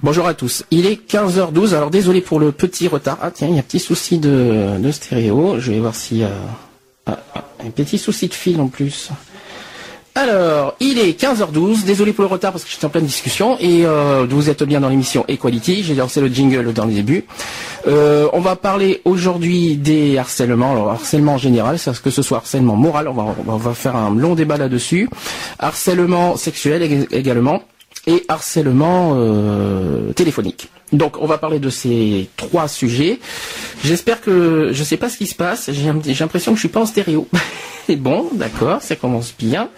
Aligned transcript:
Bonjour 0.00 0.28
à 0.28 0.34
tous. 0.34 0.62
Il 0.70 0.86
est 0.86 1.10
15h12. 1.10 1.74
Alors 1.74 1.90
désolé 1.90 2.20
pour 2.20 2.38
le 2.38 2.52
petit 2.52 2.86
retard. 2.86 3.18
Ah 3.20 3.32
tiens, 3.32 3.48
il 3.48 3.54
y 3.54 3.56
a 3.56 3.58
un 3.58 3.64
petit 3.64 3.80
souci 3.80 4.18
de, 4.18 4.78
stéréo. 4.92 5.58
Je 5.58 5.72
vais 5.72 5.80
voir 5.80 5.92
a 5.92 6.28
ah, 7.06 7.18
ah, 7.34 7.44
un 7.66 7.70
petit 7.70 7.98
souci 7.98 8.28
de 8.28 8.34
fil 8.34 8.60
en 8.60 8.68
plus. 8.68 9.10
Alors, 10.14 10.76
il 10.78 11.00
est 11.00 11.20
15h12. 11.20 11.84
Désolé 11.84 12.12
pour 12.12 12.22
le 12.22 12.30
retard 12.30 12.52
parce 12.52 12.62
que 12.62 12.70
j'étais 12.70 12.84
en 12.84 12.90
pleine 12.90 13.06
discussion 13.06 13.56
et 13.58 13.84
euh, 13.86 14.24
vous 14.30 14.48
êtes 14.48 14.62
bien 14.62 14.80
dans 14.80 14.88
l'émission 14.88 15.24
Equality. 15.26 15.82
J'ai 15.82 15.96
lancé 15.96 16.20
le 16.20 16.28
jingle 16.28 16.72
dans 16.72 16.84
le 16.84 16.92
début. 16.92 17.24
Euh, 17.88 18.28
on 18.32 18.40
va 18.40 18.54
parler 18.54 19.02
aujourd'hui 19.04 19.76
des 19.76 20.16
harcèlements. 20.16 20.72
Alors, 20.72 20.90
harcèlement 20.90 21.34
en 21.34 21.38
général, 21.38 21.76
c'est 21.76 22.00
que 22.00 22.10
ce 22.10 22.22
soit 22.22 22.38
harcèlement 22.38 22.76
moral. 22.76 23.08
On 23.08 23.14
va, 23.14 23.34
on 23.48 23.56
va 23.56 23.74
faire 23.74 23.96
un 23.96 24.14
long 24.14 24.36
débat 24.36 24.58
là-dessus. 24.58 25.10
Harcèlement 25.58 26.36
sexuel 26.36 27.08
également 27.10 27.64
et 28.08 28.24
harcèlement 28.26 29.12
euh, 29.16 30.12
téléphonique. 30.14 30.70
Donc 30.92 31.18
on 31.20 31.26
va 31.26 31.36
parler 31.38 31.60
de 31.60 31.68
ces 31.68 32.28
trois 32.36 32.66
sujets. 32.66 33.20
J'espère 33.84 34.22
que 34.22 34.70
je 34.72 34.82
sais 34.82 34.96
pas 34.96 35.10
ce 35.10 35.18
qui 35.18 35.26
se 35.26 35.34
passe. 35.34 35.70
J'ai 35.70 36.14
l'impression 36.14 36.52
que 36.52 36.56
je 36.56 36.62
suis 36.62 36.68
pas 36.68 36.80
en 36.80 36.86
stéréo. 36.86 37.28
Et 37.88 37.96
bon, 37.96 38.28
d'accord, 38.32 38.82
ça 38.82 38.96
commence 38.96 39.34
bien. 39.38 39.68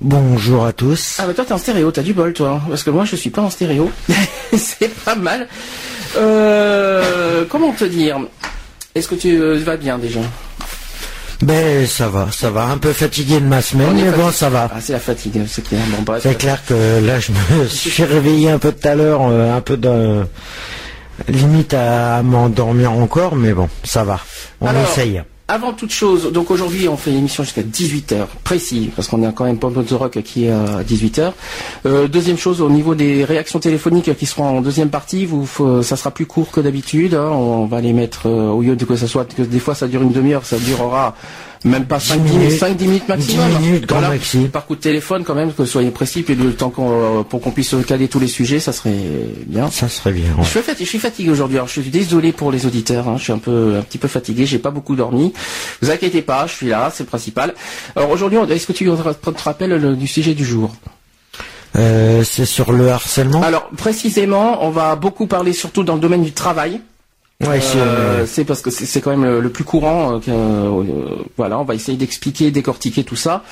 Bonjour 0.00 0.66
à 0.66 0.72
tous. 0.72 1.16
Ah 1.18 1.26
bah 1.26 1.34
toi 1.34 1.44
t'es 1.44 1.52
en 1.52 1.58
stéréo, 1.58 1.90
t'as 1.90 2.02
du 2.02 2.12
bol 2.12 2.32
toi, 2.32 2.60
parce 2.68 2.84
que 2.84 2.90
moi 2.90 3.04
je 3.04 3.16
suis 3.16 3.30
pas 3.30 3.42
en 3.42 3.50
stéréo. 3.50 3.90
C'est 4.56 4.92
pas 5.04 5.14
mal. 5.14 5.48
Euh, 6.16 7.44
comment 7.48 7.72
te 7.72 7.84
dire? 7.84 8.18
Est-ce 8.94 9.08
que 9.08 9.14
tu 9.14 9.40
euh, 9.40 9.58
vas 9.58 9.76
bien 9.76 9.98
déjà? 9.98 10.20
Ben 11.42 11.86
ça 11.86 12.08
va, 12.08 12.28
ça 12.32 12.50
va. 12.50 12.64
Un 12.64 12.78
peu 12.78 12.92
fatigué 12.92 13.40
de 13.40 13.46
ma 13.46 13.62
semaine, 13.62 13.94
mais 13.94 14.10
bon 14.10 14.30
ça 14.32 14.48
va. 14.48 14.70
Ah 14.72 14.78
c'est 14.80 14.92
la 14.92 15.00
fatigue, 15.00 15.40
c'est 15.46 15.62
clair. 15.62 15.80
Bon, 16.00 16.14
c'est 16.20 16.36
clair 16.36 16.64
que 16.66 17.00
là 17.04 17.20
je 17.20 17.32
me 17.32 17.66
suis 17.68 18.04
réveillé 18.04 18.50
un 18.50 18.58
peu 18.58 18.72
tout 18.72 18.88
à 18.88 18.94
l'heure, 18.94 19.22
euh, 19.22 19.56
un 19.56 19.60
peu 19.60 19.76
de 19.76 20.24
limite 21.28 21.74
à, 21.74 22.22
m'endormir 22.22 22.92
encore, 22.92 23.36
mais 23.36 23.52
bon, 23.52 23.68
ça 23.84 24.04
va. 24.04 24.20
On 24.60 24.70
essaye. 24.82 25.22
Avant 25.50 25.72
toute 25.72 25.92
chose, 25.92 26.30
donc 26.30 26.50
aujourd'hui 26.50 26.88
on 26.88 26.98
fait 26.98 27.10
l'émission 27.10 27.42
jusqu'à 27.42 27.62
18h, 27.62 28.26
précis, 28.44 28.90
parce 28.94 29.08
qu'on 29.08 29.26
est 29.26 29.32
quand 29.32 29.44
même 29.46 29.58
pas 29.58 29.70
de 29.70 29.94
rock 29.94 30.20
qui 30.22 30.44
est 30.44 30.50
à 30.50 30.82
18h. 30.82 31.32
Euh, 31.86 32.06
deuxième 32.06 32.36
chose, 32.36 32.60
au 32.60 32.68
niveau 32.68 32.94
des 32.94 33.24
réactions 33.24 33.58
téléphoniques 33.58 34.14
qui 34.14 34.26
seront 34.26 34.58
en 34.58 34.60
deuxième 34.60 34.90
partie, 34.90 35.26
ça 35.80 35.96
sera 35.96 36.10
plus 36.10 36.26
court 36.26 36.50
que 36.50 36.60
d'habitude. 36.60 37.14
Hein. 37.14 37.30
on 37.32 37.64
va 37.64 37.80
les 37.80 37.94
mettre, 37.94 38.26
euh, 38.26 38.50
au 38.50 38.60
lieu 38.60 38.76
de 38.76 38.84
que 38.84 38.94
ça 38.94 39.06
soit, 39.06 39.24
que 39.24 39.40
des 39.40 39.58
fois 39.58 39.74
ça 39.74 39.88
dure 39.88 40.02
une 40.02 40.12
demi-heure, 40.12 40.44
ça 40.44 40.58
durera 40.58 41.16
même 41.64 41.86
pas 41.86 42.00
5 42.00 42.22
minutes, 42.22 42.52
5 42.52 42.80
minutes 42.80 43.08
maximum. 43.08 43.48
10 43.50 43.66
minutes, 43.66 43.86
grand 43.86 44.00
maxi. 44.00 44.48
Par 44.52 44.66
coup 44.66 44.76
de 44.76 44.80
téléphone 44.80 45.24
quand 45.24 45.34
même, 45.34 45.52
que 45.52 45.64
soyez 45.64 45.90
précis, 45.90 46.22
puis 46.22 46.34
le 46.34 46.54
temps 46.54 46.70
qu'on, 46.70 47.24
pour 47.28 47.40
qu'on 47.40 47.50
puisse 47.50 47.74
caler 47.86 48.08
tous 48.08 48.20
les 48.20 48.28
sujets, 48.28 48.60
ça 48.60 48.72
serait 48.72 48.94
bien. 49.46 49.70
Ça 49.70 49.88
serait 49.88 50.12
bien. 50.12 50.30
Je, 50.42 50.48
suis 50.48 50.60
fatigué, 50.60 50.84
je 50.84 50.88
suis 50.88 50.98
fatigué 50.98 51.30
aujourd'hui. 51.30 51.56
Alors 51.58 51.68
je 51.68 51.80
suis 51.80 51.90
désolé 51.90 52.32
pour 52.32 52.52
les 52.52 52.66
auditeurs. 52.66 53.08
Hein, 53.08 53.16
je 53.18 53.24
suis 53.24 53.32
un 53.32 53.38
peu, 53.38 53.76
un 53.78 53.82
petit 53.82 53.98
peu 53.98 54.08
fatigué. 54.08 54.46
J'ai 54.46 54.58
pas 54.58 54.70
beaucoup 54.70 54.96
dormi. 54.96 55.32
Vous 55.82 55.90
inquiétez 55.90 56.22
pas, 56.22 56.46
je 56.46 56.54
suis 56.54 56.68
là, 56.68 56.90
c'est 56.94 57.04
le 57.04 57.08
principal. 57.08 57.54
Alors 57.96 58.10
aujourd'hui, 58.10 58.38
est-ce 58.50 58.66
que 58.66 58.72
tu 58.72 58.86
te 58.86 59.42
rappelles 59.42 59.96
du 59.96 60.06
sujet 60.06 60.34
du 60.34 60.44
jour? 60.44 60.74
Euh, 61.76 62.22
C'est 62.24 62.46
sur 62.46 62.72
le 62.72 62.90
harcèlement? 62.90 63.42
Alors 63.42 63.68
précisément, 63.76 64.64
on 64.64 64.70
va 64.70 64.96
beaucoup 64.96 65.26
parler 65.26 65.52
surtout 65.52 65.84
dans 65.84 65.94
le 65.94 66.00
domaine 66.00 66.22
du 66.22 66.32
travail. 66.32 66.80
Ouais, 67.46 67.60
euh, 67.76 68.26
c'est 68.26 68.44
parce 68.44 68.62
que 68.62 68.70
c'est 68.70 69.00
quand 69.00 69.16
même 69.16 69.38
le, 69.38 69.50
plus 69.50 69.62
courant. 69.64 70.20
Euh, 70.28 70.84
voilà, 71.36 71.60
on 71.60 71.64
va 71.64 71.76
essayer 71.76 71.96
d'expliquer, 71.96 72.50
décortiquer 72.50 73.04
tout 73.04 73.14
ça. 73.16 73.44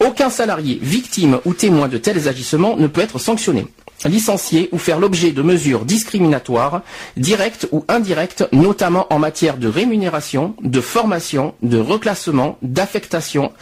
Aucun 0.00 0.30
salarié, 0.30 0.78
victime 0.80 1.40
ou 1.44 1.54
témoin 1.54 1.88
de 1.88 1.98
tels 1.98 2.28
agissements 2.28 2.76
ne 2.76 2.86
peut 2.86 3.00
être 3.00 3.18
sanctionné 3.18 3.66
licencier 4.04 4.68
ou 4.72 4.78
faire 4.78 5.00
l'objet 5.00 5.32
de 5.32 5.42
mesures 5.42 5.84
discriminatoires, 5.84 6.82
directes 7.16 7.68
ou 7.72 7.84
indirectes, 7.88 8.46
notamment 8.52 9.06
en 9.12 9.18
matière 9.18 9.56
de 9.56 9.68
rémunération, 9.68 10.54
de 10.62 10.80
formation, 10.80 11.54
de 11.62 11.78
reclassement, 11.78 12.58
d'affectation, 12.62 13.52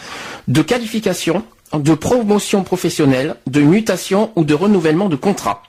de 0.48 0.62
qualification, 0.62 1.42
de 1.74 1.94
promotion 1.94 2.64
professionnelle, 2.64 3.36
de 3.46 3.60
mutation 3.60 4.30
ou 4.36 4.44
de 4.44 4.54
renouvellement 4.54 5.08
de 5.08 5.16
contrat. 5.16 5.62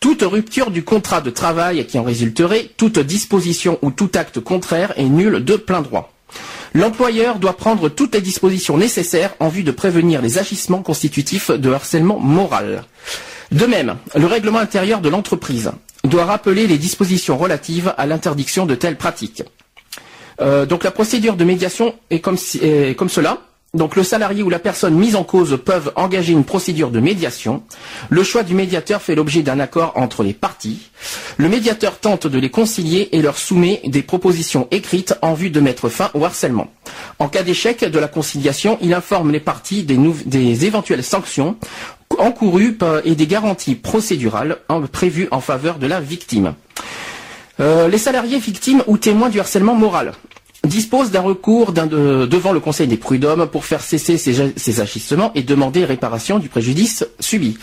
Toute 0.00 0.22
rupture 0.22 0.70
du 0.70 0.84
contrat 0.84 1.20
de 1.20 1.30
travail 1.30 1.86
qui 1.86 1.98
en 1.98 2.02
résulterait, 2.02 2.70
toute 2.76 2.98
disposition 2.98 3.78
ou 3.80 3.90
tout 3.90 4.10
acte 4.14 4.40
contraire 4.40 4.92
est 4.96 5.04
nul 5.04 5.42
de 5.42 5.56
plein 5.56 5.80
droit. 5.80 6.12
L'employeur 6.74 7.38
doit 7.38 7.56
prendre 7.56 7.88
toutes 7.88 8.14
les 8.14 8.20
dispositions 8.20 8.76
nécessaires 8.76 9.34
en 9.38 9.48
vue 9.48 9.62
de 9.62 9.70
prévenir 9.70 10.20
les 10.20 10.38
agissements 10.38 10.82
constitutifs 10.82 11.50
de 11.50 11.70
harcèlement 11.70 12.18
moral. 12.18 12.84
De 13.54 13.66
même, 13.66 13.94
le 14.16 14.26
règlement 14.26 14.58
intérieur 14.58 15.00
de 15.00 15.08
l'entreprise 15.08 15.70
doit 16.02 16.24
rappeler 16.24 16.66
les 16.66 16.76
dispositions 16.76 17.38
relatives 17.38 17.94
à 17.96 18.04
l'interdiction 18.04 18.66
de 18.66 18.74
telles 18.74 18.96
pratiques. 18.98 19.44
Euh, 20.40 20.66
donc 20.66 20.82
la 20.82 20.90
procédure 20.90 21.36
de 21.36 21.44
médiation 21.44 21.94
est 22.10 22.18
comme, 22.18 22.36
cela. 22.36 23.38
Donc 23.72 23.94
le 23.94 24.02
salarié 24.02 24.42
ou 24.42 24.50
la 24.50 24.58
personne 24.58 24.96
mise 24.96 25.14
en 25.14 25.22
cause 25.22 25.56
peuvent 25.64 25.92
engager 25.94 26.32
une 26.32 26.42
procédure 26.42 26.90
de 26.90 26.98
médiation. 26.98 27.62
Le 28.08 28.24
choix 28.24 28.42
du 28.42 28.54
médiateur 28.54 29.00
fait 29.00 29.14
l'objet 29.14 29.42
d'un 29.42 29.60
accord 29.60 29.92
entre 29.94 30.24
les 30.24 30.32
parties. 30.32 30.90
Le 31.36 31.48
médiateur 31.48 31.98
tente 32.00 32.26
de 32.26 32.38
les 32.40 32.50
concilier 32.50 33.10
et 33.12 33.22
leur 33.22 33.38
soumet 33.38 33.80
des 33.84 34.02
propositions 34.02 34.66
écrites 34.72 35.14
en 35.22 35.34
vue 35.34 35.50
de 35.50 35.60
mettre 35.60 35.88
fin 35.88 36.10
au 36.14 36.24
harcèlement. 36.24 36.66
En 37.20 37.28
cas 37.28 37.44
d'échec 37.44 37.84
de 37.84 37.98
la 38.00 38.08
conciliation, 38.08 38.78
il 38.80 38.94
informe 38.94 39.30
les 39.30 39.40
parties 39.40 39.84
des 39.84 40.64
éventuelles 40.64 41.04
sanctions 41.04 41.56
encourues 42.18 42.78
et 43.04 43.14
des 43.14 43.26
garanties 43.26 43.74
procédurales 43.74 44.58
prévues 44.92 45.28
en 45.30 45.40
faveur 45.40 45.78
de 45.78 45.86
la 45.86 46.00
victime. 46.00 46.54
Euh, 47.60 47.88
les 47.88 47.98
salariés 47.98 48.38
victimes 48.38 48.82
ou 48.86 48.98
témoins 48.98 49.28
du 49.28 49.38
harcèlement 49.38 49.74
moral 49.74 50.12
dispose 50.64 51.10
d'un 51.10 51.20
recours 51.20 51.72
devant 51.72 52.52
le 52.52 52.60
Conseil 52.60 52.86
des 52.86 52.96
prud'hommes 52.96 53.46
pour 53.46 53.64
faire 53.64 53.82
cesser 53.82 54.16
ces, 54.16 54.80
agissements 54.80 55.30
et 55.34 55.42
demander 55.42 55.84
réparation 55.84 56.38
du 56.38 56.48
préjudice 56.48 57.04
subi. 57.20 57.58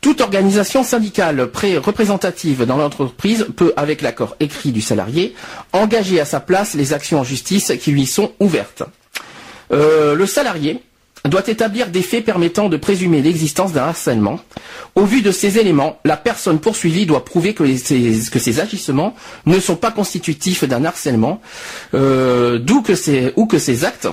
Toute 0.00 0.22
organisation 0.22 0.82
syndicale 0.82 1.42
représentative 1.42 2.64
dans 2.64 2.78
l'entreprise 2.78 3.46
peut, 3.54 3.74
avec 3.76 4.00
l'accord 4.00 4.36
écrit 4.40 4.72
du 4.72 4.80
salarié, 4.80 5.34
engager 5.74 6.18
à 6.18 6.24
sa 6.24 6.40
place 6.40 6.74
les 6.74 6.94
actions 6.94 7.20
en 7.20 7.24
justice 7.24 7.74
qui 7.78 7.90
lui 7.90 8.06
sont 8.06 8.32
ouvertes. 8.40 8.84
Euh, 9.72 10.14
le 10.14 10.24
salarié 10.24 10.80
doit 11.28 11.46
établir 11.48 11.88
des 11.88 12.02
faits 12.02 12.24
permettant 12.24 12.68
de 12.68 12.76
présumer 12.76 13.20
l'existence 13.20 13.72
d'un 13.72 13.84
harcèlement. 13.84 14.40
Au 14.94 15.04
vu 15.04 15.22
de 15.22 15.30
ces 15.30 15.58
éléments, 15.58 15.98
la 16.04 16.16
personne 16.16 16.58
poursuivie 16.58 17.06
doit 17.06 17.24
prouver 17.24 17.54
que, 17.54 17.64
ces, 17.76 18.60
agissements 18.60 19.14
ne 19.46 19.60
sont 19.60 19.76
pas 19.76 19.90
constitutifs 19.90 20.64
d'un 20.64 20.84
harcèlement, 20.84 21.40
euh, 21.94 22.58
d'où 22.58 22.82
que 22.82 22.94
ces, 22.94 23.32
ou 23.36 23.46
que 23.46 23.58
ces 23.58 23.84
actes 23.84 24.08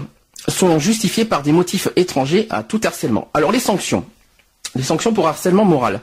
sont 0.47 0.79
justifiés 0.79 1.25
par 1.25 1.43
des 1.43 1.51
motifs 1.51 1.87
étrangers 1.95 2.47
à 2.49 2.63
tout 2.63 2.81
harcèlement. 2.83 3.29
Alors 3.33 3.51
les 3.51 3.59
sanctions. 3.59 4.05
Les 4.75 4.83
sanctions 4.83 5.13
pour 5.13 5.27
harcèlement 5.27 5.65
moral. 5.65 6.01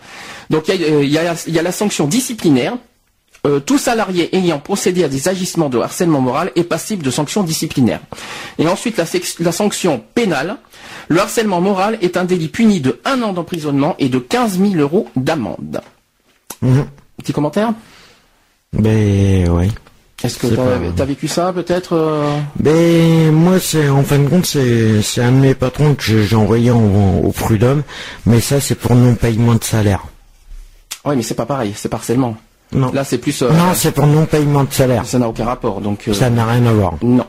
Donc 0.51 0.69
il 0.69 1.09
y, 1.09 1.19
a, 1.19 1.63
la 1.63 1.73
sanction 1.73 2.07
disciplinaire. 2.07 2.77
Euh, 3.47 3.61
tout 3.61 3.77
salarié 3.77 4.35
ayant 4.35 4.59
procédé 4.59 5.05
à 5.05 5.09
des 5.09 5.29
agissements 5.29 5.69
de 5.69 5.79
harcèlement 5.79 6.23
moral 6.23 6.51
est 6.57 6.65
passible 6.65 7.03
de 7.03 7.11
sanctions 7.11 7.43
disciplinaires. 7.43 8.01
Et 8.59 8.67
ensuite 8.67 8.97
la 8.97 9.53
sanction 9.53 10.03
pénale 10.15 10.57
le 11.09 11.21
harcèlement 11.21 11.61
moral 11.61 11.99
est 12.01 12.17
un 12.17 12.25
délit 12.25 12.49
puni 12.49 12.81
de 12.81 13.01
un 13.05 13.23
an 13.23 13.33
d'emprisonnement 13.33 13.95
et 13.99 14.09
de 14.09 14.19
15 14.19 14.59
000 14.59 14.75
euros 14.77 15.09
d'amende. 15.17 15.81
Mhm. 16.63 16.87
Petit 17.19 17.33
commentaire 17.33 17.73
Ben 18.73 19.49
oui. 19.51 19.71
Est-ce 20.23 20.39
que 20.39 20.47
tu 20.47 21.03
as, 21.03 21.05
vécu 21.05 21.29
ça 21.29 21.53
peut-être 21.53 21.93
euh 21.93 22.39
Ben 22.59 23.31
moi 23.31 23.61
c'est 23.61 23.91
en 23.91 24.03
fin 24.03 24.19
de 24.19 24.29
compte 24.29 24.47
c'est 24.47 25.21
un 25.21 25.33
de 25.33 25.37
mes 25.37 25.55
patrons 25.55 25.95
que 25.95 26.23
j'ai 26.23 26.37
envoyé 26.37 26.71
au 26.71 27.31
prud'homme, 27.33 27.83
mais 28.25 28.41
ça 28.41 28.61
c'est 28.61 28.75
pour 28.75 28.95
non 28.95 29.15
paiement 29.15 29.55
de 29.55 29.65
salaire. 29.65 30.07
Oui 31.05 31.15
mais 31.17 31.23
c'est 31.23 31.35
pas 31.35 31.45
pareil, 31.45 31.75
c'est 31.77 31.93
harcèlement. 31.93 32.37
Non. 32.75 32.91
Là 32.93 33.05
c'est 33.05 33.19
plus. 33.19 33.43
Euh, 33.43 33.51
non 33.51 33.75
c'est 33.75 33.93
pour 33.93 34.07
non 34.07 34.27
paiement 34.27 34.65
de 34.65 34.73
salaire. 34.73 35.07
Ça 35.07 35.19
n'a 35.19 35.29
aucun 35.29 35.45
rapport 35.45 35.81
donc. 35.81 36.09
Euh, 36.09 36.13
ça 36.13 36.31
n'a 36.31 36.45
rien 36.45 36.67
à 36.67 36.73
voir. 36.73 36.95
Non. 37.03 37.27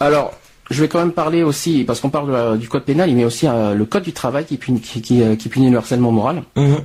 Alors 0.00 0.32
je 0.70 0.80
vais 0.80 0.88
quand 0.88 0.98
même 0.98 1.12
parler 1.12 1.42
aussi, 1.42 1.84
parce 1.84 2.00
qu'on 2.00 2.10
parle 2.10 2.58
du 2.58 2.68
code 2.68 2.84
pénal, 2.84 3.08
il 3.08 3.16
met 3.16 3.24
aussi 3.24 3.46
euh, 3.46 3.74
le 3.74 3.84
code 3.84 4.02
du 4.02 4.12
travail 4.12 4.44
qui 4.44 4.56
punit, 4.56 4.80
qui, 4.80 5.22
euh, 5.22 5.36
punit 5.36 5.70
le 5.70 5.78
harcèlement 5.78 6.10
moral. 6.10 6.42
Mhm. 6.56 6.78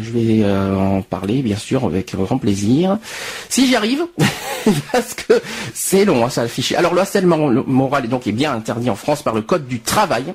Je 0.00 0.10
vais 0.10 0.44
euh, 0.44 0.76
en 0.76 1.02
parler, 1.02 1.42
bien 1.42 1.56
sûr, 1.56 1.84
avec 1.84 2.14
grand 2.14 2.38
plaisir. 2.38 2.98
Si 3.48 3.66
j'y 3.66 3.74
arrive, 3.74 4.06
parce 4.92 5.14
que 5.14 5.42
c'est 5.74 6.04
long, 6.04 6.24
hein, 6.24 6.30
ça 6.30 6.42
affiche. 6.42 6.72
Alors 6.72 6.94
le 6.94 7.00
harcèlement 7.00 7.36
moral 7.66 8.04
est 8.04 8.08
donc 8.08 8.26
est 8.26 8.32
bien 8.32 8.52
interdit 8.52 8.90
en 8.90 8.96
France 8.96 9.22
par 9.22 9.34
le 9.34 9.42
code 9.42 9.66
du 9.66 9.80
travail 9.80 10.34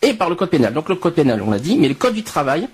et 0.00 0.14
par 0.14 0.30
le 0.30 0.34
code 0.34 0.48
pénal. 0.48 0.72
Donc 0.72 0.88
le 0.88 0.94
code 0.94 1.14
pénal, 1.14 1.42
on 1.46 1.50
l'a 1.50 1.58
dit, 1.58 1.76
mais 1.76 1.88
le 1.88 1.94
code 1.94 2.14
du 2.14 2.22
travail 2.22 2.68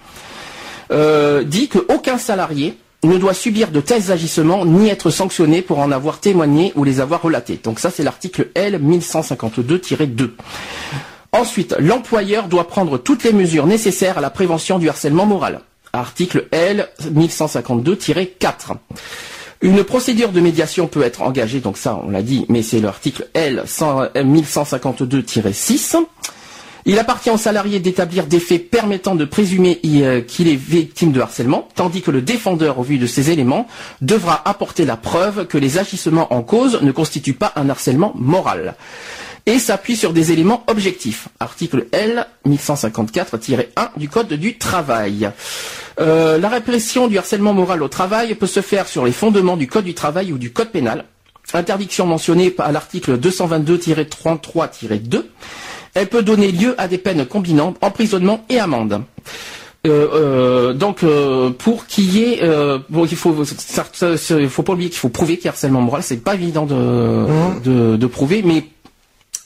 dit 1.44 1.68
qu'aucun 1.68 2.16
salarié 2.16 2.78
ne 3.04 3.16
doit 3.16 3.34
subir 3.34 3.70
de 3.70 3.80
tels 3.80 4.10
agissements 4.10 4.64
ni 4.64 4.88
être 4.88 5.10
sanctionné 5.10 5.62
pour 5.62 5.78
en 5.78 5.92
avoir 5.92 6.20
témoigné 6.20 6.72
ou 6.74 6.84
les 6.84 7.00
avoir 7.00 7.22
relatés. 7.22 7.60
Donc 7.62 7.78
ça, 7.78 7.90
c'est 7.90 8.02
l'article 8.02 8.48
L 8.54 8.80
1152-2. 8.82 10.30
Ensuite, 11.32 11.76
l'employeur 11.78 12.48
doit 12.48 12.66
prendre 12.66 12.98
toutes 12.98 13.22
les 13.22 13.32
mesures 13.32 13.66
nécessaires 13.66 14.18
à 14.18 14.20
la 14.20 14.30
prévention 14.30 14.78
du 14.78 14.88
harcèlement 14.88 15.26
moral. 15.26 15.60
Article 15.92 16.48
L 16.50 16.88
1152-4. 17.02 18.72
Une 19.60 19.84
procédure 19.84 20.30
de 20.30 20.40
médiation 20.40 20.86
peut 20.86 21.02
être 21.02 21.22
engagée, 21.22 21.60
donc 21.60 21.78
ça 21.78 22.00
on 22.04 22.10
l'a 22.10 22.22
dit, 22.22 22.46
mais 22.48 22.62
c'est 22.62 22.80
l'article 22.80 23.28
L 23.34 23.64
1152-6. 23.66 25.96
Il 26.90 26.99
appartient 26.99 27.29
au 27.29 27.37
salarié 27.37 27.81
d'établir 27.81 28.26
des 28.26 28.40
faits 28.40 28.70
permettant 28.70 29.14
de 29.14 29.26
présumer 29.26 29.79
euh, 29.85 30.23
qu'il 30.23 30.49
est 30.49 30.56
victime 30.56 31.12
de 31.12 31.20
harcèlement, 31.20 31.69
tandis 31.75 32.00
que 32.00 32.11
le 32.11 32.23
défendeur, 32.23 32.79
au 32.79 32.82
vu 32.82 32.96
de 32.96 33.06
ces 33.06 33.31
éléments, 33.31 33.67
devra 34.00 34.40
apporter 34.49 34.87
la 34.87 34.96
preuve 34.96 35.46
que 35.46 35.58
les 35.58 35.76
agissements 35.76 36.32
en 36.32 36.40
cause 36.40 36.81
ne 36.81 36.90
constituent 36.90 37.35
pas 37.35 37.52
un 37.56 37.69
harcèlement 37.69 38.14
moral 38.17 38.75
et 39.44 39.58
s'appuie 39.58 39.96
sur 39.96 40.14
des 40.14 40.32
éléments 40.32 40.64
objectifs. 40.67 41.29
Article 41.40 41.88
L 41.93 42.26
1154-1 42.46 43.67
du 43.99 44.08
Code 44.08 44.32
du 44.32 44.56
travail. 44.56 45.31
Euh, 46.00 46.38
la 46.38 46.49
répression 46.49 47.06
du 47.06 47.19
harcèlement 47.19 47.52
moral 47.52 47.82
au 47.82 47.88
travail 47.88 48.35
peut 48.35 48.46
se 48.46 48.62
faire 48.62 48.88
sur 48.88 49.05
les 49.05 49.12
fondements 49.12 49.58
du 49.58 49.67
Code 49.67 49.85
du 49.85 49.93
travail 49.93 50.32
ou 50.32 50.38
du 50.38 50.55
Code 50.55 50.70
pénal. 50.70 51.05
Interdiction 51.52 52.06
mentionnée 52.06 52.55
à 52.58 52.73
l'article 52.73 53.19
222-33-2 53.19 55.25
elle 55.94 56.08
peut 56.08 56.23
donner 56.23 56.52
lieu 56.52 56.75
à 56.79 56.88
des 56.88 56.99
peines 56.99 57.26
combinant 57.26 57.75
emprisonnement 57.81 58.44
et 58.49 58.58
amende. 58.58 59.02
Euh, 59.87 60.08
euh, 60.12 60.73
donc 60.73 61.05
euh, 61.05 61.50
pour 61.50 61.87
qu'il 61.87 62.12
y 62.17 62.25
ait 62.25 62.40
bon, 62.90 63.06
il 63.06 63.17
faut 63.17 63.32
faut 63.35 64.62
pas 64.64 64.73
oublier 64.73 64.90
qu'il 64.90 64.99
faut 64.99 65.08
prouver 65.08 65.37
qu'il 65.37 65.44
y 65.44 65.49
a 65.49 65.52
harcèlement 65.52 65.81
moral 65.81 66.02
c'est 66.02 66.17
pas 66.17 66.35
évident 66.35 66.67
de, 66.67 66.75
mmh. 66.75 67.96
de, 67.96 68.06
prouver 68.06 68.43
mais 68.44 68.64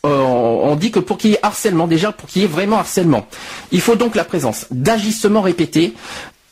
on 0.05 0.75
dit 0.75 0.91
que 0.91 1.01
pour 1.01 1.19
qu'il 1.19 1.33
y 1.33 1.35
ait 1.35 1.39
harcèlement 1.43 1.87
déjà 1.87 2.13
pour 2.13 2.31
qu'il 2.31 2.41
y 2.41 2.45
ait 2.47 2.49
vraiment 2.49 2.79
harcèlement 2.79 3.27
il 3.73 3.83
faut 3.83 3.95
donc 3.95 4.15
la 4.15 4.25
présence 4.25 4.67
d'agissements 4.71 5.43
répétés 5.43 5.93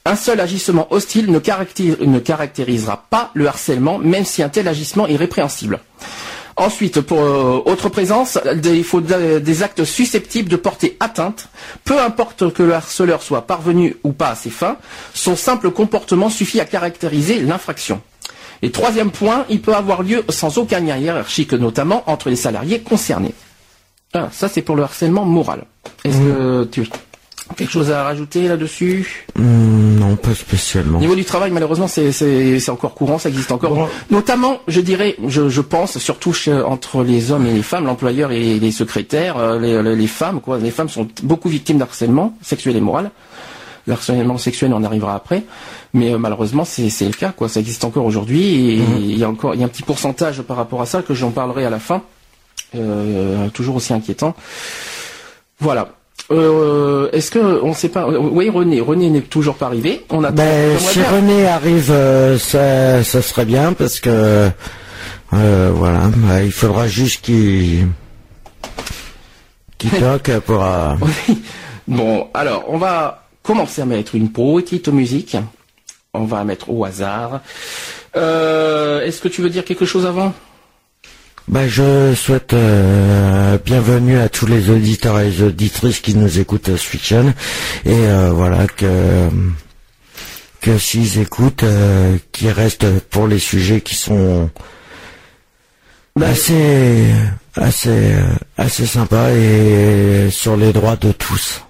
un 0.04 0.16
seul 0.16 0.40
agissement 0.40 0.86
hostile 0.90 1.30
ne, 1.30 1.40
ne 2.04 2.18
caractérisera 2.18 3.06
pas 3.08 3.30
le 3.32 3.48
harcèlement 3.48 3.98
même 3.98 4.26
si 4.26 4.42
un 4.42 4.50
tel 4.50 4.68
agissement 4.68 5.06
est 5.06 5.16
répréhensible 5.16 5.80
Ensuite, 6.60 7.00
pour 7.00 7.20
euh, 7.22 7.62
autre 7.64 7.88
présence, 7.88 8.38
il 8.64 8.84
faut 8.84 9.00
des 9.00 9.62
actes 9.62 9.84
susceptibles 9.84 10.50
de 10.50 10.56
porter 10.56 10.94
atteinte, 11.00 11.48
peu 11.86 11.98
importe 11.98 12.52
que 12.52 12.62
le 12.62 12.74
harceleur 12.74 13.22
soit 13.22 13.46
parvenu 13.46 13.96
ou 14.04 14.12
pas 14.12 14.28
à 14.28 14.34
ses 14.34 14.50
fins, 14.50 14.76
son 15.14 15.36
simple 15.36 15.70
comportement 15.70 16.28
suffit 16.28 16.60
à 16.60 16.66
caractériser 16.66 17.40
l'infraction. 17.40 18.02
Et 18.60 18.70
troisième 18.70 19.10
point, 19.10 19.46
il 19.48 19.62
peut 19.62 19.74
avoir 19.74 20.02
lieu 20.02 20.22
sans 20.28 20.58
aucun 20.58 20.80
lien 20.80 20.98
hiérarchique, 20.98 21.54
notamment 21.54 22.02
entre 22.06 22.28
les 22.28 22.36
salariés 22.36 22.80
concernés. 22.80 23.32
Ah, 24.12 24.28
ça 24.30 24.46
c'est 24.46 24.60
pour 24.60 24.76
le 24.76 24.82
harcèlement 24.82 25.24
moral. 25.24 25.64
Est-ce 26.04 26.18
que 26.18 26.64
tu 26.70 26.86
Quelque 27.56 27.70
chose 27.70 27.90
à 27.90 28.04
rajouter 28.04 28.48
là-dessus 28.48 29.26
hmm, 29.36 29.98
Non, 29.98 30.16
pas 30.16 30.34
spécialement. 30.34 30.98
Au 30.98 31.00
niveau 31.00 31.14
du 31.14 31.24
travail, 31.24 31.50
malheureusement, 31.50 31.88
c'est 31.88 32.68
encore 32.68 32.94
courant, 32.94 33.18
ça 33.18 33.28
existe 33.28 33.52
encore. 33.52 33.88
Notamment, 34.10 34.60
je 34.68 34.80
dirais, 34.80 35.16
je, 35.26 35.60
pense, 35.60 35.98
surtout 35.98 36.32
entre 36.64 37.02
les 37.02 37.32
hommes 37.32 37.46
et 37.46 37.52
les 37.52 37.62
femmes, 37.62 37.86
l'employeur 37.86 38.32
et 38.32 38.58
les 38.58 38.72
secrétaires, 38.72 39.36
euh, 39.38 39.94
les, 39.94 40.06
femmes, 40.06 40.40
quoi. 40.40 40.58
Les 40.58 40.70
femmes 40.70 40.88
sont 40.88 41.08
beaucoup 41.22 41.48
victimes 41.48 41.78
d'harcèlement 41.78 42.36
sexuel 42.42 42.76
et 42.76 42.80
moral. 42.80 43.10
L'harcèlement 43.86 44.38
sexuel, 44.38 44.72
on 44.74 44.84
arrivera 44.84 45.14
après, 45.14 45.44
mais 45.94 46.12
euh, 46.12 46.18
malheureusement, 46.18 46.64
c'est 46.64 47.04
le 47.04 47.12
cas, 47.12 47.32
quoi. 47.32 47.48
Ça 47.48 47.60
existe 47.60 47.84
encore 47.84 48.04
aujourd'hui, 48.04 48.74
et 48.74 48.76
mhm. 48.78 48.96
il 48.98 49.18
y 49.18 49.24
a 49.24 49.28
encore, 49.28 49.54
il 49.54 49.60
y 49.60 49.62
a 49.62 49.66
un 49.66 49.70
petit 49.70 49.82
pourcentage 49.82 50.42
par 50.42 50.56
rapport 50.56 50.82
à 50.82 50.86
ça 50.86 51.02
que 51.02 51.14
j'en 51.14 51.30
parlerai 51.30 51.64
à 51.64 51.70
la 51.70 51.78
fin, 51.78 52.02
euh, 52.74 53.48
toujours 53.50 53.76
aussi 53.76 53.92
inquiétant. 53.92 54.34
Voilà. 55.58 55.99
Euh, 56.30 57.10
Est-ce 57.12 57.30
que 57.30 57.38
on 57.38 57.74
sait 57.74 57.88
pas 57.88 58.06
Oui, 58.06 58.48
René. 58.50 58.80
René 58.80 59.10
n'est 59.10 59.20
toujours 59.20 59.56
pas 59.56 59.66
arrivé. 59.66 60.04
On 60.10 60.22
a. 60.22 60.30
Ben, 60.30 60.78
si 60.78 61.02
René 61.02 61.46
arrive, 61.46 61.90
euh, 61.90 62.38
ça, 62.38 63.02
ça 63.02 63.20
serait 63.22 63.44
bien 63.44 63.72
parce 63.72 63.98
que 64.00 64.48
euh, 65.32 65.70
voilà, 65.74 66.02
bah, 66.16 66.42
il 66.42 66.52
faudra 66.52 66.86
juste 66.86 67.22
qu'il 67.24 67.88
qu'il 69.78 69.90
toque 69.98 70.30
pour. 70.46 70.64
Euh, 70.64 70.94
bon, 71.88 72.28
alors 72.34 72.64
on 72.68 72.78
va 72.78 73.26
commencer 73.42 73.82
à 73.82 73.86
mettre 73.86 74.14
une 74.14 74.30
petite 74.30 74.88
musique. 74.88 75.36
On 76.14 76.24
va 76.24 76.44
mettre 76.44 76.70
au 76.70 76.84
hasard. 76.84 77.40
Est-ce 78.14 79.20
que 79.20 79.28
tu 79.28 79.42
veux 79.42 79.50
dire 79.50 79.64
quelque 79.64 79.84
chose 79.84 80.06
avant? 80.06 80.32
Bah, 81.48 81.66
je 81.66 82.14
souhaite 82.14 82.52
euh, 82.52 83.58
bienvenue 83.64 84.18
à 84.18 84.28
tous 84.28 84.46
les 84.46 84.70
auditeurs 84.70 85.20
et 85.20 85.30
les 85.30 85.42
auditrices 85.42 86.00
qui 86.00 86.14
nous 86.14 86.38
écoutent 86.38 86.68
à 86.68 86.76
Switchen 86.76 87.34
et 87.84 87.92
euh, 87.92 88.30
voilà 88.30 88.66
que 88.66 89.28
que 90.60 90.76
s'ils 90.78 91.18
écoutent, 91.18 91.62
euh, 91.62 92.18
qu'ils 92.32 92.50
restent 92.50 93.00
pour 93.08 93.26
les 93.26 93.38
sujets 93.38 93.80
qui 93.80 93.94
sont 93.94 94.50
assez, 96.20 97.06
assez, 97.56 98.14
assez 98.58 98.86
sympa 98.86 99.30
et 99.32 100.28
sur 100.30 100.56
les 100.56 100.72
droits 100.72 100.96
de 100.96 101.12
tous. 101.12 101.62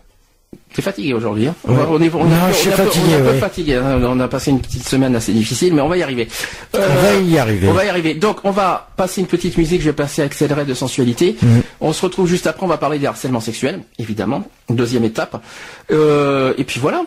T'es 0.72 0.82
fatigué 0.82 1.12
aujourd'hui, 1.14 1.48
hein 1.48 1.54
Ouais. 1.66 1.74
On 1.88 2.00
est, 2.00 2.08
on 2.14 2.20
est- 2.26 2.28
Non, 2.28 2.36
on 2.44 2.48
je 2.48 2.52
suis 2.56 2.70
peu- 2.70 2.76
fatigué, 2.76 3.14
on 3.20 3.24
ouais. 3.26 3.38
fatigué, 3.40 3.74
hein. 3.74 4.20
A 4.20 4.28
passé 4.28 4.52
une 4.52 4.60
petite 4.60 4.86
semaine 4.88 5.16
assez 5.16 5.32
difficile, 5.32 5.74
mais 5.74 5.80
on 5.82 5.88
va 5.88 5.96
y 5.96 6.02
arriver. 6.04 6.28
Euh, 6.76 6.88
On 6.88 7.02
va 7.02 7.14
y 7.20 7.38
arriver. 7.38 7.68
On 7.68 7.72
va 7.72 7.84
y 7.84 7.88
arriver. 7.88 8.14
Donc, 8.14 8.38
on 8.44 8.52
va 8.52 8.88
passer 8.96 9.20
une 9.20 9.26
petite 9.26 9.56
musique. 9.58 9.80
Je 9.80 9.86
vais 9.86 9.92
passer 9.92 10.22
Accéléré 10.22 10.64
de 10.64 10.74
sensualité. 10.74 11.36
Mhm. 11.42 11.62
On 11.80 11.92
se 11.92 12.02
retrouve 12.02 12.28
juste 12.28 12.46
après. 12.46 12.64
On 12.64 12.68
va 12.68 12.76
parler 12.78 13.00
des 13.00 13.06
harcèlements 13.06 13.40
sexuels, 13.40 13.80
évidemment. 13.98 14.44
Deuxième 14.68 15.02
étape. 15.04 15.42
Euh, 15.90 16.54
et 16.56 16.62
puis 16.64 16.78
voilà. 16.78 17.02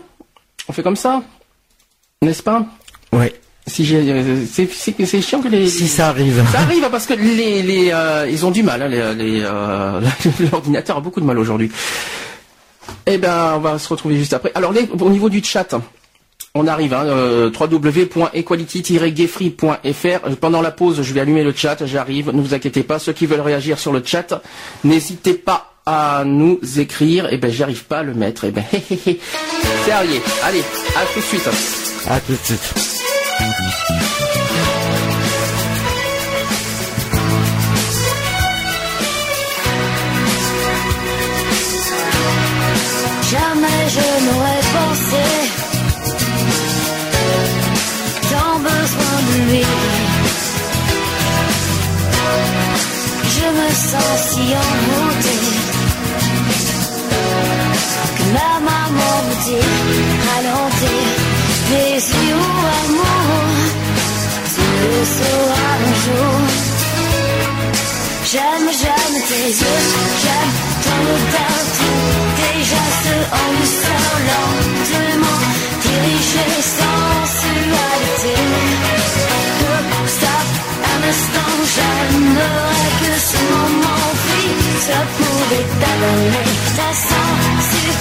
On 0.67 0.73
fait 0.73 0.83
comme 0.83 0.95
ça, 0.97 1.21
n'est-ce 2.21 2.43
pas? 2.43 2.65
Ouais. 3.13 3.33
Si 3.65 3.87
euh, 3.95 4.43
c'est, 4.51 5.21
chiant 5.21 5.41
que 5.41 5.47
les. 5.47 5.69
Si 5.69 5.87
ça 5.87 6.09
arrive. 6.09 6.43
Ça 6.51 6.59
arrive 6.59 6.85
parce 6.91 7.05
que 7.05 7.13
les, 7.13 7.61
les 7.61 7.91
euh, 7.93 8.27
ils 8.29 8.45
ont 8.45 8.51
du 8.51 8.61
mal. 8.61 8.81
hein, 8.81 8.89
les, 8.89 9.13
les, 9.15 9.41
euh, 9.45 10.01
l'ordinateur 10.51 10.97
a 10.97 10.99
beaucoup 10.99 11.21
de 11.21 11.25
mal 11.25 11.39
aujourd'hui. 11.39 11.71
Eh 13.05 13.17
ben, 13.17 13.55
on 13.55 13.59
va 13.59 13.77
se 13.79 13.89
retrouver 13.89 14.15
juste 14.17 14.31
après. 14.33 14.51
Alors, 14.55 14.73
au 14.99 15.09
niveau 15.09 15.29
du 15.29 15.41
chat, 15.43 15.75
on 16.55 16.67
arrive. 16.67 16.93
Hein, 16.93 17.05
euh, 17.05 17.49
www.equality-gayfree.fr. 17.51 20.35
Pendant 20.39 20.61
la 20.61 20.71
pause, 20.71 21.01
je 21.01 21.13
vais 21.13 21.19
allumer 21.21 21.43
le 21.43 21.53
chat. 21.53 21.85
J'arrive. 21.85 22.29
Ne 22.31 22.41
vous 22.41 22.53
inquiétez 22.53 22.83
pas. 22.83 22.99
Ceux 22.99 23.13
qui 23.13 23.25
veulent 23.25 23.41
réagir 23.41 23.79
sur 23.79 23.91
le 23.91 24.03
chat, 24.05 24.41
n'hésitez 24.83 25.33
pas 25.33 25.73
à 25.85 26.23
nous 26.25 26.59
écrire. 26.77 27.27
Eh 27.31 27.37
ben, 27.37 27.51
j'arrive 27.51 27.85
pas 27.85 27.99
à 27.99 28.03
le 28.03 28.13
mettre. 28.13 28.45
Eh 28.45 28.51
ben, 28.51 28.63
c'est. 28.71 29.19
Allez, 29.91 30.21
à 30.95 31.01
tout 31.13 31.19
de 31.19 31.25
suite. 31.25 31.49
À 32.07 32.19
tout 32.19 32.31
de 32.31 32.37
suite. 32.37 32.73
Je 43.95 44.25
n'aurais 44.25 44.65
pensé 44.77 45.25
tant 48.31 48.57
besoin 48.69 49.17
de 49.27 49.35
lui. 49.49 49.65
Je 53.35 53.47
me 53.59 53.69
sens 53.89 54.15
si 54.29 54.43
envoûtée 54.65 55.43
que 58.17 58.23
ma 58.35 58.53
maman 58.69 59.15
me 59.27 59.35
dit 59.45 59.69
ralentir. 60.27 61.05
Désir 61.69 62.35
ou 62.35 62.63
amour, 62.81 63.45
tu 64.53 64.65
le 64.81 65.05
sauras 65.15 65.75
un 65.81 65.95
jour. 66.03 66.72
J'aime, 68.33 68.67
j'aime 68.81 69.17
tes 69.27 69.47
yeux, 69.47 69.83
j'aime 70.23 70.53
ton 70.83 70.99
odeur, 71.13 71.59
tes 72.35 72.57
gestes 72.63 73.13
en 73.31 73.47
douceur, 73.59 74.09
lentement 74.27 75.41
dirigés 75.83 76.63
sensualité. 76.81 78.35
Stop, 80.07 80.47
un 80.81 81.01
instant, 81.09 81.55
j'aimerais 81.75 82.89
que 83.01 83.13
ce 83.29 83.39
moment 83.53 84.07
fixe 84.25 84.89
pouvait 85.15 85.67
t'abonner 85.79 86.49
ta 86.75 86.89
sensualité. 87.11 87.93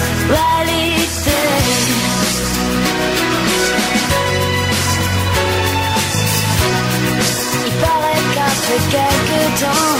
Il 7.65 7.71
paraît 7.81 8.25
qu'après 8.33 8.79
quelques 8.89 9.45
temps, 9.61 9.97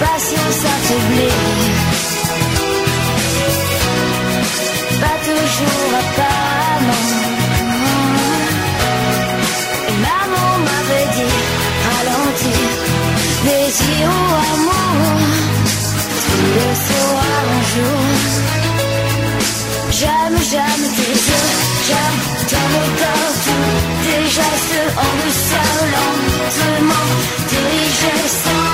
patience 0.00 0.64
affaiblit. 0.74 1.34
Pas 5.00 5.18
toujours 5.28 5.90
apparemment. 6.02 7.06
Et 9.88 9.96
maman 10.08 10.50
m'avait 10.66 11.08
dit 11.16 11.36
ralentir. 11.88 12.66
Désir 13.44 14.08
ou 14.08 14.34
amour, 14.52 15.20
tu 16.24 16.44
le 16.56 16.70
sauras 16.86 17.42
un 17.52 17.62
jour. 17.72 18.04
J'aime, 19.98 20.38
j'aime 20.50 20.86
tes 20.96 21.14
yeux, 21.28 21.50
j'aime 21.86 22.18
ton 22.50 22.66
odeur, 22.84 23.26
tous 23.44 23.76
tes 24.04 24.24
gestes 24.36 24.82
en 24.96 25.12
douceur, 25.20 25.74
lentement 25.94 27.08
dirigés 27.48 28.28
sensualité. 28.28 28.73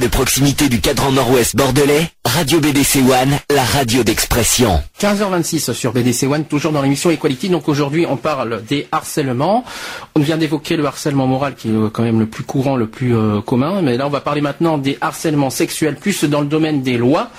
De 0.00 0.08
proximité 0.08 0.68
du 0.68 0.80
cadran 0.80 1.12
nord-ouest 1.12 1.54
bordelais, 1.54 2.10
Radio 2.24 2.58
BDC 2.58 2.96
One, 2.96 3.38
la 3.54 3.62
radio 3.62 4.02
d'expression. 4.02 4.82
15h26 5.00 5.72
sur 5.72 5.92
BDC 5.92 6.24
One, 6.24 6.44
toujours 6.46 6.72
dans 6.72 6.82
l'émission 6.82 7.10
Equality. 7.12 7.48
Donc 7.48 7.68
aujourd'hui, 7.68 8.04
on 8.08 8.16
parle 8.16 8.64
des 8.64 8.88
harcèlements. 8.90 9.64
On 10.16 10.20
vient 10.20 10.36
d'évoquer 10.36 10.76
le 10.76 10.84
harcèlement 10.84 11.28
moral 11.28 11.54
qui 11.54 11.68
est 11.68 11.90
quand 11.92 12.02
même 12.02 12.18
le 12.18 12.26
plus 12.26 12.42
courant, 12.42 12.74
le 12.74 12.88
plus 12.88 13.14
euh, 13.14 13.40
commun. 13.40 13.82
Mais 13.82 13.96
là, 13.96 14.08
on 14.08 14.10
va 14.10 14.20
parler 14.20 14.40
maintenant 14.40 14.78
des 14.78 14.98
harcèlements 15.00 15.50
sexuels, 15.50 15.94
plus 15.94 16.24
dans 16.24 16.40
le 16.40 16.48
domaine 16.48 16.82
des 16.82 16.96
lois. 16.96 17.30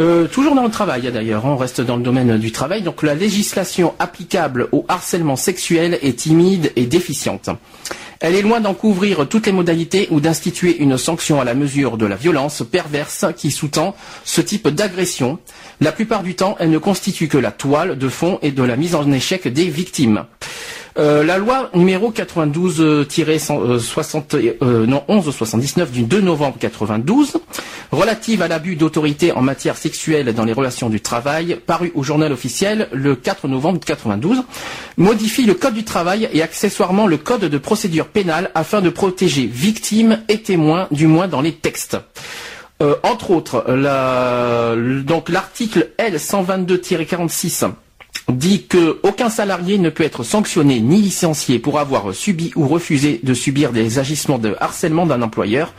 Euh, 0.00 0.26
toujours 0.26 0.56
dans 0.56 0.64
le 0.64 0.70
travail 0.70 1.02
d'ailleurs, 1.12 1.44
on 1.44 1.56
reste 1.56 1.80
dans 1.80 1.96
le 1.96 2.02
domaine 2.02 2.38
du 2.38 2.50
travail. 2.50 2.82
Donc 2.82 3.04
la 3.04 3.14
législation 3.14 3.94
applicable 4.00 4.68
au 4.72 4.84
harcèlement 4.88 5.36
sexuel 5.36 5.98
est 6.02 6.18
timide 6.18 6.72
et 6.74 6.86
déficiente. 6.86 7.50
Elle 8.24 8.36
est 8.36 8.42
loin 8.42 8.60
d'en 8.60 8.72
couvrir 8.72 9.26
toutes 9.28 9.46
les 9.46 9.52
modalités 9.52 10.06
ou 10.12 10.20
d'instituer 10.20 10.76
une 10.78 10.96
sanction 10.96 11.40
à 11.40 11.44
la 11.44 11.54
mesure 11.54 11.96
de 11.96 12.06
la 12.06 12.14
violence 12.14 12.62
perverse 12.62 13.24
qui 13.36 13.50
sous-tend 13.50 13.96
ce 14.24 14.40
type 14.40 14.68
d'agression. 14.68 15.40
La 15.80 15.90
plupart 15.90 16.22
du 16.22 16.36
temps, 16.36 16.54
elle 16.60 16.70
ne 16.70 16.78
constitue 16.78 17.26
que 17.26 17.36
la 17.36 17.50
toile 17.50 17.98
de 17.98 18.08
fond 18.08 18.38
et 18.40 18.52
de 18.52 18.62
la 18.62 18.76
mise 18.76 18.94
en 18.94 19.10
échec 19.10 19.48
des 19.48 19.64
victimes. 19.64 20.24
Euh, 20.98 21.24
la 21.24 21.38
loi 21.38 21.70
numéro 21.74 22.12
92-60, 22.12 24.36
euh, 24.62 24.86
1179 24.86 25.90
du 25.90 26.02
2 26.02 26.20
novembre 26.20 26.58
92 26.58 27.38
relative 27.90 28.42
à 28.42 28.48
l'abus 28.48 28.76
d'autorité 28.76 29.32
en 29.32 29.40
matière 29.40 29.78
sexuelle 29.78 30.34
dans 30.34 30.44
les 30.44 30.52
relations 30.52 30.90
du 30.90 31.00
travail, 31.00 31.58
paru 31.66 31.92
au 31.94 32.02
journal 32.02 32.30
officiel 32.32 32.88
le 32.92 33.16
4 33.16 33.48
novembre 33.48 33.80
92, 33.80 34.42
modifie 34.98 35.44
le 35.44 35.54
code 35.54 35.72
du 35.74 35.84
travail 35.84 36.28
et 36.32 36.42
accessoirement 36.42 37.06
le 37.06 37.16
code 37.16 37.44
de 37.44 37.58
procédure 37.58 38.08
pénale 38.08 38.50
afin 38.54 38.82
de 38.82 38.90
protéger 38.90 39.46
victimes 39.46 40.18
et 40.28 40.42
témoins, 40.42 40.88
du 40.90 41.06
moins 41.06 41.28
dans 41.28 41.40
les 41.40 41.52
textes. 41.52 41.96
Euh, 42.82 42.96
entre 43.02 43.30
autres, 43.30 43.64
donc 45.04 45.28
l'article 45.28 45.90
L 45.98 46.16
122-46 46.16 47.66
dit 48.28 48.64
que 48.66 49.00
aucun 49.02 49.28
salarié 49.30 49.78
ne 49.78 49.90
peut 49.90 50.04
être 50.04 50.22
sanctionné 50.22 50.80
ni 50.80 51.02
licencié 51.02 51.58
pour 51.58 51.78
avoir 51.78 52.14
subi 52.14 52.52
ou 52.54 52.66
refusé 52.68 53.20
de 53.22 53.34
subir 53.34 53.72
des 53.72 53.98
agissements 53.98 54.38
de 54.38 54.56
harcèlement 54.60 55.06
d'un 55.06 55.22
employeur, 55.22 55.74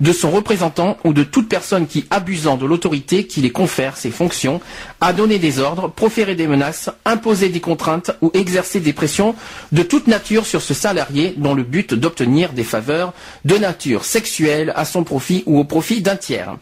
de 0.00 0.12
son 0.12 0.30
représentant 0.30 0.98
ou 1.04 1.12
de 1.12 1.22
toute 1.24 1.48
personne 1.48 1.86
qui, 1.86 2.04
abusant 2.10 2.56
de 2.56 2.66
l'autorité 2.66 3.26
qui 3.26 3.40
les 3.40 3.50
confère 3.50 3.96
ses 3.96 4.10
fonctions, 4.10 4.60
a 5.00 5.12
donné 5.12 5.38
des 5.38 5.58
ordres, 5.58 5.88
proféré 5.88 6.34
des 6.34 6.46
menaces, 6.46 6.90
imposé 7.04 7.48
des 7.48 7.60
contraintes 7.60 8.10
ou 8.20 8.30
exercé 8.34 8.80
des 8.80 8.92
pressions 8.92 9.34
de 9.72 9.82
toute 9.82 10.06
nature 10.06 10.46
sur 10.46 10.62
ce 10.62 10.74
salarié 10.74 11.34
dans 11.36 11.54
le 11.54 11.62
but 11.62 11.94
d'obtenir 11.94 12.52
des 12.52 12.64
faveurs 12.64 13.12
de 13.44 13.56
nature 13.56 14.04
sexuelle 14.04 14.72
à 14.76 14.84
son 14.84 15.04
profit 15.04 15.42
ou 15.46 15.58
au 15.58 15.64
profit 15.64 16.02
d'un 16.02 16.16
tiers. 16.16 16.56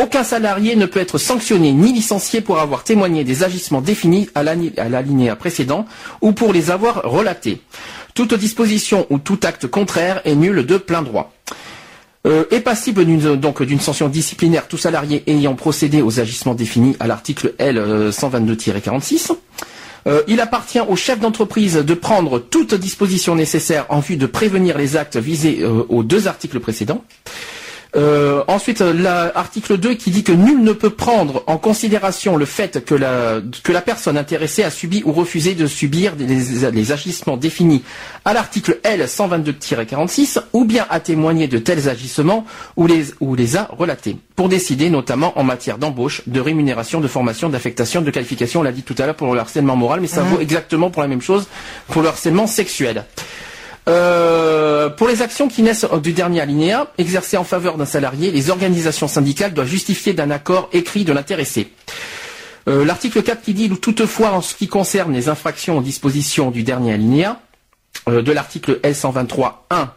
Aucun 0.00 0.24
salarié 0.24 0.74
ne 0.74 0.86
peut 0.86 0.98
être 0.98 1.18
sanctionné 1.18 1.72
ni 1.72 1.92
licencié 1.92 2.40
pour 2.40 2.58
avoir 2.58 2.82
témoigné 2.82 3.22
des 3.22 3.44
agissements 3.44 3.80
définis 3.80 4.28
à 4.34 4.42
l'alinéa 4.42 5.36
précédent 5.36 5.86
ou 6.20 6.32
pour 6.32 6.52
les 6.52 6.72
avoir 6.72 7.02
relatés. 7.04 7.60
Toute 8.12 8.34
disposition 8.34 9.06
ou 9.10 9.18
tout 9.18 9.38
acte 9.44 9.68
contraire 9.68 10.20
est 10.24 10.34
nul 10.34 10.66
de 10.66 10.78
plein 10.78 11.02
droit. 11.02 11.32
Euh, 12.26 12.44
est 12.50 12.60
passible 12.60 13.04
donc 13.38 13.62
d'une 13.62 13.78
sanction 13.78 14.08
disciplinaire 14.08 14.66
tout 14.66 14.78
salarié 14.78 15.22
ayant 15.28 15.54
procédé 15.54 16.02
aux 16.02 16.18
agissements 16.18 16.54
définis 16.54 16.96
à 16.98 17.06
l'article 17.06 17.54
L 17.58 17.78
euh, 17.78 18.10
122-46. 18.10 19.30
Euh, 20.06 20.22
il 20.28 20.40
appartient 20.40 20.80
au 20.80 20.96
chef 20.96 21.20
d'entreprise 21.20 21.76
de 21.76 21.94
prendre 21.94 22.38
toute 22.38 22.74
disposition 22.74 23.34
nécessaire 23.34 23.86
en 23.88 24.00
vue 24.00 24.16
de 24.16 24.26
prévenir 24.26 24.76
les 24.76 24.96
actes 24.96 25.16
visés 25.16 25.60
euh, 25.62 25.84
aux 25.88 26.02
deux 26.02 26.26
articles 26.26 26.60
précédents. 26.60 27.04
Euh, 27.96 28.42
ensuite, 28.48 28.80
euh, 28.80 28.92
l'article 28.92 29.76
2 29.78 29.94
qui 29.94 30.10
dit 30.10 30.24
que 30.24 30.32
nul 30.32 30.62
ne 30.64 30.72
peut 30.72 30.90
prendre 30.90 31.44
en 31.46 31.58
considération 31.58 32.36
le 32.36 32.44
fait 32.44 32.84
que 32.84 32.94
la, 32.94 33.40
que 33.62 33.70
la 33.70 33.80
personne 33.82 34.16
intéressée 34.18 34.64
a 34.64 34.70
subi 34.70 35.02
ou 35.04 35.12
refusé 35.12 35.54
de 35.54 35.66
subir 35.68 36.16
des- 36.16 36.26
les, 36.26 36.70
les 36.72 36.92
agissements 36.92 37.36
définis 37.36 37.84
à 38.24 38.32
l'article 38.34 38.80
L 38.82 39.06
122-46 39.06 40.40
ou 40.52 40.64
bien 40.64 40.86
a 40.90 40.98
témoigné 40.98 41.46
de 41.46 41.58
tels 41.58 41.88
agissements 41.88 42.44
ou 42.76 42.86
les, 42.88 43.06
ou 43.20 43.34
les 43.36 43.56
a 43.56 43.68
relatés 43.78 44.16
pour 44.34 44.48
décider 44.48 44.90
notamment 44.90 45.38
en 45.38 45.44
matière 45.44 45.78
d'embauche, 45.78 46.22
de 46.26 46.40
rémunération, 46.40 47.00
de 47.00 47.06
formation, 47.06 47.48
d'affectation, 47.48 48.02
de 48.02 48.10
qualification. 48.10 48.60
On 48.60 48.62
l'a 48.64 48.72
dit 48.72 48.82
tout 48.82 48.96
à 48.98 49.06
l'heure 49.06 49.14
pour 49.14 49.32
le 49.32 49.38
harcèlement 49.40 49.76
moral, 49.76 50.00
mais 50.00 50.08
ça 50.08 50.22
vaut 50.22 50.40
exactement 50.40 50.90
pour 50.90 51.02
la 51.02 51.08
même 51.08 51.22
chose 51.22 51.46
pour 51.88 52.02
le 52.02 52.08
harcèlement 52.08 52.48
sexuel. 52.48 53.04
Euh, 53.86 54.88
pour 54.88 55.08
les 55.08 55.20
actions 55.22 55.48
qui 55.48 55.62
naissent 55.62 55.86
du 56.02 56.12
dernier 56.12 56.40
alinéa, 56.40 56.86
exercées 56.98 57.36
en 57.36 57.44
faveur 57.44 57.76
d'un 57.76 57.84
salarié, 57.86 58.30
les 58.30 58.50
organisations 58.50 59.08
syndicales 59.08 59.52
doivent 59.52 59.68
justifier 59.68 60.14
d'un 60.14 60.30
accord 60.30 60.68
écrit 60.72 61.04
de 61.04 61.12
l'intéressé. 61.12 61.70
Euh, 62.68 62.84
L'article 62.84 63.22
4 63.22 63.42
qui 63.42 63.52
dit 63.52 63.68
toutefois 63.68 64.30
en 64.32 64.40
ce 64.40 64.54
qui 64.54 64.68
concerne 64.68 65.12
les 65.12 65.28
infractions 65.28 65.78
aux 65.78 65.82
dispositions 65.82 66.50
du 66.50 66.62
dernier 66.62 66.94
alinéa 66.94 67.40
euh, 68.08 68.22
de 68.22 68.32
l'article 68.32 68.80
L123.1 68.82 69.88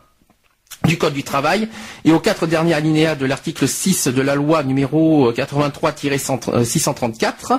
du 0.86 0.98
Code 0.98 1.14
du 1.14 1.24
travail 1.24 1.70
et 2.06 2.12
aux 2.12 2.20
quatre 2.20 2.46
derniers 2.46 2.74
alinéas 2.74 3.16
de 3.16 3.26
l'article 3.26 3.68
6 3.68 4.10
de 4.10 4.22
la 4.22 4.36
loi 4.36 4.64
numéro 4.64 5.32
83-634 5.32 7.34
peu- 7.48 7.56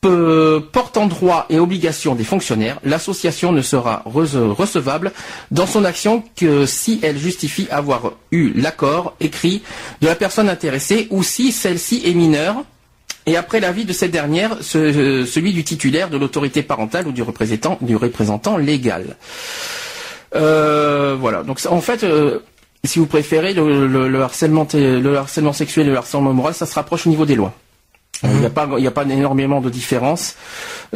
portant 0.00 1.06
droit 1.06 1.46
et 1.50 1.58
obligation 1.58 2.14
des 2.14 2.22
fonctionnaires, 2.24 2.78
l'association 2.84 3.50
ne 3.52 3.62
sera 3.62 4.02
re- 4.06 4.52
recevable 4.52 5.12
dans 5.50 5.66
son 5.66 5.84
action 5.84 6.22
que 6.36 6.66
si 6.66 7.00
elle 7.02 7.18
justifie 7.18 7.66
avoir 7.70 8.12
eu 8.30 8.52
l'accord 8.54 9.14
écrit 9.20 9.62
de 10.00 10.06
la 10.06 10.14
personne 10.14 10.48
intéressée 10.48 11.08
ou 11.10 11.22
si 11.22 11.50
celle-ci 11.50 12.02
est 12.04 12.14
mineure 12.14 12.62
et 13.26 13.36
après 13.36 13.58
l'avis 13.60 13.84
de 13.84 13.92
cette 13.92 14.12
dernière, 14.12 14.56
ce- 14.60 15.24
celui 15.26 15.52
du 15.52 15.64
titulaire 15.64 16.10
de 16.10 16.16
l'autorité 16.16 16.62
parentale 16.62 17.08
ou 17.08 17.12
du 17.12 17.22
représentant, 17.22 18.56
légal. 18.56 19.16
Euh, 20.34 21.16
voilà. 21.18 21.42
Donc 21.42 21.60
en 21.68 21.80
fait, 21.80 22.04
euh, 22.04 22.38
si 22.84 22.98
vous 23.00 23.06
préférez, 23.06 23.52
le 23.52 24.20
harcèlement 24.22 24.64
sexuel 25.52 25.88
et 25.88 25.90
le 25.90 25.96
harcèlement 25.96 26.32
moral, 26.32 26.54
ça 26.54 26.66
se 26.66 26.74
rapproche 26.74 27.06
au 27.06 27.10
niveau 27.10 27.26
des 27.26 27.34
lois. 27.34 27.52
Euh, 28.24 28.28
Il 28.34 28.40
n'y 28.40 28.46
a 28.46 28.50
pas, 28.50 28.68
il 28.76 28.80
n'y 28.80 28.86
a 28.86 28.90
pas 28.90 29.04
énormément 29.04 29.60
de 29.60 29.70
différence. 29.70 30.34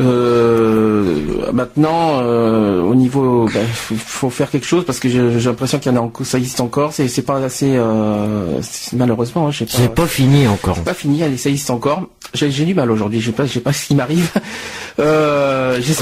Euh, 0.00 1.50
maintenant, 1.52 2.20
euh, 2.22 2.80
au 2.82 2.94
niveau, 2.94 3.48
ben, 3.52 3.64
faut, 3.72 3.94
faut 3.96 4.30
faire 4.30 4.50
quelque 4.50 4.66
chose 4.66 4.85
parce 4.85 4.98
que 4.98 5.08
j'ai 5.08 5.20
l'impression 5.48 5.78
qu'il 5.78 5.92
y 5.92 5.94
en 5.94 5.98
a, 5.98 6.02
encore- 6.04 6.26
ça 6.26 6.38
existe 6.38 6.61
encore. 6.61 6.92
C'est, 6.92 7.08
c'est 7.08 7.22
pas 7.22 7.38
assez, 7.38 7.74
euh, 7.76 8.61
malheureusement, 8.94 9.48
hein, 9.48 9.52
pas. 9.66 9.72
C'est 9.76 9.94
pas 9.94 10.06
fini 10.06 10.46
encore. 10.48 10.76
C'est 10.76 10.85
pas 10.85 10.94
fini, 10.94 11.22
allez, 11.22 11.37
ça 11.37 11.50
existe 11.50 11.70
encore. 11.70 12.02
J'ai 12.35 12.48
du 12.48 12.74
mal 12.74 12.90
aujourd'hui, 12.90 13.20
je 13.20 13.26
sais 13.26 13.32
pas, 13.32 13.44
je 13.46 13.52
sais 13.52 13.61
pas 13.61 13.72
ce 13.74 13.87
qui 13.87 13.94
m'arrive. 13.94 14.30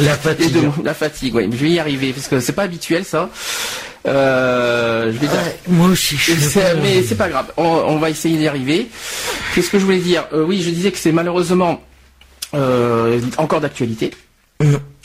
La 0.05 0.15
fatigue. 0.15 0.53
de- 0.55 0.85
la 0.85 0.95
fatigue, 0.95 1.35
oui. 1.35 1.49
Je 1.51 1.57
vais 1.57 1.71
y 1.71 1.79
arriver 1.79 2.13
parce 2.13 2.29
que 2.29 2.41
c'est 2.41 2.53
pas 2.53 2.63
habituel 2.63 3.05
ça. 3.05 3.29
Euh, 4.09 5.13
je 5.13 5.19
vais 5.19 5.27
dire. 5.27 5.39
Moi 5.69 5.89
aussi, 5.89 6.17
je 6.17 6.33
mais 6.83 7.03
c'est 7.03 7.17
pas 7.17 7.29
grave, 7.29 7.47
on, 7.57 7.65
on 7.65 7.99
va 7.99 8.11
essayer 8.11 8.37
d'y 8.39 8.49
arriver. 8.49 8.87
Qu'est-ce 9.55 9.71
que 9.71 9.79
je 9.79 9.85
voulais 9.85 9.99
dire 9.99 10.25
Euh, 10.33 10.45
Oui, 10.45 10.63
je 10.63 10.71
disais 10.71 10.91
que 10.91 10.99
c'est 10.99 11.13
malheureusement 11.13 11.81
euh, 12.55 13.21
encore 13.37 13.61
d'actualité. 13.61 14.11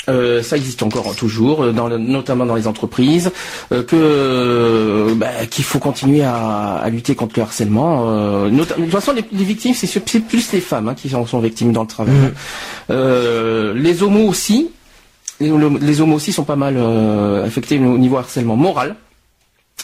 Euh, 0.08 0.44
ça 0.44 0.56
existe 0.56 0.84
encore 0.84 1.16
toujours, 1.16 1.74
dans 1.74 1.88
le- 1.88 1.98
notamment 1.98 2.46
dans 2.46 2.54
les 2.56 2.68
entreprises, 2.68 3.32
euh, 3.72 3.82
que 3.82 3.96
euh, 3.96 5.16
bah, 5.16 5.48
qu'il 5.50 5.64
faut 5.66 5.80
continuer 5.80 6.22
à, 6.24 6.76
à 6.76 6.90
lutter 6.90 7.16
contre 7.16 7.34
le 7.38 7.42
harcèlement. 7.42 8.46
de 8.48 8.64
toute 8.64 8.92
façon, 8.92 9.14
les, 9.14 9.26
les 9.32 9.44
victimes, 9.44 9.74
c'est 9.74 10.00
plus 10.22 10.52
les 10.54 10.62
femmes 10.62 10.90
hein, 10.90 10.96
qui 10.96 11.14
en 11.16 11.26
sont 11.26 11.40
victimes 11.40 11.72
dans 11.74 11.82
le 11.82 11.88
travail. 11.88 12.14
Euh, 12.92 13.74
les 13.74 14.04
homos 14.04 14.28
aussi, 14.30 14.70
les, 15.40 15.50
le- 15.50 15.78
les 15.80 16.02
homos 16.02 16.16
aussi 16.16 16.32
sont 16.34 16.44
pas 16.46 16.56
mal 16.56 16.76
euh, 16.78 17.46
affectés 17.46 17.78
au 17.80 17.98
niveau 17.98 18.18
harcèlement 18.18 18.56
moral 18.56 18.96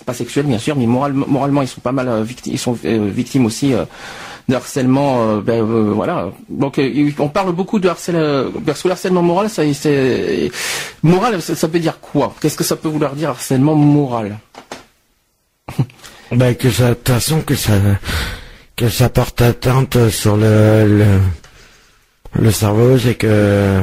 pas 0.05 0.13
sexuel 0.13 0.45
bien 0.47 0.57
sûr, 0.57 0.75
mais 0.75 0.87
moral- 0.87 1.13
moralement 1.13 1.61
ils 1.61 1.67
sont 1.67 1.81
pas 1.81 1.91
mal 1.91 2.07
euh, 2.07 2.23
victimes, 2.23 2.53
ils 2.53 2.57
sont 2.59 2.75
euh, 2.85 3.09
victimes 3.13 3.45
aussi 3.45 3.73
de 4.49 4.55
harcèlement. 4.55 5.37
ben, 5.37 5.61
voilà. 5.61 6.31
Donc 6.49 6.79
on 7.19 7.27
parle 7.29 7.51
beaucoup 7.53 7.77
de 7.77 7.87
harcèlement, 7.87 8.49
parce 8.65 8.81
que 8.81 8.87
le 8.87 8.93
harcèlement 8.93 9.21
moral, 9.21 9.49
ça, 9.49 9.61
c'est 9.73 10.49
moral, 11.03 11.39
ça, 11.41 11.67
veut 11.67 11.79
dire 11.79 11.99
quoi? 11.99 12.33
Qu'est-ce 12.41 12.57
que 12.57 12.63
ça 12.63 12.75
peut 12.77 12.87
vouloir 12.87 13.13
dire 13.15 13.29
harcèlement 13.29 13.75
moral? 13.75 14.39
Ben 16.31 16.55
que 16.55 16.69
ça, 16.71 16.89
de 16.89 16.93
toute 16.95 17.09
façon 17.09 17.41
que 17.41 17.55
ça, 17.55 17.73
que 18.77 18.87
ça 18.89 19.09
porte 19.09 19.41
atteinte 19.41 20.09
sur 20.09 20.37
le, 20.37 21.19
le 22.33 22.51
cerveau, 22.51 22.97
c'est 22.97 23.15
que 23.15 23.81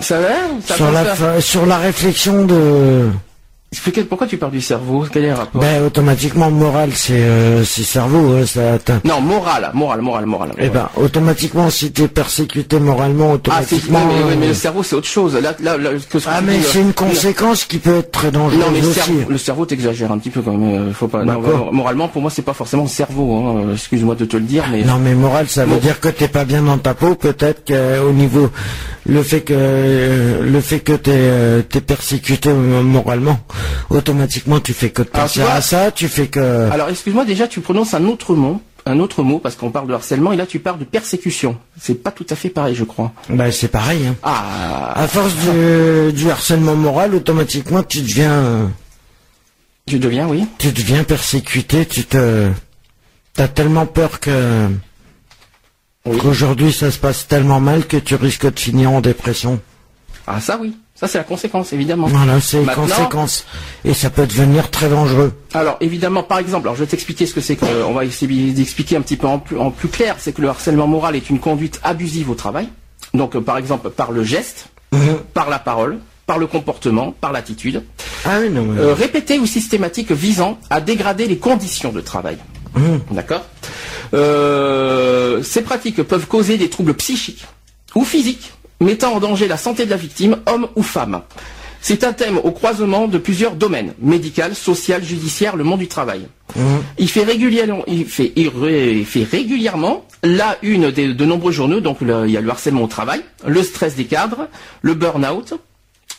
Ça 0.00 0.20
va? 0.20 0.28
Ça 0.64 0.74
sur 0.76 0.90
la, 0.90 1.40
sur 1.40 1.66
réflexion 1.78 2.44
de, 2.44 3.10
pourquoi 4.08 4.26
tu 4.26 4.36
parles 4.36 4.50
du 4.52 4.60
cerveau 4.60 5.06
Quel 5.12 5.24
est 5.24 5.28
le 5.28 5.34
rapport 5.34 5.60
ben 5.60 5.84
automatiquement 5.84 6.50
moral, 6.50 6.90
c'est 6.92 7.12
euh, 7.20 7.64
c'est 7.64 7.84
cerveau, 7.84 8.36
hein, 8.36 8.44
ça 8.44 8.74
atteint. 8.74 9.00
Non, 9.04 9.20
moral, 9.20 9.70
moral, 9.74 10.00
moral, 10.02 10.26
moral. 10.26 10.50
Eh 10.58 10.68
ben 10.68 10.88
automatiquement, 10.96 11.70
si 11.70 11.92
t'es 11.92 12.08
persécuté 12.08 12.80
moralement, 12.80 13.28
ah, 13.30 13.34
automatiquement. 13.34 14.00
oui, 14.08 14.14
mais, 14.30 14.36
mais 14.36 14.46
le 14.46 14.52
euh, 14.52 14.54
cerveau 14.54 14.82
c'est 14.82 14.96
autre 14.96 15.06
chose. 15.06 15.34
Là, 15.34 15.54
là, 15.60 15.76
là, 15.78 15.90
que 16.10 16.18
ce 16.18 16.28
ah 16.28 16.38
tu 16.40 16.46
mais 16.46 16.60
c'est 16.62 16.80
une 16.80 16.92
conséquence 16.92 17.64
qui 17.64 17.78
peut 17.78 17.98
être 17.98 18.10
très 18.10 18.32
dangereuse 18.32 18.58
Non 18.58 18.72
mais 18.72 18.80
le 18.80 18.88
aussi. 18.88 18.98
cerveau, 19.00 19.20
le 19.28 19.38
cerveau 19.38 19.66
t'exagères 19.66 20.10
un 20.10 20.18
petit 20.18 20.30
peu 20.30 20.42
quand 20.42 20.52
même. 20.56 20.88
euh, 20.88 20.92
Faut 20.92 21.06
pas. 21.08 21.24
non, 21.24 21.40
D'accord. 21.40 21.72
moralement, 21.72 22.08
pour 22.08 22.22
moi, 22.22 22.30
c'est 22.32 22.42
pas 22.42 22.54
forcément 22.54 22.82
le 22.82 22.88
cerveau. 22.88 23.36
Hein, 23.36 23.64
euh, 23.68 23.74
Excuse-moi 23.74 24.16
de 24.16 24.24
te 24.24 24.36
le 24.36 24.42
dire, 24.44 24.64
mais 24.72 24.82
Non 24.82 24.98
mais 24.98 25.14
moral, 25.14 25.46
ça 25.48 25.64
veut 25.64 25.74
Bon. 25.74 25.80
dire 25.80 26.00
que 26.00 26.08
t'es 26.08 26.28
pas 26.28 26.44
bien 26.44 26.62
dans 26.62 26.78
ta 26.78 26.94
peau. 26.94 27.14
Peut-être 27.14 27.62
qu'au 27.64 28.10
niveau 28.12 28.50
le 29.06 29.22
fait 29.22 29.40
que 29.42 29.54
euh, 29.56 30.42
le 30.42 30.60
fait 30.60 30.80
que 30.80 30.92
t'es 30.92 31.10
euh, 31.14 31.62
t'es 31.62 31.80
persécuté 31.80 32.50
euh, 32.50 32.82
moralement, 32.82 33.38
automatiquement 33.90 34.60
tu 34.60 34.72
fais 34.72 34.90
que 34.90 35.02
de 35.02 35.08
penser 35.08 35.42
à 35.42 35.60
ça. 35.60 35.90
Tu 35.90 36.08
fais 36.08 36.28
que 36.28 36.70
Alors, 36.70 36.88
excuse-moi, 36.88 37.24
déjà, 37.24 37.46
tu 37.48 37.60
prononces 37.60 37.94
un 37.94 38.04
autre 38.06 38.34
mot. 38.34 38.60
un 38.86 38.98
autre 38.98 39.22
mot 39.22 39.38
parce 39.38 39.56
qu'on 39.56 39.70
parle 39.70 39.88
de 39.88 39.92
harcèlement 39.94 40.32
et 40.32 40.36
là 40.36 40.46
tu 40.46 40.58
parles 40.58 40.78
de 40.78 40.84
persécution. 40.84 41.56
C'est 41.80 42.02
pas 42.02 42.10
tout 42.10 42.26
à 42.30 42.34
fait 42.34 42.48
pareil, 42.48 42.74
je 42.74 42.84
crois. 42.84 43.12
Bah 43.28 43.52
c'est 43.52 43.68
pareil. 43.68 44.06
Hein. 44.06 44.16
Ah, 44.22 44.92
À 44.96 45.06
force 45.06 45.34
du, 45.34 46.12
du 46.14 46.30
harcèlement 46.30 46.74
moral, 46.76 47.14
automatiquement 47.14 47.82
tu 47.82 48.00
deviens, 48.00 48.70
tu 49.86 49.98
deviens, 49.98 50.26
oui. 50.28 50.46
tu 50.58 50.72
deviens 50.72 51.04
persécuté. 51.04 51.84
Tu 51.86 52.04
te, 52.04 52.48
t'as 53.34 53.48
tellement 53.48 53.84
peur 53.86 54.18
que 54.18 54.68
Oui. 56.06 56.16
qu'aujourd'hui 56.18 56.72
ça 56.72 56.90
se 56.90 56.98
passe 56.98 57.28
tellement 57.28 57.60
mal 57.60 57.86
que 57.86 57.98
tu 57.98 58.14
risques 58.14 58.50
de 58.50 58.58
finir 58.58 58.90
en 58.92 59.00
dépression. 59.02 59.60
Ah 60.26 60.40
ça 60.40 60.58
oui, 60.60 60.74
ça 61.00 61.08
c'est 61.08 61.18
la 61.18 61.24
conséquence 61.24 61.72
évidemment. 61.72 62.06
Voilà, 62.08 62.40
c'est 62.40 62.58
les 62.58 62.64
Maintenant- 62.66 62.86
conséquences 62.86 63.46
et 63.84 63.94
ça 63.94 64.10
peut 64.10 64.26
devenir 64.26 64.70
très 64.70 64.88
dangereux. 64.88 65.32
Alors 65.54 65.76
évidemment, 65.80 66.22
par 66.22 66.38
exemple, 66.38 66.66
alors 66.66 66.76
je 66.76 66.80
vais 66.84 66.86
t'expliquer 66.90 67.24
ce 67.26 67.32
que 67.34 67.40
c'est 67.40 67.56
que, 67.56 67.64
on 67.88 67.92
va 67.94 68.04
essayer 68.04 68.52
d'expliquer 68.52 68.96
un 68.96 69.00
petit 69.00 69.16
peu 69.16 69.26
en 69.26 69.38
plus, 69.38 69.56
en 69.58 69.70
plus 69.70 69.88
clair, 69.88 70.16
c'est 70.18 70.32
que 70.32 70.42
le 70.42 70.48
harcèlement 70.48 70.86
moral 70.86 71.16
est 71.16 71.30
une 71.30 71.38
conduite 71.40 71.80
abusive 71.82 72.28
au 72.30 72.34
travail. 72.34 72.68
Donc 73.14 73.34
euh, 73.34 73.40
par 73.40 73.56
exemple 73.58 73.88
par 73.90 74.12
le 74.12 74.22
geste, 74.22 74.66
par 75.34 75.48
la 75.48 75.58
parole, 75.58 75.98
par 76.26 76.38
le 76.38 76.46
comportement, 76.46 77.12
par 77.12 77.32
l'attitude, 77.32 77.82
Ah 78.24 78.38
oui 78.40 78.50
non. 78.50 78.62
mais- 78.66 78.80
euh, 78.80 78.92
répété 78.94 79.38
ou 79.38 79.46
systématique 79.46 80.12
visant 80.12 80.58
à 80.68 80.80
dégrader 80.80 81.26
les 81.26 81.38
conditions 81.38 81.90
de 81.92 82.00
travail. 82.00 82.36
D'accord 83.10 83.44
Euh, 84.14 85.42
Ces 85.42 85.62
pratiques 85.62 86.02
peuvent 86.02 86.26
causer 86.26 86.56
des 86.58 86.68
troubles 86.68 86.94
psychiques 86.94 87.44
ou 87.94 88.04
physiques, 88.04 88.52
mettant 88.80 89.14
en 89.14 89.20
danger 89.20 89.46
la 89.48 89.56
santé 89.56 89.84
de 89.84 89.90
la 89.90 89.96
victime, 89.96 90.38
homme 90.46 90.68
ou 90.76 90.82
femme. 90.82 91.22
C'est 91.82 92.04
un 92.04 92.12
thème 92.12 92.38
au 92.44 92.50
croisement 92.50 93.08
de 93.08 93.16
plusieurs 93.16 93.54
domaines, 93.54 93.94
médical, 94.00 94.54
social, 94.54 95.02
judiciaire, 95.02 95.56
le 95.56 95.64
monde 95.64 95.78
du 95.80 95.88
travail. 95.88 96.26
Il, 96.98 97.08
fait 97.08 97.22
régulièrement, 97.24 97.82
il, 97.86 98.04
fait, 98.04 98.32
il 98.36 98.48
ré- 98.48 98.98
il 98.98 99.06
fait 99.06 99.24
régulièrement 99.24 100.04
la 100.22 100.58
une 100.62 100.90
des- 100.90 101.14
de 101.14 101.24
nombreux 101.24 101.52
journaux, 101.52 101.80
donc 101.80 102.02
le- 102.02 102.24
il 102.26 102.32
y 102.32 102.36
a 102.36 102.42
le 102.42 102.50
harcèlement 102.50 102.82
au 102.82 102.86
travail, 102.86 103.22
le 103.46 103.62
stress 103.62 103.94
des 103.96 104.04
cadres, 104.04 104.48
le 104.82 104.92
burn-out, 104.92 105.54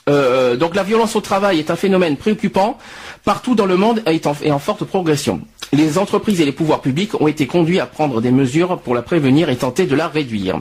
euh, 0.09 0.55
donc 0.55 0.75
la 0.75 0.83
violence 0.83 1.15
au 1.15 1.21
travail 1.21 1.59
est 1.59 1.69
un 1.69 1.75
phénomène 1.75 2.17
préoccupant 2.17 2.77
partout 3.23 3.55
dans 3.55 3.65
le 3.65 3.77
monde 3.77 4.01
et 4.07 4.21
en, 4.51 4.59
forte 4.59 4.83
progression. 4.83 5.41
Les 5.73 5.97
entreprises 5.97 6.41
et 6.41 6.45
les 6.45 6.51
pouvoirs 6.51 6.81
publics 6.81 7.19
ont 7.21 7.27
été 7.27 7.47
conduits 7.47 7.79
à 7.79 7.85
prendre 7.85 8.19
des 8.19 8.31
mesures 8.31 8.79
pour 8.79 8.95
la 8.95 9.01
prévenir 9.01 9.49
et 9.49 9.55
tenter 9.55 9.85
de 9.85 9.95
la 9.95 10.07
réduire. 10.07 10.59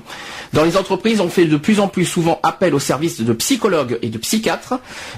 Dans 0.53 0.62
les 0.62 0.76
entreprises, 0.76 1.20
on 1.20 1.29
fait 1.29 1.46
de 1.46 1.57
plus 1.57 1.81
en 1.81 1.88
plus 1.88 2.05
souvent 2.05 2.38
appel 2.42 2.74
aux 2.74 2.81
services 2.81 3.20
de 3.20 3.33
psychologues 3.33 3.98
et 4.03 4.09
de 4.09 4.18
psychiatres, 4.18 4.74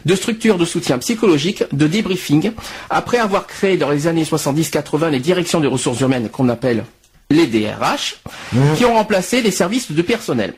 de 0.07 0.15
structures 0.15 0.57
de 0.57 0.65
soutien 0.65 0.99
psychologique, 0.99 1.65
de 1.73 1.87
débriefing. 1.87 2.53
Après 2.91 3.19
avoir 3.19 3.47
créé 3.47 3.77
dans 3.77 3.91
les 3.91 4.07
années 4.07 4.25
70-80 4.25 5.11
les 5.11 5.21
directions 5.21 5.61
des 5.61 5.69
ressources 5.69 6.01
humaines 6.01 6.29
qu'on 6.31 6.49
appelle 6.49 6.85
les 7.31 7.47
DRH, 7.47 8.17
qui 8.77 8.85
ont 8.85 8.95
remplacé 8.95 9.41
les 9.41 9.51
services 9.51 9.91
de 9.91 10.03
personnel. 10.03 10.55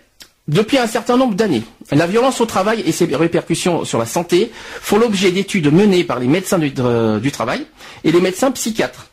Depuis 0.46 0.76
un 0.76 0.86
certain 0.86 1.16
nombre 1.16 1.34
d'années, 1.34 1.62
la 1.90 2.06
violence 2.06 2.40
au 2.40 2.46
travail 2.46 2.82
et 2.84 2.92
ses 2.92 3.06
répercussions 3.06 3.84
sur 3.84 3.98
la 3.98 4.04
santé 4.04 4.50
font 4.80 4.98
l'objet 4.98 5.30
d'études 5.30 5.72
menées 5.72 6.04
par 6.04 6.18
les 6.18 6.26
médecins 6.26 6.58
du, 6.58 6.72
euh, 6.80 7.18
du 7.18 7.32
travail 7.32 7.66
et 8.04 8.12
les 8.12 8.20
médecins 8.20 8.50
psychiatres. 8.50 9.06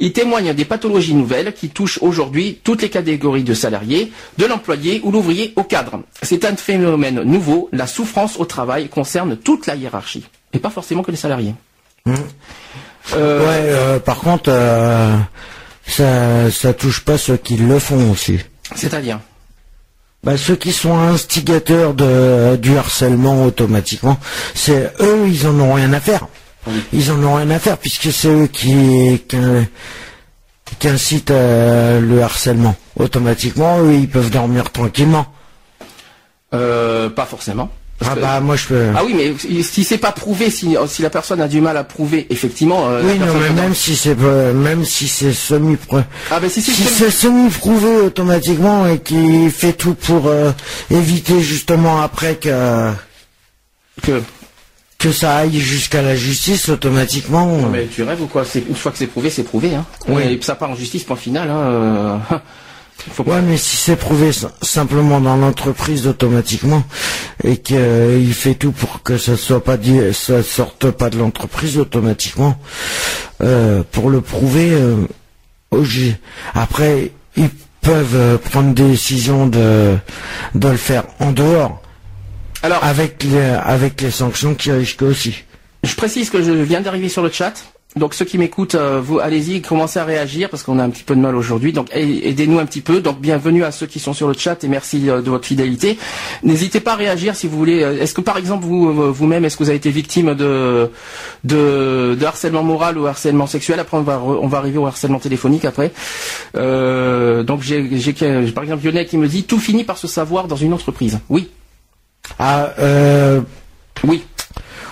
Ils 0.00 0.12
témoignent 0.12 0.54
des 0.54 0.64
pathologies 0.64 1.14
nouvelles 1.14 1.52
qui 1.52 1.68
touchent 1.70 1.98
aujourd'hui 2.00 2.60
toutes 2.62 2.82
les 2.82 2.88
catégories 2.88 3.42
de 3.42 3.52
salariés, 3.52 4.12
de 4.38 4.46
l'employé 4.46 5.00
ou 5.02 5.10
l'ouvrier 5.10 5.52
au 5.56 5.64
cadre. 5.64 6.00
C'est 6.22 6.44
un 6.44 6.54
phénomène 6.56 7.22
nouveau. 7.22 7.68
La 7.72 7.86
souffrance 7.86 8.38
au 8.38 8.44
travail 8.44 8.88
concerne 8.88 9.36
toute 9.36 9.66
la 9.66 9.74
hiérarchie 9.74 10.24
et 10.52 10.58
pas 10.58 10.70
forcément 10.70 11.02
que 11.02 11.10
les 11.10 11.16
salariés. 11.16 11.54
Euh, 12.06 13.40
Ouais, 13.40 13.46
euh, 13.50 13.98
par 13.98 14.18
contre, 14.18 14.50
euh, 14.52 15.16
ça, 15.86 16.50
ça 16.50 16.72
touche 16.74 17.00
pas 17.04 17.18
ceux 17.18 17.36
qui 17.36 17.56
le 17.56 17.78
font 17.78 18.10
aussi. 18.10 18.38
C'est-à-dire? 18.74 19.18
Bah, 20.24 20.36
ceux 20.36 20.56
qui 20.56 20.72
sont 20.72 20.98
instigateurs 20.98 21.94
de, 21.94 22.56
du 22.56 22.76
harcèlement 22.76 23.44
automatiquement, 23.44 24.18
c'est 24.54 24.92
eux, 25.00 25.28
ils 25.28 25.46
en 25.46 25.58
ont 25.60 25.74
rien 25.74 25.92
à 25.92 26.00
faire. 26.00 26.26
Ils 26.92 27.10
en 27.12 27.22
ont 27.22 27.34
rien 27.36 27.50
à 27.50 27.58
faire 27.58 27.78
puisque 27.78 28.12
c'est 28.12 28.28
eux 28.28 28.46
qui, 28.48 29.22
qui, 29.28 29.36
qui 30.78 30.88
incitent 30.88 31.30
euh, 31.30 32.00
le 32.00 32.20
harcèlement. 32.22 32.74
Automatiquement, 32.96 33.78
eux, 33.80 33.94
ils 33.94 34.08
peuvent 34.08 34.30
dormir 34.30 34.70
tranquillement. 34.70 35.26
euh, 36.52 37.08
Pas 37.08 37.24
forcément. 37.24 37.70
Ah 38.00 38.14
bah 38.14 38.40
moi 38.40 38.54
je 38.56 38.66
peux. 38.66 38.86
Ah 38.96 39.02
oui, 39.04 39.14
mais 39.16 39.62
si, 39.62 39.82
c'est 39.84 39.98
pas 39.98 40.12
prouvé, 40.12 40.50
si, 40.50 40.76
si 40.86 41.02
la 41.02 41.10
personne 41.10 41.40
a 41.40 41.48
du 41.48 41.60
mal 41.60 41.76
à 41.76 41.84
prouver, 41.84 42.26
effectivement. 42.30 42.88
euh, 42.90 43.02
oui, 43.04 43.18
non, 43.18 43.26
mais 43.40 43.50
même 43.62 43.74
si 43.74 43.96
c'est 43.96 44.16
même 44.16 44.84
si 44.84 45.08
c'est 45.08 45.32
semi 45.32 45.76
Ah 46.30 46.38
ben 46.40 46.48
si 46.48 46.62
c'est 46.62 46.70
si 46.72 46.82
semi- 46.84 46.94
c'est 46.96 47.10
semi 47.10 47.50
prouvé 47.50 47.96
automatiquement 47.96 48.86
et 48.86 49.00
qui 49.00 49.50
fait 49.50 49.72
tout 49.72 49.94
pour 49.94 50.28
euh, 50.28 50.52
éviter 50.90 51.40
justement 51.40 52.00
après 52.00 52.36
que 52.36 52.92
que. 54.02 54.22
que 54.98 55.10
ça 55.12 55.36
aille 55.38 55.58
jusqu'à 55.58 56.02
la 56.02 56.14
justice 56.14 56.68
automatiquement. 56.68 57.58
euh, 57.64 57.68
Mais 57.72 57.86
tu 57.86 58.04
rêves 58.04 58.22
ou 58.22 58.26
quoi? 58.26 58.44
Une 58.68 58.74
fois 58.76 58.92
que 58.92 58.98
c'est 58.98 59.06
prouvé, 59.08 59.28
c'est 59.30 59.42
prouvé. 59.44 59.74
Hein. 59.74 59.84
Oui. 60.08 60.22
Et 60.22 60.38
ça 60.42 60.54
part 60.54 60.70
en 60.70 60.76
justice, 60.76 61.02
point 61.04 61.16
final. 61.16 61.48
Hein. 61.50 62.20
Euh, 63.08 63.14
Faut 63.14 63.24
pas. 63.24 63.36
Ouais, 63.36 63.42
mais 63.42 63.56
si 63.56 63.76
c'est 63.76 63.96
prouvé 63.96 64.30
simplement 64.62 65.20
dans 65.20 65.36
l'entreprise 65.36 66.06
automatiquement 66.06 66.82
et 67.44 67.56
qu'il 67.56 68.32
fait 68.34 68.54
tout 68.54 68.72
pour 68.72 69.02
que 69.02 69.18
ça 69.18 69.36
soit 69.36 69.62
pas 69.62 69.76
dit, 69.76 69.98
ça 70.12 70.42
sorte 70.42 70.90
pas 70.90 71.10
de 71.10 71.18
l'entreprise 71.18 71.78
automatiquement, 71.78 72.56
euh, 73.42 73.82
pour 73.90 74.10
le 74.10 74.20
prouver, 74.20 74.72
euh, 74.72 75.06
après 76.54 77.12
ils 77.36 77.50
peuvent 77.80 78.16
euh, 78.16 78.38
prendre 78.38 78.74
des 78.74 78.90
décisions 78.90 79.46
de 79.46 79.96
de 80.54 80.68
le 80.68 80.76
faire 80.76 81.04
en 81.20 81.32
dehors 81.32 81.82
Alors, 82.62 82.82
avec 82.82 83.22
les 83.24 83.38
avec 83.38 84.00
les 84.00 84.10
sanctions 84.10 84.54
qui 84.54 84.72
risquent 84.72 85.02
aussi. 85.02 85.44
je 85.84 85.94
précise 85.94 86.30
que 86.30 86.42
je 86.42 86.50
viens 86.52 86.80
d'arriver 86.80 87.08
sur 87.08 87.22
le 87.22 87.30
chat. 87.30 87.54
Donc 87.98 88.14
ceux 88.14 88.24
qui 88.24 88.38
m'écoutent, 88.38 88.74
euh, 88.76 89.00
vous 89.02 89.18
allez-y, 89.18 89.60
commencez 89.60 89.98
à 89.98 90.04
réagir 90.04 90.48
parce 90.48 90.62
qu'on 90.62 90.78
a 90.78 90.84
un 90.84 90.90
petit 90.90 91.02
peu 91.02 91.14
de 91.16 91.20
mal 91.20 91.36
aujourd'hui. 91.36 91.72
Donc 91.72 91.88
aidez-nous 91.92 92.58
un 92.58 92.66
petit 92.66 92.80
peu. 92.80 93.00
Donc 93.00 93.20
bienvenue 93.20 93.64
à 93.64 93.70
ceux 93.72 93.86
qui 93.86 93.98
sont 93.98 94.12
sur 94.14 94.28
le 94.28 94.34
chat 94.34 94.62
et 94.64 94.68
merci 94.68 95.10
euh, 95.10 95.20
de 95.20 95.28
votre 95.30 95.46
fidélité. 95.46 95.98
N'hésitez 96.42 96.80
pas 96.80 96.92
à 96.92 96.96
réagir 96.96 97.34
si 97.36 97.46
vous 97.48 97.56
voulez. 97.58 97.82
Euh, 97.82 98.00
Est-ce 98.00 98.14
que 98.14 98.20
par 98.20 98.38
exemple 98.38 98.64
vous 98.64 99.12
vous-même, 99.12 99.44
est-ce 99.44 99.56
que 99.56 99.64
vous 99.64 99.68
avez 99.68 99.76
été 99.78 99.90
victime 99.90 100.34
de, 100.34 100.90
de 101.44 102.16
de 102.18 102.24
harcèlement 102.26 102.62
moral 102.62 102.96
ou 102.98 103.06
harcèlement 103.06 103.46
sexuel? 103.46 103.80
Après 103.80 103.96
on 103.96 104.02
va 104.02 104.16
re- 104.16 104.38
on 104.40 104.46
va 104.48 104.58
arriver 104.58 104.78
au 104.78 104.86
harcèlement 104.86 105.18
téléphonique 105.18 105.64
après. 105.64 105.92
Euh, 106.56 107.42
donc 107.42 107.62
j'ai 107.62 107.82
par 108.54 108.62
exemple 108.64 108.84
Lionel 108.86 109.06
qui 109.06 109.16
me 109.18 109.28
dit 109.28 109.44
tout 109.44 109.58
finit 109.58 109.84
par 109.84 109.98
se 109.98 110.06
savoir 110.06 110.46
dans 110.48 110.56
une 110.56 110.72
entreprise. 110.72 111.18
Oui, 111.28 111.48
Ah, 112.38 112.72
euh, 112.78 113.40
oui. 114.04 114.22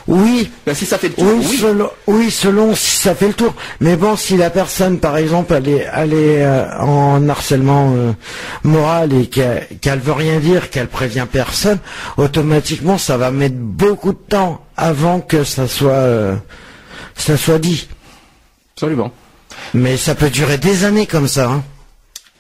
Oui, 0.09 0.51
Ben, 0.65 0.75
si 0.75 0.87
ça 0.87 0.99
fait 0.99 1.09
le 1.09 1.15
tour, 1.15 1.25
Oui, 1.27 1.45
oui. 1.51 1.57
selon, 1.59 1.91
oui, 2.07 2.31
selon 2.31 2.75
si 2.75 2.99
ça 2.99 3.15
fait 3.15 3.27
le 3.29 3.35
tour. 3.35 3.55
Mais 3.81 3.97
bon, 3.97 4.15
si 4.17 4.37
la 4.37 4.51
personne, 4.51 4.99
par 5.01 5.17
exemple, 5.17 5.53
elle 5.55 5.69
est, 5.69 5.87
elle 5.93 6.13
est 6.13 6.45
euh, 6.45 6.79
en 6.81 7.29
harcèlement 7.29 7.93
euh, 7.97 8.13
moral 8.63 9.13
et 9.13 9.27
qu'elle 9.27 9.67
qu'elle 9.81 9.99
veut 9.99 10.13
rien 10.13 10.39
dire, 10.39 10.71
qu'elle 10.71 10.87
prévient 10.89 11.27
personne, 11.31 11.79
automatiquement, 12.19 12.99
ça 12.99 13.17
va 13.17 13.31
mettre 13.31 13.57
beaucoup 13.57 14.13
de 14.13 14.19
temps 14.29 14.65
avant 14.77 15.21
que 15.21 15.43
ça 15.45 15.67
soit, 15.67 15.91
euh, 15.91 16.37
ça 17.17 17.37
soit 17.37 17.59
dit. 17.59 17.89
Absolument. 18.77 19.11
Mais 19.75 19.97
ça 19.97 20.15
peut 20.15 20.31
durer 20.31 20.59
des 20.59 20.85
années 20.85 21.07
comme 21.07 21.27
ça. 21.29 21.49
Hein. 21.51 21.65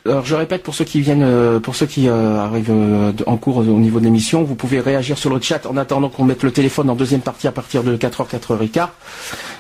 Alors 0.08 0.24
je 0.24 0.34
répète 0.34 0.62
pour 0.62 0.74
ceux 0.74 0.84
qui 0.84 1.00
viennent, 1.00 1.22
euh, 1.24 1.58
pour 1.60 1.74
ceux 1.76 1.86
qui 1.86 2.08
euh, 2.08 2.38
arrivent 2.38 2.70
euh, 2.70 3.12
en 3.26 3.36
cours 3.36 3.56
au 3.58 3.62
niveau 3.64 3.98
de 3.98 4.04
l'émission, 4.04 4.42
vous 4.44 4.54
pouvez 4.54 4.80
réagir 4.80 5.18
sur 5.18 5.30
le 5.30 5.40
chat 5.40 5.66
en 5.66 5.76
attendant 5.76 6.08
qu'on 6.08 6.24
mette 6.24 6.42
le 6.42 6.50
téléphone 6.52 6.88
en 6.90 6.94
deuxième 6.94 7.20
partie 7.22 7.48
à 7.48 7.52
partir 7.52 7.82
de 7.82 7.96
4h, 7.96 8.26
4h15. 8.28 8.88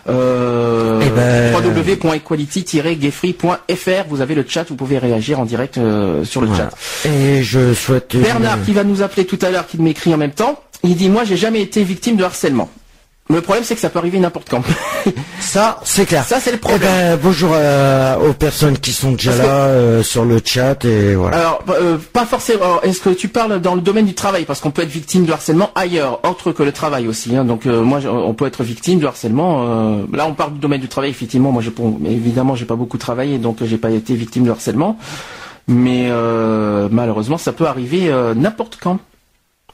Euh, 0.08 1.00
Eh 1.04 1.10
ben- 1.10 1.52
www.equality-gayfree.fr 1.54 4.04
Vous 4.08 4.20
avez 4.20 4.34
le 4.34 4.44
chat, 4.48 4.64
vous 4.68 4.76
pouvez 4.76 4.98
réagir 4.98 5.40
en 5.40 5.44
direct 5.44 5.74
sur 6.24 6.40
le 6.40 6.46
Voilà. 6.46 6.70
chat. 6.70 7.08
Et 7.10 7.42
je 7.42 7.74
souhaite. 7.74 8.14
une- 8.14 8.22
Bernard 8.22 8.62
qui 8.64 8.72
va 8.72 8.84
nous 8.84 9.02
appeler 9.02 9.26
tout 9.26 9.38
à 9.42 9.50
l'heure, 9.50 9.66
qui 9.66 9.78
m'écrit 9.78 10.14
en 10.14 10.18
même 10.18 10.30
temps, 10.32 10.60
il 10.84 10.94
dit 10.96 11.08
moi 11.08 11.24
j'ai 11.24 11.36
jamais 11.36 11.60
été 11.62 11.82
victime 11.82 12.16
de 12.16 12.24
harcèlement. 12.24 12.70
Le 13.28 13.40
problème 13.40 13.64
c'est 13.64 13.74
que 13.74 13.80
ça 13.80 13.90
peut 13.90 13.98
arriver 13.98 14.18
n'importe 14.20 14.48
quand. 14.48 14.62
Ça, 15.40 15.78
c'est 15.84 16.06
clair. 16.06 16.24
Ça, 16.24 16.40
c'est 16.40 16.50
le 16.50 16.56
Eh 16.56 16.60
problème. 16.60 16.80
ben, 16.80 17.18
bonjour 17.22 17.50
euh, 17.54 18.16
aux 18.28 18.32
personnes 18.32 18.76
qui 18.78 18.92
sont 18.92 19.12
déjà 19.12 19.32
que- 19.32 19.38
là 19.38 19.48
euh, 19.66 20.02
sur 20.02 20.24
le 20.24 20.40
chat 20.44 20.84
et 20.84 21.14
voilà. 21.14 21.38
Alors, 21.38 21.62
euh, 21.70 21.96
pas 22.12 22.26
forcément. 22.26 22.82
Est-ce 22.82 23.00
que 23.00 23.10
tu 23.10 23.28
parles 23.28 23.60
dans 23.60 23.74
le 23.76 23.80
domaine 23.80 24.06
du 24.06 24.14
travail? 24.14 24.44
Parce 24.44 24.60
qu'on 24.60 24.70
peut 24.72 24.82
être 24.82 24.88
victime 24.90 25.24
de 25.24 25.32
harcèlement 25.32 25.70
ailleurs, 25.76 26.20
autre 26.28 26.50
que 26.52 26.62
le 26.64 26.72
travail 26.72 27.06
aussi. 27.08 27.34
hein. 27.36 27.44
Donc, 27.44 27.66
euh, 27.66 27.82
moi, 27.82 28.00
on 28.06 28.34
peut 28.34 28.46
être 28.46 28.64
victime 28.64 28.98
de 28.98 29.06
harcèlement. 29.06 29.98
là, 30.12 30.26
on 30.26 30.34
parle 30.34 30.54
du 30.54 30.58
domaine 30.58 30.80
du 30.80 30.88
travail. 30.88 31.10
Effectivement, 31.10 31.52
moi, 31.52 31.62
évidemment, 32.04 32.54
j'ai 32.56 32.64
pas 32.66 32.74
beaucoup 32.76 32.98
travaillé, 32.98 33.38
donc 33.38 33.58
j'ai 33.62 33.78
pas 33.78 33.90
été 33.90 34.14
victime 34.14 34.44
de 34.44 34.50
harcèlement. 34.50 34.98
Mais 35.68 36.10
malheureusement, 36.90 37.38
ça 37.38 37.52
peut 37.52 37.66
arriver 37.66 38.12
n'importe 38.34 38.78
quand. 38.82 38.98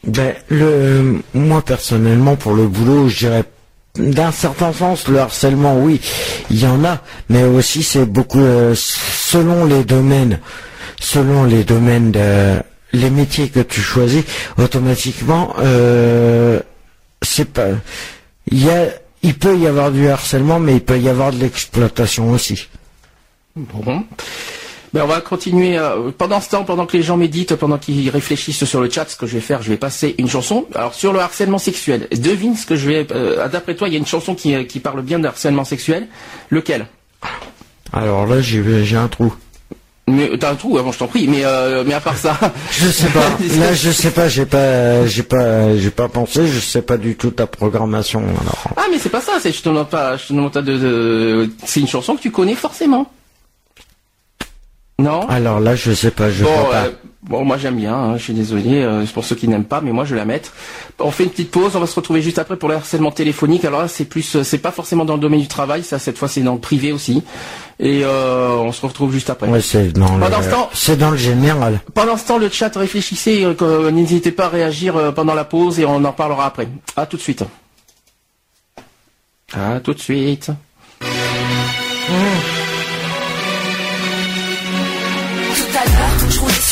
Ben, 0.05 0.35
le, 0.49 1.23
moi 1.33 1.63
personnellement, 1.63 2.37
pour 2.37 2.55
le 2.55 2.67
boulot, 2.67 3.09
je 3.09 3.19
dirais 3.19 3.45
d'un 3.97 4.33
certain 4.33 4.73
sens, 4.73 5.07
le 5.09 5.19
harcèlement, 5.19 5.79
oui, 5.79 6.01
il 6.51 6.61
y 6.61 6.67
en 6.67 6.85
a, 6.85 7.03
mais 7.29 7.45
aussi 7.45 7.83
c'est 7.83 8.07
beaucoup 8.07 8.41
euh, 8.41 8.75
selon 8.75 9.65
les 9.65 9.85
domaines, 9.85 10.41
selon 10.99 11.45
les 11.45 11.63
domaines 11.63 12.11
de 12.11 12.57
les 12.95 13.11
métiers 13.11 13.49
que 13.49 13.61
tu 13.61 13.81
choisis, 13.81 14.23
automatiquement, 14.59 15.55
euh, 15.61 16.61
c'est 17.23 17.51
pas, 17.51 17.69
il 18.51 18.65
y 18.65 18.71
a, 18.71 18.89
il 19.23 19.35
peut 19.35 19.57
y 19.57 19.67
avoir 19.67 19.91
du 19.91 20.09
harcèlement, 20.09 20.59
mais 20.59 20.75
il 20.75 20.83
peut 20.83 20.99
y 20.99 21.09
avoir 21.09 21.33
de 21.33 21.39
l'exploitation 21.39 22.31
aussi. 22.31 22.69
Bon. 23.57 24.05
Ben, 24.95 25.03
on 25.05 25.07
va 25.07 25.21
continuer 25.23 25.79
euh, 25.79 26.11
pendant 26.17 26.41
ce 26.43 26.51
temps, 26.51 26.65
pendant 26.65 26.85
que 26.85 26.97
les 26.97 27.03
gens 27.03 27.17
méditent, 27.17 27.55
pendant 27.57 27.79
qu'ils 27.79 28.11
réfléchissent 28.11 28.65
sur 28.65 28.81
le 28.83 28.91
chat. 28.91 29.09
Ce 29.09 29.17
que 29.17 29.27
je 29.27 29.35
vais 29.35 29.41
faire, 29.41 29.63
je 29.63 29.71
vais 29.71 29.79
passer 29.79 30.15
une 30.19 30.29
chanson. 30.29 30.67
Alors 30.75 30.93
sur 30.93 31.13
le 31.15 31.21
harcèlement 31.21 31.59
sexuel, 31.59 32.09
devine 32.15 32.55
ce 32.57 32.67
que 32.67 32.77
je 32.77 32.89
vais. 32.89 33.07
euh, 33.13 33.49
D'après 33.49 33.75
toi, 33.75 33.89
il 33.89 33.93
y 33.93 33.97
a 33.97 33.99
une 33.99 34.07
chanson 34.07 34.35
qui, 34.35 34.55
euh, 34.55 34.65
qui 34.65 34.81
parle 34.81 35.01
bien 35.03 35.19
de 35.19 35.27
harcèlement 35.27 35.65
sexuel. 35.65 36.09
Lequel? 36.51 36.87
Alors 37.93 38.27
là, 38.27 38.41
j'ai 38.41 38.85
j'ai 38.85 38.97
un 38.97 39.09
trou. 39.09 39.33
Mais 40.09 40.37
t'as 40.37 40.51
un 40.51 40.55
trou 40.57 40.77
avant, 40.79 40.91
je 40.93 40.99
t'en 40.99 41.07
prie. 41.07 41.27
Mais 41.29 41.45
euh, 41.45 41.85
mais 41.87 41.95
à 41.95 42.01
part 42.01 42.17
ça, 42.17 42.37
Je 42.73 42.89
sais 42.89 43.07
pas. 43.09 43.21
Là, 43.61 43.73
je 43.73 43.91
sais 43.91 44.11
pas. 44.11 44.29
J'ai 44.29 44.45
pas, 44.47 45.07
j'ai 45.07 45.23
pas, 45.23 45.77
j'ai 45.77 45.91
pas 45.91 46.09
pensé. 46.09 46.47
Je 46.49 46.59
sais 46.59 46.83
pas 46.83 46.97
du 46.97 47.15
tout 47.17 47.31
ta 47.31 47.47
programmation. 47.47 48.21
Alors. 48.21 48.65
ah 48.77 48.83
mais 48.91 48.99
c'est 48.99 49.09
pas 49.11 49.21
ça. 49.21 49.33
C'est 49.41 49.53
je 49.53 49.63
te 49.63 49.69
demande 49.69 49.89
pas. 49.89 50.17
Je 50.17 50.27
te 50.27 50.33
demande 50.33 50.53
pas 50.53 50.61
de. 50.63 50.77
de- 50.77 51.51
C'est 51.65 51.81
une 51.81 51.89
chanson 51.89 52.17
que 52.17 52.21
tu 52.21 52.31
connais 52.31 52.55
forcément. 52.57 53.11
Non. 54.99 55.27
Alors 55.29 55.59
là, 55.61 55.75
je 55.75 55.93
sais 55.93 56.11
pas. 56.11 56.31
Je 56.31 56.45
Bon, 56.45 56.51
vois 56.55 56.71
pas. 56.71 56.85
euh, 56.85 56.91
bon, 57.25 57.45
moi 57.45 57.57
j'aime 57.57 57.77
bien, 57.77 57.95
hein, 57.95 58.17
je 58.19 58.23
suis 58.23 58.35
désolé, 58.35 58.83
euh, 58.83 59.05
c'est 59.05 59.13
pour 59.13 59.25
ceux 59.25 59.35
qui 59.35 59.49
n'aiment 59.49 59.65
pas, 59.65 59.81
mais 59.81 59.91
moi 59.91 60.05
je 60.05 60.13
vais 60.15 60.21
la 60.21 60.25
mettre. 60.27 60.53
On 61.01 61.11
fait 61.11 61.25
une 61.25 61.31
petite 61.31 61.51
pause, 61.51 61.75
on 61.75 61.81
va 61.81 61.87
se 61.89 61.95
retrouver 61.97 62.23
juste 62.23 62.39
après 62.39 62.57
pour 62.57 62.69
le 62.69 62.77
harcèlement 62.77 63.11
téléphonique. 63.11 63.65
Alors 63.65 63.81
là, 63.83 63.89
c'est 63.89 64.05
plus, 64.05 64.37
euh, 64.37 64.45
c'est 64.45 64.59
pas 64.59 64.71
forcément 64.71 65.05
dans 65.05 65.15
le 65.15 65.21
domaine 65.21 65.41
du 65.41 65.49
travail, 65.49 65.83
ça 65.83 65.99
cette 65.99 66.19
fois 66.19 66.29
c'est 66.29 66.43
dans 66.43 66.55
le 66.55 66.61
privé 66.61 66.93
aussi. 66.93 67.25
Et 67.81 68.03
euh, 68.05 68.51
on 68.51 68.71
se 68.71 68.85
retrouve 68.87 69.13
juste 69.13 69.29
après. 69.31 69.49
Ouais, 69.49 69.61
c'est 69.61 69.89
dans 69.93 70.07
Pendant 70.21 70.39
le, 70.39 70.45
ce 70.45 70.51
temps- 70.51 70.71
c'est 70.73 70.97
dans 70.97 71.11
le 71.11 71.17
général. 71.17 71.81
Pendant 71.95 72.17
ce 72.17 72.27
temps, 72.27 72.39
le 72.39 72.49
chat 72.49 72.77
réfléchissez, 72.77 73.45
n'hésitez 73.93 74.31
pas 74.31 74.45
à 74.45 74.49
réagir 74.51 75.13
pendant 75.15 75.35
la 75.35 75.45
pause 75.45 75.81
et 75.81 75.85
on 75.85 76.05
en 76.05 76.13
parlera 76.13 76.47
après. 76.47 76.69
À 76.97 77.07
tout 77.07 77.17
de 77.17 77.23
suite. 77.23 77.43
À 79.55 79.81
tout 79.81 79.95
de 79.95 79.99
suite. 80.01 80.51
Tout 81.01 81.07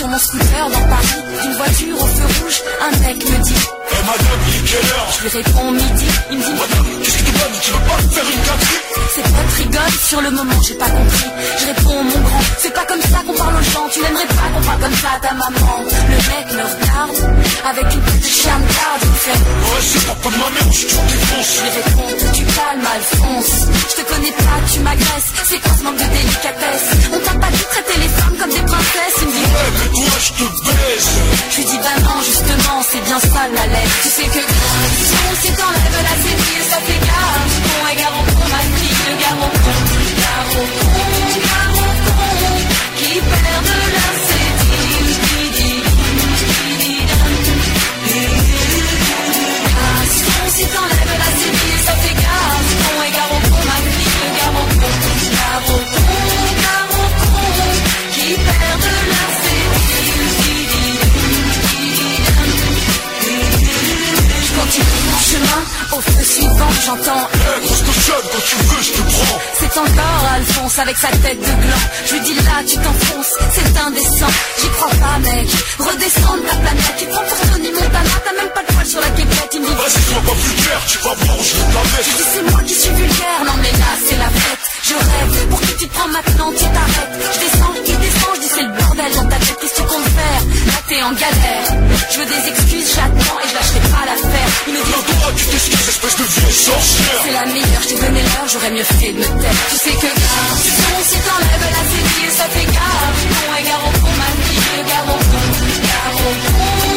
sur 0.01 0.09
mon 0.09 0.19
scooter 0.19 0.71
dans 0.71 0.89
Paris, 0.89 1.43
d'une 1.43 1.53
voiture 1.57 2.03
au 2.03 2.07
feu 2.07 2.43
rouge, 2.43 2.63
un 2.81 2.91
mec 3.01 3.17
me 3.17 3.45
dit 3.45 3.67
Eh 3.93 4.03
madame, 4.07 4.41
il 4.49 4.55
est 4.57 4.69
quelle 4.71 4.91
heure 4.93 5.09
Je 5.17 5.23
lui 5.23 5.43
réponds 5.43 5.71
midi, 5.73 6.07
il 6.31 6.39
me 6.39 6.43
dit 6.45 6.53
Madame, 6.53 6.87
qu'est-ce 7.03 7.19
que 7.19 7.25
tu 7.25 7.33
vas 7.33 7.47
Tu 7.61 7.71
veux 7.73 7.79
pas 7.89 8.03
me 8.03 8.09
faire 8.11 8.29
une 8.31 8.43
gâterie 8.49 8.81
Ses 9.15 9.23
potes 9.23 9.55
rigolent, 9.59 9.99
sur 10.09 10.21
le 10.21 10.31
moment 10.31 10.61
j'ai 10.67 10.75
pas 10.75 10.91
compris. 10.91 11.31
Je 11.61 11.67
réponds 11.67 12.05
mon 12.05 12.21
grand, 12.21 12.43
c'est 12.59 12.75
pas 12.75 12.85
comme 12.87 13.03
ça 13.03 13.19
qu'on 13.27 13.35
parle 13.35 13.57
aux 13.57 13.71
gens. 13.73 13.89
Tu 13.93 14.01
n'aimerais 14.01 14.27
pas 14.27 14.49
qu'on 14.55 14.63
parle 14.63 14.81
comme 14.81 14.95
ça 15.03 15.09
à 15.17 15.21
ta 15.21 15.33
maman. 15.35 15.75
Le 15.85 16.19
mec 16.31 16.47
me 16.55 16.65
regarde, 16.71 17.19
avec 17.71 17.87
une 17.95 18.03
petite 18.03 18.35
chien 18.43 18.57
de 18.59 18.69
garde 18.79 19.03
Il 19.03 19.11
me 19.11 19.21
fait, 19.25 19.41
Ouais, 19.41 19.83
c'est 19.91 20.07
papa 20.07 20.29
de 20.31 20.39
ma 20.41 20.49
mère, 20.55 20.73
je 20.73 20.87
te 20.87 20.97
défonce 21.11 21.49
je 21.51 21.63
lui 21.63 21.71
réponds, 21.71 22.11
tu 22.35 22.45
calmes 22.45 22.87
Alphonse. 22.95 23.55
Je 23.91 23.95
te 24.03 24.05
connais 24.13 24.33
pas, 24.33 24.59
tu 24.73 24.79
m'agresses 24.81 25.31
C'est 25.45 25.61
quoi 25.61 25.73
ce 25.79 25.83
manque 25.85 25.97
de 25.99 26.09
délicatesse? 26.15 26.87
On 27.13 27.19
t'a 27.19 27.35
pas 27.39 27.51
dit 27.51 27.67
traiter 27.71 27.99
les 28.01 28.09
femmes 28.09 28.37
comme 28.39 28.51
des 28.51 28.65
princesses 28.71 29.17
Il 29.21 29.27
me 29.27 29.33
dit, 29.33 29.47
Ouais, 29.51 29.71
mais 29.79 29.89
toi, 30.07 30.19
je 30.21 30.31
te 30.39 30.47
baise 30.65 31.09
Je 31.51 31.57
lui 31.57 31.65
dis 31.65 31.79
bah 31.79 31.97
non 32.03 32.19
justement 32.23 32.79
c'est 32.91 33.05
bien 33.05 33.21
ça 33.21 33.43
la 33.55 33.67
Tu 34.03 34.09
sais 34.09 34.29
que 34.29 34.41
si 35.41 35.49
on 35.51 35.57
t'enlève 35.57 35.99
la 36.03 36.17
série 36.23 36.63
ça 36.71 36.79
fait 36.87 37.01
et 37.91 37.97
gare 37.97 38.15
au 38.15 38.25
con 38.35 38.47
ma 38.49 38.61
fille 38.77 38.99
le 39.09 39.15
gare 39.21 39.39
au 39.39 39.51
con 39.65 39.79
con 40.53 40.67
Qui 42.97 43.13
perd 43.21 43.65
de 43.65 43.77
la 43.97 44.09
si 50.57 50.65
t'enlèves 50.67 51.00
chemin, 65.31 65.63
au 65.97 66.01
feu 66.01 66.25
suivant, 66.25 66.73
j'entends 66.85 67.25
Eh, 67.35 67.67
grosse 67.67 67.83
cochonne, 67.83 68.27
quand 68.33 68.45
tu 68.49 68.57
veux, 68.57 68.83
je 68.83 68.93
te 68.93 69.03
prends 69.03 69.41
c'est 69.61 69.79
encore 69.79 70.25
Alphonse 70.35 70.79
avec 70.79 70.97
sa 70.97 71.09
tête 71.09 71.39
de 71.39 71.45
gland. 71.45 71.85
Je 72.07 72.15
lui 72.15 72.21
dis 72.21 72.35
là, 72.35 72.57
tu 72.67 72.77
t'enfonces, 72.79 73.35
c'est 73.53 73.79
indécent. 73.79 74.33
J'y 74.61 74.69
crois 74.71 74.89
pas, 74.89 75.19
mec. 75.19 75.49
Redescends 75.79 76.37
de 76.37 76.43
ta 76.49 76.57
planète. 76.57 76.95
Tu 76.99 77.07
prends 77.07 77.25
pour 77.29 77.51
Tony 77.53 77.71
Montana, 77.71 78.15
t'as 78.25 78.37
même 78.41 78.53
pas 78.55 78.63
de 78.63 78.73
poil 78.73 78.87
sur 78.87 79.01
la 79.01 79.11
quéquette. 79.11 79.51
Il 79.53 79.61
me 79.61 79.67
dit, 79.67 79.75
Vas-y, 79.75 80.03
sois 80.09 80.23
pas 80.27 80.37
vulgaire, 80.41 80.83
tu 80.89 80.99
vas 80.99 81.15
voir 81.15 81.37
je 81.45 81.53
te 81.53 81.75
la 81.75 81.83
je 81.85 81.93
mettre 81.93 82.17
dis 82.17 82.29
c'est 82.33 82.51
moi 82.51 82.61
qui 82.67 82.75
suis 82.75 82.95
vulgaire. 82.95 83.41
Non 83.47 83.57
mais 83.63 83.73
là, 83.79 83.91
c'est 84.07 84.17
la 84.17 84.31
fête. 84.41 84.70
Je 84.83 84.95
rêve, 84.95 85.49
pour 85.51 85.61
qui 85.61 85.77
tu 85.77 85.89
te 85.89 85.95
prends 85.95 86.09
maintenant, 86.09 86.51
tu 86.53 86.65
t'arrêtes. 86.65 87.15
Je 87.35 87.39
descends, 87.41 87.75
il 87.87 87.99
descend, 87.99 88.33
je 88.35 88.41
dis 88.41 88.51
c'est 88.55 88.63
le 88.63 88.73
bordel 88.73 89.13
dans 89.15 89.29
ta 89.29 89.37
tête. 89.37 89.57
Qu'est-ce 89.61 89.75
que 89.75 89.81
tu 89.81 89.87
comptes 89.87 90.11
faire? 90.17 90.43
Là, 90.67 90.79
t'es 90.89 91.03
en 91.03 91.13
galère. 91.13 91.69
Je 92.11 92.17
veux 92.19 92.27
des 92.27 92.43
excuses, 92.49 92.91
j'attends 92.97 93.39
et 93.41 93.49
je 93.49 93.55
lâcherai 93.55 93.81
pas 93.93 94.05
l'affaire. 94.09 94.51
Il 94.67 94.73
me 94.73 94.81
dit, 94.81 94.91
Non, 94.91 95.03
toi, 95.05 95.31
tu 95.37 95.45
t'excuses, 95.47 95.89
espèce 95.89 96.17
de 96.17 96.25
vieille 96.25 96.59
sorcière 96.65 97.19
C'est 97.25 97.33
la 97.33 97.47
meilleure, 97.53 97.83
je 97.83 97.89
t'ai 97.89 97.99
donné 98.01 98.21
l'heure, 98.25 98.49
j'aurais 98.49 98.71
mieux 98.73 98.89
fait 98.99 99.13
de 99.13 99.19
me 99.21 99.29
taire. 99.41 99.59
Tu 99.71 99.77
sais 99.77 99.97
que 100.01 100.11
si 100.11 100.81
on 100.81 101.03
si 101.05 101.19
t'enlèves 101.29 101.69
la 101.77 101.85
série, 101.93 102.31
ça 102.33 102.47
fait 102.49 102.69
gare. 102.73 103.11
Con 103.37 103.53
et 103.61 103.65
gare 103.69 103.85
au 103.85 103.93
con, 104.01 104.15
ma 104.17 104.31
fille, 104.49 104.81
gare 104.89 105.09
au 105.13 105.21
con. 105.29 105.45
Gare 105.91 106.19
au 106.25 106.35
con, 106.41 106.90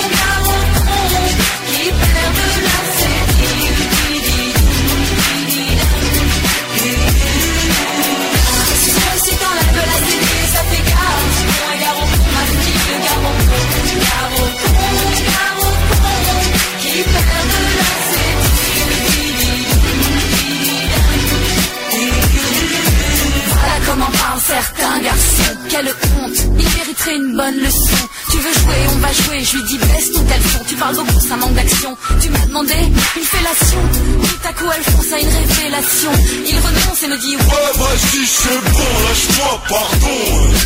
certains 24.47 24.99
garçons. 24.99 25.55
Quelle 25.69 25.87
honte, 25.87 26.37
il 26.59 26.69
mériterait 26.77 27.15
une 27.15 27.35
bonne 27.35 27.57
leçon. 27.57 28.03
Tu 28.31 28.37
veux 28.37 28.53
jouer, 28.53 28.81
on 28.93 28.97
va 28.97 29.11
jouer. 29.11 29.39
Je 29.43 29.57
lui 29.57 29.63
dis 29.63 29.77
baisse 29.77 30.11
ton 30.11 30.23
caleçon. 30.25 30.59
Tu 30.67 30.75
parles 30.75 30.95
beaucoup, 30.95 31.19
ça 31.19 31.35
manque 31.37 31.53
d'action. 31.53 31.95
Tu 32.21 32.29
m'as 32.29 32.45
demandé 32.47 32.75
une 33.17 33.23
fellation. 33.23 33.79
Tout 34.21 34.47
à 34.47 34.53
coup, 34.53 34.69
Alphonse 34.69 35.11
a 35.13 35.19
une 35.19 35.29
révélation. 35.29 36.11
Il 36.47 36.57
renonce 36.57 37.03
et 37.03 37.07
me 37.07 37.17
dit 37.17 37.35
ouais. 37.35 37.43
Ouais, 37.43 37.73
vas-y, 37.77 38.25
c'est 38.25 38.71
bon, 38.71 38.91
lâche-moi, 39.07 39.63
pardon 39.69 40.17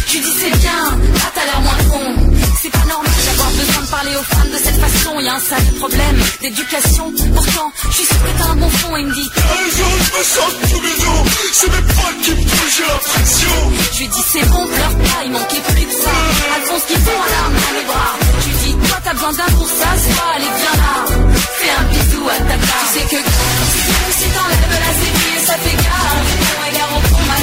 Je 0.08 0.13
lui 0.13 0.20
dis 0.22 0.34
c'est 0.40 0.58
bien, 0.58 0.84
là 1.13 1.32
t'as 1.36 1.46
l'air 1.46 1.62
moins 1.62 1.84
con. 1.92 2.38
C'est 2.62 2.72
pas 2.72 2.86
normal 2.90 3.12
d'avoir 3.28 3.52
besoin 3.52 3.82
de 3.82 3.88
parler 3.88 4.16
aux 4.16 4.36
femmes 4.36 4.52
de 4.52 4.58
cette 4.58 4.80
façon. 4.80 5.20
Y 5.20 5.28
a 5.28 5.36
un 5.36 5.40
sale 5.40 5.74
problème 5.80 6.18
d'éducation. 6.42 7.13
Pourtant, 7.36 7.72
je 7.90 7.96
suis 7.98 8.06
sûr 8.06 8.18
que 8.24 8.38
t'as 8.38 8.50
un 8.50 8.56
bon 8.56 8.70
fond. 8.70 8.98
Il 8.98 9.08
me 9.08 9.13
dit 9.13 9.30
je 9.78 10.18
me 10.18 10.24
sens 10.24 10.52
tout 10.70 10.82
C'est 11.54 11.70
mes 11.70 11.82
potes 11.82 12.22
qui 12.24 12.32
me 12.32 12.42
touchent, 12.42 12.78
j'ai 12.78 12.84
l'impression 12.84 13.67
Je 13.94 14.00
lui 14.00 14.08
dis 14.08 14.24
c'est 14.32 14.46
bon, 14.50 14.66
pleure 14.66 14.96
pas, 15.06 15.24
il 15.26 15.32
manquait 15.32 15.64
plus 15.68 15.86
que 15.86 15.94
ça. 15.94 16.16
Alphonse 16.56 16.86
qui 16.88 16.96
fond 16.96 17.20
à 17.26 17.30
l'arme 17.34 17.56
dans 17.66 17.74
les 17.80 17.86
bras. 17.86 18.14
Je 18.42 18.48
lui 18.48 18.56
dis 18.64 18.88
toi 18.88 18.98
t'as 19.04 19.14
besoin 19.14 19.34
d'un 19.34 19.52
pour 19.58 19.68
ça, 19.68 19.90
pas 20.18 20.32
allez 20.36 20.52
viens 20.60 20.78
là. 20.84 20.94
Fais 21.60 21.74
un 21.80 21.84
bisou 21.92 22.24
à 22.30 22.38
ta 22.50 22.58
part. 22.68 22.88
Tu 22.94 23.00
sais 23.00 23.06
que 23.12 23.20
si 24.18 24.28
t'enlèves 24.36 24.78
la 24.86 24.94
série, 25.02 25.40
ça 25.46 25.56
fait 25.64 25.78
gare. 25.84 26.18
Con 26.48 26.62
et 26.68 26.74
gare 26.78 26.94
au 26.96 27.02
ma 27.28 27.38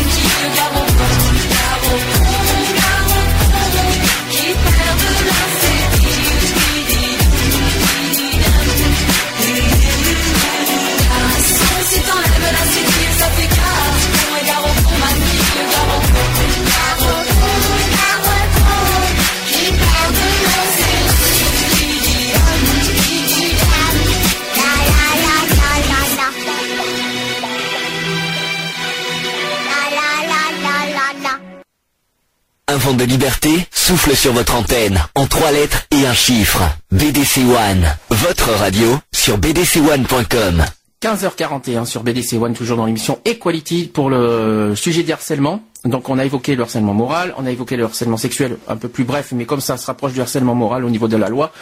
Un 32.74 32.78
vent 32.78 32.94
de 32.94 33.04
liberté 33.04 33.50
souffle 33.70 34.16
sur 34.16 34.32
votre 34.32 34.56
antenne 34.56 35.00
en 35.14 35.26
trois 35.26 35.52
lettres 35.52 35.86
et 35.92 36.08
un 36.08 36.12
chiffre. 36.12 36.60
BDC 36.90 37.42
One, 37.42 37.86
votre 38.10 38.50
radio 38.50 38.98
sur 39.12 39.38
bdc1.com. 39.38 40.64
15h41 41.00 41.84
sur 41.84 42.02
BDC 42.02 42.32
One, 42.32 42.52
toujours 42.52 42.76
dans 42.76 42.86
l'émission 42.86 43.20
Equality 43.24 43.84
pour 43.94 44.10
le 44.10 44.72
sujet 44.74 45.04
des 45.04 45.12
harcèlements. 45.12 45.62
Donc 45.84 46.08
on 46.08 46.18
a 46.18 46.24
évoqué 46.24 46.56
le 46.56 46.64
harcèlement 46.64 46.94
moral, 46.94 47.32
on 47.38 47.46
a 47.46 47.52
évoqué 47.52 47.76
le 47.76 47.84
harcèlement 47.84 48.16
sexuel, 48.16 48.56
un 48.66 48.76
peu 48.76 48.88
plus 48.88 49.04
bref, 49.04 49.28
mais 49.30 49.44
comme 49.44 49.60
ça 49.60 49.76
se 49.76 49.86
rapproche 49.86 50.14
du 50.14 50.20
harcèlement 50.20 50.56
moral 50.56 50.84
au 50.84 50.90
niveau 50.90 51.06
de 51.06 51.16
la 51.16 51.28
loi, 51.28 51.52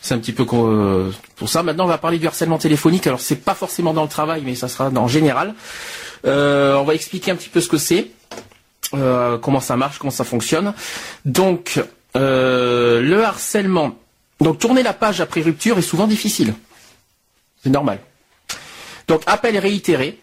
c'est 0.00 0.14
un 0.14 0.18
petit 0.18 0.32
peu 0.32 0.46
euh, 0.54 1.10
pour 1.36 1.50
ça. 1.50 1.62
Maintenant 1.62 1.84
on 1.84 1.88
va 1.88 1.98
parler 1.98 2.18
du 2.18 2.26
harcèlement 2.26 2.56
téléphonique. 2.56 3.06
Alors 3.06 3.20
c'est 3.20 3.44
pas 3.44 3.54
forcément 3.54 3.92
dans 3.92 4.04
le 4.04 4.08
travail, 4.08 4.40
mais 4.42 4.54
ça 4.54 4.68
sera 4.68 4.88
en 4.88 5.08
général. 5.08 5.54
Euh, 6.24 6.76
on 6.76 6.84
va 6.84 6.94
expliquer 6.94 7.30
un 7.30 7.36
petit 7.36 7.50
peu 7.50 7.60
ce 7.60 7.68
que 7.68 7.76
c'est, 7.76 8.08
euh, 8.94 9.38
comment 9.38 9.60
ça 9.60 9.76
marche, 9.76 9.98
comment 9.98 10.10
ça 10.10 10.24
fonctionne. 10.24 10.74
Donc 11.24 11.82
euh, 12.16 13.00
le 13.00 13.24
harcèlement. 13.24 13.96
Donc 14.40 14.58
tourner 14.58 14.82
la 14.82 14.92
page 14.92 15.20
après 15.20 15.40
rupture 15.40 15.78
est 15.78 15.82
souvent 15.82 16.06
difficile. 16.06 16.54
C'est 17.62 17.70
normal. 17.70 18.00
Donc 19.08 19.22
appel 19.26 19.56
réitéré, 19.58 20.18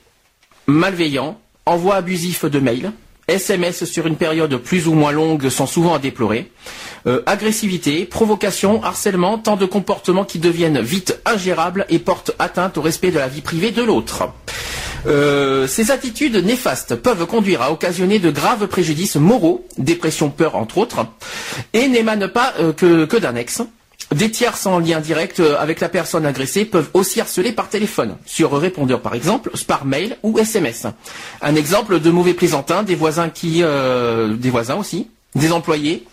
malveillant, 0.68 1.40
envoi 1.66 1.96
abusif 1.96 2.46
de 2.46 2.60
mails, 2.60 2.92
SMS 3.30 3.86
sur 3.86 4.08
une 4.08 4.16
période 4.16 4.58
plus 4.58 4.88
ou 4.88 4.94
moins 4.94 5.12
longue 5.12 5.50
sont 5.50 5.68
souvent 5.68 5.94
à 5.94 6.00
déplorer, 6.00 6.52
euh, 7.08 7.22
agressivité, 7.26 8.06
provocation, 8.06 8.84
harcèlement, 8.84 9.38
tant 9.38 9.56
de 9.56 9.66
comportements 9.66 10.26
qui 10.26 10.40
deviennent 10.40 10.82
vite 10.82 11.20
ingérables 11.26 11.86
et 11.90 12.00
portent 12.00 12.32
atteinte 12.40 12.78
au 12.78 12.82
respect 12.82 13.12
de 13.12 13.20
la 13.20 13.28
vie 13.28 13.42
privée 13.42 13.72
de 13.72 13.84
l'autre. 13.84 14.30
Euh, 15.08 15.68
ces 15.68 15.92
attitudes 15.92 16.36
néfastes 16.36 16.96
peuvent 16.96 17.26
conduire 17.26 17.62
à 17.62 17.72
occasionner 17.72 18.20
de 18.20 18.32
graves 18.32 18.68
préjudices 18.68 19.16
moraux, 19.16 19.66
dépression, 19.78 20.30
peur 20.30 20.56
entre 20.56 20.78
autres, 20.78 21.06
et 21.74 21.88
n'émanent 21.88 22.30
pas 22.30 22.54
euh, 22.60 22.74
que, 22.74 23.06
que 23.06 23.18
d'un 23.18 23.36
ex. 23.36 23.62
Des 24.14 24.32
tiers 24.32 24.58
sans 24.58 24.80
lien 24.80 25.00
direct 25.00 25.40
euh, 25.40 25.56
avec 25.60 25.80
la 25.80 25.90
personne 25.90 26.26
agressée 26.26 26.66
peuvent 26.66 26.90
aussi 26.94 27.22
harceler 27.22 27.52
par 27.52 27.70
téléphone, 27.70 28.18
sur 28.26 28.52
répondeur 28.58 29.02
par 29.02 29.14
exemple, 29.14 29.52
par 29.68 29.86
mail 29.86 30.18
ou 30.24 30.38
SMS. 30.40 30.88
Un 31.42 31.56
exemple 31.56 32.00
de 32.00 32.10
mauvais 32.10 32.34
plaisantins, 32.34 32.84
des 32.84 32.96
voisins 32.96 33.30
qui, 33.30 33.62
des 33.62 34.50
voisins 34.50 34.76
aussi, 34.76 35.10
des 35.36 35.52
employés, 35.52 36.06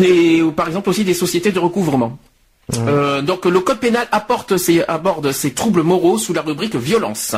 et 0.00 0.42
ou 0.42 0.52
par 0.52 0.66
exemple 0.66 0.88
aussi 0.90 1.04
des 1.04 1.14
sociétés 1.14 1.52
de 1.52 1.58
recouvrement. 1.58 2.18
Euh, 2.74 3.22
donc 3.22 3.44
le 3.44 3.60
code 3.60 3.78
pénal 3.78 4.08
apporte 4.10 4.56
ces- 4.56 4.82
aborde 4.88 5.30
ces 5.32 5.52
troubles 5.52 5.82
moraux 5.82 6.18
sous 6.18 6.32
la 6.32 6.42
rubrique 6.42 6.74
violence. 6.74 7.36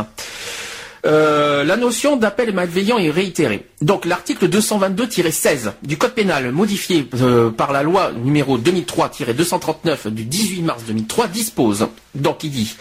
Euh, 1.07 1.65
la 1.65 1.77
notion 1.77 2.17
d'appel 2.17 2.53
malveillant 2.53 2.99
est 2.99 3.11
réitérée. 3.11 3.67
Donc 3.81 4.07
l'article 4.07 4.49
222-16 4.49 5.71
du 5.85 5.97
Code 5.97 6.11
pénal 6.13 6.51
modifié 6.51 7.07
euh, 7.21 7.51
par 7.51 7.73
la 7.73 7.83
loi 7.85 8.11
numéro 8.13 8.59
2003-239 8.59 10.09
du 10.09 10.25
18 10.25 10.63
mars 10.63 10.83
2003 10.87 11.29
dispose, 11.29 11.87
donc 12.15 12.43
il 12.43 12.51
dit, 12.51 12.75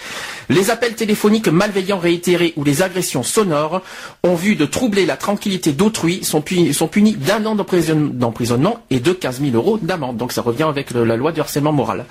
les 0.50 0.72
appels 0.72 0.96
téléphoniques 0.96 1.50
malveillants 1.50 2.00
réitérés 2.00 2.54
ou 2.56 2.64
les 2.64 2.82
agressions 2.82 3.22
sonores 3.22 3.82
ont 4.24 4.34
vu 4.36 4.56
de 4.56 4.66
troubler 4.66 5.06
la 5.06 5.18
tranquillité 5.18 5.72
d'autrui 5.72 6.24
sont, 6.24 6.42
puni- 6.42 6.74
sont 6.74 6.88
punis 6.88 7.14
d'un 7.14 7.46
an 7.46 7.54
d'emprisonne- 7.54 8.14
d'emprisonnement 8.14 8.80
et 8.90 9.00
de 9.00 9.12
15 9.12 9.40
000 9.42 9.52
euros 9.56 9.78
d'amende. 9.80 10.18
Donc 10.18 10.32
ça 10.32 10.42
revient 10.42 10.64
avec 10.64 10.92
le- 10.92 11.04
la 11.04 11.16
loi 11.16 11.32
du 11.32 11.42
harcèlement 11.42 11.74
moral. 11.74 12.06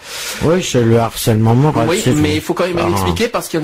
Oui, 0.44 0.62
c'est 0.62 0.85
le 0.85 0.99
harcèlement 1.01 1.55
moral. 1.57 1.88
Oui, 1.88 2.03
mais 2.14 2.37
il 2.37 2.40
faut 2.40 2.55
quand 2.55 2.66
même 2.68 2.79
Ah. 2.81 2.88
expliquer 2.90 3.27
parce 3.29 3.49
qu'il 3.49 3.61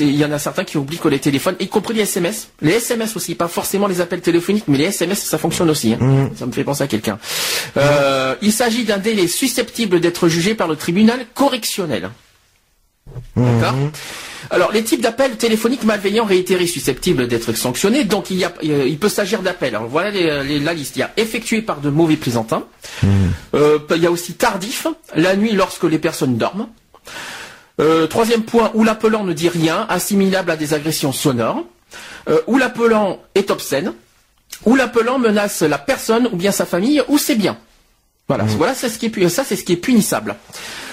y, 0.00 0.04
y 0.16 0.24
en 0.24 0.32
a 0.32 0.38
certains 0.38 0.64
qui 0.64 0.78
oublient 0.78 0.98
que 0.98 1.08
les 1.08 1.18
téléphones, 1.18 1.56
y 1.60 1.68
compris 1.68 1.92
les 1.94 2.02
SMS, 2.02 2.48
les 2.62 2.72
SMS 2.74 3.16
aussi, 3.16 3.34
pas 3.34 3.48
forcément 3.48 3.86
les 3.88 4.00
appels 4.00 4.20
téléphoniques, 4.22 4.61
mais 4.68 4.78
les 4.78 4.84
SMS, 4.84 5.20
ça 5.22 5.38
fonctionne 5.38 5.70
aussi. 5.70 5.94
hein. 5.94 5.98
Mm. 6.04 6.30
Ça 6.36 6.46
me 6.46 6.52
fait 6.52 6.64
penser 6.64 6.82
à 6.84 6.86
quelqu'un. 6.86 7.18
Euh, 7.76 8.34
il 8.42 8.52
s'agit 8.52 8.84
d'un 8.84 8.98
délai 8.98 9.26
susceptible 9.28 10.00
d'être 10.00 10.28
jugé 10.28 10.54
par 10.54 10.68
le 10.68 10.76
tribunal 10.76 11.26
correctionnel. 11.34 12.10
D'accord 13.36 13.74
alors, 14.50 14.72
les 14.72 14.82
types 14.82 15.00
d'appels 15.00 15.36
téléphoniques 15.36 15.84
malveillants 15.84 16.24
réitérés 16.24 16.66
susceptibles 16.66 17.28
d'être 17.28 17.52
sanctionnés, 17.54 18.04
donc 18.04 18.30
il, 18.30 18.38
y 18.38 18.44
a, 18.44 18.52
il 18.60 18.98
peut 18.98 19.08
s'agir 19.08 19.40
d'appels. 19.40 19.74
Alors 19.76 19.88
voilà 19.88 20.10
les- 20.10 20.42
les- 20.44 20.58
la 20.58 20.74
liste. 20.74 20.96
Il 20.96 20.98
y 20.98 21.02
a 21.04 21.12
effectué 21.16 21.62
par 21.62 21.80
de 21.80 21.88
mauvais 21.90 22.16
plaisantins. 22.16 22.64
Euh, 23.54 23.78
il 23.94 24.02
y 24.02 24.06
a 24.06 24.10
aussi 24.10 24.34
tardif, 24.34 24.88
la 25.14 25.36
nuit 25.36 25.52
lorsque 25.52 25.84
les 25.84 25.98
personnes 25.98 26.36
dorment. 26.36 26.66
Euh, 27.80 28.06
troisième 28.08 28.42
point, 28.42 28.72
où 28.74 28.84
l'appelant 28.84 29.24
ne 29.24 29.32
dit 29.32 29.48
rien, 29.48 29.86
assimilable 29.88 30.50
à 30.50 30.56
des 30.56 30.74
agressions 30.74 31.12
sonores. 31.12 31.64
Euh, 32.28 32.40
où 32.46 32.58
l'appelant 32.58 33.20
est 33.34 33.50
obscène. 33.50 33.94
Où 34.64 34.76
l'appelant 34.76 35.18
menace 35.18 35.62
la 35.62 35.78
personne 35.78 36.28
ou 36.32 36.36
bien 36.36 36.52
sa 36.52 36.66
famille 36.66 37.02
ou 37.08 37.18
ses 37.18 37.34
biens. 37.34 37.58
Voilà, 38.28 38.44
voilà 38.44 38.74
c'est 38.74 38.88
ce 38.88 38.98
qui 38.98 39.06
est, 39.06 39.28
ça 39.28 39.44
c'est 39.44 39.56
ce 39.56 39.64
qui 39.64 39.72
est 39.72 39.76
punissable. 39.76 40.36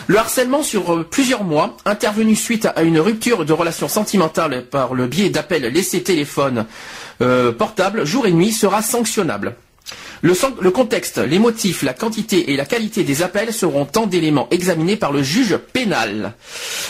Le 0.07 0.17
harcèlement 0.17 0.63
sur 0.63 0.91
euh, 0.93 1.03
plusieurs 1.03 1.43
mois, 1.43 1.77
intervenu 1.85 2.35
suite 2.35 2.65
à, 2.65 2.81
une 2.81 2.99
rupture 2.99 3.45
de 3.45 3.53
relation 3.53 3.87
sentimentale 3.87 4.65
par 4.65 4.95
le 4.95 5.05
biais 5.05 5.29
d'appels 5.29 5.71
laissés 5.71 6.01
téléphone 6.01 6.65
euh, 7.21 7.51
portable 7.51 8.05
jour 8.05 8.25
et 8.25 8.31
nuit, 8.31 8.51
sera 8.51 8.81
sanctionnable. 8.81 9.55
Le, 10.21 10.71
contexte, 10.71 11.19
les 11.19 11.39
motifs, 11.39 11.83
la 11.83 11.93
quantité 11.93 12.51
et 12.51 12.57
la 12.57 12.65
qualité 12.65 13.03
des 13.03 13.21
appels 13.21 13.53
seront 13.53 13.85
tant 13.85 14.05
d'éléments 14.05 14.47
examinés 14.51 14.97
par 14.97 15.11
le 15.11 15.23
juge 15.23 15.57
pénal. 15.57 16.33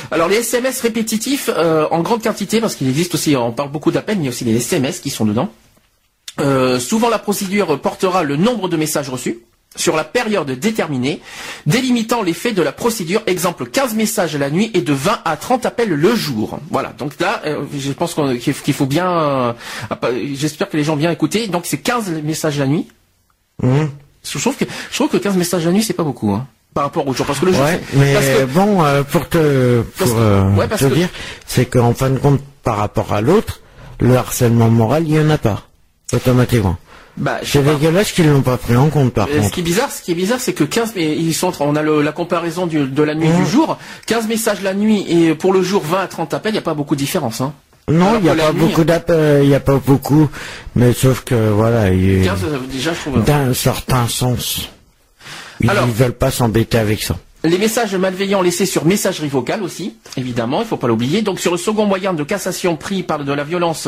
Alors 0.09 0.29
les 0.29 0.37
SMS 0.37 0.81
répétitifs 0.81 1.49
euh, 1.53 1.87
en 1.91 2.01
grande 2.01 2.23
quantité, 2.23 2.59
parce 2.59 2.75
qu'il 2.75 2.87
existe 2.87 3.13
aussi, 3.13 3.35
on 3.35 3.51
parle 3.51 3.69
beaucoup 3.69 3.91
d'appels, 3.91 4.17
mais 4.17 4.23
il 4.23 4.25
y 4.25 4.29
a 4.29 4.31
aussi 4.31 4.45
les 4.45 4.55
SMS 4.55 4.99
qui 4.99 5.09
sont 5.09 5.25
dedans. 5.25 5.51
Euh, 6.39 6.79
souvent 6.79 7.09
la 7.09 7.19
procédure 7.19 7.79
portera 7.79 8.23
le 8.23 8.35
nombre 8.35 8.69
de 8.69 8.77
messages 8.77 9.09
reçus 9.09 9.39
sur 9.75 9.95
la 9.95 10.03
période 10.03 10.49
déterminée, 10.49 11.21
délimitant 11.67 12.23
les 12.23 12.33
faits 12.33 12.55
de 12.55 12.61
la 12.63 12.71
procédure, 12.71 13.21
exemple 13.27 13.67
15 13.67 13.93
messages 13.93 14.35
la 14.35 14.49
nuit 14.49 14.71
et 14.73 14.81
de 14.81 14.93
20 14.93 15.19
à 15.25 15.37
30 15.37 15.65
appels 15.65 15.89
le 15.89 16.15
jour. 16.15 16.57
Voilà, 16.71 16.91
donc 16.97 17.13
là, 17.19 17.41
euh, 17.45 17.63
je 17.77 17.91
pense 17.91 18.15
qu'il 18.41 18.73
faut 18.73 18.87
bien, 18.87 19.07
euh, 19.11 19.53
j'espère 20.33 20.69
que 20.69 20.75
les 20.77 20.83
gens 20.83 20.93
ont 20.93 20.97
bien 20.97 21.11
écouté, 21.11 21.47
donc 21.47 21.65
c'est 21.67 21.77
15 21.77 22.09
messages 22.23 22.57
la 22.57 22.65
nuit. 22.65 22.87
Mhm. 23.61 23.89
Je 24.23 24.39
trouve 24.39 24.55
que, 24.57 24.65
je 24.89 24.95
trouve 24.95 25.09
que 25.09 25.17
15 25.17 25.37
messages 25.37 25.65
la 25.65 25.71
nuit, 25.71 25.83
c'est 25.83 25.93
pas 25.93 26.03
beaucoup, 26.03 26.31
hein, 26.31 26.47
par 26.73 26.85
rapport 26.85 27.07
au 27.07 27.13
jour, 27.13 27.25
parce 27.27 27.39
que 27.39 27.45
le 27.45 27.53
jour, 27.53 27.61
Ouais, 27.63 27.79
c'est- 27.91 27.97
mais 27.97 28.13
parce 28.13 28.25
que- 28.25 28.45
bon, 28.45 28.83
euh, 28.83 29.03
pour 29.03 29.29
te, 29.29 29.81
Parce 29.97 30.09
pour 30.09 30.19
que- 30.19 30.23
euh, 30.23 30.49
ouais, 30.55 30.67
parce 30.67 30.81
te 30.81 30.87
que- 30.87 30.93
dire, 30.95 31.09
c'est 31.45 31.65
qu'en 31.67 31.93
fin 31.93 32.09
de 32.09 32.17
compte, 32.17 32.41
par 32.63 32.77
rapport 32.77 33.13
à 33.13 33.21
l'autre, 33.21 33.61
le 33.99 34.17
harcèlement 34.17 34.69
moral, 34.69 35.03
il 35.07 35.13
y 35.15 35.19
en 35.19 35.29
a 35.29 35.37
pas, 35.37 35.67
automatiquement. 36.13 36.77
bah, 37.17 37.39
C'est 37.43 37.63
dégueulasse 37.63 38.11
qu'ils 38.11 38.29
l'ont 38.29 38.41
pas 38.41 38.57
pris 38.57 38.75
en 38.75 38.89
compte, 38.89 39.13
par 39.13 39.27
Euh, 39.27 39.31
Ce 39.35 39.37
contre. 39.41 39.51
qui 39.53 39.59
est 39.59 39.63
bizarre, 39.63 39.91
ce 39.91 40.01
qui 40.01 40.11
est 40.11 40.15
bizarre, 40.15 40.39
c'est 40.39 40.53
que 40.53 40.63
15, 40.63 40.93
mais 40.95 41.15
ils 41.17 41.33
sont, 41.33 41.51
on 41.59 41.75
a 41.75 41.81
le- 41.81 42.01
la 42.01 42.11
comparaison 42.11 42.65
du- 42.67 42.87
de 42.87 43.03
la 43.03 43.13
nuit 43.15 43.27
Mmh. 43.27 43.43
du 43.43 43.49
jour, 43.49 43.77
15 44.05 44.27
messages 44.27 44.61
la 44.61 44.73
nuit 44.73 45.05
et 45.09 45.35
pour 45.35 45.51
le 45.53 45.61
jour 45.61 45.83
20 45.83 46.01
à 46.01 46.07
30 46.07 46.33
appels, 46.33 46.51
il 46.51 46.53
n'y 46.53 46.59
a 46.59 46.63
pas 46.63 46.73
beaucoup 46.75 46.95
de 46.95 46.99
différence, 46.99 47.41
hein. 47.41 47.53
Non, 47.89 48.17
il 48.17 48.23
n'y 48.23 48.29
a 48.29 48.35
pas 48.35 48.53
nuit- 48.53 48.59
beaucoup 48.59 48.83
d'appels, 48.83 49.43
il 49.43 49.49
n'y 49.49 49.55
a 49.55 49.59
pas 49.59 49.77
beaucoup, 49.83 50.29
mais 50.75 50.93
sauf 50.93 51.23
que, 51.25 51.49
voilà, 51.49 51.89
il 51.91 52.23
15, 52.23 52.43
euh, 52.45 52.57
déjà, 52.71 52.93
je 52.93 52.99
trouve. 53.09 53.23
d'un 53.23 53.53
certain 53.53 54.07
sens. 54.07 54.69
Ils 55.61 55.67
ne 55.69 55.91
veulent 55.91 56.13
pas 56.13 56.31
s'embêter 56.31 56.77
avec 56.77 57.01
ça. 57.03 57.17
Les 57.45 57.57
messages 57.57 57.95
malveillants 57.95 58.41
laissés 58.41 58.65
sur 58.65 58.83
messagerie 58.83 59.29
vocale 59.29 59.63
aussi, 59.63 59.95
évidemment, 60.17 60.59
il 60.59 60.67
faut 60.67 60.75
pas 60.75 60.87
l'oublier. 60.87 61.21
Donc 61.21 61.39
sur 61.39 61.53
le 61.53 61.57
second 61.57 61.85
moyen 61.85 62.13
de 62.13 62.25
cassation 62.25 62.75
pris 62.75 63.01
par 63.01 63.23
de 63.23 63.31
la 63.31 63.45
violence 63.45 63.87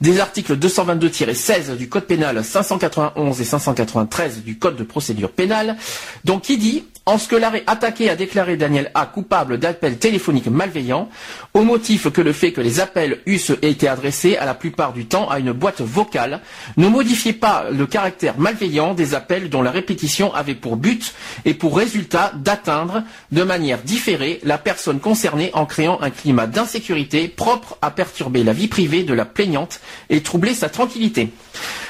des 0.00 0.20
articles 0.20 0.56
222-16 0.56 1.76
du 1.76 1.88
Code 1.88 2.04
pénal, 2.04 2.44
591 2.44 3.40
et 3.40 3.44
593 3.44 4.44
du 4.44 4.58
Code 4.58 4.76
de 4.76 4.84
procédure 4.84 5.32
pénale. 5.32 5.76
Donc 6.24 6.42
qui 6.42 6.56
dit 6.56 6.84
en 7.06 7.18
ce 7.18 7.28
que 7.28 7.36
l'arrêt 7.36 7.62
attaqué 7.66 8.08
a 8.08 8.16
déclaré 8.16 8.56
Daniel 8.56 8.90
A 8.94 9.06
coupable 9.06 9.58
d'appels 9.58 9.98
téléphoniques 9.98 10.46
malveillants, 10.46 11.08
au 11.52 11.62
motif 11.62 12.10
que 12.10 12.20
le 12.22 12.32
fait 12.32 12.52
que 12.52 12.60
les 12.60 12.80
appels 12.80 13.20
eussent 13.26 13.52
été 13.62 13.88
adressés 13.88 14.36
à 14.36 14.46
la 14.46 14.54
plupart 14.54 14.92
du 14.92 15.06
temps 15.06 15.28
à 15.28 15.38
une 15.38 15.52
boîte 15.52 15.82
vocale 15.82 16.40
ne 16.76 16.88
modifiait 16.88 17.34
pas 17.34 17.66
le 17.70 17.86
caractère 17.86 18.38
malveillant 18.38 18.94
des 18.94 19.14
appels 19.14 19.50
dont 19.50 19.62
la 19.62 19.70
répétition 19.70 20.34
avait 20.34 20.54
pour 20.54 20.76
but 20.76 21.14
et 21.44 21.54
pour 21.54 21.76
résultat 21.76 22.32
d'atteindre 22.36 23.02
de 23.32 23.42
manière 23.42 23.82
différée 23.82 24.40
la 24.42 24.56
personne 24.56 25.00
concernée 25.00 25.50
en 25.52 25.66
créant 25.66 26.00
un 26.00 26.10
climat 26.10 26.46
d'insécurité 26.46 27.28
propre 27.28 27.76
à 27.82 27.90
perturber 27.90 28.44
la 28.44 28.52
vie 28.52 28.68
privée 28.68 29.02
de 29.02 29.14
la 29.14 29.24
plaignante 29.26 29.80
et 30.08 30.22
troubler 30.22 30.54
sa 30.54 30.68
tranquillité. 30.70 31.30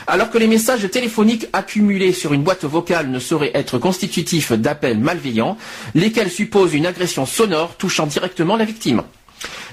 Alors 0.07 0.31
que 0.31 0.39
les 0.39 0.47
messages 0.47 0.89
téléphoniques 0.91 1.47
accumulés 1.53 2.13
sur 2.13 2.35
une 2.35 2.43
boîte 2.43 2.65
vocale 2.65 3.09
ne 3.09 3.19
sauraient 3.19 3.53
être 3.55 3.79
constitutifs 3.79 4.53
d'appels 4.53 4.99
malveillants, 4.99 5.57
lesquels 5.95 6.31
supposent 6.31 6.75
une 6.75 6.87
agression 6.87 7.25
sonore 7.25 7.77
touchant 7.77 8.07
directement 8.07 8.57
la 8.57 8.65
victime. 8.65 9.03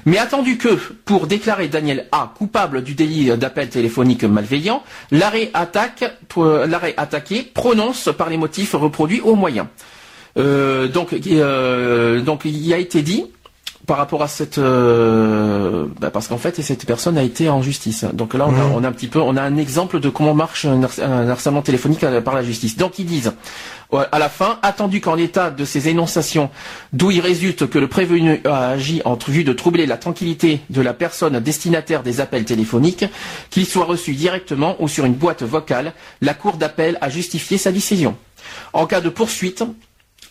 Mais 0.05 0.17
attendu 0.17 0.57
que, 0.57 0.69
pour 1.05 1.27
déclarer 1.27 1.67
Daniel 1.67 2.07
A 2.11 2.33
coupable 2.35 2.83
du 2.83 2.95
délit 2.95 3.37
d'appel 3.37 3.69
téléphonique 3.69 4.23
malveillant, 4.23 4.83
l'arrêt 5.11 5.51
l'arrêt 5.53 6.93
attaqué 6.97 7.43
prononce 7.53 8.09
par 8.17 8.29
les 8.29 8.37
motifs 8.37 8.73
reproduits 8.73 9.21
au 9.21 9.35
moyen. 9.35 9.69
Euh, 10.37 10.87
donc, 10.87 11.13
euh, 11.13 12.21
donc, 12.21 12.45
il 12.45 12.73
a 12.73 12.77
été 12.77 13.01
dit, 13.01 13.25
par 13.91 13.97
rapport 13.97 14.23
à 14.23 14.29
cette, 14.29 14.57
euh, 14.57 15.85
bah, 15.99 16.11
parce 16.11 16.29
qu'en 16.29 16.37
fait, 16.37 16.61
cette 16.61 16.85
personne 16.85 17.17
a 17.17 17.23
été 17.23 17.49
en 17.49 17.61
justice. 17.61 18.05
Donc 18.13 18.33
là, 18.33 18.47
on, 18.47 18.53
a, 18.53 18.63
on 18.73 18.85
a 18.85 18.87
un 18.87 18.91
petit 18.93 19.09
peu, 19.09 19.19
on 19.19 19.35
a 19.35 19.41
un 19.41 19.57
exemple 19.57 19.99
de 19.99 20.07
comment 20.07 20.33
marche 20.33 20.63
un, 20.63 20.81
harc- 20.81 21.01
un 21.01 21.27
harcèlement 21.27 21.61
téléphonique 21.61 22.01
euh, 22.05 22.21
par 22.21 22.33
la 22.33 22.41
justice. 22.41 22.77
Donc 22.77 22.99
ils 22.99 23.05
disent, 23.05 23.33
ouais, 23.91 24.05
à 24.13 24.17
la 24.17 24.29
fin, 24.29 24.59
attendu 24.61 25.01
qu'en 25.01 25.15
l'état 25.15 25.51
de 25.51 25.65
ces 25.65 25.89
énonciations, 25.89 26.49
d'où 26.93 27.11
il 27.11 27.19
résulte 27.19 27.69
que 27.69 27.79
le 27.79 27.89
prévenu 27.89 28.39
a 28.45 28.69
agi 28.69 29.01
en 29.03 29.17
vue 29.27 29.43
de 29.43 29.51
troubler 29.51 29.85
la 29.85 29.97
tranquillité 29.97 30.61
de 30.69 30.81
la 30.81 30.93
personne 30.93 31.41
destinataire 31.41 32.01
des 32.01 32.21
appels 32.21 32.45
téléphoniques, 32.45 33.03
qu'il 33.49 33.65
soit 33.65 33.83
reçu 33.83 34.13
directement 34.13 34.77
ou 34.79 34.87
sur 34.87 35.03
une 35.03 35.15
boîte 35.15 35.43
vocale, 35.43 35.91
la 36.21 36.33
cour 36.33 36.53
d'appel 36.53 36.97
a 37.01 37.09
justifié 37.09 37.57
sa 37.57 37.73
décision. 37.73 38.15
En 38.71 38.85
cas 38.85 39.01
de 39.01 39.09
poursuite, 39.09 39.65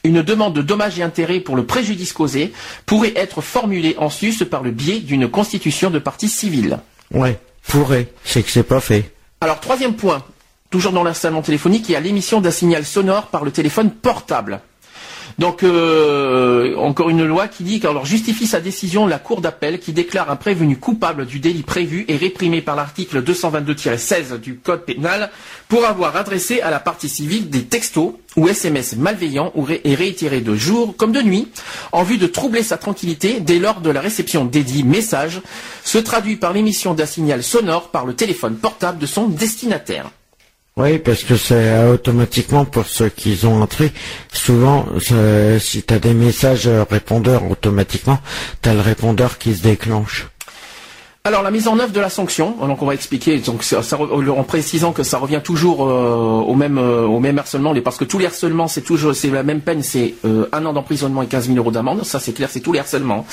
une 0.05 0.23
demande 0.23 0.55
de 0.55 0.63
dommages 0.63 0.99
et 0.99 1.03
intérêts 1.03 1.41
pour 1.41 1.57
le 1.57 1.67
préjudice 1.67 2.13
causé 2.13 2.53
pourrait 2.87 3.13
être 3.17 3.41
formulée 3.41 3.97
en 3.99 4.11
sus 4.11 4.45
par 4.45 4.63
le 4.63 4.71
biais 4.71 5.01
d'une 5.01 5.29
constitution 5.29 5.91
de 5.91 5.99
partie 5.99 6.29
civile. 6.29 6.79
Ouais, 7.13 7.39
pourrait. 7.67 8.09
C'est 8.25 8.43
que 8.43 8.51
c'est 8.51 8.63
pas 8.63 8.81
fait. 8.81 9.13
Alors, 9.41 9.61
troisième 9.61 9.95
point, 9.95 10.25
toujours 10.71 10.93
dans 10.93 11.03
l'installement 11.03 11.43
téléphonique, 11.43 11.89
il 11.89 11.93
y 11.93 11.97
a 11.97 12.01
l'émission 12.01 12.41
d'un 12.41 12.51
signal 12.51 12.85
sonore 12.85 13.27
par 13.27 13.45
le 13.45 13.51
téléphone 13.51 13.91
portable. 13.91 14.61
Donc, 15.41 15.63
euh, 15.63 16.77
encore 16.77 17.09
une 17.09 17.25
loi 17.25 17.49
qui 17.49 17.65
dit 17.65 17.81
qu'alors 17.81 18.05
justifie 18.05 18.47
sa 18.47 18.61
décision 18.61 19.07
la 19.07 19.19
Cour 19.19 19.41
d'appel 19.41 19.79
qui 19.79 19.95
déclare 19.95 20.31
un 20.31 20.37
prévenu 20.37 20.77
coupable 20.77 21.25
du 21.25 21.41
délit 21.41 21.63
prévu 21.63 22.05
et 22.09 22.19
réprimé 22.19 22.61
par 22.61 22.77
l'article 22.77 23.23
222-16 23.23 24.39
du 24.39 24.57
Code 24.57 24.85
pénal 24.85 25.31
pour 25.67 25.87
avoir 25.87 26.15
adressé 26.17 26.61
à 26.61 26.69
la 26.69 26.79
partie 26.79 27.09
civile 27.09 27.49
des 27.49 27.65
textos 27.65 28.13
ou 28.37 28.49
SMS 28.49 28.97
malveillants 28.97 29.51
ou 29.55 29.67
et 29.71 29.95
réitérés 29.95 30.43
de 30.43 30.55
jour 30.55 30.95
comme 30.95 31.13
de 31.13 31.23
nuit 31.23 31.49
en 31.93 32.03
vue 32.03 32.19
de 32.19 32.27
troubler 32.27 32.63
sa 32.63 32.77
tranquillité 32.77 33.41
dès 33.41 33.59
lors 33.59 33.81
de 33.81 33.89
la 33.89 34.03
réception 34.03 34.45
des 34.45 34.63
dits 34.63 34.85
messages 34.85 35.41
se 35.85 35.97
traduit 35.97 36.37
par 36.37 36.53
l'émission 36.53 36.93
d'un 36.93 37.07
signal 37.07 37.43
sonore 37.43 37.89
par 37.89 38.05
le 38.05 38.13
téléphone 38.13 38.57
portable 38.57 38.99
de 38.99 39.07
son 39.07 39.29
destinataire. 39.29 40.11
Oui, 40.83 40.99
parce 40.99 41.25
que 41.25 41.37
c'est 41.37 41.85
automatiquement 41.85 42.65
pour 42.65 42.87
ceux 42.87 43.11
qui 43.11 43.39
ont 43.45 43.61
entré. 43.61 43.93
Souvent, 44.33 44.87
si 45.59 45.83
tu 45.83 45.93
as 45.93 45.99
des 45.99 46.15
messages 46.15 46.69
répondeurs, 46.91 47.51
automatiquement, 47.51 48.19
tu 48.63 48.71
as 48.71 48.73
le 48.73 48.81
répondeur 48.81 49.37
qui 49.37 49.55
se 49.55 49.63
déclenche. 49.63 50.29
Alors 51.23 51.43
la 51.43 51.51
mise 51.51 51.69
en 51.69 51.79
œuvre 51.79 51.93
de 51.93 52.01
la 52.01 52.09
sanction, 52.09 52.57
donc 52.67 52.81
on 52.81 52.87
va 52.87 52.95
expliquer 52.95 53.37
donc 53.41 53.63
ça- 53.63 53.83
ça 53.83 53.99
re- 53.99 54.31
en 54.31 54.43
précisant 54.43 54.93
que 54.93 55.03
ça 55.03 55.19
revient 55.19 55.43
toujours 55.45 55.87
euh, 55.87 56.41
au 56.41 56.55
même 56.55 56.79
euh, 56.79 57.03
au 57.05 57.21
même 57.21 57.39
harcèlement, 57.39 57.75
parce 57.85 57.99
que 57.99 58.07
tous 58.07 58.17
les 58.19 58.25
harcèlements 58.25 58.69
c'est 58.69 58.81
toujours 58.81 59.15
c'est 59.15 59.29
la 59.29 59.43
même 59.43 59.61
peine, 59.61 59.83
c'est 59.83 60.15
euh, 60.25 60.49
un 60.53 60.65
an 60.65 60.73
d'emprisonnement 60.73 61.21
et 61.23 61.27
15 61.27 61.49
000 61.49 61.59
euros 61.59 61.71
d'amende, 61.73 62.05
ça 62.07 62.21
c'est 62.21 62.33
clair, 62.33 62.49
c'est 62.51 62.61
tous 62.61 62.73
les 62.73 62.79
harcèlements. 62.79 63.27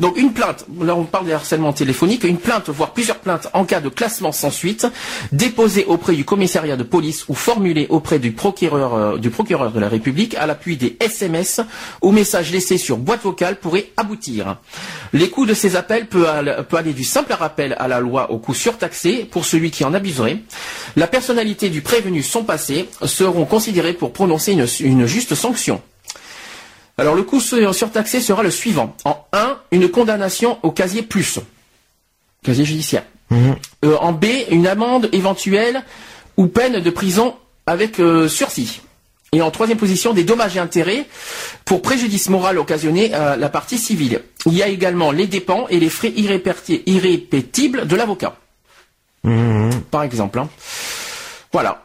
Donc 0.00 0.16
une 0.16 0.32
plainte, 0.32 0.64
là 0.80 0.96
on 0.96 1.04
parle 1.04 1.26
des 1.26 1.34
harcèlements 1.34 1.74
téléphoniques, 1.74 2.24
une 2.24 2.38
plainte 2.38 2.70
voire 2.70 2.92
plusieurs 2.92 3.18
plaintes 3.18 3.48
en 3.52 3.66
cas 3.66 3.80
de 3.80 3.90
classement 3.90 4.32
sans 4.32 4.50
suite, 4.50 4.86
déposée 5.30 5.84
auprès 5.84 6.14
du 6.14 6.24
commissariat 6.24 6.78
de 6.78 6.84
police 6.84 7.26
ou 7.28 7.34
formulée 7.34 7.86
auprès 7.90 8.18
du 8.18 8.32
procureur 8.32 9.18
du 9.18 9.28
procureur 9.28 9.72
de 9.72 9.78
la 9.78 9.90
République 9.90 10.34
à 10.36 10.46
l'appui 10.46 10.78
des 10.78 10.96
SMS 11.00 11.60
ou 12.00 12.12
messages 12.12 12.50
laissés 12.50 12.78
sur 12.78 12.96
boîte 12.96 13.24
vocale 13.24 13.56
pourrait 13.56 13.90
aboutir. 13.98 14.56
Les 15.12 15.28
coûts 15.28 15.44
de 15.44 15.52
ces 15.54 15.76
appels 15.76 16.06
peut 16.06 16.24
aller 16.26 16.92
du 16.94 17.04
simple 17.04 17.25
rappel 17.34 17.74
à 17.78 17.88
la 17.88 18.00
loi 18.00 18.30
au 18.30 18.38
coût 18.38 18.54
surtaxé 18.54 19.24
pour 19.24 19.44
celui 19.44 19.70
qui 19.70 19.84
en 19.84 19.92
abuserait. 19.94 20.38
La 20.96 21.06
personnalité 21.06 21.68
du 21.68 21.82
prévenu, 21.82 22.22
son 22.22 22.44
passé, 22.44 22.88
seront 23.04 23.44
considérés 23.44 23.92
pour 23.92 24.12
prononcer 24.12 24.52
une, 24.52 24.66
une 24.80 25.06
juste 25.06 25.34
sanction. 25.34 25.82
Alors 26.98 27.14
le 27.14 27.22
coût 27.24 27.40
sur- 27.40 27.74
surtaxé 27.74 28.20
sera 28.20 28.42
le 28.42 28.50
suivant. 28.50 28.96
En 29.04 29.26
1, 29.32 29.58
une 29.72 29.88
condamnation 29.90 30.58
au 30.62 30.70
casier 30.70 31.02
plus, 31.02 31.38
casier 32.42 32.64
judiciaire. 32.64 33.04
Euh, 33.84 33.96
en 34.00 34.12
B, 34.12 34.26
une 34.50 34.66
amende 34.66 35.08
éventuelle 35.12 35.82
ou 36.36 36.46
peine 36.46 36.80
de 36.80 36.90
prison 36.90 37.34
avec 37.66 37.98
euh, 37.98 38.28
sursis. 38.28 38.80
Et 39.36 39.42
en 39.42 39.50
troisième 39.50 39.76
position, 39.76 40.14
des 40.14 40.24
dommages 40.24 40.56
et 40.56 40.60
intérêts 40.60 41.04
pour 41.66 41.82
préjudice 41.82 42.30
moral 42.30 42.56
occasionné 42.58 43.12
à 43.12 43.36
la 43.36 43.50
partie 43.50 43.76
civile. 43.76 44.22
Il 44.46 44.54
y 44.54 44.62
a 44.62 44.68
également 44.68 45.10
les 45.12 45.26
dépens 45.26 45.66
et 45.68 45.78
les 45.78 45.90
frais 45.90 46.10
irrépétibles 46.16 47.86
de 47.86 47.96
l'avocat. 47.96 48.36
Par 49.90 50.02
exemple. 50.04 50.38
hein. 50.38 50.48
Voilà. 51.52 51.82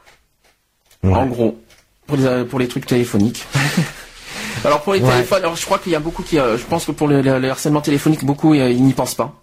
En 1.04 1.26
gros, 1.26 1.60
pour 2.08 2.16
les, 2.16 2.46
pour 2.46 2.58
les 2.60 2.70
trucs 2.70 2.86
téléphoniques. 2.86 3.44
alors 4.64 4.82
pour 4.82 4.94
les 4.94 5.02
Ouais. 5.02 5.10
téléphones, 5.12 5.40
alors 5.40 5.58
je 5.58 5.66
crois 5.66 5.80
qu'il 5.80 5.92
y 5.92 5.96
a 5.96 6.00
beaucoup 6.00 6.24
qui, 6.24 6.40
euh, 6.40 6.58
je 6.58 6.64
pense 6.64 6.86
que 6.86 6.92
pour 6.94 7.10
le, 7.10 7.22
le- 7.22 7.40
le 7.40 7.50
harcèlement 7.50 7.82
téléphonique, 7.82 8.24
beaucoup 8.24 8.54
euh, 8.54 8.70
ils 8.70 8.82
n'y 8.82 8.94
pensent 8.94 9.16
pas. 9.16 9.34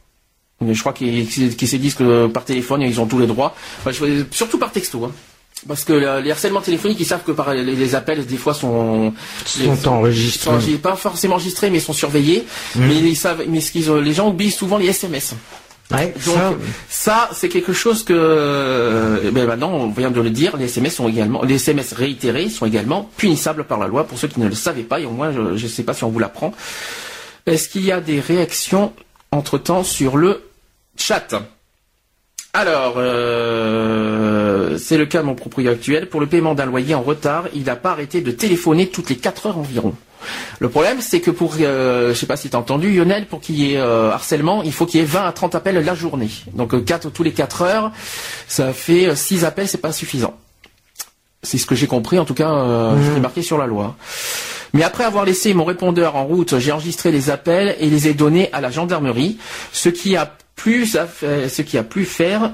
Mais 0.63 0.73
je 0.73 0.81
crois 0.81 0.93
qu'ils 0.95 1.31
se 1.31 1.77
disent 1.77 1.95
que 1.95 2.27
par 2.29 2.45
téléphone 2.45 2.81
ils 2.83 3.01
ont 3.01 3.07
tous 3.07 3.19
les 3.19 3.27
droits. 3.27 3.55
Enfin, 3.81 3.91
je- 3.93 4.25
surtout 4.31 4.59
par 4.59 4.73
texto. 4.73 5.05
hein. 5.05 5.13
Parce 5.67 5.83
que 5.85 5.93
euh, 5.93 6.21
les 6.21 6.31
harcèlements 6.31 6.61
téléphoniques, 6.61 7.01
ils 7.01 7.07
savent 7.07 7.25
que 7.25 7.33
par 7.33 7.53
les, 7.53 7.65
les 7.65 7.95
appels, 7.95 8.25
des 8.25 8.37
fois, 8.37 8.55
sont, 8.55 9.13
Sont 9.45 9.89
enregistrés. 9.89 10.61
sont 10.61 10.79
pas 10.79 10.95
forcément 10.95 11.35
enregistrés, 11.35 11.69
mais 11.71 11.81
sont 11.81 11.93
surveillés. 11.93 12.45
Mais 12.77 12.97
ils 12.97 13.17
savent, 13.17 13.43
mais 13.49 13.61
ce 13.61 13.73
qu'ils 13.73 13.91
ont- 13.91 14.01
les 14.01 14.13
gens 14.15 14.29
oublient 14.29 14.53
souvent 14.53 14.79
les 14.79 14.87
SMS. 14.87 15.35
Ouais, 15.91 16.13
Donc 16.27 16.35
ça, 16.37 16.53
ça, 16.91 17.31
c'est 17.33 17.49
quelque 17.49 17.73
chose 17.73 18.05
que 18.05 18.13
euh, 18.15 19.31
ben 19.33 19.47
maintenant 19.47 19.71
on 19.73 19.89
vient 19.91 20.11
de 20.11 20.21
le 20.21 20.29
dire, 20.29 20.55
les 20.59 20.67
SMS 20.67 20.97
sont 20.97 21.09
également 21.09 21.43
les 21.43 21.55
SMS 21.55 21.95
réitérés 21.95 22.51
sont 22.51 22.67
également 22.67 23.11
punissables 23.17 23.65
par 23.65 23.79
la 23.79 23.87
loi 23.89 24.05
pour 24.07 24.19
ceux 24.19 24.29
qui 24.29 24.39
ne 24.39 24.49
le 24.49 24.55
savaient 24.55 24.83
pas 24.83 25.01
et 25.01 25.07
au 25.07 25.11
moins 25.13 25.33
je 25.33 25.41
ne 25.65 25.69
sais 25.69 25.85
pas 25.85 25.95
si 25.95 26.05
on 26.05 26.11
vous 26.11 26.19
l'apprend. 26.19 26.53
Est-ce 27.47 27.71
qu'il 27.71 27.87
y 27.87 27.91
a 27.93 28.01
des 28.03 28.21
réactions 28.21 28.93
entre-temps 29.33 29.83
sur 29.83 30.19
le 30.19 30.43
chat? 30.99 31.29
Alors, 32.59 32.95
euh, 32.97 34.77
c'est 34.79 34.99
le 34.99 35.07
cas 35.07 35.21
de 35.21 35.27
mon 35.27 35.37
propriétaire 35.37 35.75
actuel. 35.75 36.09
Pour 36.09 36.21
le 36.21 36.27
paiement 36.27 36.57
d'un 36.57 36.67
loyer 36.67 36.97
en 36.97 37.03
retard, 37.03 37.45
il 37.55 37.63
n'a 37.63 37.77
pas 37.77 37.93
arrêté 37.93 38.21
de 38.21 38.33
téléphoner 38.33 38.89
toutes 38.89 39.11
les 39.11 39.17
4 39.17 39.47
heures 39.47 39.59
environ. 39.59 39.95
Le 40.59 40.69
problème, 40.69 41.01
c'est 41.01 41.21
que 41.21 41.31
pour, 41.31 41.55
euh, 41.61 42.09
je 42.09 42.19
sais 42.19 42.27
pas 42.27 42.37
si 42.37 42.51
tu 42.51 42.57
as 42.57 42.59
entendu, 42.59 42.93
Lionel, 42.93 43.27
pour 43.27 43.41
qu'il 43.41 43.61
y 43.61 43.75
ait 43.75 43.79
euh, 43.79 44.11
harcèlement, 44.11 44.65
il 44.65 44.73
faut 44.73 44.87
qu'il 44.87 44.99
y 44.99 45.03
ait 45.05 45.07
20 45.07 45.25
à 45.25 45.31
30 45.31 45.55
appels 45.55 45.77
la 45.85 45.95
journée. 45.95 46.31
Donc 46.53 46.75
euh, 46.75 46.81
4 46.81 47.11
tous 47.11 47.23
les 47.23 47.33
4 47.33 47.63
heures, 47.63 47.93
ça 48.49 48.73
fait 48.73 49.15
6 49.15 49.45
appels, 49.45 49.69
c'est 49.69 49.79
pas 49.79 49.93
suffisant. 49.93 50.37
C'est 51.45 51.59
ce 51.59 51.67
que 51.67 51.77
j'ai 51.77 51.87
compris, 51.87 52.19
en 52.19 52.25
tout 52.25 52.35
cas, 52.35 52.51
euh, 52.51 53.13
qui 53.13 53.17
est 53.17 53.21
marqué 53.21 53.43
sur 53.43 53.59
la 53.59 53.69
loi. 53.69 53.95
Mais 54.75 54.83
après 54.83 55.05
avoir 55.05 55.25
laissé 55.25 55.55
mon 55.55 55.65
répondeur 55.65 56.17
en 56.17 56.25
route, 56.25 56.59
j'ai 56.59 56.73
enregistré 56.73 57.13
les 57.13 57.31
appels 57.31 57.77
et 57.79 57.89
les 57.89 58.09
ai 58.09 58.15
donnés 58.15 58.51
à 58.53 58.61
la 58.61 58.71
gendarmerie, 58.71 59.39
ce 59.73 59.89
qui 59.89 60.17
a 60.17 60.37
plus, 60.65 60.97
à 60.97 61.07
fa- 61.07 61.49
ce 61.49 61.63
qui 61.63 61.79
a 61.79 61.83
pu 61.85 62.05
faire 62.05 62.53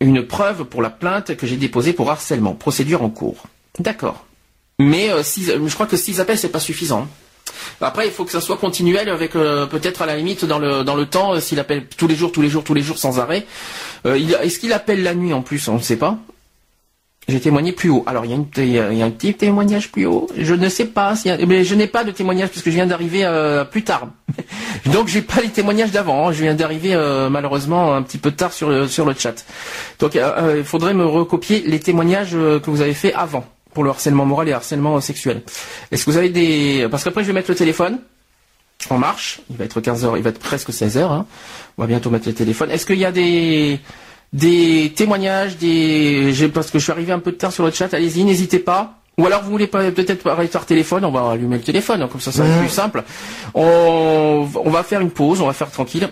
une 0.00 0.26
preuve 0.26 0.64
pour 0.64 0.82
la 0.82 0.90
plainte 0.90 1.36
que 1.36 1.46
j'ai 1.46 1.56
déposée 1.56 1.92
pour 1.92 2.10
harcèlement. 2.10 2.54
Procédure 2.54 3.02
en 3.02 3.10
cours. 3.10 3.44
D'accord. 3.78 4.26
Mais 4.80 5.10
euh, 5.10 5.22
six- 5.22 5.52
je 5.66 5.74
crois 5.74 5.86
que 5.86 5.96
six 5.96 6.18
appels, 6.20 6.38
c'est 6.38 6.48
pas 6.48 6.58
suffisant. 6.60 7.06
Après, 7.80 8.06
il 8.06 8.12
faut 8.12 8.24
que 8.24 8.32
ça 8.32 8.40
soit 8.40 8.56
continuel 8.56 9.08
avec 9.08 9.36
euh, 9.36 9.66
peut-être 9.66 10.02
à 10.02 10.06
la 10.06 10.16
limite 10.16 10.44
dans 10.44 10.58
le 10.58 11.04
temps, 11.06 11.34
euh, 11.34 11.40
s'il 11.40 11.60
appelle 11.60 11.86
tous 11.86 12.08
les 12.08 12.16
jours, 12.16 12.32
tous 12.32 12.42
les 12.42 12.48
jours, 12.48 12.64
tous 12.64 12.74
les 12.74 12.82
jours 12.82 12.98
sans 12.98 13.20
arrêt. 13.20 13.46
Euh, 14.06 14.14
Est-ce 14.42 14.58
qu'il 14.58 14.72
appelle 14.72 15.02
la 15.02 15.14
nuit 15.14 15.32
en 15.32 15.42
plus? 15.42 15.68
On 15.68 15.74
ne 15.76 15.80
sait 15.82 15.96
pas. 15.96 16.18
J'ai 17.28 17.38
témoigné 17.40 17.70
plus 17.72 17.88
haut. 17.88 18.02
Alors 18.06 18.24
il 18.24 18.32
y, 18.32 18.78
a 18.80 18.92
y 18.92 19.00
a 19.02 19.04
un 19.06 19.10
petit 19.10 19.32
témoignage 19.34 19.92
plus 19.92 20.06
haut. 20.06 20.28
Je 20.36 20.54
ne 20.54 20.68
sais 20.68 20.86
pas. 20.86 21.12
a- 21.14 21.46
mais 21.46 21.64
je 21.64 21.74
n'ai 21.76 21.86
pas 21.86 22.02
de 22.02 22.10
témoignage 22.10 22.48
parce 22.48 22.62
que 22.62 22.70
je 22.70 22.74
viens 22.74 22.86
d'arriver 22.86 23.24
euh, 23.24 23.64
plus 23.64 23.84
tard. 23.84 24.08
Donc 24.92 25.06
j'ai 25.06 25.22
pas 25.22 25.40
les 25.40 25.48
témoignages 25.48 25.92
d'avant. 25.92 26.28
hein. 26.28 26.32
Je 26.32 26.42
viens 26.42 26.54
d'arriver 26.54 26.94
euh, 26.94 27.30
malheureusement 27.30 27.94
un 27.94 28.02
petit 28.02 28.18
peu 28.18 28.32
tard 28.32 28.52
sur 28.52 28.68
le 28.68 28.88
sur 28.88 29.06
le 29.06 29.14
chat. 29.16 29.44
Donc 30.00 30.16
euh, 30.16 30.32
euh, 30.38 30.54
il 30.58 30.64
faudrait 30.64 30.94
me 30.94 31.06
recopier 31.06 31.62
les 31.64 31.78
témoignages 31.78 32.34
euh, 32.34 32.58
que 32.58 32.70
vous 32.70 32.80
avez 32.80 32.94
fait 32.94 33.14
avant 33.14 33.44
pour 33.72 33.84
le 33.84 33.90
harcèlement 33.90 34.26
moral 34.26 34.48
et 34.48 34.50
le 34.50 34.56
harcèlement 34.56 34.96
euh, 34.96 35.00
sexuel. 35.00 35.42
Est-ce 35.92 36.04
que 36.04 36.10
vous 36.10 36.16
avez 36.16 36.28
des 36.30 36.88
parce 36.90 37.04
qu'après 37.04 37.22
je 37.22 37.28
vais 37.28 37.32
mettre 37.34 37.50
le 37.50 37.56
téléphone 37.56 38.00
en 38.90 38.98
marche. 38.98 39.40
Il 39.48 39.56
va 39.56 39.64
être 39.64 39.80
15 39.80 40.04
heures. 40.04 40.16
Il 40.16 40.24
va 40.24 40.30
être 40.30 40.40
presque 40.40 40.72
16 40.72 40.96
heures. 40.98 41.12
hein. 41.12 41.24
On 41.78 41.82
va 41.82 41.86
bientôt 41.86 42.10
mettre 42.10 42.26
le 42.26 42.34
téléphone. 42.34 42.68
Est-ce 42.72 42.84
qu'il 42.84 42.98
y 42.98 43.04
a 43.04 43.12
des 43.12 43.78
des 44.32 44.92
témoignages, 44.96 45.56
des, 45.58 46.32
parce 46.54 46.70
que 46.70 46.78
je 46.78 46.84
suis 46.84 46.92
arrivé 46.92 47.12
un 47.12 47.18
peu 47.18 47.32
tard 47.32 47.52
sur 47.52 47.64
le 47.64 47.70
chat, 47.70 47.92
allez-y, 47.94 48.24
n'hésitez 48.24 48.58
pas. 48.58 48.98
Ou 49.18 49.26
alors 49.26 49.42
vous 49.42 49.50
voulez 49.50 49.66
peut-être 49.66 50.22
parler 50.22 50.48
par 50.48 50.64
téléphone, 50.64 51.04
on 51.04 51.10
va 51.12 51.32
allumer 51.32 51.56
le 51.58 51.62
téléphone, 51.62 52.00
hein, 52.00 52.08
comme 52.10 52.20
ça 52.20 52.32
ça 52.32 52.42
va 52.42 52.48
être 52.48 52.60
plus 52.60 52.68
simple. 52.70 53.04
On, 53.54 54.48
on 54.64 54.70
va 54.70 54.82
faire 54.82 55.00
une 55.02 55.10
pause, 55.10 55.40
on 55.42 55.46
va 55.46 55.52
faire 55.52 55.70
tranquille. 55.70 56.08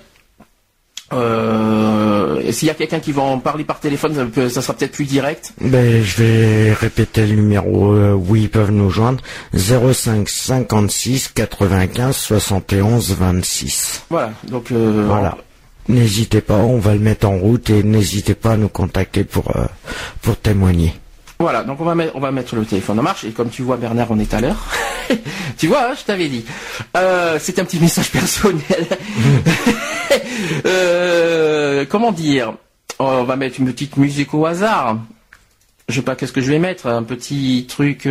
Euh, 1.13 2.53
s'il 2.53 2.69
y 2.69 2.71
a 2.71 2.75
quelqu'un 2.75 3.01
qui 3.01 3.11
va 3.13 3.23
en 3.23 3.39
parler 3.39 3.65
par 3.65 3.81
téléphone, 3.81 4.15
ça, 4.15 4.25
peut- 4.27 4.49
ça 4.49 4.63
sera 4.63 4.75
peut-être 4.75 4.93
plus 4.93 5.07
direct. 5.07 5.53
ben, 5.61 6.03
je 6.05 6.23
vais 6.23 6.73
répéter 6.73 7.27
le 7.27 7.35
numéro 7.35 7.93
euh, 7.95 8.13
où 8.13 8.37
ils 8.37 8.49
peuvent 8.51 8.71
nous 8.71 8.91
joindre. 8.91 9.23
05 9.57 10.29
56 10.29 11.29
95 11.35 12.15
71 12.17 13.13
26. 13.19 14.05
Voilà. 14.11 14.33
Donc 14.49 14.71
euh, 14.71 15.05
Voilà. 15.09 15.37
N'hésitez 15.91 16.41
pas, 16.41 16.55
on 16.55 16.79
va 16.79 16.95
le 16.95 17.01
mettre 17.01 17.29
en 17.29 17.37
route 17.37 17.69
et 17.71 17.83
n'hésitez 17.83 18.35
pas 18.35 18.53
à 18.53 18.57
nous 18.57 18.69
contacter 18.69 19.25
pour, 19.25 19.57
euh, 19.57 19.65
pour 20.23 20.37
témoigner. 20.37 20.95
Voilà, 21.41 21.65
donc 21.65 21.81
on 21.81 21.85
va 21.85 21.97
mettre, 21.97 22.15
on 22.15 22.21
va 22.21 22.31
mettre 22.31 22.55
le 22.55 22.65
téléphone 22.65 23.01
en 23.01 23.03
marche 23.03 23.25
et 23.25 23.31
comme 23.31 23.49
tu 23.51 23.63
vois 23.63 23.77
Bernard, 23.77 24.07
on 24.11 24.19
est 24.21 24.33
à 24.33 24.41
l'heure. 24.41 24.65
tu 25.59 25.67
vois, 25.67 25.91
hein, 25.91 25.95
je 25.99 26.05
t'avais 26.05 26.29
dit. 26.29 26.45
Euh, 26.97 27.39
C'était 27.41 27.63
un 27.63 27.65
petit 27.65 27.81
message 27.81 28.11
personnel. 28.11 28.87
Euh, 30.67 31.85
comment 31.89 32.11
dire? 32.13 32.55
On 32.99 33.23
va 33.25 33.37
mettre 33.37 33.61
une 33.61 33.67
petite 33.67 33.97
musique 33.97 34.35
au 34.35 34.47
hasard. 34.47 34.99
Je 35.89 35.97
sais 35.97 36.03
pas 36.03 36.17
qu'est-ce 36.17 36.33
que 36.33 36.41
je 36.41 36.51
vais 36.51 36.59
mettre? 36.59 36.87
Un 36.89 37.05
petit 37.05 37.67
truc. 37.69 38.09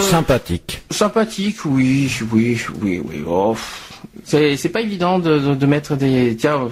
Sympathique. 0.00 0.82
Sympathique, 0.90 1.64
oui, 1.64 2.12
oui, 2.32 2.60
oui, 2.82 3.02
oui. 3.04 3.24
Oh, 3.26 3.56
c'est 4.24 4.72
pas 4.72 4.80
évident 4.80 5.18
de, 5.18 5.38
de, 5.38 5.54
de 5.54 5.66
mettre 5.66 5.96
des. 5.96 6.36
Tiens, 6.36 6.68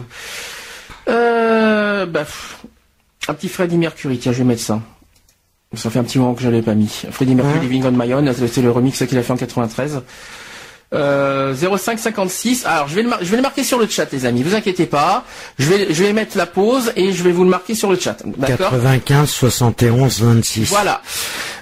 euh, 1.08 2.06
bah, 2.06 2.24
un 3.28 3.34
petit 3.34 3.48
Freddie 3.48 3.78
Mercury. 3.78 4.18
Tiens, 4.18 4.32
je 4.32 4.38
vais 4.38 4.44
mettre 4.44 4.62
ça. 4.62 4.80
Ça 5.74 5.90
fait 5.90 5.98
un 5.98 6.04
petit 6.04 6.18
moment 6.18 6.34
que 6.34 6.42
je 6.42 6.48
l'ai 6.48 6.62
pas 6.62 6.74
mis. 6.74 6.88
Freddie 7.10 7.34
Mercury, 7.34 7.58
Hein 7.58 7.62
Living 7.62 7.84
on 7.84 7.92
My 7.92 8.14
Own, 8.14 8.32
c'est 8.32 8.62
le 8.62 8.70
remix 8.70 9.04
qu'il 9.06 9.18
a 9.18 9.22
fait 9.22 9.32
en 9.32 9.36
93. 9.36 10.00
Euh, 10.94 11.54
0556. 11.54 12.64
Alors 12.64 12.88
je 12.88 12.94
vais 12.94 13.02
le 13.02 13.10
mar- 13.10 13.18
je 13.20 13.26
vais 13.30 13.36
le 13.36 13.42
marquer 13.42 13.62
sur 13.62 13.78
le 13.78 13.86
chat, 13.86 14.10
les 14.10 14.24
amis. 14.24 14.42
Vous 14.42 14.54
inquiétez 14.54 14.86
pas. 14.86 15.24
Je 15.58 15.68
vais 15.68 15.92
je 15.92 16.02
vais 16.02 16.12
mettre 16.14 16.38
la 16.38 16.46
pause 16.46 16.92
et 16.96 17.12
je 17.12 17.22
vais 17.22 17.30
vous 17.32 17.44
le 17.44 17.50
marquer 17.50 17.74
sur 17.74 17.90
le 17.90 17.98
chat. 17.98 18.16
D'accord. 18.38 18.70
95 18.70 19.28
71 19.28 20.20
26. 20.22 20.64
Voilà. 20.70 21.02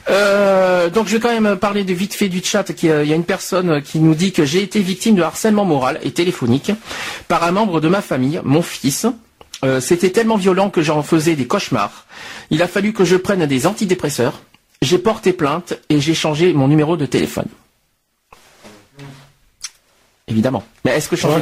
Euh, 0.08 0.88
donc 0.90 1.08
je 1.08 1.14
vais 1.16 1.20
quand 1.20 1.40
même 1.40 1.56
parler 1.56 1.82
de 1.82 1.92
vite 1.92 2.14
fait 2.14 2.28
du 2.28 2.40
chat. 2.42 2.62
Qui, 2.72 2.88
euh, 2.88 3.02
Il 3.02 3.10
y 3.10 3.12
a 3.12 3.16
une 3.16 3.24
personne 3.24 3.82
qui 3.82 3.98
nous 3.98 4.14
dit 4.14 4.30
que 4.32 4.44
j'ai 4.44 4.62
été 4.62 4.80
victime 4.80 5.16
de 5.16 5.22
harcèlement 5.22 5.64
moral 5.64 5.98
et 6.04 6.12
téléphonique 6.12 6.70
par 7.26 7.42
un 7.42 7.50
membre 7.50 7.80
de 7.80 7.88
ma 7.88 8.02
famille, 8.02 8.40
mon 8.44 8.62
fils. 8.62 9.06
Euh, 9.64 9.80
C'était 9.80 10.10
tellement 10.10 10.36
violent 10.36 10.70
que 10.70 10.82
j'en 10.82 11.02
faisais 11.02 11.34
des 11.34 11.46
cauchemars. 11.48 12.06
Il 12.50 12.62
a 12.62 12.68
fallu 12.68 12.92
que 12.92 13.04
je 13.04 13.16
prenne 13.16 13.44
des 13.46 13.66
antidépresseurs. 13.66 14.40
J'ai 14.82 14.98
porté 14.98 15.32
plainte 15.32 15.74
et 15.88 16.00
j'ai 16.00 16.14
changé 16.14 16.52
mon 16.52 16.68
numéro 16.68 16.96
de 16.96 17.06
téléphone. 17.06 17.46
Évidemment. 20.28 20.64
Mais 20.84 20.90
est-ce 20.96 21.08
que 21.08 21.14
changer 21.14 21.36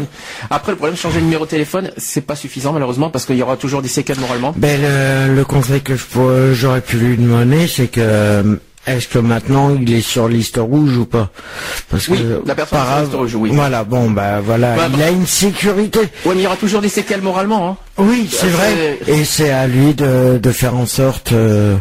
après 0.51 0.73
le 0.73 0.77
problème 0.77 0.95
changer 0.95 1.19
le 1.21 1.25
numéro 1.25 1.47
de 1.47 1.51
téléphone 1.51 1.91
c'est 1.97 2.21
pas 2.21 2.37
suffisant 2.37 2.71
malheureusement 2.75 3.09
parce 3.09 3.25
qu'il 3.25 3.37
y 3.37 3.43
aura 3.43 3.57
toujours 3.57 3.81
des 3.81 3.89
séquelles 3.89 4.21
moralement. 4.21 4.53
Ben, 4.59 4.79
le, 4.79 5.35
le 5.35 5.45
conseil 5.47 5.81
que 5.81 5.97
je 5.97 6.05
pourrais- 6.05 6.53
j'aurais 6.53 6.83
pu 6.83 6.99
lui 6.99 7.17
demander, 7.17 7.67
c'est 7.67 7.87
que 7.87 8.01
euh, 8.03 8.57
est-ce 8.87 9.09
que 9.09 9.19
maintenant 9.19 9.75
il 9.75 9.91
est 9.91 10.03
sur 10.03 10.29
liste 10.29 10.59
rouge 10.61 10.99
ou 10.99 11.07
pas? 11.07 11.31
Parce 11.89 12.09
Oui, 12.09 12.19
que 12.19 12.47
la 12.47 12.55
personne 12.55 12.79
est 12.79 12.85
sur 12.85 13.01
liste 13.01 13.15
rouge, 13.15 13.35
oui. 13.37 13.51
Voilà, 13.55 13.85
bon, 13.85 14.11
bah 14.11 14.41
voilà, 14.45 14.77
il 14.95 15.03
a 15.03 15.09
une 15.09 15.27
sécurité. 15.27 16.01
Ouais 16.27 16.35
mais 16.35 16.41
il 16.41 16.43
y 16.43 16.47
aura 16.47 16.57
toujours 16.57 16.83
des 16.83 16.91
séquelles 16.91 17.23
moralement. 17.23 17.71
Hein. 17.71 17.77
Oui, 17.97 18.29
c'est 18.31 18.49
vrai. 18.49 18.99
Et 19.07 19.25
c'est 19.25 19.49
à 19.49 19.67
lui 19.67 19.95
de, 19.95 20.37
de 20.37 20.51
faire 20.53 20.77
en 20.77 20.85
sorte, 20.85 21.33
euh, 21.33 21.77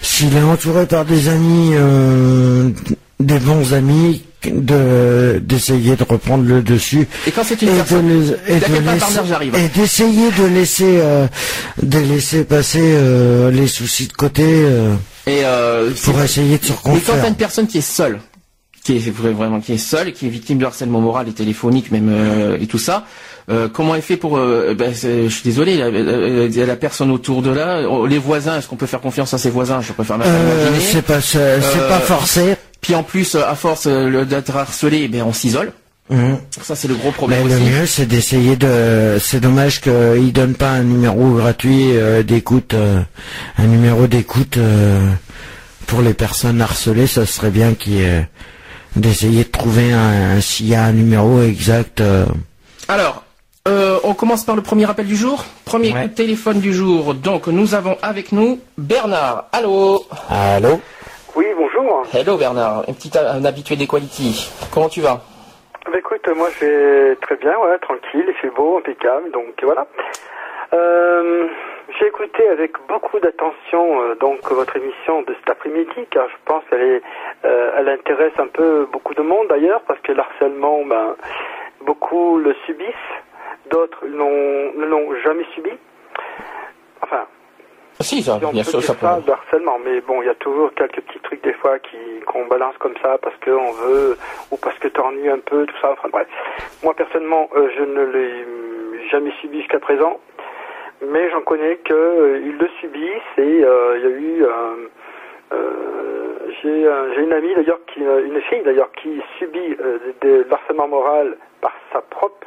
s'il 0.00 0.36
est 0.36 0.42
entouré 0.42 0.86
par 0.86 1.04
des 1.04 1.28
amis, 1.28 1.72
euh, 1.74 2.70
des 3.18 3.40
bons 3.40 3.74
amis, 3.74 4.22
de 4.44 5.40
d'essayer 5.42 5.96
de 5.96 6.04
reprendre 6.04 6.44
le 6.44 6.62
dessus. 6.62 7.06
Et 7.26 7.30
quand 7.32 7.42
c'est 7.44 7.60
une 7.62 7.70
et 7.70 7.72
personne- 7.72 8.06
de, 8.08 8.36
les- 8.48 8.54
et 8.54 8.60
de 8.60 8.90
laisser- 8.90 9.56
et 9.64 9.68
d'essayer 9.68 10.30
de 10.30 10.44
laisser 10.46 10.98
euh, 11.00 11.26
de 11.82 11.98
laisser 11.98 12.44
passer 12.44 12.80
euh, 12.82 13.50
les 13.50 13.66
soucis 13.66 14.06
de 14.06 14.12
côté 14.12 14.44
euh, 14.46 14.94
Et 15.26 15.40
euh, 15.44 15.90
pour 16.04 16.20
essayer 16.22 16.58
de 16.58 16.64
se 16.64 16.70
Mais 16.72 16.78
quand 16.82 16.90
reconstruire. 16.90 17.22
t'as 17.22 17.28
une 17.28 17.34
personne 17.34 17.66
qui 17.66 17.78
est 17.78 17.80
seule, 17.80 18.20
qui 18.84 18.96
est 18.96 19.10
vra- 19.10 19.32
vraiment 19.32 19.60
qui 19.60 19.72
est 19.72 19.78
seule, 19.78 20.12
qui 20.12 20.26
est 20.26 20.30
victime 20.30 20.58
de 20.58 20.64
harcèlement 20.66 21.00
moral 21.00 21.28
et 21.28 21.32
téléphonique 21.32 21.90
même 21.90 22.10
et 22.60 22.66
tout 22.66 22.78
ça, 22.78 23.06
euh, 23.50 23.66
comment 23.72 23.94
elle 23.96 24.02
fait 24.02 24.16
pour 24.16 24.36
euh, 24.38 24.74
ben, 24.74 24.92
Je 24.94 25.28
suis 25.28 25.42
désolé, 25.44 25.76
la, 25.78 26.66
la 26.66 26.76
personne 26.76 27.10
autour 27.10 27.42
de 27.42 27.50
là, 27.50 27.80
les 28.08 28.18
voisins, 28.18 28.58
est-ce 28.58 28.68
qu'on 28.68 28.76
peut 28.76 28.86
faire 28.86 29.00
confiance 29.00 29.34
à 29.34 29.38
ses 29.38 29.50
voisins? 29.50 29.80
Je 29.80 29.92
préfère 29.92 30.18
Euh, 30.24 30.68
c'est 30.80 31.02
pas 31.02 31.20
c'est 31.20 31.60
c'est 31.60 31.88
pas 31.88 31.98
forcé. 32.00 32.54
Puis 32.80 32.94
en 32.94 33.02
plus, 33.02 33.34
euh, 33.34 33.42
à 33.46 33.54
force 33.54 33.86
euh, 33.86 34.24
d'être 34.24 34.54
harcelé, 34.56 35.02
eh 35.04 35.08
ben 35.08 35.22
on 35.22 35.32
s'isole. 35.32 35.72
Mhm. 36.10 36.38
Ça 36.62 36.74
c'est 36.74 36.88
le 36.88 36.94
gros 36.94 37.08
Mais 37.08 37.12
problème 37.12 37.48
le 37.48 37.54
aussi. 37.56 37.64
mieux, 37.64 37.86
c'est 37.86 38.06
d'essayer 38.06 38.56
de. 38.56 39.18
C'est 39.20 39.40
dommage 39.40 39.80
qu'il 39.82 40.32
donne 40.32 40.54
pas 40.54 40.70
un 40.70 40.82
numéro 40.84 41.32
gratuit 41.34 41.96
euh, 41.96 42.22
d'écoute, 42.22 42.72
euh, 42.74 43.00
un 43.58 43.66
numéro 43.66 44.06
d'écoute 44.06 44.56
euh, 44.56 45.10
pour 45.86 46.00
les 46.00 46.14
personnes 46.14 46.62
harcelées. 46.62 47.06
Ça 47.06 47.26
serait 47.26 47.50
bien 47.50 47.74
qu'il 47.74 47.94
y 47.94 48.02
ait- 48.02 48.26
d'essayer 48.96 49.44
de 49.44 49.50
trouver 49.50 49.92
un, 49.92 50.40
s'il 50.40 50.68
y 50.68 50.74
a 50.74 50.84
un 50.84 50.92
numéro 50.92 51.42
exact. 51.42 52.00
euh. 52.00 52.24
Alors, 52.88 53.22
euh, 53.68 53.98
on 54.02 54.14
commence 54.14 54.44
par 54.44 54.56
le 54.56 54.62
premier 54.62 54.88
appel 54.88 55.06
du 55.06 55.14
jour. 55.16 55.44
Premier 55.66 55.92
Ouais. 55.92 56.02
coup 56.04 56.08
de 56.08 56.14
téléphone 56.14 56.60
du 56.60 56.72
jour. 56.72 57.12
Donc 57.14 57.48
nous 57.48 57.74
avons 57.74 57.98
avec 58.00 58.32
nous 58.32 58.60
Bernard. 58.78 59.44
Allô? 59.52 60.06
Allô? 60.30 60.80
Bonjour. 61.98 62.14
Hello 62.14 62.36
Bernard, 62.36 62.84
un 62.88 62.92
petit 62.92 63.10
un 63.18 63.44
habitué 63.44 63.74
des 63.74 63.86
quality. 63.88 64.48
Comment 64.72 64.88
tu 64.88 65.00
vas? 65.00 65.20
Bah, 65.90 65.98
écoute, 65.98 66.28
moi 66.36 66.48
je 66.60 66.64
vais 66.64 67.16
très 67.16 67.34
bien, 67.36 67.58
ouais, 67.58 67.76
tranquille, 67.78 68.24
il 68.28 68.34
fait 68.34 68.50
beau, 68.54 68.78
impeccable, 68.78 69.30
donc 69.32 69.54
voilà. 69.62 69.84
Euh, 70.74 71.46
J'ai 71.98 72.06
écouté 72.06 72.46
avec 72.50 72.72
beaucoup 72.88 73.18
d'attention 73.18 74.02
euh, 74.02 74.14
donc 74.16 74.38
votre 74.50 74.76
émission 74.76 75.22
de 75.22 75.34
cet 75.40 75.50
après-midi, 75.50 76.06
car 76.10 76.28
je 76.28 76.36
pense 76.44 76.62
qu'elle 76.70 76.82
est, 76.82 77.02
euh, 77.44 77.72
elle 77.78 77.88
intéresse 77.88 78.34
un 78.38 78.46
peu 78.46 78.86
beaucoup 78.92 79.14
de 79.14 79.22
monde 79.22 79.48
d'ailleurs, 79.48 79.80
parce 79.88 79.98
que 80.00 80.12
l'harcèlement, 80.12 80.84
ben, 80.84 81.16
beaucoup 81.84 82.36
le 82.38 82.54
subissent, 82.66 82.94
d'autres 83.70 84.06
n'ont- 84.06 84.72
ne 84.78 84.84
l'ont 84.86 85.14
jamais 85.24 85.46
subi. 85.54 85.70
Enfin, 87.02 87.24
Si, 88.00 88.22
ça, 88.22 88.38
si 88.38 88.44
on 88.44 88.52
bien 88.52 88.62
sûr, 88.62 88.80
ça 88.82 88.94
ça, 88.94 89.16
peut. 89.16 89.22
de 89.26 89.30
harcèlement, 89.32 89.78
mais 89.84 90.00
bon, 90.02 90.22
il 90.22 90.26
y 90.26 90.30
a 90.30 90.34
toujours 90.36 90.72
quelques 90.74 91.00
petits 91.00 91.18
trucs 91.20 91.42
des 91.42 91.52
fois 91.54 91.78
qui 91.80 91.96
qu'on 92.26 92.46
balance 92.46 92.76
comme 92.78 92.94
ça 93.02 93.18
parce 93.18 93.34
qu'on 93.44 93.72
veut 93.72 94.16
ou 94.52 94.56
parce 94.56 94.78
que 94.78 94.88
t'ennuies 94.88 95.28
un 95.30 95.40
peu, 95.40 95.66
tout 95.66 95.74
ça. 95.80 95.92
Enfin 95.92 96.08
bref, 96.12 96.28
moi 96.84 96.94
personnellement, 96.94 97.48
euh, 97.56 97.68
je 97.76 97.82
ne 97.82 98.04
l'ai 98.04 99.08
jamais 99.10 99.32
subi 99.40 99.58
jusqu'à 99.58 99.80
présent, 99.80 100.20
mais 101.02 101.28
j'en 101.30 101.40
connais 101.40 101.76
que 101.76 101.92
euh, 101.94 102.40
ils 102.44 102.56
le 102.56 102.68
subissent 102.80 103.38
et 103.38 103.64
euh, 103.64 103.96
il 103.98 104.02
y 104.02 104.06
a 104.06 104.10
eu. 104.16 104.44
euh, 104.44 104.86
j'ai 106.62 107.22
une 107.22 107.32
amie 107.32 107.54
d'ailleurs 107.54 107.78
qui 107.92 108.00
une 108.00 108.40
fille 108.42 108.62
d'ailleurs 108.64 108.90
qui 108.92 109.20
subit 109.38 109.76
de, 109.76 110.00
de 110.22 110.46
l'harcèlement 110.50 110.88
moral 110.88 111.36
par 111.60 111.72
sa 111.92 112.00
propre 112.02 112.46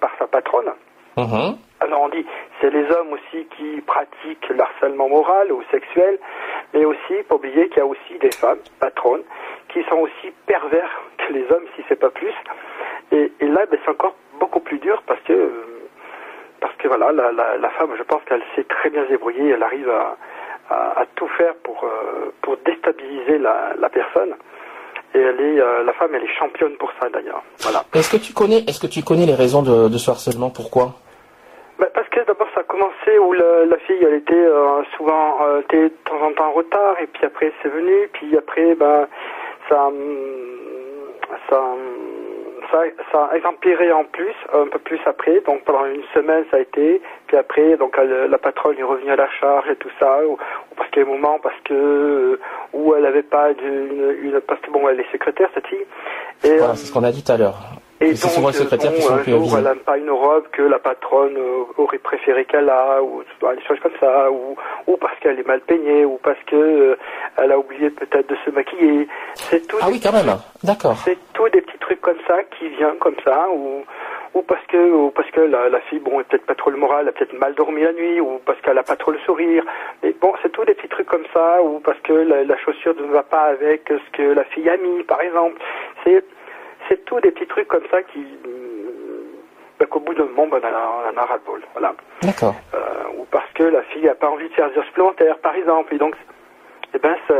par 0.00 0.10
sa 0.18 0.26
patronne 0.26 0.70
Mhm. 1.16 1.56
Alors 1.82 2.02
on 2.02 2.08
dit, 2.08 2.24
c'est 2.60 2.70
les 2.70 2.88
hommes 2.92 3.12
aussi 3.12 3.46
qui 3.56 3.80
pratiquent 3.80 4.48
le 4.48 4.60
harcèlement 4.60 5.08
moral 5.08 5.50
ou 5.52 5.62
sexuel, 5.70 6.18
mais 6.72 6.84
aussi, 6.84 7.14
pas 7.28 7.34
oublier 7.34 7.68
qu'il 7.68 7.78
y 7.78 7.80
a 7.80 7.86
aussi 7.86 8.18
des 8.20 8.30
femmes, 8.30 8.58
patronnes, 8.78 9.22
qui 9.68 9.82
sont 9.90 9.96
aussi 9.96 10.32
pervers 10.46 10.90
que 11.18 11.32
les 11.32 11.44
hommes, 11.50 11.64
si 11.76 11.82
c'est 11.88 11.98
pas 11.98 12.10
plus. 12.10 12.32
Et, 13.10 13.30
là, 13.40 13.66
ben, 13.70 13.78
c'est 13.84 13.90
encore 13.90 14.14
beaucoup 14.38 14.60
plus 14.60 14.78
dur 14.78 15.02
parce 15.06 15.20
que, 15.22 15.50
parce 16.60 16.74
que 16.76 16.86
voilà, 16.86 17.10
la, 17.12 17.32
la, 17.32 17.70
femme, 17.70 17.90
je 17.98 18.02
pense 18.04 18.22
qu'elle 18.28 18.42
sait 18.54 18.64
très 18.64 18.88
bien 18.90 19.04
se 19.04 19.08
débrouiller, 19.08 19.50
elle 19.50 19.62
arrive 19.62 19.90
à, 19.90 20.16
à, 20.70 21.04
tout 21.16 21.28
faire 21.36 21.54
pour, 21.64 21.82
euh, 21.84 22.32
pour 22.42 22.56
déstabiliser 22.64 23.38
la, 23.38 23.74
la 23.78 23.88
personne. 23.88 24.34
Et 25.14 25.18
elle 25.18 25.40
est, 25.40 25.60
euh, 25.60 25.82
la 25.84 25.92
femme, 25.94 26.14
elle 26.14 26.22
est 26.22 26.38
championne 26.38 26.74
pour 26.76 26.90
ça 27.00 27.08
d'ailleurs. 27.10 27.42
Voilà. 27.58 27.84
Est-ce 27.92 28.12
que 28.16 28.22
tu 28.22 28.32
connais, 28.32 28.60
est-ce 28.68 28.80
que 28.80 28.86
tu 28.86 29.02
connais 29.02 29.26
les 29.26 29.34
raisons 29.34 29.62
de, 29.62 29.88
de 29.88 29.98
ce 29.98 30.10
harcèlement? 30.10 30.48
Pourquoi? 30.48 30.94
Bah, 31.82 31.88
parce 31.94 32.08
que 32.10 32.24
d'abord 32.24 32.46
ça 32.54 32.60
a 32.60 32.62
commencé 32.62 33.18
où 33.18 33.32
la, 33.32 33.76
fille 33.78 33.98
elle 34.02 34.14
était 34.14 34.34
euh, 34.34 34.84
souvent 34.96 35.38
euh, 35.42 35.62
était 35.62 35.88
de 35.88 35.94
temps 36.04 36.22
en 36.22 36.32
temps 36.32 36.50
en 36.50 36.52
retard 36.52 36.94
et 37.02 37.08
puis 37.08 37.26
après 37.26 37.52
c'est 37.60 37.70
venu 37.70 38.08
puis 38.12 38.38
après 38.38 38.76
ben 38.76 39.08
ça 39.68 39.86
hum, 39.86 39.96
ça 41.50 41.60
hum, 41.60 41.78
ça, 42.70 42.78
ça 43.10 43.30
a 43.32 43.48
empiré 43.48 43.90
en 43.90 44.04
plus 44.04 44.32
un 44.54 44.68
peu 44.68 44.78
plus 44.78 45.00
après 45.06 45.40
donc 45.40 45.64
pendant 45.64 45.86
une 45.86 46.04
semaine 46.14 46.44
ça 46.52 46.58
a 46.58 46.60
été 46.60 47.02
puis 47.26 47.36
après 47.36 47.76
donc 47.76 47.96
la 47.96 48.38
patronne 48.38 48.78
est 48.78 48.84
revenue 48.84 49.10
à 49.10 49.16
la 49.16 49.28
charge 49.40 49.68
et 49.68 49.74
tout 49.74 49.90
ça 49.98 50.24
ou, 50.24 50.38
parce 50.76 50.88
qu'il 50.90 51.02
y 51.02 51.04
a 51.04 51.08
un 51.08 51.12
moment 51.12 51.40
parce 51.42 51.58
que 51.64 51.74
euh, 51.74 52.40
où 52.74 52.94
elle 52.94 53.06
avait 53.06 53.24
pas 53.24 53.50
une, 53.50 54.40
parce 54.46 54.60
que 54.60 54.70
bon 54.70 54.88
elle 54.88 55.00
est 55.00 55.10
secrétaire 55.10 55.48
cette 55.52 55.66
fille 55.66 55.84
et 56.44 56.58
Voilà, 56.58 56.76
c'est 56.76 56.86
ce 56.86 56.92
qu'on 56.92 57.02
a 57.02 57.10
dit 57.10 57.24
tout 57.24 57.32
à 57.32 57.38
l'heure. 57.38 57.81
Et 58.02 58.16
c'est 58.16 58.28
souvent 58.28 58.48
les 58.48 58.54
secrétaires 58.54 58.90
bon, 58.90 58.96
qui 58.96 59.02
sont 59.02 59.14
un 59.14 59.18
plus 59.18 59.32
jour, 59.32 59.58
elle 59.58 59.64
n'aime 59.64 59.78
pas 59.78 59.96
une 59.96 60.10
robe 60.10 60.44
que 60.52 60.62
la 60.62 60.78
patronne 60.78 61.36
euh, 61.36 61.64
aurait 61.78 61.98
préféré 61.98 62.44
qu'elle 62.44 62.68
a, 62.68 63.02
ou 63.02 63.22
bah, 63.40 63.54
des 63.54 63.62
choses 63.62 63.78
comme 63.80 63.92
ça, 64.00 64.30
ou, 64.30 64.56
ou 64.86 64.96
parce 64.96 65.18
qu'elle 65.20 65.38
est 65.38 65.46
mal 65.46 65.60
peignée, 65.60 66.04
ou 66.04 66.18
parce 66.22 66.38
que 66.46 66.56
euh, 66.56 66.96
elle 67.38 67.52
a 67.52 67.58
oublié 67.58 67.90
peut-être 67.90 68.28
de 68.28 68.36
se 68.44 68.50
maquiller. 68.50 69.08
C'est 69.34 69.66
tout, 69.66 69.76
Ah 69.80 69.86
oui, 69.90 70.00
quand 70.00 70.12
même. 70.12 70.36
D'accord. 70.62 70.96
c'est 71.04 71.18
tout 71.32 71.48
des 71.48 71.60
petits 71.60 71.78
trucs 71.78 72.00
comme 72.00 72.18
ça 72.26 72.42
qui 72.58 72.68
viennent 72.70 72.98
comme 72.98 73.16
ça, 73.24 73.48
ou, 73.54 73.84
ou 74.34 74.42
parce 74.42 74.64
que, 74.66 74.92
ou 74.92 75.10
parce 75.10 75.30
que 75.30 75.40
la, 75.40 75.68
la 75.68 75.80
fille, 75.82 76.00
bon, 76.00 76.20
est 76.20 76.24
peut-être 76.24 76.46
pas 76.46 76.54
trop 76.54 76.70
le 76.70 76.76
moral, 76.78 77.02
elle 77.02 77.08
a 77.08 77.12
peut-être 77.12 77.38
mal 77.38 77.54
dormi 77.54 77.82
la 77.82 77.92
nuit, 77.92 78.20
ou 78.20 78.40
parce 78.44 78.60
qu'elle 78.60 78.78
a 78.78 78.82
pas 78.82 78.96
trop 78.96 79.12
le 79.12 79.18
sourire. 79.20 79.64
Mais 80.02 80.14
bon, 80.20 80.32
c'est 80.42 80.50
tout 80.50 80.64
des 80.64 80.74
petits 80.74 80.88
trucs 80.88 81.08
comme 81.08 81.26
ça, 81.32 81.62
ou 81.62 81.80
parce 81.80 81.98
que 82.00 82.12
la, 82.12 82.44
la 82.44 82.56
chaussure 82.58 82.94
ne 83.00 83.12
va 83.12 83.22
pas 83.22 83.44
avec 83.44 83.88
ce 83.88 84.16
que 84.16 84.22
la 84.22 84.44
fille 84.44 84.68
a 84.68 84.76
mis, 84.76 85.02
par 85.04 85.20
exemple. 85.20 85.60
C'est, 86.04 86.24
c'est 86.88 87.04
tout 87.04 87.20
des 87.20 87.30
petits 87.30 87.46
trucs 87.46 87.68
comme 87.68 87.86
ça 87.90 88.02
qui, 88.02 88.24
ben, 89.78 89.86
qu'au 89.86 90.00
bout 90.00 90.14
d'un 90.14 90.24
moment, 90.24 90.48
ben, 90.48 90.60
on 90.62 91.16
en 91.16 91.18
a, 91.18 91.22
a 91.22 91.26
ras-le-bol. 91.26 91.62
Voilà. 91.72 91.94
D'accord. 92.22 92.54
Euh, 92.74 92.78
ou 93.18 93.26
parce 93.30 93.50
que 93.54 93.64
la 93.64 93.82
fille 93.82 94.04
n'a 94.04 94.14
pas 94.14 94.28
envie 94.28 94.48
de 94.48 94.54
faire 94.54 94.70
des 94.70 94.78
heures 94.78 94.86
supplémentaires, 94.86 95.38
par 95.38 95.54
exemple. 95.54 95.94
Et 95.94 95.98
donc, 95.98 96.14
eh 96.94 96.98
ben, 96.98 97.16
ça, 97.28 97.34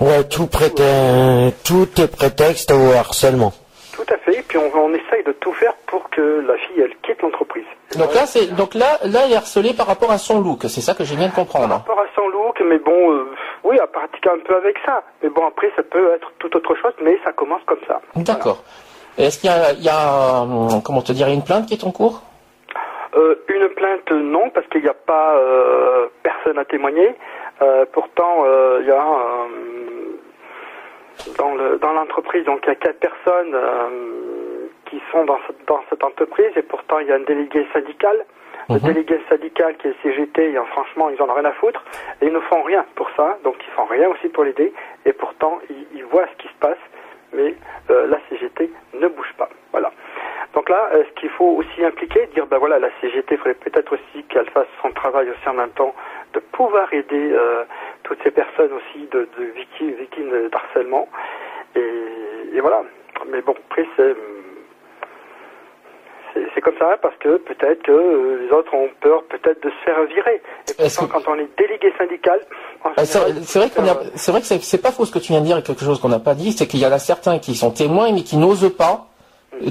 Ouais, 0.00 0.24
tout, 0.28 0.46
prétexte, 0.46 1.66
tout 1.66 1.88
est 2.00 2.10
prétexte 2.14 2.70
au 2.72 2.92
harcèlement. 2.92 3.52
Tout 3.94 4.04
à 4.12 4.18
fait. 4.18 4.38
Et 4.38 4.42
puis 4.42 4.58
on, 4.58 4.70
on 4.74 4.92
essaye 4.94 5.22
de 5.24 5.32
tout 5.32 5.52
faire 5.52 5.74
pour 5.86 6.10
que 6.10 6.44
la 6.46 6.56
fille 6.56 6.80
elle 6.80 6.94
quitte 7.02 7.22
l'entreprise. 7.22 7.64
Donc 7.98 8.14
là, 8.14 8.26
c'est 8.26 8.46
donc 8.54 8.74
là, 8.74 8.98
là, 9.04 9.20
elle 9.26 9.32
est 9.32 9.36
harcelée 9.36 9.74
par 9.74 9.86
rapport 9.86 10.10
à 10.10 10.18
son 10.18 10.40
look. 10.40 10.60
C'est 10.68 10.80
ça 10.80 10.94
que 10.94 11.04
j'ai 11.04 11.16
bien 11.16 11.26
de 11.28 11.32
Par 11.34 11.44
comprendre. 11.44 11.74
rapport 11.74 11.98
à 11.98 12.06
son 12.14 12.26
look, 12.28 12.60
mais 12.64 12.78
bon, 12.78 13.12
euh, 13.12 13.26
oui, 13.64 13.78
à 13.78 13.86
pratiquer 13.86 14.30
un 14.30 14.38
peu 14.38 14.56
avec 14.56 14.76
ça. 14.86 15.02
Mais 15.22 15.28
bon, 15.28 15.46
après, 15.46 15.70
ça 15.76 15.82
peut 15.82 16.12
être 16.14 16.30
tout 16.38 16.54
autre 16.56 16.74
chose, 16.76 16.92
mais 17.02 17.18
ça 17.24 17.32
commence 17.32 17.62
comme 17.66 17.80
ça. 17.86 18.00
D'accord. 18.16 18.62
Est-ce 19.18 19.38
qu'il 19.40 19.50
y 19.50 19.52
a, 19.52 19.72
il 19.72 19.82
y 19.84 19.88
a, 19.90 20.46
comment 20.84 21.02
te 21.02 21.12
dire, 21.12 21.28
une 21.28 21.44
plainte 21.44 21.66
qui 21.66 21.74
est 21.74 21.84
en 21.84 21.90
cours? 21.92 22.22
Euh, 23.14 23.34
une 23.48 23.68
plainte, 23.68 24.10
non, 24.10 24.48
parce 24.54 24.66
qu'il 24.68 24.82
n'y 24.82 24.88
a 24.88 24.94
pas 24.94 25.34
euh, 25.36 26.06
personne 26.22 26.58
à 26.58 26.64
témoigner. 26.64 27.14
Pourtant, 27.92 28.44
il 28.80 28.86
y 28.86 28.90
a 28.90 29.04
dans 31.38 31.54
le 31.54 31.78
dans 31.78 31.92
l'entreprise, 31.92 32.44
donc 32.44 32.60
il 32.64 32.68
y 32.68 32.72
a 32.72 32.74
quatre 32.74 32.98
personnes 32.98 33.54
qui 34.92 35.00
sont 35.10 35.24
dans 35.24 35.38
cette, 35.46 35.64
dans 35.66 35.80
cette 35.88 36.04
entreprise, 36.04 36.50
et 36.56 36.62
pourtant 36.62 36.98
il 36.98 37.06
y 37.08 37.12
a 37.12 37.14
un 37.16 37.20
délégué 37.20 37.66
syndical. 37.72 38.24
Le 38.68 38.74
Mhm. 38.76 38.80
délégué 38.82 39.18
syndical 39.28 39.74
qui 39.78 39.88
est 39.88 39.94
CGT, 40.02 40.52
et, 40.52 40.56
euh, 40.58 40.64
franchement, 40.66 41.08
ils 41.10 41.20
en 41.22 41.28
ont 41.30 41.34
rien 41.34 41.46
à 41.46 41.52
foutre, 41.52 41.82
et 42.20 42.26
ils 42.26 42.32
ne 42.32 42.40
font 42.40 42.62
rien 42.62 42.84
pour 42.94 43.08
ça, 43.16 43.38
donc 43.42 43.56
ils 43.66 43.72
font 43.72 43.86
rien 43.86 44.08
aussi 44.10 44.28
pour 44.28 44.44
l'aider, 44.44 44.72
et 45.06 45.12
pourtant 45.14 45.58
ils, 45.70 45.86
ils 45.96 46.04
voient 46.04 46.26
ce 46.32 46.36
qui 46.42 46.48
se 46.48 46.58
passe, 46.60 46.78
mais 47.32 47.54
euh, 47.90 48.06
la 48.06 48.18
CGT 48.28 48.70
ne 48.94 49.08
bouge 49.08 49.32
pas. 49.38 49.48
Voilà. 49.72 49.90
Donc 50.54 50.68
là, 50.68 50.90
euh, 50.92 51.02
ce 51.08 51.20
qu'il 51.20 51.30
faut 51.30 51.56
aussi 51.60 51.82
impliquer, 51.82 52.26
dire 52.34 52.46
ben 52.46 52.58
voilà, 52.58 52.78
la 52.78 52.90
CGT 53.00 53.38
ferait 53.38 53.54
peut-être 53.54 53.94
aussi 53.94 54.22
qu'elle 54.28 54.50
fasse 54.50 54.68
son 54.82 54.90
travail 54.92 55.28
aussi 55.30 55.48
en 55.48 55.54
même 55.54 55.70
temps, 55.70 55.94
de 56.34 56.40
pouvoir 56.40 56.92
aider 56.92 57.30
euh, 57.32 57.64
toutes 58.04 58.22
ces 58.22 58.30
personnes 58.30 58.70
aussi 58.74 59.06
de, 59.10 59.26
de 59.38 59.44
victimes, 59.56 59.92
victimes 59.92 60.48
d'harcèlement. 60.50 61.08
Et, 61.74 62.54
et 62.56 62.60
voilà. 62.60 62.82
Mais 63.28 63.40
bon, 63.40 63.54
après 63.70 63.86
c'est 63.96 64.14
c'est- 66.34 66.60
comme 66.60 66.74
ça 66.78 66.96
parce 67.02 67.14
que 67.16 67.38
peut-être 67.38 67.82
que 67.82 67.90
euh, 67.92 68.44
les 68.46 68.50
autres 68.56 68.72
ont 68.74 68.88
peur 69.00 69.22
peut-être 69.28 69.62
de 69.64 69.68
se 69.70 69.84
faire 69.84 69.96
virer. 70.06 70.40
Et 70.68 70.88
pourtant, 70.88 71.06
que- 71.06 71.12
quand 71.24 71.32
on 71.32 71.38
est 71.38 71.48
délégué 71.58 71.92
syndical, 71.98 72.38
Ah, 72.96 73.04
C'est 73.04 73.18
vrai 73.18 73.28
a- 73.68 74.40
que 74.40 74.46
c'est 74.64 74.78
pas 74.82 74.90
faux 74.92 75.04
ce 75.04 75.12
que 75.12 75.18
tu 75.18 75.32
viens 75.32 75.40
de 75.40 75.46
dire 75.46 75.56
et 75.58 75.62
quelque 75.62 75.84
chose 75.84 76.00
qu'on 76.00 76.08
n'a 76.08 76.18
pas 76.18 76.34
dit, 76.34 76.52
c'est 76.52 76.66
qu'il 76.66 76.80
y 76.80 76.86
en 76.86 76.92
a 76.92 76.98
certains 76.98 77.38
qui 77.38 77.54
sont 77.54 77.70
témoins 77.70 78.10
mais 78.12 78.22
qui 78.22 78.36
n'osent 78.36 78.72
pas 78.76 79.06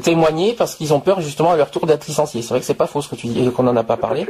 témoigner 0.03 0.53
parce 0.57 0.75
qu'ils 0.75 0.93
ont 0.93 0.99
peur 1.01 1.19
justement 1.21 1.51
à 1.51 1.57
leur 1.57 1.71
tour 1.71 1.85
d'être 1.85 2.07
licenciés. 2.07 2.41
C'est 2.41 2.49
vrai 2.49 2.59
que 2.59 2.65
c'est 2.65 2.73
pas 2.73 2.87
faux 2.87 3.01
ce 3.01 3.09
que 3.09 3.15
tu 3.15 3.27
dis 3.27 3.45
et 3.47 3.51
qu'on 3.51 3.63
n'en 3.63 3.75
a 3.75 3.83
pas 3.83 3.97
parlé. 3.97 4.25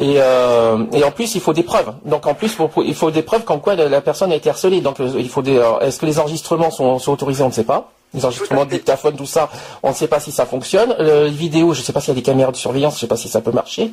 Et, 0.00 0.16
euh, 0.18 0.78
et 0.92 1.04
en 1.04 1.10
plus 1.12 1.34
il 1.36 1.40
faut 1.40 1.52
des 1.52 1.62
preuves. 1.62 1.92
Donc 2.04 2.26
en 2.26 2.34
plus 2.34 2.56
il 2.84 2.94
faut 2.94 3.10
des 3.10 3.22
preuves 3.22 3.44
comme 3.44 3.60
quoi 3.60 3.74
la, 3.76 3.88
la 3.88 4.00
personne 4.00 4.32
a 4.32 4.34
été 4.36 4.50
harcelée. 4.50 4.80
Donc 4.80 4.98
euh, 5.00 5.08
il 5.16 5.28
faut 5.28 5.42
des. 5.42 5.60
Est-ce 5.82 6.00
que 6.00 6.06
les 6.06 6.18
enregistrements 6.18 6.70
sont, 6.70 6.98
sont 6.98 7.12
autorisés 7.12 7.42
On 7.44 7.48
ne 7.48 7.52
sait 7.52 7.64
pas. 7.64 7.90
Les 8.14 8.24
enregistrements 8.24 8.64
de 8.64 8.70
dictaphone, 8.70 9.16
tout 9.16 9.26
ça, 9.26 9.50
on 9.82 9.90
ne 9.90 9.94
sait 9.94 10.08
pas 10.08 10.18
si 10.18 10.32
ça 10.32 10.46
fonctionne. 10.46 10.94
Euh, 10.98 11.24
les 11.24 11.30
vidéos, 11.30 11.74
je 11.74 11.80
ne 11.80 11.84
sais 11.84 11.92
pas 11.92 12.00
s'il 12.00 12.14
y 12.14 12.16
a 12.16 12.20
des 12.20 12.24
caméras 12.24 12.52
de 12.52 12.56
surveillance, 12.56 12.94
je 12.94 12.98
ne 12.98 13.00
sais 13.00 13.08
pas 13.08 13.16
si 13.16 13.28
ça 13.28 13.42
peut 13.42 13.52
marcher. 13.52 13.90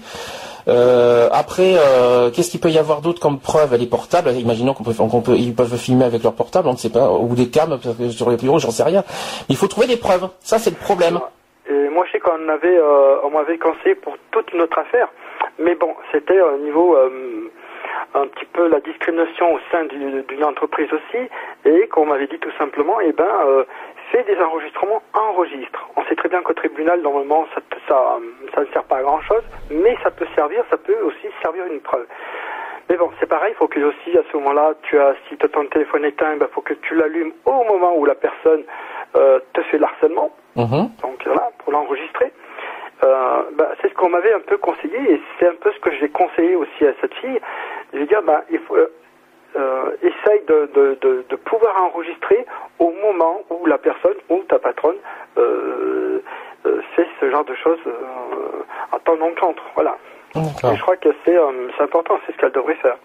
Euh, 0.68 1.28
après, 1.32 1.76
euh, 1.78 2.32
qu'est-ce 2.32 2.50
qu'il 2.50 2.60
peut 2.60 2.70
y 2.70 2.78
avoir 2.78 3.02
d'autre 3.02 3.20
comme 3.20 3.40
preuve 3.40 3.74
Elle 3.74 3.84
est 3.84 3.90
portable. 3.90 4.32
Imaginons 4.32 4.74
qu'on 4.74 4.84
peut, 4.84 4.94
qu'on 4.94 5.22
peut, 5.22 5.36
ils 5.36 5.54
peuvent 5.54 5.76
filmer 5.78 6.06
avec 6.06 6.24
leur 6.24 6.34
portable, 6.34 6.68
on 6.68 6.74
ne 6.74 6.78
sait 6.78 6.90
pas, 6.90 7.12
ou 7.12 7.36
des 7.36 7.50
cams 7.50 7.78
sur 8.10 8.30
les 8.30 8.38
bureaux, 8.38 8.60
j'en 8.60 8.72
sais 8.72 8.84
rien. 8.84 9.04
Mais 9.08 9.56
il 9.56 9.58
faut 9.58 9.68
trouver 9.68 9.88
des 9.88 9.98
preuves. 9.98 10.28
Ça, 10.40 10.60
c'est 10.60 10.72
le 10.72 10.78
problème. 10.78 11.20
Et 11.70 11.90
moi, 11.90 12.06
je 12.08 12.14
sais 12.14 12.20
qu'on 12.20 12.50
avait, 12.50 12.78
euh, 12.78 13.18
on 13.24 13.32
m'avait 13.32 13.58
conseillé 13.58 13.96
pour 13.96 14.16
toute 14.32 14.52
une 14.54 14.62
autre 14.62 14.78
affaire, 14.78 15.10
mais 15.60 15.76
bon, 15.76 15.94
c'était 16.12 16.40
au 16.40 16.58
niveau 16.64 16.96
un 18.16 18.28
petit 18.28 18.46
peu 18.46 18.68
la 18.68 18.80
discrimination 18.80 19.54
au 19.54 19.60
sein 19.72 19.84
du- 19.86 20.24
d'une 20.24 20.44
entreprise 20.44 20.92
aussi, 20.94 21.24
et 21.66 21.88
qu'on 21.90 22.06
m'avait 22.06 22.28
dit 22.28 22.40
tout 22.40 22.52
simplement, 22.58 23.00
eh 23.02 23.12
ben, 23.12 23.28
euh, 23.46 23.64
fais 24.12 24.24
des 24.24 24.38
enregistrements, 24.42 25.02
enregistre. 25.14 25.88
On 25.98 26.04
sait 26.06 26.16
très 26.16 26.30
bien 26.30 26.42
qu'au 26.42 26.54
tribunal, 26.54 27.02
normalement, 27.02 27.46
ça, 27.54 27.62
ça, 27.88 28.18
ça 28.54 28.62
ne 28.62 28.66
sert 28.68 28.84
pas 28.86 28.98
à 28.98 29.02
grand 29.04 29.22
chose, 29.22 29.44
mais 29.70 29.96
ça 30.04 30.12
peut 30.12 30.28
servir, 30.36 30.64
ça 30.70 30.78
peut 30.78 30.98
aussi 31.04 31.28
servir 31.44 31.66
une 31.66 31.80
preuve. 31.82 32.06
Mais 32.90 32.98
bon, 32.98 33.10
c'est 33.20 33.26
pareil, 33.28 33.54
il 33.54 33.58
faut 33.58 33.68
que 33.68 33.80
aussi 33.80 34.18
à 34.18 34.22
ce 34.32 34.38
moment-là, 34.38 34.74
tu 34.84 34.98
as, 35.00 35.16
si 35.28 35.36
tu 35.38 35.46
as 35.46 35.50
ton 35.50 35.66
téléphone 35.66 36.06
éteint, 36.06 36.34
il 36.40 36.48
faut 36.54 36.62
que 36.62 36.76
tu 36.76 36.94
l'allumes 36.96 37.34
au 37.46 37.64
moment 37.64 37.96
où 37.98 38.06
la 38.06 38.16
personne 38.16 38.64
euh, 39.16 39.40
te 39.54 39.62
fait 39.64 39.78
le 39.78 39.86
harcèlement 39.86 40.32
Mhm. 40.56 40.90
donc 41.02 41.22
voilà, 41.26 41.50
pour 41.60 41.74
l'enregistrer. 41.74 42.32
Euh, 43.04 43.42
bah, 43.58 43.72
c'est 43.82 43.90
ce 43.90 43.94
qu'on 43.96 44.08
m'avait 44.10 44.34
un 44.34 44.40
peu 44.40 44.58
conseillé 44.58 44.98
et 45.14 45.22
c'est 45.38 45.48
un 45.48 45.56
peu 45.56 45.70
ce 45.74 45.80
que 45.80 45.92
j'ai 46.00 46.08
conseillé 46.10 46.56
aussi 46.56 46.86
à 46.88 46.94
cette 47.02 47.14
fille. 47.16 47.40
Je 47.96 48.02
vais 48.02 48.08
dire, 48.08 48.22
bah, 48.24 48.44
il 48.52 48.60
faut, 48.60 48.76
euh, 48.76 48.92
euh, 49.56 49.92
essaye 50.02 50.42
de, 50.48 50.70
de, 50.76 50.98
de, 51.00 51.26
de 51.30 51.36
pouvoir 51.38 51.82
enregistrer 51.82 52.46
au 52.80 52.92
moment 52.92 53.42
où 53.50 53.66
la 53.68 53.78
personne 53.78 54.16
ou 54.30 54.44
ta 54.50 54.60
patronne 54.60 54.98
euh, 55.38 56.20
euh, 56.66 56.82
fait 56.94 57.08
ce 57.22 57.32
genre 57.32 57.46
de 57.46 57.56
choses 57.56 57.80
en 58.92 59.00
temps 59.00 59.16
d'encontre. 59.16 59.64
Voilà. 59.76 59.96
D'accord. 60.36 60.74
Et 60.74 60.76
je 60.76 60.82
crois 60.82 60.98
que 60.98 61.08
c'est 61.24 61.38
important, 61.82 62.20
c'est 62.26 62.34
ce 62.34 62.38
qu'elle 62.38 62.52
devrait 62.52 62.76
faire. 62.76 62.98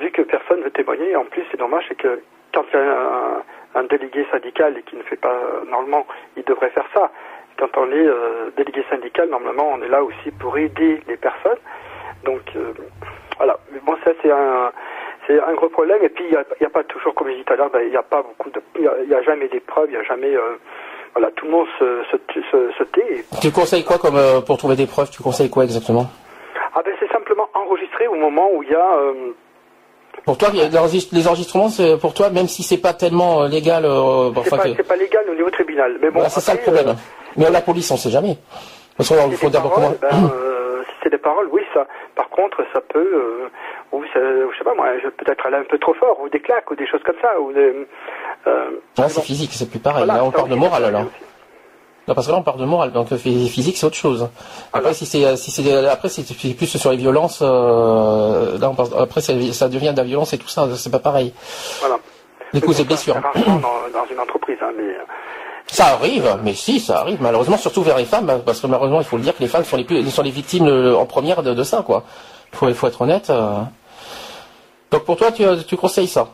Vu 0.00 0.10
que 0.10 0.22
personne 0.22 0.60
ne 0.60 0.64
veut 0.64 0.70
témoigner, 0.70 1.14
en 1.14 1.26
plus 1.26 1.44
c'est 1.50 1.58
dommage, 1.58 1.84
c'est 1.88 1.94
que 1.94 2.22
quand 2.54 2.64
il 2.72 2.78
y 2.78 2.82
a 2.82 2.98
un, 2.98 3.42
un 3.74 3.84
délégué 3.84 4.26
syndical 4.30 4.78
et 4.78 4.82
qui 4.82 4.96
ne 4.96 5.02
fait 5.02 5.16
pas 5.16 5.38
normalement, 5.68 6.06
il 6.38 6.44
devrait 6.44 6.70
faire 6.70 6.86
ça. 6.94 7.10
Quand 7.58 7.76
on 7.76 7.92
est 7.92 8.08
délégué 8.56 8.82
syndical, 8.88 9.28
normalement 9.28 9.68
on 9.72 9.82
est 9.82 9.88
là 9.88 10.02
aussi 10.02 10.30
pour 10.40 10.56
aider 10.56 11.02
les 11.06 11.16
personnes. 11.18 11.58
Donc 12.24 12.40
voilà, 13.38 13.58
mais 13.72 13.80
bon 13.84 13.94
ça 14.04 14.10
c'est 14.22 14.30
un 14.30 14.70
c'est 15.26 15.40
un 15.40 15.54
gros 15.54 15.68
problème 15.68 15.98
et 16.02 16.08
puis 16.08 16.24
il 16.28 16.30
n'y 16.30 16.66
a, 16.66 16.70
pas 16.70 16.84
toujours, 16.84 17.14
comme 17.14 17.26
je 17.28 17.32
disais 17.32 17.44
tout 17.44 17.52
à 17.52 17.56
l'heure, 17.56 17.70
ben, 17.72 17.80
il 17.84 17.90
n'y 17.90 17.96
a 17.96 18.02
pas 18.02 18.22
beaucoup 18.22 18.48
de, 18.50 18.60
il 18.78 18.84
y 19.10 19.14
a, 19.14 19.18
a 19.18 19.22
jamais 19.22 19.48
des 19.48 19.58
preuves, 19.60 19.86
il 19.88 19.92
n'y 19.92 19.96
a 19.96 20.04
jamais, 20.04 20.32
euh, 20.36 20.56
voilà, 21.14 21.30
tout 21.34 21.46
le 21.46 21.50
monde 21.50 21.66
se, 21.80 22.02
se, 22.12 22.40
se, 22.40 22.72
se 22.78 22.84
tait. 22.84 23.24
Tu 23.40 23.50
conseilles 23.50 23.82
quoi 23.84 23.98
comme 23.98 24.16
euh, 24.16 24.40
pour 24.40 24.56
trouver 24.56 24.76
des 24.76 24.86
preuves? 24.86 25.10
Tu 25.10 25.22
conseilles 25.22 25.50
quoi 25.50 25.64
exactement? 25.64 26.06
Ah 26.74 26.80
ben 26.84 26.92
c'est 27.00 27.10
simplement 27.10 27.48
enregistré 27.54 28.06
au 28.06 28.14
moment 28.14 28.48
où 28.54 28.62
il 28.62 28.68
y 28.70 28.74
a 28.74 28.96
euh, 28.98 29.32
Pour 30.24 30.38
toi, 30.38 30.50
les 30.52 31.26
enregistrements, 31.26 31.70
c'est 31.70 31.98
pour 31.98 32.14
toi, 32.14 32.30
même 32.30 32.46
si 32.46 32.62
c'est 32.62 32.78
pas 32.80 32.92
tellement 32.92 33.44
légal. 33.46 33.82
c'est 34.44 34.50
pas, 34.50 34.58
que- 34.58 34.74
c'est 34.76 34.86
pas 34.86 34.96
légal 34.96 35.24
au 35.28 35.34
niveau 35.34 35.50
tribunal. 35.50 35.96
Mais 36.00 36.08
bon, 36.08 36.14
voilà, 36.20 36.28
c'est 36.28 36.40
ça 36.40 36.54
le 36.54 36.60
problème. 36.60 36.94
Mais 37.36 37.50
la 37.50 37.62
police, 37.62 37.90
on 37.90 37.96
sait 37.96 38.10
jamais. 38.10 38.36
Parce 38.96 39.08
qu'il 39.08 39.36
faut 39.36 39.50
d'abord 39.50 39.72
comment. 39.72 39.92
ben, 40.00 40.08
euh, 41.06 41.08
si 41.08 41.12
c'est 41.12 41.16
des 41.16 41.18
paroles, 41.18 41.48
oui, 41.52 41.62
ça. 41.74 41.86
Par 42.14 42.28
contre, 42.30 42.58
ça 42.72 42.80
peut, 42.80 42.98
euh, 42.98 43.48
ou 43.92 44.02
ça- 44.12 44.20
je 44.20 44.58
sais 44.58 44.64
pas 44.64 44.74
moi, 44.74 44.86
je- 45.02 45.08
peut-être 45.08 45.46
aller 45.46 45.56
un 45.56 45.64
peu 45.64 45.78
trop 45.78 45.94
fort, 45.94 46.18
ou 46.22 46.28
des 46.28 46.40
claques, 46.40 46.70
ou 46.70 46.76
des 46.76 46.86
choses 46.86 47.02
comme 47.04 47.16
ça, 47.22 47.40
ou 47.40 47.52
des. 47.52 47.86
Euh, 48.46 48.70
Là, 48.98 49.08
c'est 49.08 49.16
bon, 49.16 49.22
physique, 49.22 49.50
c'est 49.52 49.70
plus 49.70 49.78
pareil. 49.80 50.04
voilà, 50.04 50.20
là, 50.20 50.24
on 50.24 50.30
ça 50.32 50.38
parle 50.38 50.48
de 50.50 50.54
ça 50.54 50.88
alors. 50.88 51.00
aussi. 51.02 51.10
Non, 52.08 52.14
parce 52.14 52.26
que 52.28 52.32
là, 52.32 52.38
on 52.38 52.42
parle 52.42 52.60
de 52.60 52.64
morale. 52.66 52.92
Donc, 52.92 53.10
euh, 53.10 53.16
phy- 53.16 53.48
physique, 53.48 53.76
c'est 53.76 53.86
autre 53.86 53.96
chose. 53.96 54.28
Après, 54.72 54.94
si 54.94 55.06
c'est, 55.06 55.36
si 55.36 55.50
c'est, 55.50 55.86
après, 55.88 56.08
c'est 56.08 56.22
c'est 56.22 56.54
plus 56.54 56.66
sur 56.66 56.90
les 56.92 56.96
violences. 56.96 57.40
euh, 57.42 58.58
là, 58.58 58.70
on 58.70 58.74
parle- 58.76 58.90
après, 59.00 59.20
ça, 59.20 59.32
ça 59.52 59.68
devient 59.68 59.90
de 59.92 59.96
la 59.96 60.04
violence 60.04 60.32
et 60.32 60.38
tout 60.38 60.46
ça. 60.48 60.68
C'est 60.76 60.90
pas 60.92 61.00
pareil. 61.00 61.32
Voilà. 61.80 61.98
Les 62.52 62.60
et 62.60 62.84
blessures. 62.84 63.16
c'est 63.34 63.44
dans 63.92 64.06
une 64.08 64.20
entreprise, 64.20 64.56
hein, 64.62 64.70
mais. 64.76 64.96
Euh, 65.66 65.72
Ça 65.72 65.86
arrive, 65.94 66.38
mais 66.44 66.54
si, 66.54 66.80
ça 66.80 67.00
arrive. 67.00 67.18
Malheureusement, 67.20 67.56
surtout 67.56 67.82
vers 67.82 67.96
les 67.98 68.04
femmes, 68.04 68.30
parce 68.44 68.60
que 68.60 68.66
malheureusement, 68.66 69.00
il 69.00 69.04
faut 69.06 69.16
le 69.16 69.22
dire 69.22 69.36
que 69.36 69.42
les 69.42 69.48
femmes 69.48 69.64
sont 69.64 69.76
les 69.76 69.84
plus, 69.84 70.02
sont 70.10 70.22
les 70.22 70.30
victimes 70.30 70.66
euh, 70.68 70.94
en 70.96 71.06
première 71.06 71.42
de, 71.42 71.54
de 71.54 71.62
ça, 71.62 71.82
quoi. 71.84 72.04
Il 72.62 72.74
faut, 72.74 72.86
être 72.86 73.02
honnête. 73.02 73.28
euh. 73.30 73.60
Donc, 74.90 75.04
pour 75.04 75.16
toi, 75.16 75.32
tu, 75.32 75.44
tu 75.68 75.76
conseilles 75.76 76.06
ça? 76.08 76.28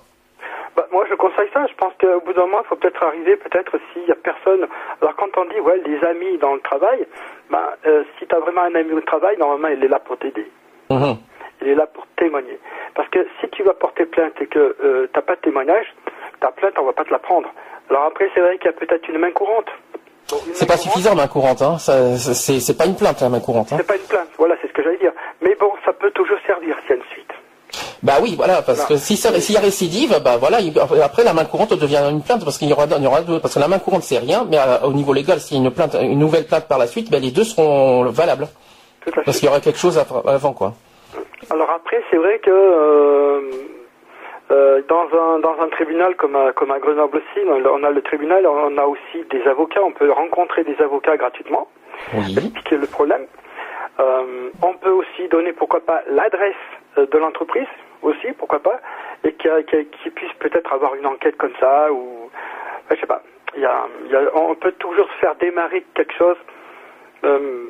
Bah, 0.77 0.87
moi, 0.93 1.05
je 1.11 1.15
conseille 1.15 1.49
ça. 1.53 1.67
Je 1.67 1.75
pense 1.75 1.93
qu'au 2.01 2.21
bout 2.25 2.33
d'un 2.33 2.43
moment, 2.43 2.61
il 2.65 2.69
faut 2.69 2.77
peut-être 2.77 3.03
arriver, 3.03 3.37
peut-être 3.37 3.73
s'il 3.93 4.07
y 4.07 4.13
a 4.13 4.15
personne. 4.17 4.67
Alors, 5.01 5.17
quand 5.17 5.29
on 5.39 5.45
dit, 5.47 5.61
ouais, 5.61 5.81
des 5.81 5.99
amis 6.07 6.39
dans 6.39 6.55
le 6.55 6.61
travail, 6.61 7.07
bah, 7.51 7.75
euh, 7.87 8.05
si 8.19 8.27
tu 8.27 8.35
as 8.35 8.39
vraiment 8.41 8.63
un 8.63 8.75
ami 8.75 8.93
au 8.93 9.01
travail, 9.01 9.37
normalement, 9.39 9.69
il 9.69 9.83
est 9.85 9.89
là 9.89 9.99
pour 9.99 10.17
t'aider. 10.19 10.47
Mhm. 10.91 11.17
Il 11.63 11.69
est 11.69 11.75
là 11.75 11.87
pour 11.87 12.07
témoigner. 12.17 12.59
Parce 12.95 13.09
que 13.09 13.27
si 13.41 13.49
tu 13.51 13.63
vas 13.63 13.75
porter 13.75 14.05
plainte 14.07 14.35
et 14.41 14.47
que 14.47 14.77
euh, 14.85 15.07
t'as 15.13 15.23
pas 15.23 15.37
de 15.37 15.41
témoignage, 15.41 15.87
ta 16.43 16.51
plainte, 16.51 16.75
on 16.79 16.85
va 16.85 16.93
pas 16.93 17.05
te 17.05 17.11
la 17.11 17.19
prendre. 17.19 17.49
Alors 17.89 18.05
après, 18.05 18.29
c'est 18.35 18.41
vrai 18.41 18.59
qu'il 18.59 18.67
y 18.67 18.75
a 18.75 18.79
peut-être 18.83 19.09
une 19.09 19.19
main 19.19 19.31
courante. 19.31 19.67
C'est 20.55 20.67
pas 20.67 20.75
courante, 20.77 20.81
suffisant, 20.93 21.15
main 21.15 21.29
courante. 21.29 21.63
Hein. 21.63 21.77
C'est, 21.79 22.77
pas 22.77 22.87
une 22.87 22.97
plainte, 22.97 23.21
la 23.21 23.29
main 23.29 23.41
courante. 23.41 23.73
Hein. 23.73 23.77
C'est 23.79 23.87
pas 23.87 23.97
une 23.97 24.09
plainte. 24.09 24.29
Voilà, 24.39 24.55
c'est 24.61 24.69
ce 24.69 24.73
que 24.73 24.83
j'allais 24.83 24.99
dire. 24.99 25.13
Mais 25.41 25.55
bon, 25.61 25.71
ça 25.85 25.93
peut 25.93 26.11
toujours 26.11 26.39
servir 26.47 26.77
s'il 26.83 26.91
y 26.91 26.93
a 26.93 26.97
une 26.97 27.09
suite. 27.13 27.31
Bah 28.03 28.15
oui, 28.21 28.35
voilà, 28.37 28.61
parce 28.63 28.81
Non. 28.81 28.87
que 28.89 28.97
si 28.97 29.17
ça- 29.17 29.39
s'il 29.41 29.55
y 29.55 29.59
a 29.59 29.61
récidive, 29.61 30.21
bah 30.25 30.37
voilà, 30.39 30.61
il- 30.61 30.79
après 31.03 31.23
la 31.25 31.33
main 31.33 31.45
courante 31.45 31.73
devient 31.75 32.03
une 32.11 32.23
plainte 32.23 32.45
parce 32.45 32.59
qu'il 32.59 32.69
y 32.69 32.73
aura, 32.73 32.87
il 32.99 33.03
y 33.03 33.07
aura 33.07 33.21
deux, 33.23 33.39
parce 33.41 33.55
que 33.55 33.61
la 33.61 33.69
main 33.69 33.79
courante 33.79 34.03
c'est 34.03 34.19
rien, 34.19 34.45
mais 34.51 34.59
euh, 34.59 34.81
au 34.85 34.93
niveau 34.93 35.13
légal, 35.13 35.39
s'il 35.41 35.57
y 35.57 35.61
a 35.61 35.65
une 35.65 35.71
plainte, 35.71 35.97
une 36.01 36.19
nouvelle 36.19 36.47
plainte 36.47 36.67
par 36.69 36.79
la 36.79 36.87
suite, 36.87 37.11
ben 37.11 37.23
les 37.23 37.31
deux 37.31 37.45
seront 37.45 38.05
valables 38.11 38.49
Tout 39.05 39.11
à 39.11 39.13
fait. 39.15 39.23
parce 39.25 39.39
qu'il 39.39 39.47
y 39.47 39.49
aura 39.49 39.61
quelque 39.61 39.79
chose 39.79 39.97
avant 40.27 40.53
quoi. 40.53 40.75
Alors 41.51 41.71
après, 41.71 42.03
c'est 42.11 42.17
vrai 42.19 42.39
que 42.41 42.51
euh, 42.51 43.41
euh, 44.53 44.83
dans, 44.89 45.09
un, 45.19 45.39
dans 45.41 45.59
un 45.61 45.69
tribunal 45.69 46.15
comme 46.17 46.37
à, 46.37 46.53
comme 46.53 46.71
à 46.71 46.79
Grenoble 46.79 47.19
aussi, 47.19 47.45
on 47.47 47.83
a 47.85 47.91
le 47.91 48.03
tribunal, 48.03 48.47
on 48.47 48.77
a 48.79 48.85
aussi 48.85 49.25
des 49.31 49.43
avocats, 49.49 49.83
on 49.83 49.93
peut 49.93 50.11
rencontrer 50.11 50.63
des 50.65 50.77
avocats 50.81 51.17
gratuitement, 51.17 51.69
Oui. 52.15 52.33
expliquer 52.37 52.77
le 52.77 52.87
problème. 52.87 53.27
Euh, 54.01 54.51
on 54.63 54.75
peut 54.75 54.91
aussi 54.91 55.29
donner, 55.29 55.53
pourquoi 55.53 55.81
pas, 55.81 56.03
l'adresse 56.09 56.55
euh, 56.99 57.07
de 57.07 57.19
l'entreprise. 57.19 57.67
aussi, 58.03 58.33
pourquoi 58.37 58.59
pas, 58.59 58.81
et 59.25 59.33
qui, 59.35 60.11
puisse 60.11 60.33
peut-être 60.41 60.73
avoir 60.73 60.95
une 60.97 61.07
enquête 61.07 61.37
comme 61.37 61.53
ça, 61.61 61.93
ou 61.93 62.31
je 62.91 62.97
sais 62.97 63.07
pas. 63.07 63.23
Il 63.55 63.63
y 63.63 63.65
a, 63.65 63.87
il 64.07 64.11
y 64.11 64.17
a- 64.17 64.35
on 64.35 64.57
peut 64.57 64.73
toujours 64.73 65.07
se 65.13 65.19
faire 65.21 65.37
démarrer 65.37 65.85
quelque 65.95 66.13
chose. 66.15 66.37
Euh, 67.25 67.67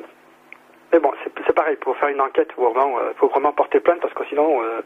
mais 0.93 0.99
bon, 0.99 1.11
c'est 1.45 1.53
pareil, 1.53 1.75
pour 1.77 1.95
faire 1.97 2.09
une 2.09 2.21
enquête, 2.21 2.47
il 2.51 2.53
faut 2.55 2.69
vraiment, 2.71 2.97
euh, 2.99 3.11
faut 3.17 3.27
vraiment 3.27 3.51
porter 3.51 3.79
plainte 3.79 3.99
parce 4.01 4.13
que 4.13 4.23
sinon, 4.29 4.61
euh, 4.61 4.81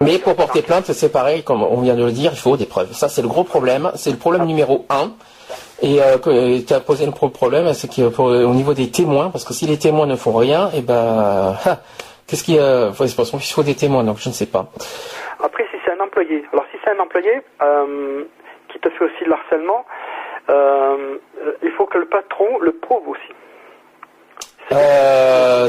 Mais 0.00 0.18
pour 0.18 0.34
porter 0.36 0.62
plainte, 0.62 0.86
c'est 0.92 1.12
pareil, 1.12 1.44
comme 1.44 1.62
on 1.62 1.80
vient 1.80 1.94
de 1.94 2.04
le 2.04 2.10
dire, 2.12 2.32
il 2.34 2.38
faut 2.38 2.56
des 2.56 2.66
preuves. 2.66 2.92
Ça, 2.92 3.08
c'est 3.08 3.22
le 3.22 3.28
gros 3.28 3.44
problème. 3.44 3.90
C'est 3.94 4.10
le 4.10 4.16
problème 4.16 4.44
numéro 4.46 4.84
un. 4.90 5.12
Et 5.82 6.00
euh, 6.02 6.16
tu 6.66 6.72
as 6.74 6.80
posé 6.80 7.06
le 7.06 7.12
pro- 7.12 7.28
problème, 7.28 7.72
c'est 7.74 7.88
que 7.88 8.08
pour- 8.08 8.26
au 8.26 8.54
niveau 8.54 8.74
des 8.74 8.90
témoins, 8.90 9.30
parce 9.30 9.44
que 9.44 9.52
si 9.54 9.66
les 9.66 9.78
témoins 9.78 10.06
ne 10.06 10.16
font 10.16 10.32
rien, 10.34 10.70
et 10.76 10.80
ben, 10.82 11.56
ah, 11.66 11.78
qu'est-ce 12.26 12.42
qu'il 12.44 12.56
y 12.56 12.58
a 12.58 12.92
faut- 12.92 13.04
qu'il 13.04 13.52
faut 13.54 13.62
des 13.62 13.74
témoins, 13.76 14.02
donc 14.04 14.18
je 14.18 14.28
ne 14.28 14.34
sais 14.34 14.46
pas. 14.46 14.66
Après, 15.42 15.64
si 15.70 15.76
c'est 15.84 15.92
un 15.92 16.00
employé, 16.04 16.44
alors 16.52 16.64
si 16.72 16.78
c'est 16.82 16.90
un 16.90 16.98
employé 17.00 17.42
euh, 17.62 18.24
qui 18.72 18.78
te 18.80 18.88
fait 18.90 19.04
aussi 19.04 19.24
de 19.24 19.30
l'harcèlement, 19.30 19.84
euh, 20.50 21.16
euh, 21.42 21.52
il 21.62 21.70
faut 21.72 21.86
que 21.86 21.98
le 21.98 22.06
patron 22.06 22.58
le 22.60 22.72
prouve 22.72 23.08
aussi. 23.08 23.32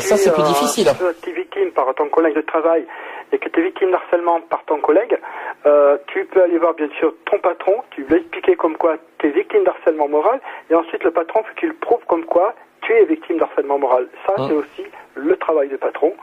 Ça, 0.05 0.17
Si, 0.17 0.23
c'est 0.23 0.33
plus 0.33 0.41
euh, 0.43 0.45
difficile. 0.45 0.87
Si 0.87 1.21
tu 1.21 1.29
es 1.29 1.33
victime 1.33 1.71
par 1.71 1.93
ton 1.95 2.07
collègue 2.09 2.35
de 2.35 2.41
travail 2.41 2.85
et 3.31 3.37
que 3.37 3.49
tu 3.49 3.59
es 3.59 3.63
victime 3.63 3.91
d'harcèlement 3.91 4.39
par 4.41 4.63
ton 4.65 4.79
collègue, 4.79 5.17
euh, 5.65 5.97
tu 6.07 6.25
peux 6.25 6.41
aller 6.43 6.57
voir 6.57 6.73
bien 6.73 6.89
sûr 6.99 7.13
ton 7.25 7.39
patron, 7.39 7.83
tu 7.91 8.03
lui 8.03 8.15
expliquer 8.15 8.55
comme 8.55 8.77
quoi 8.77 8.97
tu 9.19 9.27
es 9.27 9.29
victime 9.31 9.63
d'harcèlement 9.63 10.07
moral, 10.07 10.39
et 10.69 10.75
ensuite 10.75 11.03
le 11.03 11.11
patron 11.11 11.43
faut 11.43 11.53
qu'il 11.55 11.73
prouve 11.73 12.03
comme 12.07 12.25
quoi 12.25 12.53
tu 12.81 12.93
es 12.93 13.05
victime 13.05 13.37
d'harcèlement 13.37 13.79
moral. 13.79 14.07
Ça, 14.27 14.33
Hein. 14.37 14.45
c'est 14.47 14.53
aussi 14.55 14.85
le 15.15 15.35
travail 15.37 15.69
du 15.69 15.77
patron. 15.77 16.13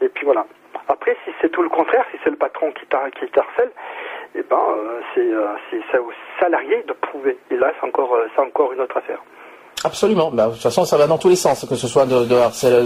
Et 0.00 0.08
puis 0.08 0.24
voilà. 0.24 0.44
Après, 0.88 1.16
si 1.24 1.30
c'est 1.40 1.48
tout 1.48 1.62
le 1.62 1.68
contraire, 1.68 2.04
si 2.10 2.18
c'est 2.22 2.30
le 2.30 2.36
patron 2.36 2.70
qui 2.72 2.84
t'har- 2.86 3.10
qui 3.12 3.26
t'harcèle, 3.28 3.70
eh 4.34 4.42
ben, 4.42 4.56
euh, 4.58 5.00
c'est 5.14 5.20
euh, 5.20 5.46
c'est- 5.70 5.80
c'est 5.90 5.98
au 5.98 6.10
salarié 6.40 6.82
de 6.86 6.92
prouver. 6.92 7.38
Et 7.50 7.56
là, 7.56 7.72
c'est 7.80 7.86
encore, 7.86 8.16
c'est 8.34 8.42
encore 8.42 8.72
une 8.72 8.80
autre 8.80 8.96
affaire. 8.96 9.22
Absolument. 9.84 10.30
Bah, 10.32 10.46
de 10.46 10.52
toute 10.52 10.62
façon, 10.62 10.84
ça 10.84 10.96
va 10.96 11.06
dans 11.06 11.18
tous 11.18 11.28
les 11.28 11.36
sens, 11.36 11.64
que 11.68 11.74
ce 11.74 11.88
soit 11.88 12.06
de, 12.06 12.24
de 12.24 12.36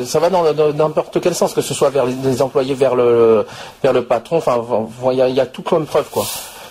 ça 0.05 0.19
va 0.21 0.31
dans 0.31 0.43
n'importe 0.73 1.21
quel 1.21 1.35
sens, 1.35 1.53
que 1.55 1.61
ce 1.61 1.75
soit 1.75 1.91
vers 1.91 2.07
les, 2.07 2.15
les 2.25 2.41
employés, 2.43 2.75
vers 2.75 2.95
le 2.95 3.45
vers 3.83 3.93
le 3.93 4.03
patron. 4.05 4.39
Enfin, 4.39 4.61
il 5.13 5.19
y 5.19 5.23
a, 5.23 5.29
y 5.29 5.41
a 5.41 5.47
tout 5.47 5.63
comme 5.63 5.87
preuve, 5.87 6.09
quoi. 6.11 6.25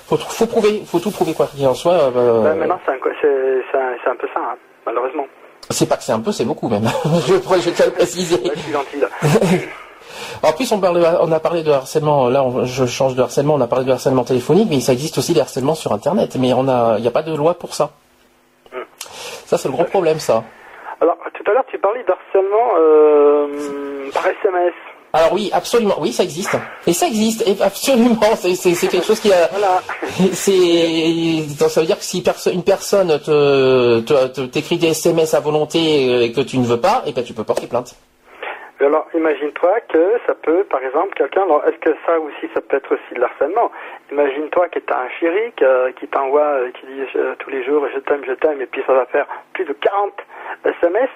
Faut, 0.07 0.17
faut 0.17 0.45
prouver, 0.45 0.83
faut 0.85 0.99
tout 0.99 1.11
prouver 1.11 1.33
quoi 1.33 1.47
qu'il 1.47 1.65
en 1.67 1.73
soit. 1.73 1.93
euh, 1.93 2.43
Ben, 2.43 2.55
maintenant, 2.55 2.79
c'est 2.85 2.91
un, 2.91 4.15
peu 4.15 4.27
ça, 4.33 4.39
hein, 4.39 4.55
malheureusement. 4.85 5.25
c'est 5.71 5.87
pas 5.87 5.97
que 5.97 6.03
c'est 6.03 6.11
un 6.11 6.19
peu, 6.19 6.31
c'est 6.31 6.45
beaucoup 6.45 6.69
même. 6.69 6.87
je, 7.27 7.33
je 7.35 7.69
tiens 7.71 7.85
à 7.85 7.87
le 7.87 7.93
préciser. 7.93 8.35
Ouais, 8.35 8.51
je 8.55 8.59
suis 8.61 8.71
gentil, 8.71 8.97
là. 8.99 9.07
En 10.43 10.51
plus, 10.51 10.71
on, 10.71 10.79
parle 10.79 10.99
de- 10.99 11.05
on 11.21 11.31
a 11.31 11.39
parlé 11.39 11.63
de 11.63 11.71
harcèlement. 11.71 12.29
Là, 12.29 12.43
on- 12.43 12.65
je 12.65 12.85
change 12.85 13.15
de 13.15 13.21
harcèlement. 13.23 13.55
On 13.55 13.61
a 13.61 13.67
parlé 13.67 13.85
de 13.85 13.91
harcèlement 13.91 14.23
téléphonique, 14.23 14.67
mais 14.69 14.79
ça 14.79 14.93
existe 14.93 15.17
aussi 15.17 15.33
des 15.33 15.41
harcèlements 15.41 15.75
sur 15.75 15.91
Internet. 15.91 16.35
Mais 16.39 16.53
a, 16.67 16.95
il 16.97 17.01
n'y 17.01 17.07
a 17.07 17.11
pas 17.11 17.23
de 17.23 17.33
loi 17.33 17.55
pour 17.55 17.73
ça. 17.73 17.89
Ça, 19.45 19.57
c'est 19.57 19.67
le 19.67 19.73
gros 19.73 19.83
problème, 19.85 20.19
ça. 20.19 20.43
Alors, 21.01 21.17
tout 21.33 21.43
à 21.51 21.53
l'heure, 21.53 21.65
tu 21.69 21.77
parlais 21.79 22.03
d'harcèlement 22.03 22.69
euh, 22.79 24.09
par 24.13 24.25
SMS. 24.27 24.73
Alors 25.13 25.31
oui, 25.31 25.49
absolument, 25.53 25.95
oui, 25.99 26.11
ça 26.11 26.23
existe. 26.23 26.57
Et 26.87 26.91
ça 26.91 27.07
existe, 27.07 27.47
et 27.47 27.55
absolument. 27.61 28.19
C'est 28.35 28.73
quelque 28.89 29.05
chose 29.05 29.19
qui 29.21 29.31
a. 29.31 29.47
Voilà. 29.47 29.81
Donc 31.59 31.69
ça 31.69 31.79
veut 31.79 31.87
dire 31.87 31.97
que 31.97 32.03
si 32.03 32.21
perso- 32.21 32.51
une 32.51 32.63
personne 32.63 33.07
te 33.19 34.01
te- 34.01 34.27
te- 34.27 34.41
t'écrit 34.41 34.77
des 34.77 34.87
SMS 34.89 35.33
à 35.33 35.39
volonté 35.39 36.23
et 36.25 36.31
que 36.33 36.41
tu 36.41 36.57
ne 36.57 36.65
veux 36.65 36.81
pas, 36.81 37.03
et 37.05 37.13
ben 37.13 37.23
tu 37.23 37.33
peux 37.33 37.45
porter 37.45 37.67
plainte. 37.67 37.95
Alors, 38.85 39.07
imagine-toi 39.15 39.79
que 39.89 40.19
ça 40.27 40.35
peut, 40.35 40.63
par 40.65 40.79
exemple, 40.83 41.15
quelqu'un, 41.15 41.41
alors 41.43 41.63
est-ce 41.67 41.77
que 41.77 41.95
ça 42.05 42.19
aussi, 42.19 42.47
ça 42.53 42.61
peut 42.61 42.77
être 42.77 42.93
aussi 42.93 43.15
de 43.15 43.19
l'harcèlement? 43.19 43.71
Imagine-toi 44.11 44.67
que 44.69 44.79
tu 44.79 44.93
as 44.93 44.99
un 44.99 45.09
chéri 45.19 45.51
qui 45.99 46.07
t'envoie, 46.07 46.41
euh, 46.41 46.69
qui 46.71 46.85
dit 46.85 47.01
tous 47.39 47.49
les 47.49 47.63
jours 47.63 47.85
je 47.93 47.99
t'aime, 47.99 48.21
je 48.27 48.33
t'aime, 48.33 48.61
et 48.61 48.65
puis 48.67 48.83
ça 48.85 48.93
va 48.93 49.05
faire 49.07 49.25
plus 49.53 49.65
de 49.65 49.73
40 49.73 50.13
SMS. 50.65 51.09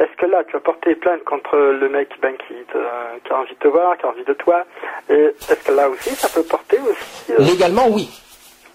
Est-ce 0.00 0.14
que 0.18 0.26
là, 0.26 0.44
tu 0.44 0.52
vas 0.52 0.60
porter 0.60 0.94
plainte 0.96 1.24
contre 1.24 1.56
le 1.56 1.88
mec 1.88 2.08
ben, 2.20 2.34
qui, 2.36 2.54
te- 2.72 3.18
qui 3.24 3.32
a 3.32 3.38
envie 3.38 3.54
de 3.54 3.58
te 3.58 3.68
voir, 3.68 3.96
qui 3.96 4.04
a 4.06 4.08
envie 4.10 4.24
de 4.24 4.32
toi? 4.34 4.64
Et 5.08 5.14
est-ce 5.14 5.66
que 5.66 5.72
là 5.72 5.88
aussi, 5.88 6.10
ça 6.10 6.28
peut 6.28 6.46
porter 6.46 6.78
aussi 6.80 7.32
euh, 7.32 7.36
Légalement, 7.38 7.88
oui. 7.90 8.08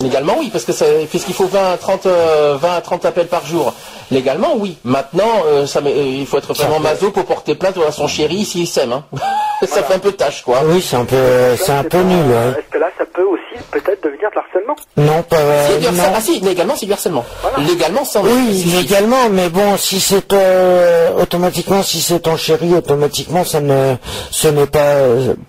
Légalement, 0.01 0.35
oui, 0.39 0.49
parce 0.49 0.63
que 0.63 0.71
ça, 0.71 0.85
puisqu'il 1.09 1.33
faut 1.33 1.47
20 1.47 1.73
à 1.73 1.77
30, 1.77 2.05
euh, 2.05 2.55
20 2.57 2.73
à 2.73 2.79
30 2.79 3.03
appels 3.03 3.27
par 3.27 3.45
jour. 3.45 3.73
Légalement, 4.11 4.55
oui. 4.55 4.77
Maintenant, 4.85 5.43
euh, 5.45 5.67
ça, 5.67 5.81
met- 5.81 5.91
euh, 5.91 6.01
il 6.19 6.25
faut 6.25 6.37
être 6.37 6.53
vraiment 6.53 6.79
maso 6.79 7.11
pour 7.11 7.25
porter 7.25 7.53
plainte 7.53 7.75
à 7.85 7.91
son 7.91 8.07
chéri 8.07 8.45
s'il 8.45 8.65
s'aime. 8.65 8.93
Hein. 8.93 9.03
ça 9.67 9.83
fait 9.83 9.95
un 9.95 9.99
peu 9.99 10.13
tâche, 10.13 10.41
quoi. 10.43 10.61
Oui, 10.63 10.81
c'est 10.81 10.95
un 10.95 11.03
peu, 11.03 11.17
c'est 11.57 11.73
un 11.73 11.83
peu 11.83 11.89
pas- 11.89 12.03
nul, 12.03 12.25
ouais. 12.31 12.51
Est-ce 12.59 12.71
que 12.71 12.77
là, 12.77 12.87
ça 12.97 13.03
peut 13.13 13.25
aussi 13.25 13.61
peut-être 13.71 14.01
devenir 14.01 14.29
de 14.29 14.35
l'harcèlement? 14.35 14.75
Non, 14.95 15.21
pas, 15.23 15.35
C'est 15.67 15.79
du 15.79 15.85
euh, 15.85 15.89
harcèlement. 15.89 16.07
non. 16.07 16.13
Ah 16.15 16.21
si, 16.21 16.39
légalement, 16.39 16.75
c'est 16.77 16.85
du 16.85 16.93
harcèlement. 16.93 17.25
Légalement, 17.57 18.05
ça. 18.05 18.21
Oui, 18.23 18.57
si- 18.57 18.69
légalement, 18.69 19.29
mais 19.29 19.49
bon, 19.49 19.75
si 19.75 19.99
c'est 19.99 20.31
euh, 20.31 21.09
automatiquement, 21.21 21.83
si 21.83 21.99
c'est 21.99 22.21
ton 22.21 22.37
chéri, 22.37 22.73
automatiquement, 22.73 23.43
ça 23.43 23.59
ne, 23.59 23.95
ce 24.31 24.47
n'est 24.47 24.65
pas, 24.65 24.95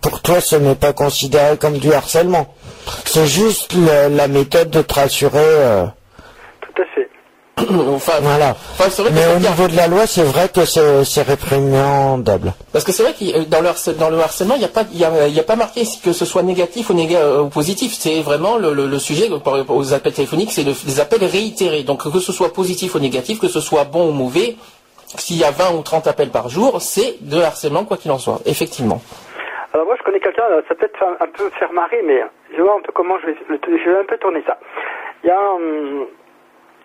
pour 0.00 0.20
toi, 0.22 0.40
ce 0.40 0.56
n'est 0.56 0.74
pas 0.74 0.92
considéré 0.92 1.56
comme 1.56 1.78
du 1.78 1.92
harcèlement. 1.92 2.48
C'est 3.04 3.26
juste 3.26 3.74
la, 3.74 4.08
la 4.08 4.28
méthode 4.28 4.70
de 4.70 4.82
te 4.82 4.94
rassurer. 4.94 5.38
euh, 5.38 5.84
Tout 6.60 6.82
à 6.82 6.84
fait. 6.94 7.08
enfin, 7.94 8.12
voilà. 8.22 8.56
enfin, 8.72 8.88
c'est 8.90 9.02
vrai 9.02 9.10
que 9.10 9.16
Mais 9.16 9.26
au 9.36 9.38
niveau 9.38 9.68
de 9.68 9.76
la 9.76 9.86
loi, 9.86 10.06
c'est 10.06 10.22
vrai 10.22 10.48
que 10.48 10.64
c'est 10.64 11.04
c'est 11.04 11.22
réprimandable. 11.22 12.54
Parce 12.72 12.84
que 12.84 12.92
c'est 12.92 13.02
vrai 13.02 13.12
que 13.12 13.44
dans 13.44 13.60
le, 13.60 13.68
harcè- 13.68 13.94
dans 13.96 14.08
le 14.08 14.18
harcèlement, 14.20 14.54
il 14.54 14.60
n'y 14.60 14.64
a, 14.64 14.68
pas- 14.68 14.84
il 14.92 14.98
y 14.98 15.04
a, 15.04 15.26
il 15.28 15.34
y 15.34 15.40
a 15.40 15.42
pas 15.42 15.56
marqué 15.56 15.82
que 16.02 16.12
ce 16.12 16.24
soit 16.24 16.42
négatif 16.42 16.88
ou, 16.90 16.94
néga- 16.94 17.18
euh, 17.18 17.42
ou 17.42 17.48
positif. 17.48 17.94
C'est 17.98 18.20
vraiment 18.22 18.56
le, 18.56 18.72
le- 18.72 18.86
le 18.86 18.98
sujet 18.98 19.28
par 19.44 19.54
rapport 19.58 19.76
aux 19.76 19.92
appels 19.92 20.12
téléphoniques, 20.14 20.52
c'est 20.52 20.62
le- 20.64 20.74
des 20.86 21.00
appels 21.00 21.24
réitérés. 21.24 21.82
Donc 21.82 22.10
que 22.10 22.20
ce 22.20 22.32
soit 22.32 22.52
positif 22.52 22.94
ou 22.94 22.98
négatif, 22.98 23.38
que 23.40 23.48
ce 23.48 23.60
soit 23.60 23.84
bon 23.84 24.08
ou 24.08 24.12
mauvais, 24.12 24.56
s'il 25.18 25.36
y 25.36 25.44
a 25.44 25.50
20 25.50 25.72
ou 25.72 25.82
30 25.82 26.06
appels 26.06 26.30
par 26.30 26.48
jour, 26.48 26.80
c'est 26.80 27.16
de 27.20 27.40
harcèlement 27.42 27.84
quoi 27.84 27.96
qu'il 27.98 28.10
en 28.12 28.18
soit, 28.18 28.40
effectivement. 28.46 29.02
Alors 29.72 29.86
moi 29.86 29.96
je 29.96 30.02
connais 30.02 30.20
quelqu'un, 30.20 30.44
euh, 30.50 30.62
ça 30.68 30.74
peut 30.74 30.86
être 30.86 31.02
un, 31.02 31.26
peu 31.26 31.48
faire 31.50 31.72
marrer, 31.72 32.02
mais 32.02 32.24
je 32.50 32.56
vais 32.56 32.62
voir 32.62 32.76
un 32.76 32.80
peu 32.80 32.92
comment 32.92 33.18
je 33.20 33.26
vais, 33.26 33.36
je 33.48 33.90
vais 33.90 33.98
un 33.98 34.04
peu 34.04 34.18
tourner 34.18 34.42
ça. 34.46 34.58
Il 35.22 35.28
y 35.28 35.30
a, 35.30 35.52
hum, 35.52 36.06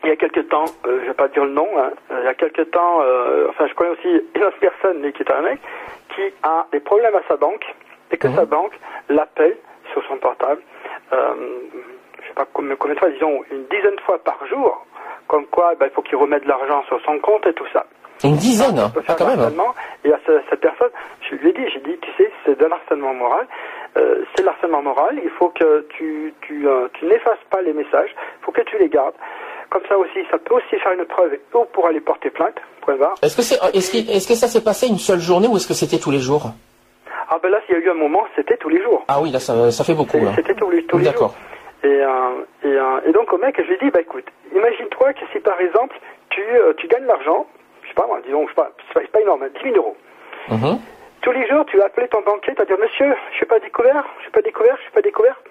il 0.04 0.10
y 0.10 0.12
a 0.12 0.16
quelques 0.16 0.48
temps, 0.50 0.66
euh, 0.86 1.00
je 1.02 1.08
vais 1.08 1.14
pas 1.14 1.28
dire 1.30 1.46
le 1.46 1.52
nom, 1.52 1.68
hein, 1.80 1.92
euh, 2.12 2.20
il 2.22 2.26
y 2.26 2.28
a 2.28 2.36
quelques 2.36 2.70
temps, 2.70 3.02
euh, 3.02 3.48
enfin 3.50 3.66
je 3.68 3.74
connais 3.74 3.90
aussi 3.90 4.24
une 4.36 4.44
autre 4.44 4.58
personne, 4.60 5.00
mais 5.00 5.12
qui 5.12 5.24
est 5.24 5.32
un 5.32 5.42
mec, 5.42 5.60
qui 6.16 6.22
a 6.44 6.68
des 6.72 6.80
problèmes 6.80 7.16
à 7.16 7.24
sa 7.28 7.38
banque, 7.38 7.66
et 8.12 8.18
que 8.18 8.30
sa 8.30 8.46
banque 8.46 8.74
l'appelle 9.10 9.58
sur 9.92 10.06
son 10.06 10.18
portable, 10.18 10.62
euh, 11.12 11.34
je 12.22 12.28
sais 12.28 12.34
pas 12.36 12.48
combien, 12.54 12.76
combien 12.76 12.94
de 12.94 13.00
fois, 13.00 13.10
disons 13.10 13.44
une 13.52 13.66
dizaine 13.66 13.96
de 13.96 14.02
fois 14.02 14.20
par 14.20 14.38
jour, 14.48 14.86
comme 15.28 15.46
quoi 15.48 15.74
ben, 15.76 15.88
il 15.88 15.92
faut 15.92 16.04
qu'il 16.04 16.18
remette 16.18 16.44
de 16.44 16.50
l'argent 16.50 16.84
sur 16.84 17.02
son 17.02 17.18
compte 17.20 17.48
et 17.48 17.54
tout 17.54 17.68
ça. 17.74 17.86
Une 18.24 18.38
dizaine, 18.38 18.80
On 18.80 18.90
peut 18.90 19.02
ah, 19.02 19.08
faire 19.08 19.16
quand 19.18 19.28
même. 19.28 19.40
harcèlement. 19.40 19.76
Et 20.04 20.14
à 20.14 20.20
ce- 20.26 20.42
cette 20.50 20.62
personne, 20.62 20.90
je 21.30 21.36
lui 21.36 21.50
ai 21.50 21.54
dit, 21.54 21.62
j'ai 21.74 21.80
dit, 21.82 21.98
tu 22.02 22.10
sais, 22.18 22.32
c'est 22.46 22.58
de 22.58 22.66
l'harcèlement 22.66 23.14
moral. 23.14 23.46
Euh, 23.98 24.24
c'est 24.36 24.42
de 24.44 24.48
l'harcèlement 24.48 24.82
moral. 24.82 25.20
Il 25.24 25.30
faut 25.32 25.50
que 25.50 25.86
tu, 25.98 26.34
tu, 26.42 26.68
euh, 26.68 26.88
tu 26.94 27.06
n'effaces 27.06 27.44
pas 27.50 27.62
les 27.62 27.74
messages. 27.74 28.10
Il 28.42 28.46
faut 28.46 28.52
que 28.52 28.62
tu 28.62 28.78
les 28.78 28.90
gardes. 28.90 29.14
Comme 29.70 29.84
ça 29.90 29.98
aussi, 29.98 30.20
ça 30.32 30.38
peut 30.38 30.56
aussi 30.56 30.78
faire 30.82 30.94
une 30.94 31.06
preuve 31.06 31.34
et 31.34 31.42
on 31.54 31.66
pourra 31.66 31.92
les 31.92 32.00
porter 32.02 32.30
plainte. 32.30 32.56
Point 32.82 32.96
barre. 32.98 33.16
Est-ce 33.22 33.36
que, 33.36 33.42
c'est, 33.42 33.56
est-ce, 33.76 33.92
que, 33.92 33.98
est-ce 34.12 34.28
que 34.28 34.36
ça 34.36 34.48
s'est 34.48 34.64
passé 34.64 34.88
une 34.88 35.00
seule 35.00 35.20
journée 35.20 35.48
ou 35.48 35.58
est-ce 35.58 35.68
que 35.68 35.74
c'était 35.74 35.98
tous 36.00 36.12
les 36.12 36.20
jours? 36.20 36.52
Ah 37.30 37.38
ben 37.42 37.50
là, 37.50 37.60
s'il 37.66 37.76
y 37.76 37.78
a 37.80 37.82
eu 37.82 37.90
un 37.90 37.96
moment, 37.96 38.24
c'était 38.36 38.58
tous 38.58 38.70
les 38.70 38.82
jours. 38.82 39.04
Ah 39.08 39.20
oui, 39.22 39.32
là 39.32 39.40
ça, 39.40 39.72
ça 39.72 39.84
fait 39.84 39.96
beaucoup. 39.96 40.18
Là. 40.24 40.32
C'était 40.36 40.54
tous 40.54 40.70
les, 40.70 40.84
tous 40.86 41.00
les 41.00 41.06
D'accord. 41.06 41.30
jours. 41.30 41.90
Et, 41.92 42.02
euh, 42.02 42.44
et, 42.64 43.10
et 43.10 43.12
donc 43.12 43.34
au 43.34 43.38
mec, 43.40 43.56
je 43.58 43.64
lui 43.64 43.74
ai 43.76 43.78
dit, 43.80 43.90
bah 43.90 44.02
écoute, 44.02 44.26
imagine-toi 44.56 45.14
que 45.14 45.22
si 45.34 45.40
par 45.40 45.60
exemple, 45.60 45.96
tu, 46.30 46.42
tu 46.78 46.88
gagnes 46.88 47.06
l'argent, 47.06 47.48
pas 47.96 48.06
moi, 48.08 48.20
disons, 48.26 48.46
c'est 48.94 49.12
pas, 49.12 49.22
énorme, 49.22 49.44
hein, 49.44 49.50
10 49.64 49.72
000 49.72 49.76
euros. 49.78 49.98
Mhm. 50.50 50.80
Tous 51.22 51.32
les 51.32 51.48
jours, 51.48 51.66
tu 51.66 51.78
vas 51.78 51.86
appeler 51.86 52.08
ton 52.08 52.22
banquier, 52.22 52.54
tu 52.54 52.60
vas 52.60 52.66
dire, 52.66 52.78
monsieur, 52.78 53.16
je 53.32 53.38
suis 53.38 53.46
pas 53.46 53.60
découvert, 53.60 54.06
je 54.18 54.24
suis 54.24 54.32
pas 54.32 54.42
découvert, 54.42 54.76
je 54.78 54.82
suis 54.84 54.92
pas 54.92 55.02
découvert. 55.02 55.42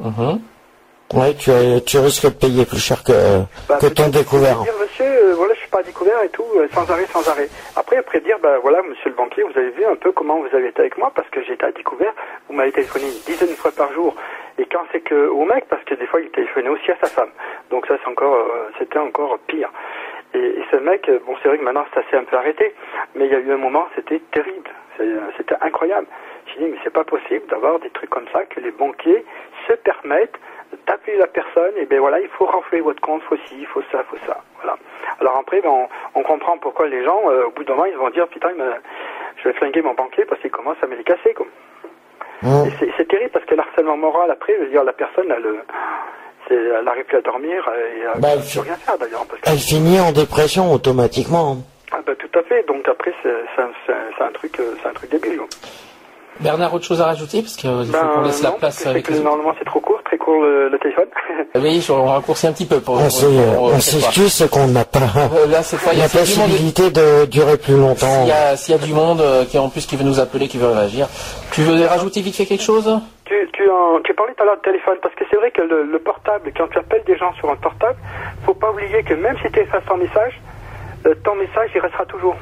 Mhm. 0.00 0.40
Ouais, 1.14 1.32
tu, 1.34 1.50
tu 1.86 1.98
risques 1.98 2.26
de 2.26 2.34
payer 2.36 2.66
plus 2.66 2.78
cher 2.78 3.02
que, 3.02 3.40
Bah, 3.66 3.78
que 3.80 3.86
ton 3.86 4.08
découvert. 4.08 4.60
Dire, 4.60 4.74
monsieur, 4.78 5.06
euh, 5.06 5.34
voilà, 5.36 5.54
je 5.54 5.60
suis 5.60 5.70
pas 5.70 5.82
découvert 5.82 6.22
et 6.22 6.28
tout, 6.28 6.44
euh, 6.56 6.68
sans 6.74 6.90
arrêt, 6.90 7.06
sans 7.06 7.26
arrêt. 7.26 7.48
Après, 7.76 7.96
après 7.96 8.20
dire, 8.20 8.36
bah 8.42 8.58
voilà, 8.60 8.82
monsieur 8.82 9.08
le 9.08 9.16
banquier, 9.16 9.42
vous 9.42 9.58
avez 9.58 9.70
vu 9.70 9.86
un 9.86 9.96
peu 9.96 10.12
comment 10.12 10.38
vous 10.38 10.54
avez 10.54 10.68
été 10.68 10.80
avec 10.80 10.98
moi 10.98 11.10
parce 11.14 11.28
que 11.30 11.42
j'étais 11.42 11.64
à 11.64 11.72
découvert. 11.72 12.12
Vous 12.48 12.54
m'avez 12.54 12.72
téléphoné 12.72 13.06
une 13.06 13.22
dizaine 13.24 13.48
de 13.48 13.54
fois 13.54 13.72
par 13.72 13.90
jour. 13.94 14.14
Et 14.58 14.66
quand 14.66 14.82
c'est 14.92 15.00
que 15.00 15.28
au 15.28 15.46
mec, 15.46 15.64
parce 15.70 15.82
que 15.84 15.94
des 15.94 16.06
fois 16.06 16.20
il 16.20 16.28
téléphonait 16.28 16.68
aussi 16.68 16.90
à 16.90 16.96
sa 17.00 17.06
femme. 17.06 17.30
Donc 17.70 17.86
ça, 17.86 17.94
c'est 18.02 18.10
encore, 18.10 18.34
euh, 18.34 18.70
c'était 18.78 18.98
encore 18.98 19.38
pire. 19.46 19.70
Et, 20.34 20.38
et 20.38 20.64
ce 20.70 20.76
mec, 20.76 21.08
euh, 21.08 21.18
bon, 21.26 21.34
c'est 21.42 21.48
vrai 21.48 21.58
que 21.58 21.64
maintenant 21.64 21.86
ça 21.94 22.02
s'est 22.10 22.16
un 22.16 22.24
peu 22.24 22.36
arrêté, 22.36 22.74
mais 23.14 23.26
il 23.26 23.32
y 23.32 23.34
a 23.34 23.38
eu 23.38 23.52
un 23.52 23.56
moment, 23.56 23.86
c'était 23.94 24.20
terrible, 24.32 24.68
euh, 25.00 25.20
c'était 25.36 25.56
incroyable. 25.60 26.06
J'ai 26.46 26.64
dit, 26.64 26.70
mais 26.70 26.78
c'est 26.84 26.92
pas 26.92 27.04
possible 27.04 27.46
d'avoir 27.48 27.78
des 27.78 27.90
trucs 27.90 28.10
comme 28.10 28.26
ça 28.32 28.44
que 28.44 28.60
les 28.60 28.70
banquiers 28.70 29.24
se 29.66 29.72
permettent 29.74 30.38
d'appeler 30.86 31.16
la 31.16 31.26
personne, 31.26 31.72
et 31.78 31.86
ben 31.86 31.98
voilà, 31.98 32.20
il 32.20 32.28
faut 32.28 32.44
renflouer 32.44 32.80
votre 32.80 33.00
compte, 33.00 33.22
faut 33.22 33.36
ci, 33.46 33.56
il 33.58 33.66
faut 33.66 33.82
ça, 33.90 34.02
faut 34.04 34.18
ça, 34.26 34.42
voilà. 34.60 34.76
Alors 35.20 35.36
après, 35.38 35.60
ben, 35.62 35.70
on, 35.70 35.88
on 36.14 36.22
comprend 36.22 36.58
pourquoi 36.58 36.88
les 36.88 37.02
gens, 37.04 37.22
euh, 37.30 37.46
au 37.46 37.50
bout 37.50 37.64
d'un 37.64 37.72
moment, 37.74 37.86
ils 37.86 37.96
vont 37.96 38.10
dire, 38.10 38.28
putain, 38.28 38.50
mais 38.56 38.64
je 39.38 39.48
vais 39.48 39.54
flinguer 39.54 39.80
mon 39.82 39.94
banquier 39.94 40.26
parce 40.26 40.40
qu'il 40.42 40.50
commence 40.50 40.76
à 40.82 40.86
me 40.86 40.94
les 40.96 41.04
casser, 41.04 41.32
quoi. 41.34 41.46
Et 42.66 42.70
c'est- 42.78 43.04
terrible 43.08 43.30
parce 43.30 43.44
que 43.46 43.54
le 43.54 43.60
harcèlement 43.62 43.96
moral, 43.96 44.30
après, 44.30 44.54
je 44.54 44.60
veux 44.64 44.66
dire, 44.68 44.84
la 44.84 44.92
personne, 44.92 45.32
elle, 45.34 45.62
elle 46.54 46.84
n'arrive 46.84 47.04
plus 47.04 47.18
à 47.18 47.20
dormir 47.22 47.68
et 47.76 48.00
elle 48.14 48.20
Bah, 48.20 48.36
ne 48.36 48.36
peut 48.36 48.42
je- 48.46 48.60
plus 48.60 48.68
rien 48.68 48.76
faire 48.76 48.98
d'ailleurs. 48.98 49.24
parce 49.28 49.40
que- 49.40 49.50
Elle 49.50 49.58
finit 49.58 50.00
en 50.00 50.12
dépression 50.12 50.72
automatiquement. 50.72 51.56
Ah, 51.92 51.98
bah, 52.06 52.12
tout 52.18 52.38
à 52.38 52.42
fait. 52.42 52.66
Donc 52.66 52.86
après, 52.88 53.12
c'est 53.22 53.30
un, 54.22 54.30
truc, 54.32 54.58
euh, 54.60 54.74
c'est 54.82 54.88
un 54.88 54.92
truc 54.92 55.10
débile. 55.10 55.40
Bernard, 56.40 56.72
autre 56.74 56.84
chose 56.84 57.00
à 57.00 57.06
rajouter 57.06 57.40
parce 57.42 57.56
qu'il 57.56 57.68
faut 57.68 57.84
Ben, 57.92 58.06
qu'on 58.14 58.22
laisse 58.22 58.42
la 58.42 58.52
place 58.52 58.86
avec 58.86 59.06
que 59.06 59.12
les. 59.12 59.20
Normalement, 59.20 59.54
c'est 59.58 59.64
trop 59.64 59.80
court, 59.80 59.97
très 60.08 60.18
court 60.18 60.40
le, 60.42 60.68
le 60.68 60.78
téléphone. 60.78 61.06
Oui, 61.54 61.84
on 61.90 62.04
va 62.04 62.12
raccourcir 62.14 62.50
un 62.50 62.52
petit 62.52 62.66
peu 62.66 62.80
pour. 62.80 62.96
On 62.96 63.80
s'excuse, 63.80 64.48
qu'on 64.50 64.66
n'a 64.68 64.84
pas 64.84 65.00
Euh, 65.00 65.46
Là, 65.46 65.62
cette 65.62 65.80
fois, 65.80 65.92
il 65.92 65.98
y 65.98 66.00
la 66.00 66.06
a 66.06 66.08
possibilité 66.08 66.90
de 66.90 67.24
durer 67.26 67.56
plus 67.56 67.76
longtemps. 67.76 68.20
S'il 68.24 68.28
y 68.28 68.32
a, 68.32 68.56
s'il 68.56 68.74
y 68.74 68.78
a 68.78 68.80
du 68.84 68.92
monde 68.92 69.20
euh, 69.20 69.44
qui 69.44 69.58
en 69.58 69.68
plus 69.68 69.86
qui 69.86 69.96
veut 69.96 70.04
nous 70.04 70.20
appeler, 70.20 70.48
qui 70.48 70.58
veut 70.58 70.68
réagir. 70.68 71.06
Tu 71.52 71.62
veux 71.62 71.86
rajouter 71.86 72.20
vite 72.20 72.36
fait 72.36 72.46
quelque 72.46 72.62
chose? 72.62 72.88
Tu, 73.24 73.34
tu, 73.52 73.68
en- 73.70 74.00
tu 74.04 74.14
parlais 74.14 74.34
tout 74.34 74.42
à 74.42 74.46
l'heure 74.46 74.56
de 74.56 74.62
téléphone, 74.62 74.96
parce 75.02 75.14
que 75.14 75.24
c'est 75.30 75.36
vrai 75.36 75.50
que 75.50 75.62
le, 75.62 75.84
le 75.84 75.98
portable, 75.98 76.50
quand 76.56 76.68
tu 76.68 76.78
appelles 76.78 77.04
des 77.06 77.16
gens 77.16 77.32
sur 77.34 77.50
un 77.50 77.56
portable, 77.56 77.96
faut 78.44 78.54
pas 78.54 78.70
oublier 78.70 79.02
que 79.02 79.14
même 79.14 79.36
si 79.44 79.50
tu 79.52 79.60
effaces 79.60 79.84
ton 79.88 79.96
message, 79.98 80.40
euh, 81.06 81.14
ton 81.24 81.34
message, 81.34 81.70
il 81.74 81.80
restera 81.80 82.06
toujours. 82.06 82.36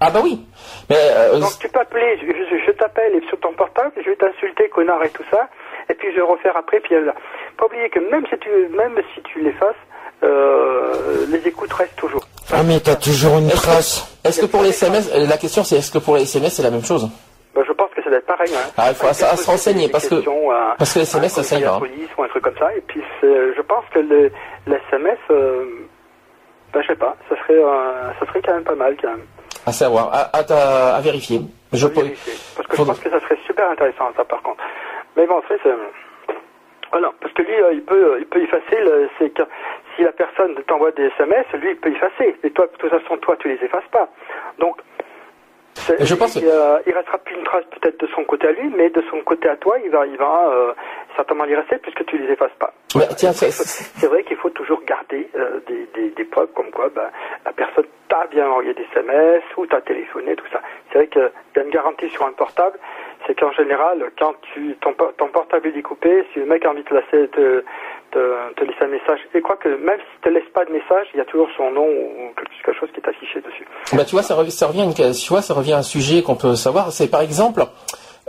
Ah 0.00 0.10
bah 0.10 0.20
oui. 0.22 0.44
Mais 0.90 0.96
euh, 0.98 1.38
Donc 1.40 1.58
tu 1.58 1.68
peux 1.68 1.80
appeler, 1.80 2.18
je, 2.20 2.26
je- 2.26 2.64
je 2.66 2.70
t'appelle 2.72 3.14
et 3.14 3.26
sur 3.28 3.40
ton 3.40 3.52
portable, 3.54 3.92
je 3.96 4.10
vais 4.10 4.16
t'insulter, 4.16 4.68
connard 4.68 5.02
et 5.04 5.08
tout 5.10 5.24
ça, 5.30 5.48
et 5.88 5.94
puis 5.94 6.08
je 6.12 6.16
vais 6.16 6.22
refaire 6.22 6.56
après, 6.56 6.80
puis 6.80 6.94
elle... 6.94 7.12
Pas 7.56 7.66
oublier 7.66 7.88
que 7.90 7.98
même 8.10 8.24
si 8.30 8.38
tu, 8.38 8.50
même 8.76 8.98
si 9.14 9.22
tu 9.22 9.40
l'effaces, 9.40 9.74
euh, 10.22 11.26
les 11.28 11.46
écoutes 11.48 11.72
restent 11.72 11.96
toujours. 11.96 12.22
Ah 12.52 12.62
mais 12.62 12.80
t'as 12.80 12.96
toujours 12.96 13.38
une 13.38 13.46
Est-ce 13.48 13.56
que- 13.60 13.66
trace. 13.66 14.18
est-ce 14.24 14.40
que 14.40 14.46
pour 14.46 14.62
les 14.62 14.70
SMS, 14.70 15.10
euh, 15.14 15.26
la 15.26 15.36
question 15.36 15.64
c'est 15.64 15.76
est-ce 15.76 15.90
que 15.90 15.98
pour 15.98 16.16
les 16.16 16.22
SMS 16.22 16.54
c'est 16.54 16.62
la 16.62 16.70
même 16.70 16.84
chose? 16.84 17.08
Ben, 17.54 17.62
je 17.66 17.72
pense 17.72 17.90
que 17.94 18.02
ça 18.02 18.10
doit 18.10 18.18
être 18.18 18.26
pareil. 18.26 18.50
Hein. 18.54 18.70
Ah, 18.76 18.88
il 18.90 18.94
faut 18.94 19.06
à- 19.06 19.10
à 19.10 19.36
se 19.36 19.46
renseigner, 19.50 19.88
parce 19.88 20.06
que- 20.08 20.22
parce 20.78 20.92
que 20.92 20.98
les 20.98 21.04
SMS, 21.04 21.32
ça, 21.32 21.42
ça 21.42 21.58
la 21.58 21.74
hein. 21.74 21.78
police 21.78 22.08
ou 22.18 22.22
un 22.22 22.28
truc 22.28 22.42
comme 22.44 22.58
ça. 22.58 22.74
Et 22.76 22.80
puis 22.82 23.02
c'est- 23.20 23.54
je 23.56 23.62
pense 23.62 23.84
que 23.92 23.98
le, 24.00 24.30
le 24.66 24.76
SMS, 24.88 25.18
euh, 25.30 25.64
ben, 26.74 26.82
je 26.82 26.88
sais 26.88 26.96
pas, 26.96 27.16
ça 27.28 27.36
serait, 27.42 27.54
euh, 27.62 28.10
ça 28.20 28.26
serait 28.26 28.42
quand 28.42 28.54
même 28.54 28.64
pas 28.64 28.74
mal 28.74 28.96
quand 29.00 29.08
même. 29.08 29.24
À 29.64 29.72
savoir, 29.72 30.10
à, 30.12 30.36
à, 30.36 30.44
ta- 30.44 30.96
à 30.96 31.00
vérifier. 31.00 31.40
Je 31.72 31.86
peux. 31.88 32.02
vérifier. 32.02 32.34
Parce 32.56 32.68
que 32.68 32.76
je 32.76 32.82
pense 32.84 32.98
que 33.00 33.10
ça 33.10 33.20
serait 33.20 33.38
super 33.46 33.70
intéressant 33.70 34.04
ça 34.16 34.24
par 34.24 34.40
contre. 34.42 34.62
Mais 35.16 35.26
bon, 35.26 35.42
c'est 35.48 35.58
voilà, 36.92 37.10
parce 37.20 37.32
que 37.34 37.42
lui, 37.42 37.54
euh, 37.60 37.72
il 37.72 37.82
peut, 37.82 38.12
euh, 38.14 38.18
il 38.20 38.26
peut 38.26 38.40
effacer. 38.40 38.76
le- 38.80 39.08
C'est 39.18 39.30
que 39.30 39.42
si 39.96 40.02
la 40.02 40.12
personne 40.12 40.54
t'envoie 40.66 40.92
des 40.92 41.06
SMS, 41.06 41.44
lui, 41.54 41.70
il 41.70 41.76
peut 41.76 41.90
effacer. 41.90 42.36
Et 42.44 42.50
toi, 42.50 42.66
de 42.66 42.76
toute 42.78 42.90
façon, 42.90 43.16
toi, 43.18 43.36
tu 43.38 43.48
les 43.48 43.62
effaces 43.64 43.86
pas. 43.90 44.08
Donc, 44.58 44.76
je 46.00 46.14
pense 46.14 46.36
il, 46.36 46.42
que- 46.42 46.46
euh, 46.48 46.78
il 46.86 46.92
restera 46.94 47.18
plus 47.18 47.34
une 47.34 47.44
trace 47.44 47.64
peut-être 47.66 48.00
de 48.00 48.06
son 48.14 48.24
côté 48.24 48.46
à 48.48 48.52
lui, 48.52 48.70
mais 48.76 48.88
de 48.90 49.02
son 49.10 49.20
côté 49.22 49.48
à 49.48 49.56
toi, 49.56 49.76
il 49.84 49.90
va, 49.90 50.06
il 50.06 50.16
va 50.16 50.48
euh, 50.48 50.72
certainement 51.16 51.44
y 51.44 51.54
rester 51.54 51.76
puisque 51.78 52.04
tu 52.06 52.18
les 52.18 52.32
effaces 52.32 52.54
pas. 52.58 52.72
Tiens, 53.16 53.32
C'est- 54.00 54.06
vrai 54.06 54.22
qu'il 54.22 54.36
faut 54.36 54.50
toujours 54.50 54.80
garder 54.84 55.28
euh, 55.36 55.60
des, 55.66 55.86
des, 55.94 56.10
des 56.10 56.24
preuves 56.24 56.52
comme 56.54 56.70
quoi 56.70 56.88
ben, 56.94 57.10
la 57.44 57.52
personne 57.52 57.84
t'a 58.08 58.26
bien 58.28 58.48
envoyé 58.48 58.72
des 58.74 58.86
SMS 58.94 59.42
ou 59.56 59.66
t'a 59.66 59.80
téléphoné, 59.82 60.34
tout 60.36 60.46
ça. 60.52 60.60
C'est 60.92 60.98
vrai 60.98 61.08
qu'il 61.08 61.30
y 61.56 61.58
a 61.58 61.62
une 61.62 61.70
garantie 61.70 62.08
sur 62.10 62.24
un 62.24 62.32
portable, 62.32 62.78
c'est 63.26 63.38
qu'en 63.38 63.52
général, 63.52 63.98
quand 64.18 64.34
tu 64.54 64.76
ton, 64.80 64.92
po- 64.94 65.12
ton 65.18 65.28
portable 65.28 65.68
est 65.68 65.72
découpé, 65.72 66.24
si 66.32 66.38
le 66.40 66.46
mec 66.46 66.64
a 66.64 66.70
envie 66.70 66.82
de 66.82 66.88
te 66.88 66.94
laisser, 66.94 67.28
te, 67.28 67.62
laisser 68.62 68.82
un 68.82 68.86
message, 68.88 69.20
et 69.34 69.40
quoi 69.40 69.56
que 69.56 69.68
même 69.68 69.98
s'il 69.98 70.20
te 70.22 70.28
laisse 70.28 70.48
pas 70.54 70.64
de 70.64 70.72
message, 70.72 71.06
il 71.14 71.18
y 71.18 71.20
a 71.20 71.24
toujours 71.24 71.48
son 71.56 71.70
nom 71.70 71.86
ou 71.86 72.32
quelque 72.64 72.78
chose 72.78 72.88
qui 72.94 73.00
est 73.00 73.08
affiché 73.08 73.40
dessus. 73.40 73.66
Bah, 73.92 74.04
tu 74.04 74.12
vois, 74.12 74.22
ça, 74.22 74.34
rev- 74.34 74.50
ça 74.50 74.66
revient, 74.68 74.86
tu 74.94 75.28
vois, 75.28 75.42
ça 75.42 75.54
revient 75.54 75.74
à 75.74 75.78
un 75.78 75.82
sujet 75.82 76.22
qu'on 76.22 76.36
peut 76.36 76.54
savoir. 76.54 76.92
C'est 76.92 77.10
par 77.10 77.20
exemple, 77.20 77.62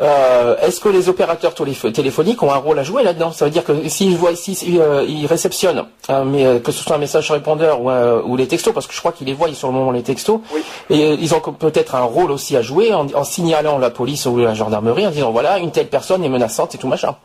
euh, 0.02 0.56
est-ce 0.62 0.80
que 0.80 0.90
les 0.90 1.10
opérateurs 1.10 1.54
téléph- 1.54 1.92
téléphoniques 1.92 2.42
ont 2.44 2.52
un 2.52 2.58
rôle 2.58 2.78
à 2.80 2.84
jouer 2.84 3.04
là-dedans? 3.04 3.32
Ça 3.32 3.46
veut 3.46 3.52
dire 3.52 3.64
que 3.64 3.88
s'ils 3.90 4.16
voient 4.16 4.32
ici, 4.32 4.54
si, 4.56 4.80
euh, 4.80 5.04
ils 5.08 5.26
réceptionnent, 5.26 5.86
mais, 6.26 6.46
euh, 6.46 6.60
que 6.60 6.72
ce 6.72 6.84
soit 6.84 6.96
un 6.96 7.00
message 7.00 7.32
répondeur 7.32 7.82
ou, 7.82 7.90
un- 7.90 8.22
ou 8.22 8.36
les 8.38 8.48
textos, 8.48 8.74
parce 8.74 8.86
que 8.88 8.94
je 8.94 9.00
crois 9.00 9.12
qu'ils 9.12 9.28
les 9.28 9.34
voient 9.34 9.52
sur 9.54 9.68
le 9.70 9.74
moment 9.74 9.92
les 9.92 10.04
textos, 10.04 10.40
Oui. 10.54 10.64
et 10.90 11.04
euh, 11.04 11.18
ils 11.20 11.34
ont 11.34 11.40
peut-être 11.40 11.96
un 11.96 12.04
rôle 12.04 12.32
aussi 12.32 12.56
à 12.56 12.62
jouer 12.62 12.94
en, 12.94 13.08
en 13.14 13.24
signalant 13.24 13.78
la 13.80 13.90
police 13.90 14.26
ou 14.28 14.38
la 14.38 14.54
gendarmerie 14.54 15.08
en 15.08 15.12
disant 15.12 15.32
voilà 15.32 15.58
une 15.60 15.72
telle 15.72 15.88
personne 15.88 16.24
est 16.24 16.30
menaçante 16.30 16.76
et 16.76 16.78
tout 16.78 16.88
machin. 16.88 17.16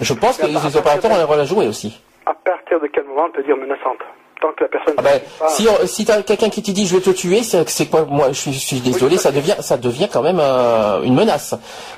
Je 0.00 0.14
pense 0.14 0.36
que 0.36 0.46
les 0.46 0.76
opérateurs 0.76 1.10
ont 1.10 1.16
un 1.16 1.24
rôle 1.24 1.40
à 1.40 1.44
jouer 1.44 1.66
aussi. 1.66 2.00
À 2.26 2.34
partir 2.34 2.80
de 2.80 2.86
quel 2.92 3.04
moment 3.04 3.24
on 3.28 3.32
peut 3.32 3.42
dire 3.42 3.56
menaçante? 3.56 3.98
Tant 4.40 4.48
que 4.56 4.62
la 4.62 4.68
personne 4.68 4.94
Ah 4.98 5.02
ben, 5.02 5.20
pas- 5.40 5.48
si 5.48 5.66
on- 5.68 5.86
si 5.86 6.04
t'as 6.04 6.22
quelqu'un 6.22 6.48
qui 6.48 6.62
te 6.62 6.70
dit 6.70 6.86
je 6.86 6.94
vais 6.94 7.02
te 7.02 7.10
tuer, 7.10 7.42
c'est 7.42 7.68
c'est 7.68 7.86
quoi 7.86 8.06
Moi, 8.08 8.28
je 8.30 8.38
suis, 8.38 8.52
je 8.52 8.58
suis 8.60 8.78
désolé, 8.80 9.16
Oui, 9.16 9.20
ça 9.20 9.32
devient 9.32 9.56
ça 9.60 9.76
devient 9.76 10.06
quand 10.12 10.22
même 10.22 10.38
euh, 10.40 11.02
une 11.02 11.14
menace 11.14 11.54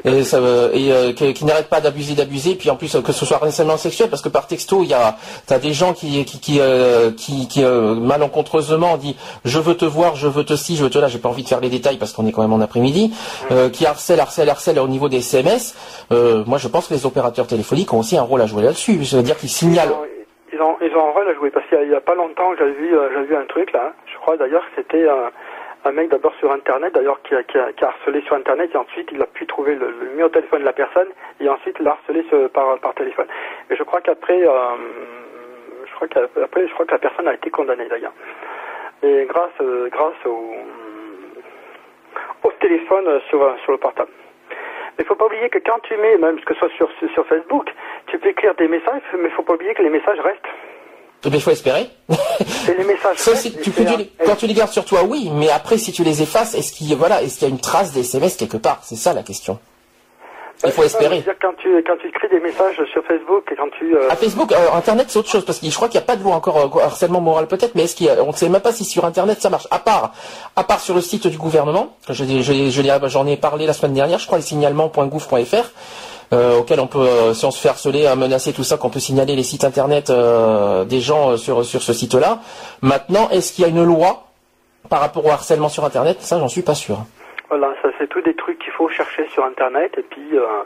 et, 0.06 0.24
ça, 0.24 0.38
et 0.72 0.90
euh, 0.90 1.12
qui 1.12 1.44
n'arrête 1.44 1.68
pas 1.68 1.80
d'abuser, 1.82 2.14
d'abuser, 2.14 2.54
puis 2.54 2.70
en 2.70 2.76
plus 2.76 2.94
euh, 2.94 3.02
que 3.02 3.12
ce 3.12 3.26
soit 3.26 3.36
harcèlement 3.42 3.76
sexuel, 3.76 4.08
parce 4.08 4.22
que 4.22 4.30
par 4.30 4.46
texto 4.46 4.82
il 4.82 4.88
y 4.88 4.94
a 4.94 5.16
t'as 5.46 5.58
des 5.58 5.74
gens 5.74 5.92
qui 5.92 6.24
qui 6.24 6.38
qui 6.40 6.60
euh, 6.60 7.10
qui, 7.14 7.46
qui, 7.46 7.62
euh, 7.62 7.94
malencontreusement 7.94 8.96
dit 8.96 9.16
je 9.44 9.58
veux 9.58 9.76
te 9.76 9.84
voir, 9.84 10.16
je 10.16 10.26
veux 10.26 10.44
te 10.44 10.56
ci, 10.56 10.76
je 10.76 10.84
veux 10.84 10.90
te 10.90 10.98
là. 10.98 11.08
J'ai 11.08 11.18
pas 11.18 11.28
envie 11.28 11.42
de 11.42 11.48
faire 11.48 11.60
les 11.60 11.68
détails 11.68 11.98
parce 11.98 12.12
qu'on 12.12 12.26
est 12.26 12.32
quand 12.32 12.42
même 12.42 12.52
en 12.54 12.60
après-midi, 12.60 13.12
euh, 13.50 13.68
qui 13.68 13.84
harcèle, 13.84 14.20
harcèle, 14.20 14.48
harcèle 14.48 14.78
au 14.78 14.88
niveau 14.88 15.08
des 15.10 15.18
SMS. 15.18 15.74
Euh, 16.12 16.42
moi, 16.46 16.56
je 16.58 16.68
pense 16.68 16.86
que 16.86 16.94
les 16.94 17.04
opérateurs 17.04 17.46
téléphoniques 17.46 17.92
ont 17.92 17.98
aussi 17.98 18.16
un 18.16 18.22
rôle 18.22 18.40
à 18.40 18.46
jouer 18.46 18.62
là-dessus. 18.62 19.04
C'est-à-dire 19.04 19.36
qu'ils 19.36 19.50
signalent. 19.50 19.92
Ils 20.52 20.60
ont, 20.60 20.76
ils 20.80 20.94
ont 20.96 21.08
un 21.08 21.12
rôle 21.12 21.28
à 21.28 21.34
jouer 21.34 21.50
parce 21.50 21.66
qu'il 21.68 21.88
y 21.88 21.94
a- 21.94 22.00
pas 22.00 22.14
longtemps 22.14 22.54
j'avais 22.56 22.72
vu, 22.72 22.96
euh, 22.96 23.10
j'avais 23.12 23.26
vu 23.26 23.36
un 23.36 23.44
truc 23.44 23.72
là. 23.72 23.92
Je 24.06 24.16
crois 24.16 24.36
d'ailleurs 24.36 24.64
que 24.66 24.72
c'était 24.76 25.08
un, 25.08 25.30
un 25.84 25.92
mec 25.92 26.08
d'abord 26.08 26.34
sur 26.40 26.50
internet 26.50 26.92
d'ailleurs 26.94 27.20
qui 27.22 27.34
a, 27.34 27.42
qui, 27.44 27.56
a, 27.58 27.70
harcelé 27.82 28.20
sur 28.22 28.34
internet 28.34 28.70
et 28.74 28.76
ensuite 28.76 29.08
il 29.12 29.22
a 29.22 29.26
pu 29.26 29.46
trouver 29.46 29.74
le, 29.76 29.90
le 30.00 30.08
numéro 30.10 30.28
de 30.28 30.34
téléphone 30.34 30.60
de 30.60 30.64
la 30.64 30.72
personne 30.72 31.08
et 31.40 31.48
ensuite 31.48 31.78
l'a 31.78 31.92
harcelé 31.92 32.24
par, 32.52 32.78
par 32.80 32.94
téléphone. 32.94 33.26
Et 33.70 33.76
je 33.76 33.82
crois 33.84 34.00
qu'après, 34.00 34.42
euh, 34.46 34.52
je 35.86 35.94
crois 35.94 36.08
qu'après, 36.08 36.66
je 36.66 36.72
crois 36.74 36.86
que 36.86 36.92
la 36.92 36.98
personne 36.98 37.28
a 37.28 37.34
été 37.34 37.50
condamnée 37.50 37.86
d'ailleurs. 37.88 38.12
Et 39.02 39.24
grâce, 39.26 39.50
euh, 39.60 39.88
grâce 39.88 40.26
au, 40.26 40.54
au 42.42 42.50
téléphone 42.60 43.06
euh, 43.06 43.20
sur, 43.28 43.42
euh, 43.42 43.52
sur 43.62 43.72
le 43.72 43.78
portable. 43.78 44.10
Mais 45.00 45.04
il 45.04 45.08
faut 45.08 45.14
pas 45.14 45.24
oublier 45.24 45.48
que 45.48 45.56
quand 45.64 45.78
tu 45.88 45.96
mets, 45.96 46.18
même 46.18 46.38
que 46.40 46.52
ce 46.52 46.60
soit 46.60 46.68
sur, 46.76 46.86
sur 47.14 47.26
Facebook, 47.26 47.64
tu 48.08 48.18
peux 48.18 48.28
écrire 48.28 48.54
des 48.56 48.68
messages, 48.68 49.00
mais 49.14 49.30
il 49.30 49.34
faut 49.34 49.42
pas 49.42 49.54
oublier 49.54 49.72
que 49.72 49.80
les 49.80 49.88
messages 49.88 50.18
restent. 50.20 50.44
Mais 51.24 51.38
il 51.38 51.40
faut 51.40 51.50
espérer. 51.52 51.88
Et 52.68 52.74
les 52.76 52.84
messages 52.84 53.16
Ça, 53.16 53.30
restent. 53.30 53.62
tu 53.62 53.70
peux 53.70 53.82
c'est 53.86 54.26
quand 54.26 54.36
tu 54.36 54.46
les 54.46 54.52
gardes 54.52 54.72
sur 54.72 54.84
toi, 54.84 55.00
oui, 55.04 55.30
mais 55.32 55.48
après, 55.48 55.78
si 55.78 55.90
tu 55.92 56.04
les 56.04 56.20
effaces, 56.20 56.54
est-ce 56.54 56.72
qu'il 56.74 56.94
voilà, 56.96 57.22
est-ce 57.22 57.38
qu'il 57.38 57.48
y 57.48 57.50
a 57.50 57.54
une 57.54 57.62
trace 57.62 57.94
des 57.94 58.00
SMS 58.00 58.36
quelque 58.36 58.58
part? 58.58 58.80
C'est 58.82 58.96
ça 58.96 59.14
la 59.14 59.22
question. 59.22 59.58
Il 60.68 60.72
faut 60.72 60.82
ça, 60.82 60.86
espérer. 60.86 61.24
quand 61.40 61.52
tu, 61.58 61.68
quand 61.86 61.96
tu 62.00 62.08
écris 62.08 62.28
des 62.28 62.40
messages 62.40 62.76
sur 62.92 63.02
Facebook 63.04 63.44
et 63.50 63.56
quand 63.56 63.68
tu... 63.78 63.96
euh, 63.96 64.10
À 64.10 64.16
Facebook, 64.16 64.52
euh, 64.52 64.56
Internet, 64.74 65.06
c'est 65.08 65.18
autre 65.18 65.30
chose 65.30 65.44
parce 65.44 65.58
que 65.58 65.66
je 65.66 65.74
crois 65.74 65.88
qu'il 65.88 65.98
n'y 65.98 66.04
a 66.04 66.06
pas 66.06 66.16
de 66.16 66.22
loi 66.22 66.34
encore 66.34 66.58
euh, 66.76 66.80
harcèlement 66.82 67.20
moral 67.20 67.46
peut-être, 67.46 67.74
mais 67.74 67.84
est-ce 67.84 67.94
qu'il 67.96 68.08
a, 68.10 68.22
on 68.22 68.28
ne 68.28 68.32
sait 68.36 68.48
même 68.48 68.60
pas 68.60 68.72
si 68.72 68.84
sur 68.84 69.04
Internet 69.04 69.40
ça 69.40 69.48
marche. 69.48 69.66
À 69.70 69.78
part, 69.78 70.12
à 70.56 70.64
part 70.64 70.80
sur 70.80 70.94
le 70.94 71.00
site 71.00 71.26
du 71.28 71.38
gouvernement, 71.38 71.94
je, 72.08 72.24
je, 72.24 72.42
je 72.42 72.82
l'ai- 72.82 73.00
j'en 73.08 73.26
ai 73.26 73.36
parlé 73.36 73.66
la 73.66 73.72
semaine 73.72 73.94
dernière, 73.94 74.18
je 74.18 74.26
crois, 74.26 74.38
les 74.38 74.44
signalements.gouv.fr. 74.44 75.70
Euh, 76.32 76.58
auquel 76.58 76.78
on 76.78 76.86
peut, 76.86 77.00
euh, 77.00 77.34
si 77.34 77.44
on 77.44 77.50
se 77.50 77.58
fait 77.60 77.70
harceler, 77.70 78.06
euh, 78.06 78.14
menacer 78.14 78.52
tout 78.52 78.62
ça, 78.62 78.76
qu'on 78.76 78.88
peut 78.88 79.00
signaler 79.00 79.34
les 79.34 79.42
sites 79.42 79.64
internet 79.64 80.12
des 80.86 81.00
gens 81.00 81.36
sur 81.36 81.64
sur 81.64 81.82
ce 81.82 81.92
site-là. 81.92 82.38
Maintenant, 82.82 83.28
est-ce 83.30 83.52
qu'il 83.52 83.62
y 83.62 83.64
a 83.66 83.68
une 83.70 83.82
loi 83.82 84.24
par 84.88 85.00
rapport 85.00 85.26
au 85.26 85.30
harcèlement 85.30 85.68
sur 85.68 85.84
internet? 85.84 86.18
Ça, 86.20 86.38
j'en 86.38 86.46
suis 86.48 86.62
pas 86.62 86.76
sûr. 86.76 86.98
Voilà, 87.50 87.74
ça 87.82 87.88
c'est 87.98 88.06
tous 88.06 88.22
des 88.22 88.34
trucs 88.34 88.60
qu'il 88.60 88.72
faut 88.72 88.88
chercher 88.88 89.26
sur 89.26 89.44
Internet 89.44 89.98
et 89.98 90.02
puis 90.02 90.38
euh, 90.38 90.62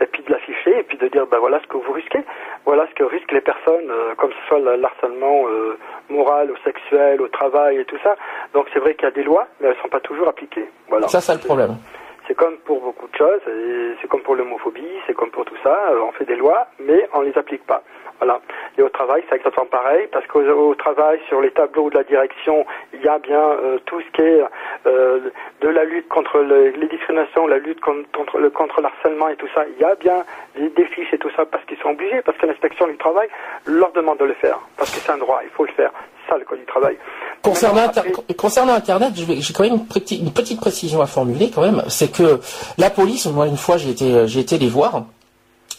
et 0.00 0.06
puis 0.06 0.22
de 0.22 0.30
l'afficher 0.30 0.78
et 0.78 0.82
puis 0.84 0.96
de 0.96 1.08
dire 1.08 1.26
ben 1.26 1.38
voilà 1.38 1.58
ce 1.60 1.66
que 1.66 1.76
vous 1.76 1.92
risquez, 1.92 2.20
voilà 2.64 2.86
ce 2.86 2.94
que 2.94 3.02
risquent 3.02 3.32
les 3.32 3.40
personnes, 3.40 3.90
euh, 3.90 4.14
comme 4.14 4.30
ce 4.30 4.46
soit 4.46 4.60
le 4.60 4.76
l'harcèlement 4.76 5.48
euh, 5.48 5.76
moral 6.08 6.52
ou 6.52 6.56
sexuel 6.62 7.20
au 7.20 7.26
travail 7.26 7.78
et 7.78 7.84
tout 7.84 7.98
ça. 8.04 8.14
Donc 8.54 8.68
c'est 8.72 8.78
vrai 8.78 8.94
qu'il 8.94 9.04
y 9.04 9.08
a 9.08 9.10
des 9.10 9.24
lois, 9.24 9.48
mais 9.60 9.68
elles 9.68 9.82
sont 9.82 9.88
pas 9.88 9.98
toujours 9.98 10.28
appliquées. 10.28 10.68
Voilà. 10.88 11.08
Ça, 11.08 11.20
c'est 11.20 11.34
le 11.34 11.40
problème. 11.40 11.76
C'est 12.28 12.34
comme 12.34 12.58
pour 12.58 12.80
beaucoup 12.80 13.08
de 13.08 13.16
choses, 13.16 13.40
c'est 14.00 14.06
comme 14.06 14.22
pour 14.22 14.36
l'homophobie, 14.36 15.00
c'est 15.08 15.14
comme 15.14 15.30
pour 15.30 15.44
tout 15.44 15.56
ça. 15.64 15.76
On 16.00 16.12
fait 16.12 16.26
des 16.26 16.36
lois, 16.36 16.68
mais 16.78 17.08
on 17.12 17.22
les 17.22 17.36
applique 17.36 17.66
pas. 17.66 17.82
Voilà. 18.20 18.38
Et 18.78 18.82
au 18.82 18.88
travail, 18.90 19.22
c'est 19.28 19.36
exactement 19.36 19.66
pareil, 19.66 20.06
parce 20.12 20.26
qu'au 20.26 20.42
au 20.42 20.74
travail, 20.74 21.18
sur 21.28 21.40
les 21.40 21.50
tableaux 21.50 21.88
de 21.90 21.96
la 21.96 22.04
direction, 22.04 22.66
il 22.92 23.00
y 23.02 23.08
a 23.08 23.18
bien 23.18 23.40
euh, 23.40 23.78
tout 23.86 24.00
ce 24.00 24.10
qui 24.14 24.20
est 24.22 24.42
euh, 24.86 25.20
de 25.62 25.68
la 25.68 25.84
lutte 25.84 26.06
contre 26.08 26.38
le- 26.38 26.68
les 26.70 26.88
discriminations, 26.88 27.46
la 27.46 27.58
lutte 27.58 27.80
con- 27.80 28.04
contre 28.14 28.38
le 28.38 28.50
contre 28.50 28.80
l'harcèlement 28.82 29.28
et 29.28 29.36
tout 29.36 29.48
ça. 29.54 29.64
Il 29.74 29.80
y 29.80 29.84
a 29.84 29.94
bien 29.94 30.22
des, 30.54 30.84
fiches 30.84 31.12
et 31.14 31.18
tout 31.18 31.30
ça, 31.36 31.46
parce 31.46 31.64
qu'ils 31.64 31.78
sont 31.78 31.90
obligés, 31.90 32.20
parce 32.22 32.36
que 32.38 32.46
l'inspection 32.46 32.86
du 32.86 32.96
travail 32.98 33.28
leur 33.64 33.90
demande 33.92 34.18
de 34.18 34.26
le 34.26 34.34
faire, 34.34 34.58
parce 34.76 34.90
que 34.90 35.00
c'est 35.00 35.12
un 35.12 35.18
droit, 35.18 35.40
il 35.42 35.50
faut 35.50 35.64
le 35.64 35.72
faire. 35.72 35.90
Ça 36.28 36.36
le 36.36 36.44
code 36.44 36.58
du 36.60 36.66
travail. 36.66 36.96
Concernant, 37.42 37.80
Inter- 37.88 38.72
Internet, 38.76 39.12
j'ai 39.16 39.52
quand 39.54 39.64
même 39.64 39.72
une 39.74 39.86
petite, 39.88 40.20
une 40.20 40.32
petite 40.32 40.60
précision 40.60 41.00
à 41.00 41.06
formuler 41.06 41.50
quand 41.52 41.62
même. 41.62 41.82
C'est 41.88 42.12
que 42.12 42.38
la 42.78 42.90
police, 42.90 43.26
moi 43.26 43.46
une 43.46 43.56
fois 43.56 43.78
j'ai 43.78 43.90
été, 43.90 44.26
j'ai 44.28 44.40
été 44.40 44.58
les 44.58 44.68
voir. 44.68 45.04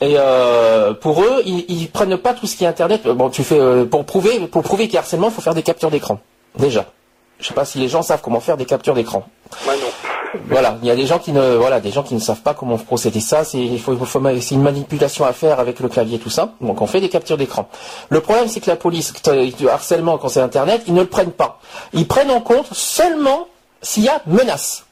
Et 0.01 0.15
euh, 0.17 0.93
pour 0.93 1.21
eux, 1.21 1.41
ils, 1.45 1.65
ils 1.69 1.87
prennent 1.89 2.17
pas 2.17 2.33
tout 2.33 2.47
ce 2.47 2.55
qui 2.55 2.63
est 2.63 2.67
Internet. 2.67 3.07
Bon, 3.07 3.29
tu 3.29 3.43
fais 3.43 3.59
euh, 3.59 3.85
pour 3.85 4.03
prouver, 4.03 4.39
pour 4.47 4.63
prouver 4.63 4.85
qu'il 4.85 4.95
y 4.95 4.97
a 4.97 5.01
harcèlement, 5.01 5.27
il 5.27 5.33
faut 5.33 5.41
faire 5.41 5.53
des 5.53 5.61
captures 5.63 5.91
d'écran. 5.91 6.19
Déjà, 6.57 6.85
je 7.39 7.47
sais 7.47 7.53
pas 7.53 7.65
si 7.65 7.77
les 7.77 7.87
gens 7.87 8.01
savent 8.01 8.21
comment 8.21 8.39
faire 8.39 8.57
des 8.57 8.65
captures 8.65 8.95
d'écran. 8.95 9.23
Non. 9.67 9.73
Voilà, 10.47 10.77
il 10.81 10.87
y 10.87 10.91
a 10.91 10.95
des 10.95 11.05
gens 11.05 11.19
qui 11.19 11.33
ne, 11.33 11.55
voilà, 11.57 11.81
des 11.81 11.91
gens 11.91 12.03
qui 12.03 12.13
ne 12.15 12.19
savent 12.19 12.39
pas 12.41 12.53
comment 12.53 12.77
procéder 12.77 13.19
ça. 13.19 13.43
C'est, 13.43 13.59
il 13.59 13.77
faut, 13.79 13.91
il 13.93 13.99
faut- 14.05 14.19
c'est 14.39 14.55
une 14.55 14.61
manipulation 14.61 15.25
à 15.25 15.33
faire 15.33 15.59
avec 15.59 15.79
le 15.81 15.89
clavier, 15.89 16.19
tout 16.19 16.29
ça. 16.29 16.53
Donc 16.61 16.81
on 16.81 16.87
fait 16.87 17.01
des 17.01 17.09
captures 17.09 17.37
d'écran. 17.37 17.67
Le 18.09 18.21
problème, 18.21 18.47
c'est 18.47 18.61
que 18.61 18.69
la 18.69 18.77
police, 18.77 19.13
le 19.27 19.67
harcèlement 19.69 20.17
quand 20.17 20.29
c'est 20.29 20.39
Internet, 20.39 20.83
ils 20.87 20.93
ne 20.93 21.01
le 21.01 21.07
prennent 21.07 21.31
pas. 21.33 21.59
Ils 21.93 22.07
prennent 22.07 22.31
en 22.31 22.39
compte 22.41 22.67
seulement 22.73 23.47
s'il 23.81 24.03
y 24.03 24.09
a 24.09 24.21
menace. 24.25 24.85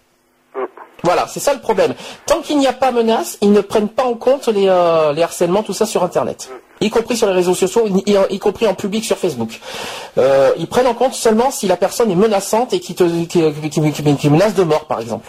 Voilà, 1.04 1.28
c'est 1.28 1.39
ça 1.39 1.54
le 1.54 1.60
problème. 1.60 1.93
Tant 2.26 2.41
qu'il 2.41 2.58
n'y 2.58 2.68
a 2.68 2.74
pas 2.74 2.91
menace, 2.91 3.38
ils 3.41 3.52
ne 3.52 3.62
prennent 3.62 3.89
pas 3.89 4.04
en 4.04 4.16
compte 4.16 4.47
les, 4.47 4.68
euh, 4.68 5.14
harcèlements, 5.22 5.64
tout 5.64 5.74
ça 5.74 5.86
sur 5.86 6.04
Internet. 6.04 6.52
Y 6.82 6.89
compris 6.89 7.16
sur 7.16 7.28
les 7.28 7.34
réseaux 7.34 7.54
sociaux, 7.54 7.86
y, 7.88 8.39
compris 8.39 8.66
en 8.68 8.74
public 8.74 9.04
sur 9.04 9.18
Facebook. 9.18 9.50
Euh, 10.18 10.52
ils 10.58 10.68
prennent 10.68 10.88
en 10.88 10.93
compte 10.93 11.14
seulement 11.14 11.52
si 11.52 11.68
la 11.68 11.76
personne 11.76 12.10
est 12.10 12.16
menaçante 12.16 12.74
et 12.74 12.80
qui 12.80 12.95
te 12.95 13.04
menace 14.30 14.56
de 14.56 14.64
mort, 14.64 14.88
par 14.88 15.02
exemple. 15.02 15.28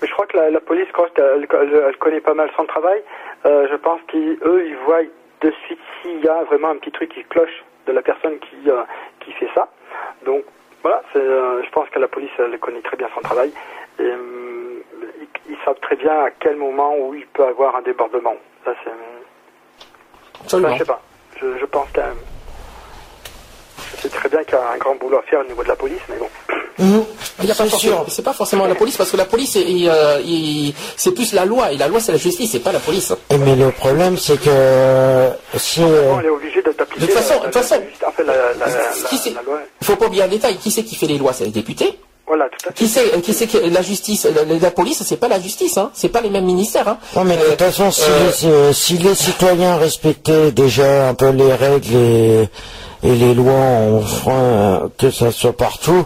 Mais 0.00 0.08
je 0.08 0.12
crois 0.12 0.26
que 0.26 0.36
la, 0.36 0.60
police, 0.60 0.86
quand 0.94 1.06
elle, 1.16 1.46
connaît 1.98 2.20
pas 2.20 2.34
mal 2.34 2.50
son 2.56 2.64
travail, 2.66 3.02
euh, 3.46 3.66
je 3.70 3.76
pense 3.76 4.00
qu'eux, 4.12 4.64
ils 4.64 4.76
voient 4.86 5.02
de 5.40 5.52
suite 5.66 5.80
s'il 6.02 6.24
y 6.24 6.28
a 6.28 6.44
vraiment 6.44 6.70
un 6.70 6.76
petit 6.76 6.92
truc 6.92 7.12
qui 7.12 7.24
cloche 7.24 7.64
de 7.86 7.92
la 7.92 8.02
personne 8.02 8.38
qui, 8.38 9.32
fait 9.32 9.48
ça. 9.54 9.68
Donc, 10.24 10.44
voilà, 10.82 11.02
je 11.14 11.70
pense 11.70 11.88
que 11.90 11.98
la 11.98 12.08
police, 12.08 12.30
elle 12.38 12.58
connaît 12.58 12.82
très 12.82 12.96
bien 12.96 13.08
son 13.14 13.22
travail. 13.22 13.50
Ils, 13.98 14.04
ils 14.06 14.39
savent 15.70 15.80
très 15.82 15.96
bien 15.96 16.12
à 16.12 16.30
quel 16.40 16.56
moment 16.56 16.94
où 16.98 17.14
il 17.14 17.26
peut 17.26 17.44
avoir 17.46 17.76
un 17.76 17.82
débordement. 17.82 18.34
Ça, 18.64 18.72
c'est... 18.84 18.90
Absolument. 20.42 20.68
Enfin, 20.68 20.76
je 20.76 20.82
sais 20.82 20.86
pas. 20.88 21.00
Je, 21.40 21.58
je 21.60 21.66
pense 21.66 21.88
quand 21.94 22.02
même. 22.02 22.16
Je 23.96 24.02
sais 24.02 24.08
très 24.08 24.28
bien 24.28 24.42
qu'il 24.44 24.54
y 24.54 24.56
a 24.56 24.70
un 24.72 24.78
grand 24.78 24.94
boulot 24.96 25.18
à 25.18 25.22
faire 25.22 25.40
au 25.40 25.44
niveau 25.44 25.62
de 25.62 25.68
la 25.68 25.76
police, 25.76 26.00
mais 26.08 26.16
bon. 26.16 26.28
A 27.42 27.46
pas 27.54 27.66
forcément- 27.66 28.04
C'est 28.08 28.22
pas 28.24 28.32
forcément 28.32 28.66
la 28.66 28.74
police 28.74 28.96
parce 28.96 29.10
que 29.10 29.16
la 29.16 29.24
police, 29.26 29.56
est- 29.56 29.60
est, 29.60 29.88
euh, 29.88 30.18
est- 30.24 30.72
c'est 30.96 31.12
plus 31.12 31.32
la 31.34 31.44
loi 31.44 31.72
et 31.72 31.76
la 31.76 31.88
loi 31.88 32.00
c'est 32.00 32.12
la 32.12 32.18
justice, 32.18 32.52
c'est 32.52 32.60
pas 32.60 32.72
la 32.72 32.78
police. 32.78 33.12
Et 33.30 33.36
mais 33.38 33.56
le 33.56 33.70
problème, 33.70 34.16
c'est 34.16 34.38
que 34.40 35.30
si 35.56 35.82
euh, 35.82 36.12
On 36.12 36.20
est 36.20 36.28
obligé 36.28 36.62
de 36.62 36.70
toute 36.72 36.86
façon- 37.10 37.34
la, 37.34 37.48
de 37.48 37.52
toute 37.52 37.52
façon- 37.62 37.82
la- 38.00 38.08
en 38.08 38.12
fait, 38.12 38.24
la, 38.24 38.34
la, 38.34 38.66
la- 38.66 39.08
Qui 39.08 39.18
c'est 39.18 39.34
la 39.34 39.42
loi. 39.42 39.58
Il 39.80 39.86
faut 39.86 39.96
pas 39.96 40.06
oublier 40.06 40.22
un 40.22 40.28
détail. 40.28 40.56
Qui 40.56 40.70
c'est 40.70 40.84
qui 40.84 40.94
fait 40.96 41.06
les 41.06 41.18
lois? 41.18 41.32
C'est 41.34 41.44
les 41.44 41.50
députés. 41.50 41.98
Voilà, 42.32 42.48
tout 42.48 42.68
à 42.68 42.70
fait. 42.70 42.74
Qui 42.74 42.86
c'est 42.86 43.20
qui 43.22 43.32
c'est 43.32 43.46
que 43.48 43.58
la 43.58 43.82
justice, 43.82 44.24
la, 44.32 44.44
la 44.44 44.70
police, 44.70 45.02
c'est 45.04 45.16
pas 45.18 45.26
la 45.26 45.40
justice, 45.40 45.76
hein. 45.78 45.90
C'est 45.92 46.10
pas 46.10 46.20
les 46.20 46.30
mêmes 46.30 46.44
ministères, 46.44 46.86
hein. 46.86 46.98
Non, 47.16 47.24
mais 47.24 47.36
de 47.36 47.42
toute 47.42 47.60
façon, 47.60 47.90
si, 47.90 48.02
euh, 48.08 48.30
les, 48.30 48.46
euh, 48.48 48.72
si 48.72 48.98
les 48.98 49.14
citoyens 49.16 49.76
respectaient 49.76 50.52
déjà 50.52 51.08
un 51.08 51.14
peu 51.14 51.30
les 51.30 51.52
règles 51.52 51.94
et, 51.96 52.48
et 53.02 53.14
les 53.16 53.34
lois 53.34 53.52
en 53.52 54.00
frein, 54.00 54.90
que 54.96 55.10
ça 55.10 55.32
soit 55.32 55.56
partout, 55.56 56.04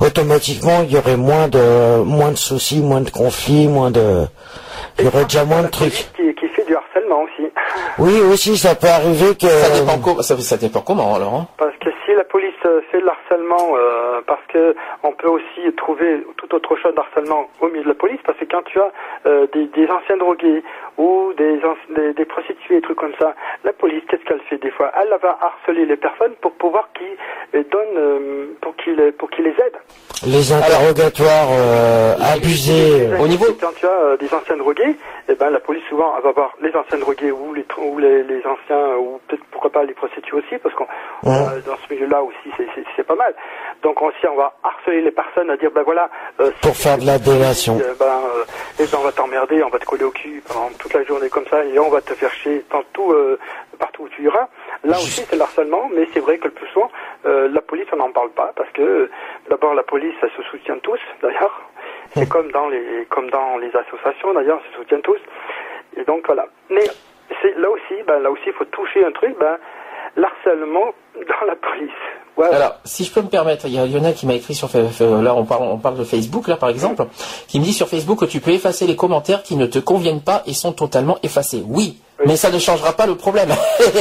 automatiquement, 0.00 0.82
il 0.84 0.92
y 0.94 0.98
aurait 0.98 1.16
moins 1.16 1.48
de, 1.48 2.02
moins 2.02 2.30
de 2.30 2.36
soucis, 2.38 2.80
moins 2.80 3.00
de 3.00 3.10
conflits, 3.10 3.68
moins 3.68 3.90
de, 3.90 4.24
il 4.98 5.04
y 5.04 5.08
aurait 5.08 5.24
déjà 5.24 5.44
moins 5.44 5.62
de 5.62 5.68
trucs. 5.68 6.08
Qui, 6.16 6.34
qui 6.38 6.48
fait 6.54 6.64
du 6.66 6.74
harcèlement 6.74 7.22
aussi. 7.22 7.46
Oui, 7.98 8.12
aussi, 8.20 8.56
ça 8.58 8.74
peut 8.74 8.88
arriver 8.88 9.34
que, 9.36 9.46
Ça 9.48 9.70
dépend, 9.70 9.98
co- 9.98 10.22
ça, 10.22 10.38
ça 10.38 10.56
dépend 10.58 10.80
comment 10.80 11.14
alors. 11.14 11.34
hein. 11.34 11.46
Parce 11.58 11.74
que 11.82 11.88
si 12.04 12.12
la 12.14 12.24
police 12.24 12.52
euh, 12.66 12.80
fait 12.92 13.00
de 13.00 13.06
euh, 13.40 14.20
parce 14.26 14.44
que 14.48 14.74
on 15.02 15.12
peut 15.12 15.28
aussi 15.28 15.72
trouver 15.76 16.24
tout 16.36 16.54
autre 16.54 16.76
chose 16.76 16.94
d'harcèlement 16.94 17.48
au 17.60 17.68
milieu 17.68 17.82
de 17.82 17.88
la 17.88 17.94
police, 17.94 18.20
parce 18.24 18.38
que 18.38 18.44
quand 18.44 18.62
tu 18.62 18.80
as 18.80 18.92
euh, 19.26 19.46
des, 19.52 19.66
des 19.66 19.88
anciens 19.88 20.16
drogués 20.16 20.62
ou 20.98 21.32
des, 21.36 21.60
des, 21.94 22.12
des 22.14 22.24
prostituées, 22.24 22.76
des 22.76 22.80
trucs 22.82 22.98
comme 22.98 23.12
ça, 23.18 23.34
la 23.64 23.72
police, 23.72 24.02
qu'est-ce 24.08 24.24
qu'elle 24.24 24.40
fait 24.48 24.58
des 24.58 24.70
fois? 24.70 24.90
Elle 25.00 25.10
va 25.22 25.38
harceler 25.40 25.84
les 25.86 25.96
personnes 25.96 26.34
pour 26.40 26.52
pouvoir 26.52 26.88
qu'ils 26.96 27.06
euh, 27.60 27.64
donnent, 27.70 27.98
euh, 27.98 28.46
pour 28.60 28.74
qu'ils 28.76 29.12
pour 29.18 29.30
qu'ils 29.30 29.44
les 29.44 29.50
aident. 29.50 29.80
les 30.26 30.52
interrogatoires 30.52 31.48
euh, 31.50 32.14
abusés, 32.34 33.08
euh, 33.12 33.18
Au 33.18 33.28
niveau- 33.28 33.52
Quand 33.60 33.74
tu 33.76 33.86
as 33.86 33.90
euh, 33.90 34.16
des 34.16 34.32
anciens 34.32 34.56
drogués, 34.56 34.96
eh 35.28 35.34
ben, 35.34 35.50
la 35.50 35.60
police 35.60 35.82
souvent 35.88 36.14
elle 36.16 36.24
va 36.24 36.32
voir 36.32 36.52
les 36.62 36.74
anciens 36.74 36.98
drogués 36.98 37.30
ou 37.32 37.52
les, 37.54 37.64
ou 37.78 37.98
les, 37.98 38.22
les 38.22 38.38
anciens, 38.46 38.76
euh, 38.76 38.96
ou 38.96 39.20
peut-être 39.28 39.44
pourquoi 39.50 39.70
pas 39.70 39.84
les 39.84 39.94
prostituées 39.94 40.36
aussi, 40.38 40.56
parce 40.62 40.74
qu'on 40.74 40.84
Ouais. 41.22 41.32
euh, 41.34 41.60
dans 41.66 41.76
ce 41.86 41.92
milieu-là 41.92 42.22
aussi 42.22 42.48
c'est- 42.56 43.02
pas 43.06 43.14
mal. 43.14 43.34
Donc 43.84 44.02
aussi 44.02 44.26
on 44.28 44.34
va 44.36 44.54
harceler 44.64 45.00
les 45.00 45.12
personnes 45.12 45.48
à 45.50 45.56
dire 45.56 45.70
ben 45.70 45.82
voilà. 45.84 46.08
euh, 46.40 46.50
si 46.60 46.60
pour 46.68 46.76
faire 46.76 46.98
de 46.98 47.06
la 47.06 47.18
délation. 47.20 47.78
euh, 47.80 47.94
ben, 47.98 48.04
euh, 48.06 48.44
eh 48.80 48.84
ben, 48.84 48.98
on 49.00 49.04
va 49.04 49.12
t'emmerder, 49.12 49.62
on 49.62 49.68
va 49.68 49.78
te 49.78 49.84
coller 49.84 50.02
au 50.04 50.10
cul 50.10 50.42
pendant 50.48 50.70
toute 50.86 50.94
la 50.94 51.04
journée 51.04 51.28
comme 51.28 51.46
ça 51.48 51.64
et 51.64 51.78
on 51.80 51.88
va 51.90 52.00
te 52.00 52.14
faire 52.14 52.32
chier 52.32 52.64
dans 52.70 52.82
tout, 52.92 53.12
euh, 53.12 53.38
partout 53.76 54.04
où 54.04 54.08
tu 54.08 54.22
iras. 54.22 54.46
Là 54.84 54.96
aussi 54.96 55.24
c'est 55.28 55.34
le 55.34 55.42
harcèlement, 55.42 55.90
mais 55.92 56.06
c'est 56.14 56.20
vrai 56.20 56.38
que 56.38 56.44
le 56.44 56.52
plus 56.52 56.68
souvent 56.68 56.90
euh, 57.26 57.48
la 57.48 57.60
police 57.60 57.86
on 57.92 57.96
n'en 57.96 58.12
parle 58.12 58.30
pas 58.30 58.52
parce 58.54 58.70
que 58.70 59.10
d'abord 59.50 59.74
la 59.74 59.82
police 59.82 60.14
elle 60.22 60.30
se 60.30 60.42
soutient 60.44 60.78
tous 60.78 61.00
d'ailleurs. 61.22 61.60
C'est 62.14 62.28
comme 62.28 62.52
dans 62.52 62.68
les 62.68 63.70
associations 63.76 64.32
d'ailleurs, 64.32 64.60
se 64.70 64.76
soutiennent 64.76 65.02
tous. 65.02 65.18
Et 65.96 66.04
donc 66.04 66.24
voilà. 66.26 66.46
Mais 66.70 66.84
là 67.56 67.70
aussi, 67.70 68.02
ben 68.06 68.20
là 68.20 68.30
aussi 68.30 68.44
il 68.46 68.52
faut 68.52 68.64
toucher 68.66 69.04
un 69.04 69.10
truc, 69.10 69.36
ben 69.38 69.58
l'harcèlement 70.16 70.92
dans 71.14 71.46
la 71.46 71.56
police. 71.56 71.90
Voilà. 72.36 72.56
Alors, 72.56 72.74
si 72.84 73.04
je 73.04 73.12
peux 73.12 73.22
me 73.22 73.28
permettre, 73.28 73.66
il 73.66 73.72
y 73.72 73.78
a 73.78 73.86
Lionel 73.86 74.14
qui 74.14 74.26
m'a 74.26 74.34
écrit 74.34 74.54
sur 74.54 74.68
là 74.68 75.34
on 75.34 75.44
parle 75.44 75.62
on 75.62 75.78
parle 75.78 75.96
de 75.96 76.04
Facebook 76.04 76.48
là 76.48 76.56
par 76.56 76.68
exemple, 76.68 77.06
qui 77.48 77.58
me 77.60 77.64
dit 77.64 77.72
sur 77.72 77.88
Facebook 77.88 78.20
que 78.20 78.24
tu 78.26 78.40
peux 78.40 78.50
effacer 78.50 78.86
les 78.86 78.96
commentaires 78.96 79.42
qui 79.42 79.56
ne 79.56 79.64
te 79.66 79.78
conviennent 79.78 80.20
pas 80.20 80.42
et 80.46 80.52
sont 80.52 80.72
totalement 80.72 81.18
effacés. 81.22 81.62
Oui, 81.66 81.98
mais 82.26 82.36
ça 82.36 82.50
ne 82.50 82.58
changera 82.58 82.92
pas 82.92 83.06
le 83.06 83.14
problème. 83.14 83.48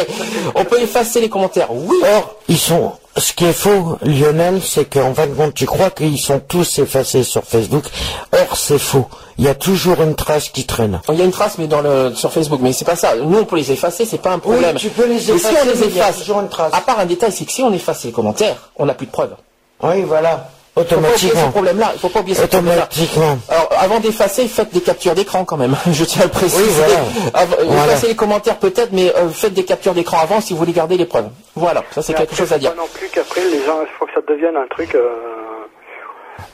on 0.55 0.65
peut 0.65 0.81
effacer 0.81 1.21
les 1.21 1.29
commentaires. 1.29 1.71
Oui. 1.71 1.97
Or, 2.03 2.35
ils 2.49 2.57
sont. 2.57 2.93
Ce 3.17 3.31
qui 3.31 3.45
est 3.45 3.53
faux, 3.53 3.97
Lionel, 4.01 4.61
c'est 4.61 4.85
qu'en 4.85 5.13
fin 5.13 5.25
de 5.27 5.33
compte, 5.33 5.53
tu 5.53 5.65
crois 5.65 5.89
qu'ils 5.89 6.19
sont 6.19 6.39
tous 6.39 6.79
effacés 6.79 7.23
sur 7.23 7.45
Facebook. 7.45 7.85
Or, 8.33 8.57
c'est 8.57 8.77
faux. 8.77 9.07
Il 9.37 9.45
y 9.45 9.47
a 9.47 9.55
toujours 9.55 10.01
une 10.01 10.15
trace 10.15 10.49
qui 10.49 10.65
traîne. 10.65 10.99
Il 11.09 11.15
y 11.15 11.21
a 11.21 11.25
une 11.25 11.31
trace, 11.31 11.57
mais 11.57 11.67
dans 11.67 11.81
le 11.81 12.13
sur 12.13 12.31
Facebook, 12.33 12.59
mais 12.61 12.73
c'est 12.73 12.83
pas 12.83 12.97
ça. 12.97 13.15
Nous, 13.15 13.37
on 13.37 13.45
peut 13.45 13.55
les 13.55 13.71
effacer, 13.71 14.05
c'est 14.05 14.17
pas 14.21 14.33
un 14.33 14.39
problème. 14.39 14.75
tu 14.75 14.89
peux 14.89 15.07
les 15.07 15.15
Mais 15.15 15.19
si 15.21 15.31
effacer, 15.31 15.55
on 15.61 15.65
les 15.65 15.79
mais 15.79 15.85
il 15.87 15.95
y 15.95 16.01
a 16.01 16.09
efface, 16.09 16.19
toujours 16.19 16.41
une 16.41 16.49
trace. 16.49 16.73
à 16.73 16.81
part 16.81 16.99
un 16.99 17.05
détail, 17.05 17.31
c'est 17.31 17.45
que 17.45 17.51
si 17.53 17.63
on 17.63 17.71
efface 17.71 18.03
les 18.03 18.11
commentaires, 18.11 18.69
on 18.75 18.85
n'a 18.85 18.93
plus 18.93 19.05
de 19.07 19.11
preuves. 19.11 19.35
Oui, 19.81 20.03
voilà. 20.03 20.49
Il 20.77 20.83
faut 20.83 20.95
pas 20.95 20.95
oublier 20.97 21.13
ce 21.13 21.25
Automatiquement. 21.25 21.51
problème-là. 21.51 21.91
Il 21.93 21.99
faut 21.99 22.09
pas 22.09 22.19
oublier 22.19 22.35
ce 22.35 22.41
problème-là. 22.45 22.83
Automatiquement. 22.91 23.37
Alors, 23.49 23.69
avant 23.79 23.99
d'effacer, 24.01 24.47
faites 24.47 24.73
des 24.73 24.81
captures 24.81 25.15
d'écran 25.15 25.45
quand 25.45 25.55
même. 25.57 25.75
Je 25.91 26.03
tiens 26.03 26.23
à 26.23 26.25
le 26.25 26.31
préciser. 26.31 26.63
Oui, 26.63 26.69
voilà. 26.75 26.99
Avant- 27.33 27.55
Voilà. 27.65 27.85
Effacez 27.93 28.07
les 28.07 28.15
commentaires 28.15 28.57
peut-être, 28.57 28.91
mais 28.91 29.13
euh, 29.15 29.29
faites 29.29 29.53
des 29.53 29.63
captures 29.63 29.93
d'écran 29.93 30.17
avant 30.21 30.41
si 30.41 30.51
vous 30.53 30.59
voulez 30.59 30.73
garder 30.73 30.97
les 30.97 31.05
preuves. 31.05 31.29
Voilà, 31.55 31.83
ça 31.91 32.01
c'est 32.01 32.13
quelque 32.13 32.33
après, 32.33 32.35
chose 32.35 32.51
à 32.51 32.55
faut 32.55 32.59
dire. 32.59 32.75
Pas 32.75 32.81
non 32.81 32.87
plus 32.93 33.07
qu'après 33.07 33.45
les 33.45 33.63
gens, 33.65 33.79
il 33.81 33.87
faut 33.97 34.05
que 34.05 34.11
ça 34.13 34.21
devienne 34.27 34.57
un 34.57 34.67
truc. 34.67 34.93
Euh, 34.95 35.07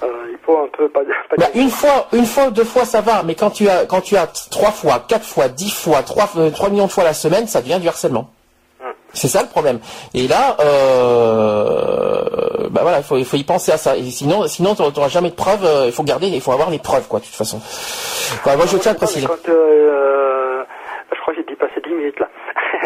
euh, 0.04 0.08
il 0.32 0.38
faut 0.46 0.58
un 0.58 0.68
peu 0.78 0.88
pas. 0.90 1.00
pas 1.02 1.36
Bah, 1.38 1.48
une 1.56 1.70
fois, 1.72 2.08
une 2.14 2.26
fois, 2.28 2.52
deux 2.52 2.64
fois, 2.64 2.86
ça 2.86 3.02
va, 3.02 3.24
mais 3.24 3.34
quand 3.34 3.50
tu 3.50 3.68
as, 3.70 3.86
quand 3.86 4.02
tu 4.02 4.16
as 4.18 4.28
trois 4.52 4.72
fois, 4.72 5.04
quatre 5.08 5.26
fois, 5.26 5.48
dix 5.48 5.72
fois, 5.74 6.04
trois, 6.04 6.30
euh, 6.38 6.52
trois 6.52 6.70
millions 6.70 6.86
de 6.86 6.92
fois 6.92 7.04
la 7.04 7.14
semaine, 7.16 7.48
ça 7.48 7.62
devient 7.62 7.80
du 7.80 7.88
harcèlement. 7.88 8.30
C'est 9.14 9.28
ça 9.28 9.42
le 9.42 9.50
problème. 9.50 9.80
Et 10.14 10.28
là, 10.28 10.56
euh, 10.62 12.68
bah 12.70 12.82
voilà, 12.84 13.00
il 13.00 13.04
faut, 13.04 13.18
il 13.18 13.26
faut 13.26 13.38
y 13.38 13.44
penser 13.44 13.72
à 13.72 13.78
ça. 13.78 13.98
Et 13.98 14.04
sinon, 14.04 14.48
sinon, 14.48 14.76
tu 14.76 14.82
n'auras 14.82 15.10
jamais 15.10 15.30
de 15.30 15.36
preuves. 15.36 15.66
euh, 15.66 15.86
Il 15.88 15.92
faut 15.92 16.04
garder, 16.04 16.28
il 16.28 16.42
faut 16.42 16.52
avoir 16.52 16.70
les 16.70 16.80
preuves, 16.80 17.08
quoi, 17.08 17.20
de 17.20 17.26
toute 17.26 17.36
façon. 17.36 17.60
Moi, 18.46 18.66
je 18.66 18.78
tiens 18.78 18.94
à 18.94 18.96
préciser. 18.96 19.28
Quand, 19.28 19.50
euh, 19.50 20.64
je 21.14 21.20
crois 21.22 21.34
que 21.34 21.42
j'ai 21.42 21.46
dépassé 21.48 21.82
10 21.84 21.94
minutes 21.94 22.20
là. 22.20 22.30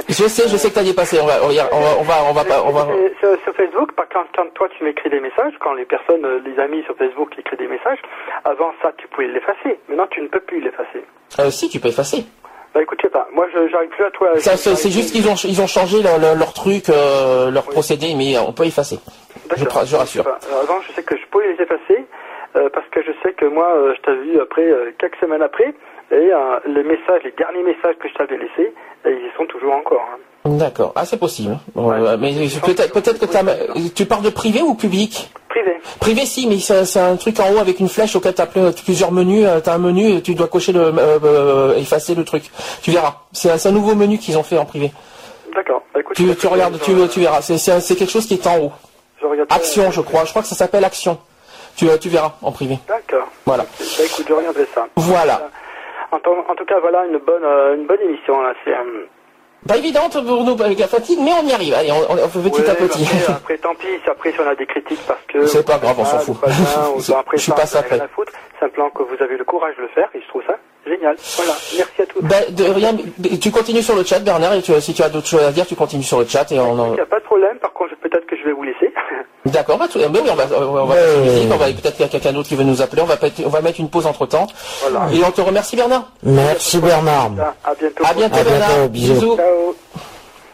Je 0.09 0.27
sais, 0.27 0.47
je 0.49 0.57
sais 0.57 0.69
que 0.69 0.75
t'as 0.75 0.83
dépassé. 0.83 1.19
On 1.21 1.25
va, 1.25 1.35
on 1.41 1.47
va, 1.47 1.69
on 1.99 2.03
va, 2.03 2.15
on 2.29 2.33
va, 2.33 2.43
pas, 2.43 2.61
on 2.63 2.73
Sur, 3.19 3.41
sur 3.43 3.55
Facebook, 3.55 3.91
quand, 3.95 4.23
quand 4.35 4.53
toi 4.53 4.67
tu 4.77 4.83
m'écris 4.83 5.09
des 5.09 5.21
messages, 5.21 5.53
quand 5.61 5.73
les 5.73 5.85
personnes, 5.85 6.25
euh, 6.25 6.39
les 6.45 6.61
amis 6.61 6.83
sur 6.83 6.97
Facebook 6.97 7.31
écrivent 7.39 7.57
des 7.59 7.67
messages, 7.67 7.99
avant 8.43 8.71
ça 8.81 8.91
tu 8.97 9.07
pouvais 9.07 9.27
l'effacer. 9.27 9.79
Maintenant 9.87 10.07
tu 10.11 10.21
ne 10.21 10.27
peux 10.27 10.41
plus 10.41 10.59
l'effacer. 10.59 11.05
Si, 11.49 11.69
tu 11.69 11.79
peux 11.79 11.87
effacer. 11.89 12.25
Bah 12.75 12.81
écoute, 12.83 12.99
je 13.01 13.07
sais 13.07 13.11
pas. 13.11 13.27
Moi 13.33 13.47
je 13.53 13.69
j'arrive 13.69 13.89
plus 13.89 14.03
à 14.03 14.11
toi. 14.11 14.27
C'est 14.37 14.91
juste 14.91 15.13
qu'ils 15.13 15.27
ont, 15.29 15.35
ils 15.35 15.61
ont 15.61 15.67
changé 15.67 16.03
leur, 16.03 16.19
leur, 16.19 16.35
leur 16.35 16.51
truc, 16.53 16.89
euh, 16.89 17.49
leur 17.49 17.63
procédé, 17.63 18.13
mais 18.15 18.37
on 18.37 18.51
peut 18.51 18.65
effacer. 18.65 18.99
Je, 19.55 19.63
je 19.63 19.95
rassure. 19.95 20.23
Pas. 20.25 20.37
Alors, 20.49 20.61
avant, 20.63 20.81
je 20.81 20.91
sais 20.93 21.01
que 21.03 21.15
je 21.15 21.23
pouvais 21.31 21.47
les 21.53 21.63
effacer 21.63 22.05
euh, 22.57 22.67
parce 22.73 22.85
que 22.91 23.01
je 23.01 23.11
sais 23.23 23.33
que 23.33 23.45
moi, 23.45 23.67
euh, 23.75 23.93
je 23.95 24.01
t'avais 24.01 24.23
vu 24.23 24.41
après 24.41 24.65
quelques 24.99 25.15
semaines 25.21 25.41
après 25.41 25.73
et 26.11 26.29
les 26.67 26.83
messages, 26.83 27.21
les 27.23 27.31
derniers 27.37 27.63
messages 27.63 27.95
que 27.99 28.07
je 28.09 28.13
t'avais 28.13 28.37
laissés, 28.37 28.73
ils 29.05 29.11
y 29.11 29.37
sont 29.37 29.45
toujours 29.45 29.73
encore. 29.73 30.05
hein. 30.13 30.19
D'accord. 30.45 30.91
Ah, 30.95 31.05
c'est 31.05 31.19
possible. 31.19 31.57
Mais 31.75 32.33
peut-être, 32.61 32.93
peut-être 32.93 33.19
que 33.19 33.25
t'as, 33.25 33.41
tu 33.95 34.05
parles 34.05 34.21
de 34.23 34.29
privé 34.29 34.61
ou 34.61 34.75
public? 34.75 35.31
Privé. 35.55 35.79
Privé, 36.01 36.25
si, 36.25 36.47
mais 36.47 36.59
c'est 36.59 36.99
un 36.99 37.15
truc 37.15 37.39
en 37.39 37.49
haut 37.53 37.59
avec 37.59 37.79
une 37.79 37.87
flèche 37.87 38.13
auquel 38.17 38.33
t'as 38.33 38.45
ple- 38.45 38.73
plusieurs 38.83 39.13
menus. 39.13 39.45
euh, 39.47 39.61
T'as 39.61 39.75
un 39.75 39.77
menu, 39.77 40.09
et 40.17 40.21
tu 40.21 40.35
dois 40.35 40.47
cocher 40.49 40.73
le, 40.73 40.81
euh, 40.81 41.19
euh, 41.23 41.77
effacer 41.77 42.13
le 42.13 42.25
truc. 42.25 42.43
Tu 42.81 42.91
verras. 42.91 43.13
C'est 43.31 43.65
un, 43.65 43.71
nouveau 43.71 43.95
menu 43.95 44.17
qu'ils 44.17 44.37
ont 44.37 44.43
fait 44.43 44.57
en 44.57 44.65
privé. 44.65 44.91
D'accord. 45.55 45.81
Bah, 45.93 46.01
écoute, 46.01 46.15
Tu, 46.17 46.35
tu 46.35 46.47
regardes, 46.47 46.77
tu, 46.81 46.91
tu 47.09 47.19
verras. 47.21 47.41
C'est, 47.41 47.95
quelque 47.95 48.11
chose 48.11 48.25
qui 48.25 48.33
est 48.33 48.45
en 48.47 48.57
haut. 48.59 48.71
je. 49.21 49.27
Action, 49.49 49.91
je 49.91 50.01
crois. 50.01 50.25
Je 50.25 50.31
crois 50.31 50.41
que 50.41 50.47
ça 50.49 50.55
s'appelle 50.55 50.83
Action. 50.83 51.17
Tu, 51.77 51.87
tu 52.01 52.09
verras 52.09 52.33
en 52.41 52.51
privé. 52.51 52.77
D'accord. 52.87 53.27
Voilà. 53.45 53.63
Bah 53.63 54.03
écoute, 54.05 54.25
je 54.27 54.33
regarderai 54.33 54.67
ça. 54.75 54.87
Voilà. 54.97 55.49
En, 56.11 56.19
tout- 56.19 56.31
en 56.49 56.55
tout 56.55 56.65
cas, 56.65 56.79
voilà 56.81 57.05
une 57.05 57.17
bonne, 57.19 57.43
une 57.79 57.85
bonne 57.87 58.01
émission 58.01 58.41
là. 58.41 58.53
C'est, 58.65 58.71
Pas 59.67 59.77
évidente 59.77 60.13
pour 60.25 60.43
nous 60.43 60.61
avec 60.61 60.77
la 60.77 60.87
fatigue, 60.87 61.19
mais 61.21 61.31
on 61.41 61.47
y 61.47 61.51
arrive. 61.53 61.73
Allez, 61.73 61.91
on, 61.91 62.11
on 62.13 62.27
fait 62.29 62.39
petit 62.49 62.61
Ouais, 62.61 62.69
à 62.69 62.75
petit. 62.75 63.03
Après, 63.03 63.33
après, 63.33 63.57
tant 63.57 63.73
pis, 63.75 63.87
après, 64.09 64.31
si 64.31 64.39
on 64.39 64.47
a 64.47 64.55
des 64.55 64.65
critiques 64.67 64.99
parce 65.07 65.21
que. 65.27 65.45
C'est 65.47 65.65
pas 65.65 65.77
grave, 65.79 65.95
on 65.97 66.05
s'en 66.05 66.19
fout. 66.19 66.39
pas 66.39 66.47
bien, 66.47 66.55
ou 66.95 67.13
après, 67.17 67.37
je 67.37 67.41
suis 67.43 67.51
pas 67.51 67.65
ça, 67.65 67.79
après. 67.79 67.99
Simplement 68.59 68.89
que 68.91 69.03
vous 69.03 69.21
avez 69.23 69.37
le 69.37 69.43
courage 69.43 69.75
de 69.77 69.81
le 69.81 69.87
faire 69.89 70.07
et 70.13 70.21
je 70.21 70.27
trouve 70.27 70.43
ça 70.45 70.57
génial. 70.85 71.15
Voilà. 71.37 71.53
Merci 71.77 72.01
à 72.01 72.05
tous. 72.05 72.21
Ben, 72.21 72.43
de 72.53 72.63
rien, 72.63 72.95
tu 73.41 73.51
continues 73.51 73.81
sur 73.81 73.95
le 73.95 74.03
chat, 74.03 74.19
Bernard, 74.19 74.53
et 74.53 74.61
tu- 74.61 74.79
si 74.79 74.93
tu 74.93 75.01
as 75.01 75.09
d'autres 75.09 75.27
choses 75.27 75.41
à 75.43 75.51
dire, 75.51 75.65
tu 75.65 75.75
continues 75.75 76.03
sur 76.03 76.19
le 76.19 76.25
chat 76.27 76.49
et 76.51 76.59
on 76.59 76.77
en... 76.79 76.87
Il 76.91 76.93
n'y 76.93 76.99
a 76.99 77.05
pas 77.07 77.19
de 77.19 77.25
problème. 77.25 77.57
Par 77.57 77.73
contre, 77.73 77.95
peut-être 77.97 78.27
que 78.27 78.35
je 78.37 78.43
vais 78.43 78.51
vous 78.53 78.63
laisser. 78.63 78.84
D'accord, 79.45 79.77
bah, 79.77 79.85
mais 79.95 80.05
oui, 80.07 80.29
on 80.31 80.35
va, 80.35 80.45
on 80.59 80.85
va 80.87 80.95
faire 80.95 81.17
une 81.19 81.31
musique, 81.31 81.49
on 81.53 81.57
va 81.57 81.65
peut-être 81.67 81.95
qu'il 81.95 82.01
y 82.05 82.07
a 82.07 82.11
quelqu'un 82.11 82.33
d'autre 82.33 82.49
qui 82.49 82.55
veut 82.55 82.63
nous 82.63 82.81
appeler, 82.81 83.01
on 83.03 83.05
va, 83.05 83.15
on 83.45 83.49
va 83.49 83.61
mettre 83.61 83.79
une 83.79 83.89
pause 83.89 84.07
entre 84.07 84.25
temps. 84.25 84.47
Voilà. 84.81 85.07
Et 85.13 85.23
on 85.23 85.31
te 85.31 85.41
remercie, 85.41 85.75
Bernard. 85.75 86.09
Merci 86.23 86.79
Bernard. 86.79 87.31
À 87.63 87.73
bientôt. 87.79 88.03
À 88.03 88.13
bientôt, 88.13 88.35
À 88.39 88.43
bientôt, 88.43 88.49
Bernard. 88.49 88.89
bisous. 88.89 89.35
Ciao. 89.37 89.75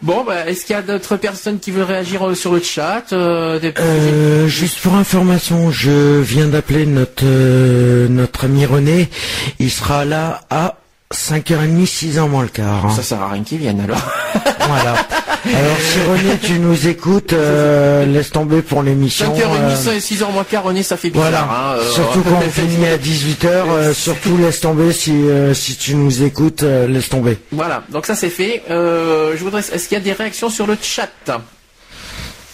Bon, 0.02 0.24
bah, 0.24 0.46
est-ce 0.48 0.66
qu'il 0.66 0.74
y 0.74 0.78
a 0.78 0.82
d'autres 0.82 1.16
personnes 1.16 1.58
qui 1.60 1.70
veulent 1.70 1.84
réagir 1.84 2.26
euh, 2.26 2.34
sur 2.34 2.52
le 2.52 2.60
chat 2.60 3.04
euh, 3.12 3.60
des- 3.60 3.72
Euh, 3.78 4.46
juste 4.48 4.80
pour 4.80 4.94
information, 4.94 5.70
je 5.70 6.18
viens 6.20 6.48
d'appeler 6.48 6.86
notre 6.86 7.22
euh, 7.24 8.08
notre 8.08 8.44
ami 8.46 8.66
René. 8.66 9.08
Il 9.60 9.70
sera 9.70 10.04
là 10.04 10.40
à 10.50 10.74
5h30, 11.14 11.86
6 11.86 12.18
ans 12.18 12.28
moins 12.28 12.42
le 12.42 12.48
quart. 12.48 12.84
hein. 12.86 12.90
Ça 12.96 13.02
sert 13.02 13.22
à 13.22 13.28
rien 13.28 13.44
qu'ils 13.44 13.58
viennent 13.58 13.80
alors. 13.80 14.02
Voilà. 14.68 14.94
Alors 15.44 15.76
si 15.80 15.98
René, 16.08 16.38
tu 16.40 16.58
nous 16.60 16.86
écoutes, 16.88 17.32
euh, 17.32 18.06
laisse 18.06 18.30
tomber 18.30 18.62
pour 18.62 18.82
l'émission. 18.82 19.26
5h30, 19.34 19.88
euh, 19.88 19.98
6h 19.98 20.32
moins 20.32 20.44
quart, 20.44 20.62
René, 20.62 20.82
ça 20.82 20.96
fait 20.96 21.10
bizarre. 21.10 21.30
Voilà. 21.30 21.42
hein, 21.42 21.76
euh, 21.78 21.90
surtout 21.90 22.22
quand 22.22 22.38
on 22.46 22.50
finit 22.50 22.86
à 22.86 22.96
18h, 22.96 23.92
surtout 23.92 24.36
laisse 24.36 24.60
tomber 24.60 24.92
si 24.92 25.10
euh, 25.12 25.52
si 25.54 25.76
tu 25.76 25.94
nous 25.96 26.22
écoutes, 26.22 26.62
euh, 26.62 26.86
laisse 26.86 27.08
tomber. 27.08 27.38
Voilà, 27.50 27.82
donc 27.90 28.06
ça 28.06 28.14
c'est 28.14 28.30
fait. 28.30 28.62
Euh, 28.70 29.34
je 29.36 29.42
voudrais. 29.42 29.60
Est-ce 29.60 29.88
qu'il 29.88 29.98
y 29.98 30.00
a 30.00 30.04
des 30.04 30.12
réactions 30.12 30.48
sur 30.50 30.66
le 30.66 30.76
chat? 30.80 31.08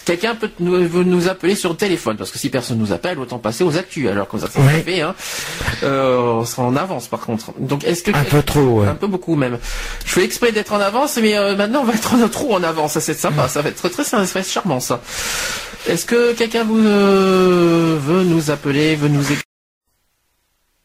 Quelqu'un 0.09 0.33
peut 0.33 0.49
nous, 0.59 0.71
veut 0.89 1.03
nous 1.03 1.27
appeler 1.29 1.53
sur 1.53 1.69
le 1.69 1.75
téléphone, 1.75 2.17
parce 2.17 2.31
que 2.31 2.39
si 2.39 2.49
personne 2.49 2.79
nous 2.79 2.91
appelle, 2.91 3.19
autant 3.19 3.37
passer 3.37 3.63
aux 3.63 3.77
actus, 3.77 4.07
alors 4.07 4.27
comme 4.27 4.39
ça 4.39 4.47
Oui. 4.55 4.81
fait. 4.83 5.01
Hein. 5.01 5.13
Euh, 5.83 6.17
on 6.17 6.45
sera 6.45 6.63
en 6.63 6.75
avance 6.75 7.07
par 7.07 7.19
contre. 7.19 7.51
Donc 7.59 7.83
est-ce 7.83 8.01
que 8.01 8.09
Un 8.17 8.23
peu 8.23 8.41
trop, 8.41 8.81
ouais. 8.81 8.87
un 8.87 8.95
peu 8.95 9.05
beaucoup 9.05 9.35
même. 9.35 9.59
Je 10.07 10.11
fais 10.11 10.23
exprès 10.23 10.51
d'être 10.51 10.73
en 10.73 10.79
avance, 10.79 11.19
mais 11.21 11.37
euh, 11.37 11.55
maintenant 11.55 11.81
on 11.81 11.83
va 11.83 11.93
être 11.93 12.15
en 12.15 12.27
trop 12.27 12.55
en 12.55 12.63
avance. 12.63 12.93
Ça 12.93 13.01
c'est 13.01 13.13
sympa, 13.13 13.47
ça 13.47 13.61
va 13.61 13.69
être 13.69 13.75
très 13.75 13.91
très 13.91 14.03
être 14.39 14.49
charmant 14.49 14.79
ça. 14.79 14.99
Est-ce 15.87 16.07
que 16.07 16.33
quelqu'un 16.33 16.63
vous 16.63 16.79
euh, 16.79 17.95
veut 18.01 18.23
nous 18.23 18.49
appeler, 18.49 18.95
veut 18.95 19.09
nous 19.09 19.21
écrire? 19.21 19.43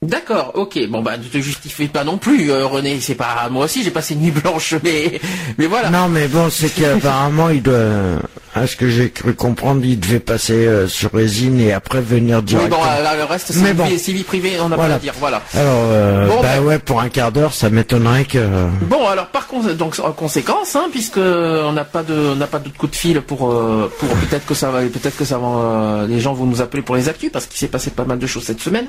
D'accord, 0.02 0.50
ok. 0.52 0.86
Bon 0.90 1.00
bah 1.00 1.16
ne 1.16 1.24
te 1.24 1.38
justifie 1.38 1.88
pas 1.88 2.04
non 2.04 2.18
plus, 2.18 2.50
euh, 2.50 2.66
René. 2.66 3.00
C'est 3.00 3.14
pas 3.14 3.48
moi 3.50 3.64
aussi 3.64 3.82
j'ai 3.82 3.90
passé 3.90 4.12
une 4.12 4.20
nuit 4.20 4.32
blanche, 4.32 4.74
mais 4.84 5.18
mais 5.56 5.66
voilà. 5.66 5.88
Non 5.88 6.10
mais 6.10 6.28
bon, 6.28 6.50
c'est 6.50 6.68
qu'apparemment 6.68 7.48
il 7.48 7.62
doit, 7.62 8.18
à 8.56 8.66
ce 8.68 8.76
que 8.76 8.88
j'ai 8.88 9.10
cru 9.10 9.34
comprendre, 9.34 9.84
il 9.84 9.98
devait 9.98 10.20
passer 10.20 10.66
euh, 10.66 10.86
sur 10.86 11.12
résine 11.12 11.58
et 11.58 11.72
après 11.72 12.00
venir 12.00 12.38
Oui, 12.38 12.44
directement. 12.44 12.78
bon, 12.78 12.84
là, 12.84 13.16
le 13.16 13.24
reste, 13.24 13.50
c'est 13.52 13.60
vie, 13.64 13.72
bon. 13.72 13.84
vie 13.84 14.22
privée, 14.22 14.52
on 14.60 14.68
n'a 14.68 14.76
pas 14.76 14.86
à 14.86 14.98
dire, 15.00 15.12
voilà. 15.18 15.42
Alors, 15.54 15.72
euh, 15.90 16.28
Bon, 16.28 16.40
bah 16.40 16.48
ben- 16.58 16.62
ouais, 16.64 16.78
pour 16.78 17.00
un 17.00 17.08
quart 17.08 17.32
d'heure, 17.32 17.52
ça 17.52 17.68
m'étonnerait 17.68 18.24
que. 18.26 18.38
Bon, 18.82 19.06
alors 19.08 19.26
par 19.26 19.48
contre, 19.48 19.72
donc 19.72 19.98
en 19.98 20.12
conséquence, 20.12 20.76
hein, 20.76 20.86
puisque 20.92 21.16
on 21.18 21.72
n'a 21.72 21.84
pas 21.84 22.02
de, 22.04 22.14
on 22.14 22.36
n'a 22.36 22.46
pas 22.46 22.60
d'autre 22.60 22.76
coup 22.76 22.86
de 22.86 22.94
fil 22.94 23.20
pour, 23.22 23.50
euh, 23.50 23.92
pour 23.98 24.08
peut-être 24.10 24.46
que 24.46 24.54
ça 24.54 24.70
va, 24.70 24.82
peut-être 24.82 25.16
que 25.16 25.24
ça 25.24 25.38
va, 25.38 25.46
euh, 25.48 26.06
les 26.06 26.20
gens 26.20 26.32
vont 26.32 26.46
nous 26.46 26.62
appeler 26.62 26.82
pour 26.82 26.94
les 26.94 27.08
actus, 27.08 27.32
parce 27.32 27.46
qu'il 27.46 27.58
s'est 27.58 27.66
passé 27.68 27.90
pas 27.90 28.04
mal 28.04 28.18
de 28.20 28.26
choses 28.26 28.44
cette 28.44 28.60
semaine, 28.60 28.86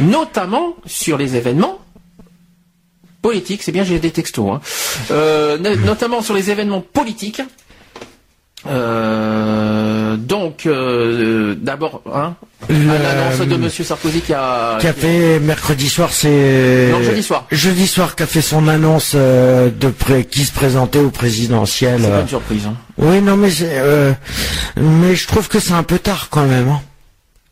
notamment 0.00 0.74
sur 0.86 1.18
les 1.18 1.36
événements 1.36 1.78
politiques. 3.22 3.62
C'est 3.62 3.72
bien, 3.72 3.84
j'ai 3.84 3.98
des 3.98 4.10
textos, 4.10 4.48
hein. 4.52 4.60
Euh, 5.10 5.58
no- 5.58 5.76
notamment 5.76 6.22
sur 6.22 6.34
les 6.34 6.50
événements 6.50 6.80
politiques. 6.80 7.42
Euh, 8.70 10.16
donc, 10.16 10.66
euh, 10.66 11.54
d'abord, 11.60 12.02
hein, 12.12 12.34
l'annonce 12.68 13.40
de 13.46 13.56
Monsieur 13.56 13.84
Sarkozy 13.84 14.20
qui 14.20 14.32
a, 14.32 14.78
Qui 14.80 14.86
a 14.88 14.92
fait 14.92 15.38
mercredi 15.40 15.88
soir, 15.88 16.10
c'est. 16.12 16.88
Non, 16.92 17.02
jeudi 17.02 17.22
soir. 17.22 17.46
Jeudi 17.52 17.86
soir, 17.86 18.16
qui 18.16 18.22
a 18.22 18.26
fait 18.26 18.42
son 18.42 18.68
annonce 18.68 19.12
euh, 19.14 19.70
de 19.70 19.88
pré... 19.88 20.24
qui 20.24 20.44
se 20.44 20.52
présentait 20.52 20.98
au 21.00 21.10
présidentiel. 21.10 22.00
c'est 22.02 22.08
pas 22.10 22.16
euh. 22.16 22.22
une 22.22 22.28
surprise. 22.28 22.66
Hein. 22.66 22.74
Oui, 22.98 23.20
non, 23.20 23.36
mais 23.36 23.50
euh, 23.62 24.12
mais 24.76 25.14
je 25.14 25.26
trouve 25.26 25.48
que 25.48 25.58
c'est 25.60 25.74
un 25.74 25.82
peu 25.82 25.98
tard 25.98 26.28
quand 26.30 26.44
même, 26.46 26.68
hein. 26.68 26.80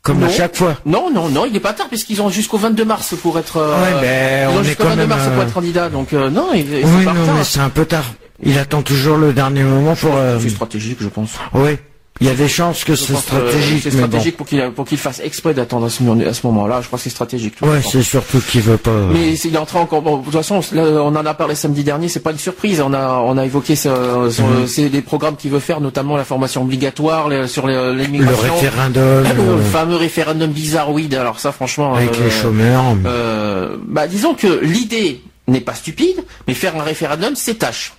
Comme 0.02 0.22
à 0.22 0.28
chaque 0.28 0.54
fois. 0.54 0.76
Non, 0.84 1.10
non, 1.10 1.30
non, 1.30 1.46
il 1.46 1.52
n'est 1.54 1.60
pas 1.60 1.72
tard 1.72 1.86
puisqu'ils 1.88 2.20
ont 2.20 2.28
jusqu'au 2.28 2.58
22 2.58 2.84
mars 2.84 3.14
pour 3.22 3.38
être. 3.38 3.56
euh, 3.56 3.82
Ouais, 3.82 4.00
mais 4.02 4.42
ils 4.44 4.48
ont 4.54 4.58
on 4.58 4.60
est 4.60 4.64
jusqu'au 4.64 4.82
quand 4.82 4.88
22 4.90 5.00
même, 5.00 5.08
mars 5.08 5.24
pour 5.28 5.38
euh, 5.38 5.42
être 5.46 5.54
candidat, 5.54 5.88
donc 5.88 6.12
euh, 6.12 6.28
non, 6.28 6.48
il, 6.52 6.60
il- 6.60 6.84
Oui, 6.84 6.90
c'est 6.98 7.04
pas 7.06 7.12
non, 7.14 7.32
mais 7.38 7.44
c'est 7.44 7.60
un 7.60 7.70
peu 7.70 7.86
tard. 7.86 8.04
Il 8.44 8.58
attend 8.58 8.82
toujours 8.82 9.16
le 9.16 9.32
dernier 9.32 9.62
moment 9.62 9.94
pour. 9.96 10.14
euh, 10.16 10.38
C'est 10.40 10.50
stratégique, 10.50 10.98
je 11.00 11.08
pense. 11.08 11.30
Oui. 11.54 11.76
Il 12.20 12.28
y 12.28 12.30
a 12.30 12.34
des 12.34 12.46
chances 12.46 12.84
que 12.84 12.94
c'est 12.94 13.12
euh, 13.12 13.16
stratégique, 13.16 13.80
C'est 13.82 13.90
bon. 13.90 13.96
stratégique 14.06 14.36
pour 14.36 14.46
qu'il 14.46 14.70
pour 14.70 14.84
qu'il 14.84 14.98
fasse 14.98 15.20
exprès 15.24 15.52
d'attendre 15.52 15.86
à 15.86 15.90
ce, 15.90 16.04
moment-là. 16.46 16.80
Je 16.80 16.86
crois 16.86 16.96
que 16.96 17.02
c'est 17.02 17.10
stratégique. 17.10 17.56
tout 17.56 17.64
Ouais, 17.64 17.80
c'est 17.82 18.04
surtout 18.04 18.38
qu'il 18.38 18.60
veut 18.60 18.76
pas. 18.76 18.92
Mais 19.12 19.34
il 19.34 19.54
est 19.54 19.58
entré 19.58 19.80
encore. 19.80 20.00
Bon, 20.00 20.18
de 20.18 20.24
toute 20.24 20.32
façon, 20.32 20.60
là, 20.72 20.82
on 21.02 21.08
en 21.16 21.26
a 21.26 21.34
parlé 21.34 21.56
samedi 21.56 21.82
dernier. 21.82 22.08
C'est 22.08 22.20
pas 22.20 22.30
une 22.30 22.38
surprise. 22.38 22.80
On 22.80 22.92
a 22.94 23.14
on 23.18 23.36
a 23.36 23.44
évoqué 23.44 23.74
ce, 23.74 23.88
ce- 24.30 24.42
Mhm. 24.42 24.66
c'est 24.68 24.90
des 24.90 25.02
programmes 25.02 25.34
qu'il 25.34 25.50
veut 25.50 25.58
faire, 25.58 25.80
notamment 25.80 26.16
la 26.16 26.22
formation 26.24 26.62
obligatoire 26.62 27.28
les- 27.28 27.48
sur 27.48 27.66
les- 27.66 27.74
Le 27.74 27.94
l'immigration. 27.94 28.54
référendum 28.54 29.24
Le 29.24 29.40
euh, 29.40 29.62
fameux 29.62 29.96
référendum 29.96 30.50
bizarroïde. 30.52 31.14
Alors 31.14 31.40
ça, 31.40 31.50
franchement. 31.50 31.94
avec 31.96 32.10
euh, 32.16 32.24
les 32.26 32.30
chômeurs. 32.30 32.84
Euh, 33.06 33.76
bah, 33.88 34.06
disons 34.06 34.34
que 34.34 34.60
l'idée 34.62 35.20
n'est 35.48 35.60
pas 35.60 35.74
stupide, 35.74 36.22
mais 36.46 36.54
faire 36.54 36.76
un 36.76 36.84
référendum, 36.84 37.34
c'est 37.34 37.54
tâche. 37.58 37.92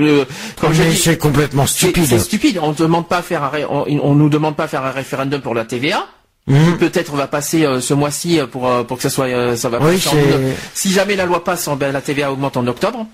Je 0.00 0.82
dis, 0.82 0.96
c'est 0.96 1.18
complètement 1.18 1.66
stupide. 1.66 2.06
c'est 2.06 2.18
stupide. 2.18 2.58
On 2.62 2.70
ne 2.70 2.74
demande 2.74 3.08
pas 3.08 3.18
à 3.18 3.22
faire 3.22 3.44
un 3.44 3.50
on, 3.68 3.84
on 4.02 4.14
nous 4.14 4.28
demande 4.28 4.56
pas 4.56 4.64
à 4.64 4.68
faire 4.68 4.84
un 4.84 4.90
référendum 4.90 5.40
pour 5.40 5.54
la 5.54 5.64
TVA. 5.64 6.06
Mhm. 6.46 6.78
Peut-être 6.78 7.14
va 7.14 7.26
passer 7.26 7.64
euh, 7.66 7.80
ce 7.80 7.92
mois-ci 7.94 8.40
euh, 8.40 8.46
pour 8.46 8.66
euh, 8.68 8.82
pour 8.82 8.96
que 8.96 9.02
ça 9.02 9.10
soit 9.10 9.26
euh, 9.26 9.56
ça 9.56 9.68
va 9.68 9.78
Oui, 9.78 9.96
passer 9.96 10.08
en- 10.08 10.12
c'est- 10.12 10.56
si 10.74 10.90
jamais 10.90 11.14
la 11.14 11.26
loi 11.26 11.44
passe, 11.44 11.68
en- 11.68 11.76
ben, 11.76 11.92
la 11.92 12.00
TVA 12.00 12.32
augmente 12.32 12.56
en 12.56 12.66
octobre. 12.66 13.06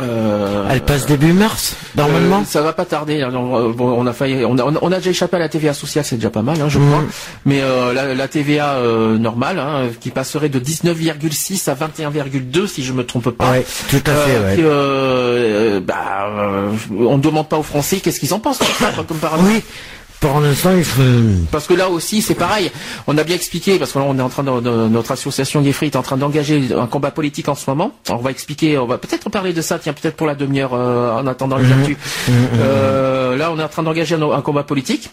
Euh, 0.00 0.66
Elle 0.70 0.80
passe 0.80 1.06
début 1.06 1.32
mars, 1.32 1.76
normalement. 1.96 2.40
euh, 2.40 2.44
ça 2.44 2.62
va 2.62 2.72
pas 2.72 2.84
tarder. 2.84 3.22
hein. 3.22 3.30
On, 3.32 3.70
bon, 3.70 3.94
on 3.96 4.04
a 4.08 4.12
failli, 4.12 4.44
on 4.44 4.58
a, 4.58 4.64
on 4.82 4.90
a 4.90 4.96
déjà 4.96 5.10
échappé 5.10 5.36
à 5.36 5.38
la 5.38 5.48
TVA 5.48 5.72
sociale, 5.72 6.04
c'est 6.04 6.16
déjà 6.16 6.30
pas 6.30 6.42
mal, 6.42 6.60
hein, 6.60 6.68
je 6.68 6.80
Mhm. 6.80 6.90
crois. 6.90 7.04
Mais 7.46 7.60
euh, 7.62 7.92
la, 7.92 8.12
la 8.12 8.26
TVA 8.26 8.72
euh, 8.74 9.16
normale, 9.18 9.60
hein, 9.60 9.82
qui 10.00 10.10
passerait 10.10 10.48
de 10.48 10.58
19,6 10.58 11.70
à 11.70 11.74
21,2, 11.76 12.66
si 12.66 12.82
je 12.82 12.92
me 12.92 13.06
trompe 13.06 13.30
pas. 13.30 13.52
Ouais, 13.52 13.64
tout 13.88 14.02
à 14.04 14.14
fait, 14.14 14.38
ouais. 14.64 15.80
bah, 15.80 16.28
on 16.90 17.16
ne 17.16 17.22
demande 17.22 17.48
pas 17.48 17.58
aux 17.58 17.62
Français 17.62 17.98
qu'est-ce 17.98 18.18
qu'ils 18.18 18.34
en 18.34 18.40
pensent, 18.40 18.58
comme 19.06 19.18
par. 19.18 19.38
Oui, 19.44 19.62
pour 20.20 20.40
l'instant. 20.40 20.70
Parce 21.50 21.66
que 21.66 21.74
là 21.74 21.88
aussi, 21.90 22.22
c'est 22.22 22.34
pareil. 22.34 22.70
On 23.06 23.16
a 23.18 23.24
bien 23.24 23.36
expliqué, 23.36 23.78
parce 23.78 23.92
que 23.92 23.98
là, 23.98 24.06
on 24.08 24.18
est 24.18 24.22
en 24.22 24.28
train 24.30 24.42
de, 24.42 24.60
de- 24.60 24.88
notre 24.88 25.12
association 25.12 25.60
Yefri 25.60 25.86
est 25.86 25.96
en 25.96 26.02
train 26.02 26.16
d'engager 26.16 26.68
un 26.76 26.86
combat 26.86 27.10
politique 27.10 27.48
en 27.48 27.54
ce 27.54 27.68
moment. 27.68 27.92
On 28.08 28.16
va 28.16 28.30
expliquer, 28.30 28.78
on 28.78 28.86
va 28.86 28.96
peut-être 28.98 29.28
parler 29.30 29.52
de 29.52 29.60
ça, 29.62 29.78
tiens, 29.78 29.92
peut-être 29.92 30.16
pour 30.16 30.26
la 30.26 30.34
demi-heure 30.34 30.72
euh, 30.74 31.20
en 31.20 31.26
attendant 31.26 31.56
les 31.58 31.70
actus. 31.70 31.96
Euh, 32.30 33.36
là, 33.36 33.50
on 33.52 33.58
est 33.58 33.62
en 33.62 33.68
train 33.68 33.82
d'engager 33.82 34.14
un, 34.14 34.22
un 34.30 34.40
combat 34.40 34.62
politique. 34.62 35.10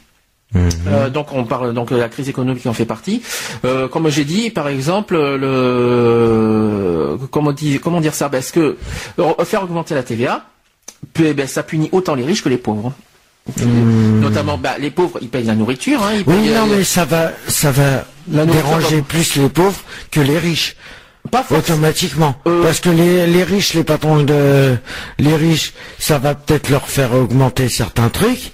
Euh, 0.54 1.10
donc 1.10 1.28
on 1.32 1.45
parle 1.45 1.74
donc 1.74 1.91
de 1.93 1.95
la 1.95 2.10
crise 2.10 2.28
économique 2.28 2.64
qui 2.64 2.68
en 2.70 2.74
fait 2.74 2.84
partie. 2.86 3.22
Euh, 3.64 3.88
comme 3.88 4.10
j'ai 4.10 4.26
dit, 4.26 4.49
par 4.49 4.68
exemple, 4.68 5.16
le 5.18 7.18
comment 7.32 7.54
dire 7.54 7.80
comment 7.82 8.02
dire 8.02 8.14
ça? 8.14 8.28
Ben, 8.30 8.39
Est-ce 8.39 8.52
que 8.54 8.78
faire 9.45 9.64
augmenter 9.64 9.95
la 9.95 10.04
TVA, 10.04 10.43
eh 11.20 11.34
ben, 11.34 11.47
ça 11.47 11.64
punit 11.64 11.88
autant 11.93 12.16
les 12.16 12.26
riches 12.26 12.43
que 12.43 12.49
les 12.49 12.58
pauvres. 12.58 12.91
Notamment, 13.57 14.57
bah, 14.57 14.75
les 14.79 14.91
pauvres, 14.91 15.19
ils 15.21 15.29
payent 15.29 15.45
la 15.45 15.55
nourriture. 15.55 16.01
Hein, 16.03 16.11
ils 16.15 16.23
Oui, 16.27 16.35
payent, 16.35 16.53
non, 16.53 16.63
euh, 16.69 16.77
mais 16.77 16.83
ça 16.83 17.05
va, 17.05 17.31
ça 17.47 17.71
va 17.71 18.05
La 18.31 18.45
déranger 18.45 19.01
plus 19.01 19.35
les 19.35 19.49
pauvres 19.49 19.81
que 20.11 20.19
les 20.19 20.37
riches. 20.37 20.75
Pas. 21.32 21.45
Automatiquement. 21.49 22.36
Euh, 22.47 22.61
Parce 22.63 22.79
que 22.79 22.89
les, 22.89 23.25
les 23.27 23.43
riches, 23.43 23.73
les 23.73 23.84
patrons 23.84 24.21
de, 24.23 24.75
les 25.17 25.35
riches, 25.35 25.73
ça 25.97 26.18
va 26.19 26.35
peut-être 26.35 26.69
leur 26.69 26.88
faire 26.88 27.14
augmenter 27.14 27.69
certains 27.69 28.10
trucs, 28.10 28.51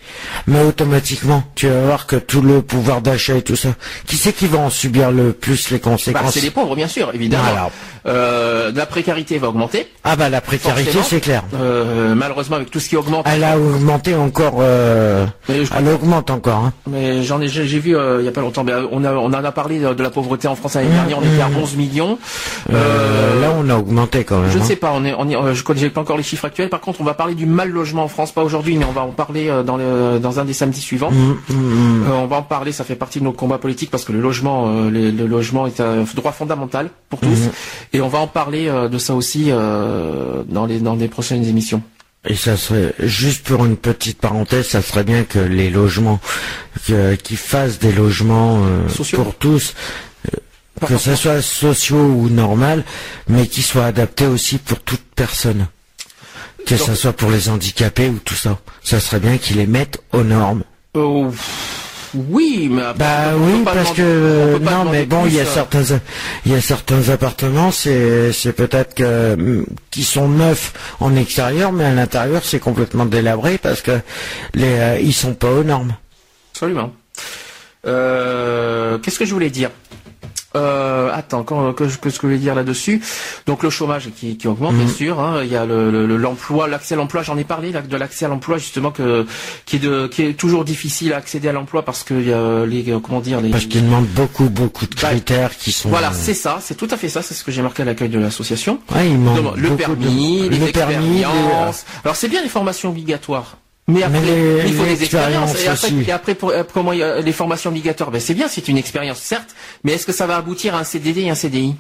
mais 0.48 0.62
automatiquement, 0.62 1.44
tu 1.56 1.68
vas 1.68 1.82
voir 1.82 2.06
que 2.08 2.16
tout 2.16 2.42
le 2.42 2.62
pouvoir 2.62 3.02
d'achat 3.02 3.36
et 3.36 3.42
tout 3.42 3.56
ça, 3.56 3.70
qui 4.06 4.16
c'est 4.16 4.34
qui 4.34 4.48
va 4.48 4.60
en 4.60 4.70
subir 4.70 5.12
le 5.12 5.34
plus 5.34 5.70
les 5.72 5.78
Bah, 5.80 5.84
conséquences? 5.92 6.34
c'est 6.34 6.42
les 6.42 6.52
pauvres, 6.52 6.76
bien 6.76 6.88
sûr, 6.88 7.12
évidemment. 7.14 7.44
Voilà. 7.44 7.70
Euh, 8.08 8.72
la 8.74 8.86
précarité 8.86 9.38
va 9.38 9.50
augmenter. 9.50 9.88
Ah 10.06 10.16
bah, 10.16 10.30
la 10.30 10.40
précarité, 10.40 11.00
c'est 11.04 11.20
clair. 11.20 11.44
Euh, 11.56 12.16
malheureusement, 12.16 12.56
avec 12.56 12.72
tout 12.72 12.80
ce 12.80 12.88
qui 12.88 12.96
augmente. 12.96 13.26
Elle 13.30 13.44
a 13.44 13.58
augmenté 13.60 14.16
encore, 14.16 14.62
elle 14.64 15.88
augmente 15.94 16.30
encore, 16.32 16.60
hein. 16.66 16.74
Mais 16.90 17.24
j'en 17.24 17.42
ai, 17.42 17.48
j'ai 17.50 17.64
vu 17.80 17.96
il 18.20 18.26
y 18.26 18.28
a 18.28 18.32
pas 18.32 18.42
longtemps. 18.42 18.64
mais, 18.64 18.74
on 18.92 19.04
a, 19.04 19.12
on 19.14 19.26
en 19.26 19.34
a 19.34 19.52
parlé 19.52 19.80
de, 19.80 19.94
de 19.94 20.04
la 20.04 20.10
pauvreté 20.10 20.48
en 20.48 20.56
France 20.56 20.76
l'année 20.76 20.90
dernière. 20.90 21.18
On 21.20 21.22
était 21.24 21.42
à 21.42 21.50
11 21.50 21.76
millions. 21.76 22.18
Euh, 22.74 23.42
là, 23.42 23.54
on 23.58 23.70
a 23.70 23.76
augmenté 23.76 24.24
quand 24.24 24.40
même. 24.40 24.52
Je 24.52 24.58
ne 24.58 24.64
hein. 24.64 24.66
sais 24.66 24.76
pas, 24.76 24.92
on 24.94 25.06
est, 25.06 25.14
on 25.18 25.30
est, 25.30 25.36
euh, 25.36 25.54
je 25.54 25.64
connais 25.64 25.90
pas 25.90 26.02
encore 26.02 26.18
les 26.18 26.24
chiffres 26.24 26.46
actuels. 26.46 26.70
Par 26.70 26.82
contre, 26.82 27.02
on 27.02 27.04
va 27.04 27.14
parler 27.14 27.34
du 27.36 27.46
mal 27.46 27.70
logement 27.70 28.04
en 28.04 28.08
France, 28.08 28.32
pas 28.32 28.44
aujourd'hui, 28.44 28.78
mais 28.78 28.86
on 28.86 28.92
va 28.92 29.02
en 29.02 29.12
parler 29.12 29.48
euh, 29.50 29.64
dans, 29.64 29.78
le, 29.78 30.20
dans 30.20 30.40
un 30.40 30.46
des 30.46 30.54
samedis 30.54 30.82
suivants. 30.82 31.10
Hum, 31.10 31.38
hum. 31.50 32.04
Euh, 32.08 32.14
on 32.16 32.28
va 32.28 32.38
en 32.38 32.42
parler, 32.44 32.72
ça 32.72 32.84
fait 32.84 32.96
partie 32.96 33.20
de 33.20 33.24
nos 33.24 33.32
combats 33.32 33.58
politiques 33.58 33.92
parce 33.92 34.04
que 34.04 34.12
le 34.12 34.20
logement, 34.22 34.90
les- 34.90 35.12
le 35.12 35.26
logement 35.28 35.68
est 35.68 35.80
un 35.80 36.04
droit 36.16 36.32
fondamental 36.32 36.90
pour 37.10 37.20
tous. 37.20 37.50
Et 37.94 38.02
on 38.02 38.08
va 38.10 38.20
en 38.20 38.28
parler 38.28 38.70
de 38.92 38.98
ça 38.98 39.14
aussi 39.14 39.50
dans 39.50 40.66
les 40.66 40.80
dans 40.80 40.96
les 40.96 41.08
prochaines 41.08 41.46
émissions. 41.46 41.82
Et 42.30 42.36
ça 42.36 42.58
serait 42.58 42.94
juste 43.00 43.48
pour 43.48 43.64
une 43.66 43.78
petite 43.78 44.20
parenthèse, 44.20 44.68
ça 44.68 44.82
serait 44.82 45.06
bien 45.06 45.24
que 45.24 45.40
les 45.40 45.70
logements, 45.70 46.20
qu'ils 46.86 47.38
fassent 47.38 47.80
des 47.80 47.92
logements 47.94 48.64
euh, 48.66 48.88
pour 49.14 49.36
tous, 49.36 49.74
que 50.86 50.98
ce 50.98 51.16
soit 51.16 51.42
sociaux 51.42 51.98
ou 51.98 52.30
normal, 52.30 52.84
mais 53.28 53.48
qui 53.48 53.62
soient 53.62 53.86
adaptés 53.86 54.28
aussi 54.28 54.58
pour 54.58 54.80
toute 54.82 55.02
personne. 55.16 55.68
Que 56.66 56.76
ce 56.78 56.96
soit 56.96 57.14
pour 57.14 57.32
les 57.32 57.48
handicapés 57.50 58.10
ou 58.10 58.20
tout 58.24 58.36
ça. 58.36 58.58
Ça 58.84 59.00
serait 59.00 59.20
bien 59.22 59.38
qu'ils 59.38 59.58
les 59.58 59.68
mettent 59.68 60.02
aux 60.12 60.24
normes. 60.24 60.64
Euh, 60.98 61.30
oui, 62.14 62.68
mais 62.72 62.82
après, 62.82 62.98
Bah 63.00 63.32
on 63.36 63.40
peut 63.40 63.52
oui, 63.58 63.64
pas 63.64 63.74
parce 63.74 63.94
demander- 63.94 64.60
que 64.60 64.66
pas 64.66 64.72
non, 64.72 64.92
mais 64.92 65.06
bon, 65.06 65.26
il 65.28 65.34
y 65.36 65.40
a 65.40 65.44
euh, 65.44 65.54
certains, 65.54 65.84
il 66.46 66.52
y 66.52 66.56
a 66.56 66.62
certains 66.62 67.10
appartements, 67.10 67.72
c'est, 67.72 68.32
c'est 68.34 68.54
peut-être 68.54 68.96
que 68.96 69.34
hum, 69.34 69.66
qui 69.92 70.04
sont 70.04 70.28
neufs 70.28 70.74
en 71.00 71.16
extérieur, 71.16 71.72
mais 71.72 71.86
à 71.86 71.94
l'intérieur 71.94 72.42
c'est 72.44 72.60
complètement 72.60 73.06
délabré 73.06 73.58
parce 73.58 73.82
que 73.82 74.00
les, 74.54 74.66
euh, 74.80 75.00
ils 75.00 75.14
sont 75.14 75.34
pas 75.36 75.52
aux 75.52 75.64
normes. 75.64 75.96
Absolument. 76.54 76.92
Euh, 77.86 78.98
Qu'est-ce 79.00 79.20
que 79.20 79.26
je 79.26 79.34
voulais 79.34 79.50
dire? 79.50 79.70
Euh, 80.56 81.10
attends, 81.14 81.44
quand, 81.44 81.74
que, 81.74 81.84
que- 81.84 81.90
ce 81.90 81.98
que 81.98 82.10
je 82.10 82.22
voulais 82.22 82.38
dire 82.40 82.56
là-dessus. 82.56 83.02
Donc 83.46 83.64
le 83.64 83.70
chômage 83.70 84.10
qui, 84.16 84.38
qui 84.38 84.48
augmente, 84.48 84.74
bien 84.76 84.88
sûr. 84.88 85.20
hein. 85.20 85.42
il 85.44 85.52
y 85.52 85.56
a 85.56 85.66
le- 85.66 85.92
le- 85.92 86.08
le- 86.08 86.18
l'emploi, 86.18 86.68
l'accès 86.68 86.94
à 86.96 86.98
l'emploi. 86.98 87.22
J'en 87.22 87.38
ai 87.38 87.44
parlé 87.44 87.72
là, 87.72 87.82
de 87.82 87.98
l'accès 87.98 88.26
à 88.26 88.28
l'emploi 88.30 88.58
justement 88.58 88.92
que 88.92 89.26
qui 89.66 89.76
est 89.76 89.80
de, 89.80 90.08
qui 90.08 90.24
est 90.24 90.34
toujours 90.34 90.64
difficile 90.66 91.14
à 91.14 91.18
accéder 91.18 91.48
à 91.50 91.52
l'emploi 91.52 91.84
parce 91.84 92.04
que 92.04 92.14
il 92.14 92.28
y 92.30 92.34
a 92.34 92.66
les 92.66 92.90
euh, 92.92 93.00
comment 93.00 93.20
dire 93.20 93.42
les. 93.42 93.50
Parce 93.50 93.66
qu'ils 93.66 93.84
demandent 93.84 94.08
beaucoup, 94.08 94.50
beaucoup 94.50 94.86
de 94.86 94.96
Bah, 95.02 95.10
critères 95.10 95.56
qui 95.56 95.72
sont. 95.72 95.90
Voilà, 95.90 96.12
c'est 96.14 96.34
ça, 96.34 96.60
c'est 96.62 96.76
tout 96.76 96.88
à 96.92 96.98
fait 96.98 97.10
ça, 97.10 97.22
c'est 97.22 97.34
ce 97.34 97.44
que 97.44 97.52
j'ai 97.52 97.62
marqué 97.62 97.84
à 97.84 97.86
l'accueil 97.86 98.10
de 98.10 98.20
l'association. 98.20 98.80
Ouais, 98.96 99.10
demandent 99.10 99.38
Demande 99.38 99.58
le 99.58 99.76
permis, 99.76 100.44
de- 100.44 100.50
les 100.50 100.58
le 100.60 100.72
permis, 100.72 101.20
expériences. 101.20 101.86
Alors 102.04 102.16
c'est 102.16 102.30
bien 102.30 102.42
les 102.42 102.50
formations 102.50 102.90
obligatoires. 102.90 103.58
Mais 103.90 104.04
après, 104.04 104.22
les- 104.22 104.64
il 104.68 104.74
faut 104.74 104.84
les 104.84 104.96
des 104.96 105.04
expériences. 105.04 105.56
Et 105.64 105.68
après, 105.68 105.88
aussi. 105.88 106.04
et 106.08 106.12
après, 106.12 106.36
pour, 106.36 106.50
euh, 106.50 106.64
comment 106.74 106.92
a 106.92 107.22
les 107.22 107.32
formations 107.32 107.70
obligatoires? 107.70 108.12
Ben 108.12 108.20
c'est 108.20 108.34
bien, 108.34 108.48
c'est 108.50 108.68
une 108.68 108.78
expérience 108.78 109.20
certes, 109.20 109.56
mais 109.84 109.94
est-ce 109.94 110.06
que 110.06 110.12
ça 110.12 110.28
va 110.28 110.36
aboutir 110.36 110.76
à 110.76 110.80
un 110.80 110.84
CDD 110.84 111.22
et 111.22 111.30
un 111.30 111.36
CDI 111.36 111.76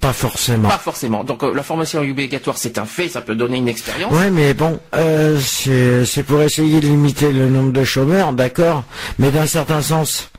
Pas 0.00 0.12
forcément. 0.14 0.68
Pas 0.70 0.78
forcément. 0.78 1.24
Donc 1.24 1.42
euh, 1.42 1.52
la 1.54 1.62
formation 1.62 2.00
obligatoire, 2.00 2.56
c'est 2.56 2.78
un 2.78 2.86
fait, 2.86 3.08
ça 3.08 3.20
peut 3.20 3.34
donner 3.34 3.58
une 3.58 3.68
expérience. 3.68 4.12
Ouais, 4.12 4.30
mais 4.30 4.54
bon, 4.54 4.80
euh, 4.94 5.38
c'est 5.40 6.06
c'est 6.06 6.22
pour 6.22 6.40
essayer 6.40 6.80
de 6.80 6.86
limiter 6.86 7.30
le 7.32 7.48
nombre 7.50 7.72
de 7.72 7.84
chômeurs, 7.84 8.32
d'accord, 8.32 8.84
mais 9.18 9.30
d'un 9.30 9.46
certain 9.46 9.82
sens, 9.82 10.30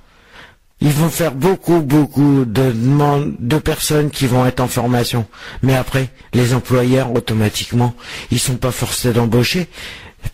ils 0.81 0.89
vont 0.91 1.09
faire 1.09 1.33
beaucoup, 1.33 1.81
beaucoup 1.81 2.43
de 2.45 2.71
demandes 2.71 3.35
de 3.39 3.57
personnes 3.59 4.09
qui 4.09 4.25
vont 4.27 4.45
être 4.45 4.59
en 4.61 4.67
formation. 4.67 5.25
Mais 5.61 5.75
après, 5.75 6.09
les 6.33 6.53
employeurs, 6.55 7.13
automatiquement, 7.13 7.93
ils 8.31 8.39
sont 8.39 8.55
pas 8.55 8.71
forcés 8.71 9.13
d'embaucher 9.13 9.67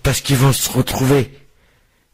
parce 0.03 0.21
qu'ils 0.21 0.37
vont 0.37 0.53
se 0.53 0.69
retrouver. 0.69 1.31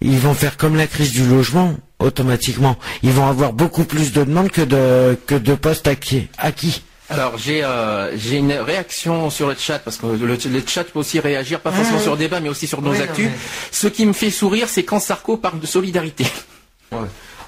Ils 0.02 0.19
vont 0.19 0.34
faire 0.34 0.57
comme 0.57 0.76
la 0.76 0.88
crise 0.88 1.11
du 1.14 1.26
logement, 1.26 1.73
automatiquement. 1.99 2.77
Ils 3.02 3.11
vont 3.11 3.27
avoir 3.27 3.53
beaucoup 3.53 3.85
plus 3.85 4.11
de 4.11 4.23
demandes 4.23 4.52
que 4.52 4.61
de 4.61 5.18
que 5.26 5.35
de 5.35 5.56
postes 5.56 5.88
acquis. 5.88 6.27
acquis. 6.38 6.84
Alors 7.10 7.38
j'ai 7.38 7.64
euh, 7.64 8.18
j'ai 8.18 8.38
une 8.38 8.52
réaction 8.53 9.30
sur 9.30 9.47
le 9.47 9.56
chat 9.57 9.80
parce 9.80 9.97
que 9.97 10.07
le, 10.07 10.26
le 10.35 10.64
chat 10.68 10.84
peut 10.84 10.99
aussi 10.99 11.19
réagir 11.19 11.60
pas 11.61 11.72
forcément 11.72 11.99
sur 11.99 12.14
le 12.14 12.18
débat 12.18 12.39
mais 12.39 12.49
aussi 12.49 12.65
sur 12.68 12.81
nos 12.81 12.91
Oui, 12.91 12.97
non, 12.97 13.03
actus. 13.03 13.26
mais- 13.26 13.38
Ce 13.72 13.88
qui 13.88 14.06
me 14.06 14.14
fait 14.14 14.31
sourire, 14.31 14.68
c'est 14.68 14.84
quand 14.84 14.99
Sarko 14.99 15.38
parle 15.38 15.60
de 15.60 15.68
solidarité. 15.68 16.26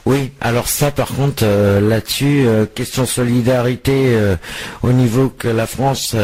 Oui, 0.06 0.32
alors 0.40 0.70
ça 0.70 0.92
par 0.92 1.08
contre 1.10 1.44
euh, 1.44 1.82
là-dessus, 1.82 2.46
euh, 2.48 2.66
question 2.66 3.06
solidarité 3.06 4.14
euh, 4.16 4.36
au 4.84 4.94
niveau 4.94 5.28
que 5.30 5.50
la 5.50 5.68
France 5.68 6.16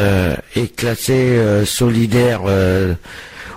est 0.56 0.74
classée 0.74 1.38
solidaire 1.66 2.42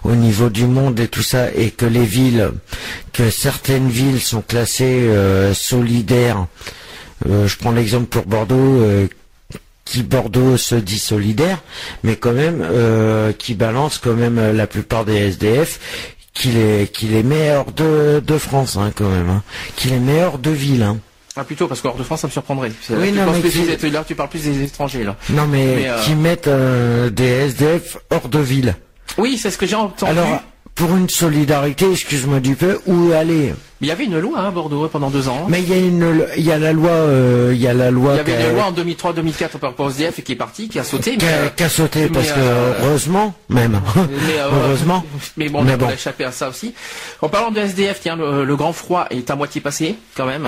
au 0.08 0.16
niveau 0.16 0.50
du 0.50 0.66
monde 0.66 1.00
et 1.00 1.08
tout 1.08 1.22
ça, 1.24 1.52
et 1.54 1.70
que 1.72 1.86
les 1.86 2.06
villes, 2.06 2.52
que 3.14 3.30
certaines 3.30 3.90
villes 3.90 4.22
sont 4.22 4.42
classées 4.42 5.08
euh, 5.10 5.54
solidaires. 5.54 6.48
Euh, 7.30 7.48
je 7.48 7.58
prends 7.58 7.72
l'exemple 7.72 8.06
pour 8.08 8.26
Bordeaux. 8.26 8.56
euh, 8.56 9.08
qui 9.86 10.04
Bordeaux 10.04 10.58
se 10.58 10.76
dit 10.76 11.00
solidaire, 11.00 11.60
mais 12.04 12.18
quand 12.18 12.34
même 12.34 12.60
euh, 12.62 13.32
qui 13.32 13.54
balance 13.54 14.00
quand 14.04 14.16
même 14.16 14.52
la 14.54 14.68
plupart 14.68 15.06
des 15.06 15.16
SDF, 15.16 15.80
qui 16.34 16.50
les 16.50 16.90
qui 16.92 17.06
les 17.06 17.24
met 17.24 17.56
hors 17.56 17.72
de, 17.72 18.20
de 18.20 18.38
France 18.38 18.76
hein, 18.76 18.92
quand 18.94 19.08
même, 19.10 19.30
hein, 19.30 19.44
qui 19.78 19.88
les 19.88 20.00
met 20.00 20.22
hors 20.26 20.40
de 20.40 20.50
ville. 20.52 20.84
Hein. 20.84 20.98
Ah 21.38 21.46
plutôt 21.46 21.68
parce 21.70 21.80
qu'hors 21.80 21.96
de 21.96 22.04
France 22.04 22.20
ça 22.22 22.28
me 22.28 22.34
surprendrait. 22.34 22.68
Oui, 22.90 22.96
que 22.98 23.12
tu 23.12 23.14
non, 23.14 23.32
mais 23.32 23.76
des- 23.78 23.90
là 23.90 24.04
tu 24.06 24.14
parles 24.16 24.28
plus 24.30 24.44
des 24.44 24.62
étrangers 24.64 25.06
là. 25.06 25.16
Non 25.30 25.48
mais, 25.48 25.66
Mais, 25.78 25.88
euh, 25.88 26.02
qui 26.04 26.16
mettent 26.16 26.48
euh, 26.50 27.10
des 27.10 27.24
SDF 27.48 27.98
hors 28.10 28.28
de 28.28 28.40
ville. 28.40 28.76
Oui, 29.18 29.38
c'est 29.38 29.52
ce 29.52 29.58
que 29.58 29.66
j'ai 29.66 29.76
entendu. 29.76 30.12
Alors 30.12 30.42
pour 30.76 30.96
une 30.96 31.10
solidarité, 31.10 31.92
excuse-moi 31.92 32.40
du 32.40 32.56
peu, 32.56 32.80
où 32.86 33.12
aller? 33.12 33.54
Il 33.82 33.88
y 33.88 33.92
avait 33.92 34.06
une 34.06 34.18
loi 34.20 34.40
hein, 34.40 34.48
à 34.48 34.52
Bordeaux 34.52 34.84
hein, 34.84 34.90
pendant 34.92 35.10
deux 35.10 35.28
ans. 35.28 35.46
Mais 35.50 35.62
il 35.62 35.70
y 35.70 35.74
a 35.74 35.78
une 35.78 36.26
il 36.38 36.44
y 36.46 36.52
a 36.52 36.58
la 36.58 36.74
loi 36.74 36.90
euh, 36.90 37.52
il 37.54 37.62
y 37.62 37.68
a 37.68 37.74
la 37.74 37.92
loi 37.92 38.14
il 38.14 38.18
y 38.18 38.20
avait 38.20 38.44
a- 38.44 38.50
une 38.50 38.56
loi 38.56 38.66
en 38.66 38.72
2003-2004 38.72 39.58
par 39.60 39.70
rapport 39.72 39.86
au 39.88 39.90
SDF 39.90 40.20
et 40.20 40.22
qui 40.22 40.32
est 40.32 40.36
partie, 40.36 40.68
qui 40.70 40.80
a 40.80 40.84
sauté. 40.84 41.18
qui 41.18 41.26
mais, 41.26 41.64
a, 41.64 41.66
a 41.66 41.70
sauté 41.70 42.08
parce 42.08 42.28
mais, 42.28 42.34
que 42.34 42.40
euh, 42.40 42.74
heureusement 42.84 43.34
même 43.50 43.80
mais, 43.96 44.40
euh, 44.40 44.50
heureusement 44.66 45.04
Mais 45.38 45.50
bon, 45.50 45.62
Mais 45.64 45.72
on 45.72 45.74
a 45.74 45.78
bon. 45.78 45.90
échappé 45.90 46.24
à 46.24 46.32
ça 46.32 46.50
aussi. 46.50 46.74
En 47.22 47.30
parlant 47.30 47.52
de 47.52 47.60
SDF, 47.60 48.00
tiens, 48.02 48.16
le, 48.16 48.44
le 48.46 48.56
grand 48.56 48.74
froid 48.74 49.08
est 49.12 49.30
à 49.30 49.36
moitié 49.36 49.62
passé 49.62 49.96
quand 50.16 50.26
même. 50.26 50.48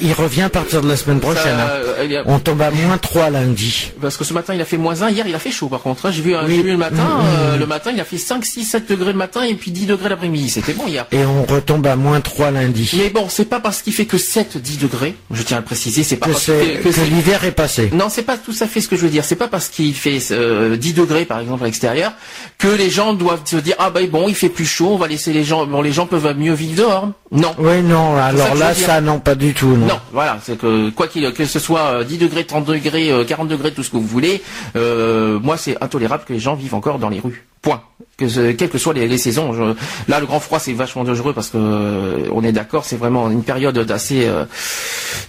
Il 0.00 0.12
revient 0.12 0.42
à 0.42 0.48
partir 0.48 0.80
de 0.82 0.88
la 0.88 0.96
semaine 0.96 1.20
prochaine. 1.20 1.56
Ça, 1.56 1.76
hein. 2.02 2.22
a- 2.26 2.30
On 2.30 2.38
tombe 2.38 2.60
à 2.62 2.70
moins 2.70 2.98
3 2.98 3.30
lundi. 3.30 3.92
Parce 4.00 4.16
que 4.16 4.24
ce 4.24 4.32
matin 4.34 4.54
il 4.54 4.60
a 4.60 4.64
fait 4.64 4.76
moins 4.76 5.02
1, 5.02 5.10
hier 5.10 5.26
il 5.26 5.34
a 5.34 5.38
fait 5.38 5.50
chaud 5.50 5.68
par 5.68 5.80
contre. 5.80 6.06
hein. 6.06 6.10
J'ai 6.10 6.22
vu, 6.22 6.34
un- 6.34 6.44
Oui. 6.46 6.62
vu 6.62 6.70
le 6.70 6.76
matin, 6.76 6.96
Mm, 7.02 7.20
euh, 7.24 7.56
mm. 7.56 7.60
le 7.60 7.66
matin 7.66 7.90
il 7.94 8.00
a 8.00 8.04
fait 8.04 8.18
5, 8.18 8.44
6, 8.44 8.64
7 8.64 8.88
degrés 8.88 9.12
le 9.12 9.18
matin 9.18 9.42
et 9.42 9.54
puis 9.54 9.70
10 9.70 9.86
degrés 9.86 10.08
l'après-midi. 10.08 10.50
C'était 10.50 10.72
bon 10.74 10.86
hier. 10.86 11.06
Et 11.12 11.24
on 11.24 11.44
retombe 11.44 11.86
à 11.86 11.96
moins 11.96 12.20
3 12.20 12.50
lundi. 12.50 12.57
Mais 12.96 13.10
bon, 13.10 13.26
c'est 13.28 13.44
pas 13.44 13.60
parce 13.60 13.82
qu'il 13.82 13.92
fait 13.92 14.06
que 14.06 14.18
7, 14.18 14.58
10 14.58 14.78
degrés, 14.78 15.14
je 15.30 15.42
tiens 15.42 15.58
à 15.58 15.60
le 15.60 15.66
préciser, 15.66 16.02
c'est 16.02 16.16
pas 16.16 16.26
Que, 16.26 16.32
parce 16.32 16.44
fait 16.44 16.80
que 16.82 17.00
l'hiver 17.10 17.44
est 17.44 17.52
passé. 17.52 17.90
Non, 17.92 18.06
c'est 18.08 18.22
pas 18.22 18.36
tout 18.36 18.54
à 18.60 18.66
fait 18.66 18.80
ce 18.80 18.88
que 18.88 18.96
je 18.96 19.02
veux 19.02 19.10
dire. 19.10 19.24
C'est 19.24 19.36
pas 19.36 19.48
parce 19.48 19.68
qu'il 19.68 19.94
fait 19.94 20.18
euh, 20.30 20.76
10 20.76 20.94
degrés 20.94 21.24
par 21.24 21.40
exemple 21.40 21.62
à 21.62 21.66
l'extérieur 21.66 22.12
que 22.58 22.68
les 22.68 22.90
gens 22.90 23.14
doivent 23.14 23.42
se 23.44 23.56
dire 23.56 23.76
ah 23.78 23.90
ben 23.90 24.08
bon 24.08 24.28
il 24.28 24.34
fait 24.34 24.48
plus 24.48 24.66
chaud, 24.66 24.90
on 24.92 24.96
va 24.96 25.08
laisser 25.08 25.32
les 25.32 25.44
gens 25.44 25.66
bon 25.66 25.82
les 25.82 25.92
gens 25.92 26.06
peuvent 26.06 26.36
mieux 26.36 26.52
vivre 26.54 26.82
dehors. 26.82 27.10
Non. 27.30 27.54
Oui, 27.58 27.82
non, 27.82 28.16
alors 28.16 28.54
là, 28.54 28.74
ça, 28.74 29.00
non, 29.00 29.18
pas 29.20 29.34
du 29.34 29.52
tout, 29.52 29.76
non. 29.76 29.86
Non, 29.86 30.00
voilà, 30.12 30.38
c'est 30.42 30.56
que 30.56 30.88
quoi 30.90 31.08
qu'il 31.08 31.30
que 31.32 31.44
ce 31.44 31.58
soit 31.58 31.80
euh, 31.80 32.04
10 32.04 32.18
degrés, 32.18 32.44
30 32.44 32.64
degrés, 32.64 33.10
euh, 33.10 33.24
40 33.24 33.48
degrés, 33.48 33.72
tout 33.72 33.82
ce 33.82 33.90
que 33.90 33.96
vous 33.96 34.06
voulez, 34.06 34.42
euh, 34.76 35.38
moi 35.40 35.56
c'est 35.56 35.82
intolérable 35.82 36.24
que 36.26 36.32
les 36.32 36.38
gens 36.38 36.54
vivent 36.54 36.74
encore 36.74 36.98
dans 36.98 37.10
les 37.10 37.20
rues. 37.20 37.44
Point. 37.60 37.82
Que 38.18 38.50
quelles 38.52 38.68
que 38.68 38.78
soient 38.78 38.94
les, 38.94 39.06
les 39.06 39.16
saisons. 39.18 39.52
je- 39.52 39.74
là, 40.10 40.18
le 40.18 40.26
grand 40.26 40.40
froid 40.40 40.58
c'est 40.58 40.72
vachement 40.72 41.04
dangereux 41.04 41.32
parce 41.32 41.50
que 41.50 41.56
euh, 41.56 42.28
on 42.32 42.42
est 42.42 42.50
d'accord, 42.52 42.84
c'est 42.84 42.96
vraiment 42.96 43.30
une 43.30 43.44
période 43.44 43.78
assez 43.90 44.26
euh, 44.26 44.44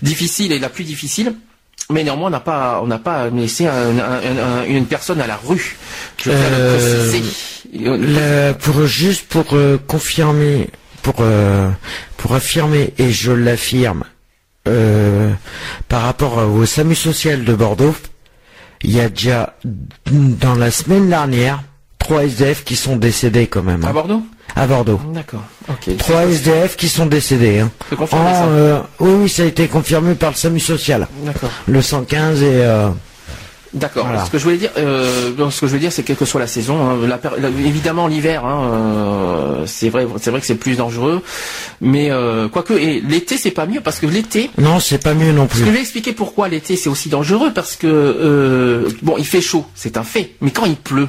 difficile 0.02 0.52
et 0.52 0.58
la 0.60 0.70
plus 0.70 0.84
difficile. 0.84 1.36
Mais 1.92 2.04
néanmoins, 2.04 2.28
on 2.28 2.32
n'a 2.32 2.40
pas, 2.40 2.82
on 2.84 2.88
n'a 2.88 3.00
pas 3.00 3.30
laissé 3.30 3.66
un- 3.68 3.98
un- 3.98 4.38
un- 4.62 4.66
une 4.68 4.86
personne 4.86 5.22
à 5.22 5.28
la 5.28 5.38
rue. 5.38 5.78
Je 6.18 6.32
Euh. 6.32 7.12
Le- 7.74 8.54
pour 8.54 8.86
juste 8.88 9.28
pour 9.28 9.54
euh, 9.54 9.78
confirmer, 9.88 10.70
pour 11.04 11.24
pour 12.18 12.34
affirmer 12.34 12.94
et 12.98 13.12
je 13.12 13.32
l'affirme 13.32 14.04
par 15.88 16.02
rapport 16.04 16.38
au 16.38 16.66
SAMU 16.66 16.96
social 16.96 17.44
de 17.44 17.54
Bordeaux, 17.54 17.96
il 18.84 18.96
y 18.96 19.00
a 19.00 19.10
déjà 19.10 19.56
dans 20.06 20.56
la 20.56 20.72
semaine 20.72 21.10
dernière 21.10 21.64
trois 22.10 22.24
SDF 22.26 22.64
qui 22.64 22.76
sont 22.76 22.96
décédés 22.96 23.46
quand 23.48 23.62
même. 23.62 23.84
À 23.86 23.90
hein. 23.90 23.94
Bordeaux? 23.94 24.24
À 24.56 24.66
Bordeaux. 24.66 25.00
D'accord. 25.14 25.44
Ok. 25.70 25.96
Trois 25.98 26.24
SDF 26.24 26.76
qui 26.76 26.90
sont 26.90 27.06
décédés. 27.06 27.60
Hein. 27.60 27.70
C'est 27.90 27.96
confirmé, 27.96 28.26
En, 28.30 28.34
ça? 28.34 28.46
euh, 28.46 28.80
oui, 29.00 29.12
oui, 29.24 29.30
ça 29.30 29.44
a 29.44 29.46
été 29.46 29.68
confirmé 29.68 30.16
par 30.16 30.32
le 30.32 30.36
SAMU 30.36 30.60
social. 30.60 31.08
D'accord. 31.24 31.52
Le 31.68 31.82
115 31.84 32.42
et 32.42 32.46
euh, 32.64 32.90
D'accord. 33.76 34.08
Voilà. 34.08 34.26
Ce 34.26 34.32
que 34.32 34.40
je 34.40 34.44
voulais 34.44 34.58
dire, 34.58 34.72
euh, 34.80 35.32
ce 35.52 35.62
que 35.62 35.68
je 35.68 35.74
veux 35.74 35.78
dire, 35.80 35.92
c'est 35.92 36.02
quelle 36.02 36.16
que 36.16 36.26
soit 36.26 36.40
la 36.42 36.48
saison, 36.48 36.82
hein, 36.90 36.98
la 37.08 37.20
péri- 37.20 37.40
la- 37.40 37.50
évidemment 37.50 38.08
l'hiver, 38.08 38.44
hein, 38.44 38.72
euh, 38.74 39.64
c'est 39.68 39.90
vrai, 39.90 40.08
c'est 40.20 40.32
vrai 40.32 40.40
que 40.40 40.48
c'est 40.48 40.56
plus 40.56 40.78
dangereux, 40.78 41.22
mais 41.80 42.10
euh, 42.10 42.48
quoique 42.50 42.74
et 42.74 43.00
l'été 43.02 43.38
c'est 43.38 43.52
pas 43.52 43.68
mieux 43.68 43.82
parce 43.82 44.00
que 44.00 44.08
l'été, 44.08 44.50
non, 44.58 44.80
c'est 44.80 44.98
pas 45.04 45.14
mieux 45.14 45.32
non 45.32 45.46
plus. 45.46 45.60
je 45.60 45.66
vais 45.70 45.80
expliquer 45.82 46.14
pourquoi 46.14 46.48
l'été 46.48 46.76
c'est 46.76 46.90
aussi 46.90 47.10
dangereux 47.10 47.52
parce 47.54 47.76
que 47.76 48.88
bon, 49.04 49.16
il 49.20 49.26
fait 49.28 49.42
chaud, 49.42 49.64
c'est 49.76 49.98
un 49.98 50.04
fait, 50.04 50.32
mais 50.42 50.50
quand 50.50 50.66
il 50.66 50.76
pleut, 50.76 51.08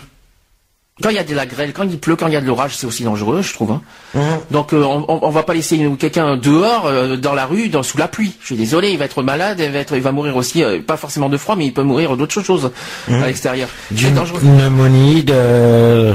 quand 1.02 1.10
il 1.10 1.16
y 1.16 1.18
a 1.18 1.24
de 1.24 1.34
la 1.34 1.46
grêle, 1.46 1.72
quand 1.72 1.84
il 1.84 1.98
pleut, 1.98 2.16
quand 2.16 2.26
il 2.26 2.32
y 2.32 2.36
a 2.36 2.40
de 2.40 2.46
l'orage, 2.46 2.76
c'est 2.76 2.86
aussi 2.86 3.02
dangereux, 3.04 3.42
je 3.42 3.52
trouve. 3.54 3.72
hein. 3.72 3.82
Hein. 4.16 4.38
Donc 4.50 4.72
euh, 4.72 4.82
on, 4.82 5.06
on 5.22 5.30
va 5.30 5.42
pas 5.42 5.54
laisser 5.54 5.78
quelqu'un 5.98 6.36
dehors 6.36 6.86
euh, 6.86 7.16
dans 7.16 7.34
la 7.34 7.46
rue, 7.46 7.68
dans, 7.68 7.82
sous 7.82 7.98
la 7.98 8.08
pluie. 8.08 8.34
Je 8.40 8.46
suis 8.46 8.56
désolé, 8.56 8.90
il 8.90 8.98
va 8.98 9.04
être 9.06 9.22
malade, 9.22 9.60
il 9.64 9.70
va, 9.70 9.78
être, 9.78 9.94
il 9.94 10.02
va 10.02 10.12
mourir 10.12 10.36
aussi, 10.36 10.62
euh, 10.62 10.80
pas 10.80 10.96
forcément 10.96 11.28
de 11.28 11.36
froid, 11.36 11.56
mais 11.56 11.66
il 11.66 11.72
peut 11.74 11.82
mourir 11.82 12.16
d'autres 12.16 12.42
choses 12.42 12.70
à 13.08 13.26
l'extérieur. 13.26 13.68
D'une 13.90 14.14
pneumonie 14.58 15.24
de... 15.24 16.14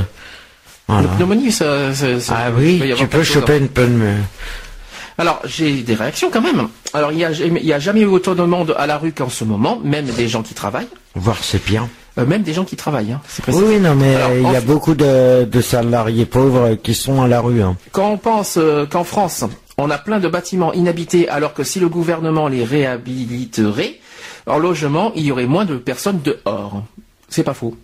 Voilà. 0.87 1.07
Pneumonie, 1.17 1.51
ça, 1.51 1.93
ça- 1.95 2.19
ça- 2.19 2.35
Ah 2.37 2.51
oui, 2.55 2.77
peut 2.79 2.93
tu 2.95 3.07
peux 3.07 3.23
choper 3.23 3.57
une 3.57 3.69
pneumonie. 3.69 4.21
Alors 5.17 5.39
j'ai 5.45 5.81
des 5.81 5.95
réactions 5.95 6.29
quand 6.29 6.41
même. 6.41 6.67
Alors 6.93 7.11
il 7.13 7.17
y 7.19 7.23
a, 7.71 7.75
a 7.75 7.79
jamais 7.79 8.01
eu 8.01 8.05
autant 8.05 8.35
de 8.35 8.43
monde 8.43 8.75
à 8.77 8.85
la 8.85 8.97
rue 8.97 9.13
qu'en 9.13 9.29
ce 9.29 9.45
moment, 9.45 9.79
même 9.83 10.05
des 10.05 10.27
gens 10.27 10.43
qui 10.43 10.53
travaillent. 10.53 10.89
Voir 11.15 11.37
c'est 11.41 11.63
bien. 11.65 11.89
Euh, 12.17 12.25
même 12.25 12.43
des 12.43 12.53
gens 12.53 12.63
qui 12.63 12.75
travaillent, 12.77 13.11
hein. 13.11 13.21
Oui, 13.49 13.63
oui, 13.67 13.79
non, 13.79 13.93
mais 13.95 14.15
Alors, 14.15 14.31
il 14.37 14.51
y 14.53 14.55
a 14.55 14.61
beaucoup 14.61 14.93
de, 14.95 15.43
de 15.43 15.61
salariés 15.61 16.25
pauvres 16.25 16.75
qui 16.75 16.93
sont 16.93 17.21
à 17.21 17.27
la 17.27 17.41
rue. 17.41 17.61
hein. 17.61 17.75
Quand 17.91 18.09
on 18.11 18.17
pense 18.17 18.55
euh, 18.57 18.85
qu'en 18.85 19.03
France, 19.03 19.43
on 19.77 19.89
a 19.89 19.97
plein 19.97 20.19
de 20.19 20.27
bâtiments 20.29 20.71
inhabités, 20.71 21.27
alors 21.27 21.53
que 21.53 21.63
si 21.65 21.79
le 21.81 21.89
gouvernement 21.89 22.47
les 22.47 22.63
réhabiliterait, 22.63 23.99
en 24.47 24.57
logement, 24.59 25.11
il 25.15 25.25
y 25.25 25.31
aurait 25.31 25.45
moins 25.47 25.65
de 25.65 25.75
personnes 25.75 26.21
dehors. 26.23 26.83
C'est 27.27 27.43
pas 27.43 27.53
faux. 27.53 27.75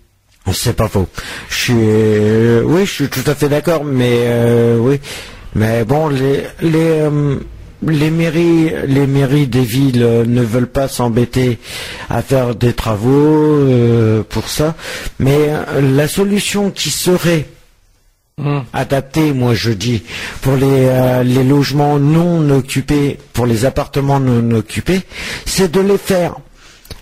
C'est 0.54 0.76
pas 0.76 0.88
faux. 0.88 1.08
Je 1.50 1.56
suis, 1.56 1.74
euh, 1.78 2.64
oui, 2.66 2.86
je 2.86 2.92
suis 2.92 3.10
tout 3.10 3.30
à 3.30 3.36
fait 3.36 3.50
d'accord, 3.50 3.84
mais 3.84 4.28
oui, 4.80 5.00
mais 5.56 5.84
bon, 5.84 6.08
les 6.08 6.44
les 6.62 7.02
les 7.88 8.10
mairies, 8.12 8.72
les 8.88 9.08
mairies 9.08 9.48
des 9.48 9.64
villes 9.64 10.04
euh, 10.04 10.26
ne 10.26 10.42
veulent 10.42 10.68
pas 10.68 10.88
s'embêter 10.88 11.58
à 12.10 12.22
faire 12.22 12.56
des 12.56 12.74
travaux 12.74 13.10
euh, 13.10 14.24
pour 14.24 14.48
ça, 14.50 14.76
mais 15.20 15.36
euh, 15.38 15.82
la 15.96 16.08
solution 16.08 16.72
qui 16.72 16.90
serait 16.90 17.48
adaptée, 18.74 19.34
moi 19.34 19.54
je 19.54 19.72
dis, 19.72 20.04
pour 20.42 20.56
les, 20.56 20.66
euh, 20.88 21.24
les 21.24 21.44
logements 21.44 22.00
non 22.00 22.50
occupés, 22.50 23.18
pour 23.34 23.46
les 23.46 23.66
appartements 23.66 24.20
non 24.20 24.56
occupés, 24.58 25.02
c'est 25.46 25.72
de 25.72 25.80
les 25.80 25.98
faire, 25.98 26.36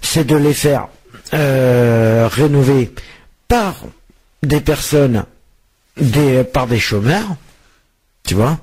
c'est 0.01 0.25
de 0.25 0.35
les 0.35 0.53
faire 0.53 0.87
euh, 1.33 2.27
rénover 2.31 2.91
par 3.47 3.75
des 4.43 4.59
personnes, 4.61 5.23
des, 5.99 6.43
par 6.43 6.67
des 6.67 6.79
chômeurs, 6.79 7.35
tu 8.25 8.35
vois. 8.35 8.57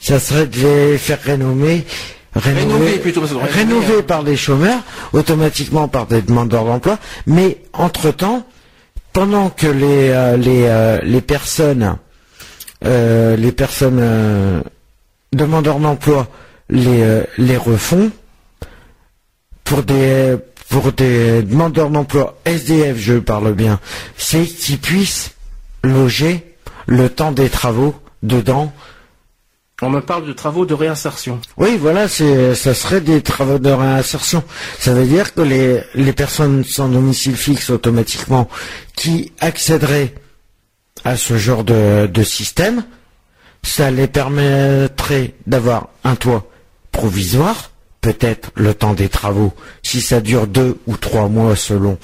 Ça 0.00 0.20
serait 0.20 0.46
de 0.46 0.58
les 0.58 0.98
faire 0.98 1.18
plutôt, 1.18 1.40
rénover, 2.34 3.00
rénover 3.50 3.98
hein. 3.98 4.04
par 4.06 4.22
des 4.24 4.36
chômeurs, 4.36 4.80
automatiquement 5.12 5.88
par 5.88 6.06
des 6.06 6.22
demandeurs 6.22 6.64
d'emploi, 6.64 6.98
mais 7.26 7.58
entre-temps, 7.72 8.46
pendant 9.12 9.48
que 9.50 9.66
les, 9.66 10.10
euh, 10.10 10.36
les, 10.36 10.64
euh, 10.66 11.00
les 11.02 11.20
personnes, 11.22 11.96
euh, 12.84 13.36
les 13.36 13.52
personnes 13.52 14.62
demandeurs 15.32 15.78
d'emploi 15.78 16.28
les, 16.68 17.22
les 17.38 17.56
refont, 17.56 18.10
pour 19.64 19.82
des, 19.82 20.36
pour 20.68 20.92
des 20.92 21.42
demandeurs 21.42 21.90
d'emploi 21.90 22.38
SDF, 22.44 22.96
je 22.98 23.14
parle 23.14 23.54
bien, 23.54 23.80
c'est 24.16 24.44
qu'ils 24.44 24.78
puissent 24.78 25.32
loger 25.82 26.56
le 26.86 27.08
temps 27.08 27.32
des 27.32 27.48
travaux 27.48 27.94
dedans. 28.22 28.72
On 29.82 29.90
me 29.90 30.00
parle 30.00 30.26
de 30.26 30.32
travaux 30.32 30.64
de 30.64 30.72
réinsertion. 30.72 31.38
Oui, 31.58 31.76
voilà, 31.78 32.08
ça 32.08 32.74
serait 32.74 33.02
des 33.02 33.20
travaux 33.20 33.58
de 33.58 33.68
réinsertion. 33.68 34.42
Ça 34.78 34.94
veut 34.94 35.04
dire 35.04 35.34
que 35.34 35.42
les, 35.42 36.12
personnes 36.14 36.64
sans 36.64 36.88
domicile 36.88 37.36
fixe 37.36 37.68
automatiquement 37.68 38.48
qui 38.94 39.32
accéderaient 39.38 40.14
à 41.04 41.18
ce 41.18 41.36
genre 41.36 41.62
de, 41.62 42.22
système, 42.22 42.84
ça 43.62 43.90
les 43.90 44.06
permettrait 44.06 45.34
d'avoir 45.46 45.88
un 46.04 46.16
toit 46.16 46.46
provisoire, 46.90 47.70
peut-être 48.00 48.52
le 48.54 48.72
temps 48.72 48.94
des 48.94 49.10
travaux, 49.10 49.52
si 49.82 50.00
ça 50.00 50.22
dure 50.22 50.46
deux 50.46 50.78
ou 50.86 50.96
trois 50.96 51.28
mois 51.28 51.54
selon, 51.54 51.98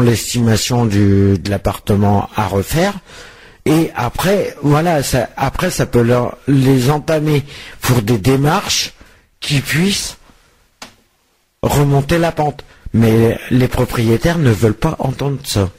l'estimation 0.00 0.86
de 0.86 1.36
l'appartement 1.48 2.30
à 2.36 2.46
refaire. 2.46 2.94
Et 3.64 3.90
après, 3.94 4.56
voilà, 4.62 5.02
ça, 5.02 5.28
après 5.36 5.70
ça 5.70 5.86
peut 5.86 6.02
leur, 6.02 6.36
les 6.48 6.90
entamer 6.90 7.44
pour 7.80 8.02
des 8.02 8.18
démarches 8.18 8.92
qui 9.40 9.60
puissent 9.60 10.16
remonter 11.62 12.18
la 12.18 12.32
pente. 12.32 12.64
Mais 12.94 13.38
les 13.50 13.68
propriétaires 13.68 14.38
ne 14.38 14.50
veulent 14.50 14.74
pas 14.74 14.96
entendre 14.98 15.38
ça. 15.44 15.70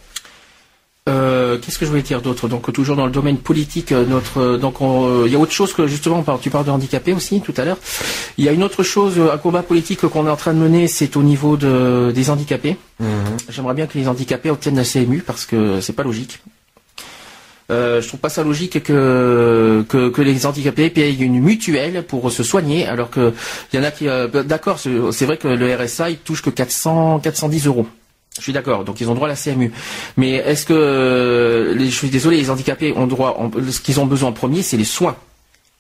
Euh, 1.10 1.60
Qu'est-ce 1.60 1.78
que 1.78 1.86
je 1.86 1.90
voulais 1.90 2.02
dire 2.02 2.22
d'autre? 2.22 2.48
Donc 2.48 2.72
toujours 2.72 2.96
dans 2.96 3.06
le 3.06 3.12
domaine 3.12 3.38
politique, 3.38 3.92
euh, 3.92 4.06
notre 4.06 4.38
euh, 4.40 4.58
donc 4.58 4.80
on, 4.80 5.26
il 5.26 5.34
y 5.34 5.36
a 5.36 5.40
autre 5.40 5.52
chose 5.52 5.74
que 5.74 5.86
justement 5.86 6.24
tu 6.42 6.50
parles 6.50 6.66
de 6.66 6.72
handicapés 6.72 7.12
aussi 7.12 7.42
tout 7.42 7.54
à 7.58 7.66
l'heure. 7.66 7.78
Il 8.38 8.46
y 8.46 8.50
a 8.50 8.54
une 8.54 8.64
autre 8.64 8.84
chose, 8.84 9.20
un 9.20 9.38
combat 9.38 9.64
politique 9.64 10.00
qu'on 10.08 10.26
est 10.28 10.30
en 10.30 10.38
train 10.38 10.54
de 10.54 10.60
mener, 10.60 10.88
c'est 10.88 11.18
au 11.18 11.22
niveau 11.24 11.58
de, 11.58 12.14
des 12.16 12.30
handicapés. 12.30 12.78
J'aimerais 13.50 13.74
bien 13.74 13.86
que 13.86 13.98
les 13.98 14.08
handicapés 14.08 14.50
obtiennent 14.50 14.78
la 14.78 14.86
CMU 14.86 15.22
parce 15.28 15.46
que 15.46 15.82
c'est 15.82 15.94
pas 15.94 16.04
logique. 16.04 16.40
Euh, 17.72 18.02
je 18.02 18.08
trouve 18.08 18.20
pas 18.20 18.30
ça 18.30 18.44
logique 18.44 18.84
que, 18.84 19.86
que, 19.88 20.10
que 20.10 20.22
les 20.22 20.46
handicapés 20.46 20.90
payent 20.90 21.24
une 21.24 21.40
mutuelle 21.40 22.04
pour 22.04 22.30
se 22.32 22.44
soigner, 22.44 22.86
alors 22.88 23.10
que 23.10 23.34
il 23.72 23.80
y 23.80 23.82
en 23.82 23.86
a 23.86 23.92
qui, 23.92 24.08
euh, 24.08 24.28
d'accord, 24.44 24.80
c'est 24.80 25.26
vrai 25.26 25.38
que 25.38 25.48
le 25.48 25.76
RSA 25.76 26.10
il 26.10 26.18
touche 26.18 26.42
que 26.42 26.50
400, 26.50 27.20
410 27.20 27.68
euros. 27.68 27.88
Je 28.38 28.42
suis 28.42 28.54
d'accord, 28.54 28.84
donc 28.84 29.00
ils 29.00 29.10
ont 29.10 29.14
droit 29.14 29.28
à 29.28 29.32
la 29.32 29.38
CMU. 29.38 29.72
Mais 30.18 30.32
est-ce 30.32 30.66
que, 30.66 30.74
euh, 30.76 31.76
les, 31.76 31.86
je 31.86 31.96
suis 31.96 32.10
désolé, 32.10 32.38
les 32.38 32.50
handicapés 32.50 32.94
ont 32.98 33.06
droit, 33.08 33.38
ce 33.70 33.80
qu'ils 33.80 34.00
ont 34.00 34.08
besoin 34.08 34.30
en 34.30 34.34
premier, 34.34 34.64
c'est 34.64 34.78
les 34.78 34.84
soins. 34.86 35.16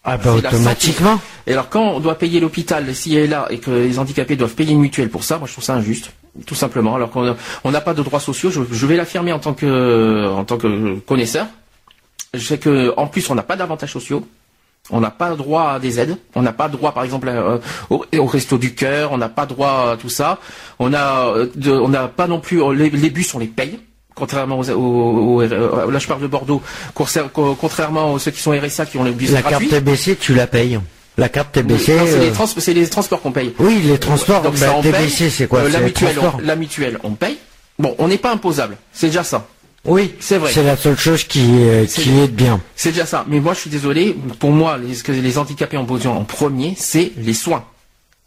Ah 0.06 0.18
bah 0.18 0.34
automatiquement. 0.34 1.20
Et 1.48 1.54
alors 1.54 1.70
quand 1.70 1.94
on 1.94 2.00
doit 2.02 2.16
payer 2.16 2.40
l'hôpital, 2.42 2.94
s'il 2.94 3.18
est 3.18 3.28
là, 3.28 3.48
et 3.50 3.58
que 3.60 3.72
les 3.72 4.00
handicapés 4.00 4.36
doivent 4.36 4.54
payer 4.54 4.74
une 4.74 4.82
mutuelle 4.82 5.10
pour 5.10 5.24
ça, 5.24 5.38
moi 5.38 5.48
je 5.48 5.54
trouve 5.54 5.64
ça 5.64 5.76
injuste, 5.76 6.12
tout 6.46 6.56
simplement. 6.56 6.96
Alors 6.96 7.10
qu'on 7.10 7.36
on 7.64 7.72
n'a 7.72 7.82
pas 7.82 7.94
de 7.94 8.04
droits 8.04 8.20
sociaux, 8.20 8.52
je, 8.52 8.62
je 8.70 8.86
vais 8.86 8.98
l'affirmer 8.98 9.32
en 9.32 9.40
tant 9.40 9.54
que 9.54 10.28
en 10.28 10.44
tant 10.44 10.58
que 10.58 11.00
connaisseur. 11.00 11.48
Je 12.34 12.46
sais 12.46 12.58
que 12.58 12.94
en 12.98 13.08
plus 13.08 13.30
on 13.30 13.36
n'a 13.36 13.44
pas 13.44 13.56
d'avantages 13.56 13.92
sociaux. 13.94 14.26
On 14.90 15.00
n'a 15.00 15.12
pas 15.12 15.30
droit 15.36 15.70
à 15.76 15.80
des 15.80 16.00
aides. 16.02 16.18
On 16.36 16.42
n'a 16.42 16.52
pas 16.52 16.68
droit, 16.68 16.92
par 16.94 17.06
exemple, 17.06 17.30
euh, 17.30 17.58
au, 17.90 18.04
au 18.18 18.26
resto 18.26 18.58
du 18.58 18.76
cœur. 18.76 19.14
On 19.14 19.18
n'a 19.18 19.30
pas 19.30 19.46
droit 19.46 19.92
à 19.94 19.98
tout 19.98 20.10
ça. 20.10 20.40
On 20.78 20.94
a, 20.94 21.28
euh, 21.38 21.48
de- 21.56 21.72
on 21.72 21.88
n'a 21.88 22.10
pas 22.10 22.28
non 22.28 22.42
plus 22.42 22.60
les, 22.76 22.90
les 22.90 23.10
bus, 23.10 23.34
on 23.34 23.40
les 23.40 23.48
paye. 23.48 23.80
Contrairement 24.14 24.60
aux, 24.60 24.70
aux- 24.72 25.36
aux- 25.38 25.42
euh, 25.42 25.90
là 25.90 26.00
je 26.00 26.08
parle 26.08 26.22
de 26.22 26.28
Bordeaux. 26.28 26.62
Contrairement 27.60 28.16
à 28.16 28.20
ceux 28.20 28.32
qui 28.32 28.42
sont 28.42 28.52
RSA 28.52 28.86
qui 28.86 28.98
ont 28.98 29.04
les 29.04 29.12
bus 29.12 29.32
La 29.32 29.42
gratuits. 29.42 29.70
carte 29.70 29.84
TBC, 29.84 30.16
tu 30.18 30.34
la 30.34 30.48
payes. 30.48 30.80
La 31.18 31.30
carte 31.30 31.52
TBC. 31.54 31.98
c'est 32.08 32.20
les, 32.20 32.32
trans- 32.32 32.46
c'est 32.48 32.74
les 32.74 32.88
transports 32.90 33.22
qu'on 33.22 33.32
paye. 33.32 33.54
Oui, 33.60 33.82
les 33.86 34.00
transports. 34.00 34.42
Donc 34.42 34.54
bah, 34.54 34.68
ça, 34.68 34.76
on 34.76 34.82
TBC, 34.82 35.18
paye. 35.24 35.32
c'est 35.32 35.48
quoi? 35.48 35.60
Euh, 35.60 35.66
C'est 35.68 35.72
la, 35.74 35.80
les 35.80 35.86
mutuelle, 35.86 36.16
transports. 36.16 36.40
on, 36.44 36.46
la 36.46 36.56
mutuelle, 36.56 37.00
on 37.04 37.12
paye. 37.12 37.38
Bon, 37.80 37.96
on 38.00 38.08
n'est 38.08 38.18
pas 38.18 38.32
imposable. 38.32 38.78
C'est 38.92 39.08
déjà 39.08 39.24
ça. 39.24 39.46
Oui, 39.86 40.14
C'est 40.20 40.38
vrai. 40.38 40.52
C'est 40.54 40.64
la 40.64 40.78
seule 40.78 40.98
chose 40.98 41.24
qui, 41.26 41.42
euh, 41.64 41.86
C'est- 41.88 42.02
qui 42.04 42.18
est 42.20 42.28
bien. 42.28 42.62
C'est 42.76 42.92
déjà 42.92 43.06
ça. 43.06 43.26
Mais 43.28 43.40
moi, 43.42 43.54
je 43.54 43.60
suis 43.62 43.70
désolé. 43.70 44.16
Pour 44.40 44.52
moi, 44.52 44.78
les, 44.78 44.94
ce 44.96 45.04
que 45.04 45.12
les 45.12 45.38
handicapés 45.38 45.78
ont 45.78 45.84
besoin 45.84 46.14
en 46.14 46.24
premier, 46.24 46.74
c'est 46.78 47.12
les 47.18 47.34
soins. 47.34 47.64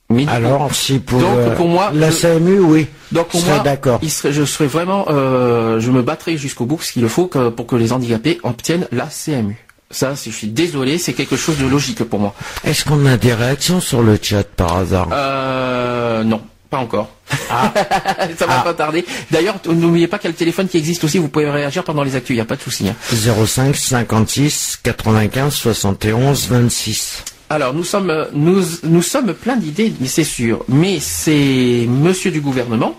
médicaux. 0.08 0.32
Alors, 0.36 0.72
si 0.72 1.00
pour, 1.00 1.18
Donc, 1.18 1.36
euh, 1.36 1.56
pour 1.56 1.66
moi, 1.66 1.90
la 1.92 2.10
je- 2.12 2.16
CMU, 2.18 2.60
oui. 2.60 2.86
Donc 3.10 3.26
pour 3.26 3.44
moi, 3.44 3.58
d'accord. 3.58 3.98
je 4.02 4.44
serais 4.44 4.66
vraiment, 4.68 5.06
euh, 5.08 5.80
je 5.80 5.90
me 5.90 6.00
battrai 6.00 6.36
jusqu'au 6.36 6.64
bout 6.64 6.80
ce 6.80 6.92
qu'il 6.92 7.08
faut 7.08 7.26
que, 7.26 7.48
pour 7.48 7.66
que 7.66 7.74
les 7.74 7.92
handicapés 7.92 8.38
obtiennent 8.44 8.86
la 8.92 9.06
CMU. 9.06 9.56
Ça, 9.90 10.14
je 10.14 10.30
suis 10.30 10.46
désolé, 10.46 10.98
c'est 10.98 11.12
quelque 11.12 11.34
chose 11.36 11.58
de 11.58 11.66
logique 11.66 12.04
pour 12.04 12.20
moi. 12.20 12.34
Est-ce 12.64 12.84
qu'on 12.84 13.04
a 13.06 13.16
des 13.16 13.34
réactions 13.34 13.80
sur 13.80 14.00
le 14.02 14.16
chat 14.22 14.44
par 14.44 14.76
hasard? 14.76 15.08
Euh, 15.12 16.22
non, 16.22 16.40
pas 16.76 16.82
encore. 16.82 17.10
Ah. 17.50 17.72
Ça 18.38 18.46
va 18.46 18.60
Ah. 18.60 18.62
pas 18.64 18.74
tarder. 18.74 19.04
D'ailleurs, 19.30 19.56
n'oubliez 19.66 20.06
pas 20.08 20.18
qu'il 20.18 20.28
y 20.28 20.28
a 20.28 20.32
le 20.32 20.36
téléphone 20.36 20.68
qui 20.68 20.78
existe 20.78 21.04
aussi. 21.04 21.18
Vous 21.18 21.28
pouvez 21.28 21.48
réagir 21.50 21.84
pendant 21.84 22.02
les 22.04 22.14
actus. 22.16 22.30
Il 22.34 22.36
n'y 22.36 22.40
a 22.42 22.44
pas 22.44 22.56
de 22.56 22.62
souci. 22.62 22.88
hein. 22.88 22.94
05 23.12 23.74
56 23.76 24.78
95 24.82 25.54
71 25.54 26.48
26. 26.48 27.24
Alors, 27.48 27.72
nous 27.74 27.84
sommes, 27.84 28.10
euh, 28.10 28.24
nous, 28.32 28.62
nous 28.82 29.02
sommes 29.02 29.32
plein 29.32 29.56
d'idées, 29.56 29.92
mais 30.00 30.08
c'est 30.08 30.24
sûr. 30.24 30.64
Mais 30.68 30.98
ces 31.00 31.86
monsieur 31.88 32.30
du 32.30 32.40
gouvernement 32.40 32.98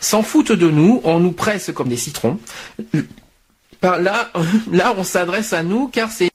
s'en 0.00 0.22
foutent 0.22 0.52
de 0.52 0.68
nous. 0.70 1.00
On 1.04 1.18
nous 1.18 1.32
presse 1.32 1.70
comme 1.74 1.88
des 1.88 1.96
citrons. 1.96 2.38
Par 3.80 3.98
là, 3.98 4.30
là, 4.72 4.94
on 4.96 5.04
s'adresse 5.04 5.52
à 5.52 5.62
nous 5.62 5.88
car 5.88 6.10
c'est 6.10 6.30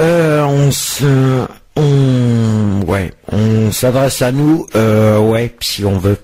Euh, 0.00 0.42
on 0.44 0.70
se, 0.70 1.46
on, 1.74 2.82
ouais, 2.86 3.12
on 3.32 3.72
s'adresse 3.72 4.20
à 4.22 4.32
nous, 4.32 4.66
euh, 4.74 5.18
ouais, 5.18 5.54
si 5.60 5.84
on 5.84 5.98
veut. 5.98 6.18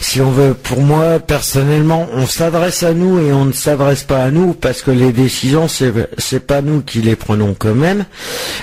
Si 0.00 0.20
on 0.20 0.30
veut, 0.30 0.52
pour 0.52 0.80
moi, 0.80 1.20
personnellement, 1.20 2.08
on 2.12 2.26
s'adresse 2.26 2.82
à 2.82 2.92
nous 2.92 3.20
et 3.20 3.32
on 3.32 3.46
ne 3.46 3.52
s'adresse 3.52 4.02
pas 4.02 4.24
à 4.24 4.30
nous 4.30 4.52
parce 4.52 4.82
que 4.82 4.90
les 4.90 5.12
décisions, 5.12 5.68
c'est, 5.68 5.92
c'est 6.18 6.46
pas 6.46 6.60
nous 6.60 6.82
qui 6.82 7.00
les 7.00 7.16
prenons 7.16 7.54
quand 7.56 7.74
même. 7.74 8.04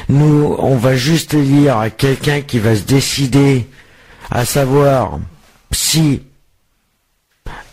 Nous, 0.10 0.56
on 0.60 0.76
va 0.76 0.96
juste 0.96 1.34
élire 1.34 1.78
à 1.78 1.90
quelqu'un 1.90 2.42
qui 2.42 2.60
va 2.60 2.76
se 2.76 2.84
décider 2.84 3.66
à 4.30 4.46
savoir 4.46 5.18
si, 5.72 6.22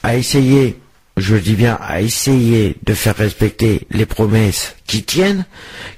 à 0.03 0.17
essayer, 0.17 0.81
je 1.17 1.37
dis 1.37 1.55
bien 1.55 1.79
à 1.81 2.03
essayer 2.03 2.77
de 2.85 2.93
faire 2.95 3.17
respecter 3.17 3.87
les 3.91 4.05
promesses 4.07 4.77
qui 4.87 5.03
tiennent, 5.03 5.47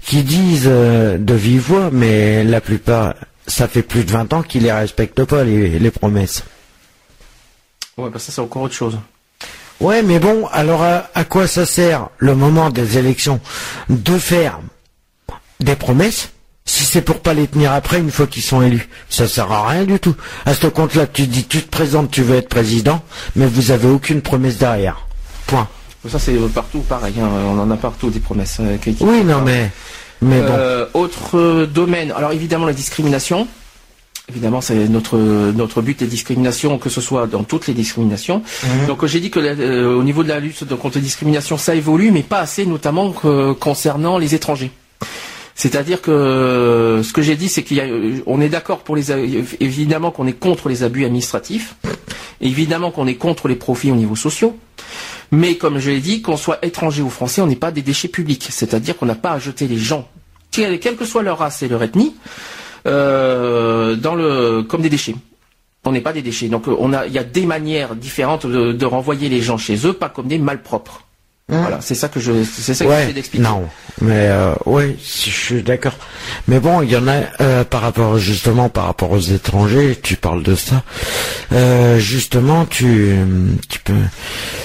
qui 0.02 0.22
disent 0.22 0.68
euh, 0.68 1.18
de 1.18 1.34
vive 1.34 1.62
voix, 1.62 1.90
mais 1.92 2.44
la 2.44 2.60
plupart, 2.60 3.14
ça 3.46 3.66
fait 3.66 3.82
plus 3.82 4.04
de 4.04 4.12
20 4.12 4.32
ans 4.32 4.42
qu'ils 4.42 4.62
les 4.62 4.72
respectent 4.72 5.24
pas, 5.24 5.42
les, 5.42 5.78
les 5.78 5.90
promesses. 5.90 6.44
Ouais, 7.96 8.10
bah 8.10 8.20
ça 8.20 8.30
c'est 8.30 8.40
encore 8.40 8.62
autre 8.62 8.74
chose. 8.74 8.98
Ouais, 9.80 10.02
mais 10.02 10.20
bon, 10.20 10.46
alors 10.52 10.82
à, 10.82 11.08
à 11.14 11.24
quoi 11.24 11.46
ça 11.48 11.66
sert 11.66 12.10
le 12.18 12.36
moment 12.36 12.70
des 12.70 12.96
élections 12.98 13.40
de 13.88 14.18
faire 14.18 14.60
des 15.60 15.74
promesses 15.76 16.30
si 16.64 16.84
c'est 16.84 17.02
pour 17.02 17.20
pas 17.20 17.32
les 17.34 17.46
tenir 17.48 17.72
après 17.72 17.98
une 17.98 18.10
fois 18.12 18.28
qu'ils 18.28 18.42
sont 18.42 18.62
élus? 18.62 18.88
Ça 19.08 19.26
sert 19.26 19.50
à 19.50 19.68
rien 19.68 19.84
du 19.84 19.98
tout. 19.98 20.14
À 20.46 20.54
ce 20.54 20.68
compte-là, 20.68 21.08
tu 21.08 21.26
dis, 21.26 21.44
tu 21.44 21.62
te 21.62 21.68
présentes, 21.70 22.10
tu 22.10 22.22
veux 22.22 22.36
être 22.36 22.48
président, 22.48 23.02
mais 23.34 23.46
vous 23.46 23.72
avez 23.72 23.88
aucune 23.88 24.20
promesse 24.22 24.58
derrière. 24.58 25.07
Point. 25.48 25.66
Ça 26.08 26.18
c'est 26.20 26.34
partout 26.54 26.78
pareil, 26.80 27.14
hein, 27.20 27.28
on 27.46 27.58
en 27.58 27.70
a 27.72 27.76
partout 27.76 28.08
des 28.10 28.20
promesses. 28.20 28.58
euh, 28.60 28.76
qui- 28.76 28.94
qui- 28.94 29.02
Oui, 29.04 29.24
non, 29.24 29.40
mais, 29.44 29.70
mais 30.22 30.40
bon. 30.40 30.46
Euh, 30.50 30.86
autre 30.94 31.36
euh, 31.36 31.66
domaine, 31.66 32.12
alors 32.12 32.30
évidemment 32.32 32.66
la 32.66 32.72
discrimination. 32.72 33.48
Évidemment, 34.30 34.60
c'est 34.60 34.88
notre 34.88 35.16
notre 35.18 35.80
but, 35.80 36.00
les 36.02 36.06
discriminations, 36.06 36.76
que 36.78 36.90
ce 36.90 37.00
soit 37.00 37.26
dans 37.26 37.42
toutes 37.44 37.66
les 37.66 37.72
discriminations. 37.74 38.42
Mhm. 38.62 38.86
Donc, 38.86 39.02
euh, 39.02 39.06
j'ai 39.06 39.20
dit 39.20 39.30
que 39.30 39.40
la- 39.40 39.52
euh, 39.52 39.96
au 39.96 40.02
niveau 40.04 40.22
de 40.22 40.28
la 40.28 40.38
lutte 40.38 40.62
contre 40.76 40.96
les 40.98 41.02
discriminations, 41.02 41.56
ça 41.56 41.74
évolue, 41.74 42.10
mais 42.12 42.22
pas 42.22 42.40
assez, 42.40 42.66
notamment 42.66 43.10
que- 43.12 43.52
concernant 43.54 44.18
les 44.18 44.34
étrangers. 44.34 44.70
C'est-à-dire 45.54 46.02
que 46.02 46.10
euh, 46.10 47.02
ce 47.02 47.12
que 47.14 47.22
j'ai 47.22 47.36
dit, 47.36 47.48
c'est 47.48 47.62
qu'il 47.64 47.78
y 47.78 47.80
a, 47.80 47.84
euh, 47.84 48.20
on 48.26 48.40
est 48.42 48.50
d'accord 48.50 48.80
pour 48.80 48.94
les, 48.96 49.10
évidemment 49.60 50.10
qu'on 50.10 50.26
est 50.26 50.38
contre 50.38 50.68
les 50.68 50.82
abus 50.84 51.04
administratifs, 51.06 51.74
évidemment 52.42 52.90
qu'on 52.92 53.06
est 53.06 53.14
contre 53.16 53.48
les 53.48 53.56
profits 53.56 53.90
au 53.90 53.96
niveau 53.96 54.14
sociaux, 54.14 54.56
mais 55.30 55.56
comme 55.56 55.78
je 55.78 55.90
l'ai 55.90 56.00
dit, 56.00 56.22
qu'on 56.22 56.36
soit 56.36 56.64
étranger 56.64 57.02
ou 57.02 57.10
français, 57.10 57.40
on 57.40 57.46
n'est 57.46 57.56
pas 57.56 57.70
des 57.70 57.82
déchets 57.82 58.08
publics. 58.08 58.46
C'est-à-dire 58.50 58.96
qu'on 58.96 59.06
n'a 59.06 59.14
pas 59.14 59.32
à 59.32 59.38
jeter 59.38 59.68
les 59.68 59.78
gens, 59.78 60.08
quelle, 60.50 60.78
que 60.78 61.04
soit 61.04 61.22
leur 61.22 61.38
race 61.38 61.62
et 61.62 61.68
leur 61.68 61.82
ethnie, 61.82 62.14
euh, 62.86 64.62
comme 64.64 64.82
des 64.82 64.90
déchets. 64.90 65.16
On 65.84 65.92
n'est 65.92 66.00
pas 66.00 66.12
des 66.12 66.22
déchets. 66.22 66.48
Donc 66.48 66.68
euh, 66.68 67.04
il 67.06 67.12
y 67.12 67.18
a 67.18 67.24
des 67.24 67.46
manières 67.46 67.94
différentes 67.94 68.46
de 68.46 68.86
renvoyer 68.86 69.28
les 69.28 69.40
gens 69.42 69.58
chez 69.58 69.86
eux, 69.86 69.92
pas 69.92 70.08
comme 70.08 70.28
des 70.28 70.38
malpropres. 70.38 71.07
Voilà, 71.50 71.80
c'est 71.80 71.94
ça 71.94 72.08
que 72.08 72.20
je, 72.20 72.44
c'est 72.44 72.74
ça 72.74 72.84
que 72.84 72.90
Ouais, 72.90 73.10
d'expliquer. 73.12 73.42
non, 73.42 73.66
mais 74.02 74.28
euh, 74.28 74.52
ouais, 74.66 74.96
si 75.02 75.30
je 75.30 75.34
suis 75.36 75.62
d'accord. 75.62 75.94
Mais 76.46 76.60
bon, 76.60 76.82
il 76.82 76.90
y 76.90 76.96
en 76.96 77.08
a 77.08 77.22
euh, 77.40 77.64
par 77.64 77.80
rapport 77.80 78.18
justement 78.18 78.68
par 78.68 78.84
rapport 78.84 79.10
aux 79.12 79.18
étrangers. 79.18 79.98
Tu 80.02 80.16
parles 80.16 80.42
de 80.42 80.54
ça. 80.54 80.82
Euh, 81.52 81.98
justement, 81.98 82.66
tu, 82.66 83.16
tu 83.70 83.78
peux. 83.80 83.94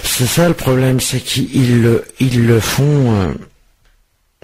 C'est 0.04 0.26
ça 0.26 0.50
le 0.50 0.54
problème, 0.56 1.00
c'est 1.00 1.22
qu'ils 1.22 1.82
le, 1.82 2.04
ils 2.20 2.46
le 2.46 2.60
font. 2.60 3.16
euh, 3.16 3.34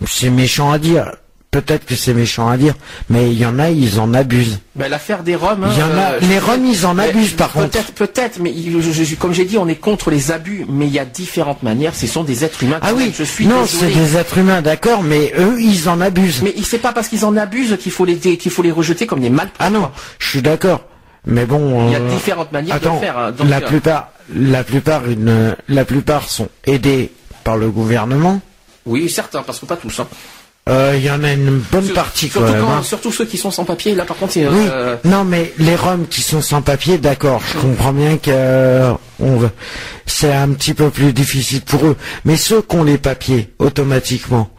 c'est 0.08 0.30
méchant 0.30 0.72
à 0.72 0.80
dire. 0.80 1.12
Peut-être 1.52 1.84
que 1.88 1.96
c'est 1.96 2.14
méchant 2.14 2.48
à 2.48 2.58
dire, 2.58 2.76
mais 3.10 3.32
il 3.32 3.40
y 3.40 3.46
en 3.46 3.58
a, 3.58 3.72
ils 3.72 4.00
en 4.00 4.14
abusent. 4.14 4.60
Ben, 4.76 4.88
l'affaire 4.88 5.24
des 5.24 5.36
Roms. 5.36 5.66
Il 5.72 5.80
y 5.80 5.82
en 5.82 5.98
a- 5.98 6.20
les 6.20 6.38
Roms, 6.38 6.64
ils 6.64 6.86
en 6.86 6.94
mais 6.94 7.10
abusent, 7.10 7.34
par 7.34 7.52
contre. 7.52 7.70
Peut-être, 7.72 7.92
peut-être, 7.94 8.40
mais 8.40 8.52
il- 8.56 8.80
je- 8.84 9.04
je- 9.04 9.16
comme 9.16 9.34
j'ai 9.34 9.46
dit, 9.46 9.58
on 9.58 9.68
est 9.68 9.74
contre 9.76 10.12
les 10.12 10.30
abus, 10.32 10.66
mais 10.70 10.86
il 10.86 10.94
y 10.94 11.00
a 11.00 11.06
différentes 11.06 11.64
manières. 11.64 11.96
Ce 11.96 12.06
sont 12.06 12.24
des 12.24 12.44
êtres 12.46 12.62
humains. 12.64 12.78
Ah 12.84 12.92
oui, 12.96 13.12
je 13.18 13.24
suis 13.24 13.48
non, 13.48 13.66
c'est 13.66 13.88
des 13.88 14.16
êtres 14.16 14.38
humains, 14.38 14.62
d'accord, 14.62 15.02
mais 15.02 15.34
eux, 15.40 15.60
ils 15.60 15.90
en 15.90 16.00
abusent. 16.02 16.44
Mais 16.44 16.54
c'est 16.64 16.78
pas 16.78 16.94
parce 16.94 17.08
qu'ils 17.08 17.26
en 17.26 17.36
abusent 17.36 17.78
qu'il 17.80 17.92
faut 17.92 18.06
les 18.06 18.18
qu'il 18.18 18.52
faut 18.52 18.62
les 18.62 18.72
rejeter 18.72 19.08
comme 19.08 19.22
des 19.22 19.32
malpropres. 19.32 19.56
Ah 19.60 19.72
non, 19.72 19.90
je 20.20 20.30
suis 20.30 20.44
d'accord. 20.44 20.82
Mais 21.26 21.46
bon. 21.48 21.88
Il 21.88 21.94
y 21.94 21.96
a 21.96 22.00
euh, 22.00 22.10
différentes 22.12 22.52
manières 22.52 22.76
attends, 22.76 22.92
de 22.98 23.00
le 23.00 23.06
faire. 23.08 23.18
hein. 23.18 23.32
Donc, 23.32 23.50
la 23.50 23.58
euh, 23.58 23.62
plupart, 23.62 24.10
la 24.36 24.64
plupart, 24.64 25.10
une, 25.10 25.56
la 25.68 25.84
plupart 25.84 26.30
sont 26.30 26.48
aidés 26.68 27.12
par 27.44 27.58
le 27.58 27.72
gouvernement. 27.72 28.40
Oui, 28.86 29.10
certains, 29.10 29.42
parce 29.42 29.58
que 29.60 29.66
pas 29.66 29.76
tous. 29.78 30.00
hein. 30.00 30.08
Euh, 30.70 30.94
Il 30.98 31.04
y 31.04 31.10
en 31.10 31.24
a 31.24 31.34
une 31.34 31.60
bonne 31.72 31.86
Sur- 31.86 31.94
partie 31.96 32.30
quand 32.30 32.40
surtout, 32.42 32.54
même. 32.54 32.62
quand- 32.64 32.72
hein. 32.74 32.84
surtout 32.84 33.12
ceux 33.12 33.26
qui 33.26 33.38
sont 33.38 33.50
sans 33.52 33.66
papier. 33.66 33.96
Là, 33.96 34.06
par 34.06 34.18
contre, 34.18 34.34
c'est. 34.34 34.48
Oui, 34.48 34.66
euh, 34.70 34.96
non, 35.04 35.24
mais 35.24 35.54
les 35.58 35.76
Roms 35.76 36.06
qui 36.08 36.22
sont 36.22 36.42
sans 36.42 36.62
papier, 36.62 36.98
d'accord, 37.00 37.42
je 37.54 37.58
comprends 37.60 37.94
bien 37.94 38.18
que 38.18 38.30
euh, 38.32 38.94
c'est 40.06 40.32
un 40.34 40.50
petit 40.50 40.74
peu 40.74 40.90
plus 40.90 41.12
difficile 41.14 41.62
pour 41.62 41.86
eux. 41.86 41.96
Mais 42.26 42.38
ceux 42.38 42.62
qui 42.62 42.76
ont 42.76 42.84
les 42.84 42.98
papiers 43.00 43.54
automatiquement, 43.60 44.50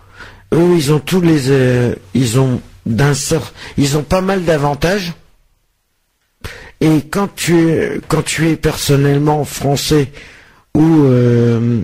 eux, 0.52 0.74
ils 0.76 0.92
ont 0.92 0.98
tous 0.98 1.20
les, 1.20 1.50
euh, 1.50 1.94
ils 2.14 2.40
ont 2.40 2.60
d'un 2.86 3.12
cer- 3.12 3.52
ils 3.76 3.96
ont 3.96 4.02
pas 4.02 4.20
mal 4.20 4.44
d'avantages. 4.44 5.12
Et 6.80 7.02
quand 7.10 7.28
tu 7.36 7.58
es, 7.68 8.00
quand 8.08 8.22
tu 8.24 8.48
es 8.48 8.56
personnellement 8.56 9.44
français 9.44 10.10
ou 10.74 11.04
euh, 11.04 11.82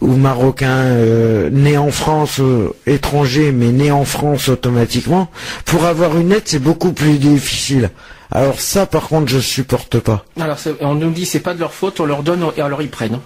ou 0.00 0.08
marocain 0.16 0.84
euh, 0.84 1.48
né 1.50 1.78
en 1.78 1.90
France, 1.90 2.40
euh, 2.40 2.74
étranger 2.86 3.52
mais 3.52 3.72
né 3.72 3.90
en 3.90 4.04
France 4.04 4.48
automatiquement, 4.48 5.30
pour 5.64 5.84
avoir 5.84 6.16
une 6.16 6.32
aide 6.32 6.42
c'est 6.44 6.58
beaucoup 6.58 6.92
plus 6.92 7.18
difficile. 7.18 7.90
Alors 8.30 8.60
ça 8.60 8.86
par 8.86 9.08
contre 9.08 9.28
je 9.28 9.38
supporte 9.38 9.98
pas. 9.98 10.24
Alors, 10.38 10.58
on 10.80 10.94
nous 10.94 11.10
dit 11.10 11.26
c'est 11.26 11.40
pas 11.40 11.54
de 11.54 11.60
leur 11.60 11.72
faute, 11.72 12.00
on 12.00 12.06
leur 12.06 12.22
donne 12.22 12.44
et 12.56 12.60
alors 12.60 12.82
ils 12.82 12.90
prennent. 12.90 13.20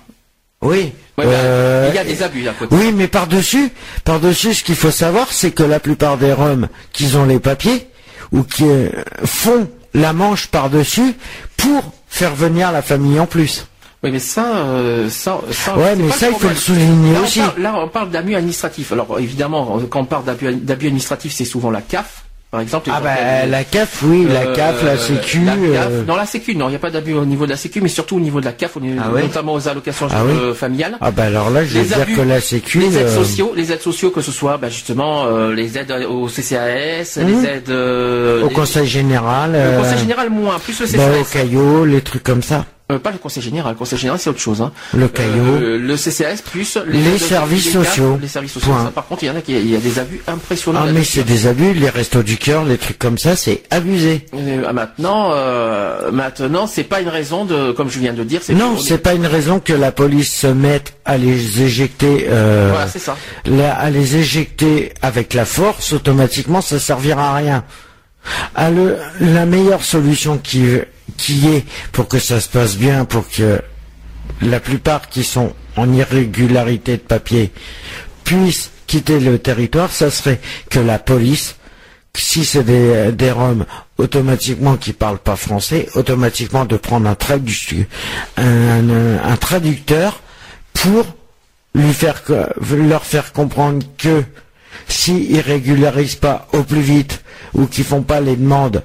Oui. 0.63 0.93
Ouais, 1.17 1.25
ben, 1.25 1.29
euh, 1.29 1.89
il 1.91 1.97
y 1.97 1.99
a 1.99 2.05
des 2.05 2.23
abus 2.23 2.47
à 2.47 2.53
côté. 2.53 2.75
Oui, 2.77 2.93
mais 2.93 3.09
par-dessus, 3.09 3.71
par-dessus, 4.05 4.55
ce 4.55 4.65
qu'il 4.65 4.77
faut 4.77 4.91
savoir, 4.91 5.33
c'est 5.33 5.53
que 5.53 5.63
la 5.63 5.81
plupart 5.81 6.19
des 6.19 6.33
Roms 6.33 6.69
qui 6.93 7.15
ont 7.17 7.25
les 7.25 7.39
papiers 7.39 7.89
ou 8.33 8.43
qui 8.43 8.65
euh, 8.69 8.91
font 9.25 9.69
la 9.95 10.13
manche 10.13 10.49
par-dessus 10.49 11.15
pour 11.57 11.93
faire 12.09 12.35
venir 12.35 12.73
la 12.73 12.83
famille 12.83 13.19
en 13.19 13.27
plus. 13.27 13.67
Oui, 14.03 14.11
mais 14.13 14.19
ça, 14.19 14.47
euh, 14.65 15.11
ça, 15.11 15.41
ça. 15.51 15.77
Ouais, 15.77 15.95
mais 15.95 16.11
ça, 16.11 16.29
il 16.31 16.35
faut 16.37 16.49
le 16.49 16.55
souligner 16.55 17.13
là, 17.13 17.19
on 17.21 17.25
aussi. 17.25 17.41
parle- 17.41 17.61
là, 17.61 17.75
on 17.77 17.89
parle 17.89 18.11
d'abus 18.11 18.35
administratifs. 18.35 18.93
Alors, 18.93 19.19
évidemment, 19.21 19.79
quand 19.91 20.01
on 20.01 20.05
parle 20.07 20.25
d'abus 20.25 20.87
administratifs, 20.87 21.35
c'est 21.35 21.45
souvent 21.45 21.71
la 21.71 21.83
CAF, 21.83 22.25
par 22.51 22.63
exemple. 22.63 22.89
Ah 22.91 23.01
bah 23.03 23.45
la 23.47 23.63
CAF, 23.63 23.99
oui, 24.05 24.27
la 24.27 24.41
Euh, 24.41 24.55
CAF, 24.57 24.83
la 24.85 24.97
Sécu. 24.97 25.41
la 25.45 25.53
CAF, 25.53 25.89
euh, 25.91 26.05
Non, 26.07 26.17
la 26.17 26.25
Sécu, 26.25 26.57
non, 26.57 26.69
il 26.69 26.71
n'y 26.71 26.77
a 26.77 26.79
pas 26.79 26.89
d'abus 26.91 27.13
au 27.13 27.27
niveau 27.27 27.45
de 27.45 27.51
la 27.51 27.59
Sécu, 27.59 27.83
mais 27.83 27.91
surtout 27.91 28.17
au 28.17 28.21
niveau 28.21 28.41
de 28.41 28.47
la 28.47 28.53
CAF, 28.53 28.79
au 28.79 28.81
niveau- 28.81 28.99
Ah 29.05 29.11
ouais 29.13 29.21
notamment 29.21 29.53
aux 29.53 29.69
allocations 29.69 30.09
Ah 30.11 30.23
oui 30.25 30.55
familiales. 30.55 30.97
Ah 31.03 31.11
bah 31.11 31.25
alors 31.25 31.51
là, 31.51 31.63
je 31.67 31.75
Les 31.79 31.85
dire 31.85 32.01
abus, 32.01 32.17
que 32.17 32.23
la 32.23 32.41
Sécu. 32.41 32.79
les 32.79 32.97
aides 32.97 33.07
euh, 33.07 33.15
sociaux, 33.15 33.53
les 33.55 33.71
aides 33.71 33.83
sociaux, 33.83 34.09
que 34.11 34.23
ce 34.23 34.33
soit 34.33 34.57
bah, 34.57 34.71
justement 34.71 35.27
euh, 35.27 35.53
les 35.55 35.77
aides 35.77 35.93
au 36.09 36.27
CCAS, 36.27 37.19
les 37.19 37.45
aides 37.45 37.69
euh, 37.69 38.45
au 38.45 38.49
les- 38.49 38.55
Conseil 38.55 38.87
général. 38.87 39.53
le 39.53 39.79
Conseil 39.83 39.99
général 39.99 40.31
moins, 40.31 40.59
plus 40.59 40.81
le 40.81 40.87
bah, 40.97 41.05
au 41.21 41.23
CCAS. 41.23 41.33
Caillot, 41.39 41.85
les 41.85 42.01
trucs 42.01 42.23
comme 42.23 42.43
ça. 42.43 42.65
Euh, 42.91 42.99
pas 42.99 43.11
le 43.11 43.19
Conseil 43.19 43.43
général, 43.43 43.73
le 43.73 43.79
Conseil 43.79 43.99
général 43.99 44.19
c'est 44.21 44.31
autre 44.31 44.41
chose. 44.41 44.61
Hein. 44.63 44.73
Le 44.95 45.09
Caillot. 45.09 45.31
Euh, 45.45 45.79
le 45.79 45.97
CCAS 45.97 46.43
plus 46.51 46.77
Les 46.87 47.19
services 47.19 47.73
sociaux. 47.73 48.19
Les 48.21 48.29
services 48.29 48.53
sociaux. 48.53 48.73
Ça, 48.85 48.91
par 48.95 49.07
contre, 49.07 49.23
il 49.23 49.27
y 49.27 49.31
en 49.31 49.37
a 49.37 49.41
qui, 49.41 49.53
il 49.53 49.71
y 49.71 49.77
a 49.77 49.79
des 49.79 49.99
abus 49.99 50.21
impressionnants. 50.27 50.81
Ah 50.85 50.91
mais 50.93 51.05
c'est 51.05 51.23
des 51.25 51.47
abus, 51.47 51.73
les 51.75 51.89
restos 51.91 52.23
du 52.23 52.37
cœur, 52.37 52.65
les 52.65 52.79
trucs 52.79 52.99
comme 52.99 53.19
ça, 53.19 53.37
c'est 53.37 53.63
abusé. 53.71 54.27
Euh, 54.35 54.65
ah, 54.67 54.73
maintenant, 54.73 55.31
maintenant, 56.13 56.67
c'est 56.67 56.85
pas 56.85 57.01
une 57.01 57.09
raison 57.09 57.45
de, 57.45 57.73
comme 57.73 57.91
je 57.91 57.99
viens 57.99 58.13
de 58.13 58.25
dire, 58.25 58.41
c'est 58.43 58.55
Non, 58.55 58.75
on 58.75 58.77
est- 58.79 58.83
c'est 58.83 58.99
pas 58.99 59.15
une 59.15 59.27
raison 59.27 59.61
que 59.61 59.73
la 59.73 59.93
police 59.93 60.33
se 60.35 60.47
mette 60.47 60.95
à 61.05 61.17
les 61.17 61.63
éjecter, 61.63 62.27
Voilà, 62.29 62.89
c'est 62.89 62.99
ça. 62.99 63.17
la- 63.47 63.75
à 63.75 63.91
les 63.91 64.17
éjecter 64.17 64.93
avec 65.03 65.35
la 65.35 65.45
force, 65.45 65.93
automatiquement, 65.93 66.61
ça 66.61 66.79
servira 66.79 67.31
à 67.31 67.35
rien. 67.37 67.65
À 68.55 68.71
le, 68.71 68.97
la 69.21 69.47
meilleure 69.47 69.83
solution 69.83 70.37
qui, 70.39 70.65
qui 71.17 71.47
est 71.49 71.65
pour 71.93 72.09
que 72.09 72.19
ça 72.19 72.41
se 72.41 72.49
passe 72.49 72.77
bien, 72.77 73.05
pour 73.05 73.29
que 73.29 73.61
la 74.43 74.61
plupart 74.61 75.09
qui 75.09 75.25
sont 75.25 75.53
en 75.77 75.93
irrégularité 75.93 76.97
de 76.97 77.03
papier 77.03 77.51
puissent 78.25 78.71
quitter 78.87 79.21
le 79.21 79.39
territoire, 79.39 79.91
ça 79.91 80.11
serait 80.11 80.41
que 80.69 80.81
la 80.81 80.99
police, 80.99 81.57
si 82.15 82.45
c'est 82.45 82.65
des, 82.65 83.31
Roms 83.31 83.65
automatiquement 83.99 84.77
qui 84.77 84.93
parlent 84.93 85.19
pas 85.19 85.37
français, 85.37 85.89
automatiquement 85.95 86.65
de 86.65 86.77
prendre 86.77 87.09
un, 87.09 87.15
tradu- 87.15 87.87
un, 88.37 88.89
un- 88.91 89.23
un 89.23 89.37
traducteur 89.37 90.21
pour 90.73 91.05
lui 91.75 91.93
faire 91.93 92.23
leur 92.73 93.05
faire 93.05 93.33
comprendre 93.33 93.85
que 93.97 94.25
s'ils 94.89 95.39
régularisent 95.41 96.17
pas 96.17 96.49
au 96.53 96.63
plus 96.65 96.81
vite 96.81 97.23
ou 97.55 97.67
qu'ils 97.67 97.85
font 97.85 98.03
pas 98.03 98.21
les 98.21 98.35
demandes 98.37 98.83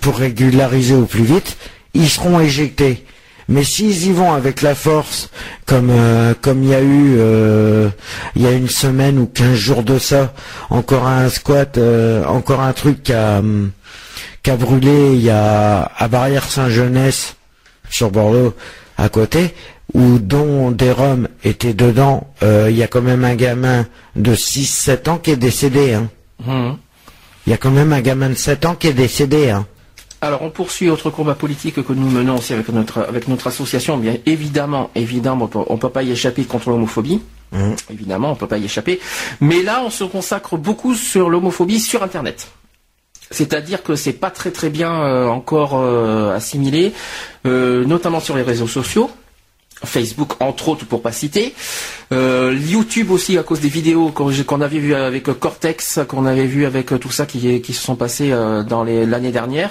pour 0.00 0.16
régulariser 0.16 0.94
au 0.94 1.04
plus 1.04 1.24
vite, 1.24 1.56
ils 1.94 2.08
seront 2.08 2.40
éjectés. 2.40 3.04
Mais 3.48 3.64
s'ils 3.64 4.06
y 4.06 4.12
vont 4.12 4.32
avec 4.32 4.62
la 4.62 4.74
force, 4.74 5.30
comme 5.66 5.90
euh, 5.90 6.32
comme 6.40 6.62
il 6.62 6.70
y 6.70 6.74
a 6.74 6.80
eu 6.80 7.16
euh, 7.18 7.88
il 8.36 8.42
y 8.42 8.46
a 8.46 8.52
une 8.52 8.68
semaine 8.68 9.18
ou 9.18 9.26
quinze 9.26 9.56
jours 9.56 9.82
de 9.82 9.98
ça, 9.98 10.32
encore 10.70 11.06
un 11.06 11.28
squat, 11.28 11.76
euh, 11.76 12.24
encore 12.24 12.60
un 12.60 12.72
truc 12.72 13.02
qui 13.02 13.12
a, 13.12 13.38
hum, 13.38 13.70
brûlé 14.44 15.16
y 15.16 15.30
a 15.30 15.82
à 15.82 16.08
Barrière 16.08 16.44
Saint-Jeunesse 16.44 17.36
sur 17.90 18.10
Bordeaux 18.10 18.54
à 18.96 19.08
côté, 19.08 19.54
où 19.92 20.18
dont 20.18 20.70
des 20.70 20.92
Roms 20.92 21.28
étaient 21.44 21.74
dedans, 21.74 22.32
il 22.42 22.76
y 22.76 22.82
a 22.82 22.86
quand 22.86 23.02
même 23.02 23.24
un 23.24 23.34
gamin 23.34 23.86
de 24.16 24.34
6-7 24.34 25.08
ans 25.08 25.18
qui 25.18 25.32
est 25.32 25.36
décédé. 25.36 25.94
Hein. 25.94 26.08
Mhm. 26.46 26.76
Il 27.46 27.50
y 27.50 27.52
a 27.52 27.56
quand 27.56 27.70
même 27.70 27.92
un 27.92 28.00
gamin 28.00 28.30
de 28.30 28.34
7 28.34 28.66
ans 28.66 28.74
qui 28.74 28.88
est 28.88 28.92
décédé. 28.92 29.50
Hein. 29.50 29.66
Alors, 30.20 30.42
on 30.42 30.50
poursuit 30.50 30.88
autre 30.88 31.10
combat 31.10 31.34
politique 31.34 31.82
que 31.82 31.92
nous 31.92 32.08
menons 32.08 32.36
aussi 32.36 32.52
avec 32.52 32.68
notre, 32.68 33.00
avec 33.00 33.26
notre 33.26 33.48
association. 33.48 33.96
Bien 33.96 34.16
évidemment, 34.24 34.90
évidemment, 34.94 35.50
on 35.54 35.66
on 35.68 35.76
peut 35.78 35.90
pas 35.90 36.04
y 36.04 36.12
échapper 36.12 36.44
contre 36.44 36.70
l'homophobie. 36.70 37.20
Mhm. 37.50 37.76
Évidemment, 37.90 38.30
on 38.30 38.36
peut 38.36 38.46
pas 38.46 38.58
y 38.58 38.64
échapper. 38.64 39.00
Mais 39.40 39.62
là, 39.62 39.82
on 39.84 39.90
se 39.90 40.04
consacre 40.04 40.56
beaucoup 40.56 40.94
sur 40.94 41.28
l'homophobie 41.28 41.80
sur 41.80 42.02
Internet. 42.02 42.48
C'est-à-dire 43.32 43.82
que 43.82 43.96
c'est 43.96 44.12
pas 44.12 44.30
très 44.30 44.50
très 44.50 44.70
bien 44.70 44.92
euh, 45.02 45.26
encore 45.26 45.72
euh, 45.74 46.34
assimilé, 46.34 46.92
euh, 47.46 47.84
notamment 47.84 48.20
sur 48.20 48.36
les 48.36 48.42
réseaux 48.42 48.68
sociaux. 48.68 49.10
Facebook 49.84 50.34
entre 50.40 50.68
autres 50.68 50.84
pour 50.84 51.02
pas 51.02 51.12
citer, 51.12 51.54
euh, 52.12 52.56
YouTube 52.58 53.10
aussi 53.10 53.38
à 53.38 53.42
cause 53.42 53.60
des 53.60 53.68
vidéos 53.68 54.10
qu'on 54.10 54.60
avait 54.60 54.78
vu 54.78 54.94
avec 54.94 55.24
Cortex, 55.24 56.00
qu'on 56.08 56.26
avait 56.26 56.46
vu 56.46 56.66
avec 56.66 56.92
euh, 56.92 56.98
tout 56.98 57.10
ça 57.10 57.26
qui, 57.26 57.60
qui 57.60 57.72
se 57.72 57.82
sont 57.82 57.96
passés 57.96 58.32
euh, 58.32 58.62
dans 58.62 58.84
l'année 58.84 59.32
dernière. 59.32 59.70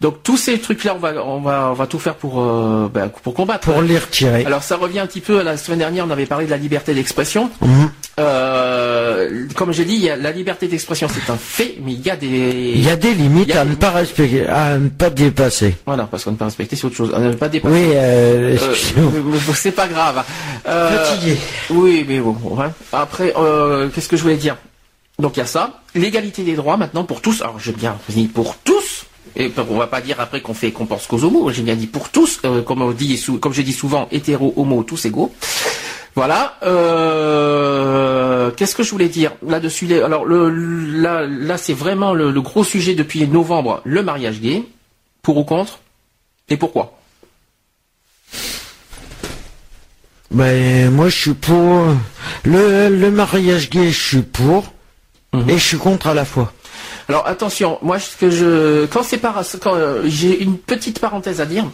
Donc 0.00 0.22
tous 0.22 0.36
ces 0.36 0.58
trucs-là, 0.58 0.94
on 0.94 0.98
va, 0.98 1.24
on 1.24 1.40
va, 1.40 1.70
on 1.70 1.74
va 1.74 1.86
tout 1.86 1.98
faire 1.98 2.14
pour, 2.14 2.40
euh, 2.40 2.90
ben, 2.92 3.08
pour 3.08 3.34
combattre. 3.34 3.72
Pour 3.72 3.82
les 3.82 3.98
retirer. 3.98 4.44
Alors 4.44 4.62
ça 4.62 4.76
revient 4.76 5.00
un 5.00 5.06
petit 5.06 5.20
peu 5.20 5.40
à 5.40 5.42
la 5.42 5.56
semaine 5.56 5.78
dernière, 5.78 6.06
on 6.06 6.10
avait 6.10 6.26
parlé 6.26 6.46
de 6.46 6.50
la 6.50 6.56
liberté 6.56 6.94
d'expression. 6.94 7.50
Mhm. 7.60 7.90
Euh, 8.20 9.46
comme 9.56 9.72
j'ai 9.72 9.84
dit, 9.84 9.94
il 9.94 10.02
y 10.02 10.10
a 10.10 10.16
la 10.16 10.30
liberté 10.30 10.68
d'expression, 10.68 11.08
c'est 11.12 11.30
un 11.32 11.36
fait, 11.36 11.76
mais 11.84 11.92
il 11.92 12.00
y 12.02 12.10
a 12.10 12.16
des, 12.16 12.72
Il 12.76 12.84
y 12.84 12.88
a 12.90 12.96
des 12.96 13.12
limites 13.14 13.54
a 13.54 13.62
à 13.62 13.64
ne 13.64 13.74
pas 13.74 13.90
respecter, 13.90 14.46
à 14.46 14.78
ne 14.78 14.88
pas 14.88 15.10
dépasser. 15.10 15.74
voilà, 15.84 16.04
parce 16.04 16.22
qu'on 16.24 16.30
ne 16.30 16.36
peut 16.36 16.40
pas 16.40 16.44
respecter, 16.46 16.76
c'est 16.76 16.84
autre 16.86 16.96
chose, 16.96 17.12
à 17.14 17.18
ne 17.18 17.32
pas 17.32 17.48
dépasser. 17.48 17.74
Oui, 17.74 17.90
euh, 17.94 18.56
Euh, 18.96 19.38
c'est 19.54 19.72
pas 19.72 19.88
grave. 19.88 20.22
Euh, 20.66 21.04
Fatigué. 21.06 21.36
Oui, 21.70 22.04
mais 22.08 22.20
bon. 22.20 22.36
ouais. 22.42 22.68
Après, 22.92 23.32
euh, 23.36 23.88
qu'est-ce 23.92 24.08
que 24.08 24.16
je 24.16 24.22
voulais 24.22 24.36
dire? 24.36 24.56
Donc 25.18 25.36
il 25.36 25.40
y 25.40 25.42
a 25.42 25.46
ça. 25.46 25.80
L'égalité 25.94 26.42
des 26.42 26.54
droits 26.54 26.76
maintenant 26.76 27.04
pour 27.04 27.20
tous. 27.20 27.40
Alors 27.42 27.58
j'ai 27.60 27.72
bien 27.72 27.96
dit 28.08 28.26
pour 28.26 28.56
tous. 28.58 29.06
Et 29.36 29.50
on 29.70 29.78
va 29.78 29.86
pas 29.88 30.00
dire 30.00 30.20
après 30.20 30.40
qu'on 30.40 30.54
fait 30.54 30.70
qu'on 30.70 30.86
pense 30.86 31.06
qu'aux 31.06 31.22
homos. 31.24 31.50
J'ai 31.50 31.62
bien 31.62 31.74
dit 31.76 31.86
pour 31.88 32.08
tous, 32.10 32.40
comme 32.66 32.82
on 32.82 32.90
dit, 32.92 33.20
comme 33.40 33.52
j'ai 33.52 33.62
dit 33.64 33.72
souvent, 33.72 34.06
hétéro, 34.12 34.52
homo, 34.56 34.82
tous 34.84 35.04
égaux. 35.06 35.32
Voilà. 36.14 36.56
Euh, 36.62 38.50
Qu'est-ce 38.56 38.74
que 38.76 38.82
je 38.82 38.90
voulais 38.90 39.08
dire 39.08 39.32
là-dessus 39.46 39.92
Alors 40.02 40.24
le, 40.24 40.48
là, 40.48 41.26
là 41.26 41.56
c'est 41.58 41.72
vraiment 41.72 42.14
le, 42.14 42.30
le 42.30 42.40
gros 42.40 42.62
sujet 42.64 42.94
depuis 42.94 43.26
novembre, 43.26 43.80
le 43.84 44.02
mariage 44.02 44.40
gay. 44.40 44.64
Pour 45.22 45.36
ou 45.38 45.44
contre? 45.44 45.78
Et 46.48 46.56
pourquoi? 46.56 46.98
Ben, 50.30 50.90
moi, 50.90 51.08
je 51.08 51.16
suis 51.16 51.34
pour 51.34 51.86
le, 52.44 52.88
le 52.88 53.10
mariage 53.10 53.70
gay, 53.70 53.90
je 53.90 54.00
suis 54.02 54.22
pour, 54.22 54.72
Mhm. 55.32 55.50
et 55.50 55.54
je 55.58 55.64
suis 55.64 55.78
contre 55.78 56.06
à 56.06 56.14
la 56.14 56.24
fois. 56.24 56.52
Alors 57.08 57.26
attention, 57.26 57.78
moi 57.82 57.98
ce 57.98 58.16
que 58.16 58.30
je 58.30 58.86
quand 58.86 59.02
c'est 59.02 59.18
par 59.18 59.42
quand 59.60 59.74
euh, 59.74 60.02
j'ai 60.06 60.40
une 60.40 60.56
petite 60.58 61.00
parenthèse 61.00 61.40
à 61.40 61.46
dire. 61.46 61.66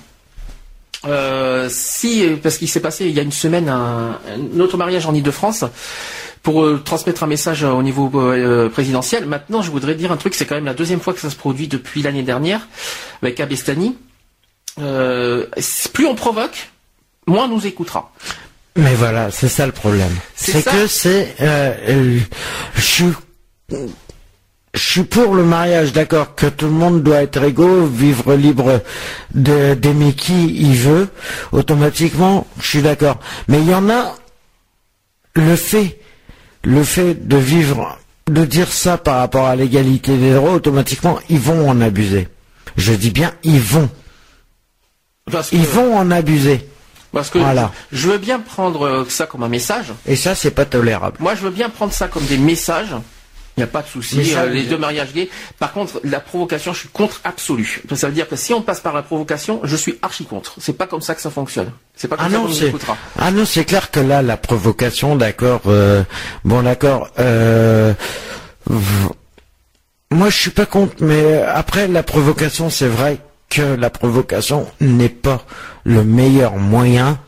Euh, 1.06 1.68
si 1.70 2.26
parce 2.42 2.58
qu'il 2.58 2.68
s'est 2.68 2.80
passé 2.80 3.06
il 3.06 3.12
y 3.12 3.20
a 3.20 3.22
une 3.22 3.32
semaine 3.32 3.70
un, 3.70 4.18
un 4.28 4.60
autre 4.60 4.76
mariage 4.76 5.06
en 5.06 5.14
Ile-de-France 5.14 5.64
pour 6.42 6.62
euh, 6.62 6.82
transmettre 6.84 7.22
un 7.22 7.26
message 7.26 7.64
au 7.64 7.82
niveau 7.82 8.10
euh, 8.14 8.68
présidentiel. 8.68 9.24
Maintenant, 9.24 9.62
je 9.62 9.70
voudrais 9.70 9.94
dire 9.94 10.12
un 10.12 10.18
truc, 10.18 10.34
c'est 10.34 10.44
quand 10.44 10.56
même 10.56 10.66
la 10.66 10.74
deuxième 10.74 11.00
fois 11.00 11.14
que 11.14 11.20
ça 11.20 11.30
se 11.30 11.36
produit 11.36 11.68
depuis 11.68 12.02
l'année 12.02 12.22
dernière 12.22 12.68
avec 13.22 13.40
Abestani. 13.40 13.96
Plus 14.76 16.06
on 16.06 16.14
provoque, 16.14 16.70
moins 17.26 17.46
on 17.46 17.48
nous 17.48 17.66
écoutera. 17.66 18.12
Mais 18.76 18.94
voilà, 18.94 19.30
c'est 19.30 19.48
ça 19.48 19.66
le 19.66 19.72
problème. 19.72 20.14
C'est 20.34 20.64
que 20.64 20.86
c'est, 20.86 21.34
je 22.76 23.04
je 24.74 24.80
suis 24.80 25.02
pour 25.04 25.34
le 25.34 25.42
mariage, 25.44 25.92
d'accord, 25.92 26.34
que 26.36 26.46
tout 26.46 26.66
le 26.66 26.72
monde 26.72 27.02
doit 27.02 27.22
être 27.22 27.42
égaux, 27.42 27.86
vivre 27.86 28.34
libre 28.34 28.80
de- 29.34 29.74
d'aimer 29.74 30.12
qui 30.12 30.56
il 30.60 30.76
veut, 30.76 31.08
automatiquement, 31.52 32.46
je 32.60 32.66
suis 32.68 32.82
d'accord. 32.82 33.18
Mais 33.48 33.58
il 33.60 33.68
y 33.68 33.74
en 33.74 33.90
a, 33.90 34.14
le 35.34 35.56
fait, 35.56 35.98
le 36.62 36.84
fait 36.84 37.26
de 37.26 37.36
vivre, 37.36 37.98
de 38.28 38.44
dire 38.44 38.70
ça 38.72 38.96
par 38.96 39.18
rapport 39.18 39.46
à 39.46 39.56
l'égalité 39.56 40.16
des 40.16 40.34
droits, 40.34 40.52
automatiquement, 40.52 41.18
ils 41.28 41.40
vont 41.40 41.68
en 41.68 41.80
abuser. 41.80 42.28
Je 42.76 42.92
dis 42.92 43.10
bien, 43.10 43.32
ils 43.42 43.60
vont. 43.60 43.88
Parce 45.30 45.50
que, 45.50 45.56
Ils 45.56 45.66
vont 45.66 45.96
en 45.96 46.10
abuser. 46.12 46.60
parce 47.12 47.28
que 47.30 47.38
Voilà. 47.38 47.72
je, 47.92 47.98
je 47.98 48.08
veux 48.10 48.18
bien 48.18 48.38
prendre 48.40 48.86
euh, 48.86 49.04
ça 49.08 49.26
comme 49.26 49.42
un 49.42 49.48
message. 49.48 49.86
Et 50.06 50.14
ça, 50.16 50.34
c'est 50.36 50.50
pas 50.52 50.64
tolérable. 50.64 51.16
Moi, 51.20 51.34
je 51.34 51.42
veux 51.42 51.50
bien 51.50 51.68
prendre 51.70 51.92
ça 51.92 52.06
comme 52.08 52.24
des 52.26 52.38
messages. 52.38 52.94
Il 53.60 53.64
n'y 53.66 53.70
a 53.70 53.72
pas 53.78 53.82
de 53.82 53.88
souci. 53.88 54.24
Ça, 54.24 54.42
euh, 54.42 54.50
les 54.50 54.62
deux 54.64 54.78
mariages 54.78 55.12
gays. 55.12 55.28
Par 55.58 55.72
contre, 55.72 56.00
la 56.02 56.18
provocation, 56.20 56.72
je 56.72 56.78
suis 56.80 56.88
contre 56.88 57.20
absolu. 57.24 57.82
Ça 57.94 58.06
veut 58.08 58.14
dire 58.14 58.26
que 58.28 58.36
si 58.36 58.54
on 58.54 58.62
passe 58.62 58.80
par 58.80 58.94
la 58.94 59.02
provocation, 59.02 59.60
je 59.64 59.76
suis 59.76 59.98
archi 60.00 60.24
contre. 60.24 60.54
C'est 60.58 60.72
pas 60.72 60.86
comme 60.86 61.02
ça 61.02 61.14
que 61.14 61.20
ça 61.20 61.30
fonctionne. 61.30 61.70
C'est 61.94 62.08
pas 62.08 62.16
comme 62.16 62.26
Ah 62.26 62.30
ça 62.30 62.36
non, 62.38 62.46
qu'on 62.46 62.52
écoutera. 62.66 62.96
ah 63.18 63.30
non, 63.30 63.44
c'est 63.44 63.66
clair 63.66 63.90
que 63.90 64.00
là, 64.00 64.22
la 64.22 64.38
provocation, 64.38 65.14
d'accord. 65.16 65.60
euh, 65.66 66.02
bon, 66.44 66.62
d'accord. 66.62 67.08
euh, 67.18 67.92
moi, 70.10 70.30
je 70.30 70.36
suis 70.36 70.50
pas 70.50 70.66
contre, 70.66 70.94
mais 71.00 71.42
après 71.42 71.86
la 71.86 72.02
provocation, 72.02 72.70
c'est 72.70 72.88
vrai 72.88 73.18
que 73.48 73.62
la 73.62 73.90
provocation 73.90 74.66
n'est 74.80 75.08
pas 75.08 75.44
le 75.84 76.02
meilleur 76.04 76.56
moyen 76.56 77.18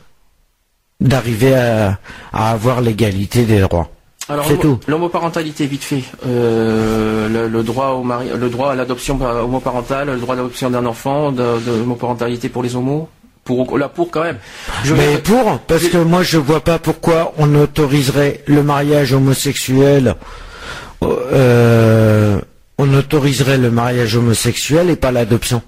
d'arriver 1.00 1.54
à, 1.54 1.98
à 2.32 2.50
avoir 2.52 2.80
l'égalité 2.80 3.44
des 3.44 3.60
droits. 3.60 3.90
Alors, 4.28 4.44
C'est 4.46 4.52
l'homo- 4.54 4.62
tout. 4.62 4.80
l'homoparentalité, 4.86 5.66
vite 5.66 5.82
fait. 5.84 6.02
Euh, 6.26 7.28
le, 7.28 7.48
le 7.48 7.62
droit 7.62 7.88
au 7.88 8.02
mari, 8.04 8.28
le 8.38 8.48
droit 8.48 8.70
à 8.72 8.74
l'adoption 8.74 9.18
par- 9.18 9.44
homoparentale, 9.44 10.08
le 10.08 10.18
droit 10.18 10.36
d'adoption 10.36 10.70
d'un 10.70 10.86
enfant, 10.86 11.32
de, 11.32 11.42
de 11.42 11.78
l'homoparentalité 11.78 12.48
pour 12.48 12.62
les 12.62 12.76
homos? 12.76 13.08
Pour, 13.44 13.76
là, 13.76 13.88
pour 13.88 14.12
quand 14.12 14.22
même. 14.22 14.38
Je 14.84 14.94
Mais 14.94 15.14
vais- 15.14 15.18
pour, 15.18 15.58
parce 15.66 15.88
que 15.88 15.96
moi 15.98 16.22
je 16.22 16.38
vois 16.38 16.60
pas 16.60 16.78
pourquoi 16.78 17.32
on 17.38 17.52
autoriserait 17.56 18.42
le 18.46 18.62
mariage 18.62 19.12
homosexuel, 19.12 20.14
euh, 21.02 22.38
on 22.78 22.94
autoriserait 22.94 23.58
le 23.58 23.72
mariage 23.72 24.16
homosexuel 24.16 24.90
et 24.90 24.96
pas 24.96 25.10
l'adoption. 25.10 25.60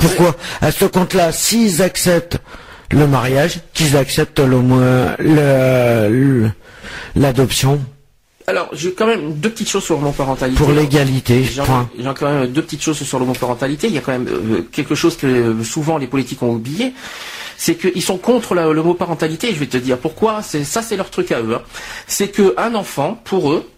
Pourquoi? 0.00 0.34
À 0.60 0.70
ce 0.70 0.84
compte-là, 0.84 1.32
s'ils 1.32 1.80
acceptent 1.80 2.38
le 2.90 3.06
mariage, 3.06 3.60
qu'ils 3.72 3.96
acceptent 3.96 4.42
l'adoption 7.16 7.80
Alors, 8.46 8.68
j'ai 8.72 8.92
quand 8.92 9.06
même 9.06 9.34
deux 9.34 9.50
petites 9.50 9.68
choses 9.68 9.84
sur 9.84 9.96
l'homoparentalité. 9.96 10.58
pour 10.58 10.72
l'égalité. 10.72 11.44
J'ai 11.44 11.62
quand 11.62 12.22
même 12.30 12.46
deux 12.48 12.62
petites 12.62 12.82
choses 12.82 13.00
sur 13.02 13.18
l'homoparentalité. 13.18 13.86
Il 13.86 13.94
y 13.94 13.98
a 13.98 14.00
quand 14.00 14.12
même 14.12 14.28
euh, 14.28 14.62
quelque 14.72 14.94
chose 14.94 15.16
que 15.16 15.26
euh, 15.26 15.64
souvent 15.64 15.96
les 15.98 16.06
politiques 16.08 16.42
ont 16.42 16.50
oublié. 16.54 16.92
C'est 17.56 17.76
qu'ils 17.76 18.02
sont 18.02 18.18
contre 18.18 18.54
l'homoparentalité. 18.54 19.50
Et 19.50 19.54
je 19.54 19.58
vais 19.60 19.66
te 19.66 19.76
dire 19.76 19.98
pourquoi. 19.98 20.42
Ça, 20.42 20.82
c'est 20.82 20.96
leur 20.96 21.10
truc 21.10 21.30
à 21.32 21.40
eux. 21.40 21.54
hein. 21.54 21.62
C'est 22.06 22.28
qu'un 22.28 22.74
enfant, 22.74 23.20
pour 23.24 23.52
eux, 23.52 23.68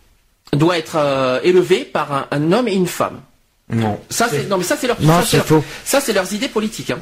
doit 0.55 0.79
être 0.79 0.97
euh, 0.97 1.41
élevé 1.43 1.85
par 1.85 2.13
un, 2.13 2.27
un 2.31 2.53
homme 2.53 2.69
et 2.69 2.75
une 2.75 2.87
femme. 2.87 3.21
Non. 3.71 3.99
Ça, 4.11 4.29
c'est 4.31 4.49
non, 4.49 4.59
mais 4.59 4.65
ça, 4.65 4.77
c'est 4.79 4.87
leur. 4.87 5.01
Non, 5.01 5.21
ça, 5.21 5.25
c'est 5.27 5.37
leur-. 5.39 5.47
Ça, 5.85 6.01
c'est 6.01 6.13
leurs 6.13 6.33
idées 6.33 6.49
politiques. 6.49 6.91
hein. 6.91 6.99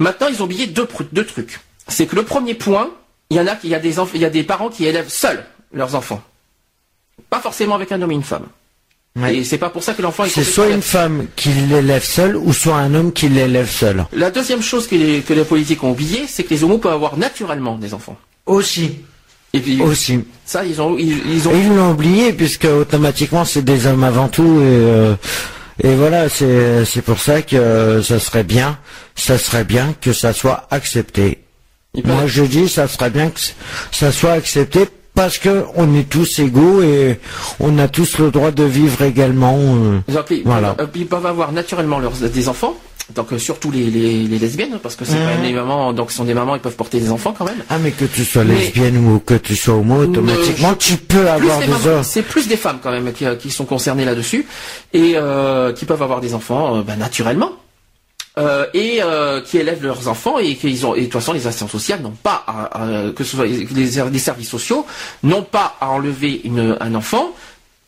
Maintenant, 0.00 0.26
ils 0.28 0.40
ont 0.42 0.44
oublié 0.44 0.66
deux, 0.66 0.86
trucs. 1.24 1.60
C'est 1.88 2.06
que 2.06 2.14
le 2.16 2.24
premier 2.24 2.54
point, 2.54 2.90
il 3.30 3.36
y 3.36 3.40
en 3.40 3.46
a 3.46 3.54
qui, 3.56 3.68
il 3.68 3.70
y 3.70 3.74
a 3.74 3.78
des 3.80 3.96
enf- 3.98 4.10
il 4.14 4.20
y 4.20 4.24
a 4.24 4.30
des 4.30 4.42
parents 4.42 4.68
qui 4.70 4.86
élèvent 4.86 5.08
seuls 5.08 5.44
leurs 5.72 5.94
enfants, 5.94 6.20
pas 7.28 7.40
forcément 7.40 7.74
avec 7.74 7.92
un 7.92 8.00
homme 8.02 8.12
et 8.12 8.14
une 8.14 8.22
femme. 8.22 8.46
Ouais. 9.16 9.36
Et 9.36 9.44
c'est 9.44 9.58
pas 9.58 9.70
pour 9.70 9.82
ça 9.82 9.94
que 9.94 10.02
l'enfant 10.02 10.24
est 10.24 10.28
C'est 10.28 10.44
soit 10.44 10.68
une 10.68 10.82
femme 10.82 11.26
qui 11.34 11.48
l'élève 11.48 12.04
seule 12.04 12.36
ou 12.36 12.52
soit 12.52 12.76
un 12.76 12.94
homme 12.94 13.12
qui 13.12 13.28
l'élève 13.28 13.68
seul. 13.68 14.06
La 14.12 14.30
deuxième 14.30 14.62
chose 14.62 14.86
que 14.86 14.94
les, 14.94 15.20
que 15.22 15.32
les 15.34 15.44
politiques 15.44 15.82
ont 15.82 15.90
oublié, 15.90 16.26
c'est 16.28 16.44
que 16.44 16.50
les 16.50 16.62
homos 16.62 16.78
peuvent 16.78 16.92
avoir 16.92 17.16
naturellement 17.16 17.76
des 17.76 17.92
enfants. 17.92 18.16
Aussi. 18.46 19.00
Et 19.52 19.58
puis, 19.58 19.82
Aussi. 19.82 20.24
ça, 20.44 20.64
ils 20.64 20.80
ont, 20.80 20.96
ils, 20.96 21.18
ils 21.28 21.48
ont. 21.48 21.52
Et 21.52 21.58
ils 21.58 21.74
l'ont 21.74 21.90
oublié 21.90 22.32
puisque 22.32 22.66
automatiquement 22.66 23.44
c'est 23.44 23.62
des 23.62 23.86
hommes 23.88 24.04
avant 24.04 24.28
tout 24.28 24.60
et, 24.60 24.64
euh, 24.64 25.14
et 25.82 25.92
voilà 25.96 26.28
c'est 26.28 26.84
c'est 26.84 27.02
pour 27.02 27.18
ça 27.18 27.42
que 27.42 27.56
euh, 27.56 28.00
ça 28.00 28.20
serait 28.20 28.44
bien 28.44 28.78
ça 29.16 29.38
serait 29.38 29.64
bien 29.64 29.92
que 30.00 30.12
ça 30.12 30.32
soit 30.32 30.68
accepté. 30.70 31.42
Moi 32.04 32.26
je 32.26 32.44
dis 32.44 32.68
ça 32.68 32.86
serait 32.86 33.10
bien 33.10 33.30
que 33.30 33.40
ça 33.90 34.12
soit 34.12 34.32
accepté 34.32 34.86
parce 35.20 35.36
que 35.36 35.64
on 35.76 35.94
est 35.94 36.08
tous 36.08 36.38
égaux 36.38 36.80
et 36.82 37.20
on 37.60 37.78
a 37.78 37.88
tous 37.88 38.16
le 38.18 38.30
droit 38.30 38.52
de 38.52 38.64
vivre 38.64 39.02
également. 39.02 39.58
euh. 39.58 39.98
Voilà. 40.46 40.70
peuvent, 40.72 40.88
ils 40.94 41.06
peuvent 41.06 41.26
avoir 41.26 41.52
naturellement 41.52 41.98
leurs, 41.98 42.12
des 42.12 42.48
enfants. 42.48 42.74
Donc 43.14 43.32
euh, 43.32 43.38
surtout 43.38 43.70
les, 43.70 43.90
les, 43.90 44.22
les 44.22 44.38
lesbiennes, 44.38 44.78
parce 44.82 44.94
que 44.96 45.04
c'est 45.04 45.14
quand 45.16 45.26
même 45.26 45.42
des 45.42 45.52
mamans, 45.52 45.92
donc 45.92 46.10
ce 46.10 46.16
sont 46.18 46.24
des 46.24 46.32
mamans, 46.32 46.54
ils 46.54 46.60
peuvent 46.62 46.76
porter 46.76 47.00
des 47.00 47.10
enfants 47.10 47.34
quand 47.36 47.44
même. 47.44 47.56
Ah 47.68 47.76
mais 47.82 47.90
que 47.90 48.06
tu 48.06 48.24
sois 48.24 48.44
Mais- 48.44 48.54
lesbienne 48.54 48.96
ou 49.04 49.18
que 49.18 49.34
tu 49.34 49.56
sois 49.56 49.74
homo 49.74 49.96
automatiquement 50.04 50.72
tu 50.74 50.96
peux 50.96 51.28
avoir 51.28 51.58
des 51.58 51.86
hommes. 51.88 52.02
C'est 52.02 52.22
plus 52.22 52.48
des 52.48 52.56
femmes 52.56 52.78
quand 52.82 52.92
même 52.92 53.12
qui, 53.12 53.26
euh, 53.26 53.34
qui 53.34 53.50
sont 53.50 53.64
concernées 53.66 54.04
là-dessus 54.06 54.46
et 54.94 55.14
euh, 55.16 55.72
qui 55.74 55.84
peuvent 55.84 56.02
avoir 56.02 56.20
des 56.22 56.32
enfants 56.34 56.76
euh, 56.76 56.82
ben, 56.82 56.96
naturellement. 56.96 57.50
Euh, 58.40 58.66
et 58.74 59.02
euh, 59.02 59.40
qui 59.42 59.58
élèvent 59.58 59.82
leurs 59.82 60.08
enfants 60.08 60.38
et 60.38 60.54
qu'ils 60.56 60.86
ont 60.86 60.94
et 60.94 61.00
de 61.00 61.04
toute 61.04 61.12
façon 61.14 61.32
les 61.32 61.46
assistants 61.46 61.68
sociales 61.68 62.00
n'ont 62.00 62.16
pas 62.22 62.42
à, 62.46 62.78
que 63.14 63.22
ce 63.24 63.36
soit 63.36 63.46
les, 63.46 64.18
services 64.18 64.48
sociaux 64.48 64.86
n'ont 65.22 65.42
pas 65.42 65.76
à 65.80 65.88
enlever 65.90 66.40
un 66.80 66.94
enfant 66.94 67.32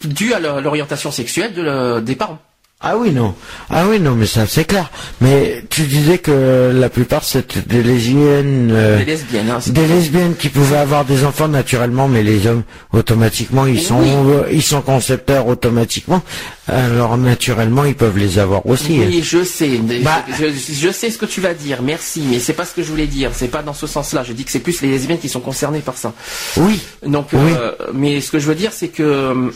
dû 0.04 0.34
à 0.34 0.40
l'orientation 0.40 1.10
sexuelle 1.10 1.54
de 1.54 1.62
le- 1.62 2.00
des 2.02 2.16
parents. 2.16 2.38
Ah 2.84 2.96
oui, 2.96 3.12
non. 3.12 3.34
Ah 3.70 3.84
oui, 3.88 4.00
non, 4.00 4.16
mais 4.16 4.26
ça, 4.26 4.46
c'est 4.48 4.64
clair. 4.64 4.90
Mais 5.20 5.64
tu 5.70 5.82
disais 5.82 6.18
que 6.18 6.72
la 6.74 6.88
plupart, 6.90 7.22
c'était 7.22 7.60
des 7.60 7.80
lesbiennes... 7.82 8.70
euh, 8.72 8.98
Des 8.98 9.04
lesbiennes, 9.04 9.50
hein, 9.50 9.58
lesbiennes 9.88 10.34
qui 10.34 10.48
pouvaient 10.48 10.78
avoir 10.78 11.04
des 11.04 11.24
enfants 11.24 11.46
naturellement, 11.46 12.08
mais 12.08 12.24
les 12.24 12.44
hommes, 12.48 12.64
automatiquement, 12.92 13.66
ils 13.66 13.80
sont, 13.80 14.00
Oui. 14.00 14.08
euh, 14.10 14.42
ils 14.50 14.62
sont 14.62 14.80
concepteurs 14.82 15.46
automatiquement. 15.46 16.22
Alors, 16.66 17.16
naturellement, 17.18 17.84
ils 17.84 17.94
peuvent 17.94 18.18
les 18.18 18.38
avoir 18.40 18.66
aussi. 18.66 18.98
hein. 19.00 19.06
Oui, 19.06 19.22
je 19.22 19.44
sais. 19.44 19.78
Bah- 20.02 20.24
je 20.38 20.90
sais 20.90 21.10
ce 21.10 21.18
que 21.18 21.26
tu 21.26 21.40
vas 21.40 21.54
dire. 21.54 21.82
Merci, 21.82 22.22
mais 22.28 22.40
c'est 22.40 22.52
pas 22.52 22.64
ce 22.64 22.74
que 22.74 22.82
je 22.82 22.88
voulais 22.88 23.06
dire. 23.06 23.30
C'est 23.32 23.48
pas 23.48 23.62
dans 23.62 23.74
ce 23.74 23.86
sens-là. 23.86 24.24
Je 24.24 24.32
dis 24.32 24.44
que 24.44 24.50
c'est 24.50 24.58
plus 24.60 24.82
les 24.82 24.88
lesbiennes 24.90 25.18
qui 25.18 25.28
sont 25.28 25.40
concernées 25.40 25.80
par 25.80 25.96
ça. 25.96 26.12
Oui. 26.56 26.80
Donc, 27.06 27.28
Oui. 27.32 27.38
euh, 27.56 27.72
mais 27.94 28.20
ce 28.20 28.30
que 28.32 28.40
je 28.40 28.46
veux 28.46 28.54
dire, 28.56 28.72
c'est 28.72 28.88
que 28.88 29.52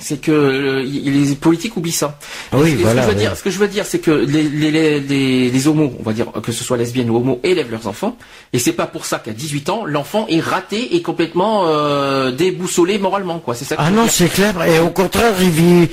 c'est 0.00 0.20
que 0.20 0.32
euh, 0.32 0.82
les 0.82 1.34
politiques 1.34 1.76
oublient 1.76 1.92
ça. 1.92 2.18
Ah 2.50 2.56
Oui, 2.58 2.72
ce, 2.78 2.82
voilà, 2.82 3.02
que 3.02 3.06
je 3.08 3.12
veux 3.12 3.14
oui. 3.14 3.20
dire, 3.20 3.36
ce 3.36 3.42
que 3.42 3.50
je 3.50 3.58
veux 3.58 3.68
dire, 3.68 3.84
c'est 3.84 3.98
que 3.98 4.10
les, 4.10 4.42
les, 4.44 4.70
les, 4.70 5.00
les, 5.00 5.50
les 5.50 5.68
homos, 5.68 5.92
on 6.00 6.02
va 6.02 6.12
dire 6.14 6.26
que 6.42 6.50
ce 6.50 6.64
soit 6.64 6.76
lesbiennes 6.78 7.10
ou 7.10 7.16
homos, 7.16 7.40
élèvent 7.42 7.70
leurs 7.70 7.86
enfants, 7.86 8.16
et 8.54 8.58
c'est 8.58 8.72
pas 8.72 8.86
pour 8.86 9.04
ça 9.04 9.18
qu'à 9.18 9.32
18 9.32 9.68
ans, 9.68 9.84
l'enfant 9.84 10.26
est 10.28 10.40
raté 10.40 10.96
et 10.96 11.02
complètement 11.02 11.64
euh, 11.66 12.30
déboussolé 12.32 12.98
moralement, 12.98 13.38
quoi. 13.38 13.54
C'est 13.54 13.66
ça. 13.66 13.76
Que 13.76 13.82
Ah 13.84 13.90
non, 13.90 14.06
c'est 14.08 14.28
clair. 14.32 14.54
Et 14.64 14.78
au 14.78 14.88
contraire, 14.90 15.34
il, 15.42 15.88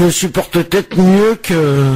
le 0.00 0.10
supporte 0.10 0.52
peut-être 0.52 0.98
mieux 0.98 1.36
que, 1.40 1.92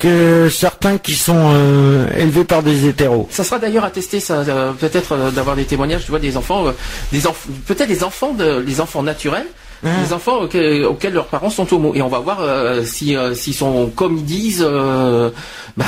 que 0.00 0.48
certains 0.50 0.98
qui 0.98 1.14
sont 1.14 1.52
euh, 1.54 2.06
élevés 2.16 2.44
par 2.44 2.62
des 2.64 2.86
hétéros. 2.88 3.28
Ça 3.30 3.44
sera 3.44 3.58
d'ailleurs 3.60 3.84
à 3.84 3.90
tester, 3.90 4.18
ça, 4.20 4.40
euh, 4.40 4.72
peut-être 4.72 5.12
euh, 5.12 5.30
d'avoir 5.30 5.54
des 5.54 5.64
témoignages, 5.64 6.04
tu 6.04 6.10
vois, 6.10 6.18
des 6.18 6.36
enfants, 6.36 6.64
des 7.12 7.20
enf- 7.22 7.46
peut-être 7.66 7.88
des 7.88 8.02
enfants 8.02 8.32
de, 8.32 8.58
les 8.66 8.80
enfants 8.80 9.02
naturels, 9.04 9.46
des 9.82 10.12
enfants 10.12 10.42
auxquels, 10.42 10.84
auxquels 10.84 11.12
leurs 11.12 11.26
parents 11.26 11.50
sont 11.50 11.72
homos, 11.74 11.92
et 11.94 12.02
on 12.02 12.08
va 12.08 12.20
voir 12.20 12.38
euh, 12.40 12.84
si 12.84 13.16
euh, 13.16 13.34
s'ils 13.34 13.54
sont 13.54 13.90
comme 13.96 14.16
ils 14.18 14.24
disent, 14.24 14.64
euh, 14.66 15.30
bah, 15.76 15.84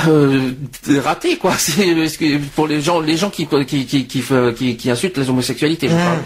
ratés 1.03 1.37
quoi. 1.37 1.53
C'est 1.57 2.39
pour 2.55 2.67
les 2.67 2.81
gens, 2.81 2.99
les 2.99 3.15
gens 3.17 3.29
qui 3.29 3.47
qui 3.47 3.85
qui 3.85 4.05
qui, 4.05 4.21
qui, 4.55 4.75
qui 4.77 4.89
insultent 4.91 5.17
les 5.17 5.29
homosexualités, 5.29 5.87
je 5.87 5.93
parle. 5.95 6.19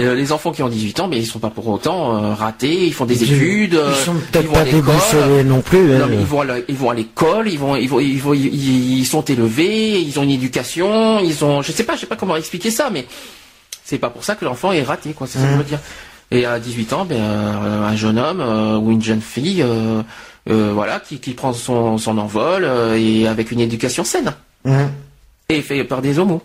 Euh, 0.00 0.14
les 0.14 0.32
enfants 0.32 0.50
qui 0.52 0.62
ont 0.62 0.68
18 0.68 1.00
ans, 1.00 1.08
mais 1.08 1.18
ils 1.18 1.26
sont 1.26 1.38
pas 1.38 1.50
pour 1.50 1.66
autant 1.68 2.34
ratés, 2.34 2.86
ils 2.86 2.92
font 2.92 3.04
des 3.06 3.22
études, 3.22 3.78
Ils 3.88 4.04
sont 4.04 4.14
peut-être 4.32 4.52
pas 4.52 4.64
déboussolés 4.64 5.44
non 5.44 5.60
plus. 5.60 5.78
Non, 5.78 6.04
hein. 6.04 6.06
mais 6.10 6.16
ils 6.16 6.26
vont 6.26 6.40
à 6.40 6.44
la- 6.44 6.58
ils 6.68 6.76
vont 6.76 6.90
à 6.90 6.94
l'école, 6.94 7.48
ils 7.48 7.58
vont, 7.58 7.76
ils 7.76 7.88
vont, 7.88 8.00
ils 8.00 8.20
vont, 8.20 8.34
ils, 8.34 8.98
ils 8.98 9.06
sont 9.06 9.22
élevés, 9.22 10.00
ils 10.00 10.18
ont 10.18 10.22
une 10.24 10.30
éducation, 10.30 11.20
ils 11.20 11.44
ont, 11.44 11.62
je 11.62 11.72
sais 11.72 11.84
pas, 11.84 11.94
je 11.94 12.00
sais 12.00 12.06
pas 12.06 12.16
comment 12.16 12.36
expliquer 12.36 12.70
ça, 12.70 12.90
mais 12.92 13.06
c'est 13.84 13.98
pas 13.98 14.10
pour 14.10 14.24
ça 14.24 14.34
que 14.34 14.44
l'enfant 14.44 14.72
est 14.72 14.82
raté, 14.82 15.12
quoi. 15.12 15.26
C'est 15.26 15.38
ça 15.38 15.44
que 15.44 15.52
je 15.52 15.56
veux 15.58 15.64
dire. 15.64 15.78
Et 16.30 16.46
à 16.46 16.58
18 16.58 16.92
ans, 16.92 17.04
ben, 17.04 17.16
euh, 17.16 17.84
un 17.84 17.96
jeune 17.96 18.18
homme 18.18 18.40
euh, 18.40 18.76
ou 18.76 18.90
une 18.92 19.02
jeune 19.02 19.20
fille, 19.20 19.62
euh, 19.62 20.02
voilà, 20.46 21.00
qui, 21.00 21.18
qui 21.18 21.32
prend 21.32 21.52
son, 21.52 21.98
son 21.98 22.18
envol 22.18 22.68
et 22.96 23.26
avec 23.26 23.50
une 23.50 23.60
éducation 23.60 24.04
saine 24.04 24.34
Hein. 24.66 24.90
et 25.50 25.60
fait 25.60 25.84
par 25.84 26.00
des 26.00 26.18
homos. 26.18 26.42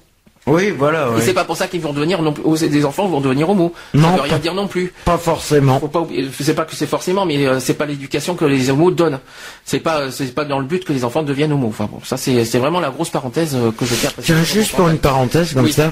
Oui, 0.49 0.73
voilà. 0.77 1.09
Et 1.17 1.21
c'est 1.21 1.33
pas 1.33 1.45
pour 1.45 1.55
ça 1.57 1.67
qu'ils 1.67 1.81
vont 1.81 1.93
devenir 1.93 2.21
non 2.21 2.33
plus, 2.33 2.67
des 2.69 2.85
enfants 2.85 3.07
vont 3.07 3.21
devenir 3.21 3.49
homos. 3.49 3.73
Non, 3.93 4.09
ça 4.09 4.15
veut 4.15 4.21
rien 4.23 4.39
dire 4.39 4.53
non 4.53 4.67
plus. 4.67 4.93
Pas 5.05 5.17
forcément. 5.17 5.79
Faut 5.79 5.87
pas 5.87 6.05
c'est 6.39 6.53
pas 6.53 6.65
que 6.65 6.75
c'est 6.75 6.85
forcément, 6.87 7.25
mais 7.25 7.45
euh, 7.45 7.59
c'est 7.59 7.73
pas 7.75 7.85
l'éducation 7.85 8.35
que 8.35 8.45
les 8.45 8.69
homos 8.69 8.91
donnent. 8.91 9.19
C'est 9.65 9.79
pas, 9.79 10.11
c'est 10.11 10.33
pas 10.33 10.45
dans 10.45 10.59
le 10.59 10.65
but 10.65 10.83
que 10.85 10.93
les 10.93 11.03
enfants 11.05 11.23
deviennent 11.23 11.51
homos. 11.53 11.67
Enfin 11.69 11.87
bon, 11.91 11.99
ça 12.03 12.17
c'est, 12.17 12.43
c'est 12.45 12.59
vraiment 12.59 12.79
la 12.79 12.89
grosse 12.89 13.09
parenthèse 13.09 13.55
euh, 13.55 13.71
que 13.71 13.85
je 13.85 13.95
tiens. 13.95 14.09
à. 14.17 14.21
Tiens, 14.21 14.43
juste 14.43 14.75
pour 14.75 14.89
une 14.89 14.97
parenthèse 14.97 15.53
comme 15.53 15.65
Oui. 15.65 15.73
ça, 15.73 15.91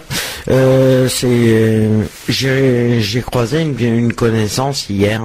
euh, 0.50 1.08
c'est, 1.08 1.28
euh, 1.30 2.02
j'ai, 2.30 3.00
j'ai 3.02 3.22
croisé 3.22 3.62
une, 3.62 3.80
une 3.80 4.14
connaissance 4.14 4.90
hier, 4.90 5.22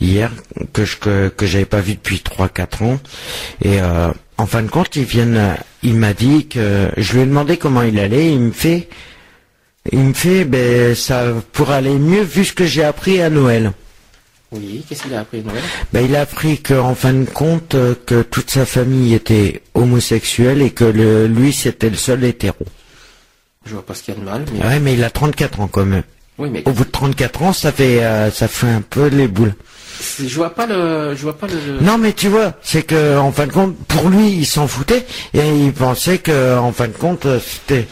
hier 0.00 0.30
que 0.72 0.84
je 0.84 0.96
que, 0.96 1.28
que 1.28 1.46
j'avais 1.46 1.64
pas 1.64 1.80
vu 1.80 1.94
depuis 1.94 2.22
3-4 2.24 2.84
ans, 2.84 2.98
et 3.62 3.80
euh, 3.80 4.08
en 4.38 4.46
fin 4.46 4.62
de 4.62 4.68
compte, 4.68 4.94
ils 4.96 5.04
viennent, 5.04 5.36
euh, 5.36 5.54
il 5.82 5.94
m'a 5.96 6.12
dit 6.12 6.46
que 6.46 6.90
je 6.96 7.12
lui 7.14 7.20
ai 7.22 7.26
demandé 7.26 7.56
comment 7.56 7.82
il 7.82 7.98
allait, 7.98 8.32
il 8.32 8.40
me 8.40 8.50
fait, 8.52 8.88
il 9.92 10.00
me 10.00 10.12
fait, 10.12 10.44
ben 10.44 10.94
ça 10.94 11.32
pourrait 11.52 11.76
aller 11.76 11.98
mieux 11.98 12.22
vu 12.22 12.44
ce 12.44 12.52
que 12.52 12.66
j'ai 12.66 12.84
appris 12.84 13.20
à 13.22 13.30
Noël. 13.30 13.72
Oui, 14.52 14.84
qu'est-ce 14.88 15.02
qu'il 15.02 15.14
a 15.14 15.20
appris 15.20 15.42
Noël? 15.42 15.62
Ben, 15.92 16.04
il 16.04 16.14
a 16.14 16.20
appris 16.20 16.58
qu'en 16.62 16.94
fin 16.94 17.12
de 17.12 17.24
compte, 17.24 17.74
euh, 17.74 17.94
que 18.06 18.22
toute 18.22 18.50
sa 18.50 18.64
famille 18.64 19.12
était 19.14 19.62
homosexuelle 19.74 20.62
et 20.62 20.70
que 20.70 20.84
le, 20.84 21.26
lui 21.26 21.52
c'était 21.52 21.90
le 21.90 21.96
seul 21.96 22.22
hétéro. 22.24 22.64
Je 23.64 23.72
vois 23.72 23.84
pas 23.84 23.94
ce 23.94 24.02
qu'il 24.04 24.14
y 24.14 24.16
a 24.16 24.20
de 24.20 24.24
mal, 24.24 24.44
mais 24.52 24.64
Ouais, 24.64 24.78
mais 24.80 24.94
il 24.94 25.02
a 25.02 25.10
34 25.10 25.60
ans 25.60 25.66
quand 25.66 25.84
même. 25.84 26.04
oui, 26.38 26.48
mais 26.50 26.62
Au 26.66 26.70
bout 26.70 26.84
de 26.84 26.90
34 26.90 27.42
ans, 27.42 27.52
ça 27.52 27.72
fait, 27.72 28.04
euh, 28.04 28.30
ça 28.30 28.46
fait 28.46 28.68
un 28.68 28.82
peu 28.82 29.08
les 29.08 29.26
boules. 29.26 29.54
Je 30.18 30.34
vois 30.34 30.54
pas 30.54 30.66
le, 30.66 31.14
vois 31.14 31.36
pas 31.36 31.46
le. 31.46 31.80
Non, 31.80 31.98
mais 31.98 32.12
tu 32.12 32.28
vois, 32.28 32.54
c'est 32.62 32.82
que 32.82 33.18
en 33.18 33.32
fin 33.32 33.46
de 33.46 33.52
compte, 33.52 33.76
pour 33.86 34.08
lui, 34.08 34.28
il 34.30 34.46
s'en 34.46 34.66
foutait 34.66 35.06
et 35.34 35.48
il 35.48 35.72
pensait 35.72 36.18
que, 36.18 36.56
en 36.58 36.72
fin 36.72 36.88
de 36.88 36.92
compte, 36.92 37.26
euh, 37.26 37.38
c'était, 37.40 37.86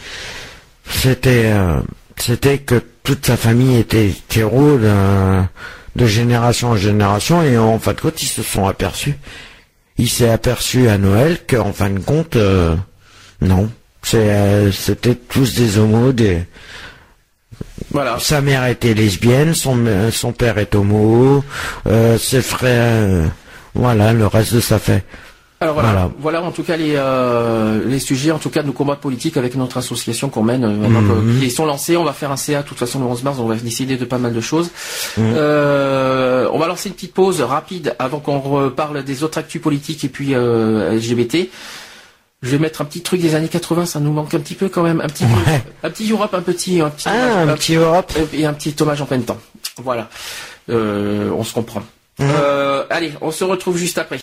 c'était, 0.89 1.51
euh, 1.53 1.79
c'était 2.17 2.59
que 2.59 2.81
toute 3.03 3.25
sa 3.25 3.37
famille 3.37 3.77
était 3.77 4.07
hétéro 4.07 4.77
de, 4.77 5.41
de 5.95 6.05
génération 6.05 6.69
en 6.69 6.75
génération 6.77 7.43
et 7.43 7.57
en 7.57 7.79
fin 7.79 7.93
de 7.93 8.01
compte, 8.01 8.21
ils 8.21 8.27
se 8.27 8.43
sont 8.43 8.67
aperçus. 8.67 9.15
Il 9.97 10.09
s'est 10.09 10.29
aperçu 10.29 10.89
à 10.89 10.97
Noël 10.97 11.39
qu'en 11.47 11.71
fin 11.71 11.89
de 11.89 11.99
compte, 11.99 12.35
euh, 12.35 12.75
non, 13.41 13.69
euh, 14.13 14.71
c'était 14.71 15.15
tous 15.15 15.55
des 15.55 15.77
homos, 15.79 16.11
des, 16.11 16.45
Voilà. 17.91 18.17
sa 18.19 18.41
mère 18.41 18.65
était 18.67 18.93
lesbienne, 18.93 19.53
son, 19.53 19.85
euh, 19.85 20.11
son 20.11 20.31
père 20.31 20.57
est 20.57 20.75
homo, 20.75 21.43
euh, 21.87 22.17
ses 22.17 22.41
frères, 22.41 23.03
euh, 23.03 23.25
voilà, 23.73 24.13
le 24.13 24.27
reste 24.27 24.53
de 24.53 24.59
sa 24.61 24.79
fait. 24.79 25.03
Alors 25.61 25.73
voilà, 25.75 25.89
Voilà. 25.91 26.09
voilà, 26.19 26.41
en 26.43 26.51
tout 26.51 26.63
cas 26.63 26.75
les 26.75 26.93
euh, 26.95 27.81
les 27.87 27.99
sujets, 27.99 28.31
en 28.31 28.39
tout 28.39 28.49
cas 28.49 28.61
de 28.61 28.67
nos 28.67 28.73
combats 28.73 28.97
politiques 28.97 29.37
avec 29.37 29.55
notre 29.55 29.77
association 29.77 30.27
qu'on 30.29 30.43
mène, 30.43 30.65
euh, 30.65 30.67
Mhm. 30.69 31.39
qui 31.39 31.49
sont 31.49 31.65
lancés. 31.65 31.95
On 31.95 32.03
va 32.03 32.11
faire 32.11 32.29
un 32.31 32.35
CA 32.35 32.61
de 32.61 32.67
toute 32.67 32.77
façon 32.77 32.99
le 32.99 33.05
11 33.05 33.23
mars, 33.23 33.37
on 33.39 33.47
va 33.47 33.55
décider 33.55 33.95
de 33.95 34.03
pas 34.03 34.17
mal 34.17 34.33
de 34.33 34.41
choses. 34.41 34.69
Mhm. 35.17 35.33
Euh, 35.37 36.49
on 36.51 36.59
va 36.59 36.67
lancer 36.67 36.89
une 36.89 36.95
petite 36.95 37.13
pause 37.13 37.41
rapide 37.41 37.95
avant 37.99 38.19
qu'on 38.19 38.39
reparle 38.39 39.03
des 39.05 39.23
autres 39.23 39.37
actus 39.37 39.61
politiques 39.61 40.03
et 40.03 40.09
puis 40.09 40.33
LGBT. 40.33 41.49
Je 42.45 42.51
vais 42.51 42.59
mettre 42.59 42.81
un 42.81 42.85
petit 42.85 43.01
truc 43.01 43.19
des 43.21 43.33
années 43.33 43.47
80, 43.47 43.85
ça 43.87 43.99
nous 43.99 44.11
manque 44.11 44.33
un 44.35 44.39
petit 44.39 44.53
peu 44.53 44.69
quand 44.69 44.83
même, 44.83 45.01
un 45.01 45.07
petit 45.07 45.23
Ouais. 45.23 45.63
un 45.83 45.89
petit 45.89 46.11
Europe, 46.11 46.33
un 46.33 46.41
petit, 46.41 46.79
un 46.79 46.91
petit, 46.91 47.09
Ah, 47.09 47.41
hommage- 47.41 47.49
un 47.49 47.53
petit 47.55 47.73
Europe. 47.75 48.13
et 48.33 48.45
un 48.45 48.53
petit 48.53 48.75
hommage 48.79 49.01
en 49.01 49.05
plein 49.07 49.19
temps. 49.21 49.39
Voilà, 49.77 50.09
Euh, 50.69 51.29
on 51.35 51.43
se 51.43 51.53
comprend. 51.53 51.81
Mhm. 52.19 52.27
Euh, 52.29 52.83
allez, 52.89 53.13
on 53.21 53.31
se 53.31 53.43
retrouve 53.43 53.77
juste 53.77 53.97
après. 53.97 54.19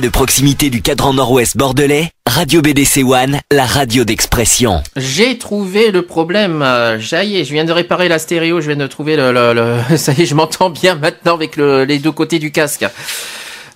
De 0.00 0.08
proximité 0.08 0.70
du 0.70 0.82
cadran 0.82 1.12
nord-ouest 1.14 1.56
bordelais, 1.56 2.10
Radio 2.26 2.60
BDC 2.62 3.02
One, 3.04 3.40
la 3.50 3.64
radio 3.66 4.04
d'expression. 4.04 4.82
J'ai 4.96 5.38
trouvé 5.38 5.90
le 5.90 6.02
problème. 6.02 6.62
euh, 6.62 7.00
Ça 7.00 7.24
y 7.24 7.44
je 7.44 7.52
viens 7.52 7.64
de 7.64 7.72
réparer 7.72 8.08
la 8.08 8.18
stéréo. 8.18 8.60
Je 8.60 8.66
viens 8.68 8.76
de 8.76 8.86
trouver 8.86 9.16
le. 9.16 9.78
Ça 9.96 10.12
y 10.12 10.22
est, 10.22 10.26
je 10.26 10.34
m'entends 10.34 10.70
bien 10.70 10.94
maintenant 10.94 11.34
avec 11.34 11.56
le- 11.56 11.84
les 11.84 11.98
deux 11.98 12.12
côtés 12.12 12.38
du 12.38 12.50
casque. 12.52 12.86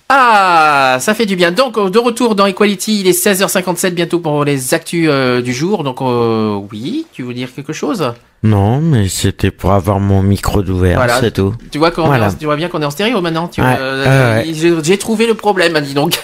Ah, 0.09 0.97
ça 0.99 1.13
fait 1.13 1.25
du 1.25 1.35
bien. 1.35 1.51
Donc, 1.51 1.77
euh, 1.77 1.89
de 1.89 1.97
retour 1.97 2.35
dans 2.35 2.45
Equality, 2.45 2.99
il 3.01 3.07
est 3.07 3.11
16h57 3.19 3.91
bientôt 3.91 4.19
pour 4.19 4.43
les 4.45 4.73
actus 4.73 5.07
euh, 5.09 5.41
du 5.41 5.53
jour. 5.53 5.83
Donc, 5.83 6.01
euh, 6.01 6.59
oui, 6.71 7.05
tu 7.13 7.23
veux 7.23 7.33
dire 7.33 7.49
quelque 7.53 7.73
chose? 7.73 8.13
Non, 8.43 8.79
mais 8.81 9.07
c'était 9.07 9.49
pour 9.51 9.71
avoir 9.71 9.99
mon 9.99 10.21
micro 10.21 10.61
d'ouvert, 10.61 10.97
Voilà. 10.97 11.19
c'est 11.19 11.31
tout. 11.31 11.55
Tu 11.71 11.77
vois, 11.79 11.91
qu'on 11.91 12.03
est 12.03 12.07
Voilà. 12.07 12.27
en- 12.27 12.33
tu 12.33 12.45
vois 12.45 12.57
bien 12.57 12.67
qu'on 12.69 12.81
est 12.81 12.85
en 12.85 12.91
stéréo 12.91 13.21
maintenant. 13.21 13.47
Tu 13.47 13.61
Ouais, 13.61 13.75
euh, 13.79 14.43
ouais, 14.43 14.51
ouais. 14.51 14.79
J'ai 14.83 14.97
trouvé 14.97 15.25
le 15.25 15.33
problème, 15.33 15.79
dis 15.79 15.93
donc. 15.93 16.19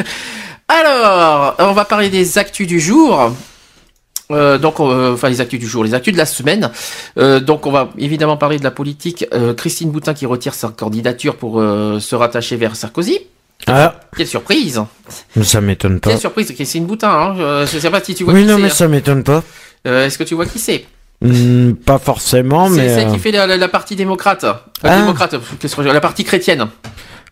Alors, 0.67 1.55
on 1.59 1.71
va 1.71 1.85
parler 1.85 2.09
des 2.09 2.37
actus 2.37 2.67
du 2.67 2.79
jour. 2.79 3.31
Euh, 4.31 4.59
donc, 4.59 4.79
euh, 4.79 5.13
enfin 5.15 5.29
les 5.29 5.41
actus 5.41 5.59
du 5.59 5.65
jour, 5.65 5.83
les 5.83 5.95
actus 5.95 6.13
de 6.13 6.17
la 6.19 6.27
semaine. 6.27 6.69
Euh, 7.17 7.39
donc, 7.39 7.65
on 7.65 7.71
va 7.71 7.89
évidemment 7.97 8.37
parler 8.37 8.59
de 8.59 8.63
la 8.63 8.69
politique. 8.69 9.25
Christine 9.57 9.89
Boutin 9.89 10.13
qui 10.13 10.27
retire 10.27 10.53
sa 10.53 10.67
candidature 10.67 11.37
pour 11.37 11.55
se 11.59 12.15
rattacher 12.15 12.55
vers 12.57 12.75
Sarkozy. 12.75 13.17
Ah, 13.67 13.95
Quelle 14.15 14.27
surprise 14.27 14.81
mais 15.35 15.43
ça 15.43 15.59
m'étonne 15.61 15.99
pas. 15.99 16.11
Quelle 16.11 16.19
surprise, 16.19 16.51
Christine 16.53 16.85
Boutin. 16.85 17.09
Hein 17.09 17.35
euh, 17.39 17.67
je 17.67 17.79
sais 17.79 17.89
pas 17.89 18.01
si 18.03 18.13
tu 18.15 18.23
vois 18.23 18.33
Oui, 18.33 18.41
qui 18.41 18.47
non, 18.47 18.55
c'est. 18.55 18.61
mais 18.61 18.67
hein. 18.69 18.73
ça 18.73 18.87
m'étonne 18.87 19.23
pas. 19.23 19.43
Euh, 19.87 20.05
Est-ce 20.05 20.17
que 20.17 20.23
tu 20.23 20.35
vois 20.35 20.45
qui 20.45 20.59
c'est 20.59 20.85
Hmm, 21.21 21.73
pas 21.73 21.97
forcément, 21.99 22.69
C'est 22.69 22.75
mais. 22.77 22.89
celle 22.95 23.07
euh, 23.09 23.11
qui 23.11 23.19
fait 23.19 23.31
la, 23.31 23.45
la- 23.45 23.57
la 23.57 23.67
partie 23.67 23.95
démocrate. 23.97 24.43
Euh, 24.45 24.53
Ah. 24.83 24.99
Démocrate, 24.99 25.35
je- 25.61 25.81
la 25.81 25.99
partie 25.99 26.23
chrétienne. 26.23 26.65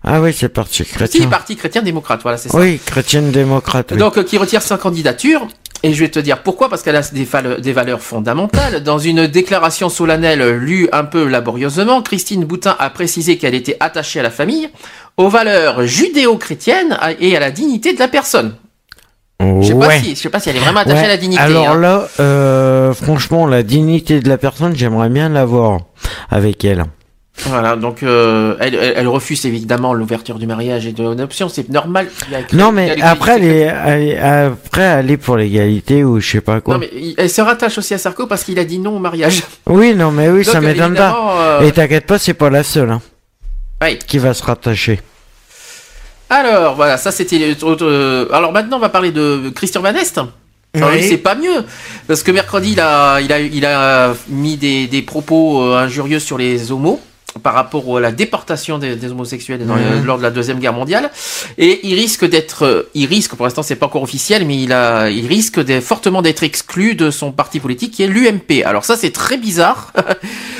Ah 0.03 0.19
oui, 0.21 0.33
c'est 0.33 0.49
parti 0.49 0.83
Si, 0.83 0.85
chrétien. 0.85 1.27
parti 1.27 1.55
chrétien 1.55 1.81
démocrate, 1.81 2.19
voilà, 2.21 2.37
c'est 2.37 2.49
ça. 2.49 2.57
Oui, 2.57 2.79
chrétienne 2.85 3.31
démocrate. 3.31 3.91
oui. 3.91 3.97
Donc, 3.97 4.17
euh, 4.17 4.23
qui 4.23 4.37
retire 4.37 4.61
sa 4.61 4.77
candidature. 4.77 5.47
Et 5.83 5.93
je 5.93 5.99
vais 6.03 6.09
te 6.09 6.17
dire 6.19 6.41
pourquoi, 6.41 6.69
parce 6.69 6.81
qu'elle 6.81 6.95
a 6.95 7.01
des 7.59 7.71
valeurs 7.73 8.01
fondamentales. 8.01 8.81
Dans 8.83 8.97
une 8.97 9.27
déclaration 9.27 9.89
solennelle 9.89 10.57
lue 10.57 10.89
un 10.91 11.03
peu 11.03 11.27
laborieusement, 11.27 12.01
Christine 12.01 12.45
Boutin 12.45 12.75
a 12.79 12.89
précisé 12.89 13.37
qu'elle 13.37 13.53
était 13.53 13.77
attachée 13.79 14.19
à 14.19 14.23
la 14.23 14.31
famille, 14.31 14.69
aux 15.17 15.29
valeurs 15.29 15.85
judéo-chrétiennes 15.85 16.97
et 17.19 17.35
à 17.35 17.39
la 17.39 17.51
dignité 17.51 17.93
de 17.93 17.99
la 17.99 18.07
personne. 18.07 18.55
Je 19.39 19.67
sais 19.67 19.75
pas 19.75 19.91
si, 19.91 20.15
je 20.15 20.19
sais 20.19 20.29
pas 20.29 20.39
si 20.39 20.49
elle 20.49 20.55
est 20.57 20.59
vraiment 20.59 20.79
attachée 20.79 20.97
Ouais. 20.99 21.05
à 21.05 21.09
la 21.09 21.17
dignité. 21.17 21.41
Alors 21.41 21.69
hein. 21.69 21.77
là, 21.79 22.07
euh, 22.19 22.93
franchement, 22.93 23.45
la 23.45 23.61
dignité 23.63 24.19
de 24.19 24.29
la 24.29 24.37
personne, 24.39 24.75
j'aimerais 24.75 25.09
bien 25.09 25.29
l'avoir 25.29 25.81
avec 26.31 26.65
elle. 26.65 26.85
Voilà, 27.45 27.75
donc 27.75 28.01
euh, 28.01 28.55
elle, 28.59 29.07
refuse 29.07 29.45
évidemment 29.45 29.93
l'ouverture 29.93 30.39
du 30.39 30.47
mariage 30.47 30.87
et 30.87 30.91
de 30.91 31.03
l'adoption, 31.03 31.49
c'est 31.49 31.69
normal. 31.69 32.07
Non, 32.53 32.71
mais 32.71 32.99
après, 32.99 33.35
elle 33.35 33.43
est, 33.43 34.17
après, 34.17 34.81
elle 34.81 35.11
est 35.11 35.17
pour 35.17 35.37
l'égalité 35.37 36.03
ou 36.03 36.19
je 36.19 36.31
sais 36.31 36.41
pas 36.41 36.61
quoi. 36.61 36.73
Non, 36.73 36.79
mais 36.79 36.89
elle 37.15 37.29
se 37.29 37.41
rattache 37.41 37.77
aussi 37.77 37.93
à 37.93 37.99
Sarko 37.99 38.25
parce 38.25 38.43
qu'il 38.43 38.57
a 38.57 38.63
dit 38.65 38.79
non 38.79 38.95
au 38.95 38.99
mariage. 38.99 39.43
Oui, 39.67 39.93
non, 39.93 40.09
mais 40.09 40.29
oui, 40.29 40.43
ça 40.45 40.53
Donc, 40.53 40.63
m'étonne 40.63 40.95
pas. 40.95 41.59
euh, 41.61 41.67
Et 41.67 41.71
t'inquiète 41.71 42.07
pas, 42.07 42.17
c'est 42.17 42.33
pas 42.33 42.49
la 42.49 42.63
seule 42.63 42.89
hein, 42.89 43.01
qui 44.07 44.17
va 44.17 44.33
se 44.33 44.43
rattacher. 44.43 44.99
Alors 46.29 46.75
voilà, 46.75 46.97
ça 46.97 47.11
c'était. 47.11 47.37
le- 47.39 47.55
euh, 47.81 48.25
alors 48.33 48.51
maintenant 48.51 48.77
on 48.77 48.81
va 48.81 48.89
parler 48.89 49.11
de 49.11 49.49
Christian 49.55 49.81
Van 49.81 49.93
Est. 49.95 50.17
Alors 50.73 50.89
Oui. 50.91 50.97
lui 50.99 51.07
c'est 51.07 51.17
pas 51.17 51.35
mieux 51.35 51.63
parce 52.07 52.21
que 52.23 52.31
mercredi 52.31 52.73
il 52.73 52.79
a 52.81 53.21
il 53.21 53.31
a 53.31 53.39
il 53.39 53.65
a 53.65 54.13
mis 54.27 54.57
des, 54.57 54.87
des 54.87 55.01
propos 55.01 55.61
euh, 55.63 55.77
injurieux 55.77 56.19
sur 56.19 56.37
les 56.37 56.71
homos 56.71 56.99
par 57.41 57.53
rapport 57.53 57.97
à 57.97 58.01
la 58.01 58.11
déportation 58.11 58.77
des, 58.77 58.95
des 58.95 59.11
homosexuels 59.11 59.65
dans 59.65 59.75
Mhm. 59.75 60.05
lors 60.05 60.17
de 60.17 60.23
la 60.23 60.29
deuxième 60.31 60.59
guerre 60.59 60.73
mondiale 60.73 61.09
et 61.57 61.79
il 61.87 61.95
risque 61.95 62.25
d'être 62.27 62.63
euh, 62.65 62.89
il 62.93 63.05
risque 63.07 63.35
pour 63.35 63.45
l'instant 63.45 63.63
c'est 63.63 63.75
pas 63.77 63.85
encore 63.85 64.03
officiel 64.03 64.45
mais 64.45 64.57
il 64.61 64.73
a 64.73 65.09
il 65.09 65.25
risque 65.27 65.63
fortement 65.81 66.21
d'être 66.21 66.43
exclu 66.43 66.95
de 66.95 67.09
son 67.11 67.31
parti 67.31 67.59
politique 67.61 67.93
qui 67.93 68.03
est 68.03 68.07
l'UMP. 68.07 68.63
Alors 68.65 68.83
ça 68.85 68.97
c'est 68.97 69.11
très 69.11 69.37
bizarre. 69.37 69.93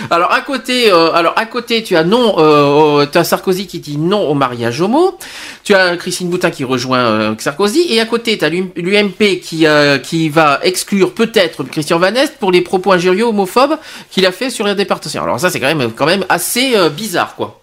alors 0.10 0.32
à 0.32 0.42
côté 0.42 0.92
euh, 0.92 1.12
alors 1.14 1.34
à 1.36 1.46
côté 1.46 1.84
tu 1.84 1.96
as 1.96 2.04
non 2.04 2.36
euh, 2.38 3.24
Sarkozy 3.24 3.68
qui 3.68 3.80
dit 3.80 3.98
non 3.98 4.30
au 4.30 4.34
mariage 4.34 4.82
homo. 4.82 5.18
Tu 5.64 5.74
as 5.74 5.98
Christine 5.98 6.30
Boutin 6.30 6.52
qui 6.52 6.64
rejoint 6.64 7.00
euh, 7.00 7.36
Sarkozy 7.38 7.86
et 7.90 8.00
à 8.00 8.06
côté 8.06 8.38
tu 8.38 8.46
as 8.46 8.50
l'UMP 8.50 9.40
qui 9.42 9.66
euh, 9.68 9.98
qui 9.98 10.30
va 10.30 10.60
exclure 10.64 11.14
peut-être 11.14 11.64
Christian 11.64 12.00
Van 12.00 12.14
Est 12.14 12.38
pour 12.38 12.52
les 12.52 12.62
propos 12.62 12.92
injurieux 12.92 13.26
homophobes 13.26 13.78
qu'il 14.10 14.26
a 14.26 14.32
fait 14.32 14.50
sur 14.50 14.66
la 14.66 14.76
déportation. 14.76 15.24
Alors 15.24 15.40
ça 15.40 15.50
c'est 15.50 15.60
quand 15.60 15.74
même 15.74 15.92
quand 15.92 16.06
même 16.06 16.26
assez 16.30 16.76
bizarre 16.90 17.36
quoi. 17.36 17.60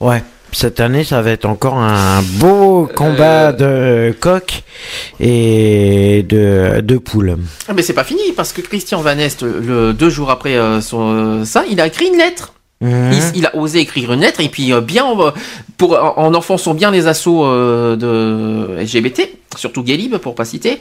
Ouais. 0.00 0.22
Cette 0.58 0.80
année, 0.80 1.04
ça 1.04 1.20
va 1.20 1.32
être 1.32 1.44
encore 1.44 1.76
un 1.76 2.22
beau 2.22 2.88
combat 2.96 3.52
de 3.52 4.14
coq 4.18 4.62
et 5.20 6.24
de, 6.26 6.80
de 6.80 6.96
poule. 6.96 7.36
Ah, 7.68 7.74
Mais 7.74 7.82
c'est 7.82 7.92
pas 7.92 8.04
fini 8.04 8.32
parce 8.34 8.54
que 8.54 8.62
Christian 8.62 9.02
Van 9.02 9.18
Est 9.18 9.42
le 9.42 9.92
deux 9.92 10.08
jours 10.08 10.30
après 10.30 10.56
euh, 10.56 10.80
son 10.80 11.40
euh, 11.40 11.44
ça, 11.44 11.64
il 11.70 11.78
a 11.78 11.86
écrit 11.86 12.06
une 12.06 12.16
lettre. 12.16 12.54
Mhm. 12.80 13.12
Il, 13.12 13.40
il 13.40 13.46
a 13.46 13.54
osé 13.54 13.80
écrire 13.80 14.14
une 14.14 14.20
lettre 14.20 14.40
et 14.40 14.48
puis 14.48 14.72
euh, 14.72 14.80
bien 14.80 15.04
euh, 15.20 15.30
pour 15.76 15.92
en, 15.92 16.16
en 16.16 16.32
enfonçant 16.32 16.72
bien 16.72 16.90
les 16.90 17.06
assauts 17.06 17.44
euh, 17.44 17.96
de 17.96 18.80
LGBT, 18.82 19.28
surtout 19.58 19.82
Galib 19.82 20.16
pour 20.16 20.34
pas 20.34 20.46
citer. 20.46 20.80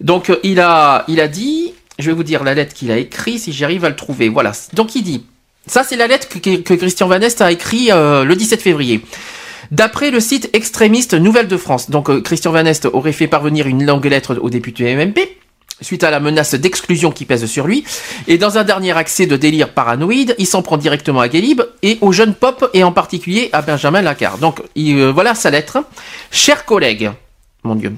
Donc 0.00 0.30
euh, 0.30 0.36
il 0.42 0.58
a 0.58 1.04
il 1.06 1.20
a 1.20 1.28
dit, 1.28 1.74
je 1.98 2.06
vais 2.06 2.16
vous 2.16 2.24
dire 2.24 2.44
la 2.44 2.54
lettre 2.54 2.72
qu'il 2.72 2.90
a 2.90 2.96
écrite 2.96 3.40
si 3.40 3.52
j'arrive 3.52 3.84
à 3.84 3.90
le 3.90 3.96
trouver. 3.96 4.30
Voilà. 4.30 4.52
Donc 4.72 4.94
il 4.94 5.02
dit, 5.02 5.26
ça 5.66 5.84
c'est 5.84 5.96
la 5.96 6.06
lettre 6.06 6.28
que, 6.28 6.74
Christian 6.74 7.08
Van 7.08 7.20
Est 7.20 7.40
a 7.40 7.50
écrit 7.52 7.90
euh, 7.90 8.24
le 8.24 8.36
17 8.36 8.60
février. 8.60 9.00
D'après 9.70 10.10
le 10.10 10.20
site 10.20 10.50
extrémiste 10.52 11.14
Nouvelle 11.14 11.48
de 11.48 11.56
France, 11.56 11.90
donc 11.90 12.10
euh, 12.10 12.20
Christian 12.20 12.52
Van 12.52 12.64
Est 12.66 12.86
aurait 12.86 13.12
fait 13.12 13.28
parvenir 13.28 13.66
une 13.66 13.84
longue 13.84 14.04
lettre 14.06 14.38
au 14.40 14.50
député 14.50 14.94
MMP 14.94 15.38
suite 15.82 16.04
à 16.04 16.10
la 16.10 16.20
menace 16.20 16.54
d'exclusion 16.54 17.10
qui 17.10 17.24
pèse 17.24 17.46
sur 17.46 17.66
lui. 17.66 17.84
Et 18.28 18.38
dans 18.38 18.58
un 18.58 18.64
dernier 18.64 18.96
accès 18.96 19.26
de 19.26 19.36
délire 19.36 19.70
paranoïde, 19.70 20.34
il 20.38 20.46
s'en 20.46 20.62
prend 20.62 20.76
directement 20.76 21.20
à 21.20 21.28
Guélib 21.28 21.62
et 21.82 21.98
aux 22.00 22.12
jeunes 22.12 22.34
pop 22.34 22.70
et 22.74 22.84
en 22.84 22.92
particulier 22.92 23.50
à 23.52 23.62
Benjamin 23.62 24.02
Lacard. 24.02 24.38
Donc 24.38 24.62
euh, 24.78 25.12
voilà 25.12 25.34
sa 25.34 25.50
lettre. 25.50 25.78
Chers 26.30 26.64
collègues, 26.64 27.10
mon 27.64 27.74
Dieu. 27.74 27.92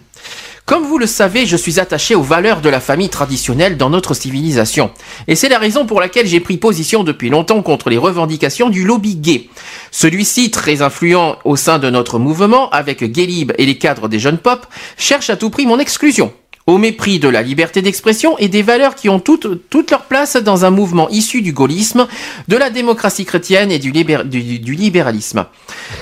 Comme 0.66 0.84
vous 0.84 0.96
le 0.96 1.06
savez, 1.06 1.44
je 1.44 1.58
suis 1.58 1.78
attaché 1.78 2.14
aux 2.14 2.22
valeurs 2.22 2.62
de 2.62 2.70
la 2.70 2.80
famille 2.80 3.10
traditionnelle 3.10 3.76
dans 3.76 3.90
notre 3.90 4.14
civilisation. 4.14 4.92
Et 5.28 5.34
c'est 5.34 5.50
la 5.50 5.58
raison 5.58 5.84
pour 5.84 6.00
laquelle 6.00 6.26
j'ai 6.26 6.40
pris 6.40 6.56
position 6.56 7.04
depuis 7.04 7.28
longtemps 7.28 7.60
contre 7.60 7.90
les 7.90 7.98
revendications 7.98 8.70
du 8.70 8.82
lobby 8.82 9.16
gay. 9.16 9.50
Celui-ci, 9.90 10.50
très 10.50 10.80
influent 10.80 11.36
au 11.44 11.56
sein 11.56 11.78
de 11.78 11.90
notre 11.90 12.18
mouvement, 12.18 12.70
avec 12.70 13.04
Guélib 13.04 13.52
et 13.58 13.66
les 13.66 13.76
cadres 13.76 14.08
des 14.08 14.18
jeunes 14.18 14.38
pop, 14.38 14.66
cherche 14.96 15.28
à 15.28 15.36
tout 15.36 15.50
prix 15.50 15.66
mon 15.66 15.78
exclusion. 15.78 16.32
Au 16.66 16.78
mépris 16.78 17.18
de 17.18 17.28
la 17.28 17.42
liberté 17.42 17.82
d'expression 17.82 18.38
et 18.38 18.48
des 18.48 18.62
valeurs 18.62 18.94
qui 18.94 19.10
ont 19.10 19.20
toute 19.20 19.90
leur 19.90 20.04
place 20.04 20.36
dans 20.36 20.64
un 20.64 20.70
mouvement 20.70 21.10
issu 21.10 21.42
du 21.42 21.52
gaullisme, 21.52 22.06
de 22.48 22.56
la 22.56 22.70
démocratie 22.70 23.26
chrétienne 23.26 23.70
et 23.70 23.78
du 23.78 23.92
libéralisme. 23.92 25.44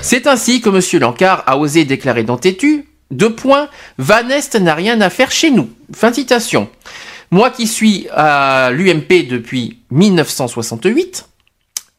C'est 0.02 0.28
ainsi 0.28 0.60
que 0.60 0.68
M. 0.68 1.00
Lancard 1.00 1.42
a 1.48 1.58
osé 1.58 1.84
déclarer 1.84 2.22
dans 2.22 2.36
Tétu, 2.36 2.86
deux 3.12 3.34
points, 3.34 3.68
Van 3.98 4.28
Est 4.28 4.56
n'a 4.56 4.74
rien 4.74 5.00
à 5.00 5.10
faire 5.10 5.30
chez 5.30 5.50
nous. 5.50 5.70
Fin 5.94 6.10
de 6.10 6.16
citation. 6.16 6.68
Moi 7.30 7.50
qui 7.50 7.66
suis 7.66 8.08
à 8.12 8.70
l'UMP 8.72 9.26
depuis 9.28 9.78
1968, 9.90 11.26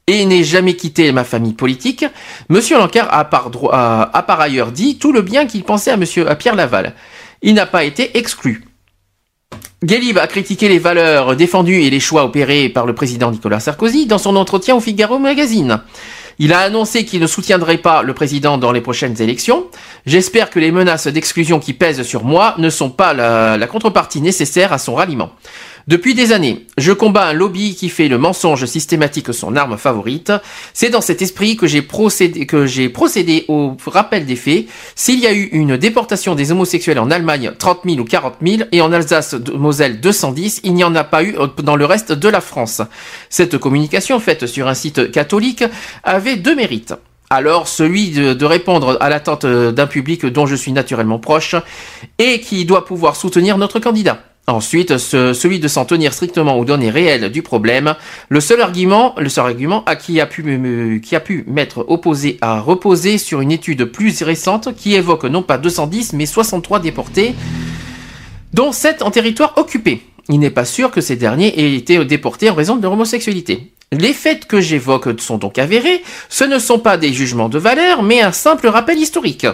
et 0.08 0.26
n'ai 0.26 0.44
jamais 0.44 0.76
quitté 0.76 1.12
ma 1.12 1.24
famille 1.24 1.54
politique, 1.54 2.06
Monsieur 2.50 2.78
Lancard 2.78 3.08
a 3.12 3.24
par, 3.26 4.42
ailleurs 4.42 4.72
dit 4.72 4.98
tout 4.98 5.14
le 5.14 5.22
bien 5.22 5.46
qu'il 5.46 5.64
pensait 5.64 5.92
à 5.92 5.98
à 6.28 6.36
Pierre 6.36 6.56
Laval. 6.56 6.94
Il 7.42 7.54
n'a 7.54 7.66
pas 7.66 7.84
été 7.84 8.18
exclu. 8.18 8.66
Guélib 9.84 10.18
a 10.18 10.28
critiqué 10.28 10.70
les 10.70 10.80
valeurs 10.80 11.36
défendues 11.36 11.82
et 11.82 11.90
les 11.90 12.00
choix 12.00 12.24
opérés 12.24 12.70
par 12.70 12.86
le 12.86 12.96
président 12.96 13.32
Nicolas 13.32 13.60
Sarkozy 13.60 14.06
dans 14.06 14.18
son 14.18 14.36
entretien 14.36 14.76
au 14.76 14.80
Figaro 14.80 15.20
Magazine. 15.20 15.82
Il 16.40 16.54
a 16.54 16.60
annoncé 16.60 17.06
qu'il 17.06 17.22
ne 17.22 17.28
soutiendrait 17.28 17.78
pas 17.78 18.02
le 18.02 18.14
président 18.14 18.58
dans 18.58 18.72
les 18.72 18.82
prochaines 18.82 19.22
élections. 19.22 19.66
J'espère 20.06 20.50
que 20.50 20.60
les 20.60 20.72
menaces 20.72 21.08
d'exclusion 21.08 21.60
qui 21.60 21.74
pèsent 21.74 22.04
sur 22.04 22.24
moi 22.24 22.56
ne 22.58 22.70
sont 22.70 22.90
pas 22.90 23.14
la, 23.14 23.68
contrepartie 23.68 24.22
nécessaire 24.22 24.74
à 24.74 24.78
son 24.78 24.96
ralliement. 24.96 25.32
Depuis 25.88 26.14
des 26.16 26.32
années, 26.32 26.66
je 26.78 26.94
combats 26.94 27.28
un 27.28 27.34
lobby 27.34 27.76
qui 27.76 27.90
fait 27.90 28.08
le 28.08 28.18
mensonge 28.18 28.66
systématique 28.66 29.34
son 29.34 29.56
arme 29.58 29.78
favorite. 29.78 30.32
C'est 30.74 30.90
dans 30.90 31.02
cet 31.02 31.22
esprit 31.22 31.58
que 31.58 31.68
j'ai 31.68 31.82
procédé, 31.82 33.46
au 33.50 33.76
rappel 33.86 34.26
des 34.26 34.38
faits. 34.38 34.66
S'il 34.96 35.20
y 35.20 35.28
a 35.28 35.34
eu 35.34 35.44
une 35.52 35.76
déportation 35.76 36.36
des 36.36 36.52
homosexuels 36.54 37.00
en 37.00 37.12
Allemagne 37.12 37.52
30 37.60 37.82
000 37.86 37.98
ou 38.00 38.06
40 38.06 38.36
000 38.46 38.64
et 38.72 38.80
en 38.82 38.94
Alsace, 38.94 39.34
de- 39.34 39.52
Moselle 39.52 40.00
210, 40.00 40.62
il 40.64 40.74
n'y 40.74 40.86
en 40.86 40.96
a 40.96 41.04
pas 41.04 41.22
eu 41.24 41.36
euh, 41.38 41.48
dans 41.62 41.76
le 41.76 41.86
reste 41.86 42.14
de 42.14 42.30
la 42.30 42.40
France. 42.40 42.82
Cette 43.30 43.58
communication 43.58 44.20
faite 44.22 44.48
sur 44.48 44.68
un 44.70 44.74
site 44.76 45.12
catholique 45.12 45.66
avait 46.06 46.38
deux 46.38 46.56
mérites. 46.56 46.94
Alors 47.30 47.68
celui 47.68 48.12
de, 48.12 48.34
de 48.34 48.46
répondre 48.46 48.98
à 49.02 49.10
l'attente 49.10 49.44
euh, 49.44 49.72
d'un 49.74 49.88
public 49.88 50.26
dont 50.26 50.46
je 50.46 50.56
suis 50.56 50.72
naturellement 50.72 51.20
proche 51.20 51.56
et 52.20 52.40
qui 52.40 52.64
doit 52.66 52.86
pouvoir 52.86 53.16
soutenir 53.18 53.58
notre 53.58 53.80
candidat. 53.80 54.24
Ensuite, 54.46 54.98
ce- 54.98 55.32
celui 55.34 55.60
de 55.60 55.70
s'en 55.70 55.86
tenir 55.86 56.14
strictement 56.14 56.58
aux 56.58 56.66
données 56.66 56.90
réelles 56.90 57.32
du 57.32 57.42
problème. 57.42 57.96
Le 58.28 58.42
seul 58.42 58.60
argument, 58.60 59.16
le 59.18 59.30
seul 59.30 59.46
argument 59.46 59.86
à 59.86 59.96
qui 59.96 60.20
a 60.20 60.26
pu, 60.26 61.02
qui 61.02 61.16
m'être 61.48 61.86
opposé 61.88 62.38
à 62.42 62.60
reposer 62.60 63.18
sur 63.18 63.40
une 63.40 63.54
étude 63.54 63.86
plus 63.86 64.22
récente 64.22 64.76
qui 64.76 64.96
évoque 64.96 65.24
non 65.24 65.44
pas 65.44 65.58
210 65.58 66.12
mais 66.14 66.26
63 66.26 66.80
déportés, 66.80 67.36
dont 68.54 68.72
7 68.74 69.02
en 69.02 69.12
territoire 69.12 69.54
occupé. 69.58 70.02
Il 70.30 70.40
n'est 70.40 70.50
pas 70.50 70.66
sûr 70.66 70.92
que 70.92 71.02
ces 71.02 71.16
derniers 71.18 71.58
aient 71.60 71.76
été 71.76 72.04
déportés 72.06 72.50
en 72.50 72.54
raison 72.54 72.76
de 72.78 72.82
leur 72.82 72.94
homosexualité. 72.94 73.73
Les 74.00 74.14
faits 74.14 74.46
que 74.46 74.60
j'évoque 74.62 75.08
sont 75.20 75.38
donc 75.38 75.58
avérés, 75.58 76.04
ce 76.30 76.44
ne 76.44 76.60
sont 76.60 76.80
pas 76.80 76.98
des 76.98 77.14
jugements 77.14 77.50
de 77.50 77.60
valeur, 77.60 78.04
mais 78.04 78.22
un 78.22 78.32
simple 78.32 78.68
rappel 78.68 78.98
historique. 78.98 79.48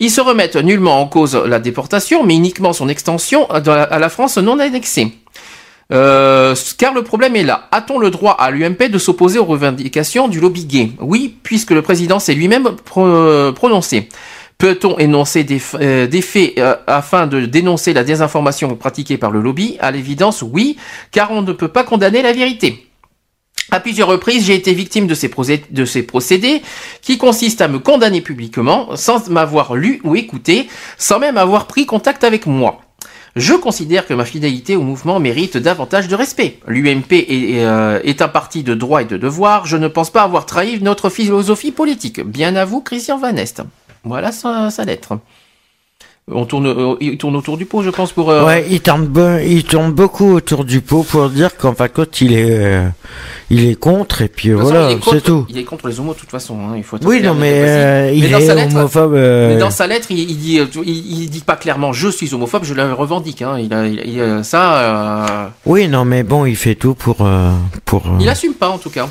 Ils 0.00 0.10
se 0.10 0.20
remettent 0.20 0.56
nullement 0.56 1.00
en 1.00 1.06
cause 1.06 1.34
la 1.34 1.58
déportation, 1.58 2.24
mais 2.24 2.34
uniquement 2.36 2.72
son 2.72 2.88
extension 2.88 3.48
à 3.50 3.98
la- 3.98 4.08
France 4.08 4.38
non 4.38 4.58
annexée. 4.58 5.12
Euh, 5.92 6.54
car 6.78 6.94
le 6.94 7.02
problème 7.02 7.36
est 7.36 7.44
là. 7.44 7.68
A-t-on 7.70 7.98
le 7.98 8.10
droit 8.10 8.32
à 8.32 8.50
l'UMP 8.50 8.88
de 8.90 8.98
s'opposer 8.98 9.38
aux 9.38 9.44
revendications 9.44 10.26
du 10.28 10.40
lobby 10.40 10.64
gay? 10.64 10.90
Oui, 11.00 11.36
puisque 11.42 11.70
le 11.70 11.82
président 11.82 12.18
s'est 12.18 12.34
lui-même 12.34 12.70
pro- 12.84 13.52
prononcé. 13.52 14.08
Peut-on 14.58 14.98
énoncer 14.98 15.44
des, 15.44 15.60
euh, 15.74 16.08
faits 16.22 16.54
euh, 16.58 16.74
afin 16.86 17.26
de 17.26 17.44
dénoncer 17.44 17.92
la 17.92 18.04
désinformation 18.04 18.74
pratiquée 18.74 19.18
par 19.18 19.30
le 19.30 19.40
lobby? 19.40 19.76
À 19.80 19.90
l'évidence, 19.90 20.42
oui, 20.42 20.76
car 21.12 21.30
on 21.30 21.42
ne 21.42 21.52
peut 21.52 21.68
pas 21.68 21.84
condamner 21.84 22.22
la 22.22 22.32
vérité. 22.32 22.85
À 23.70 23.80
plusieurs 23.80 24.08
reprises, 24.08 24.44
j'ai 24.44 24.54
été 24.54 24.72
victime 24.72 25.08
de 25.08 25.14
ces, 25.14 25.28
procédés 25.28 26.62
qui 27.02 27.18
consistent 27.18 27.60
à 27.60 27.68
me 27.68 27.80
condamner 27.80 28.20
publiquement 28.20 28.94
sans 28.94 29.28
m'avoir 29.28 29.74
lu 29.74 30.00
ou 30.04 30.14
écouté, 30.14 30.68
sans 30.98 31.18
même 31.18 31.36
avoir 31.36 31.66
pris 31.66 31.84
contact 31.84 32.22
avec 32.22 32.46
moi. 32.46 32.80
Je 33.34 33.54
considère 33.54 34.06
que 34.06 34.14
ma 34.14 34.24
fidélité 34.24 34.76
au 34.76 34.82
mouvement 34.82 35.18
mérite 35.20 35.56
davantage 35.56 36.08
de 36.08 36.14
respect. 36.14 36.58
L'UMP 36.66 37.12
euh, 37.12 38.00
est 38.02 38.22
un 38.22 38.28
parti 38.28 38.62
de 38.62 38.74
droit 38.74 39.02
et 39.02 39.04
de 39.04 39.18
devoir. 39.18 39.66
Je 39.66 39.76
ne 39.76 39.88
pense 39.88 40.10
pas 40.10 40.22
avoir 40.22 40.46
trahi 40.46 40.80
notre 40.80 41.10
philosophie 41.10 41.72
politique. 41.72 42.20
Bien 42.20 42.56
à 42.56 42.64
vous, 42.64 42.80
Christian 42.80 43.18
Van 43.18 43.36
Est. 43.36 43.62
Voilà 44.04 44.32
sa 44.32 44.84
lettre. 44.86 45.18
On 46.28 46.44
tourne, 46.44 46.66
euh, 46.66 46.96
il 47.00 47.16
tourne 47.18 47.36
autour 47.36 47.56
du 47.56 47.66
pot, 47.66 47.84
je 47.84 47.90
pense, 47.90 48.10
pour. 48.10 48.30
euh, 48.30 48.44
Ouais, 48.44 48.66
il 48.68 48.80
tourne, 48.80 49.08
il 49.46 49.62
tourne 49.62 49.92
beaucoup 49.92 50.32
autour 50.34 50.64
du 50.64 50.80
pot 50.80 51.04
pour 51.04 51.30
dire 51.30 51.56
qu'en 51.56 51.72
fin 51.72 51.84
de 51.86 51.90
compte, 51.92 52.20
il 52.20 52.32
est, 52.32 52.50
euh, 52.50 52.88
il 53.48 53.64
est 53.64 53.76
contre 53.76 54.22
et 54.22 54.28
puis 54.28 54.50
façon, 54.50 54.62
voilà, 54.62 54.90
c'est 55.08 55.20
tout. 55.22 55.46
Il 55.48 55.56
est 55.56 55.62
contre 55.62 55.86
les 55.86 56.00
homos 56.00 56.14
de 56.14 56.18
toute 56.18 56.30
façon. 56.32 56.58
hein, 56.58 56.74
il 56.76 56.82
faut 56.82 56.96
être 56.96 57.06
Oui, 57.06 57.20
clair 57.20 57.32
non, 57.32 57.40
mais 57.40 57.52
euh, 57.54 58.10
il 58.12 58.24
Mais 58.24 58.30
dans 58.30 58.40
sa 58.40 58.44
est 58.44 58.54
lettre- 58.56 58.74
homophobe. 58.76 59.12
Mais 59.12 59.56
dans 59.56 59.70
sa 59.70 59.86
lettre, 59.86 60.08
il, 60.10 60.18
il 60.18 60.36
dit, 60.36 60.58
il, 60.84 61.22
il 61.22 61.30
dit 61.30 61.42
pas 61.42 61.54
clairement 61.54 61.92
je 61.92 62.08
suis 62.08 62.34
homophobe, 62.34 62.64
je 62.64 62.74
le 62.74 62.92
revendique. 62.92 63.42
Hein. 63.42 63.60
Il, 63.60 63.72
a, 63.72 63.86
il, 63.86 64.44
ça, 64.44 65.52
Oui, 65.64 65.86
non, 65.86 66.04
mais 66.04 66.24
bon, 66.24 66.44
il 66.44 66.56
fait 66.56 66.74
tout 66.74 66.96
pour, 66.96 67.18
pour. 67.84 68.02
il 68.18 68.28
assume 68.28 68.54
pas 68.54 68.70
en 68.70 68.78
tout 68.78 68.90
cas. 68.90 69.08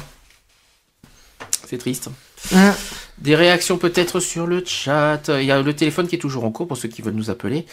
C'est 1.65 1.77
triste. 1.77 2.09
Hein. 2.53 2.73
Des 3.17 3.35
réactions 3.35 3.77
peut-être 3.77 4.19
sur 4.19 4.45
le 4.45 4.63
chat. 4.65 5.21
Il 5.29 5.45
y 5.45 5.51
a 5.51 5.61
le 5.61 5.73
téléphone 5.73 6.07
qui 6.07 6.15
est 6.15 6.19
toujours 6.19 6.43
en 6.43 6.51
cours 6.51 6.67
pour 6.67 6.77
ceux 6.77 6.89
qui 6.89 7.01
veulent 7.01 7.13
nous 7.13 7.29
appeler. 7.29 7.65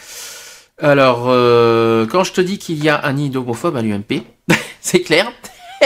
Alors, 0.79 1.25
euh, 1.27 2.07
quand 2.07 2.23
je 2.23 2.33
te 2.33 2.41
dis 2.41 2.57
qu'il 2.57 2.83
y 2.83 2.89
a 2.89 3.05
un 3.05 3.13
nid 3.13 3.31
à 3.35 3.81
l'UMP, 3.81 4.23
c'est 4.81 5.01
clair. 5.01 5.31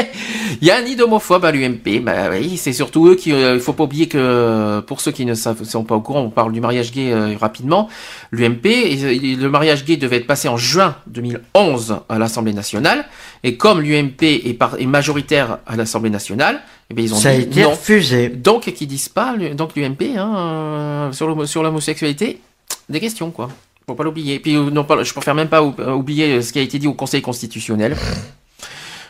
Il 0.62 0.68
y 0.68 0.72
a 0.72 0.78
un 0.78 0.82
nid 0.82 0.96
d'homophobes 0.96 1.46
à 1.46 1.52
l'UMP. 1.52 2.00
Bah 2.02 2.30
oui, 2.32 2.58
c'est 2.58 2.74
surtout 2.74 3.08
eux 3.08 3.16
qui. 3.16 3.32
euh, 3.32 3.56
Il 3.56 3.62
faut 3.62 3.74
pas 3.74 3.84
oublier 3.84 4.08
que 4.08 4.80
pour 4.82 5.02
ceux 5.02 5.12
qui 5.12 5.26
ne 5.26 5.34
savent, 5.34 5.64
sont 5.64 5.84
pas 5.84 5.96
au 5.96 6.02
courant, 6.02 6.22
on 6.22 6.30
parle 6.30 6.52
du 6.52 6.62
mariage 6.62 6.92
gay 6.92 7.12
euh, 7.12 7.36
rapidement. 7.40 7.90
L'UMP, 8.32 8.64
le 8.66 9.48
mariage 9.48 9.86
gay 9.86 9.98
devait 9.98 10.18
être 10.18 10.28
passé 10.28 10.48
en 10.48 10.58
juin 10.58 10.96
2011 11.08 11.98
à 12.10 12.18
l'Assemblée 12.20 12.54
nationale. 12.54 13.06
Et 13.44 13.56
comme 13.58 13.82
l'UMP 13.82 14.24
est, 14.24 14.86
majoritaire 14.86 15.60
à 15.68 15.76
l'Assemblée 15.76 16.10
nationale, 16.10 16.62
eh 16.90 16.94
bien, 16.94 17.06
ils 17.06 17.14
ont 17.14 17.18
ça 17.18 17.30
a 17.30 17.34
été 17.34 17.62
non. 17.64 17.72
refusé. 17.72 18.30
Donc, 18.30 18.64
qui 18.72 18.88
disent 18.88 19.10
pas, 19.10 19.36
donc 19.54 19.76
l'UMP, 19.76 20.16
hein, 20.18 20.34
euh, 20.38 21.12
sur 21.12 21.28
l'homo- 21.28 21.46
sur 21.46 21.62
l'homosexualité, 21.64 22.40
des 22.90 23.00
questions, 23.00 23.30
quoi. 23.32 23.50
Faut 23.88 23.96
pas 23.96 24.04
l'oublier. 24.04 24.40
Puis, 24.40 24.56
euh, 24.56 24.70
non, 24.70 24.86
je 25.04 25.14
préfère 25.14 25.36
même 25.36 25.48
pas 25.50 25.62
ou- 25.64 25.74
euh, 25.80 25.92
oublier 25.94 26.42
ce 26.42 26.52
qui 26.52 26.60
a 26.60 26.62
été 26.62 26.80
dit 26.80 26.88
au 26.88 26.94
Conseil 26.94 27.22
constitutionnel. 27.22 27.96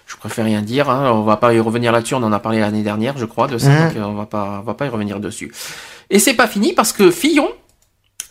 Je 0.08 0.16
préfère 0.16 0.46
rien 0.46 0.62
dire, 0.62 0.90
hein, 0.90 1.12
on 1.12 1.24
va 1.24 1.36
pas 1.38 1.54
y 1.54 1.60
revenir 1.60 1.92
là-dessus, 1.92 2.16
on 2.16 2.24
en 2.24 2.32
a 2.32 2.40
parlé 2.40 2.60
l'année 2.62 2.82
dernière, 2.82 3.18
je 3.18 3.26
crois, 3.26 3.48
de 3.48 3.58
ça, 3.58 3.70
Mhm. 3.70 3.88
donc 3.90 3.98
euh, 3.98 4.04
on 4.06 4.14
va 4.14 4.26
pas, 4.26 4.60
on 4.62 4.66
va 4.66 4.74
pas 4.74 4.86
y 4.86 4.90
revenir 4.90 5.20
dessus. 5.20 5.52
Et 6.10 6.20
c'est 6.20 6.34
pas 6.34 6.48
fini 6.48 6.72
parce 6.74 6.94
que 6.94 7.12
Fillon, 7.12 7.50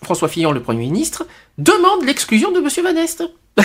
François 0.02 0.28
Fillon, 0.28 0.52
le 0.52 0.62
Premier 0.62 0.80
ministre, 0.86 1.26
demande 1.58 2.04
l'exclusion 2.04 2.50
de 2.50 2.60
Monsieur 2.60 2.82
Van 2.82 2.96
Est. 2.96 3.22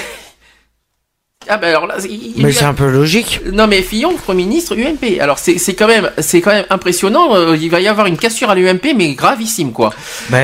ah 1.49 1.57
ben 1.57 1.69
alors 1.69 1.87
là, 1.87 1.95
il, 2.07 2.33
il 2.37 2.43
Mais 2.45 2.51
c'est 2.51 2.65
un 2.65 2.73
peu 2.73 2.89
logique. 2.89 3.41
non 3.51 3.65
mais 3.67 3.81
Fillon, 3.81 4.13
Premier 4.13 4.43
ministre, 4.43 4.75
UMP. 4.77 5.19
Alors 5.19 5.39
c'est 5.39 5.57
quand 5.73 5.87
même 5.87 6.09
c'est 6.19 6.39
quand 6.39 6.51
même 6.51 6.65
impressionnant. 6.69 7.35
euh, 7.35 7.57
il 7.59 7.69
va 7.71 7.81
y 7.81 7.87
avoir 7.87 8.05
une 8.05 8.15
cassure 8.17 8.49
à 8.51 8.55
l'UMP, 8.55 8.93
mais 8.95 9.13
gravissime 9.15 9.71
quoi. 9.71 9.91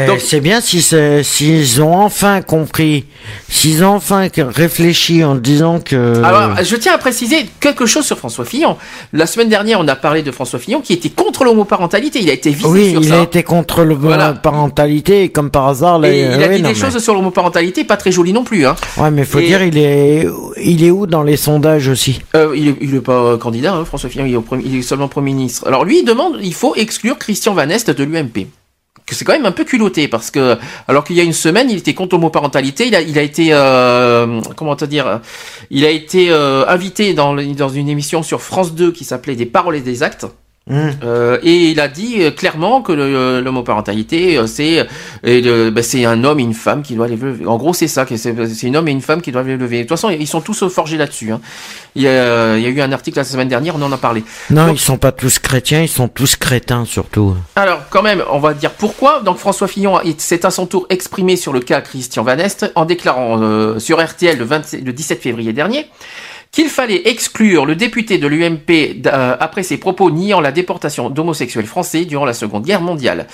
Donc- 0.07 0.19
c'est 0.19 0.41
bien 0.41 0.59
si 0.59 0.81
s'ils 1.23 1.81
ont 1.81 1.95
enfin 1.95 2.41
compris, 2.41 3.05
s'ils 3.47 3.83
ont 3.83 3.93
enfin 3.95 4.27
réfléchi 4.37 5.23
en 5.23 5.35
disant 5.35 5.79
que. 5.79 6.21
Alors 6.23 6.63
je 6.63 6.75
tiens 6.75 6.93
à 6.93 6.97
préciser 6.97 7.45
quelque 7.59 7.85
chose 7.85 8.05
sur 8.05 8.17
François 8.17 8.43
Fillon. 8.45 8.75
La 9.13 9.27
semaine 9.27 9.49
dernière, 9.49 9.79
on 9.79 9.87
a 9.87 9.95
parlé 9.95 10.23
de 10.23 10.31
François 10.31 10.59
Fillon 10.59 10.81
qui 10.81 10.93
était 10.93 11.09
contre 11.09 11.43
l'homoparentalité. 11.45 12.19
Il 12.21 12.29
a 12.29 12.33
été 12.33 12.49
visé 12.49 12.67
oui, 12.67 12.91
sur 12.91 13.01
il 13.01 13.09
ça. 13.09 13.19
a 13.19 13.23
été 13.23 13.43
contre 13.43 13.83
le 13.83 13.93
Voilà. 13.93 14.33
parentalité 14.33 15.23
et 15.23 15.29
comme 15.29 15.51
par 15.51 15.67
hasard, 15.67 15.99
là, 15.99 16.09
Et 16.11 16.21
il 16.21 16.25
a 16.43 16.47
oui, 16.47 16.55
dit 16.57 16.61
non, 16.63 16.69
des 16.69 16.73
mais- 16.73 16.91
choses 16.91 16.97
sur 17.01 17.13
l'homoparentalité 17.13 17.83
pas 17.83 17.97
très 17.97 18.11
jolies 18.11 18.33
non 18.33 18.43
plus. 18.43 18.65
Hein. 18.65 18.75
Ouais, 18.97 19.11
mais 19.11 19.23
faut 19.25 19.39
Et- 19.39 19.45
dire, 19.47 19.61
il 19.63 19.77
est, 19.77 20.27
il 20.61 20.83
est 20.83 20.86
où 20.91 21.07
dans 21.07 21.23
les 21.23 21.37
sondages 21.37 21.87
aussi 21.87 22.21
Euh, 22.35 22.53
il, 22.55 22.69
est, 22.69 22.75
il 22.81 22.95
est 22.95 23.01
pas 23.01 23.23
euh, 23.23 23.37
candidat, 23.37 23.73
hein, 23.73 23.85
François 23.85 24.09
Fillon. 24.09 24.25
Il 24.63 24.75
est, 24.75 24.81
seulement 24.81 25.07
Premier 25.07 25.33
ministre. 25.33 25.67
Alors 25.67 25.85
lui, 25.85 25.99
il 25.99 26.05
demande, 26.05 26.39
il 26.41 26.53
faut 26.53 26.75
exclure 26.75 27.17
Christian 27.17 27.53
Van 27.53 27.69
Est 27.69 27.89
de 27.89 28.03
l'UMP. 28.03 28.47
C'est 29.09 29.23
quand 29.23 29.31
même 29.31 29.45
un 29.45 29.53
peu 29.53 29.63
culotté 29.63 30.09
parce 30.09 30.31
que 30.31 30.57
alors 30.89 31.05
qu'il 31.05 31.15
y 31.15 31.21
a 31.21 31.23
une 31.23 31.31
semaine, 31.31 31.69
il 31.69 31.77
était 31.77 31.93
contre 31.93 32.15
l'homoparentalité. 32.15 32.87
Il 32.87 32.95
a, 32.95 32.99
il 32.99 33.17
a 33.17 33.21
été 33.21 33.49
euh, 33.51 34.41
comment 34.57 34.75
te 34.75 34.83
dire 34.83 35.21
Il 35.69 35.85
a 35.85 35.89
été 35.89 36.29
invité 36.29 37.13
dans 37.13 37.69
une 37.69 37.87
émission 37.87 38.21
sur 38.21 38.41
France 38.41 38.73
2 38.73 38.91
qui 38.91 39.05
s'appelait 39.05 39.35
Des 39.35 39.45
paroles 39.45 39.77
et 39.77 39.81
des 39.81 40.03
actes. 40.03 40.27
Hum. 40.69 40.91
Euh, 41.03 41.37
et 41.43 41.69
il 41.71 41.79
a 41.79 41.87
dit 41.87 42.15
euh, 42.19 42.31
clairement 42.31 42.81
que 42.81 42.91
le- 42.91 43.39
l'homoparentalité, 43.39 44.37
euh, 44.37 44.47
c'est 44.47 44.85
bah, 45.71 45.81
c'est 45.81 46.03
un 46.05 46.23
homme 46.23 46.39
et 46.39 46.43
une 46.43 46.53
femme 46.53 46.81
qui 46.83 46.95
doivent 46.95 47.09
l'élever. 47.09 47.45
En 47.45 47.57
gros, 47.57 47.73
c'est 47.73 47.87
ça, 47.87 48.05
c'est 48.15 48.67
un 48.67 48.73
homme 48.75 48.87
et 48.87 48.91
une 48.91 49.01
femme 49.01 49.21
qui 49.21 49.31
doivent 49.31 49.47
l'élever. 49.47 49.77
De 49.77 49.81
toute 49.83 49.89
façon, 49.91 50.09
ils 50.09 50.27
sont 50.27 50.41
tous 50.41 50.67
forgés 50.67 50.97
là-dessus. 50.97 51.31
Hein. 51.31 51.39
Il, 51.95 52.01
y 52.03 52.07
a, 52.07 52.57
il 52.57 52.63
y 52.63 52.65
a 52.65 52.69
eu 52.69 52.81
un 52.81 52.91
article 52.91 53.17
la 53.17 53.23
semaine 53.23 53.47
dernière, 53.47 53.75
on 53.75 53.81
en 53.81 53.91
a 53.91 53.97
parlé. 53.97 54.23
Non, 54.49 54.67
Donc- 54.67 54.75
ils 54.75 54.79
sont 54.81 54.97
pas 54.97 55.11
tous 55.11 55.39
chrétiens, 55.39 55.81
ils 55.81 55.87
sont 55.87 56.07
tous 56.09 56.35
crétins 56.35 56.85
surtout. 56.85 57.35
Alors, 57.55 57.81
quand 57.89 58.03
même, 58.03 58.23
on 58.29 58.39
va 58.39 58.53
dire 58.53 58.71
pourquoi. 58.71 59.21
Donc, 59.21 59.37
François 59.37 59.67
Fillon 59.67 59.99
est- 60.01 60.19
s'est 60.19 60.45
à 60.45 60.51
son 60.51 60.65
tour 60.67 60.85
exprimé 60.89 61.35
sur 61.37 61.53
le 61.53 61.59
cas 61.61 61.81
Christian 61.81 62.23
Van 62.23 62.37
Est 62.37 62.65
en 62.75 62.85
déclarant 62.85 63.41
euh, 63.41 63.79
sur 63.79 64.03
RTL 64.03 64.37
le, 64.37 64.43
27 64.45 64.83
le 64.85 64.93
17 64.93 65.21
février 65.21 65.53
dernier 65.53 65.87
qu'il 66.51 66.69
fallait 66.69 67.07
exclure 67.09 67.65
le 67.65 67.75
député 67.75 68.17
de 68.17 68.27
l'UMP 68.27 69.05
euh, 69.05 69.37
après 69.39 69.63
ses 69.63 69.77
propos 69.77 70.11
niant 70.11 70.41
la 70.41 70.51
déportation 70.51 71.09
d'homosexuels 71.09 71.65
français 71.65 72.05
durant 72.05 72.25
la 72.25 72.33
Seconde 72.33 72.63
Guerre 72.63 72.81
mondiale. 72.81 73.27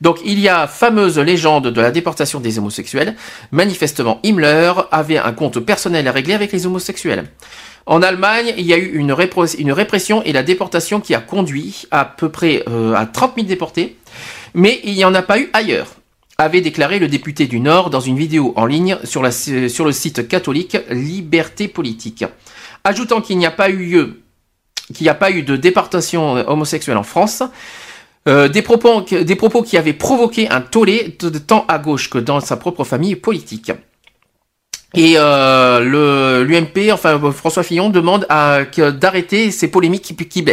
Donc 0.00 0.18
il 0.24 0.38
y 0.38 0.48
a 0.48 0.66
fameuse 0.66 1.18
légende 1.18 1.68
de 1.68 1.80
la 1.80 1.90
déportation 1.90 2.40
des 2.40 2.58
homosexuels. 2.58 3.14
Manifestement, 3.52 4.20
Himmler 4.24 4.72
avait 4.90 5.18
un 5.18 5.32
compte 5.32 5.60
personnel 5.60 6.06
à 6.08 6.12
régler 6.12 6.34
avec 6.34 6.52
les 6.52 6.66
homosexuels. 6.66 7.24
En 7.86 8.02
Allemagne, 8.02 8.52
il 8.58 8.66
y 8.66 8.74
a 8.74 8.76
eu 8.76 8.98
une 8.98 9.12
répression 9.12 10.22
et 10.22 10.32
la 10.32 10.42
déportation 10.42 11.00
qui 11.00 11.14
a 11.14 11.20
conduit 11.20 11.86
à 11.90 12.04
peu 12.04 12.28
près 12.28 12.62
euh, 12.68 12.94
à 12.94 13.06
30 13.06 13.36
000 13.36 13.46
déportés, 13.46 13.96
mais 14.52 14.80
il 14.84 14.94
n'y 14.94 15.06
en 15.06 15.14
a 15.14 15.22
pas 15.22 15.38
eu 15.38 15.48
ailleurs 15.54 15.97
avait 16.40 16.60
déclaré 16.60 17.00
le 17.00 17.08
député 17.08 17.48
du 17.48 17.58
Nord 17.58 17.90
dans 17.90 17.98
une 17.98 18.16
vidéo 18.16 18.52
en 18.54 18.64
ligne 18.64 18.96
sur, 19.02 19.24
le 19.24 19.30
site 19.32 20.28
catholique 20.28 20.76
Liberté 20.88 21.66
politique, 21.66 22.24
ajoutant 22.84 23.20
qu'il 23.20 23.38
n'y 23.38 23.46
a 23.46 23.50
pas 23.50 23.68
eu 23.70 23.76
lieu, 23.76 24.22
qu'il 24.94 25.04
n'y 25.04 25.10
a 25.10 25.16
pas 25.16 25.32
eu 25.32 25.42
de 25.42 25.56
déportation 25.56 26.34
homosexuelle 26.48 26.96
en 26.96 27.02
France. 27.02 27.42
euh, 28.28 28.48
des, 28.48 28.62
propos, 28.62 29.02
qui 29.02 29.76
avaient 29.76 29.92
provoqué 29.92 30.48
un 30.48 30.60
tollé 30.60 31.18
tant 31.48 31.64
à 31.66 31.80
gauche 31.80 32.08
que 32.08 32.18
dans 32.18 32.38
sa 32.38 32.56
propre 32.56 32.84
famille 32.84 33.16
politique. 33.16 33.72
Et 34.94 35.14
euh, 35.16 36.44
l'UMP, 36.44 36.92
enfin 36.92 37.20
François 37.32 37.64
Fillon 37.64 37.90
demande 37.90 38.26
d'arrêter 38.28 39.50
ces 39.50 39.68
polémiques 39.68 40.02
qui, 40.02 40.14
qui. 40.14 40.44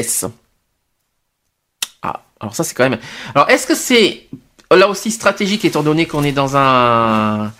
Ah, 2.01 2.23
alors 2.39 2.55
ça 2.55 2.63
c'est 2.63 2.73
quand 2.73 2.89
même. 2.89 2.99
Alors 3.35 3.49
est-ce 3.51 3.67
que 3.67 3.75
c'est 3.75 4.27
là 4.75 4.87
aussi 4.89 5.11
stratégique 5.11 5.65
étant 5.65 5.83
donné 5.83 6.05
qu'on 6.05 6.23
est 6.23 6.31
dans 6.31 6.55
un 6.57 7.51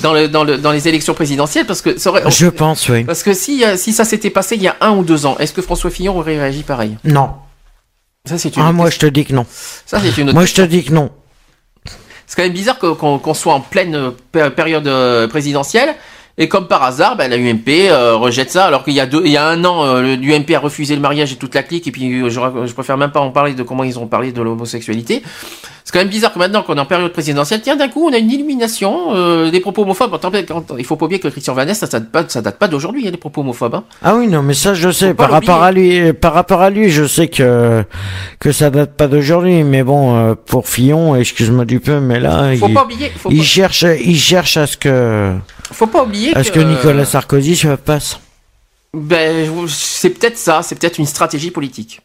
dans 0.00 0.12
le 0.12 0.28
dans 0.28 0.44
le 0.44 0.58
dans 0.58 0.70
les 0.72 0.86
élections 0.88 1.14
présidentielles 1.14 1.66
parce 1.66 1.82
que 1.82 1.98
ça 1.98 2.10
aurait- 2.10 2.30
Je 2.30 2.46
pense, 2.46 2.88
oui. 2.88 3.04
parce 3.04 3.22
que 3.22 3.32
si 3.34 3.64
euh, 3.64 3.76
si 3.76 3.92
ça 3.92 4.04
s'était 4.04 4.30
passé 4.30 4.54
il 4.56 4.62
y 4.62 4.68
a 4.68 4.76
un 4.80 4.92
ou 4.92 5.02
deux 5.04 5.26
ans, 5.26 5.36
est-ce 5.38 5.52
que 5.52 5.62
François 5.62 5.90
Fillon 5.90 6.16
aurait 6.18 6.38
réagi 6.38 6.62
pareil? 6.62 6.96
Non. 7.04 7.30
Ça 8.28 8.36
c'est 8.38 8.54
une 8.56 8.62
Ah, 8.62 8.72
moi, 8.72 8.90
je 8.90 8.98
te 8.98 9.06
dis 9.06 9.24
que 9.24 9.32
non. 9.32 9.46
ça 9.86 9.98
c'est 10.00 10.16
une 10.20 10.28
autre 10.28 10.34
Moi, 10.34 10.44
je 10.44 10.54
te 10.54 10.62
dis 10.62 10.84
que 10.84 10.92
non. 10.92 11.10
C'est 12.26 12.36
quand 12.36 12.42
même 12.42 12.52
bizarre 12.52 12.78
qu'on 12.78 13.34
soit 13.34 13.54
en 13.54 13.60
pleine 13.60 13.94
euh, 13.94 14.10
pé- 14.32 14.50
période 14.50 14.86
euh, 14.86 15.26
présidentielle 15.28 15.94
Et 16.40 16.48
comme 16.48 16.68
par 16.68 16.84
hasard, 16.84 17.16
ben, 17.16 17.28
la 17.28 17.36
UMP 17.36 17.68
euh, 17.90 18.14
rejette 18.14 18.50
ça, 18.50 18.66
alors 18.66 18.84
qu'il 18.84 18.94
y 18.94 19.00
a 19.00 19.06
deux, 19.06 19.22
il 19.24 19.32
y 19.32 19.36
a 19.36 19.46
un 19.46 19.64
an, 19.64 19.84
euh, 19.84 20.16
l'UMP 20.16 20.54
a 20.54 20.60
refusé 20.60 20.94
le 20.94 21.00
mariage 21.00 21.32
et 21.32 21.36
toute 21.36 21.54
la 21.54 21.64
clique, 21.64 21.88
et 21.88 21.90
puis 21.90 22.22
euh, 22.22 22.30
je, 22.30 22.40
je 22.66 22.72
préfère 22.72 22.96
même 22.96 23.10
pas 23.10 23.20
en 23.20 23.30
parler 23.30 23.54
de 23.54 23.62
comment 23.64 23.82
ils 23.82 23.98
ont 23.98 24.06
parlé 24.06 24.30
de 24.30 24.40
l'homosexualité. 24.40 25.22
C'est 25.88 25.92
quand 25.92 26.00
même 26.00 26.08
bizarre 26.08 26.34
que 26.34 26.38
maintenant 26.38 26.62
qu'on 26.62 26.76
est 26.76 26.80
en 26.80 26.84
période 26.84 27.10
présidentielle, 27.14 27.62
tiens, 27.62 27.74
d'un 27.74 27.88
coup, 27.88 28.06
on 28.06 28.12
a 28.12 28.18
une 28.18 28.30
illumination 28.30 29.14
euh, 29.14 29.50
des 29.50 29.60
propos 29.60 29.84
homophobes. 29.84 30.12
Attends, 30.12 30.30
il 30.76 30.84
faut 30.84 30.96
pas 30.96 31.06
oublier 31.06 31.18
que 31.18 31.28
Christian 31.28 31.54
Vanès, 31.54 31.78
ça, 31.78 31.86
ça 31.86 31.98
date 31.98 32.10
pas, 32.10 32.24
ça 32.28 32.42
date 32.42 32.58
pas 32.58 32.68
d'aujourd'hui, 32.68 33.08
hein, 33.08 33.10
les 33.10 33.16
propos 33.16 33.40
homophobes. 33.40 33.74
Hein. 33.74 33.84
Ah 34.02 34.14
oui, 34.14 34.28
non, 34.28 34.42
mais 34.42 34.52
ça, 34.52 34.74
je 34.74 34.90
sais. 34.90 35.14
Par 35.14 35.30
rapport 35.30 35.62
à 35.62 35.72
lui, 35.72 36.12
par 36.12 36.34
rapport 36.34 36.60
à 36.60 36.68
lui, 36.68 36.90
je 36.90 37.06
sais 37.06 37.28
que 37.28 37.82
que 38.38 38.52
ça 38.52 38.68
date 38.68 38.98
pas 38.98 39.08
d'aujourd'hui. 39.08 39.64
Mais 39.64 39.82
bon, 39.82 40.14
euh, 40.14 40.34
pour 40.34 40.68
Fillon, 40.68 41.16
excuse-moi 41.16 41.64
du 41.64 41.80
peu, 41.80 42.00
mais 42.00 42.20
là, 42.20 42.54
Faut 42.58 42.68
il, 42.68 42.74
pas 42.74 42.84
oublier, 42.84 43.10
faut 43.16 43.30
il 43.30 43.38
pas, 43.38 43.44
cherche, 43.44 43.86
il 44.04 44.18
cherche 44.18 44.58
à 44.58 44.66
ce 44.66 44.76
que 44.76 45.32
faut 45.74 45.86
pas 45.86 46.02
oublier 46.04 46.36
à 46.36 46.42
ce 46.44 46.50
que 46.50 46.60
Nicolas 46.60 47.04
Sarkozy 47.04 47.56
se 47.56 47.68
passe. 47.68 48.18
Ben, 48.94 49.48
c'est 49.68 50.10
peut-être 50.10 50.38
ça, 50.38 50.62
c'est 50.62 50.74
peut-être 50.78 50.98
une 50.98 51.06
stratégie 51.06 51.50
politique. 51.50 52.00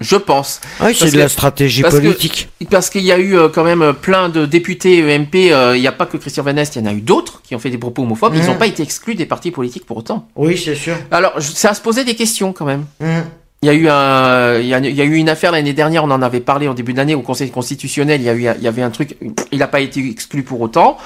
Je 0.00 0.16
pense. 0.16 0.60
Ah 0.80 0.86
Oui, 0.86 0.94
c'est 0.98 1.06
de 1.06 1.10
que- 1.12 1.18
la 1.18 1.28
stratégie 1.28 1.82
parce 1.82 1.96
que- 1.96 2.00
politique. 2.00 2.48
Parce 2.70 2.88
qu'il 2.88 3.02
y 3.02 3.12
a 3.12 3.18
eu 3.18 3.36
euh, 3.36 3.48
quand 3.50 3.64
même 3.64 3.92
plein 3.92 4.30
de 4.30 4.46
députés 4.46 5.00
EMP, 5.00 5.52
euh, 5.52 5.76
il 5.76 5.80
n'y 5.82 5.86
a 5.86 5.92
pas 5.92 6.06
que 6.06 6.16
Christian 6.16 6.42
Van 6.42 6.56
Est, 6.56 6.76
il 6.76 6.82
y 6.82 6.86
en 6.86 6.90
a 6.90 6.94
eu 6.94 7.02
d'autres 7.02 7.42
qui 7.42 7.54
ont 7.54 7.58
fait 7.58 7.68
des 7.68 7.76
propos 7.76 8.02
homophobes, 8.02 8.34
ils 8.34 8.46
n'ont 8.46 8.54
pas 8.56 8.66
été 8.66 8.82
exclus 8.82 9.14
des 9.14 9.26
partis 9.26 9.50
politiques 9.50 9.84
pour 9.84 9.98
autant. 9.98 10.26
Oui, 10.36 10.56
c'est 10.56 10.74
sûr. 10.74 10.94
Alors, 11.10 11.34
ça 11.42 11.70
a 11.70 11.74
se 11.74 11.82
poser 11.82 12.04
des 12.04 12.14
questions 12.14 12.54
quand 12.54 12.64
même. 12.64 12.86
Mhm. 13.00 13.24
Il 13.60 13.66
y 13.66 13.70
a 13.70 13.74
eu 13.74 13.88
un, 13.88 14.58
il 14.60 14.68
y 14.68 14.74
a, 14.74 14.78
il 14.78 14.94
y 14.94 15.00
a 15.02 15.04
eu 15.04 15.16
une 15.16 15.28
affaire 15.28 15.50
l'année 15.52 15.72
dernière, 15.74 16.04
on 16.04 16.10
en 16.12 16.22
avait 16.22 16.40
parlé 16.40 16.66
en 16.68 16.74
début 16.74 16.94
d'année 16.94 17.16
au 17.16 17.22
Conseil 17.22 17.50
constitutionnel. 17.50 18.20
Il 18.22 18.24
y 18.24 18.28
a 18.30 18.34
eu, 18.34 18.46
il 18.56 18.62
y 18.62 18.68
avait 18.68 18.82
un 18.82 18.90
truc, 18.90 19.16
il 19.52 19.58
n'a 19.58 19.66
pas 19.66 19.80
été 19.80 19.98
exclu 20.08 20.44
pour 20.44 20.60
autant. 20.62 20.96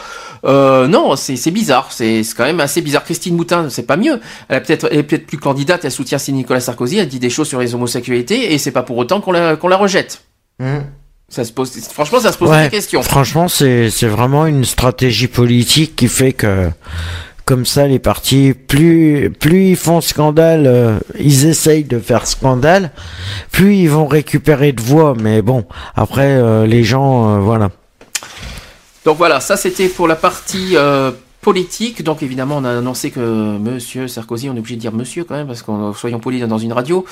Euh, 0.44 0.88
non, 0.88 1.14
c'est 1.16 1.36
c'est 1.36 1.50
bizarre, 1.50 1.92
c'est 1.92 2.24
c'est 2.24 2.36
quand 2.36 2.44
même 2.44 2.60
assez 2.60 2.80
bizarre. 2.80 3.04
Christine 3.04 3.36
Moutin, 3.36 3.68
c'est 3.70 3.86
pas 3.86 3.96
mieux. 3.96 4.20
Elle 4.48 4.56
a 4.56 4.60
peut-être, 4.60 4.88
elle 4.90 4.98
est 4.98 5.02
peut-être 5.04 5.26
plus 5.26 5.38
candidate, 5.38 5.84
elle 5.84 5.92
soutient 5.92 6.18
Nicolas 6.28 6.60
Sarkozy, 6.60 6.98
elle 6.98 7.08
dit 7.08 7.20
des 7.20 7.30
choses 7.30 7.48
sur 7.48 7.60
les 7.60 7.74
homosexualités 7.74 8.52
et 8.52 8.58
c'est 8.58 8.72
pas 8.72 8.82
pour 8.82 8.96
autant 8.96 9.20
qu'on 9.20 9.32
la 9.32 9.56
qu'on 9.56 9.68
la 9.68 9.76
rejette. 9.76 10.22
Mhm. 10.58 10.84
Ça 11.28 11.44
se 11.44 11.52
pose, 11.52 11.72
franchement, 11.90 12.20
ça 12.20 12.30
se 12.30 12.36
pose 12.36 12.50
Ouais, 12.50 12.64
des 12.64 12.70
questions. 12.70 13.02
Franchement, 13.02 13.48
c'est 13.48 13.88
c'est 13.88 14.08
vraiment 14.08 14.46
une 14.46 14.64
stratégie 14.64 15.28
politique 15.28 15.96
qui 15.96 16.08
fait 16.08 16.32
que 16.32 16.68
comme 17.44 17.66
ça, 17.66 17.86
les 17.86 17.98
partis, 17.98 18.54
plus 18.54 19.30
plus 19.30 19.70
ils 19.70 19.76
font 19.76 20.00
scandale, 20.00 20.66
euh, 20.66 20.98
ils 21.18 21.46
essayent 21.46 21.84
de 21.84 21.98
faire 21.98 22.26
scandale, 22.26 22.90
plus 23.50 23.76
ils 23.76 23.90
vont 23.90 24.06
récupérer 24.06 24.72
de 24.72 24.80
voix. 24.80 25.14
Mais 25.20 25.42
bon, 25.42 25.64
après, 25.94 26.30
euh, 26.30 26.66
les 26.66 26.84
gens, 26.84 27.36
euh, 27.36 27.38
voilà. 27.38 27.70
Donc 29.04 29.16
voilà, 29.18 29.40
ça 29.40 29.56
c'était 29.56 29.88
pour 29.88 30.06
la 30.06 30.14
partie 30.16 30.76
euh, 30.76 31.10
politique. 31.40 32.02
Donc 32.04 32.22
évidemment, 32.22 32.58
on 32.58 32.64
a 32.64 32.78
annoncé 32.78 33.10
que 33.10 33.20
Monsieur 33.58 34.06
Sarkozy, 34.06 34.48
on 34.48 34.54
est 34.54 34.58
obligé 34.60 34.76
de 34.76 34.80
dire 34.80 34.92
Monsieur 34.92 35.24
quand 35.24 35.34
même, 35.34 35.46
parce 35.48 35.62
qu'on 35.62 35.92
soyons 35.92 36.20
polis 36.20 36.42
dans 36.46 36.58
une 36.58 36.72
radio, 36.72 37.04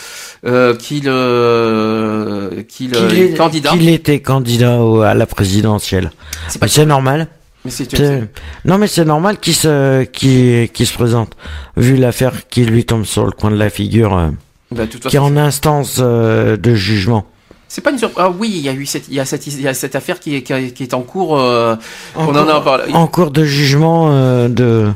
euh, 0.46 0.74
qu'il 0.76 1.08
euh, 1.08 2.62
qu'il 2.68 2.92
Qu'il 2.92 3.18
est 3.18 3.34
candidat. 3.36 3.70
qu'il 3.70 3.88
était 3.88 4.20
candidat 4.20 4.78
au- 4.80 5.00
à 5.02 5.14
la 5.14 5.26
présidentielle. 5.26 6.12
C'est 6.48 6.58
pas 6.58 6.66
Mais 6.66 6.70
c'est 6.72 6.86
normal. 6.86 7.26
Mais 7.64 7.70
c'est 7.70 7.94
C'est- 7.94 8.22
Non, 8.64 8.78
mais 8.78 8.86
c'est 8.86 9.04
normal 9.04 9.38
qu'il 9.38 9.54
se 9.54 10.04
qu'il 10.04 10.68
qu'il 10.70 10.86
se 10.86 10.94
présente, 10.94 11.32
vu 11.76 11.96
l'affaire 11.96 12.48
qui 12.48 12.64
lui 12.64 12.84
tombe 12.86 13.04
sur 13.04 13.26
le 13.26 13.32
coin 13.32 13.50
de 13.50 13.56
la 13.56 13.68
figure, 13.68 14.30
bah, 14.70 14.86
qui 14.86 15.16
est 15.16 15.18
en 15.18 15.36
instance 15.36 15.96
euh, 16.00 16.56
de 16.56 16.74
jugement. 16.74 17.26
C'est 17.70 17.80
pas 17.82 17.92
une 17.92 17.98
surprise. 17.98 18.18
Ah 18.26 18.30
oui, 18.36 18.50
il 18.52 18.60
y 18.62 18.68
a 18.68 18.72
eu 18.74 18.84
cette, 18.84 19.06
il 19.08 19.14
y 19.14 19.20
a 19.20 19.24
cette, 19.24 19.46
il 19.46 19.60
y 19.60 19.68
a 19.68 19.74
cette 19.74 19.94
affaire 19.94 20.18
qui 20.18 20.34
est, 20.34 20.42
qui 20.42 20.52
est- 20.82 20.92
en 20.94 21.02
cours. 21.02 21.38
euh, 21.38 21.76
on 22.16 22.28
en 22.36 22.48
a 22.48 22.60
parlé. 22.60 22.92
En 22.92 23.06
cours 23.06 23.30
de 23.30 23.44
jugement 23.44 24.10
euh, 24.10 24.48
de 24.48 24.90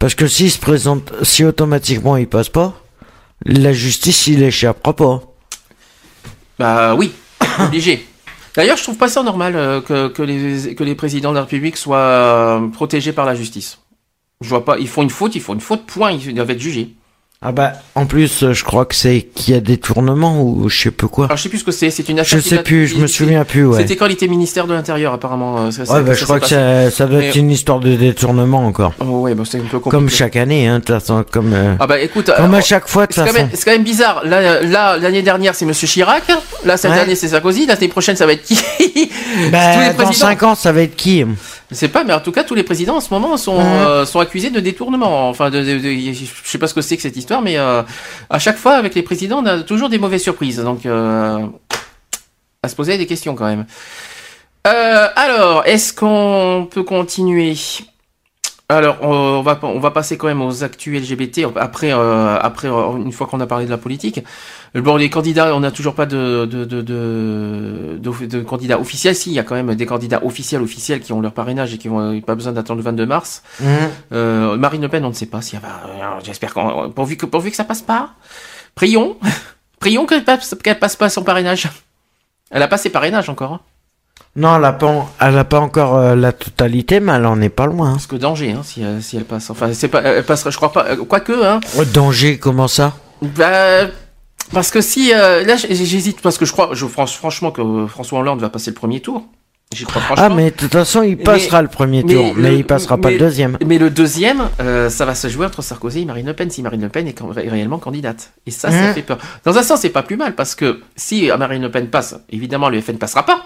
parce 0.00 0.14
que 0.16 0.26
s'il 0.26 0.50
se 0.50 0.58
présente, 0.58 1.12
si 1.22 1.44
automatiquement 1.44 2.16
il 2.16 2.26
passe 2.26 2.48
pas, 2.48 2.74
la 3.46 3.72
justice 3.72 4.26
il 4.26 4.42
échappera 4.42 4.94
pas. 4.94 5.22
Bah 6.58 6.94
oui, 6.96 7.12
obligé. 7.60 8.06
D'ailleurs, 8.56 8.76
je 8.76 8.82
trouve 8.82 8.96
pas 8.96 9.08
ça 9.08 9.22
normal 9.22 9.54
euh, 9.54 9.80
que, 9.80 10.08
que, 10.08 10.22
les, 10.22 10.74
que 10.74 10.82
les 10.82 10.96
présidents 10.96 11.30
de 11.30 11.36
la 11.36 11.42
République 11.42 11.76
soient 11.76 11.96
euh, 11.98 12.66
protégés 12.68 13.12
par 13.12 13.24
la 13.24 13.36
justice. 13.36 13.78
Je 14.40 14.48
vois 14.48 14.64
pas, 14.64 14.78
ils 14.78 14.88
font 14.88 15.02
une 15.02 15.10
faute, 15.10 15.34
ils 15.36 15.40
font 15.40 15.54
une 15.54 15.60
faute, 15.60 15.86
point, 15.86 16.10
ils 16.12 16.34
doivent 16.34 16.50
être 16.50 16.60
jugés. 16.60 16.94
Ah 17.42 17.52
bah 17.52 17.72
en 17.94 18.04
plus 18.04 18.42
euh, 18.42 18.52
je 18.52 18.62
crois 18.64 18.84
que 18.84 18.94
c'est 18.94 19.22
qu'il 19.34 19.54
y 19.54 19.56
a 19.56 19.60
détournement 19.60 20.42
ou 20.42 20.68
je 20.68 20.78
sais 20.78 20.90
pas 20.90 21.06
quoi. 21.08 21.24
Alors 21.24 21.38
je 21.38 21.42
sais 21.44 21.48
plus 21.48 21.60
ce 21.60 21.64
que 21.64 21.72
c'est, 21.72 21.88
c'est 21.88 22.06
une 22.10 22.18
Je 22.18 22.20
affaire. 22.20 22.42
qui 22.42 22.48
sais 22.50 22.62
plus, 22.62 22.86
je 22.86 22.96
me 22.96 23.06
souviens 23.06 23.46
plus 23.46 23.64
ouais. 23.64 23.78
C'était 23.80 23.96
quand 23.96 24.04
il 24.04 24.12
était 24.12 24.28
ministère 24.28 24.66
de 24.66 24.74
l'Intérieur, 24.74 25.14
apparemment. 25.14 25.56
euh, 25.58 25.70
ça- 25.70 25.84
Ouais 25.90 26.02
bah 26.02 26.12
je 26.12 26.22
crois 26.24 26.38
que 26.38 26.46
ça, 26.46 26.90
ça 26.90 27.06
doit 27.06 27.24
être 27.24 27.36
une 27.36 27.50
histoire 27.50 27.80
de 27.80 27.96
détournement 27.96 28.66
encore. 28.66 28.92
Oh, 29.00 29.20
ouais, 29.20 29.34
bah, 29.34 29.44
c'est 29.50 29.56
un 29.56 29.62
peu 29.62 29.78
compliqué. 29.78 29.90
Comme 29.90 30.10
chaque 30.10 30.36
année 30.36 30.68
hein, 30.68 30.80
de 30.80 30.84
toute 30.84 30.94
façon, 30.94 31.24
comme 31.32 31.54
euh, 31.54 31.76
Ah 31.80 31.86
bah 31.86 31.98
écoute, 32.00 32.30
comme 32.36 32.52
à 32.54 32.60
chaque 32.60 32.86
fois 32.86 33.06
de 33.06 33.14
toute 33.14 33.14
c'est 33.14 33.20
quand, 33.22 33.26
façon. 33.32 33.38
même, 33.46 33.50
c'est 33.54 33.64
quand 33.64 33.70
même 33.72 33.84
bizarre. 33.84 34.20
Là, 34.26 34.60
là, 34.60 34.98
l'année 34.98 35.22
dernière, 35.22 35.54
c'est 35.54 35.64
Monsieur 35.64 35.86
Chirac. 35.88 36.24
Là, 36.66 36.76
cette 36.76 36.90
Ouais. 36.90 36.98
année, 36.98 37.14
c'est 37.14 37.28
Sarkozy. 37.28 37.64
L'année 37.64 37.88
prochaine, 37.88 38.16
ça 38.16 38.26
va 38.26 38.34
être 38.34 38.42
qui? 38.42 38.56
Bah, 39.50 39.58
tous 39.74 39.80
les 39.80 39.86
dans 39.86 39.94
présidents. 39.94 40.12
5 40.12 40.42
ans 40.42 40.54
ça 40.54 40.72
va 40.72 40.82
être 40.82 40.94
qui? 40.96 41.24
Je 41.70 41.76
sais 41.76 41.88
pas, 41.88 42.02
mais 42.02 42.12
en 42.12 42.20
tout 42.20 42.32
cas, 42.32 42.42
tous 42.42 42.56
les 42.56 42.64
présidents 42.64 42.96
en 42.96 43.00
ce 43.00 43.14
moment 43.14 43.36
sont, 43.36 43.56
Ouais. 43.56 43.62
euh, 43.62 44.04
sont 44.04 44.18
accusés 44.18 44.50
de 44.50 44.58
détournement. 44.58 45.28
Enfin, 45.28 45.50
de, 45.50 45.60
de- 45.62 45.78
de- 45.78 46.12
je 46.12 46.24
sais 46.44 46.58
pas 46.58 46.66
ce 46.66 46.74
que 46.74 46.80
c'est 46.80 46.96
que 46.96 47.02
cette 47.02 47.16
histoire, 47.16 47.42
mais 47.42 47.58
euh, 47.58 47.82
à 48.28 48.38
chaque 48.40 48.56
fois, 48.56 48.72
avec 48.74 48.94
les 48.96 49.02
présidents, 49.02 49.40
on 49.42 49.46
a 49.46 49.60
toujours 49.62 49.88
des 49.88 49.98
mauvaises 49.98 50.22
surprises. 50.22 50.58
Donc, 50.58 50.84
euh, 50.86 51.38
à 52.62 52.68
se 52.68 52.74
poser 52.74 52.98
des 52.98 53.06
questions 53.06 53.34
quand 53.36 53.46
même. 53.46 53.66
Euh, 54.66 55.08
alors, 55.16 55.62
est-ce 55.64 55.92
qu'on 55.92 56.68
peut 56.70 56.82
continuer? 56.82 57.54
Alors, 58.76 58.98
on 59.02 59.42
va 59.42 59.58
on 59.62 59.78
va 59.80 59.90
passer 59.90 60.16
quand 60.16 60.26
même 60.28 60.42
aux 60.42 60.62
actus 60.64 61.00
LGBT 61.00 61.46
après 61.56 61.92
euh, 61.92 62.36
après 62.38 62.68
euh, 62.68 62.96
une 62.96 63.12
fois 63.12 63.26
qu'on 63.26 63.40
a 63.40 63.46
parlé 63.46 63.64
de 63.66 63.70
la 63.70 63.78
politique. 63.78 64.20
Bon, 64.74 64.96
les 64.96 65.10
candidats, 65.10 65.54
on 65.56 65.60
n'a 65.60 65.70
toujours 65.72 65.94
pas 65.94 66.06
de 66.06 66.46
de 66.46 66.64
de 66.64 66.80
de, 66.80 68.26
de, 68.26 68.40
candidats 68.42 68.78
officiels. 68.78 69.14
Si, 69.16 69.30
il 69.30 69.34
y 69.34 69.38
a 69.38 69.42
quand 69.42 69.56
même 69.56 69.74
des 69.74 69.86
candidats 69.86 70.24
officiels 70.24 70.62
officiels 70.62 71.00
qui 71.00 71.12
ont 71.12 71.20
leur 71.20 71.32
parrainage 71.32 71.74
et 71.74 71.78
qui 71.78 71.88
ont 71.88 72.20
pas 72.20 72.34
besoin 72.36 72.52
d'attendre 72.52 72.78
le 72.78 72.84
22 72.84 73.06
mars. 73.06 73.42
Euh, 74.12 74.56
Marine 74.56 74.82
Le 74.82 74.88
Pen, 74.88 75.04
on 75.04 75.08
ne 75.08 75.14
sait 75.14 75.26
pas 75.26 75.42
si 75.42 75.56
elle 75.56 75.62
va. 75.62 75.82
euh, 75.88 76.20
J'espère 76.22 76.54
qu'on 76.54 76.90
pourvu 76.90 77.16
que 77.16 77.26
pourvu 77.26 77.50
que 77.50 77.56
ça 77.56 77.64
passe 77.64 77.82
pas. 77.82 78.10
Prions, 78.76 79.16
prions 79.80 80.06
qu'elle 80.06 80.24
passe 80.24 80.54
qu'elle 80.62 80.78
passe 80.78 80.94
pas 80.96 81.08
son 81.08 81.24
parrainage. 81.24 81.68
Elle 82.52 82.62
a 82.62 82.68
pas 82.68 82.78
ses 82.78 82.90
parrainages 82.90 83.28
encore. 83.28 83.60
Hein. 84.36 84.40
Non, 84.40 84.56
elle 84.56 84.64
a 84.64 84.72
pas, 84.72 84.86
en- 84.86 85.10
elle 85.20 85.38
a 85.38 85.44
pas 85.44 85.60
encore 85.60 85.96
euh, 85.96 86.14
la 86.14 86.32
totalité, 86.32 87.00
mais 87.00 87.12
elle 87.12 87.26
en 87.26 87.40
est 87.40 87.48
pas 87.48 87.66
loin. 87.66 87.88
hein. 87.88 87.92
Parce 87.92 88.06
que 88.06 88.16
danger, 88.16 88.52
hein, 88.52 88.62
si, 88.62 88.82
elle- 88.82 89.02
si 89.02 89.16
elle 89.16 89.24
passe. 89.24 89.50
Enfin, 89.50 89.72
c'est 89.72 89.88
pas, 89.88 90.02
elle 90.02 90.24
passera, 90.24 90.50
je 90.50 90.56
crois 90.56 90.72
pas. 90.72 90.86
euh, 90.90 90.96
Quoique, 91.04 91.32
hein. 91.44 91.60
Oh, 91.78 91.84
danger, 91.84 92.38
comment 92.38 92.68
ça? 92.68 92.94
Bah, 93.22 93.86
parce 94.52 94.70
que 94.70 94.80
si 94.80 95.12
euh, 95.14 95.44
là, 95.44 95.56
j'hésite 95.56 96.20
parce 96.22 96.38
que 96.38 96.44
je 96.44 96.52
crois, 96.52 96.70
je 96.72 96.86
pense 96.86 97.14
franchement 97.14 97.50
que 97.50 97.60
euh, 97.60 97.86
François 97.86 98.18
Hollande 98.20 98.40
va 98.40 98.48
passer 98.50 98.70
le 98.70 98.74
premier 98.76 99.00
tour. 99.00 99.24
J'y 99.72 99.84
crois 99.84 100.02
franchement. 100.02 100.26
Ah, 100.28 100.34
mais 100.34 100.50
de 100.50 100.56
toute 100.56 100.72
façon, 100.72 101.02
il 101.02 101.16
Mais- 101.16 101.22
passera 101.22 101.62
le 101.62 101.68
premier 101.68 102.02
mais 102.02 102.12
tour, 102.14 102.32
mais 102.36 102.50
le- 102.50 102.56
il 102.56 102.64
passera 102.64 102.98
pas 102.98 103.10
le 103.10 103.18
deuxième. 103.18 103.56
Mais 103.64 103.78
le 103.78 103.88
deuxième, 103.90 104.48
euh, 104.60 104.90
ça 104.90 105.04
va 105.04 105.14
se 105.14 105.28
jouer 105.28 105.46
entre 105.46 105.62
Sarkozy 105.62 106.00
et 106.00 106.04
Marine 106.04 106.26
Le 106.26 106.32
Pen. 106.34 106.50
Si 106.50 106.60
Marine 106.62 106.80
Le 106.82 106.88
Pen 106.88 107.06
est 107.06 107.14
réellement 107.48 107.78
candidate, 107.78 108.32
et 108.46 108.50
ça, 108.50 108.70
ça 108.70 108.76
Mhm. 108.88 108.94
fait 108.94 109.02
peur. 109.02 109.18
Dans 109.44 109.56
un 109.56 109.62
sens, 109.62 109.80
c'est 109.82 109.90
pas 109.90 110.02
plus 110.02 110.16
mal 110.16 110.34
parce 110.34 110.56
que 110.56 110.80
si 110.96 111.30
Marine 111.38 111.62
Le 111.62 111.70
Pen 111.70 111.86
passe, 111.88 112.16
évidemment, 112.30 112.68
le 112.68 112.80
FN 112.80 112.96
passera 112.98 113.24
pas. 113.24 113.42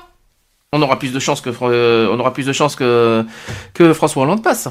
On 0.77 0.83
aura 0.83 0.99
plus 0.99 1.13
de 1.13 1.21
chances 1.21 1.41
que 1.41 1.51
euh, 1.63 2.09
on 2.13 2.19
aura 2.19 2.33
plus 2.33 2.47
de 2.47 2.53
chances 2.53 2.75
que 2.77 3.25
que 3.75 3.93
François 3.93 4.25
Hollande 4.25 4.43
passe. 4.43 4.69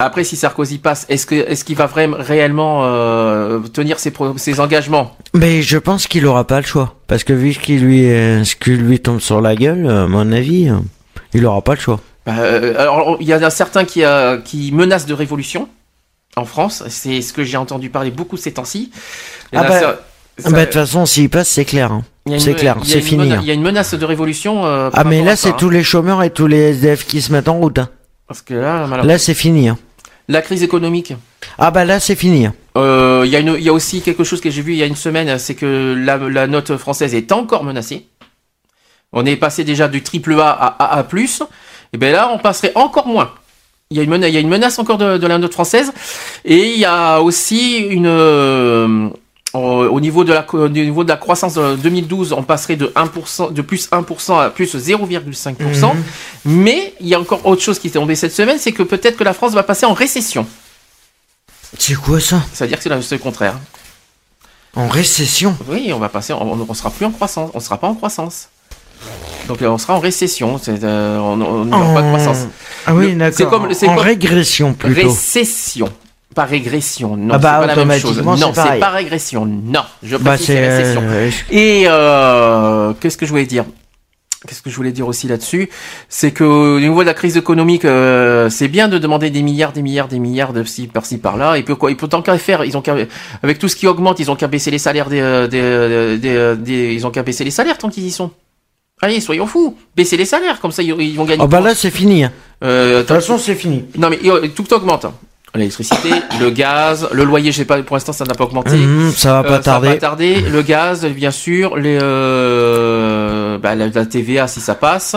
Après, 0.00 0.22
si 0.22 0.36
Sarkozy 0.36 0.78
passe, 0.78 1.06
est-ce 1.08 1.26
que 1.26 1.34
est-ce 1.34 1.64
qu'il 1.64 1.76
va 1.76 1.86
vraiment 1.86 2.16
réellement 2.20 2.84
euh, 2.84 3.58
tenir 3.72 3.98
ses, 3.98 4.12
ses 4.36 4.60
engagements? 4.60 5.16
Mais 5.34 5.62
je 5.62 5.78
pense 5.78 6.06
qu'il 6.06 6.24
aura 6.26 6.46
pas 6.46 6.60
le 6.60 6.66
choix. 6.66 6.94
Parce 7.08 7.24
que 7.24 7.32
vu 7.32 7.52
ce 7.54 7.58
qui 7.58 7.78
lui, 7.78 8.02
ce 8.02 8.54
qui 8.54 8.76
lui 8.76 9.00
tombe 9.00 9.20
sur 9.20 9.40
la 9.40 9.56
gueule, 9.56 9.88
à 9.90 10.06
mon 10.06 10.30
avis, 10.30 10.70
il 11.34 11.44
aura 11.46 11.62
pas 11.62 11.74
le 11.74 11.80
choix. 11.80 12.00
Bah, 12.26 12.34
euh, 12.40 12.78
alors, 12.78 13.16
il 13.20 13.26
y 13.26 13.34
en 13.34 13.42
a 13.42 13.50
certains 13.50 13.84
qui, 13.86 14.04
euh, 14.04 14.36
qui 14.38 14.70
menacent 14.70 15.06
de 15.06 15.14
révolution 15.14 15.68
en 16.36 16.44
France. 16.44 16.84
C'est 16.88 17.22
ce 17.22 17.32
que 17.32 17.42
j'ai 17.42 17.56
entendu 17.56 17.88
parler 17.90 18.10
beaucoup 18.10 18.36
ces 18.36 18.52
temps-ci. 18.52 18.92
Ah 19.54 19.64
bah, 19.64 19.96
Ah 20.44 20.50
bah, 20.50 20.60
de 20.60 20.64
toute 20.66 20.74
façon, 20.74 21.06
s'il 21.06 21.30
passe, 21.30 21.48
c'est 21.48 21.64
clair. 21.64 21.90
hein. 21.90 22.04
C'est 22.38 22.54
clair, 22.54 22.76
c'est 22.84 23.00
fini. 23.00 23.32
hein. 23.32 23.38
Il 23.42 23.46
y 23.48 23.50
a 23.50 23.54
une 23.54 23.62
menace 23.62 23.94
de 23.94 24.04
révolution. 24.04 24.66
euh, 24.66 24.90
Ah, 24.92 25.04
mais 25.04 25.22
là, 25.22 25.36
c'est 25.36 25.50
hein. 25.50 25.56
tous 25.58 25.70
les 25.70 25.82
chômeurs 25.82 26.22
et 26.22 26.30
tous 26.30 26.46
les 26.46 26.70
SDF 26.72 27.06
qui 27.06 27.22
se 27.22 27.32
mettent 27.32 27.48
en 27.48 27.58
route. 27.58 27.78
hein. 27.78 27.88
Parce 28.26 28.42
que 28.42 28.54
là, 28.54 28.80
malheureusement, 28.86 29.04
Là, 29.04 29.18
c'est 29.18 29.34
fini. 29.34 29.68
hein. 29.68 29.78
la 30.28 30.42
crise 30.42 30.62
économique. 30.62 31.14
Ah 31.58 31.70
bah 31.70 31.84
là, 31.86 31.98
c'est 32.00 32.14
fini. 32.16 32.46
Euh, 32.76 33.22
Il 33.24 33.30
y, 33.30 33.36
a 33.36 33.40
y 33.40 33.70
aussi 33.70 34.02
quelque 34.02 34.24
chose 34.24 34.40
que 34.40 34.50
j'ai 34.50 34.60
vu 34.62 34.72
il 34.72 34.78
y 34.78 34.82
a 34.82 34.86
une 34.86 34.96
semaine, 34.96 35.38
c'est 35.38 35.54
que 35.54 35.94
la, 35.98 36.16
la 36.18 36.46
note 36.46 36.76
française 36.76 37.14
est 37.14 37.32
encore 37.32 37.64
menacée. 37.64 38.06
On 39.12 39.24
est 39.24 39.36
passé 39.36 39.64
déjà 39.64 39.88
du 39.88 40.02
triple 40.02 40.34
A 40.38 40.50
à 40.50 40.98
AA+, 40.98 41.06
et 41.94 41.96
bien 41.96 42.12
là, 42.12 42.30
on 42.32 42.38
passerait 42.38 42.72
encore 42.74 43.06
moins. 43.06 43.30
Il 43.90 43.96
y 43.96 44.00
a 44.00 44.02
une 44.02 44.10
menace, 44.10 44.28
il 44.30 44.34
y 44.34 44.36
a 44.36 44.40
une 44.40 44.50
menace 44.50 44.78
encore 44.78 44.98
de, 44.98 45.16
de 45.16 45.26
la 45.26 45.38
note 45.38 45.54
française, 45.54 45.92
et 46.44 46.74
il 46.74 46.78
y 46.78 46.84
a 46.84 47.20
aussi 47.22 47.78
une, 47.78 48.04
euh, 48.06 49.08
Au, 49.54 49.58
au 49.60 50.00
niveau 50.00 50.24
de 50.24 50.32
la 50.34 50.44
au 50.54 50.68
niveau 50.68 51.04
de 51.04 51.08
la 51.08 51.16
croissance 51.16 51.54
de 51.54 51.74
2012, 51.76 52.32
on 52.34 52.42
passerait 52.42 52.76
de 52.76 52.92
1% 52.94 53.52
de 53.52 53.62
plus 53.62 53.88
1% 53.90 54.38
à 54.40 54.50
plus 54.50 54.74
0,5%. 54.76 55.94
Mhm. 55.94 56.02
Mais 56.44 56.92
il 57.00 57.08
y 57.08 57.14
a 57.14 57.20
encore 57.20 57.44
autre 57.46 57.62
chose 57.62 57.78
qui 57.78 57.88
est 57.88 57.92
tombée 57.92 58.14
cette 58.14 58.34
semaine, 58.34 58.58
c'est 58.58 58.72
que 58.72 58.82
peut-être 58.82 59.16
que 59.16 59.24
la 59.24 59.32
France 59.32 59.52
va 59.54 59.62
passer 59.62 59.86
en 59.86 59.94
récession. 59.94 60.46
C'est 61.78 61.94
quoi 61.94 62.20
ça? 62.20 62.42
C'est-à-dire 62.52 62.76
que 62.76 62.82
c'est 62.82 62.88
la- 62.90 63.00
c'est 63.02 63.14
le 63.16 63.22
contraire. 63.22 63.58
En 64.76 64.86
récession? 64.88 65.56
Oui, 65.66 65.92
on 65.94 65.98
va 65.98 66.08
passer, 66.10 66.32
on, 66.34 66.66
on 66.68 66.74
sera 66.74 66.90
plus 66.90 67.06
en 67.06 67.10
croissance, 67.10 67.50
on 67.54 67.60
sera 67.60 67.78
pas 67.78 67.88
en 67.88 67.94
croissance. 67.94 68.48
Donc 69.48 69.62
euh, 69.62 69.68
on 69.68 69.78
sera 69.78 69.94
en 69.94 69.98
récession, 70.00 70.60
euh, 70.68 71.18
on 71.18 71.36
n'aura 71.36 71.94
pas 71.94 72.02
de 72.02 72.08
croissance. 72.08 72.46
Ah 72.86 72.94
oui, 72.94 73.14
d'accord. 73.14 73.36
c'est 73.38 73.44
comme- 73.46 73.64
en 73.90 73.94
comme- 73.96 74.04
régression 74.04 74.74
plutôt. 74.74 75.08
Récession, 75.08 75.90
pas 76.38 76.44
régression. 76.44 77.16
Non, 77.16 77.34
Ah 77.34 77.38
bah, 77.38 77.58
c'est 77.60 77.66
pas 77.68 77.74
la 77.74 77.84
même 77.84 77.98
chose. 78.00 78.22
Non, 78.22 78.36
c'est 78.54 78.78
pas 78.80 78.90
régression. 78.90 79.44
Non, 79.46 79.82
je 80.02 80.16
bah 80.16 80.30
précise, 80.36 80.46
c'est. 80.46 80.54
c'est 80.54 80.68
récession. 80.78 81.02
euh, 81.04 81.30
Et 81.50 81.84
euh, 81.86 82.92
qu'est-ce 83.00 83.16
que 83.16 83.26
je 83.26 83.30
voulais 83.30 83.46
dire? 83.46 83.64
Qu'est-ce 84.46 84.62
que 84.62 84.70
je 84.70 84.76
voulais 84.76 84.92
dire 84.92 85.08
aussi 85.08 85.26
là-dessus? 85.26 85.68
C'est 86.08 86.30
que 86.30 86.44
au 86.44 86.78
niveau 86.78 87.00
de 87.02 87.06
la 87.08 87.14
crise 87.14 87.36
économique, 87.36 87.84
euh, 87.84 88.48
c'est 88.50 88.68
bien 88.68 88.86
de 88.86 88.96
demander 88.96 89.30
des 89.30 89.42
milliards, 89.42 89.72
des 89.72 89.82
milliards, 89.82 90.06
des 90.06 90.20
milliards 90.20 90.52
de 90.52 90.62
ci 90.62 90.86
par-ci 90.86 91.18
par-là. 91.18 91.58
Et 91.58 91.64
puis 91.64 91.74
quoi, 91.74 91.90
et 91.90 91.96
puis 91.96 92.08
tant 92.08 92.22
qu'à 92.22 92.38
faire, 92.38 92.64
ils 92.64 92.76
ont 92.76 92.80
qu'à, 92.80 92.94
avec 93.42 93.58
tout 93.58 93.66
ce 93.66 93.74
qui 93.74 93.88
augmente, 93.88 94.20
ils 94.20 94.30
ont 94.30 94.36
qu'à 94.36 94.46
baisser 94.46 94.70
les 94.70 94.78
salaires 94.78 95.08
des, 95.08 95.20
euh, 95.20 95.48
des, 95.48 95.60
euh, 95.60 96.16
des, 96.16 96.36
euh, 96.36 96.54
des- 96.54 96.94
ils 96.94 97.04
ont 97.04 97.10
qu'à 97.10 97.24
baisser 97.24 97.42
les 97.42 97.50
salaires 97.50 97.78
tant 97.78 97.90
qu'ils 97.90 98.04
y 98.06 98.12
sont. 98.12 98.30
Allez, 99.02 99.20
soyons 99.20 99.46
fous, 99.48 99.76
baisser 99.96 100.16
les 100.16 100.24
salaires 100.24 100.60
comme 100.60 100.72
ça 100.72 100.82
ils, 100.84 100.94
ils 101.00 101.16
vont 101.16 101.24
gagner. 101.24 101.42
Oh 101.42 101.48
bah 101.48 101.60
là 101.60 101.74
c'est 101.74 101.90
fini. 101.90 102.22
hein. 102.24 102.32
Euh, 102.62 102.94
De 102.94 102.98
toute 103.00 103.08
façon 103.16 103.38
c'est 103.38 103.54
fini. 103.56 103.84
non 103.96 104.08
mais 104.08 104.18
euh, 104.24 104.46
tout 104.54 104.72
augmente. 104.72 105.06
L'électricité, 105.54 106.10
le 106.40 106.50
gaz, 106.50 107.08
le 107.10 107.24
loyer, 107.24 107.50
je 107.52 107.56
sais 107.58 107.64
pas, 107.64 107.82
pour 107.82 107.96
l'instant 107.96 108.12
ça 108.12 108.24
n'a 108.24 108.34
pas 108.34 108.44
augmenté. 108.44 108.76
Mhm, 108.76 109.12
ça 109.12 109.32
va 109.32 109.38
Euh, 109.40 109.42
pas 109.42 109.48
Ça 109.48 109.54
va 109.56 109.62
tarder. 109.62 109.88
pas 109.88 109.96
tarder. 109.96 110.40
Le 110.42 110.62
gaz, 110.62 111.04
bien 111.06 111.30
sûr, 111.30 111.76
les, 111.76 111.98
euh, 112.58 113.58
bah, 113.58 113.74
la, 113.74 113.88
la 113.88 114.06
TVA 114.06 114.46
si 114.48 114.60
ça 114.60 114.74
passe. 114.74 115.16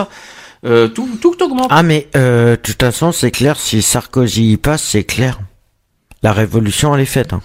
Euh, 0.64 0.86
tout, 0.88 1.08
tout 1.20 1.42
augmente. 1.42 1.66
Ah 1.70 1.82
mais 1.82 2.08
de 2.14 2.56
toute 2.62 2.80
façon 2.80 3.10
c'est 3.10 3.32
clair 3.32 3.56
si 3.58 3.82
Sarkozy 3.82 4.52
y 4.52 4.56
passe 4.56 4.82
c'est 4.82 5.02
clair. 5.04 5.40
La 6.22 6.32
révolution 6.32 6.94
elle 6.94 7.00
est 7.02 7.04
faite. 7.04 7.32
hein. 7.32 7.40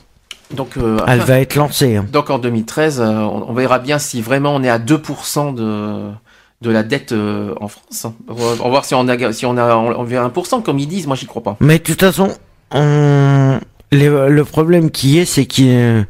Donc, 0.54 0.78
euh, 0.78 0.98
Elle 1.08 1.20
enfin, 1.22 1.26
va 1.26 1.40
être 1.42 1.56
lancée. 1.56 1.98
hein. 1.98 2.06
donc 2.10 2.30
en 2.30 2.38
2013, 2.40 3.02
euh, 3.02 3.06
on, 3.06 3.48
on 3.50 3.54
verra 3.54 3.80
bien 3.80 4.00
si 4.00 4.22
vraiment 4.22 4.56
on 4.56 4.64
est 4.64 4.70
à 4.70 4.80
2% 4.80 5.54
de 5.56 6.10
de 6.62 6.70
la 6.72 6.82
dette 6.84 7.12
euh, 7.12 7.54
en 7.60 7.68
France. 7.68 8.06
On 8.28 8.34
va, 8.34 8.46
on 8.60 8.64
va 8.64 8.70
voir 8.70 8.86
si 8.86 8.94
on 8.96 9.08
a 9.08 9.34
si 9.34 9.46
on 9.46 9.58
a 9.58 9.76
on, 9.76 10.00
on 10.00 10.04
verra 10.04 10.28
1% 10.30 10.62
comme 10.64 10.80
ils 10.80 10.88
disent. 10.88 11.06
Moi, 11.08 11.16
j'y 11.16 11.26
crois 11.26 11.44
pas. 11.44 11.58
Mais 11.60 11.80
de 11.80 11.84
toute 11.84 12.00
façon, 12.00 12.30
on... 12.72 13.60
le 13.92 14.42
problème 14.44 14.92
qui 14.92 15.18
est, 15.20 15.26
c'est 15.26 15.46
qu'il 15.46 16.06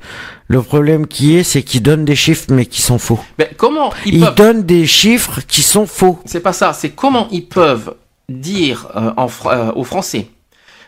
le 0.49 0.61
problème 0.61 1.07
qui 1.07 1.35
est, 1.37 1.43
c'est 1.43 1.61
qu'ils 1.61 1.83
donnent 1.83 2.05
des 2.05 2.15
chiffres 2.15 2.45
mais 2.49 2.65
qui 2.65 2.81
sont 2.81 2.97
faux. 2.99 3.19
Mais 3.37 3.51
comment 3.57 3.91
ils, 4.05 4.15
Ils 4.15 4.21
peuvent 4.21 4.35
donnent 4.35 4.63
des 4.63 4.87
chiffres 4.87 5.41
qui 5.45 5.61
sont 5.61 5.85
faux. 5.85 6.19
C'est 6.25 6.39
pas 6.39 6.53
ça. 6.53 6.71
C'est 6.73 6.91
comment 6.91 7.27
ils 7.31 7.45
peuvent 7.47 7.95
dire 8.29 8.87
euh, 8.95 9.11
en 9.17 9.27
euh, 9.47 9.71
aux 9.75 9.83
Français 9.83 10.27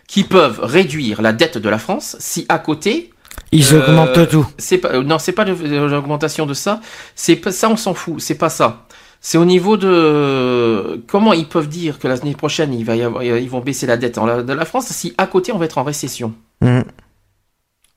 qu'ils 0.07 0.27
peuvent 0.27 0.59
réduire 0.63 1.21
la 1.21 1.33
dette 1.33 1.57
de 1.57 1.69
la 1.69 1.77
France 1.77 2.15
si 2.19 2.45
à 2.49 2.57
côté 2.59 3.11
Ils 3.51 3.73
Euh, 3.73 3.79
augmentent 3.85 4.29
tout. 4.29 4.47
C'est 4.57 4.77
pas, 4.79 4.99
non, 5.01 5.19
c'est 5.19 5.33
pas 5.33 5.45
l'augmentation 5.45 6.45
de 6.45 6.53
ça. 6.53 6.79
C'est 7.15 7.39
ça, 7.51 7.69
on 7.69 7.77
s'en 7.77 7.93
fout. 7.93 8.19
C'est 8.19 8.35
pas 8.35 8.49
ça. 8.49 8.85
C'est 9.21 9.37
au 9.37 9.45
niveau 9.45 9.75
de 9.75 11.01
comment 11.07 11.33
ils 11.33 11.47
peuvent 11.47 11.67
dire 11.67 11.99
que 11.99 12.07
l'année 12.07 12.35
prochaine 12.35 12.73
il 12.73 12.85
va 12.85 12.95
y 12.95 13.03
avoir, 13.03 13.23
ils 13.23 13.49
vont 13.49 13.59
baisser 13.59 13.85
la 13.85 13.97
dette 13.97 14.17
de 14.17 14.53
la 14.53 14.65
France 14.65 14.87
si 14.87 15.13
à 15.17 15.27
côté 15.27 15.51
on 15.51 15.57
va 15.57 15.65
être 15.65 15.77
en 15.77 15.83
récession? 15.83 16.33
Mhm. 16.61 16.85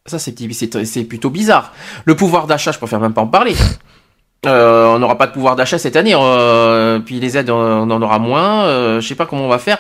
Ça 0.07 0.19
c'est 0.19 1.05
plutôt 1.05 1.31
bizarre. 1.31 1.73
Le 2.05 2.17
pouvoir 2.17 2.47
d'achat, 2.49 2.73
je 2.73 2.79
préfère 2.79 2.99
même 3.01 3.15
pas 3.15 3.23
en 3.23 3.29
parler. 3.29 3.55
Euh, 4.45 4.87
on 4.87 4.99
n'aura 4.99 5.17
pas 5.17 5.29
de 5.29 5.33
pouvoir 5.33 5.55
d'achat 5.55 5.79
cette 5.79 5.95
année. 5.95 6.15
euh, 6.17 6.99
puis 6.99 7.21
les 7.21 7.39
aides, 7.39 7.51
on, 7.51 7.55
on 7.57 7.91
en 7.91 8.03
aura 8.03 8.19
moins. 8.19 8.65
Euh, 8.65 9.01
je 9.01 9.07
sais 9.07 9.15
pas 9.15 9.25
comment 9.25 9.45
on 9.45 9.49
va 9.49 9.59
faire. 9.59 9.79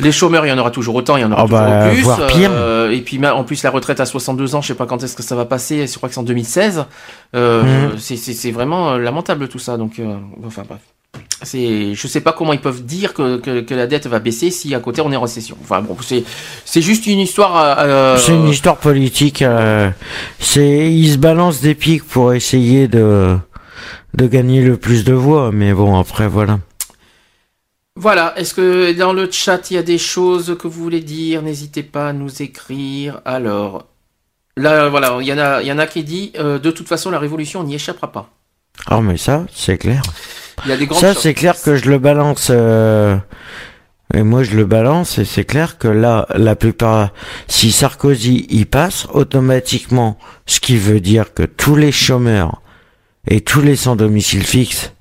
Les 0.00 0.10
chômeurs, 0.12 0.46
il 0.46 0.48
y 0.48 0.52
en 0.52 0.58
aura 0.58 0.70
toujours 0.70 0.94
autant, 0.94 1.16
il 1.18 1.20
y 1.20 1.24
en 1.24 1.32
aura 1.32 1.42
Ah 1.42 1.46
bah, 1.46 1.88
toujours 1.90 1.92
plus. 1.94 2.02
voire 2.02 2.26
pire. 2.26 2.50
Euh, 2.52 2.90
et 2.90 3.00
puis 3.02 3.20
en 3.26 3.44
plus 3.44 3.62
la 3.62 3.70
retraite 3.70 4.00
à 4.00 4.06
62 4.06 4.54
ans, 4.54 4.62
je 4.62 4.68
sais 4.68 4.74
pas 4.74 4.86
quand 4.86 5.02
est-ce 5.02 5.14
que 5.14 5.22
ça 5.22 5.36
va 5.36 5.44
passer. 5.44 5.86
Je 5.86 5.96
crois 5.96 6.08
que 6.08 6.14
c'est 6.14 6.20
en 6.20 6.24
2016. 6.24 6.86
Euh, 7.36 7.90
Mhm. 7.92 7.98
c'est- 7.98 8.50
vraiment 8.50 8.92
euh, 8.92 8.98
lamentable 8.98 9.48
tout 9.48 9.58
ça. 9.58 9.76
Donc, 9.76 9.98
euh, 9.98 10.14
enfin 10.46 10.62
bref. 10.66 10.80
C'est, 11.42 11.94
je 11.94 12.06
sais 12.06 12.20
pas 12.22 12.32
comment 12.32 12.52
ils 12.54 12.60
peuvent 12.60 12.82
dire 12.84 13.12
que, 13.14 13.36
que, 13.38 13.60
que 13.60 13.74
la 13.74 13.86
dette 13.86 14.06
va 14.06 14.18
baisser 14.20 14.50
si 14.50 14.74
à 14.74 14.78
côté 14.80 15.02
on 15.02 15.10
est 15.12 15.16
en 15.16 15.20
récession. 15.22 15.56
Enfin 15.62 15.82
bon, 15.82 15.96
c'est 16.00 16.22
c'est 16.64 16.80
juste 16.80 17.06
une 17.06 17.18
histoire. 17.18 17.76
euh, 17.80 18.16
C'est 18.16 18.32
une 18.32 18.48
histoire 18.48 18.76
politique. 18.78 19.42
euh, 19.42 19.90
c'est 20.38 20.90
ils 20.90 21.12
se 21.12 21.18
balancent 21.18 21.60
des 21.60 21.74
pics 21.74 22.04
pour 22.04 22.32
essayer 22.32 22.88
de 22.88 23.36
de 24.14 24.26
gagner 24.26 24.62
le 24.62 24.76
plus 24.76 25.04
de 25.04 25.12
voix. 25.12 25.50
Mais 25.52 25.72
bon, 25.74 25.98
après 25.98 26.28
voilà. 26.28 26.60
Voilà, 27.96 28.32
est-ce 28.38 28.54
que 28.54 28.92
dans 28.92 29.12
le 29.12 29.30
chat 29.30 29.70
il 29.70 29.74
y 29.74 29.78
a 29.78 29.82
des 29.82 29.98
choses 29.98 30.56
que 30.58 30.66
vous 30.66 30.82
voulez 30.82 31.00
dire? 31.00 31.42
N'hésitez 31.42 31.82
pas 31.82 32.08
à 32.08 32.12
nous 32.12 32.42
écrire. 32.42 33.20
Alors, 33.24 33.86
là 34.56 34.88
voilà, 34.88 35.18
il 35.20 35.26
y 35.26 35.32
en 35.32 35.38
a, 35.38 35.60
il 35.62 35.68
y 35.68 35.72
en 35.72 35.78
a 35.78 35.86
qui 35.86 36.02
dit 36.02 36.32
euh, 36.38 36.58
de 36.58 36.70
toute 36.70 36.88
façon 36.88 37.10
la 37.10 37.18
révolution 37.18 37.60
on 37.60 37.64
n'y 37.64 37.74
échappera 37.74 38.10
pas. 38.10 38.30
Ah 38.86 39.00
mais 39.02 39.18
ça, 39.18 39.46
c'est 39.54 39.76
clair. 39.76 40.02
Il 40.64 40.70
y 40.70 40.72
a 40.72 40.76
des 40.76 40.86
grandes 40.86 41.00
Ça, 41.00 41.14
c'est 41.14 41.34
clair 41.34 41.60
que 41.60 41.76
je 41.76 41.90
le 41.90 41.98
balance. 41.98 42.48
euh, 42.50 43.16
Et 44.14 44.22
moi, 44.22 44.42
je 44.42 44.56
le 44.56 44.64
balance, 44.66 45.18
et 45.18 45.24
c'est 45.24 45.44
clair 45.44 45.78
que 45.78 45.88
là, 45.88 46.26
la 46.34 46.54
plupart, 46.56 47.10
si 47.48 47.72
Sarkozy 47.72 48.46
y 48.50 48.64
passe, 48.66 49.06
automatiquement, 49.12 50.18
ce 50.46 50.60
qui 50.60 50.76
veut 50.76 51.00
dire 51.00 51.32
que 51.34 51.42
tous 51.44 51.76
les 51.76 51.92
chômeurs 51.92 52.60
et 53.26 53.40
tous 53.40 53.60
les 53.62 53.76
sans 53.76 53.96
domicile 53.96 54.44
fixe 54.44 54.92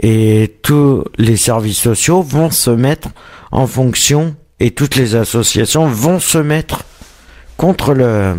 et 0.00 0.58
tous 0.62 1.04
les 1.16 1.36
services 1.36 1.78
sociaux 1.78 2.22
vont 2.22 2.50
se 2.50 2.70
mettre 2.70 3.08
en 3.50 3.66
fonction 3.66 4.36
et 4.60 4.70
toutes 4.70 4.96
les 4.96 5.14
associations 5.14 5.86
vont 5.86 6.20
se 6.20 6.38
mettre 6.38 6.84
contre 7.56 7.94
le 7.94 8.36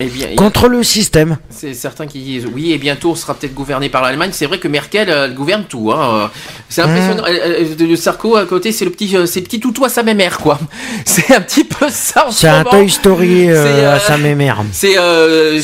Eh 0.00 0.06
bien, 0.06 0.28
a- 0.32 0.36
contre 0.36 0.68
le 0.68 0.82
système. 0.82 1.36
c'est 1.50 1.74
certains 1.74 2.06
qui 2.06 2.20
disent 2.20 2.46
oui 2.54 2.72
et 2.72 2.78
bientôt 2.78 3.10
on 3.10 3.14
sera 3.14 3.34
peut-être 3.34 3.54
gouverné 3.54 3.88
par 3.88 4.02
l'Allemagne. 4.02 4.30
C'est 4.32 4.46
vrai 4.46 4.58
que 4.58 4.66
Merkel 4.68 5.10
euh, 5.10 5.26
elle 5.26 5.34
gouverne 5.34 5.64
tout. 5.68 5.92
Hein. 5.92 6.30
C'est 6.68 6.82
impressionnant. 6.82 7.24
Elle- 7.26 7.54
elle- 7.60 7.76
de- 7.76 7.86
de 7.86 7.96
Sarko 7.96 8.36
à 8.36 8.46
côté 8.46 8.72
c'est 8.72 8.84
le 8.84 8.90
petit, 8.90 9.14
euh, 9.16 9.26
c'est 9.26 9.40
le 9.40 9.44
petit 9.46 9.60
toutou 9.60 9.84
à 9.84 9.88
sa 9.88 10.02
mère 10.02 10.38
quoi. 10.38 10.58
C'est 11.04 11.34
un 11.34 11.40
petit 11.40 11.64
peu 11.64 11.86
ça. 11.90 12.26
en 12.28 12.30
ce 12.30 12.40
C'est 12.40 12.48
un 12.48 12.58
moment. 12.58 12.70
Toy 12.70 12.88
Story 12.90 13.50
euh, 13.50 13.54
euh, 13.66 13.96
à 13.96 13.98
sa 14.00 14.16
mémère. 14.16 14.62
C'est 14.72 14.96
euh, 14.98 15.58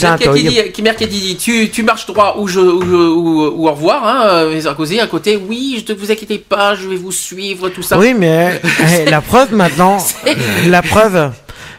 qui 0.72 0.82
Merkel 0.82 1.08
qui 1.08 1.18
dit, 1.20 1.36
tu, 1.36 1.70
tu 1.70 1.82
marches 1.82 2.06
droit 2.06 2.36
ou 2.38 2.46
je 2.48 2.60
ou, 2.60 2.82
je- 2.82 2.94
ou, 2.94 3.46
ou 3.62 3.68
au 3.68 3.72
revoir. 3.72 4.04
Hein, 4.06 4.60
Sarkozy 4.60 5.00
à 5.00 5.06
côté, 5.06 5.36
oui, 5.36 5.82
je 5.86 5.92
ne 5.92 5.98
vous 5.98 6.10
inquiétez 6.10 6.38
pas, 6.38 6.74
je 6.74 6.88
vais 6.88 6.96
vous 6.96 7.12
suivre, 7.12 7.68
tout 7.70 7.82
ça. 7.82 7.98
Oui, 7.98 8.14
mais 8.14 8.60
eh, 9.06 9.08
la 9.10 9.20
preuve 9.20 9.54
maintenant, 9.54 9.98
la 10.66 10.82
preuve, 10.82 11.30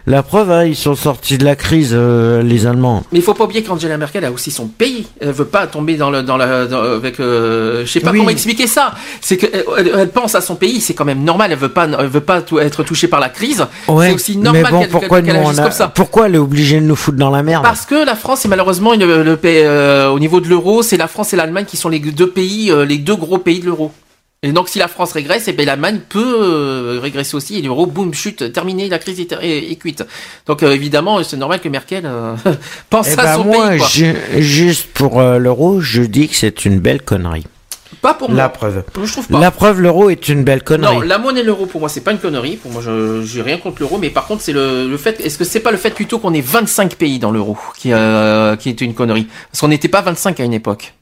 la 0.10 0.24
preuve, 0.24 0.50
hein, 0.52 0.64
ils 0.66 0.76
sont 0.76 0.96
sortis 0.96 1.38
de 1.38 1.44
la 1.46 1.56
crise, 1.56 1.92
euh, 1.94 2.42
les 2.42 2.66
Allemands. 2.66 3.04
Mais 3.12 3.20
il 3.20 3.22
faut 3.22 3.34
pas 3.34 3.44
oublier 3.44 3.62
qu'Angela 3.62 3.98
Merkel 3.98 4.24
a 4.26 4.32
aussi 4.32 4.50
son 4.52 4.68
pays. 4.68 5.06
Elle 5.20 5.32
veut 5.32 5.46
pas 5.46 5.68
tomber 5.68 5.96
dans 5.98 6.10
le 6.10 6.24
dans 6.24 6.38
la 6.38 6.66
dans- 6.66 6.82
avec. 6.82 7.20
Euh, 7.20 7.86
je 7.86 7.92
sais 7.92 8.00
pas 8.00 8.12
Oui. 8.12 8.20
comment 8.20 8.30
expliquer 8.30 8.68
ça. 8.68 8.94
C'est 9.22 9.38
qu'elle 9.38 9.66
elle, 9.78 9.92
elle 10.00 10.10
pense 10.10 10.34
à 10.36 10.42
son 10.42 10.56
pays. 10.56 10.80
C'est 10.82 10.94
quand 10.94 11.06
même 11.06 11.24
normal. 11.24 11.52
Elle 11.52 11.58
veut 11.58 11.70
pas 11.70 11.88
elle 12.00 12.08
veut 12.08 12.22
pas 12.22 12.42
être 12.62 12.84
touchée 12.84 13.08
par 13.08 13.20
la 13.20 13.30
crise. 13.30 13.66
c'est 13.86 14.14
aussi 14.14 14.38
normal 14.38 14.64
mais 14.64 14.72
bon, 14.72 14.80
qu'elle 14.80 14.90
pourquoi 14.90 15.22
qu'elle 15.22 15.36
nous, 15.36 15.42
agisse 15.48 15.60
on 15.60 15.62
a- 15.62 15.64
comme 15.64 15.72
ça. 15.74 15.88
pourquoi 15.90 16.28
elle 16.28 16.36
est 16.36 16.40
obligée 16.40 16.80
de 16.80 16.86
nous 16.86 16.96
foutre 16.96 17.18
dans 17.18 17.30
la 17.30 17.44
merde? 17.44 17.64
Parce 17.64 17.86
que 17.86 18.06
la 18.06 18.16
France 18.16 18.46
est 18.46 18.50
malheureusement 18.50 18.94
une, 18.94 19.04
le 19.06 19.36
pays 19.36 19.62
euh, 19.64 20.10
au 20.10 20.20
niveau 20.20 20.40
de 20.40 20.48
l'euro, 20.48 20.84
c'est 20.84 20.98
la 20.98 21.08
France 21.08 21.34
et 21.34 21.36
l'Allemagne 21.36 21.66
qui 21.66 21.76
sont 21.78 21.90
les 21.90 22.00
deux 22.00 22.28
pays, 22.30 22.72
euh, 22.72 22.86
les 22.86 22.98
deux 22.98 23.16
gros 23.16 23.38
pays 23.40 23.60
de 23.60 23.66
l'euro. 23.66 23.92
Et 24.44 24.52
donc 24.52 24.70
si 24.70 24.78
la 24.78 24.88
France 24.88 25.14
régresse, 25.14 25.48
et 25.48 25.54
ben 25.54 25.66
l'Allemagne 25.66 26.00
peut 26.08 26.38
euh, 26.44 27.00
régresser 27.02 27.36
aussi 27.36 27.58
et 27.58 27.62
l'euro 27.64 27.88
boum 27.88 28.14
chute, 28.14 28.54
terminé, 28.54 28.88
la 28.88 29.00
crise 29.00 29.20
est, 29.20 29.32
est- 29.42 29.72
est 29.72 29.76
cuite. 29.78 30.06
Donc 30.46 30.62
euh, 30.62 30.74
évidemment, 30.74 31.24
c'est 31.24 31.38
normal 31.38 31.60
que 31.60 31.70
Merkel 31.70 32.04
euh, 32.06 32.36
pense 32.92 33.08
Eh 33.10 33.20
à 33.20 33.24
ben 33.24 33.36
son 33.36 33.44
moi, 33.46 33.70
pays. 33.70 33.78
Quoi. 33.80 33.88
ju- 33.88 34.16
juste 34.38 34.90
pour 34.94 35.20
euh, 35.20 35.40
l'euro, 35.40 35.82
je 35.82 36.04
dis 36.04 36.28
que 36.28 36.36
c'est 36.36 36.66
une 36.66 36.80
belle 36.80 37.02
connerie. 37.02 37.46
Pas 38.02 38.14
pour 38.14 38.30
La 38.30 38.36
moi. 38.44 38.50
preuve. 38.50 38.84
Je 39.04 39.12
trouve 39.12 39.28
pas. 39.28 39.40
La 39.40 39.50
preuve, 39.50 39.82
l'euro 39.82 40.12
est 40.12 40.30
une 40.30 40.44
belle 40.44 40.62
connerie. 40.62 40.96
Non, 40.98 41.02
la 41.02 41.18
monnaie 41.18 41.42
l'euro 41.42 41.66
pour 41.66 41.80
moi 41.80 41.90
c'est 41.90 42.02
pas 42.02 42.12
une 42.12 42.20
connerie. 42.20 42.58
Pour 42.58 42.70
moi, 42.72 42.82
je 42.86 43.24
j'ai 43.26 43.42
rien 43.42 43.58
contre 43.58 43.82
l'euro, 43.82 43.98
mais 43.98 44.12
par 44.12 44.28
contre 44.28 44.44
c'est 44.44 44.54
le, 44.54 44.88
le 44.88 44.98
fait. 44.98 45.20
Est-ce 45.20 45.40
que 45.40 45.46
c'est 45.46 45.62
pas 45.62 45.72
le 45.72 45.78
fait 45.78 45.90
plutôt 45.90 46.20
qu'on 46.20 46.34
ait 46.36 46.42
25 46.42 46.94
pays 46.96 47.18
dans 47.18 47.32
l'euro 47.32 47.58
qui 47.76 47.92
euh, 47.92 48.56
qui 48.56 48.70
est 48.70 48.82
une 48.82 48.94
connerie? 48.94 49.28
Parce 49.52 49.62
qu'on 49.62 49.70
n'était 49.70 49.88
pas 49.88 50.02
25 50.02 50.40
à 50.42 50.44
une 50.44 50.54
époque. 50.54 50.94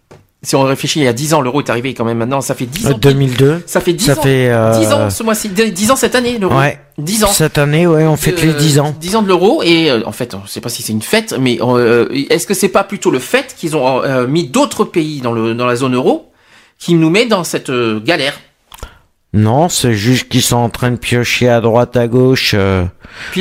Si 0.45 0.55
on 0.55 0.61
réfléchit, 0.63 0.99
il 0.99 1.03
y 1.05 1.07
a 1.07 1.13
10 1.13 1.33
ans, 1.33 1.41
l'euro 1.41 1.59
est 1.61 1.69
arrivé 1.69 1.93
quand 1.93 2.05
même 2.05 2.19
maintenant. 2.19 2.39
Ça 2.39 2.53
fait 2.55 2.65
10 2.67 2.85
Euh, 2.87 2.91
ans. 2.93 2.97
2002. 2.99 3.63
Ça 3.65 3.81
fait 3.81 3.93
10 3.93 4.05
Ça 4.05 4.13
ans. 4.13 4.21
fait, 4.21 4.49
euh, 4.51 4.79
10 4.79 4.93
ans 4.93 5.09
ce 5.09 5.23
mois-ci. 5.23 5.49
10 5.49 5.91
ans 5.91 5.95
cette 5.95 6.15
année 6.15 6.37
l'euro. 6.37 6.55
Ouais. 6.57 6.79
10 6.97 7.23
ans. 7.23 7.27
Cette 7.27 7.57
année, 7.57 7.87
ouais, 7.87 8.05
on 8.05 8.15
fête 8.15 8.41
les 8.41 8.49
Euh, 8.49 8.57
10 8.57 8.79
ans. 8.79 8.95
10 8.99 9.15
ans 9.15 9.21
de 9.23 9.27
l'euro 9.27 9.61
et 9.63 9.89
euh, 9.89 10.01
en 10.05 10.11
fait, 10.11 10.35
je 10.45 10.49
sais 10.51 10.61
pas 10.61 10.69
si 10.69 10.83
c'est 10.83 10.93
une 10.93 11.01
fête, 11.01 11.35
mais 11.39 11.57
euh, 11.61 12.07
est-ce 12.29 12.45
que 12.47 12.53
c'est 12.53 12.69
pas 12.69 12.83
plutôt 12.83 13.11
le 13.11 13.19
fait 13.19 13.55
qu'ils 13.57 13.75
ont 13.75 14.03
euh, 14.03 14.27
mis 14.27 14.47
d'autres 14.47 14.85
pays 14.85 15.19
dans 15.19 15.33
le 15.33 15.53
dans 15.55 15.65
la 15.65 15.75
zone 15.75 15.95
euro 15.95 16.31
qui 16.79 16.93
nous 16.93 17.09
met 17.09 17.25
dans 17.25 17.43
cette 17.43 17.69
euh, 17.69 17.99
galère? 17.99 18.39
Non, 19.35 19.69
c'est 19.69 19.93
juste 19.93 20.29
qu'ils 20.29 20.41
sont 20.41 20.55
en 20.57 20.69
train 20.69 20.91
de 20.91 20.95
piocher 20.95 21.49
à 21.49 21.59
droite, 21.61 21.95
à 21.97 22.07
gauche. 22.07 22.53
euh, 22.57 22.85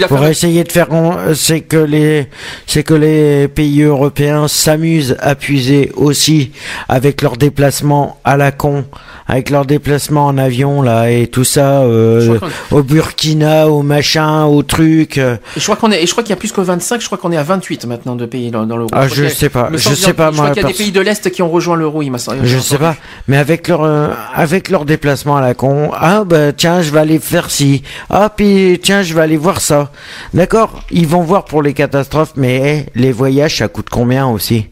pour 0.09 0.25
essayer 0.27 0.62
de 0.62 0.71
faire, 0.71 0.89
c'est 1.35 1.61
que 1.62 1.77
les, 1.77 2.29
c'est 2.66 2.83
que 2.85 2.95
les 2.95 3.49
pays 3.49 3.83
européens 3.83 4.47
s'amusent 4.47 5.16
à 5.21 5.35
puiser 5.35 5.91
aussi 5.97 6.53
avec 6.89 7.23
leurs 7.23 7.37
déplacements 7.37 8.19
à 8.25 8.37
la 8.37 8.53
con, 8.53 8.85
avec 9.27 9.51
leurs 9.51 9.65
déplacements 9.66 10.27
en 10.27 10.37
avion 10.39 10.83
là 10.83 11.11
et 11.11 11.27
tout 11.27 11.43
ça, 11.45 11.81
euh, 11.81 12.39
Je 12.71 12.75
au 12.77 12.83
Burkina, 12.83 13.69
au 13.69 13.83
machin, 13.83 14.45
au 14.45 14.62
truc. 14.62 15.19
euh, 15.19 15.37
Et 15.57 15.61
je 15.61 15.65
crois 15.65 15.77
qu'on 15.77 15.91
est, 15.91 16.07
je 16.07 16.11
crois 16.12 16.23
qu'il 16.23 16.31
y 16.31 16.35
a 16.35 16.37
plus 16.37 16.53
que 16.53 16.61
25, 16.61 17.01
je 17.01 17.07
crois 17.07 17.19
qu'on 17.19 17.33
est 17.33 17.37
à 17.37 17.43
28 17.43 17.87
maintenant 17.87 18.15
de 18.16 18.27
pays 18.27 18.51
dans, 18.51 18.66
dans 18.66 18.77
l'euro. 18.77 18.91
Ah, 18.93 19.09
je 19.09 19.25
a- 19.25 19.31
sais 19.31 19.49
pas, 19.49 19.71
je 19.73 19.79
sais 19.95 20.12
pas, 20.12 20.31
Je 20.31 20.37
crois 20.37 20.51
qu'il 20.51 20.62
y 20.62 20.66
a 20.66 20.69
des 20.69 20.75
pays 20.75 20.93
de 20.93 21.01
l'Est 21.01 21.31
qui 21.31 21.43
ont 21.43 21.51
rejoint 21.51 21.77
l'euro, 21.77 22.03
il 22.03 22.11
m'a 22.11 22.19
semblé. 22.19 22.41
Je 22.45 22.59
sais 22.59 22.79
pas, 22.79 22.97
mais 23.29 23.39
avec 23.39 23.66
leur 23.69 23.83
euh, 23.83 24.09
avec 24.35 24.69
leur 24.71 24.85
déplacement 24.85 25.37
à 25.37 25.41
la 25.41 25.55
con, 25.55 25.84
ah 25.93 26.24
bah 26.24 26.52
tiens, 26.52 26.82
je 26.82 26.90
vais 26.90 27.01
aller 27.01 27.19
faire 27.19 27.51
ci. 27.51 27.82
Ah 28.11 28.31
puis 28.35 28.78
tiens, 28.82 29.02
je 29.02 29.15
vais 29.15 29.20
aller 29.23 29.36
voir 29.36 29.61
ça. 29.61 29.90
D'accord, 30.32 30.82
ils 30.90 31.06
vont 31.06 31.23
voir 31.23 31.44
pour 31.44 31.62
les 31.62 31.74
catastrophes, 31.74 32.32
mais 32.36 32.86
eh, 32.94 32.98
les 32.98 33.12
voyages 33.12 33.59
ça 33.59 33.69
coûte 33.69 33.89
combien 33.90 34.27
aussi? 34.27 34.69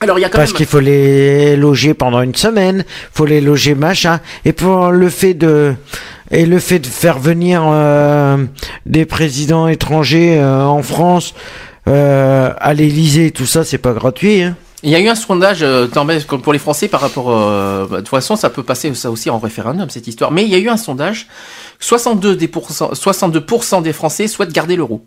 Alors 0.00 0.18
il 0.18 0.22
y 0.22 0.24
a 0.24 0.28
quand 0.28 0.38
Parce 0.38 0.50
même. 0.50 0.56
qu'il 0.58 0.66
faut 0.66 0.80
les 0.80 1.56
loger 1.56 1.94
pendant 1.94 2.20
une 2.20 2.34
semaine, 2.34 2.84
faut 3.12 3.24
les 3.24 3.40
loger 3.40 3.74
machin, 3.74 4.20
et 4.44 4.52
pour 4.52 4.90
le 4.90 5.08
fait 5.08 5.34
de 5.34 5.74
et 6.30 6.44
le 6.44 6.58
fait 6.58 6.78
de 6.78 6.86
faire 6.86 7.18
venir 7.18 7.62
euh, 7.64 8.44
des 8.84 9.06
présidents 9.06 9.68
étrangers 9.68 10.38
euh, 10.38 10.64
en 10.64 10.82
France 10.82 11.34
euh, 11.88 12.52
à 12.58 12.74
l'Élysée, 12.74 13.30
tout 13.30 13.46
ça, 13.46 13.64
c'est 13.64 13.78
pas 13.78 13.92
gratuit. 13.92 14.42
Hein. 14.42 14.56
Il 14.86 14.92
y 14.92 14.94
a 14.94 15.00
eu 15.00 15.08
un 15.08 15.16
sondage 15.16 15.64
euh, 15.64 15.88
pour 15.88 16.52
les 16.52 16.60
Français 16.60 16.86
par 16.86 17.00
rapport. 17.00 17.28
euh, 17.30 17.86
bah, 17.90 17.96
de 17.96 18.00
toute 18.02 18.08
façon, 18.08 18.36
ça 18.36 18.50
peut 18.50 18.62
passer 18.62 18.94
ça 18.94 19.10
aussi 19.10 19.28
en 19.30 19.38
référendum 19.40 19.90
cette 19.90 20.06
histoire. 20.06 20.30
Mais 20.30 20.44
il 20.44 20.48
y 20.48 20.54
a 20.54 20.58
eu 20.58 20.68
un 20.68 20.76
sondage. 20.76 21.26
62 21.80 22.36
des 22.36 22.46
pourcents- 22.46 22.92
62% 22.94 23.82
des 23.82 23.92
Français 23.92 24.28
souhaitent 24.28 24.52
garder 24.52 24.76
l'euro. 24.76 25.04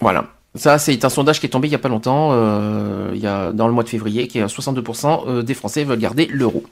Voilà. 0.00 0.26
Ça, 0.54 0.78
c'est 0.78 1.02
un 1.04 1.08
sondage 1.08 1.40
qui 1.40 1.46
est 1.46 1.48
tombé 1.50 1.68
il 1.68 1.72
y 1.72 1.74
a 1.74 1.78
pas 1.78 1.88
longtemps, 1.88 2.30
euh, 2.32 3.10
il 3.14 3.20
y 3.20 3.26
a 3.26 3.52
dans 3.52 3.66
le 3.68 3.72
mois 3.74 3.82
de 3.82 3.88
février, 3.88 4.28
qui 4.28 4.38
est 4.38 4.42
à 4.42 4.46
62% 4.46 5.24
euh, 5.28 5.42
des 5.42 5.54
Français 5.54 5.84
veulent 5.84 5.98
garder 5.98 6.26
l'euro. 6.30 6.62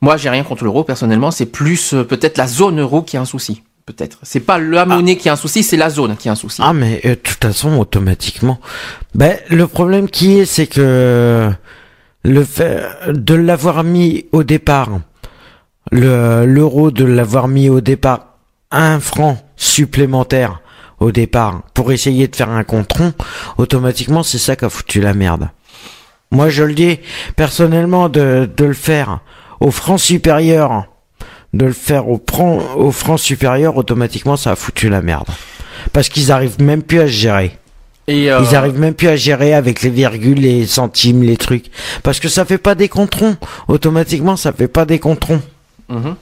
Moi, 0.00 0.16
j'ai 0.16 0.30
rien 0.30 0.42
contre 0.44 0.64
l'euro 0.64 0.82
personnellement. 0.84 1.30
C'est 1.30 1.46
plus 1.46 1.94
euh, 1.94 2.02
peut-être 2.04 2.38
la 2.38 2.46
zone 2.48 2.80
euro 2.80 3.02
qui 3.02 3.16
a 3.16 3.20
un 3.20 3.24
souci. 3.24 3.62
Peut-être. 3.86 4.18
C'est 4.24 4.40
pas 4.40 4.58
la 4.58 4.84
monnaie 4.84 5.16
qui 5.16 5.28
a 5.28 5.34
un 5.34 5.36
souci, 5.36 5.62
c'est 5.62 5.76
la 5.76 5.90
zone 5.90 6.16
qui 6.16 6.28
a 6.28 6.32
un 6.32 6.34
souci. 6.34 6.60
Ah 6.64 6.72
mais 6.72 7.00
euh, 7.04 7.10
de 7.10 7.14
toute 7.14 7.40
façon 7.40 7.78
automatiquement. 7.78 8.58
Ben 9.14 9.38
le 9.48 9.68
problème 9.68 10.10
qui 10.10 10.40
est 10.40 10.44
c'est 10.44 10.66
que 10.66 11.52
le 12.24 12.44
fait 12.44 12.82
de 13.06 13.34
l'avoir 13.34 13.84
mis 13.84 14.26
au 14.32 14.42
départ 14.42 14.90
le 15.92 16.44
l'euro 16.46 16.90
de 16.90 17.04
l'avoir 17.04 17.46
mis 17.46 17.68
au 17.68 17.80
départ 17.80 18.38
un 18.72 18.98
franc 18.98 19.38
supplémentaire 19.54 20.60
au 20.98 21.12
départ 21.12 21.62
pour 21.72 21.92
essayer 21.92 22.26
de 22.26 22.34
faire 22.34 22.50
un 22.50 22.64
contron, 22.64 23.12
automatiquement 23.56 24.24
c'est 24.24 24.38
ça 24.38 24.56
qui 24.56 24.64
a 24.64 24.68
foutu 24.68 25.00
la 25.00 25.14
merde. 25.14 25.48
Moi 26.32 26.48
je 26.48 26.64
le 26.64 26.74
dis 26.74 26.98
personnellement 27.36 28.08
de, 28.08 28.50
de 28.56 28.64
le 28.64 28.74
faire 28.74 29.20
au 29.60 29.70
franc 29.70 29.96
supérieur, 29.96 30.86
de 31.56 31.66
le 31.66 31.72
faire 31.72 32.08
au 32.08 32.22
franc, 32.28 32.58
au 32.76 32.90
franc 32.92 33.16
supérieur, 33.16 33.76
automatiquement 33.76 34.36
ça 34.36 34.52
a 34.52 34.56
foutu 34.56 34.88
la 34.88 35.02
merde. 35.02 35.26
Parce 35.92 36.08
qu'ils 36.08 36.32
arrivent 36.32 36.60
même 36.60 36.82
plus 36.82 37.00
à 37.00 37.06
se 37.06 37.12
gérer. 37.12 37.56
Et, 38.08 38.30
euh, 38.30 38.40
Ils 38.48 38.54
arrivent 38.54 38.78
même 38.78 38.94
plus 38.94 39.08
à 39.08 39.16
gérer 39.16 39.52
avec 39.52 39.82
les 39.82 39.90
virgules, 39.90 40.38
les 40.38 40.66
centimes, 40.66 41.22
les 41.24 41.36
trucs. 41.36 41.66
Parce 42.04 42.20
que 42.20 42.28
ça 42.28 42.44
fait 42.44 42.58
pas 42.58 42.74
des 42.76 42.88
controns. 42.88 43.36
Automatiquement, 43.66 44.36
ça 44.36 44.52
fait 44.52 44.68
pas 44.68 44.84
des 44.84 44.98
controns. 45.00 45.42
Mhm. 45.88 46.14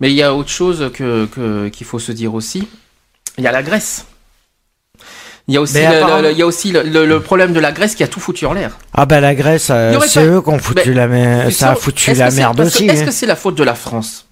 Mais 0.00 0.10
il 0.10 0.16
y 0.16 0.22
a 0.22 0.34
autre 0.34 0.48
chose 0.48 0.90
que 0.94 1.68
qu'il 1.68 1.86
faut 1.86 1.98
se 1.98 2.12
dire 2.12 2.34
aussi. 2.34 2.66
Il 3.38 3.44
y 3.44 3.46
a 3.46 3.52
la 3.52 3.62
Grèce. 3.62 4.06
Il 5.48 5.54
y 5.54 5.56
a 5.56 5.60
aussi, 5.60 5.80
le, 5.80 5.86
apparemment- 5.86 6.22
le- 6.22 6.30
il 6.32 6.38
y 6.38 6.42
a 6.42 6.46
aussi 6.46 6.70
le, 6.72 6.82
le- 6.82 7.04
le 7.04 7.20
problème 7.20 7.52
de 7.52 7.60
la 7.60 7.72
Grèce 7.72 7.94
qui 7.94 8.02
a 8.04 8.08
tout 8.08 8.20
foutu 8.20 8.46
en 8.46 8.52
l'air. 8.52 8.78
Ah 8.94 9.06
bah 9.06 9.20
la 9.20 9.34
Grèce, 9.34 9.68
euh, 9.70 9.98
c'est 10.06 10.20
pas- 10.20 10.26
eux 10.26 10.40
qui 10.40 10.48
ont 10.50 10.58
foutu 10.58 10.90
Mais- 10.90 10.94
la 10.94 11.08
merde. 11.08 11.50
Ça 11.50 11.72
a 11.72 11.74
foutu 11.74 12.12
la 12.14 12.28
aussi. 12.28 12.86
Est-ce 12.86 13.02
hein. 13.02 13.04
que 13.06 13.10
c'est 13.10 13.26
la 13.26 13.36
faute 13.36 13.56
de 13.56 13.64
la 13.64 13.74
France? 13.74 14.26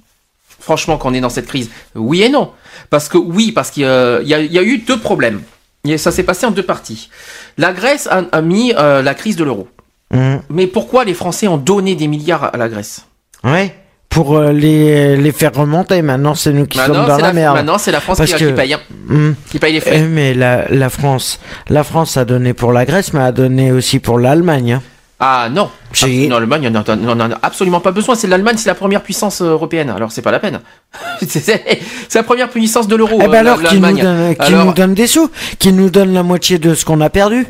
Franchement, 0.60 0.98
qu'on 0.98 1.14
est 1.14 1.20
dans 1.20 1.28
cette 1.30 1.46
crise, 1.46 1.70
oui 1.94 2.22
et 2.22 2.28
non. 2.28 2.50
Parce 2.90 3.08
que 3.08 3.18
oui, 3.18 3.50
parce 3.52 3.70
qu'il 3.70 3.82
y 3.84 3.86
a, 3.86 4.20
y 4.40 4.58
eu 4.58 4.78
deux 4.78 4.98
problèmes. 4.98 5.40
Et 5.84 5.96
ça 5.96 6.12
s'est 6.12 6.22
passé 6.22 6.44
en 6.46 6.50
deux 6.50 6.62
parties. 6.62 7.08
La 7.56 7.72
Grèce 7.72 8.06
a, 8.10 8.22
a 8.32 8.40
mis 8.42 8.72
euh, 8.76 9.00
la 9.02 9.14
crise 9.14 9.36
de 9.36 9.44
l'euro. 9.44 9.66
Hum, 10.12 10.42
Mais 10.50 10.66
pourquoi 10.66 11.04
les 11.04 11.14
Français 11.14 11.48
ont 11.48 11.56
donné 11.56 11.94
des 11.94 12.06
milliards 12.08 12.50
à 12.52 12.56
la 12.58 12.68
Grèce? 12.68 13.06
Ouais. 13.44 13.74
Pour 14.10 14.36
euh, 14.36 14.52
les, 14.52 15.16
les 15.16 15.32
faire 15.32 15.54
remonter. 15.54 16.02
Maintenant, 16.02 16.34
c'est 16.34 16.52
nous 16.52 16.66
qui 16.66 16.76
Maintenant, 16.78 16.94
sommes 16.96 17.06
dans 17.06 17.16
la, 17.16 17.28
la, 17.28 17.32
merde. 17.32 17.54
maintenant, 17.56 17.78
c'est 17.78 17.92
la 17.92 18.00
France 18.00 18.18
Parce 18.18 18.32
qui, 18.34 18.38
que- 18.44 18.48
qui 18.50 18.52
paye, 18.54 18.74
hein, 18.74 18.80
Hum. 19.08 19.34
qui 19.50 19.58
paye 19.58 19.72
les 19.72 19.78
Eh, 19.78 19.80
frais. 19.80 20.00
mais 20.02 20.34
la, 20.34 20.66
la 20.68 20.90
France, 20.90 21.38
la 21.68 21.84
France 21.84 22.16
a 22.16 22.24
donné 22.24 22.52
pour 22.52 22.72
la 22.72 22.84
Grèce, 22.84 23.12
mais 23.14 23.20
a 23.20 23.32
donné 23.32 23.70
aussi 23.72 24.00
pour 24.00 24.18
l'Allemagne. 24.18 24.72
hein. 24.74 24.82
Ah 25.22 25.48
non, 25.52 25.68
Si. 25.92 26.24
Ah, 26.24 26.28
non, 26.30 26.38
l'Allemagne 26.38 26.70
on 26.72 26.76
en 26.76 26.80
a- 26.80 26.96
on 27.14 27.20
en 27.20 27.30
a 27.32 27.38
absolument 27.42 27.80
pas 27.80 27.90
besoin. 27.92 28.14
C'est 28.14 28.26
l'Allemagne, 28.26 28.56
c'est 28.56 28.70
la 28.70 28.74
première 28.74 29.02
puissance 29.02 29.42
euh, 29.42 29.50
européenne. 29.50 29.90
Alors 29.90 30.12
c'est 30.12 30.22
pas 30.22 30.30
la 30.30 30.38
peine. 30.40 30.60
c'est 31.20 32.14
la 32.14 32.22
première 32.22 32.48
puissance 32.48 32.88
de 32.88 32.96
l'euro. 32.96 33.18
Eh 33.20 33.24
euh, 33.24 33.28
ben 33.28 33.46
alors, 33.46 33.62
qui 33.62 33.78
nous, 33.78 33.98
donne, 34.00 34.34
qui 34.34 34.40
Alors- 34.40 34.64
nous 34.64 34.72
donne 34.72 34.94
des 34.94 35.06
sous, 35.06 35.30
qui 35.58 35.72
nous 35.74 35.90
donne 35.90 36.14
la 36.14 36.22
moitié 36.22 36.58
de 36.58 36.74
ce 36.74 36.86
qu'on 36.86 37.00
a 37.02 37.10
perdu. 37.10 37.46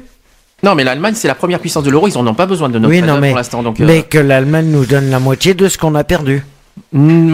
Non, 0.65 0.75
mais 0.75 0.83
l'Allemagne 0.83 1.15
c'est 1.15 1.29
la 1.29 1.37
première 1.37 1.61
puissance 1.61 1.85
de 1.85 1.91
l'euro. 1.91 2.09
Ils 2.09 2.19
en 2.19 2.27
ont 2.27 2.35
pas 2.35 2.47
besoin 2.47 2.69
de 2.69 2.79
notre 2.81 2.93
Oui, 2.93 3.03
non, 3.03 3.19
mais, 3.21 3.29
pour 3.29 3.37
l'instant. 3.37 3.63
Donc, 3.63 3.79
euh, 3.81 3.85
mais 3.87 4.03
que 4.03 4.19
l'Allemagne 4.19 4.67
nous 4.67 4.85
donne 4.85 5.09
la 5.09 5.21
moitié 5.21 5.55
de 5.55 5.69
ce 5.69 5.79
qu'on 5.79 5.95
a 5.95 6.03
perdu. 6.03 6.45
mm, 6.93 7.33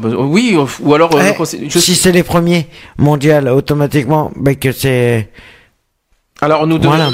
besoin. 0.00 0.24
Oui, 0.24 0.54
euh, 0.56 0.64
ou 0.80 0.94
alors. 0.94 1.14
euh, 1.14 1.20
Eh, 1.22 1.28
le 1.28 1.34
conseil- 1.34 1.68
je- 1.68 1.78
si 1.78 1.94
c'est 1.94 2.10
les 2.12 2.22
premiers 2.22 2.68
mondiaux, 2.96 3.34
automatiquement, 3.54 4.30
ben 4.34 4.56
que 4.56 4.72
c'est. 4.72 5.28
Alors 6.40 6.66
nous 6.66 6.78
devons. 6.78 6.88
Voilà. 6.96 7.10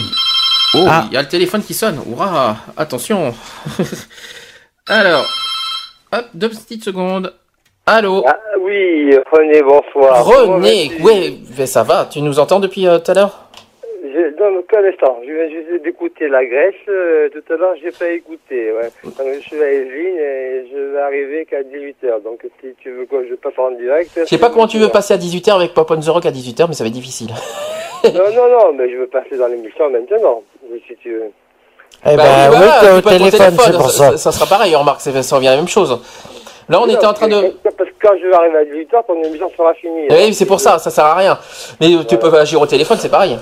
Oh, 0.74 0.84
Ah. 0.88 1.04
il 1.10 1.14
y 1.14 1.16
a 1.16 1.22
le 1.22 1.28
téléphone 1.28 1.62
qui 1.62 1.74
sonne. 1.74 1.98
Ouah, 2.06 2.56
attention. 2.76 3.34
alors, 4.86 5.26
hop, 6.12 6.24
deux 6.34 6.48
petites 6.48 6.84
secondes. 6.84 7.32
Allô. 7.86 8.22
Ah 8.26 8.38
oui, 8.60 9.16
René, 9.32 9.62
bonsoir. 9.62 10.24
René, 10.24 10.92
oui, 11.00 11.42
mais 11.58 11.66
ça 11.66 11.82
va. 11.82 12.06
Tu 12.06 12.22
nous 12.22 12.38
entends 12.38 12.60
depuis 12.60 12.86
euh, 12.86 12.98
tout 12.98 13.10
à 13.10 13.14
l'heure? 13.14 13.46
Je, 14.02 14.36
non, 14.40 14.62
qu'un 14.68 14.84
instant. 14.84 15.18
Je 15.26 15.32
viens 15.32 15.48
juste 15.50 15.82
d'écouter 15.82 16.28
la 16.28 16.44
Grèce. 16.44 16.74
euh, 16.88 17.28
tout 17.30 17.52
à 17.52 17.56
l'heure, 17.56 17.74
j'ai 17.82 17.90
pas 17.90 18.08
écouté. 18.10 18.72
Ouais. 18.72 18.90
Donc, 19.04 19.26
je 19.34 19.40
suis 19.40 19.60
à 19.60 19.72
Evelyne 19.72 20.16
et 20.18 20.68
je 20.72 20.78
vais 20.92 21.00
arriver 21.00 21.46
qu'à 21.46 21.62
18h. 21.62 22.22
Donc, 22.22 22.40
si 22.60 22.68
tu 22.80 22.90
veux 22.92 23.06
que 23.06 23.26
je 23.28 23.34
passe 23.34 23.58
en 23.58 23.72
direct. 23.72 24.10
Je 24.16 24.24
sais 24.24 24.38
pas 24.38 24.50
comment 24.50 24.68
tu 24.68 24.78
veux 24.78 24.88
passer 24.88 25.14
à 25.14 25.18
18h 25.18 25.52
avec 25.56 25.74
Pop 25.74 25.90
on 25.90 25.98
the 26.00 26.06
Rock 26.08 26.26
à 26.26 26.30
18h, 26.30 26.66
mais 26.68 26.74
ça 26.74 26.84
va 26.84 26.88
être 26.88 26.94
difficile. 26.94 27.30
Non, 28.04 28.30
non, 28.34 28.48
non, 28.48 28.72
mais 28.74 28.90
je 28.90 28.96
veux 28.96 29.08
passer 29.08 29.36
dans 29.36 29.46
l'émission 29.48 29.90
maintenant. 29.90 30.42
Oui, 30.70 30.82
si 30.86 30.96
tu 31.02 31.12
veux. 31.12 31.30
Eh 32.04 32.08
ben, 32.10 32.16
Bah, 32.16 32.24
oui, 32.50 32.56
voilà, 32.56 32.80
t'es 32.80 32.86
tu 32.86 32.92
au 32.92 33.02
peux 33.02 33.10
être 33.10 33.18
téléphone, 33.18 33.56
c'est 33.58 33.72
pour 33.72 33.90
ça. 33.90 34.16
Ça 34.16 34.32
sera 34.32 34.46
pareil, 34.46 34.74
remarque, 34.74 35.00
c'est- 35.00 35.22
ça 35.22 35.36
revient 35.36 35.48
à 35.48 35.52
la 35.52 35.56
même 35.58 35.68
chose. 35.68 36.00
Là, 36.68 36.80
on 36.80 36.86
était 36.86 37.04
en 37.04 37.12
train 37.12 37.26
de. 37.28 37.52
Parce 37.76 37.90
que 37.90 37.94
quand 38.00 38.14
je 38.22 38.28
vais 38.28 38.34
arriver 38.34 38.58
à 38.58 38.64
18h, 38.64 39.04
ton 39.06 39.20
émission 39.22 39.50
sera 39.56 39.74
finie. 39.74 40.04
hein. 40.08 40.14
Oui, 40.16 40.32
c'est 40.34 40.46
pour 40.46 40.60
ça, 40.60 40.78
ça 40.78 40.88
sert 40.90 41.04
à 41.04 41.14
rien. 41.16 41.38
Mais 41.80 41.88
tu 42.08 42.16
peux 42.16 42.32
agir 42.34 42.60
au 42.60 42.66
téléphone, 42.66 42.96
c'est 43.00 43.08
pareil. 43.10 43.36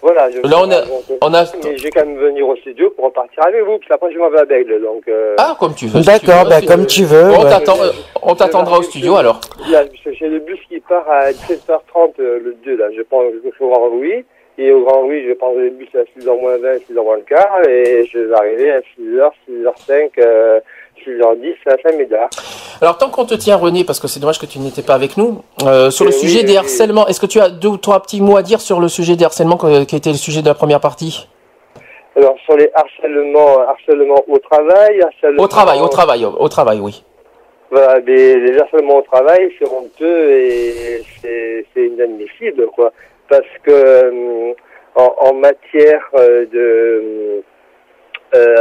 Voilà, 0.00 0.30
je 0.30 0.36
Là, 0.48 0.58
on 0.60 0.70
a- 0.70 0.80
donc, 0.82 1.02
on 1.22 1.34
a- 1.34 1.44
Mais 1.64 1.76
je 1.76 1.82
vais 1.82 1.90
quand 1.90 2.04
même 2.04 2.18
venir 2.18 2.46
au 2.46 2.54
studio 2.56 2.90
pour 2.90 3.06
repartir 3.06 3.44
avec 3.44 3.64
vous, 3.64 3.78
puis 3.78 3.88
après, 3.92 4.12
je 4.12 4.18
m'en 4.18 4.30
vais 4.30 4.38
à 4.40 4.44
Bègle. 4.44 4.80
Donc, 4.80 5.02
euh, 5.08 5.34
Ah, 5.38 5.56
comme 5.58 5.74
tu 5.74 5.86
veux. 5.88 6.00
D'accord, 6.02 6.44
bah, 6.48 6.60
si 6.60 6.66
comme 6.66 6.86
tu 6.86 7.04
veux. 7.04 7.30
On 7.32 7.42
ouais. 7.42 7.50
t'attend, 7.50 7.80
euh, 7.82 7.90
on 8.22 8.34
t'attendra 8.36 8.78
au 8.78 8.82
studio 8.82 9.16
alors. 9.16 9.40
Là, 9.70 9.82
j'ai 10.04 10.28
le 10.28 10.38
bus 10.40 10.58
qui 10.68 10.78
part 10.80 11.04
à 11.10 11.32
17h30 11.32 12.14
euh, 12.20 12.38
le 12.44 12.56
2, 12.64 12.76
là. 12.76 12.86
Je 12.96 13.02
prends 13.02 13.22
le 13.22 13.40
bus 13.42 13.52
au 13.60 13.68
Grand 13.70 13.88
Louis. 13.88 14.24
Et 14.60 14.72
au 14.72 14.84
Grand 14.84 15.02
Louis, 15.02 15.24
je 15.28 15.34
prends 15.34 15.52
le 15.52 15.70
bus 15.70 15.88
à 15.94 16.00
6h 16.18 16.40
moins 16.40 16.56
20, 16.58 16.78
6h 16.90 17.02
moins 17.04 17.16
le 17.16 17.22
quart. 17.22 17.60
Et 17.68 18.08
je 18.12 18.18
vais 18.18 18.34
arriver 18.34 18.72
à 18.72 18.80
6h, 18.80 19.30
6h05, 19.48 20.10
euh, 20.18 20.58
6h10 21.06 21.54
à 21.66 21.76
Saint-Médard. 21.88 22.28
Alors, 22.80 22.98
tant 22.98 23.08
qu'on 23.08 23.24
te 23.24 23.34
tient, 23.34 23.56
René, 23.56 23.84
parce 23.84 24.00
que 24.00 24.08
c'est 24.08 24.18
dommage 24.18 24.40
que 24.40 24.46
tu 24.46 24.58
n'étais 24.58 24.82
pas 24.82 24.94
avec 24.94 25.16
nous, 25.16 25.42
euh, 25.64 25.90
sur 25.90 26.04
le 26.04 26.10
Oui, 26.10 26.16
sujet 26.18 26.40
oui, 26.40 26.44
des 26.44 26.52
oui. 26.52 26.56
harcèlements, 26.58 27.06
est-ce 27.06 27.20
que 27.20 27.26
tu 27.26 27.38
as 27.38 27.50
deux 27.50 27.68
ou 27.68 27.76
trois 27.76 28.00
petits 28.02 28.20
mots 28.20 28.36
à 28.36 28.42
dire 28.42 28.60
sur 28.60 28.80
le 28.80 28.88
sujet 28.88 29.14
des 29.14 29.24
harcèlements 29.24 29.56
qui 29.58 29.94
était 29.96 30.10
le 30.10 30.16
sujet 30.16 30.42
de 30.42 30.48
la 30.48 30.54
première 30.54 30.80
partie? 30.80 31.28
Alors, 32.16 32.34
sur 32.44 32.56
les 32.56 32.68
harcèlements, 32.74 33.60
harcèlements 33.60 34.24
au 34.26 34.38
travail, 34.38 35.00
harcèlement... 35.02 35.42
Au 35.44 35.46
travail, 35.46 35.80
au 35.80 35.88
travail, 35.88 36.24
au, 36.24 36.30
au 36.36 36.48
travail, 36.48 36.80
oui. 36.80 37.04
Voilà, 37.70 38.00
les, 38.00 38.40
les 38.40 38.58
harcèlements 38.58 38.96
au 38.98 39.02
travail, 39.02 39.52
c'est 39.58 39.68
honteux 39.68 40.30
et 40.32 41.02
c'est 41.22 41.66
c'est 41.74 41.86
inadmissible, 41.86 42.66
quoi. 42.74 42.92
Parce 43.28 43.46
que 43.62 43.70
euh, 43.70 44.52
en, 44.94 45.14
en 45.18 45.34
matière 45.34 46.08
euh, 46.14 46.46
de 46.46 47.42
euh, 48.34 48.56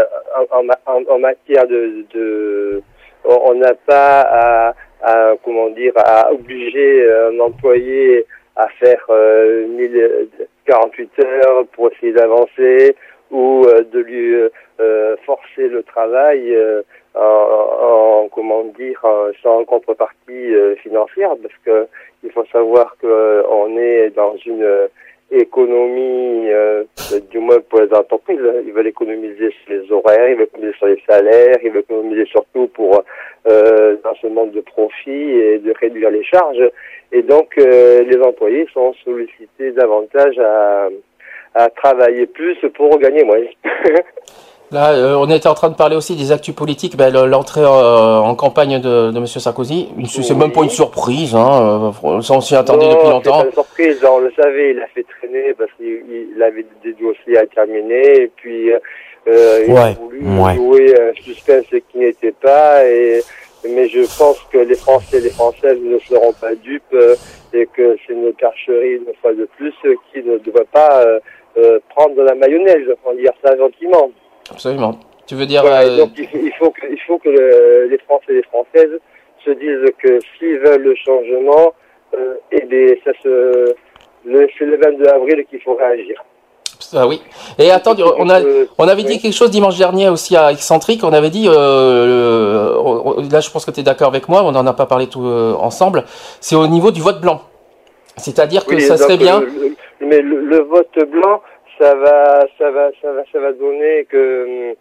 en, 0.52 0.58
en 0.60 0.64
ma- 0.64 0.80
en- 0.86 1.04
en 1.10 1.20
matière 1.20 1.68
de, 1.68 2.82
on 3.26 3.54
n'a 3.56 3.74
pas 3.86 4.22
à, 4.22 4.74
à 5.02 5.34
comment 5.44 5.70
dire 5.70 5.94
à 5.98 6.32
obliger 6.32 7.12
un 7.12 7.40
employé 7.40 8.26
à 8.56 8.68
faire 8.80 9.06
euh, 9.10 9.68
1000 9.68 10.30
48 10.66 11.12
heures 11.26 11.66
pour 11.74 11.92
essayer 11.92 12.14
d'avancer 12.14 12.96
ou 13.32 13.66
euh, 13.68 13.84
de 13.84 14.00
lui 14.00 14.34
euh, 14.36 14.50
euh, 14.80 15.16
forcer 15.26 15.68
le 15.68 15.84
travail. 15.84 16.56
Euh, 17.18 17.22
en, 17.22 18.24
en- 18.24 18.30
comment 18.30 18.64
dire, 18.78 19.00
en- 19.04 19.32
sans 19.44 19.64
contrepartie 19.66 20.54
euh, 20.56 20.76
financière, 20.78 21.32
parce 21.42 21.56
que 21.66 21.88
il 22.24 22.32
faut 22.32 22.46
savoir 22.52 22.96
que 23.02 23.08
euh, 23.08 23.44
on 23.50 23.78
est 23.78 24.10
dans 24.12 24.36
une 24.46 24.64
euh, 24.64 24.88
économie, 25.32 26.50
euh, 26.50 26.84
du 27.32 27.40
moins 27.40 27.60
pour 27.70 27.82
les 27.82 27.94
entreprises, 27.94 28.40
ils 28.66 28.72
veulent 28.72 28.88
économiser 28.88 29.50
sur 29.64 29.74
les 29.74 29.92
horaires, 29.92 30.30
ils 30.30 30.36
veulent 30.36 30.44
économiser 30.48 30.78
sur 30.78 30.88
les 30.88 31.02
salaires, 31.08 31.58
ils 31.64 31.72
veulent 31.72 31.82
économiser 31.82 32.26
surtout 32.26 32.68
pour 32.68 33.04
euh, 33.48 33.98
dans 34.04 34.16
ce 34.22 34.28
monde 34.28 34.52
de 34.52 34.62
profit 34.62 35.12
et 35.32 35.60
de 35.60 35.74
réduire 35.80 36.12
les 36.12 36.24
charges. 36.24 36.64
Et 37.12 37.22
donc, 37.24 37.58
euh, 37.58 38.04
les 38.04 38.18
employés 38.22 38.68
sont 38.74 38.94
sollicités 39.04 39.72
davantage 39.72 40.38
à, 40.40 40.88
à 41.56 41.70
travailler 41.70 42.26
plus 42.28 42.58
pour 42.76 42.98
gagner 43.00 43.24
moins. 43.24 43.40
Là, 44.72 44.92
euh, 44.92 45.16
on 45.16 45.30
était 45.30 45.48
en 45.48 45.54
train 45.54 45.70
de 45.70 45.76
parler 45.76 45.96
aussi 45.96 46.16
des 46.18 46.32
actus 46.34 46.54
politiques. 46.54 46.98
Ben, 46.98 47.10
le- 47.14 47.26
l'entrée 47.26 47.62
euh, 47.62 48.18
en 48.18 48.36
campagne 48.36 48.82
de, 48.82 49.12
de 49.12 49.20
Monsieur 49.20 49.40
Sarkozy, 49.40 49.88
c'est 50.10 50.36
même 50.36 50.52
pas 50.52 50.64
une 50.64 50.70
surprise. 50.70 51.34
Hein, 51.36 51.92
euh, 52.04 52.22
ça, 52.22 52.34
on 52.34 52.42
s'y 52.42 52.54
attendait 52.56 52.86
Non, 52.88 52.92
depuis 52.94 53.06
c'est 53.06 53.12
longtemps. 53.12 53.40
pas 53.40 53.46
une 53.46 53.52
surprise, 53.54 54.06
on 54.10 54.20
le 54.20 54.32
savait, 54.34 54.72
il 54.72 54.80
a 54.82 54.88
fait 54.88 55.06
traîner 55.20 55.54
parce 55.58 55.72
qu'il 55.78 56.02
il 56.36 56.44
avait 56.44 56.66
des 56.84 56.92
dossiers 56.94 57.38
à 57.38 57.46
terminer 57.46 58.24
et 58.24 58.32
puis 58.36 58.72
euh, 58.74 59.66
il 59.68 59.78
a 59.78 59.92
voulu 59.94 60.22
ouais. 60.38 60.56
jouer 60.56 60.96
un 61.00 61.14
suspense 61.24 61.66
qui 61.90 61.98
n'était 62.00 62.34
pas. 62.34 62.86
Et, 62.86 63.22
mais 63.70 63.88
je 63.88 64.02
pense 64.18 64.38
que 64.52 64.58
les 64.58 64.76
Français 64.76 65.18
et 65.18 65.22
les 65.22 65.30
Françaises 65.30 65.80
ne 65.82 65.98
seront 66.00 66.34
pas 66.34 66.54
dupes 66.56 66.84
euh, 66.94 67.16
et 67.54 67.66
que 67.68 67.96
c'est 68.06 68.14
une 68.14 68.34
percherie 68.34 68.96
une 68.96 69.14
fois 69.22 69.34
de 69.34 69.48
plus 69.56 69.74
euh, 69.86 69.96
qui 70.12 70.20
ne 70.24 70.38
devrait 70.40 70.68
pas 70.74 71.02
euh, 71.06 71.20
euh, 71.58 71.80
prendre 71.96 72.16
de 72.16 72.22
la 72.22 72.36
mayonnaise, 72.36 72.84
on 73.06 73.12
va 73.12 73.16
dire 73.16 73.32
ça 73.42 73.56
gentiment. 73.58 74.12
Absolument. 74.52 74.98
Tu 75.26 75.36
veux 75.36 75.46
dire 75.46 75.62
Voilà, 75.62 75.82
euh, 75.88 75.98
donc 75.98 76.12
il 76.18 76.52
faut, 76.58 76.70
que, 76.72 76.82
il 76.90 77.00
faut 77.06 77.18
que 77.18 77.30
le- 77.30 77.88
les 77.90 77.98
Français 78.00 78.26
et 78.30 78.34
les 78.36 78.44
Françaises 78.44 79.00
se 79.46 79.52
disent 79.52 79.92
que 80.02 80.20
s'ils 80.38 80.58
veulent 80.60 80.82
le 80.84 80.96
changement, 80.96 81.74
euh, 82.18 82.36
eh 82.52 82.66
bien, 82.66 82.96
ça 83.04 83.12
se, 83.22 83.74
le, 84.26 84.48
c'est 84.58 84.66
le 84.66 84.78
22 84.78 85.06
avril 85.08 85.46
qu'il 85.50 85.60
faut 85.62 85.76
réagir. 85.76 86.24
Ah 86.94 87.08
oui. 87.08 87.22
Et 87.58 87.72
attends, 87.72 87.96
on, 88.20 88.30
a, 88.30 88.40
on 88.78 88.88
avait 88.88 89.04
dit 89.04 89.20
quelque 89.20 89.34
chose 89.34 89.50
dimanche 89.50 89.78
dernier 89.78 90.10
aussi 90.10 90.38
à 90.38 90.52
Excentrique. 90.52 91.04
On 91.04 91.12
avait 91.12 91.32
dit, 91.32 91.48
euh, 91.50 92.06
le- 93.18 93.30
là 93.32 93.40
je 93.42 93.50
pense 93.50 93.66
que 93.66 93.72
tu 93.72 93.80
es 93.80 93.84
d'accord 93.84 94.10
avec 94.10 94.30
moi, 94.30 94.44
on 94.44 94.52
n'en 94.52 94.66
a 94.68 94.74
pas 94.74 94.86
parlé 94.86 95.08
tout 95.08 95.26
euh, 95.26 95.54
ensemble, 95.60 96.04
c'est 96.40 96.56
au 96.56 96.68
niveau 96.68 96.92
du 96.92 97.02
vote 97.02 97.20
blanc. 97.20 97.42
C'est-à-dire 98.16 98.66
que 98.66 98.76
Oui, 98.76 98.82
ça 98.82 98.96
serait 98.98 99.18
bien... 99.18 99.40
le- 99.42 99.46
le- 99.48 99.76
mais 100.02 100.22
le, 100.22 100.42
le 100.42 100.60
vote 100.62 100.98
blanc, 101.10 101.42
ça 101.80 101.96
va, 101.96 102.46
ça 102.58 102.72
va, 102.72 102.90
ça 103.02 103.12
va, 103.12 103.22
ça 103.32 103.40
va 103.40 103.52
donner 103.54 104.06
que 104.10 104.18
euh, 104.18 104.74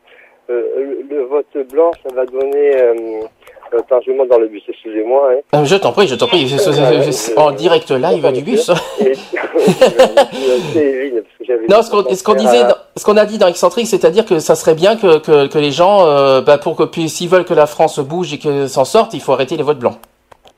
le, 0.48 1.02
le 1.08 1.22
vote 1.24 1.46
blanc, 1.72 1.90
ça 2.06 2.14
va 2.14 2.24
donner. 2.26 2.76
Euh, 2.76 2.94
attends, 3.76 4.00
je 4.06 4.12
monte 4.12 4.28
dans 4.28 4.38
le 4.38 4.46
bus, 4.48 4.62
excusez-moi. 4.68 5.30
Hein. 5.32 5.40
Euh, 5.60 5.64
Je 5.64 5.76
t'en 5.76 5.92
prie, 5.92 6.06
je 6.06 6.14
t'en 6.14 6.26
prie. 6.28 6.46
En 7.36 7.50
direct 7.52 7.90
live 7.90 8.32
du 8.32 8.42
bus. 8.42 8.70
Et- 9.00 9.12
Non, 11.68 11.82
ce 11.82 12.22
qu'on 12.22 12.34
disait, 12.34 12.62
ce 12.96 13.04
qu'on 13.04 13.16
a 13.16 13.24
dit 13.24 13.38
dans 13.38 13.48
Excentrique, 13.48 13.86
c'est-à-dire 13.86 14.24
que 14.24 14.38
ça 14.38 14.54
serait 14.54 14.74
bien 14.74 14.96
que, 14.96 15.18
que, 15.18 15.46
que 15.48 15.58
les 15.58 15.70
gens, 15.70 16.06
euh, 16.06 16.40
bah, 16.40 16.58
pour 16.58 16.76
que 16.76 16.84
puis 16.84 17.08
s'ils 17.08 17.28
veulent 17.28 17.44
que 17.44 17.54
la 17.54 17.66
France 17.66 17.98
bouge 17.98 18.32
et 18.34 18.38
que 18.38 18.66
s'en 18.66 18.84
sorte, 18.84 19.14
il 19.14 19.20
faut 19.20 19.32
arrêter 19.32 19.56
les 19.56 19.62
votes 19.62 19.78
blancs. 19.78 19.96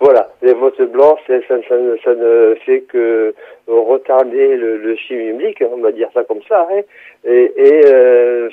Voilà, 0.01 0.29
les 0.43 0.55
votes 0.55 0.81
blancs, 0.93 1.17
ça, 1.27 1.35
ça, 1.49 1.55
ne- 1.77 1.97
ça 2.05 2.15
ne 2.15 2.55
fait 2.65 2.83
que 2.83 3.35
retarder 3.69 4.57
le, 4.57 4.79
le 4.79 4.97
chimique, 4.97 5.63
on 5.71 5.79
va 5.79 5.93
dire 5.93 6.09
ça 6.15 6.25
comme 6.25 6.43
ça, 6.49 6.67
hein, 6.71 6.81
et, 7.25 7.53
et 7.57 7.87
euh, 7.87 8.49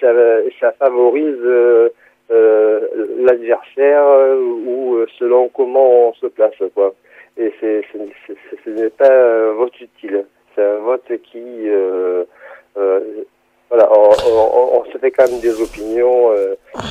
ça, 0.00 0.12
ça 0.60 0.72
favorise 0.72 1.36
euh, 1.42 1.88
euh, 2.30 2.80
l'adversaire 3.18 4.04
ou 4.38 4.98
selon 5.18 5.48
comment 5.48 6.08
on 6.10 6.14
se 6.14 6.26
place, 6.26 6.54
quoi. 6.74 6.94
Et 7.38 7.52
c'est, 7.60 7.82
ce 8.64 8.70
n'est 8.70 8.90
pas 8.90 9.10
un 9.10 9.52
vote 9.52 9.80
utile, 9.80 10.24
c'est 10.54 10.62
un 10.62 10.78
vote 10.78 11.10
qui, 11.24 11.68
voilà, 12.74 13.88
on, 13.92 14.80
on- 14.80 14.84
se 14.92 14.98
fait 14.98 15.10
quand 15.12 15.30
même 15.30 15.40
des 15.40 15.62
opinions 15.62 16.30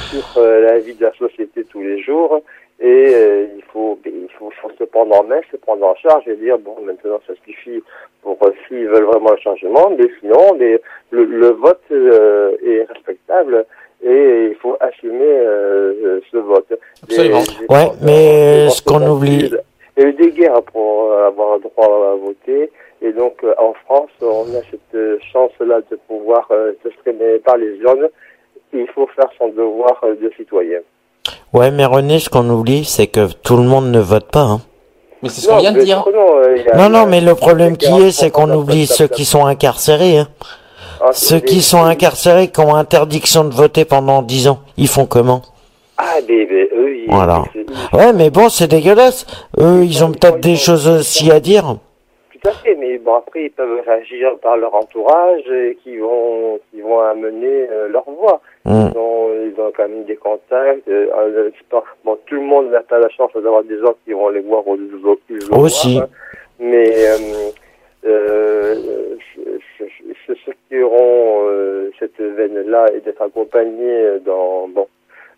sur 0.09 0.41
la 0.41 0.79
vie 0.79 0.95
de 0.95 1.03
la 1.03 1.11
société 1.13 1.65
tous 1.65 1.81
les 1.81 1.99
jours. 2.01 2.41
Et 2.81 3.07
euh, 3.13 3.45
il 3.57 3.63
faut, 3.73 3.99
il 4.05 4.27
faut, 4.37 4.49
faut 4.61 4.71
se 4.79 4.83
prendre 4.85 5.13
en 5.19 5.23
main, 5.25 5.41
se 5.51 5.57
prendre 5.57 5.85
en 5.85 5.95
charge 5.95 6.25
et 6.29 6.35
dire 6.37 6.57
bon 6.57 6.75
maintenant 6.81 7.19
ça 7.27 7.33
suffit 7.45 7.83
pour 8.21 8.37
euh, 8.43 8.51
s'ils 8.67 8.87
veulent 8.87 9.03
vraiment 9.03 9.31
le 9.31 9.37
changement, 9.37 9.89
mais 9.97 10.05
sinon 10.21 10.53
les- 10.57 10.79
le, 11.11 11.25
le 11.25 11.47
vote 11.49 11.81
euh, 11.91 12.55
est 12.65 12.85
respectable 12.85 13.65
et 14.01 14.47
il 14.51 14.55
faut 14.61 14.77
assumer 14.79 15.25
euh, 15.25 15.93
euh, 16.05 16.19
ce 16.31 16.37
vote. 16.37 16.71
Absolument. 17.03 17.39
Les- 17.39 17.67
les 17.67 17.75
Ouais, 17.75 17.91
mais 18.01 18.69
ce 18.69 18.81
qu'on 18.81 19.05
oublie- 19.11 19.51
Il 19.97 20.03
y 20.03 20.05
a 20.05 20.09
eu 20.09 20.13
des 20.13 20.31
guerres 20.31 20.61
pour 20.71 21.11
euh, 21.11 21.27
avoir 21.27 21.57
le 21.57 21.63
droit 21.63 22.11
à 22.13 22.15
voter 22.15 22.71
et 23.01 23.11
donc 23.11 23.43
euh, 23.43 23.53
en 23.57 23.73
France 23.73 24.11
on 24.21 24.45
a 24.55 24.61
cette 24.71 25.21
chance-là 25.33 25.81
de 25.91 25.97
pouvoir 26.07 26.47
euh, 26.51 26.71
s'exprimer 26.81 27.39
par 27.39 27.57
les 27.57 27.75
urnes. 27.79 28.07
Il 28.71 28.87
faut 28.87 29.07
faire 29.07 29.29
son 29.37 29.49
devoir 29.49 29.99
euh, 30.05 30.15
de 30.15 30.31
citoyen. 30.37 30.79
Ouais, 31.53 31.71
mais 31.71 31.85
René, 31.85 32.19
ce 32.19 32.29
qu'on 32.29 32.47
oublie, 32.49 32.85
c'est 32.85 33.07
que 33.07 33.27
tout 33.43 33.57
le 33.57 33.63
monde 33.63 33.89
ne 33.91 33.99
vote 33.99 34.29
pas. 34.31 34.41
Hein. 34.41 34.61
Mais 35.21 35.29
c'est 35.29 35.41
ce 35.41 35.47
qu'on 35.49 35.57
vient 35.57 35.71
de 35.71 35.81
dire. 35.81 36.05
non, 36.13 36.83
euh, 36.83 36.89
Non, 36.89 37.05
mais 37.07 37.21
le 37.21 37.35
problème 37.35 37.75
qui 37.75 37.91
est, 37.91 38.11
c'est 38.11 38.29
qu'on 38.29 38.47
40% 38.47 38.55
oublie 38.55 38.87
ceux 38.87 39.07
qui 39.07 39.25
sont 39.25 39.45
incarcérés. 39.45 40.19
Hein. 40.19 40.27
Ah, 41.01 41.11
Ceux 41.13 41.39
qui 41.39 41.61
sont 41.61 41.83
incarcérés, 41.83 42.49
qui 42.49 42.59
ont 42.59 42.75
interdiction 42.75 43.45
de 43.45 43.53
voter 43.53 43.85
pendant 43.85 44.21
10 44.21 44.49
ans, 44.49 44.59
ils 44.77 44.87
font 44.87 45.05
comment? 45.05 45.41
Ah, 45.97 46.15
mais, 46.27 46.47
mais 46.49 46.69
eux, 46.75 46.95
ils, 46.95 47.05
Voilà. 47.09 47.43
Ouais, 47.93 48.13
mais 48.13 48.29
bon, 48.29 48.49
c'est 48.49 48.67
dégueulasse. 48.67 49.25
Eux, 49.59 49.83
ils 49.83 50.03
ont 50.03 50.11
peut-être 50.11 50.39
des 50.39 50.55
choses 50.55 50.87
aussi 50.87 51.31
à 51.31 51.39
dire. 51.39 51.77
Tout 52.41 52.49
à 52.49 52.51
fait, 52.53 52.75
mais 52.75 52.97
bon, 52.99 53.15
après, 53.15 53.43
ils 53.45 53.51
peuvent 53.51 53.81
réagir 53.85 54.37
par 54.41 54.55
leur 54.57 54.73
entourage 54.73 55.41
et 55.51 55.77
qui 55.83 55.97
vont, 55.97 56.59
qui 56.71 56.81
vont 56.81 56.99
amener 57.01 57.67
euh, 57.69 57.87
leur 57.89 58.03
voix. 58.09 58.41
Mm. 58.65 58.89
Ils, 58.93 58.97
ont, 58.97 59.29
ils 59.45 59.61
ont 59.61 59.71
quand 59.75 59.89
même 59.89 60.03
des 60.05 60.15
contacts. 60.15 60.87
euh, 60.87 61.49
bon, 62.05 62.17
tout 62.25 62.35
le 62.35 62.41
monde 62.41 62.69
n'a 62.71 62.81
pas 62.81 62.99
la 62.99 63.09
chance 63.09 63.31
d'avoir 63.33 63.63
des 63.63 63.77
gens 63.79 63.93
qui 64.05 64.13
vont 64.13 64.29
les 64.29 64.39
voir 64.41 64.65
au 64.67 64.77
isoloir, 64.77 65.17
Aussi. 65.59 65.99
hein. 65.99 66.07
Mais 66.59 66.89
euh, 67.07 67.15
euh, 68.07 68.75
ceux 70.27 70.53
qui 70.69 70.81
auront 70.81 71.45
cette 71.99 72.19
veine-là 72.19 72.85
et 72.95 72.99
d'être 73.01 73.21
accompagnés 73.21 74.19
dans... 74.25 74.67
Bon, 74.69 74.87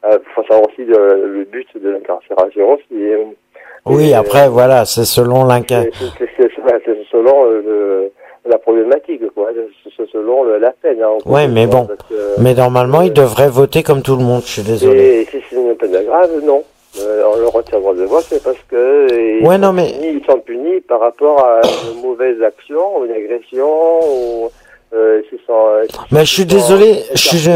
il 0.04 0.20
faut 0.36 0.44
savoir 0.44 0.68
aussi 0.68 0.84
le, 0.84 1.28
le 1.28 1.44
but 1.46 1.68
de 1.76 1.90
l'incarcération. 1.90 2.78
C'est, 2.90 2.96
euh, 2.96 3.24
Oui, 3.86 4.14
après, 4.14 4.50
voilà, 4.50 4.86
c'est 4.86 5.06
selon 5.06 5.46
l'inca... 5.46 5.84
c'est- 6.86 6.98
selon 7.12 7.46
euh, 7.46 7.62
le- 7.66 8.12
la 8.50 8.58
problématique, 8.58 9.22
quoi. 9.36 9.50
C'est- 9.98 10.12
selon 10.12 10.44
le- 10.44 10.58
la 10.58 10.72
peine. 10.72 11.02
hein, 11.04 11.18
Ouais, 11.26 11.48
mais 11.48 11.68
bon. 11.68 11.86
que- 12.10 12.42
Mais 12.42 12.54
normalement, 12.54 13.02
ils 13.02 13.14
devraient 13.14 13.50
voter 13.50 13.84
comme 13.84 14.02
tout 14.02 14.16
le 14.16 14.24
monde, 14.24 14.42
je 14.46 14.52
suis 14.52 14.62
désolé. 14.64 15.22
Et 15.22 15.26
si 15.26 15.38
c'est 15.50 15.56
une 15.56 15.76
peine 15.76 15.92
grave, 16.06 16.32
non. 16.44 16.64
Euh, 17.00 17.24
on 17.34 17.40
leur 17.40 17.54
retire 17.54 17.76
le 17.78 17.82
droit 17.84 17.94
de 17.96 18.04
vote, 18.04 18.26
c'est 18.28 18.44
parce 18.44 18.58
que 18.70 18.76
euh, 18.76 19.08
ils, 19.40 19.48
Ouais, 19.48 19.56
sont 19.56 19.62
non, 19.62 19.72
mais- 19.72 19.94
punis, 19.94 20.20
ils 20.22 20.26
sont 20.30 20.40
punis 20.40 20.82
par 20.82 21.00
rapport 21.00 21.40
à 21.40 21.62
une 21.96 22.02
mauvaise 22.02 22.42
action, 22.44 22.98
ou 23.00 23.06
une 23.06 23.12
agression, 23.14 23.66
ou 24.06 24.50
euh, 24.94 25.22
sont, 25.48 25.54
euh, 25.54 25.86
Mais 26.12 26.26
je 26.26 26.34
suis 26.34 26.46
désolé, 26.46 26.96
je 27.14 27.18
suis. 27.18 27.48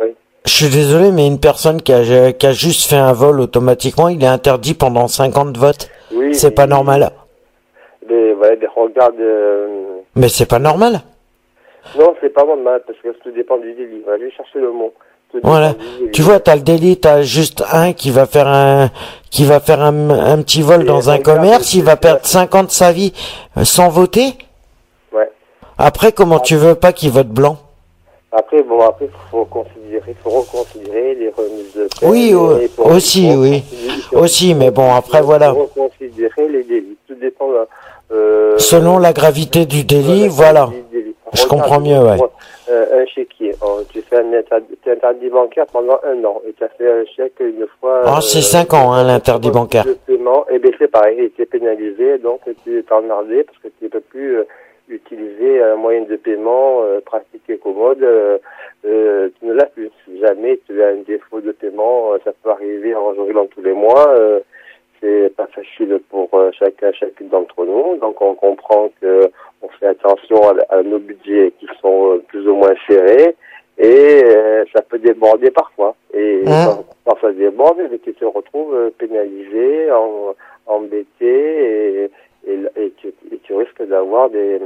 Oui. 0.00 0.06
je 0.46 0.50
suis 0.50 0.68
désolé, 0.70 1.10
mais 1.12 1.26
une 1.26 1.38
personne 1.38 1.82
qui 1.82 1.92
a, 1.92 2.32
qui 2.32 2.46
a 2.46 2.52
juste 2.52 2.88
fait 2.88 2.96
un 2.96 3.12
vol 3.12 3.40
automatiquement, 3.40 4.08
il 4.08 4.22
est 4.24 4.26
interdit 4.26 4.72
pendant 4.72 5.06
50 5.06 5.54
votes. 5.58 5.90
Oui, 6.14 6.34
C'est 6.34 6.52
pas 6.54 6.66
normal. 6.66 7.10
Mais, 8.08 8.32
ouais, 8.34 8.58
mais 8.60 8.66
regarde, 8.74 9.20
euh, 9.20 9.98
Mais 10.14 10.28
c'est 10.28 10.46
pas 10.48 10.58
normal. 10.58 11.00
non, 11.98 12.14
c'est 12.20 12.30
pas 12.32 12.44
normal, 12.44 12.82
parce 12.86 12.98
que 13.00 13.08
tout 13.22 13.30
dépend 13.30 13.58
du 13.58 13.72
délit. 13.74 14.02
Voilà, 14.04 14.24
j'ai 14.24 14.30
cherché 14.36 14.58
le 14.58 14.72
mot. 14.72 14.92
Voilà. 15.42 15.74
Tu 16.12 16.22
vois, 16.22 16.40
t'as 16.40 16.54
le 16.54 16.62
délit, 16.62 16.98
t'as 16.98 17.22
juste 17.22 17.62
un 17.72 17.92
qui 17.92 18.10
va 18.10 18.26
faire 18.26 18.46
un, 18.48 18.90
qui 19.30 19.44
va 19.44 19.60
faire 19.60 19.82
un, 19.82 20.08
un 20.10 20.40
petit 20.42 20.62
vol 20.62 20.82
Et 20.82 20.84
dans 20.84 21.10
un 21.10 21.18
commerce, 21.18 21.74
il 21.74 21.82
va 21.82 21.96
perdre 21.96 22.24
50 22.24 22.66
de 22.66 22.70
sa 22.70 22.92
vie 22.92 23.12
euh, 23.58 23.64
sans 23.64 23.88
voter. 23.88 24.34
Ouais. 25.12 25.30
Après, 25.78 26.12
comment 26.12 26.38
tu 26.38 26.56
veux 26.56 26.74
pas 26.74 26.92
qu'il 26.92 27.10
vote 27.10 27.28
blanc? 27.28 27.58
Après, 28.32 28.62
bon, 28.62 28.80
après, 28.80 29.08
faut 29.30 29.44
considérer, 29.44 30.14
faut 30.22 30.30
reconsidérer 30.30 31.14
les 31.14 31.28
remises 31.30 31.74
de 31.74 31.88
peine. 32.00 32.10
Oui, 32.10 32.34
pour- 32.74 32.86
aussi, 32.90 33.30
oui. 33.34 33.62
Aussi, 34.12 34.54
mais 34.54 34.70
bon, 34.70 34.92
après, 34.94 35.22
voilà. 35.22 35.54
Faut 35.54 35.62
reconsidérer 35.74 36.48
les 36.48 36.62
délits. 36.64 36.96
Tout 37.06 37.14
dépend, 37.14 37.48
euh, 38.12 38.58
Selon 38.58 38.98
la 38.98 39.12
gravité 39.12 39.64
du 39.64 39.84
délit, 39.84 40.28
voilà. 40.28 40.62
gravité 40.66 40.82
du 40.90 40.98
délit. 41.02 41.14
Je 41.32 41.42
Regarde, 41.42 41.60
comprends 41.62 41.80
mieux, 41.80 41.98
ouais. 41.98 42.18
euh, 42.70 43.02
un 43.02 43.06
chéquier, 43.06 43.52
oh, 43.60 43.80
tu 43.92 44.00
fais 44.02 44.16
un 44.18 44.32
interdit, 44.32 45.28
bancaire 45.28 45.66
pendant 45.72 45.98
un 46.04 46.24
an 46.24 46.40
et 46.48 46.52
tu 46.52 46.62
as 46.64 46.68
fait 46.68 46.88
un 46.88 47.04
chèque 47.16 47.34
une 47.40 47.66
fois. 47.80 48.02
Ah, 48.04 48.20
c'est 48.20 48.42
cinq 48.42 48.72
ans, 48.74 48.92
hein, 48.92 49.04
l'interdit 49.04 49.50
bancaire. 49.50 49.84
Paiement, 50.06 50.46
et 50.48 50.58
bien 50.60 50.70
c'est 50.78 50.88
pareil, 50.90 51.30
tu 51.34 51.42
es 51.42 51.46
pénalisé, 51.46 52.18
donc 52.18 52.40
tu 52.64 52.78
es 52.78 52.92
emmerdé 52.92 53.42
parce 53.44 53.58
que 53.58 53.68
tu 53.78 53.84
ne 53.84 53.88
peux 53.88 54.00
plus 54.00 54.36
euh, 54.38 54.44
utiliser 54.88 55.62
un 55.62 55.76
moyen 55.76 56.02
de 56.02 56.16
paiement 56.16 56.82
euh, 56.82 57.00
pratique 57.00 57.42
et 57.48 57.58
commode, 57.58 58.02
euh, 58.02 58.38
euh, 58.84 59.28
tu 59.38 59.46
ne 59.46 59.52
l'as 59.52 59.66
plus. 59.66 59.90
Si 60.04 60.18
jamais 60.20 60.58
tu 60.66 60.82
as 60.82 60.88
un 60.88 61.02
défaut 61.06 61.40
de 61.40 61.52
paiement, 61.52 62.12
euh, 62.12 62.18
ça 62.24 62.32
peut 62.42 62.50
arriver 62.50 62.94
en 62.94 63.14
jour 63.14 63.28
dans 63.32 63.46
tous 63.46 63.62
les 63.62 63.72
mois. 63.72 64.08
euh, 64.18 64.40
c'est 65.00 65.30
pas 65.36 65.46
facile 65.48 66.00
pour 66.08 66.30
chacun, 66.58 66.90
chacune 66.92 67.28
d'entre 67.28 67.66
nous. 67.66 67.96
Donc 67.96 68.20
on 68.22 68.34
comprend 68.34 68.88
que 69.00 69.30
on 69.60 69.68
fait 69.78 69.88
attention 69.88 70.40
à, 70.48 70.74
à 70.74 70.82
nos 70.82 70.98
budgets 70.98 71.52
qui 71.60 71.66
sont 71.82 72.14
euh, 72.14 72.18
plus 72.28 72.48
ou 72.48 72.54
moins 72.54 72.72
serrés 72.88 73.36
et 73.78 74.22
euh, 74.24 74.64
ça 74.74 74.80
peut 74.80 74.98
déborder 74.98 75.50
parfois. 75.50 75.94
Et 76.14 76.40
Hein? 76.46 76.64
quand, 76.66 76.84
quand 77.04 77.20
ça 77.20 77.32
déborde, 77.32 77.78
eh 77.92 77.98
tu 77.98 78.14
te 78.14 78.24
retrouves 78.24 78.90
pénalisé, 78.98 79.90
en, 79.92 80.34
embêté 80.66 82.04
et, 82.04 82.10
et, 82.46 82.58
et 82.82 82.92
tu, 82.98 83.08
et 83.32 83.38
tu 83.42 83.54
risques 83.54 83.82
d'avoir 83.86 84.30
des 84.30 84.60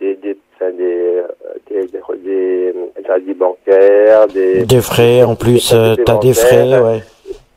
des 0.00 0.14
des 0.14 0.36
des, 0.60 0.72
des, 0.72 1.22
des, 1.70 1.86
des, 1.86 2.16
des 2.16 2.74
interdits 2.98 3.34
bancaires, 3.34 4.26
des, 4.28 4.64
Des 4.64 4.80
frais, 4.80 5.22
en 5.22 5.36
plus, 5.36 5.72
euh, 5.72 5.94
t'as 6.04 6.18
des 6.18 6.34
frais, 6.34 6.80
ouais. 6.80 7.00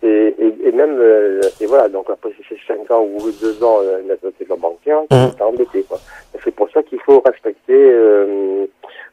et, 0.04 0.36
et, 0.40 0.68
et 0.68 0.72
même 0.72 0.98
euh, 1.00 1.42
et 1.60 1.66
voilà 1.66 1.88
donc 1.90 2.10
après 2.10 2.30
si 2.32 2.44
c'est 2.50 2.58
5 2.68 2.90
ans 2.92 3.04
ou 3.04 3.32
2 3.32 3.64
ans 3.64 3.80
euh, 3.84 4.02
d'interdiction 4.08 4.58
bancaire 4.58 5.00
tu 5.10 5.36
t'es 5.36 5.44
embêté 5.44 5.84
quoi. 5.88 5.98
C'est 6.44 6.54
pour 6.56 6.70
ça 6.72 6.82
qu'il 6.84 7.00
faut 7.02 7.22
respecter 7.26 7.74
euh, 7.74 8.66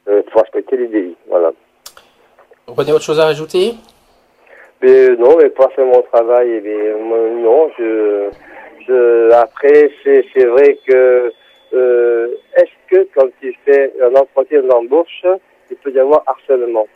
euh, 0.08 0.22
faut 0.30 0.38
respecter 0.40 0.76
les 0.78 0.86
délits 0.88 1.16
voilà. 1.28 1.52
René, 2.66 2.92
autre 2.92 3.04
chose 3.04 3.20
à 3.20 3.24
rajouter? 3.24 3.74
Mais 4.82 5.08
non 5.16 5.36
mais 5.38 5.50
pas 5.50 5.68
faire 5.70 5.86
mon 5.86 6.02
travail 6.02 6.60
mais 6.64 6.94
moi, 7.02 7.18
non 7.42 7.70
je 7.78 8.28
je 8.88 9.30
après 9.32 9.90
c'est 10.02 10.24
c'est 10.34 10.46
vrai 10.46 10.78
que 10.86 11.32
euh, 11.74 12.26
est-ce 12.56 12.74
que 12.90 13.08
quand 13.14 13.26
tu 13.40 13.54
fais 13.64 13.92
un 14.02 14.14
entretien 14.18 14.62
d'embauche 14.68 15.24
il 15.70 15.76
peut 15.76 15.92
y 15.92 16.00
avoir 16.00 16.22
harcèlement? 16.26 16.86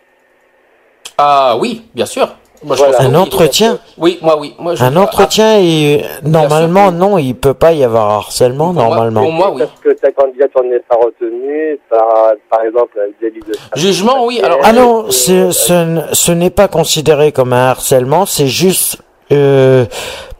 Ah 1.18 1.56
oui, 1.60 1.82
bien 1.94 2.06
sûr. 2.06 2.26
Moi, 2.64 2.76
je 2.76 2.82
Voilà. 2.82 2.96
pense 2.98 3.06
que 3.06 3.10
Un 3.12 3.14
entretien 3.16 3.78
Oui, 3.98 4.18
moi 4.22 4.38
oui. 4.38 4.54
Moi, 4.58 4.76
je- 4.76 4.84
Un 4.84 4.96
entretien, 4.96 5.58
et 5.58 6.02
normalement, 6.24 6.92
non, 6.92 7.18
il 7.18 7.34
peut 7.34 7.54
pas 7.54 7.72
y 7.72 7.82
avoir 7.82 8.08
harcèlement, 8.10 8.66
Pour 8.66 8.74
moi- 8.74 8.84
normalement. 8.88 9.20
Pour 9.22 9.32
moi, 9.32 9.50
oui. 9.52 9.62
parce 9.64 9.80
que 9.80 9.90
ta 10.00 10.12
candidature 10.12 10.62
n'est 10.62 10.78
pas 10.80 10.94
retenue 10.96 11.78
par 11.90 12.32
par 12.48 12.62
exemple 12.64 12.98
un 13.04 13.10
délit 13.20 13.40
de 13.40 13.52
Jugement, 13.74 14.24
oui. 14.26 14.40
Alors, 14.42 14.60
Ah 14.62 14.72
non, 14.72 15.10
ce, 15.10 15.50
ce, 15.50 15.72
n- 15.72 16.06
ce 16.12 16.30
n'est 16.32 16.50
pas 16.50 16.68
considéré 16.68 17.32
comme 17.32 17.52
un 17.52 17.66
harcèlement, 17.70 18.26
c'est 18.26 18.46
juste, 18.46 19.02
euh, 19.32 19.84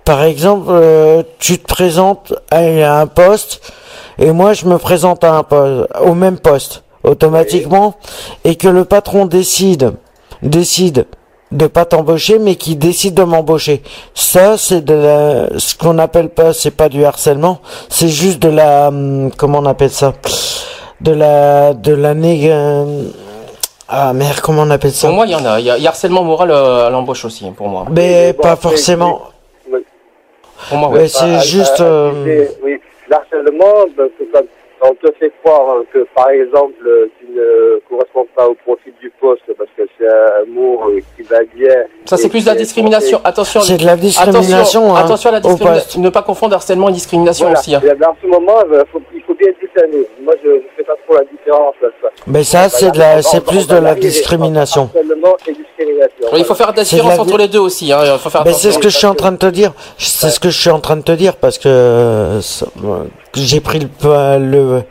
par 0.05 0.23
exemple, 0.24 0.66
euh, 0.70 1.23
tu 1.39 1.59
te 1.59 1.66
présentes 1.66 2.35
à 2.51 3.01
un 3.01 3.07
poste 3.07 3.61
et 4.19 4.31
moi 4.33 4.53
je 4.53 4.66
me 4.66 4.79
présente 4.79 5.24
à 5.24 5.35
un 5.35 5.43
poste, 5.43 5.89
au 6.01 6.15
même 6.15 6.39
poste 6.39 6.83
automatiquement 7.05 7.95
et 8.45 8.57
que 8.57 8.69
le 8.69 8.85
patron 8.85 9.27
décide, 9.27 9.95
décide 10.43 11.07
de 11.51 11.66
pas 11.66 11.85
t'embaucher 11.85 12.39
mais 12.39 12.55
qui 12.57 12.77
décide 12.77 13.15
de 13.15 13.23
m'embaucher. 13.24 13.83
Ça 14.15 14.57
c'est 14.57 14.81
de 14.85 14.95
la, 14.95 15.59
ce 15.59 15.74
qu'on 15.77 15.99
appelle 15.99 16.31
pas, 16.31 16.53
c'est 16.53 16.70
pas 16.70 16.89
du 16.89 17.05
harcèlement, 17.05 17.59
c'est 17.89 18.09
juste 18.09 18.39
de 18.41 18.49
la, 18.49 18.89
hum, 18.89 19.31
comment 19.37 19.59
on 19.59 19.66
appelle 19.66 19.91
ça, 19.91 20.15
de 21.01 21.12
la, 21.12 21.74
de 21.74 21.93
la 21.93 22.15
nég- 22.15 22.49
euh, 22.49 23.05
ah 23.89 24.12
merde, 24.15 24.41
comment 24.41 24.62
on 24.62 24.70
appelle 24.70 24.93
ça? 24.93 25.09
Pour 25.09 25.16
moi, 25.16 25.27
il 25.27 25.33
y 25.33 25.35
en 25.35 25.45
a. 25.45 25.61
Il 25.61 25.66
y 25.66 25.70
a, 25.70 25.89
harcèlement 25.91 26.23
moral 26.24 26.51
euh, 26.51 26.87
à 26.87 26.91
l'embauche 26.91 27.27
aussi, 27.27 27.45
pour 27.51 27.69
moi. 27.69 27.85
Mais 27.91 28.33
pas 28.33 28.57
forcément. 28.57 29.11
Pour 29.11 29.19
moi, 29.19 29.29
Ouais, 29.70 29.79
oui. 29.81 29.85
C'est 31.09 31.24
Ah, 31.24 31.39
juste. 31.40 31.80
euh, 31.80 32.10
c'est- 32.24 32.59
oui, 32.62 32.80
l'harcèlement, 33.09 33.86
quand 34.32 34.43
on 34.84 34.94
te 34.94 35.12
fait 35.18 35.32
croire 35.44 35.82
que, 35.93 36.05
par 36.14 36.30
exemple, 36.30 36.74
tu 37.20 37.26
ne 37.26 37.78
corresponds 37.89 38.26
pas 38.34 38.48
au 38.48 38.55
profil 38.55 38.93
du 39.01 39.10
poste 39.20 39.43
parce 39.56 39.70
que 39.76 39.82
c'est 39.98 40.09
un 40.09 40.44
mot 40.52 40.80
euh, 40.89 41.01
qui 41.16 41.22
va 41.22 41.39
bien. 41.55 41.84
Ça, 42.05 42.16
c'est 42.16 42.28
plus 42.28 42.44
de 42.44 42.48
la 42.51 42.56
discrimination. 42.56 43.20
Attention. 43.22 43.60
C'est 43.60 43.76
de 43.76 43.86
la 43.86 43.97
discrimination, 43.97 44.80
Attention, 44.80 44.97
hein, 44.97 45.05
attention 45.05 45.30
à 45.30 45.32
la 45.34 45.40
discrimination. 45.40 46.01
Ne 46.01 46.09
pas 46.10 46.22
confondre 46.22 46.55
harcèlement 46.55 46.89
et 46.89 46.93
discrimination 46.93 47.47
Voilà. 47.47 47.60
aussi. 47.60 47.74
hein. 47.74 47.80
Et 47.84 47.90
ce 48.20 48.26
moment, 48.26 48.59
il 48.72 48.82
faut 48.90 49.01
Moi, 50.23 50.35
je 50.44 50.49
ne 50.51 50.61
fais 50.77 50.85
pas 50.85 50.93
trop 51.07 51.15
la 51.16 51.23
différence. 51.24 51.74
là, 51.82 51.89
ça. 52.03 52.09
Mais 52.27 52.44
ça, 52.44 52.62
va 52.62 52.69
c'est 52.69 52.90
de 52.90 52.99
la, 52.99 53.23
c'est 53.23 53.40
plus 53.40 53.66
de 53.66 53.77
la 53.77 53.94
discrimination. 53.94 54.90
Harcèlement 54.94 55.35
et 55.47 55.53
discrimination. 55.53 56.27
Il 56.36 56.44
faut 56.44 56.55
faire 56.55 56.73
de 56.73 56.77
la 56.78 56.85
différence 56.85 57.19
entre 57.19 57.39
les 57.39 57.49
deux 57.49 57.59
aussi. 57.59 57.90
Hein. 57.93 58.01
Il 58.05 58.19
faut 58.19 58.31
faire 58.31 58.44
Mais 58.44 58.53
c'est 58.53 58.70
ce 58.70 58.78
que 58.78 58.89
je 58.89 58.97
suis 58.97 59.07
en 59.07 59.15
train 59.15 59.32
de 59.32 59.39
te 59.39 59.47
dire. 59.47 59.73
C'est 59.99 60.31
ce 60.31 60.39
que 60.40 60.51
je 60.51 60.59
suis 60.61 60.70
en 60.70 60.81
train 60.81 60.97
de 60.97 61.03
te 61.03 61.12
dire 61.12 61.36
parce 61.36 61.59
que 61.59 61.69
euh, 61.69 62.40
j'ai 63.35 63.61
pris 63.61 63.81
le, 63.81 63.89
le 64.39 64.82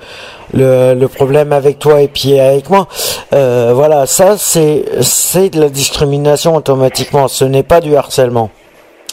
le 0.53 0.93
le 0.95 1.07
problème 1.07 1.53
avec 1.53 1.79
toi 1.79 2.01
et 2.01 2.07
puis 2.07 2.39
avec 2.39 2.69
moi. 2.69 2.87
Euh, 3.33 3.71
voilà, 3.73 4.05
ça 4.05 4.37
c'est 4.37 4.83
c'est 5.01 5.49
de 5.49 5.61
la 5.61 5.69
discrimination 5.69 6.55
automatiquement. 6.55 7.27
Ce 7.27 7.45
n'est 7.45 7.63
pas 7.63 7.79
du 7.81 7.95
harcèlement. 7.95 8.49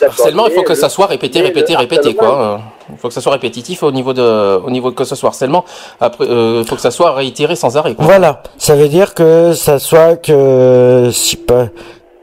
Harcèlement, 0.03 0.47
il 0.47 0.53
faut 0.55 0.62
que 0.62 0.70
le- 0.70 0.74
ça 0.78 0.89
soit 0.89 1.07
répété, 1.07 1.40
répété, 1.40 1.77
répété, 1.77 2.15
quoi. 2.15 2.61
Euh, 2.89 2.93
Il 2.94 2.98
faut 2.98 3.09
que 3.09 3.15
ça 3.15 3.20
soit 3.20 3.32
répétitif 3.32 3.82
au 3.82 3.93
niveau 3.93 4.12
de, 4.12 4.59
au 4.59 4.70
niveau 4.70 4.90
de 4.90 4.94
que 4.94 5.05
ce 5.05 5.15
soit 5.15 5.28
harcèlement. 5.28 5.65
Après, 6.01 6.24
euh, 6.28 6.60
il 6.62 6.69
faut 6.69 6.77
que 6.77 6.81
ça 6.81 6.90
soit 6.90 7.12
réitéré 7.12 7.56
sans 7.56 7.77
arrêt, 7.77 7.94
quoi. 7.94 8.05
Voilà, 8.05 8.43
ça 8.56 8.74
veut 8.74 8.89
dire 8.89 9.15
que 9.15 9.52
ça 9.55 9.78
soit 9.78 10.16
que 10.16 11.10
si 11.12 11.36
pas 11.36 11.66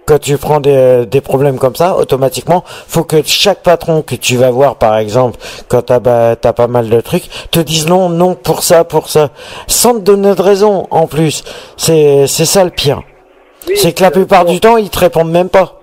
quand 0.05 0.19
tu 0.19 0.37
prends 0.37 0.59
des, 0.59 1.05
des 1.05 1.21
problèmes 1.21 1.57
comme 1.57 1.75
ça, 1.75 1.97
automatiquement, 1.97 2.63
faut 2.87 3.03
que 3.03 3.21
chaque 3.25 3.63
patron 3.63 4.03
que 4.03 4.15
tu 4.15 4.37
vas 4.37 4.51
voir, 4.51 4.75
par 4.75 4.97
exemple, 4.97 5.39
quand 5.67 5.81
t'as 5.81 5.99
bah, 5.99 6.35
t'as 6.35 6.53
pas 6.53 6.67
mal 6.67 6.89
de 6.89 7.01
trucs, 7.01 7.27
te 7.51 7.59
dise 7.59 7.87
non, 7.87 8.09
non 8.09 8.35
pour 8.35 8.61
ça, 8.63 8.83
pour 8.83 9.09
ça, 9.09 9.29
sans 9.67 9.93
te 9.93 9.99
donner 9.99 10.35
de 10.35 10.41
raison. 10.41 10.87
En 10.91 11.07
plus, 11.07 11.43
c'est 11.75 12.27
c'est 12.27 12.45
ça 12.45 12.63
le 12.63 12.69
pire. 12.69 13.01
Oui, 13.67 13.73
c'est 13.77 13.93
que 13.93 14.01
la 14.01 14.09
euh, 14.09 14.11
plupart 14.11 14.45
bon. 14.45 14.53
du 14.53 14.59
temps, 14.59 14.77
ils 14.77 14.91
te 14.91 14.99
répondent 14.99 15.31
même 15.31 15.49
pas. 15.49 15.74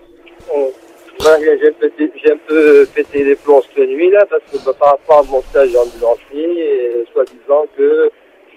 J'ai 1.24 1.68
un, 1.68 1.72
peu- 1.72 1.90
j'ai 2.16 2.32
un 2.32 2.36
peu 2.48 2.86
pété 2.94 3.22
les 3.24 3.36
plombs 3.36 3.62
cette 3.74 3.88
nuit-là, 3.88 4.26
parce 4.28 4.42
que 4.50 4.56
bah, 4.66 4.72
par 4.78 4.90
rapport 4.90 5.18
à 5.20 5.22
mon 5.30 5.40
stage 5.42 5.74
en 5.76 5.82
ambulancier, 5.82 6.98
et 6.98 7.04
soi-disant 7.12 7.64
que 7.76 8.10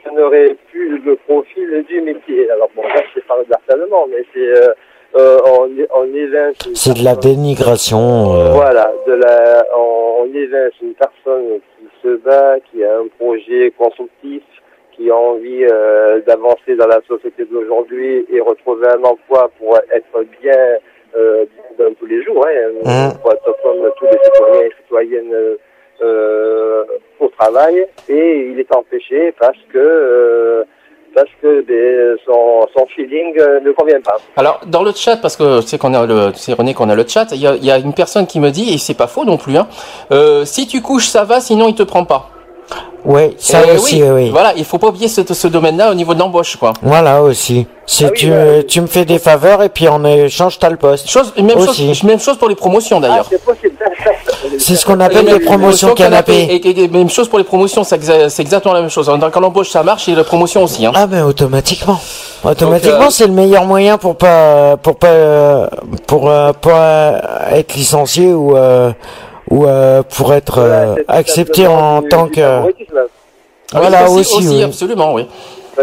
je 0.04 0.10
n'aurais 0.12 0.56
plus 0.72 0.98
le 1.00 1.16
profil 1.16 1.84
du 1.88 2.02
métier. 2.02 2.50
Alors 2.50 2.70
bon, 2.76 2.82
là, 2.84 3.02
c'est 3.14 3.26
pas 3.26 3.38
de 3.44 3.50
l'harcèlement, 3.50 4.08
mais 4.08 4.24
c'est... 4.34 4.40
Euh, 4.64 4.74
euh, 5.18 5.38
on, 5.46 5.70
on 5.96 6.14
évince... 6.14 6.58
C'est 6.74 6.98
de 6.98 7.04
la 7.06 7.16
dénigration. 7.16 8.34
euh. 8.36 8.50
Voilà, 8.54 8.92
de 9.08 9.14
la, 9.14 9.66
on, 9.78 10.24
on 10.26 10.34
évince 10.34 10.74
une 10.82 10.94
personne 10.96 11.60
qui 11.78 11.88
se 12.04 12.16
bat, 12.18 12.58
qui 12.70 12.84
a 12.84 12.98
un 12.98 13.08
projet 13.18 13.72
constructif, 13.78 14.44
qui 14.92 15.10
a 15.10 15.16
envie 15.16 15.64
euh, 15.72 16.20
d'avancer 16.28 16.76
dans 16.76 16.88
la 16.88 17.00
société 17.08 17.46
d'aujourd'hui 17.46 18.26
et 18.30 18.42
retrouver 18.42 18.88
un 18.88 19.04
emploi 19.04 19.50
pour 19.58 19.78
être 19.78 20.26
bien 20.42 20.58
euh, 21.16 21.46
dans 21.78 21.94
tous 22.00 22.06
les 22.06 22.24
jours, 22.24 22.46
hein, 22.48 23.10
être 23.32 23.56
comme 23.64 23.90
tous 23.98 24.06
les 24.06 24.20
citoyens 24.24 24.62
et 24.68 24.72
citoyennes 24.84 25.34
euh, 26.02 26.84
au 27.20 27.28
travail, 27.30 27.86
et 28.10 28.50
il 28.52 28.60
est 28.60 28.76
empêché 28.76 29.34
parce 29.40 29.58
que 29.72 29.78
euh, 29.78 30.64
parce 31.14 31.30
que 31.42 31.62
des- 31.62 32.16
son, 32.26 32.68
son 32.76 32.86
feeling 32.88 33.40
euh, 33.40 33.62
ne 33.62 33.72
convient 33.72 34.02
pas. 34.02 34.18
Alors, 34.36 34.60
dans 34.68 34.84
le 34.84 34.92
chat, 34.92 35.16
parce 35.16 35.38
que 35.38 35.62
c'est 35.62 35.78
qu'on 35.78 35.94
a 35.94 36.06
le, 36.06 36.32
c'est 36.36 36.52
René 36.52 36.74
qu'on 36.74 36.90
a 36.90 36.96
le 36.96 37.06
chat, 37.08 37.28
il 37.32 37.40
y 37.42 37.48
a, 37.48 37.56
il 37.56 37.64
y 37.64 37.72
a 37.72 37.78
une 37.78 37.94
personne 37.94 38.28
qui 38.28 38.42
me 38.42 38.50
dit, 38.50 38.74
et 38.74 38.78
c'est 38.78 38.98
pas 38.98 39.08
faux 39.08 39.24
non 39.24 39.38
plus, 39.38 39.56
hein, 39.56 39.68
euh, 40.12 40.44
si 40.44 40.68
tu 40.68 40.82
couches, 40.82 41.08
ça 41.08 41.24
va, 41.24 41.40
sinon 41.40 41.68
il 41.70 41.76
te 41.76 41.84
prend 41.84 42.04
pas. 42.04 42.30
Ouais, 43.06 43.36
ça 43.38 43.60
aussi, 43.76 44.02
oui. 44.02 44.10
oui. 44.10 44.30
Voilà, 44.32 44.54
il 44.58 44.66
faut 44.66 44.80
pas 44.80 44.88
oublier 44.88 45.08
ce, 45.08 45.22
ce 45.32 45.48
domaine-là 45.48 45.92
au 45.92 45.94
niveau 45.94 46.16
de 46.16 46.20
l'embauche, 46.20 46.56
quoi. 46.56 46.74
Voilà 46.82 47.22
aussi. 47.22 47.68
C'est 47.86 48.06
Ah 48.06 48.10
oui, 48.12 48.18
tu, 48.18 48.32
ouais. 48.32 48.64
tu 48.68 48.82
me 48.82 48.88
fais 48.88 49.06
des 49.06 49.20
faveurs 49.20 49.62
et 49.62 49.70
puis 49.70 49.88
en 49.88 50.04
échange 50.04 50.58
t'as 50.58 50.72
le 50.72 50.76
poste. 50.78 51.08
Chose, 51.08 51.32
même 51.38 51.56
Aussi. 51.56 51.88
chose, 51.90 52.04
même 52.04 52.20
chose 52.20 52.38
pour 52.38 52.50
les 52.50 52.56
promotions 52.56 52.98
Ah, 52.98 53.08
d'ailleurs. 53.08 53.26
c'est 53.30 53.44
possible. 53.46 53.76
C'est 54.58 54.76
ce 54.76 54.86
qu'on 54.86 55.00
appelle 55.00 55.26
les 55.26 55.40
promotions 55.40 55.94
canapé. 55.94 56.34
Et, 56.34 56.56
et- 56.56 56.84
et 56.84 56.88
même 56.88 57.10
chose 57.10 57.28
pour 57.28 57.38
les 57.40 57.44
promotions, 57.44 57.84
c'est 57.84 57.98
exa- 58.02 58.30
c'est 58.30 58.42
exactement 58.42 58.74
la 58.74 58.82
même 58.82 58.90
chose. 58.90 59.08
Donc, 59.08 59.32
Quand 59.32 59.40
l'embauche 59.40 59.70
ça 59.70 59.84
marche, 59.84 60.08
et 60.08 60.16
la 60.16 60.24
promotion 60.24 60.64
aussi. 60.64 60.86
Hein. 60.86 60.92
Ah 60.96 61.08
ben 61.08 61.24
automatiquement. 61.26 62.00
Automatiquement, 62.44 63.08
euh, 63.08 63.10
c'est 63.10 63.28
le 63.28 63.34
meilleur 63.34 63.66
moyen 63.66 63.98
pour 63.98 64.16
pas 64.16 64.78
pour 64.78 64.96
pas 64.98 65.08
euh, 65.08 65.68
pour 66.08 66.30
euh, 66.30 66.54
pas 66.54 67.22
être 67.52 67.76
licencié 67.76 68.34
ou 68.34 68.56
euh, 68.56 68.92
ou 69.52 69.66
euh, 69.66 70.02
pour 70.18 70.34
être 70.34 70.60
euh, 70.60 70.96
accepté 71.08 71.68
en 71.68 72.02
du- 72.02 72.10
tant 72.10 72.28
que 72.28 72.42
favoritisme. 72.42 73.00
Ah 73.74 73.76
oui, 73.76 73.80
voilà 73.82 74.04
aussi, 74.10 74.20
aussi, 74.20 74.38
aussi, 74.38 74.56
oui. 74.58 74.64
absolument, 74.64 75.14
oui. 75.14 75.28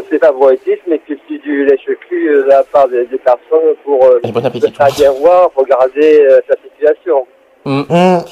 C'est 0.08 0.18
favoritisme 0.18 0.90
et 0.92 0.98
que 1.00 1.12
c'est 1.28 1.38
du 1.42 1.66
lèche-cul 1.66 2.28
euh, 2.30 2.42
de 2.44 2.48
la 2.48 2.62
part 2.62 2.88
des, 2.88 3.04
des 3.06 3.18
personnes 3.18 3.74
pour 3.84 4.04
euh, 4.04 4.20
bon 4.24 4.40
se 4.40 4.46
appétit. 4.46 4.72
faire 4.72 4.86
bien 4.96 5.10
voir, 5.20 5.50
regarder 5.54 6.20
euh, 6.30 6.40
sa 6.48 6.54
situation. 6.62 7.26
Mm. 7.64 7.82
Hum, 7.90 8.24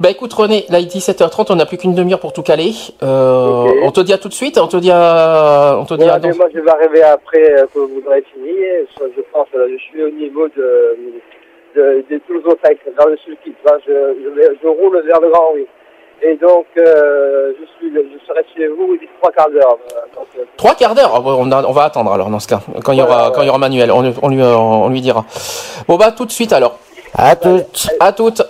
Bah 0.00 0.10
écoute 0.10 0.32
René, 0.34 0.66
là 0.68 0.80
il 0.80 0.86
est 0.86 0.94
17h30, 0.96 1.46
on 1.50 1.54
n'a 1.56 1.64
plus 1.66 1.78
qu'une 1.78 1.94
demi-heure 1.94 2.18
pour 2.20 2.32
tout 2.32 2.42
caler. 2.42 2.72
Euh. 3.02 3.64
On 3.84 3.90
te 3.92 4.00
dit 4.00 4.12
à 4.12 4.18
tout 4.18 4.28
de 4.28 4.34
suite, 4.34 4.58
on 4.58 4.66
te 4.66 4.76
dit 4.76 4.90
à... 4.90 5.76
On 5.80 5.84
te 5.86 5.94
dit 5.94 6.04
à 6.04 6.18
dans- 6.18 6.34
moi, 6.36 6.48
je 6.52 6.58
vais 6.60 6.70
arriver 6.70 7.02
après 7.04 7.54
que 7.72 7.78
vous 7.78 8.02
aurez 8.06 8.24
fini. 8.34 8.50
Je, 8.98 9.22
pense, 9.32 9.46
je 9.54 9.76
suis 9.88 10.02
au 10.02 10.10
niveau 10.10 10.48
de, 10.48 10.96
de, 11.74 12.04
de 12.10 12.18
Toulouse-Sac, 12.26 12.78
dans 12.98 13.06
le 13.06 13.16
sulky. 13.18 13.54
Là, 13.64 13.76
je, 13.86 13.92
je, 14.62 14.68
roule 14.68 15.02
vers 15.06 15.20
le 15.20 15.30
Grand 15.30 15.50
oui. 15.54 15.66
Et 16.22 16.36
donc, 16.36 16.66
euh, 16.78 17.52
je, 17.58 17.64
suis, 17.76 17.92
je 17.94 18.26
serai 18.26 18.42
chez 18.56 18.68
vous 18.68 18.96
d'ici 18.96 19.10
trois 19.20 19.32
quarts 19.32 19.50
d'heure. 19.50 19.78
euh, 19.96 20.42
Trois 20.56 20.74
quarts 20.74 20.94
d'heure. 20.94 21.10
Ah, 21.14 21.20
On, 21.24 21.50
on 21.50 21.72
va 21.72 21.82
attendre 21.84 22.12
alors 22.12 22.30
dans 22.30 22.38
ce 22.40 22.48
cas. 22.48 22.60
Quand 22.84 22.92
il 22.92 22.98
y 22.98 23.02
aura, 23.02 23.30
quand 23.34 23.42
il 23.42 23.46
y 23.46 23.48
aura 23.50 23.58
Manuel, 23.58 23.90
on, 23.90 24.02
on 24.22 24.28
lui, 24.28 24.40
on 24.42 24.88
lui 24.88 25.00
dira. 25.00 25.24
Bon 25.88 25.96
bah 25.96 26.12
tout 26.12 26.24
de 26.24 26.30
suite 26.30 26.52
alors. 26.52 26.78
À 27.16 27.36
toutes. 27.36 27.88
À 28.00 28.12
toutes. 28.12 28.42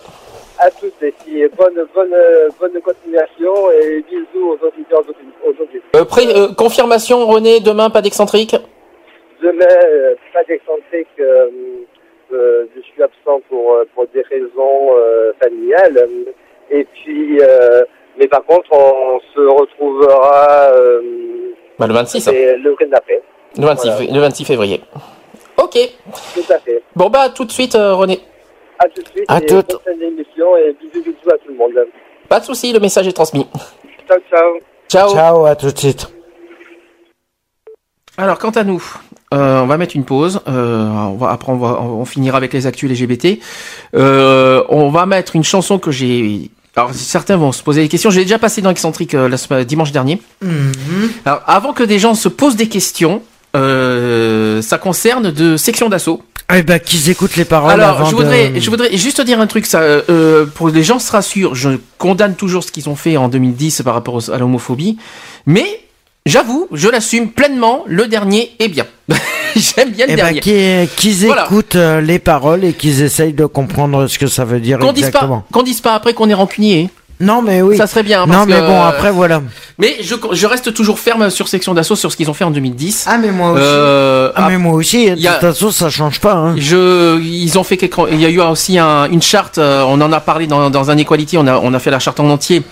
à 0.59 0.71
toutes 0.71 1.03
et 1.03 1.13
puis 1.25 1.47
bonne, 1.59 1.75
bonne, 1.95 2.15
bonne 2.61 2.81
continuation 2.81 3.71
et 3.73 4.03
bisous 4.09 4.51
aux 4.53 4.67
auditeurs 4.67 5.03
aujourd'hui. 5.45 5.83
Euh, 5.97 6.05
euh, 6.19 6.55
confirmation 6.55 7.27
René, 7.27 7.61
demain 7.61 7.91
pas 7.91 8.03
d'excentrique? 8.03 8.57
Demain, 9.43 9.67
euh, 9.85 10.15
pas 10.33 10.45
d'excentrique, 10.45 11.09
euh, 12.35 12.67
je 12.77 12.81
suis 12.83 13.03
absent 13.03 13.41
pour, 13.49 13.73
euh, 13.75 13.85
pour 13.95 14.07
des 14.15 14.23
raisons 14.23 14.97
euh, 14.99 15.33
familiales. 15.43 16.07
Et 16.71 16.85
puis, 16.85 17.39
euh, 17.41 17.85
mais 18.19 18.27
par 18.29 18.45
contre, 18.45 18.71
on 18.73 19.21
se 19.35 19.41
retrouvera 19.41 20.71
euh, 20.75 21.01
Bah, 21.79 21.87
le 21.87 21.95
26. 21.95 22.29
et 22.29 22.57
le 22.57 22.71
week-end 22.71 22.87
d'après. 22.91 23.21
Le 23.59 23.67
26, 23.67 23.89
Voilà. 23.91 24.13
le 24.13 24.21
26 24.21 24.45
février. 24.45 24.81
Ok. 25.63 25.79
Tout 26.35 26.53
à 26.53 26.59
fait. 26.59 26.83
Bon 26.97 27.09
bah 27.11 27.29
tout 27.29 27.45
de 27.45 27.53
suite 27.53 27.75
euh, 27.77 27.95
René. 27.95 28.21
À 28.79 28.89
tout 28.89 29.03
de 29.03 29.09
suite. 29.09 29.25
À 29.29 29.39
et 29.39 29.47
toutes. 29.47 29.69
bonne 29.71 29.81
fin 29.85 29.97
d'émission 29.97 30.57
et 30.57 30.73
bisous, 30.73 31.03
bisous 31.05 31.31
à 31.33 31.39
tout 31.39 31.49
le 31.49 31.55
monde. 31.55 31.73
Pas 32.29 32.41
de 32.41 32.45
souci, 32.45 32.73
le 32.73 32.81
message 32.81 33.07
est 33.07 33.13
transmis. 33.13 33.47
Ciao, 34.09 34.19
ciao. 34.31 34.59
Ciao. 34.89 35.09
Ciao, 35.11 35.47
à 35.47 35.55
tout 35.57 35.71
de 35.71 35.79
suite. 35.79 36.09
Alors 38.17 38.39
quant 38.39 38.51
à 38.51 38.65
nous, 38.65 38.83
euh, 39.33 39.61
on 39.61 39.67
va 39.67 39.77
mettre 39.77 39.97
une 39.97 40.05
pause. 40.05 40.41
Euh, 40.49 40.89
on 40.89 41.17
va 41.17 41.31
après 41.31 41.53
on 41.53 41.57
va 41.57 41.81
on 41.81 42.05
finira 42.05 42.37
avec 42.37 42.53
les 42.53 42.67
actus 42.67 42.91
LGBT. 42.91 43.41
Euh, 43.95 44.63
on 44.69 44.91
va 44.91 45.07
mettre 45.07 45.37
une 45.37 45.45
chanson 45.45 45.79
que 45.79 45.91
j'ai. 45.91 46.51
Alors 46.77 46.93
certains 46.93 47.37
vont 47.37 47.53
se 47.53 47.63
poser 47.63 47.83
des 47.83 47.89
questions. 47.89 48.11
J'ai 48.11 48.23
déjà 48.23 48.39
passé 48.39 48.61
dans 48.61 48.71
Excentrique 48.71 49.15
euh, 49.15 49.35
la 49.51 49.65
dimanche 49.65 49.93
dernier. 49.93 50.21
Alors 51.25 51.43
avant 51.47 51.73
que 51.73 51.83
des 51.83 51.99
gens 51.99 52.15
se 52.15 52.29
posent 52.29 52.57
des 52.57 52.69
questions, 52.69 53.23
euh, 53.57 54.63
ça 54.63 54.79
concerne 54.79 55.31
de 55.31 55.57
section 55.57 55.89
d'assaut. 55.89 56.23
Eh 56.55 56.63
ben, 56.63 56.79
qu'ils 56.79 57.09
écoutent 57.09 57.37
les 57.37 57.47
paroles 57.47 57.73
Alors, 57.73 57.97
avant 57.97 58.05
je 58.05 58.15
voudrais, 58.15 58.51
de... 58.51 58.61
je 58.61 58.69
voudrais 58.69 58.95
juste 58.97 59.21
dire 59.23 59.41
un 59.41 59.47
truc, 59.47 59.65
ça, 59.65 59.81
euh, 59.81 60.45
pour 60.45 60.69
que 60.69 60.75
les 60.75 60.83
gens 60.83 60.99
se 60.99 61.11
rassurent, 61.11 61.55
je 61.55 61.71
condamne 61.97 62.35
toujours 62.35 62.63
ce 62.65 62.71
qu'ils 62.71 62.91
ont 62.91 62.97
fait 62.97 63.17
en 63.17 63.29
2010 63.29 63.81
par 63.83 63.95
rapport 63.95 64.21
à 64.31 64.37
l'homophobie, 64.37 64.99
mais 65.47 65.84
j'avoue, 66.27 66.69
je 66.73 66.89
l'assume 66.89 67.29
pleinement, 67.29 67.83
le 67.87 68.07
dernier 68.07 68.53
est 68.59 68.69
bien. 68.69 68.87
J'aime 69.57 69.91
bien 69.91 70.07
le 70.07 70.13
Eh 70.13 70.17
ben, 70.17 70.33
dernier. 70.33 70.89
qu'ils 70.97 71.27
écoutent 71.27 71.77
euh, 71.77 72.01
les 72.01 72.19
paroles 72.19 72.65
et 72.65 72.73
qu'ils 72.73 73.03
essayent 73.03 73.35
de 73.35 73.47
comprendre 73.47 74.07
ce 74.07 74.19
que 74.19 74.27
ça 74.27 74.45
veut 74.45 74.59
dire 74.61 74.79
Qu'on 74.79 74.93
dise 74.93 75.03
pas, 75.03 75.09
exactement. 75.09 75.45
qu'on 75.53 75.63
dise 75.63 75.81
pas 75.81 75.95
après 75.95 76.15
qu'on 76.15 76.29
est 76.29 76.35
rancunier. 76.35 76.89
Non, 77.21 77.43
mais 77.43 77.63
oui. 77.63 77.77
Ça 77.77 77.87
serait 77.87 78.03
bien. 78.03 78.27
non, 78.27 78.33
parce 78.33 78.47
mais 78.49 78.57
que, 78.57 78.61
bon, 78.67 78.73
euh, 78.83 78.89
après, 78.89 79.13
voilà. 79.13 79.41
Mais 79.79 79.97
je, 80.01 80.17
je 80.33 80.47
reste 80.47 80.75
toujours 80.75 80.99
ferme 80.99 81.31
sur 81.31 81.47
section 81.47 81.73
d'assaut 81.73 81.95
sur 81.95 82.11
ce 82.11 82.17
qu'ils 82.17 82.29
ont 82.29 82.35
fait 82.35 82.43
en 82.43 82.51
2010. 82.51 83.05
Ah, 83.07 83.19
mais 83.19 83.31
moi 83.31 83.53
aussi. 83.53 83.63
Euh, 83.65 84.33
ah, 84.35 84.47
mais 84.49 84.59
moi 84.59 84.73
aussi. 84.73 85.11
De 85.11 85.17
y 85.17 85.29
a- 85.29 85.33
toute 85.35 85.41
façon, 85.43 85.71
ça 85.71 85.91
change 85.91 86.19
pas. 86.19 86.33
Hein. 86.35 86.55
Je, 86.59 87.21
ils 87.21 87.57
ont 87.57 87.63
fait 87.63 87.77
quelques, 87.77 87.95
il 88.11 88.21
y 88.21 88.25
a 88.27 88.31
eu 88.31 88.41
aussi 88.41 88.79
un- 88.79 89.09
une 89.09 89.23
charte, 89.23 89.59
on 89.59 90.01
en 90.01 90.13
a 90.13 90.19
parlé 90.21 90.49
dans, 90.49 90.71
dans 90.71 90.91
un 90.91 90.97
Equality, 90.99 91.39
on 91.39 91.47
a, 91.47 91.57
on 91.59 91.73
a 91.73 91.79
fait 91.79 91.93
la 91.93 92.01
charte 92.01 92.19
en 92.19 92.29
entier. 92.31 92.63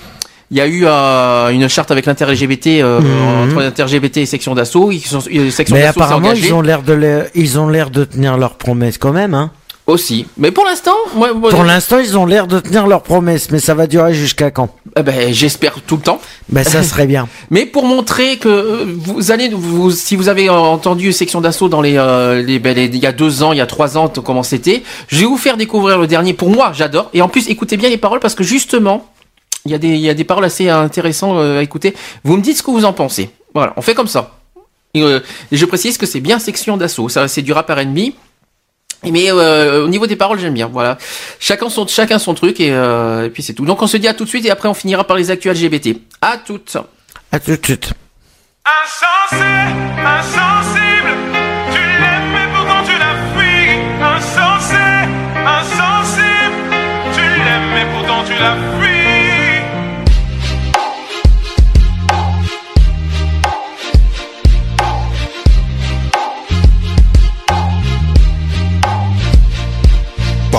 Il 0.53 0.59
y 0.59 0.61
a 0.61 0.66
eu 0.66 0.83
euh, 0.85 1.49
une 1.49 1.66
charte 1.66 1.91
avec 1.91 2.05
l'inter-LGBT, 2.07 2.83
euh, 2.83 3.01
Mhm. 3.01 3.49
entre 3.51 3.61
l'inter-LGBT 3.62 4.19
et 4.19 4.27
section 4.27 4.55
d'assaut. 4.55 4.91
Euh, 4.93 5.51
Mais 5.70 5.83
apparemment, 5.85 6.33
ils 6.33 6.53
ont 6.53 6.61
l'air 6.61 6.83
de, 6.83 6.93
les- 6.93 7.23
ils 7.35 7.59
ont 7.59 7.69
l'air 7.69 7.89
de 7.91 8.05
tenir 8.05 8.37
leurs 8.37 8.55
promesses 8.57 8.99
quand 8.99 9.12
même. 9.12 9.33
Hein. 9.35 9.51
aussi. 9.89 10.27
Mais 10.39 10.53
pour 10.53 10.65
l'instant, 10.65 10.95
moi, 11.16 11.35
moi- 11.35 11.51
Pour 11.51 11.65
l'instant, 11.65 11.99
ils 11.99 12.16
ont 12.16 12.24
l'air 12.24 12.47
de 12.47 12.61
tenir 12.61 12.87
leurs 12.87 13.03
promesses, 13.03 13.51
mais 13.51 13.59
ça 13.59 13.74
va 13.74 13.89
durer 13.89 14.15
jusqu'à 14.15 14.53
quand? 14.53 14.69
Eh 14.97 15.03
ben, 15.03 15.33
j'espère 15.35 15.74
tout 15.85 15.97
le 15.97 16.03
temps. 16.03 16.20
Ben, 16.49 16.62
ça 16.62 16.83
serait 16.85 17.07
bien. 17.09 17.27
Mais 17.51 17.66
pour 17.66 17.85
montrer 17.85 18.37
que 18.37 18.49
euh, 18.49 18.85
vous 18.87 19.33
allez, 19.33 19.49
vous, 19.53 19.91
si 19.91 20.15
vous 20.15 20.29
avez 20.29 20.49
entendu 20.49 21.12
section 21.12 21.41
d'assaut 21.41 21.69
dans 21.69 21.81
les, 21.81 21.97
euh, 21.99 22.43
les, 22.43 22.61
ben, 22.61 22.77
les- 22.77 22.85
il 22.85 22.97
y 23.03 23.07
a 23.07 23.12
deux 23.12 23.43
ans, 23.43 23.51
il 23.53 23.59
y 23.59 23.61
a 23.61 23.66
trois 23.66 23.99
ans, 23.99 24.09
comment 24.24 24.45
c'était, 24.45 24.85
je 25.09 25.19
vais 25.19 25.24
vous 25.27 25.37
faire 25.37 25.57
découvrir 25.57 25.99
le 25.99 26.07
dernier. 26.07 26.33
Pour 26.33 26.51
moi, 26.51 26.70
j'adore. 26.73 27.11
Et 27.12 27.20
en 27.20 27.29
plus, 27.29 27.49
écoutez 27.49 27.77
bien 27.77 27.89
les 27.89 27.97
paroles 27.99 28.20
parce 28.20 28.37
que 28.37 28.45
justement, 28.45 29.05
il 29.64 29.72
y 29.72 29.74
a 29.74 29.78
des, 29.78 29.89
il 29.89 30.01
y 30.01 30.10
a 30.10 30.14
des 30.14 30.24
paroles 30.24 30.44
assez 30.44 30.68
intéressantes 30.68 31.36
euh, 31.36 31.59
à 31.59 31.62
écouter. 31.62 31.94
Vous 32.24 32.36
me 32.36 32.43
dites 32.43 32.59
ce 32.59 32.62
que 32.62 32.70
vous 32.70 32.84
en 32.84 32.93
pensez. 32.93 33.30
Voilà, 33.55 33.72
on 33.76 33.82
fait 33.82 33.94
comme 33.94 34.09
ça. 34.09 34.39
Et, 34.94 35.02
euh, 35.02 35.20
et 35.51 35.56
je 35.56 35.64
précise 35.66 35.98
que 35.98 36.06
c'est 36.06 36.20
bien 36.20 36.39
section 36.39 36.76
d'assaut. 36.76 37.09
Ça, 37.09 37.28
c'est 37.28 37.43
du 37.43 37.52
rap 37.52 37.70
R&B. 37.70 38.12
Mais 39.10 39.30
euh, 39.32 39.84
au 39.84 39.89
niveau 39.89 40.06
des 40.06 40.16
paroles, 40.16 40.39
j'aime 40.39 40.55
bien. 40.55 40.68
Voilà, 40.72 40.97
chacun 41.40 41.68
son 41.68 41.86
chacun 41.89 42.18
son 42.20 42.34
truc 42.34 42.60
et, 42.60 42.70
euh, 42.70 43.26
et 43.26 43.30
puis 43.30 43.43
c'est 43.43 43.52
tout. 43.52 43.64
Donc 43.64 43.82
on 43.82 43.89
se 43.89 43.97
dit 43.97 44.06
à 44.06 44.14
tout 44.14 44.24
de 44.24 44.28
suite 44.28 44.44
et 44.47 44.51
après 44.51 44.68
on 44.68 44.74
finira 44.74 45.05
par 45.05 45.16
les 45.16 45.30
actus 45.30 45.51
LGBT. 45.52 45.98
À 46.20 46.36
toutes. 46.39 46.76
À 47.32 47.40
tout 47.40 47.51
de 47.51 47.64
suite. 47.64 47.93
Insensé, 48.64 49.44
insensible, 50.06 51.16
tu 51.72 51.80
l'aimes 51.80 52.30
mais 52.32 52.47
pourtant 52.55 52.84
tu 52.84 52.97
la 52.97 53.12
fuis. 53.34 53.70
Insensé, 54.01 54.84
insensible, 55.44 56.55
tu 57.12 57.20
l'aimes 57.20 57.70
mais 57.74 57.86
pourtant 57.93 58.22
tu 58.24 58.34
la 58.34 58.55
fuis. 58.55 58.82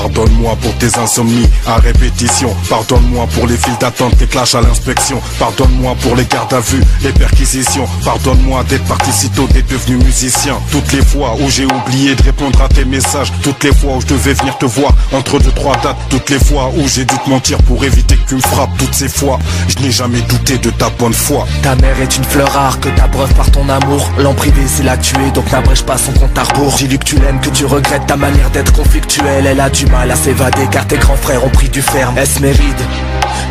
Pardonne-moi 0.03 0.57
pour 0.61 0.77
tes 0.79 0.99
insomnies 0.99 1.47
à 1.65 1.77
répétition. 1.77 2.53
Pardonne-moi 2.69 3.25
pour 3.33 3.47
les 3.47 3.55
files 3.55 3.77
d'attente, 3.79 4.13
les 4.19 4.27
clashs 4.27 4.53
à 4.53 4.59
l'inspection. 4.59 5.21
Pardonne-moi 5.39 5.95
pour 6.01 6.17
les 6.17 6.25
gardes 6.25 6.53
à 6.53 6.59
vue, 6.59 6.83
les 7.03 7.13
perquisitions. 7.13 7.87
Pardonne-moi 8.03 8.65
d'être 8.65 8.83
parti 8.83 9.13
si 9.13 9.29
tôt, 9.29 9.47
d'être 9.47 9.69
devenu 9.69 10.03
musicien. 10.03 10.57
Toutes 10.73 10.91
les 10.91 11.01
fois 11.01 11.37
où 11.39 11.49
j'ai 11.49 11.63
oublié 11.63 12.15
de 12.15 12.23
répondre 12.23 12.61
à 12.61 12.67
tes 12.67 12.83
messages. 12.83 13.31
Toutes 13.43 13.63
les 13.63 13.73
fois 13.73 13.95
où 13.95 14.01
je 14.01 14.07
devais 14.07 14.33
venir 14.33 14.57
te 14.57 14.65
voir 14.65 14.91
entre 15.13 15.39
deux, 15.39 15.51
trois 15.51 15.77
dates. 15.77 15.95
Toutes 16.09 16.29
les 16.29 16.39
fois 16.39 16.69
où 16.75 16.85
j'ai 16.85 17.05
dû 17.05 17.15
te 17.17 17.29
mentir 17.29 17.57
pour 17.59 17.81
éviter 17.85 18.17
que 18.17 18.27
tu 18.27 18.35
me 18.35 18.41
frappes. 18.41 18.77
Toutes 18.77 18.93
ces 18.93 19.07
fois, 19.07 19.39
je 19.69 19.81
n'ai 19.81 19.91
jamais 19.91 20.19
douté 20.23 20.57
de 20.57 20.69
ta 20.69 20.89
bonne 20.89 21.13
foi. 21.13 21.47
Ta 21.61 21.75
mère 21.77 21.97
est 22.01 22.17
une 22.17 22.25
fleur 22.25 22.51
rare 22.51 22.77
que 22.81 22.89
t'abreuves 22.89 23.33
par 23.35 23.49
ton 23.51 23.69
amour 23.69 24.11
L'en 24.17 24.33
privé 24.33 24.63
c'est 24.67 24.83
la 24.83 24.97
tuer 24.97 25.31
donc 25.33 25.49
n'abrège 25.49 25.83
pas 25.83 25.97
son 25.97 26.11
compte 26.11 26.37
à 26.37 26.43
rebours 26.43 26.73
Dis-lui 26.73 26.99
que 26.99 27.05
tu 27.05 27.15
l'aimes, 27.15 27.39
que 27.39 27.49
tu 27.49 27.65
regrettes 27.65 28.05
ta 28.05 28.17
manière 28.17 28.49
d'être 28.49 28.73
conflictuelle 28.73 29.45
Elle 29.45 29.59
a 29.61 29.69
du 29.69 29.85
mal 29.93 30.11
à 30.11 30.15
s'évader 30.15 30.67
car 30.71 30.85
tes 30.87 30.97
grands 30.97 31.15
frères 31.15 31.45
ont 31.45 31.49
pris 31.49 31.69
du 31.69 31.81
ferme. 31.81 32.17
Est-ce 32.17 32.41
mes 32.41 32.51
rides 32.51 32.85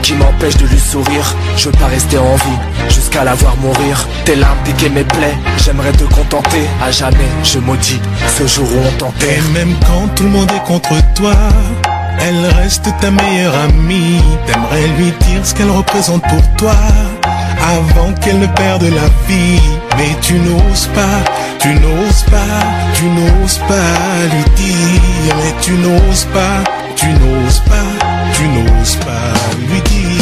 qui 0.02 0.14
m'empêche 0.14 0.56
de 0.56 0.66
lui 0.66 0.78
sourire? 0.78 1.34
Je 1.56 1.68
veux 1.68 1.78
pas 1.78 1.86
rester 1.86 2.18
en 2.18 2.34
vie 2.34 2.60
jusqu'à 2.88 3.24
la 3.24 3.34
voir 3.34 3.56
mourir. 3.58 4.06
Tes 4.24 4.34
larmes 4.36 4.58
piquaient 4.64 4.90
mes 4.90 5.04
plaies, 5.04 5.38
j'aimerais 5.64 5.92
te 5.92 6.04
contenter. 6.04 6.64
À 6.82 6.90
jamais 6.90 7.30
je 7.44 7.58
maudis 7.58 8.00
ce 8.36 8.46
jour 8.46 8.66
où 8.74 8.78
on 8.88 8.92
t'enterre. 8.98 9.44
Même 9.54 9.74
quand 9.86 10.08
tout 10.14 10.24
le 10.24 10.30
monde 10.30 10.50
est 10.50 10.66
contre 10.66 10.94
toi, 11.14 11.34
elle 12.20 12.46
reste 12.60 12.88
ta 13.00 13.10
meilleure 13.10 13.54
amie. 13.54 14.22
T'aimerais 14.46 14.88
lui 14.98 15.12
dire 15.26 15.44
ce 15.44 15.54
qu'elle 15.54 15.70
représente 15.70 16.22
pour 16.22 16.42
toi, 16.56 16.76
avant 17.76 18.12
qu'elle 18.20 18.38
ne 18.38 18.46
perde 18.46 18.82
la 18.82 19.08
vie. 19.28 19.60
Mais 19.96 20.16
tu 20.20 20.34
n'oses 20.34 20.86
pas, 20.94 21.22
tu 21.58 21.68
n'oses 21.74 22.22
pas, 22.24 22.62
tu 22.94 23.04
n'oses 23.04 23.58
pas 23.68 23.94
lui 24.32 24.44
dire. 24.56 25.34
Mais 25.36 25.54
tu 25.60 25.72
n'oses 25.72 26.24
pas, 26.32 26.64
tu 26.96 27.06
n'oses 27.06 27.60
pas, 27.60 27.90
tu 28.34 28.44
n'oses 28.48 28.96
pas 28.96 29.32
lui 29.68 29.80
dire. 29.82 30.21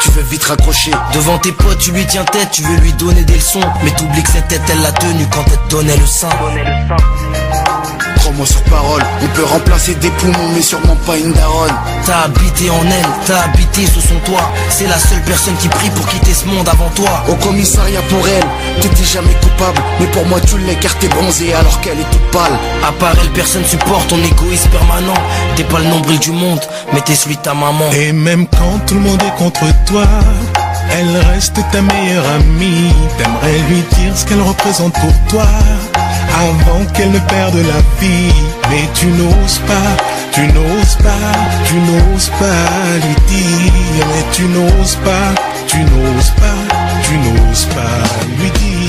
tu 0.00 0.10
veux 0.10 0.22
vite 0.22 0.44
raccrocher. 0.44 0.90
Devant 1.14 1.38
tes 1.38 1.52
potes, 1.52 1.78
tu 1.78 1.92
lui 1.92 2.06
tiens 2.06 2.24
tête, 2.24 2.50
tu 2.52 2.62
veux 2.62 2.76
lui 2.78 2.92
donner 2.94 3.24
des 3.24 3.34
leçons. 3.34 3.60
Mais 3.82 3.90
t'oublies 3.92 4.22
que 4.22 4.30
cette 4.30 4.48
tête, 4.48 4.62
elle 4.70 4.82
l'a 4.82 4.92
tenue 4.92 5.26
quand 5.30 5.44
elle 5.46 5.58
te 5.58 5.70
donnait 5.70 5.96
le 5.96 6.06
sein. 6.06 6.28
Crois-moi 8.28 8.46
sur 8.46 8.62
parole, 8.64 9.02
on 9.22 9.26
peut 9.28 9.44
remplacer 9.44 9.94
des 9.94 10.10
poumons, 10.10 10.50
mais 10.54 10.60
sûrement 10.60 10.96
pas 11.06 11.16
une 11.16 11.32
daronne. 11.32 11.72
T'as 12.04 12.24
habité 12.24 12.68
en 12.68 12.82
elle, 12.82 13.08
t'as 13.24 13.44
habité 13.44 13.86
sous 13.86 14.02
son 14.02 14.18
toit. 14.26 14.52
C'est 14.68 14.86
la 14.86 14.98
seule 14.98 15.22
personne 15.22 15.56
qui 15.56 15.68
prie 15.68 15.88
pour 15.88 16.06
quitter 16.08 16.34
ce 16.34 16.44
monde 16.44 16.68
avant 16.68 16.90
toi. 16.90 17.24
Au 17.30 17.34
commissariat 17.36 18.02
pour 18.10 18.28
elle, 18.28 18.44
t'étais 18.82 19.04
jamais 19.04 19.32
coupable, 19.40 19.80
mais 19.98 20.06
pour 20.08 20.26
moi 20.26 20.40
tu 20.42 20.58
l'es 20.58 20.74
car 20.74 20.94
t'es 20.98 21.08
bronzé 21.08 21.54
alors 21.54 21.80
qu'elle 21.80 21.98
est 21.98 22.10
toute 22.10 22.30
pâle. 22.30 22.52
À 22.86 22.92
part 22.92 23.14
elle, 23.18 23.30
personne 23.30 23.64
supporte 23.64 24.08
ton 24.08 24.22
égoïsme 24.22 24.68
permanent. 24.68 25.14
T'es 25.56 25.64
pas 25.64 25.78
le 25.78 25.86
nombril 25.86 26.18
du 26.18 26.32
monde, 26.32 26.60
mais 26.92 27.00
t'es 27.00 27.14
celui 27.14 27.36
de 27.36 27.40
ta 27.40 27.54
maman. 27.54 27.90
Et 27.92 28.12
même 28.12 28.46
quand 28.46 28.84
tout 28.86 28.94
le 28.96 29.00
monde 29.00 29.22
est 29.22 29.38
contre 29.38 29.64
toi, 29.86 30.04
elle 30.90 31.16
reste 31.32 31.60
ta 31.72 31.80
meilleure 31.80 32.26
amie. 32.28 32.92
T'aimerais 33.16 33.58
lui 33.70 33.82
dire 33.96 34.14
ce 34.14 34.26
qu'elle 34.26 34.42
représente 34.42 34.92
pour 34.92 35.12
toi, 35.30 35.46
avant 36.34 36.84
qu'elle 36.92 37.10
ne 37.10 37.18
perde 37.18 37.56
la 37.56 37.80
vie. 38.00 38.32
Mais 38.70 38.88
tu 38.94 39.06
n'oses 39.06 39.58
pas, 39.66 39.96
tu 40.32 40.42
n'oses 40.42 40.96
pas, 40.96 41.32
tu 41.64 41.74
n'oses 41.74 42.30
pas 42.30 42.68
lui 43.04 43.16
dire. 43.26 44.06
Mais 44.08 44.24
tu 44.32 44.44
n'oses 44.44 44.96
pas, 44.96 45.34
tu 45.66 45.78
n'oses 45.78 46.30
pas, 46.30 46.62
tu 47.02 47.14
n'oses 47.18 47.66
pas 47.66 48.02
lui 48.38 48.50
dire. 48.50 48.87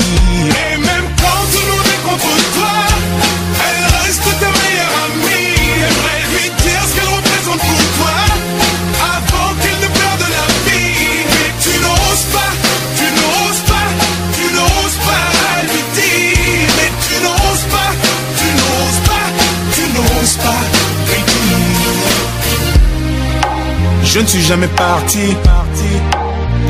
Je 24.11 24.19
ne 24.19 24.25
suis 24.25 24.41
jamais 24.41 24.67
parti, 24.69 25.37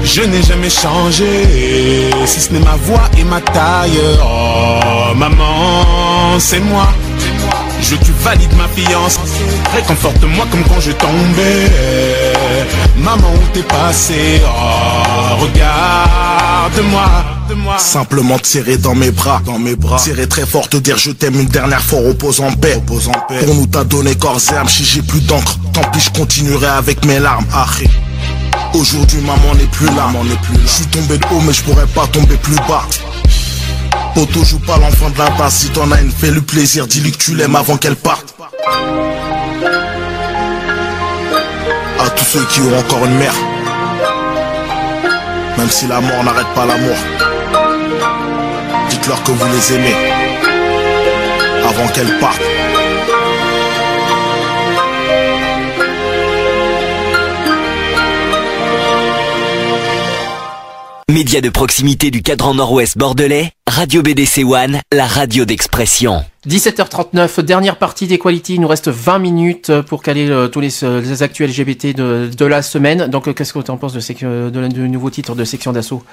je 0.04 0.22
n'ai 0.24 0.44
jamais 0.44 0.70
changé, 0.70 2.12
si 2.26 2.42
ce 2.42 2.52
n'est 2.52 2.60
ma 2.60 2.76
voix 2.76 3.10
et 3.18 3.24
ma 3.24 3.40
taille. 3.40 3.98
Oh 4.22 5.16
maman, 5.16 6.38
c'est 6.38 6.60
moi. 6.60 6.88
Je 7.82 7.96
tu 7.96 8.12
valides 8.24 8.54
ma 8.56 8.68
fiance, 8.68 9.20
réconforte-moi 9.74 10.46
comme 10.52 10.64
quand 10.64 10.80
je 10.80 10.92
tombais. 10.92 11.72
Maman, 12.98 13.32
où 13.34 13.48
t'es 13.54 13.64
passé? 13.64 14.42
Oh, 14.46 15.42
regarde-moi. 15.42 17.08
Simplement 17.78 18.38
te 18.38 18.48
serrer 18.48 18.78
dans 18.78 18.94
mes 18.94 19.12
bras, 19.12 19.42
dans 19.46 19.58
mes 19.58 19.76
bras. 19.76 19.98
Serrer 19.98 20.28
très 20.28 20.46
fort, 20.46 20.70
te 20.70 20.78
dire 20.78 20.98
je 20.98 21.12
t'aime 21.12 21.40
une 21.40 21.48
dernière 21.48 21.82
fois, 21.82 22.00
repose 22.00 22.42
en 22.42 22.52
paix. 22.52 22.76
Repose 22.76 23.08
en 23.08 23.20
paix. 23.28 23.44
Pour 23.46 23.56
nous 23.56 23.66
t'as 23.66 23.86
donné 23.86 24.16
corps 24.16 24.38
et 24.52 24.56
âme, 24.56 24.68
si 24.68 24.84
j'ai 24.84 25.02
plus 25.02 25.22
d'encre, 25.22 25.58
tant 25.74 25.82
pis 25.92 26.00
je 26.00 26.12
continuerai 26.12 26.68
avec 26.68 27.04
mes 27.06 27.20
larmes. 27.20 27.46
Arrête. 27.54 27.90
Aujourd'hui 28.74 29.22
maman 29.22 29.56
n'est 29.56 29.66
plus 29.66 29.88
là, 29.88 30.08
maman 30.08 30.24
n'est 30.26 30.36
plus 30.36 30.54
là. 30.54 30.62
Je 30.64 30.72
suis 30.72 30.86
tombé 30.88 31.18
de 31.18 31.26
haut 31.32 31.42
mais 31.46 31.54
je 31.54 31.64
pourrais 31.64 31.88
pas 31.88 32.06
tomber 32.08 32.36
plus 32.36 32.56
bas. 32.68 32.86
Poto 34.14 34.44
joue 34.44 34.60
pas 34.60 34.78
l'enfant 34.78 35.10
de 35.10 35.18
la 35.18 35.30
base, 35.32 35.54
si 35.54 35.70
t'en 35.70 35.92
as 35.92 36.02
une, 36.02 36.12
fais-lui 36.12 36.42
plaisir, 36.42 36.88
dis-lui 36.88 37.12
que 37.12 37.18
tu 37.18 37.36
l'aimes 37.36 37.56
avant 37.56 37.78
qu'elle 37.78 37.96
parte. 37.96 38.36
À 42.00 42.10
tous 42.10 42.26
ceux 42.26 42.46
qui 42.46 42.62
ont 42.62 42.78
encore 42.78 43.06
une 43.06 43.16
mère, 43.16 43.34
même 45.58 45.70
si 45.70 45.88
la 45.88 46.02
mort 46.02 46.24
n'arrête 46.24 46.48
pas 46.56 46.66
l'amour, 46.66 46.96
dites-leur 48.90 49.24
que 49.24 49.32
vous 49.32 49.46
les 49.54 49.76
aimez. 49.76 49.96
Avant 51.68 51.88
qu'elle 51.90 52.18
parte. 52.20 52.42
Média 61.10 61.42
de 61.42 61.50
proximité 61.50 62.12
du 62.12 62.22
cadran 62.22 62.54
nord-ouest 62.54 62.96
bordelais, 62.96 63.50
Radio 63.68 64.04
BDC 64.04 64.44
One, 64.46 64.78
la 64.94 65.08
radio 65.08 65.44
d'expression. 65.44 66.24
17h39, 66.48 67.42
dernière 67.42 67.78
partie 67.78 68.06
d'Equality. 68.06 68.56
Il 68.56 68.62
nous 68.62 68.68
reste 68.68 68.90
20 68.90 69.18
minutes 69.18 69.72
pour 69.88 70.04
caler 70.04 70.30
euh, 70.30 70.48
tous 70.50 70.60
les, 70.62 70.84
euh, 70.84 71.02
les 71.02 71.24
actuels 71.24 71.50
LGBT 71.50 71.96
de, 71.96 72.30
de 72.38 72.46
la 72.46 72.62
semaine. 72.62 73.08
Donc, 73.08 73.28
euh, 73.28 73.34
qu'est-ce 73.34 73.54
que 73.54 73.60
tu 73.60 73.72
en 73.72 73.78
penses 73.78 73.94
de, 73.94 74.00
sec- 74.00 74.24
de, 74.24 74.68
du 74.68 74.88
nouveau 74.88 75.10
titre 75.10 75.34
de 75.34 75.44
section 75.46 75.72
d'assaut? 75.74 76.04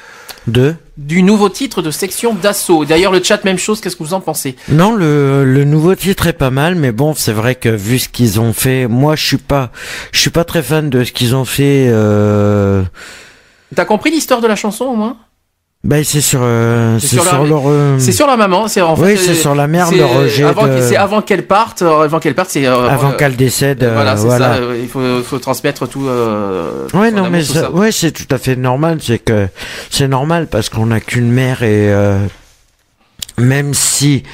Deux 0.47 0.77
Du 0.97 1.23
nouveau 1.23 1.51
titre 1.51 1.83
de 1.83 1.91
section 1.91 2.33
d'assaut. 2.35 2.87
D'ailleurs, 2.87 3.13
le 3.13 3.23
chat, 3.23 3.45
même 3.45 3.59
chose. 3.59 3.83
Qu'est-ce 3.83 3.97
que 3.97 4.03
vous 4.03 4.15
en 4.15 4.21
pensez? 4.21 4.57
Non, 4.71 4.95
le, 4.97 5.45
le 5.45 5.65
nouveau 5.65 5.95
titre 5.95 6.27
est 6.27 6.33
pas 6.33 6.51
mal, 6.51 6.75
mais 6.75 6.91
bon, 6.93 7.13
c'est 7.15 7.33
vrai 7.35 7.55
que 7.55 7.69
vu 7.69 7.99
ce 7.99 8.09
qu'ils 8.09 8.41
ont 8.41 8.55
fait, 8.55 8.87
moi, 8.89 9.15
je 9.15 9.27
suis 9.27 9.37
pas, 9.37 9.71
je 10.13 10.21
suis 10.21 10.31
pas 10.31 10.45
très 10.45 10.63
fan 10.63 10.89
de 10.89 11.05
ce 11.05 11.13
qu'ils 11.13 11.35
ont 11.37 11.45
fait. 11.45 11.89
Euh... 11.91 12.83
T'as 13.75 13.85
compris 13.85 14.11
l'histoire 14.11 14.41
de 14.41 14.47
la 14.47 14.57
chanson 14.57 14.85
au 14.87 14.95
moins? 14.95 15.17
Ben, 15.85 16.03
c'est 16.03 16.21
sur, 16.21 16.41
euh, 16.43 16.99
c'est 16.99 17.19
sur, 17.19 17.45
leur. 17.45 17.63
euh, 17.67 17.97
C'est 18.01 18.11
sur 18.11 18.27
la 18.27 18.37
maman. 18.37 18.67
C'est 18.67 18.81
en 18.81 18.97
fait. 18.97 19.03
Oui, 19.03 19.17
c'est 19.17 19.33
euh, 19.33 19.35
sur 19.35 19.55
la 19.55 19.69
mère, 19.69 19.87
c'est 19.87 19.97
le 19.97 20.05
rejet 20.05 20.43
Avant, 20.45 20.67
de- 20.67 20.81
C'est 20.81 20.97
avant 20.97 21.23
qu'elle 21.23 21.47
parte. 21.47 21.83
euh, 21.83 22.01
Avant 22.03 22.19
qu'elle 22.19 22.35
parte, 22.35 22.51
c'est. 22.51 22.67
euh, 22.67 22.89
Avant 22.89 23.11
euh, 23.11 23.17
qu'elle 23.17 23.37
décède, 23.37 23.85
euh, 23.85 23.93
Voilà, 23.95 24.17
c'est 24.17 24.25
voilà. 24.25 24.55
ça. 24.57 24.61
euh, 24.63 24.79
Il 24.83 24.89
faut, 24.89 25.23
faut 25.23 25.39
transmettre 25.39 25.87
tout. 25.89 26.07
Euh, 26.09 26.89
Ouais, 26.93 27.13
non, 27.13 27.19
amour, 27.19 27.31
mais 27.31 27.41
tout 27.45 27.53
ça- 27.53 27.61
ça. 27.63 27.71
ouais, 27.71 27.93
c'est 27.93 28.11
tout 28.11 28.27
à 28.35 28.39
fait 28.39 28.57
normal. 28.57 28.99
C'est 29.01 29.19
que 29.21 29.47
c'est 29.91 30.09
normal 30.09 30.49
parce 30.51 30.71
qu'on 30.71 30.87
n'a 30.87 30.99
qu'une 30.99 31.31
mère 31.31 31.63
et 31.63 31.93
euh, 31.93 32.19
même 33.39 33.73
si 33.75 34.25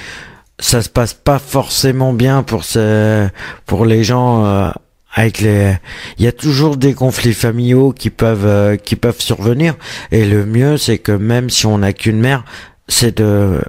ça 0.59 0.81
se 0.81 0.89
passe 0.89 1.13
pas 1.13 1.39
forcément 1.39 2.13
bien 2.15 2.43
pour 2.45 2.65
ce, 2.65 3.29
pour 3.67 3.85
les 3.85 4.05
gens 4.05 4.47
euh, 4.47 4.71
avec 5.15 5.41
les, 5.41 5.75
il 6.19 6.25
y 6.25 6.29
a 6.29 6.33
toujours 6.33 6.77
des 6.77 6.95
conflits 6.95 7.35
familiaux 7.35 7.93
qui 7.93 8.11
peuvent 8.11 8.47
euh, 8.47 8.77
qui 8.77 8.97
peuvent 8.97 9.21
survenir 9.21 9.75
et 10.11 10.25
le 10.25 10.47
mieux 10.47 10.79
c'est 10.79 10.99
que 10.99 11.13
même 11.13 11.51
si 11.51 11.67
on 11.67 11.79
n'a 11.79 11.93
qu'une 11.93 12.21
mère, 12.21 12.45
c'est 12.89 13.19
de 13.19 13.61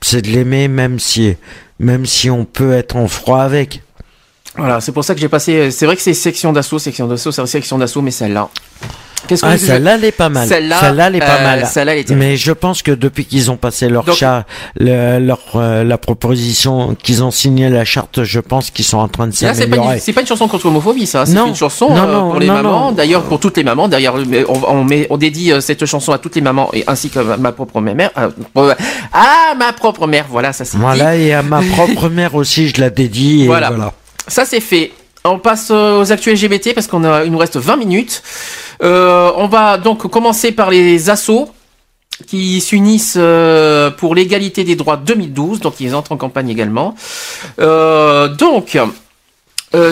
c'est 0.00 0.22
de 0.22 0.28
l'aimer 0.28 0.68
même 0.68 0.98
si 0.98 1.36
même 1.78 2.06
si 2.06 2.30
on 2.30 2.44
peut 2.44 2.72
être 2.72 2.96
en 2.96 3.08
froid 3.08 3.40
avec. 3.40 3.82
Voilà, 4.56 4.80
c'est 4.80 4.92
pour 4.92 5.04
ça 5.04 5.14
que 5.14 5.20
j'ai 5.20 5.28
passé. 5.28 5.70
C'est 5.70 5.84
vrai 5.84 5.96
que 5.96 6.02
c'est 6.02 6.14
section 6.14 6.52
d'assaut, 6.52 6.78
section 6.78 7.06
d'assaut, 7.06 7.30
c'est 7.30 7.44
section 7.46 7.76
d'assaut, 7.76 8.00
mais 8.00 8.10
celle-là. 8.10 8.48
Qu'est-ce 9.26 9.42
que 9.42 9.46
Ah, 9.48 9.58
celle-là, 9.58 9.96
elle 9.96 10.04
est 10.04 10.12
pas 10.12 10.28
mal. 10.28 10.46
Celle-là, 10.46 10.78
Celle-là, 10.80 11.06
elle 11.08 11.16
est 11.16 11.20
pas 11.20 11.40
euh, 11.40 11.42
mal. 11.44 11.66
Celle-là, 11.66 11.96
elle. 11.96 12.16
Mais 12.16 12.36
je 12.36 12.52
pense 12.52 12.82
que 12.82 12.92
depuis 12.92 13.24
qu'ils 13.24 13.50
ont 13.50 13.56
passé 13.56 13.88
leur 13.88 14.04
Donc- 14.04 14.22
le- 14.78 15.18
leur, 15.18 15.40
euh, 15.56 15.82
la 15.82 15.98
proposition, 15.98 16.94
qu'ils 17.02 17.24
ont 17.24 17.30
signé 17.32 17.68
la 17.68 17.84
charte, 17.84 18.22
je 18.22 18.38
pense 18.40 18.70
qu'ils 18.70 18.84
sont 18.84 18.98
en 18.98 19.08
train 19.08 19.26
de 19.26 19.32
Là, 19.32 19.36
c'est 19.36 19.46
pas, 19.48 19.54
s'améliorer. 19.54 19.94
une- 19.94 20.00
c'est 20.00 20.12
pas 20.12 20.20
une 20.20 20.26
chanson 20.26 20.46
contre 20.46 20.66
l'homophobie, 20.66 21.06
ça. 21.06 21.26
C'est 21.26 21.32
une 21.36 21.54
chanson 21.56 21.88
Non, 21.90 22.02
euh, 22.08 22.12
non, 22.12 22.30
pour 22.30 22.38
les 22.40 22.46
non, 22.46 22.54
mamans. 22.54 22.92
D'ailleurs, 22.92 23.22
pour 23.24 23.40
toutes 23.40 23.56
les 23.56 23.64
mamans. 23.64 23.88
D'ailleurs, 23.88 24.14
on, 24.48 24.62
on, 24.68 24.84
met, 24.84 25.06
on 25.10 25.16
dédie 25.16 25.52
cette 25.60 25.84
chanson 25.86 26.12
à 26.12 26.18
toutes 26.18 26.36
les 26.36 26.40
mamans 26.42 26.70
et 26.72 26.84
ainsi 26.86 27.10
que 27.10 27.18
ma, 27.18 27.36
ma 27.36 27.52
propre 27.52 27.80
mère. 27.80 28.10
ah, 29.12 29.54
ma 29.58 29.72
propre 29.72 30.06
mère. 30.06 30.26
Voilà, 30.30 30.52
ça 30.52 30.64
c'est 30.64 30.76
dit. 30.76 30.82
Voilà, 30.82 31.16
et 31.16 31.32
à 31.32 31.42
ma 31.42 31.62
propre 31.62 32.08
mère 32.08 32.34
aussi, 32.34 32.68
je 32.68 32.80
la 32.80 32.90
dédie. 32.90 33.44
Et 33.44 33.46
Voilà. 33.46 33.70
voilà. 33.70 33.92
Ça 34.28 34.44
c'est 34.44 34.60
fait. 34.60 34.92
On 35.28 35.38
passe 35.38 35.70
aux 35.70 36.12
actuels 36.12 36.36
LGBT 36.36 36.74
parce 36.74 36.86
qu'on 36.86 37.04
a, 37.04 37.24
il 37.24 37.32
nous 37.32 37.38
reste 37.38 37.56
20 37.56 37.76
minutes. 37.76 38.22
Euh, 38.82 39.32
on 39.36 39.48
va 39.48 39.78
donc 39.78 40.08
commencer 40.10 40.52
par 40.52 40.70
les 40.70 41.10
assos 41.10 41.50
qui 42.26 42.60
s'unissent 42.60 43.16
euh, 43.18 43.90
pour 43.90 44.14
l'égalité 44.14 44.64
des 44.64 44.76
droits 44.76 44.96
2012, 44.96 45.60
donc 45.60 45.80
ils 45.80 45.94
entrent 45.94 46.12
en 46.12 46.16
campagne 46.16 46.48
également. 46.48 46.94
Euh, 47.60 48.28
donc, 48.28 48.78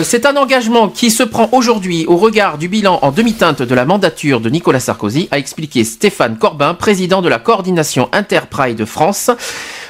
c'est 0.01 0.25
un 0.25 0.35
engagement 0.35 0.89
qui 0.89 1.11
se 1.11 1.21
prend 1.21 1.47
aujourd'hui 1.51 2.07
au 2.07 2.17
regard 2.17 2.57
du 2.57 2.67
bilan 2.67 2.97
en 3.03 3.11
demi-teinte 3.11 3.61
de 3.61 3.75
la 3.75 3.85
mandature 3.85 4.39
de 4.39 4.49
Nicolas 4.49 4.79
Sarkozy, 4.79 5.27
a 5.29 5.37
expliqué 5.37 5.83
Stéphane 5.83 6.39
Corbin, 6.39 6.73
président 6.73 7.21
de 7.21 7.29
la 7.29 7.37
coordination 7.37 8.09
Interpride 8.11 8.77
de 8.77 8.85
France, 8.85 9.29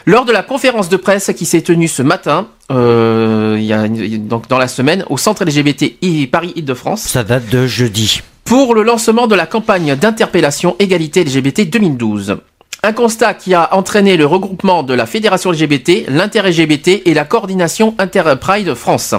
lors 0.05 0.25
de 0.25 0.31
la 0.31 0.43
conférence 0.43 0.89
de 0.89 0.97
presse 0.97 1.31
qui 1.35 1.45
s'est 1.45 1.61
tenue 1.61 1.87
ce 1.87 2.01
matin, 2.01 2.47
euh, 2.71 3.57
y 3.59 3.73
a, 3.73 3.87
donc 3.87 4.47
dans 4.47 4.57
la 4.57 4.67
semaine, 4.67 5.03
au 5.09 5.17
centre 5.17 5.43
LGBT 5.45 5.93
Paris-Île-de-France. 6.31 7.01
Ça 7.01 7.23
date 7.23 7.49
de 7.49 7.65
jeudi. 7.67 8.21
Pour 8.43 8.75
le 8.75 8.83
lancement 8.83 9.25
de 9.27 9.35
la 9.35 9.47
campagne 9.47 9.95
d'interpellation 9.95 10.75
égalité 10.79 11.23
LGBT 11.23 11.69
2012. 11.69 12.37
Un 12.83 12.93
constat 12.93 13.33
qui 13.33 13.55
a 13.55 13.73
entraîné 13.75 14.15
le 14.15 14.27
regroupement 14.27 14.83
de 14.83 14.93
la 14.93 15.07
Fédération 15.07 15.49
LGBT, 15.51 16.05
l'Inter-LGBT 16.07 17.01
et 17.05 17.13
la 17.15 17.25
coordination 17.25 17.95
Interpride 17.97 18.75
France. 18.75 19.15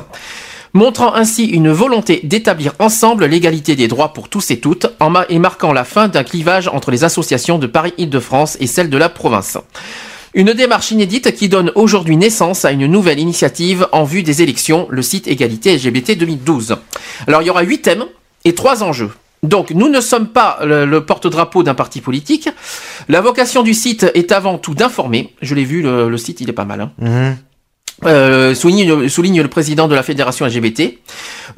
Montrant 0.73 1.15
ainsi 1.15 1.47
une 1.47 1.70
volonté 1.73 2.20
d'établir 2.23 2.74
ensemble 2.78 3.24
l'égalité 3.26 3.74
des 3.74 3.89
droits 3.89 4.12
pour 4.12 4.28
tous 4.28 4.50
et 4.52 4.60
toutes, 4.60 4.86
en 5.00 5.10
ma- 5.10 5.24
et 5.28 5.39
marquant 5.40 5.73
la 5.73 5.82
fin 5.84 6.06
d'un 6.06 6.23
clivage 6.23 6.68
entre 6.68 6.90
les 6.92 7.02
associations 7.02 7.58
de 7.58 7.66
Paris-Île-de-France 7.66 8.56
et 8.60 8.66
celles 8.68 8.90
de 8.90 8.98
la 8.98 9.08
province. 9.08 9.58
Une 10.36 10.52
démarche 10.52 10.90
inédite 10.90 11.34
qui 11.34 11.48
donne 11.48 11.73
aujourd'hui 11.76 12.15
naissance 12.18 12.66
à 12.66 12.70
une 12.70 12.86
nouvelle 12.86 13.18
initiative 13.18 13.89
en 13.92 14.05
vue 14.05 14.23
des 14.23 14.42
élections, 14.42 14.86
le 14.90 15.00
site 15.00 15.26
Égalité 15.28 15.74
LGBT 15.74 16.18
2012. 16.18 16.76
Alors 17.26 17.40
il 17.40 17.47
y 17.47 17.50
aura 17.50 17.62
huit 17.62 17.81
thèmes 17.81 18.05
et 18.44 18.55
trois 18.55 18.82
enjeux. 18.82 19.10
Donc 19.42 19.70
nous 19.70 19.89
ne 19.89 19.98
sommes 19.98 20.28
pas 20.28 20.58
le, 20.62 21.00
porte-drapeau 21.00 21.62
d'un 21.62 21.73
parti 21.73 22.02
politique. 22.02 22.50
La 23.08 23.23
vocation 23.23 23.62
du 23.62 23.73
site 23.73 24.10
est 24.15 24.31
avant 24.31 24.58
tout 24.58 24.74
d'informer. 24.74 25.32
Je 25.40 25.55
l'ai 25.55 25.65
vu, 25.65 25.81
le, 25.81 26.18
site 26.18 26.42
il 26.42 26.50
est 26.50 26.52
pas 26.52 26.66
mal. 26.66 26.82
hein. 26.82 26.92
Mhm. 26.98 27.36
Euh, 28.05 28.55
souligne, 28.55 29.08
souligne 29.08 29.41
le 29.41 29.49
président 29.49 29.89
de 29.89 29.94
la 29.94 30.02
fédération 30.02 30.44
LGBT. 30.44 30.99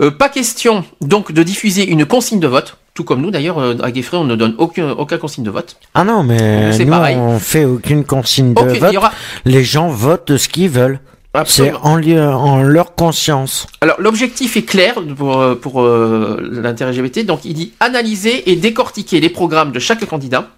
Euh, 0.00 0.10
pas 0.12 0.28
question 0.28 0.84
donc 1.00 1.32
de 1.32 1.42
diffuser 1.42 1.84
une 1.88 2.06
consigne 2.06 2.38
de 2.38 2.46
vote, 2.46 2.76
tout 2.94 3.02
comme 3.02 3.20
nous 3.20 3.32
d'ailleurs 3.32 3.58
euh, 3.58 3.74
à 3.82 3.90
Guéfré 3.90 4.16
on 4.18 4.24
ne 4.24 4.36
donne 4.36 4.54
aucun, 4.58 4.90
aucun 4.90 5.18
consigne 5.18 5.42
de 5.42 5.50
vote. 5.50 5.76
Ah 5.94 6.04
non, 6.04 6.22
mais 6.22 6.78
nous, 6.78 6.86
pareil. 6.90 7.16
on 7.16 7.40
fait 7.40 7.64
aucune 7.64 8.04
consigne 8.04 8.54
de 8.54 8.60
vote. 8.78 8.96
aura- 8.96 9.12
Les 9.46 9.64
gens 9.64 9.88
votent 9.88 10.36
ce 10.36 10.48
qu'ils 10.48 10.68
veulent. 10.70 11.00
C'est 11.44 11.70
Absolument. 11.70 12.32
en, 12.42 12.62
leur 12.62 12.94
conscience. 12.94 13.66
Alors 13.80 13.96
l'objectif 14.00 14.56
est 14.56 14.62
clair 14.62 14.94
pour, 15.16 15.40
euh, 15.40 15.54
pour 15.54 15.82
euh, 15.82 16.38
l'intérêt 16.50 16.92
LGBT, 16.92 17.26
donc 17.26 17.40
il 17.44 17.52
dit 17.54 17.72
analyser 17.80 18.50
et 18.50 18.56
décortiquer 18.56 19.20
les 19.20 19.28
programmes 19.28 19.70
de 19.72 19.78
chaque 19.78 20.04
candidat 20.06 20.48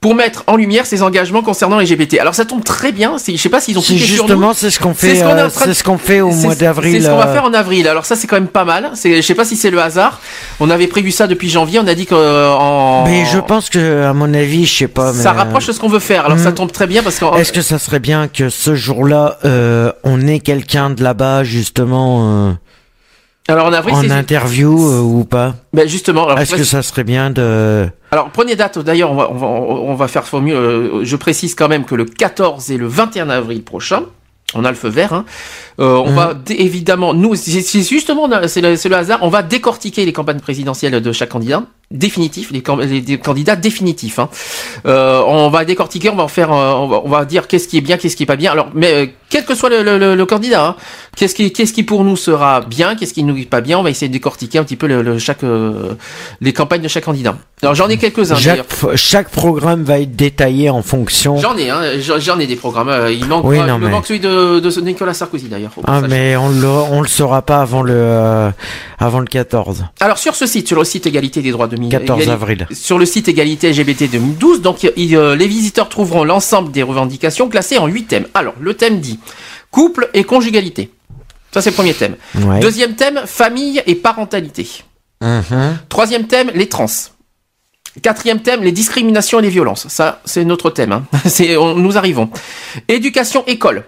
pour 0.00 0.14
mettre 0.14 0.44
en 0.46 0.56
lumière 0.56 0.86
ses 0.86 1.02
engagements 1.02 1.42
concernant 1.42 1.78
les 1.78 1.84
LGBT. 1.84 2.20
Alors 2.20 2.34
ça 2.34 2.46
tombe 2.46 2.64
très 2.64 2.90
bien, 2.90 3.16
je 3.18 3.36
sais 3.36 3.50
pas 3.50 3.60
s'ils 3.60 3.78
ont 3.78 3.82
cliqué 3.82 4.02
sur 4.06 4.26
justement 4.26 4.54
c'est 4.54 4.70
ce 4.70 4.80
qu'on 4.80 4.94
C'est 4.94 5.16
fait. 5.16 5.22
euh, 5.22 5.50
c'est 5.50 5.74
ce 5.74 5.84
qu'on 5.84 5.98
fait 5.98 6.22
au 6.22 6.30
mois 6.30 6.54
d'avril. 6.54 6.92
C'est 6.94 7.00
ce 7.06 7.10
qu'on 7.10 7.18
va 7.18 7.26
euh, 7.28 7.32
faire 7.34 7.44
en 7.44 7.52
avril. 7.52 7.86
Alors 7.86 8.06
ça 8.06 8.16
c'est 8.16 8.26
quand 8.26 8.36
même 8.36 8.48
pas 8.48 8.64
mal. 8.64 8.92
Je 9.04 9.20
sais 9.20 9.34
pas 9.34 9.44
si 9.44 9.56
c'est 9.56 9.70
le 9.70 9.78
hasard. 9.78 10.20
On 10.58 10.70
avait 10.70 10.86
prévu 10.86 11.10
ça 11.10 11.26
depuis 11.26 11.50
janvier. 11.50 11.80
On 11.80 11.86
a 11.86 11.94
dit 11.94 12.06
que 12.06 12.14
euh, 12.14 13.02
Mais 13.04 13.26
je 13.26 13.38
pense 13.38 13.68
que, 13.68 14.04
à 14.04 14.14
mon 14.14 14.32
avis, 14.32 14.64
je 14.64 14.74
sais 14.74 14.88
pas. 14.88 15.12
ça 15.12 15.32
rapproche 15.32 15.66
de 15.66 15.72
ce 15.72 15.80
qu'on 15.80 15.88
veut 15.88 15.98
faire. 15.98 16.24
Alors 16.24 16.38
ça 16.38 16.50
Hmm. 16.50 16.54
tombe 16.54 16.72
très 16.72 16.86
bien 16.86 17.02
parce 17.02 17.18
que 17.18 17.38
Est-ce 17.38 17.52
que 17.52 17.60
ça 17.62 17.78
serait 17.78 18.00
bien 18.00 18.26
que 18.28 18.48
ce 18.48 18.74
jour-là, 18.74 19.36
euh, 19.44 19.92
on 20.04 20.26
ait 20.26 20.40
quelqu'un 20.40 20.88
de 20.88 21.02
là-bas 21.04 21.44
justement 21.44 22.48
euh, 22.48 22.52
alors 23.50 23.66
en 23.66 23.72
avril 23.72 23.94
en 23.94 24.10
interview 24.10 24.70
euh, 24.90 25.00
ou 25.00 25.24
pas 25.24 25.54
ben, 25.72 25.88
justement. 25.88 26.36
Est-ce 26.36 26.54
que 26.56 26.64
ça 26.64 26.82
serait 26.82 27.04
bien 27.04 27.30
de 27.30 27.88
Alors 28.10 28.30
prenez 28.30 28.56
date. 28.56 28.78
D'ailleurs, 28.78 29.12
on 29.12 29.16
va, 29.16 29.28
on 29.30 29.34
va, 29.36 29.46
on 29.46 29.94
va 29.94 30.08
faire 30.08 30.24
formule. 30.26 30.54
euh, 30.54 31.04
Je 31.04 31.16
précise 31.16 31.54
quand 31.54 31.68
même 31.68 31.84
que 31.84 31.94
le 31.94 32.04
14 32.04 32.70
et 32.70 32.76
le 32.76 32.86
21 32.86 33.28
avril 33.30 33.62
prochain, 33.62 34.02
on 34.54 34.64
a 34.64 34.70
le 34.70 34.76
feu 34.76 34.88
vert. 34.88 35.12
Hein, 35.12 35.24
euh, 35.80 35.96
on 35.96 36.10
Mhm. 36.10 36.16
va 36.16 36.34
évidemment, 36.48 37.14
nous, 37.14 37.34
c'est 37.36 37.82
justement, 37.82 38.28
c'est 38.48 38.60
le, 38.60 38.76
c'est 38.76 38.88
le 38.88 38.96
hasard. 38.96 39.20
On 39.22 39.28
va 39.28 39.42
décortiquer 39.42 40.04
les 40.04 40.12
campagnes 40.12 40.40
présidentielles 40.40 41.00
de 41.00 41.12
chaque 41.12 41.28
candidat 41.30 41.62
définitif, 41.90 42.52
les, 42.52 42.62
candidats 42.62 43.56
définitifs. 43.56 44.18
Hein. 44.18 44.28
Euh, 44.86 45.20
on 45.26 45.50
va 45.50 45.64
décortiquer, 45.64 46.08
on 46.10 46.16
va 46.16 46.22
en 46.24 46.28
faire, 46.28 46.52
euh, 46.52 46.72
on, 46.74 46.86
va, 46.88 47.02
on 47.04 47.08
va 47.08 47.24
dire 47.24 47.48
qu'est-ce 47.48 47.66
qui 47.66 47.78
est 47.78 47.80
bien, 47.80 47.96
qu'est-ce 47.96 48.14
qui 48.16 48.22
est 48.22 48.26
pas 48.26 48.36
bien. 48.36 48.52
Alors, 48.52 48.68
mais 48.74 48.92
euh, 48.92 49.06
quel 49.28 49.44
que 49.44 49.54
soit 49.54 49.68
le, 49.70 49.82
le- 49.82 50.14
le- 50.16 50.26
candidat, 50.26 50.64
hein, 50.66 50.76
qu'est-ce 51.16 51.34
qui, 51.34 51.52
qu'est-ce 51.52 51.72
qui 51.72 51.82
pour 51.82 52.04
nous 52.04 52.16
sera 52.16 52.60
bien, 52.62 52.94
qu'est-ce 52.96 53.14
qui 53.14 53.24
nous 53.24 53.36
est 53.36 53.44
pas 53.48 53.60
bien, 53.60 53.78
on 53.78 53.82
va 53.82 53.90
essayer 53.90 54.08
de 54.08 54.12
décortiquer 54.12 54.58
un 54.58 54.64
petit 54.64 54.76
peu 54.76 54.86
le, 54.86 55.02
le- 55.02 55.18
chaque, 55.18 55.42
euh, 55.44 55.94
les 56.40 56.52
campagnes 56.52 56.82
de 56.82 56.88
chaque 56.88 57.04
candidat. 57.04 57.36
Alors 57.62 57.74
j'en 57.74 57.88
ai 57.88 57.96
quelques-uns. 57.98 58.36
chaque, 58.36 58.64
chaque 58.94 59.28
programme 59.30 59.82
va 59.84 59.98
être 60.00 60.16
détaillé 60.16 60.70
en 60.70 60.82
fonction. 60.82 61.36
J'en 61.38 61.56
ai, 61.56 61.70
hein, 61.70 61.80
j'en 62.18 62.38
ai 62.38 62.46
des 62.46 62.56
programmes. 62.56 62.88
euh, 62.88 63.12
Il 63.12 63.26
manque, 63.26 63.44
Oui, 63.44 63.58
il 63.58 63.66
non, 63.66 63.78
me 63.78 63.86
mais- 63.86 63.90
manque 63.90 64.06
celui 64.06 64.20
de, 64.20 64.60
de 64.60 64.80
Nicolas 64.80 65.12
Sarkozy 65.14 65.48
d'ailleurs. 65.48 65.72
Ah 65.86 66.00
mais 66.08 66.36
on 66.36 66.48
le 66.48 66.66
on 66.68 67.00
le 67.02 67.08
saura 67.08 67.42
pas 67.42 67.60
avant 67.60 67.82
le 67.82 67.92
euh, 67.94 68.50
avant 68.98 69.20
le 69.20 69.26
14. 69.26 69.84
Alors 70.00 70.18
sur 70.18 70.34
ce 70.34 70.46
site, 70.46 70.68
sur 70.68 70.78
le 70.78 70.84
site 70.84 71.06
Égalité 71.06 71.42
des 71.42 71.50
droits 71.50 71.66
de 71.68 71.76
14 71.88 72.28
avril. 72.28 72.66
sur 72.72 72.98
le 72.98 73.06
site 73.06 73.28
Égalité 73.28 73.70
LGBT 73.72 74.08
2012, 74.10 74.60
donc 74.60 74.82
il- 74.96 75.16
euh, 75.16 75.34
les 75.34 75.46
visiteurs 75.46 75.88
trouveront 75.88 76.24
l'ensemble 76.24 76.70
des 76.72 76.82
revendications 76.82 77.48
classées 77.48 77.78
en 77.78 77.86
huit 77.86 78.04
thèmes. 78.08 78.26
Alors 78.34 78.54
le 78.60 78.74
thème 78.74 79.00
dit 79.00 79.18
couple 79.70 80.10
et 80.14 80.24
conjugalité. 80.24 80.90
Ça 81.52 81.62
c'est 81.62 81.70
le 81.70 81.74
premier 81.76 81.94
thème. 81.94 82.16
Ouais. 82.36 82.60
Deuxième 82.60 82.94
thème 82.94 83.22
famille 83.26 83.82
et 83.86 83.94
parentalité. 83.94 84.68
Mhm. 85.22 85.78
Troisième 85.88 86.26
thème 86.26 86.50
les 86.54 86.68
trans. 86.68 86.86
Quatrième 88.02 88.40
thème 88.40 88.62
les 88.62 88.72
discriminations 88.72 89.40
et 89.40 89.42
les 89.42 89.48
violences. 89.50 89.88
Ça 89.88 90.20
c'est 90.24 90.44
notre 90.44 90.70
thème. 90.70 90.92
Hein. 90.92 91.04
C'est 91.26 91.56
nous 91.56 91.98
arrivons. 91.98 92.30
Éducation 92.88 93.44
école. 93.46 93.84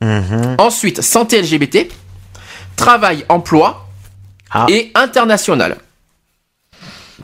Mhm. 0.00 0.56
Ensuite, 0.58 1.02
santé 1.02 1.40
LGBT, 1.40 1.88
travail, 2.76 3.24
emploi 3.28 3.86
Ah. 4.50 4.66
et 4.68 4.90
international. 4.94 5.76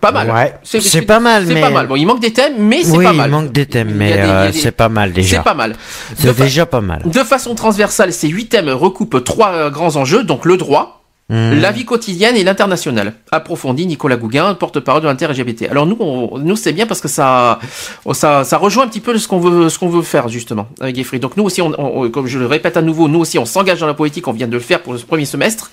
Pas 0.01 0.13
mal. 0.13 0.31
Ouais, 0.31 0.55
c'est 0.63 1.03
pas 1.03 1.21
mal, 1.21 1.45
C'est 1.47 1.55
mais- 1.55 1.61
pas 1.61 1.71
mal. 1.71 1.87
Bon, 1.87 1.97
il 1.97 2.07
manque 2.07 2.21
des 2.21 2.33
thèmes, 2.33 2.55
mais 2.59 2.83
c'est 2.85 2.97
oui, 2.97 3.05
pas 3.05 3.13
mal. 3.13 3.29
il 3.29 3.33
manque 3.33 3.53
des 3.53 3.67
thèmes, 3.67 3.93
mais 3.95 4.15
euh, 4.17 4.51
des- 4.51 4.59
c'est 4.59 4.73
pas 4.73 4.89
mal 4.89 5.13
déjà. 5.13 5.39
C'est 5.39 5.43
pas 5.45 5.55
mal. 5.55 5.73
De, 5.73 5.77
C'est 6.17 6.37
déjà 6.37 6.67
pas 6.67 6.81
mal. 6.81 7.03
de 7.05 7.19
façon 7.25 7.55
transversale, 7.55 8.13
ces 8.13 8.29
huit 8.29 8.47
thèmes 8.49 8.69
recoupent 8.69 9.23
trois 9.25 9.51
euh, 9.51 9.71
grands 9.71 9.97
enjeux, 9.97 10.23
donc 10.25 10.45
le 10.45 10.57
droit, 10.57 10.95
Mhm. 11.31 11.61
la 11.61 11.73
vie 11.73 11.85
quotidienne 11.85 12.37
et 12.37 12.43
l'international. 12.45 13.13
Approfondit 13.31 13.87
Nicolas 13.87 14.17
Gouguin, 14.17 14.55
porte-parole 14.55 15.03
de 15.03 15.09
l'inter-LGBT. 15.09 15.69
Alors 15.71 15.85
nous, 15.85 15.97
on- 16.01 16.39
nous 16.39 16.57
c'est 16.57 16.73
bien 16.73 16.87
parce 16.87 17.03
que 17.03 17.09
ça, 17.09 17.59
ça, 18.13 18.45
ça 18.45 18.57
rejoint 18.57 18.85
un 18.85 18.89
petit 18.89 19.01
peu 19.01 19.19
ce 19.19 19.29
qu'on 19.29 19.39
veut, 19.39 19.69
ce 19.69 19.79
qu'on 19.79 19.91
veut 19.91 20.01
faire 20.01 20.29
justement 20.29 20.69
avec 20.81 20.97
Geoffrey. 20.97 21.19
Donc 21.19 21.37
nous 21.37 21.45
aussi, 21.45 21.61
on, 21.61 21.73
on- 21.79 22.09
comme 22.09 22.27
je 22.29 22.39
le 22.39 22.47
répète 22.47 22.79
à 22.79 22.83
nouveau, 22.83 23.09
nous 23.09 23.19
aussi, 23.21 23.39
on 23.39 23.45
s'engage 23.45 23.81
dans 23.81 23.87
la 23.87 23.93
politique. 23.93 24.27
On 24.27 24.33
vient 24.33 24.47
de 24.49 24.53
le 24.55 24.61
faire 24.61 24.81
pour 24.83 24.95
le 24.95 24.99
premier 25.01 25.27
semestre. 25.27 25.71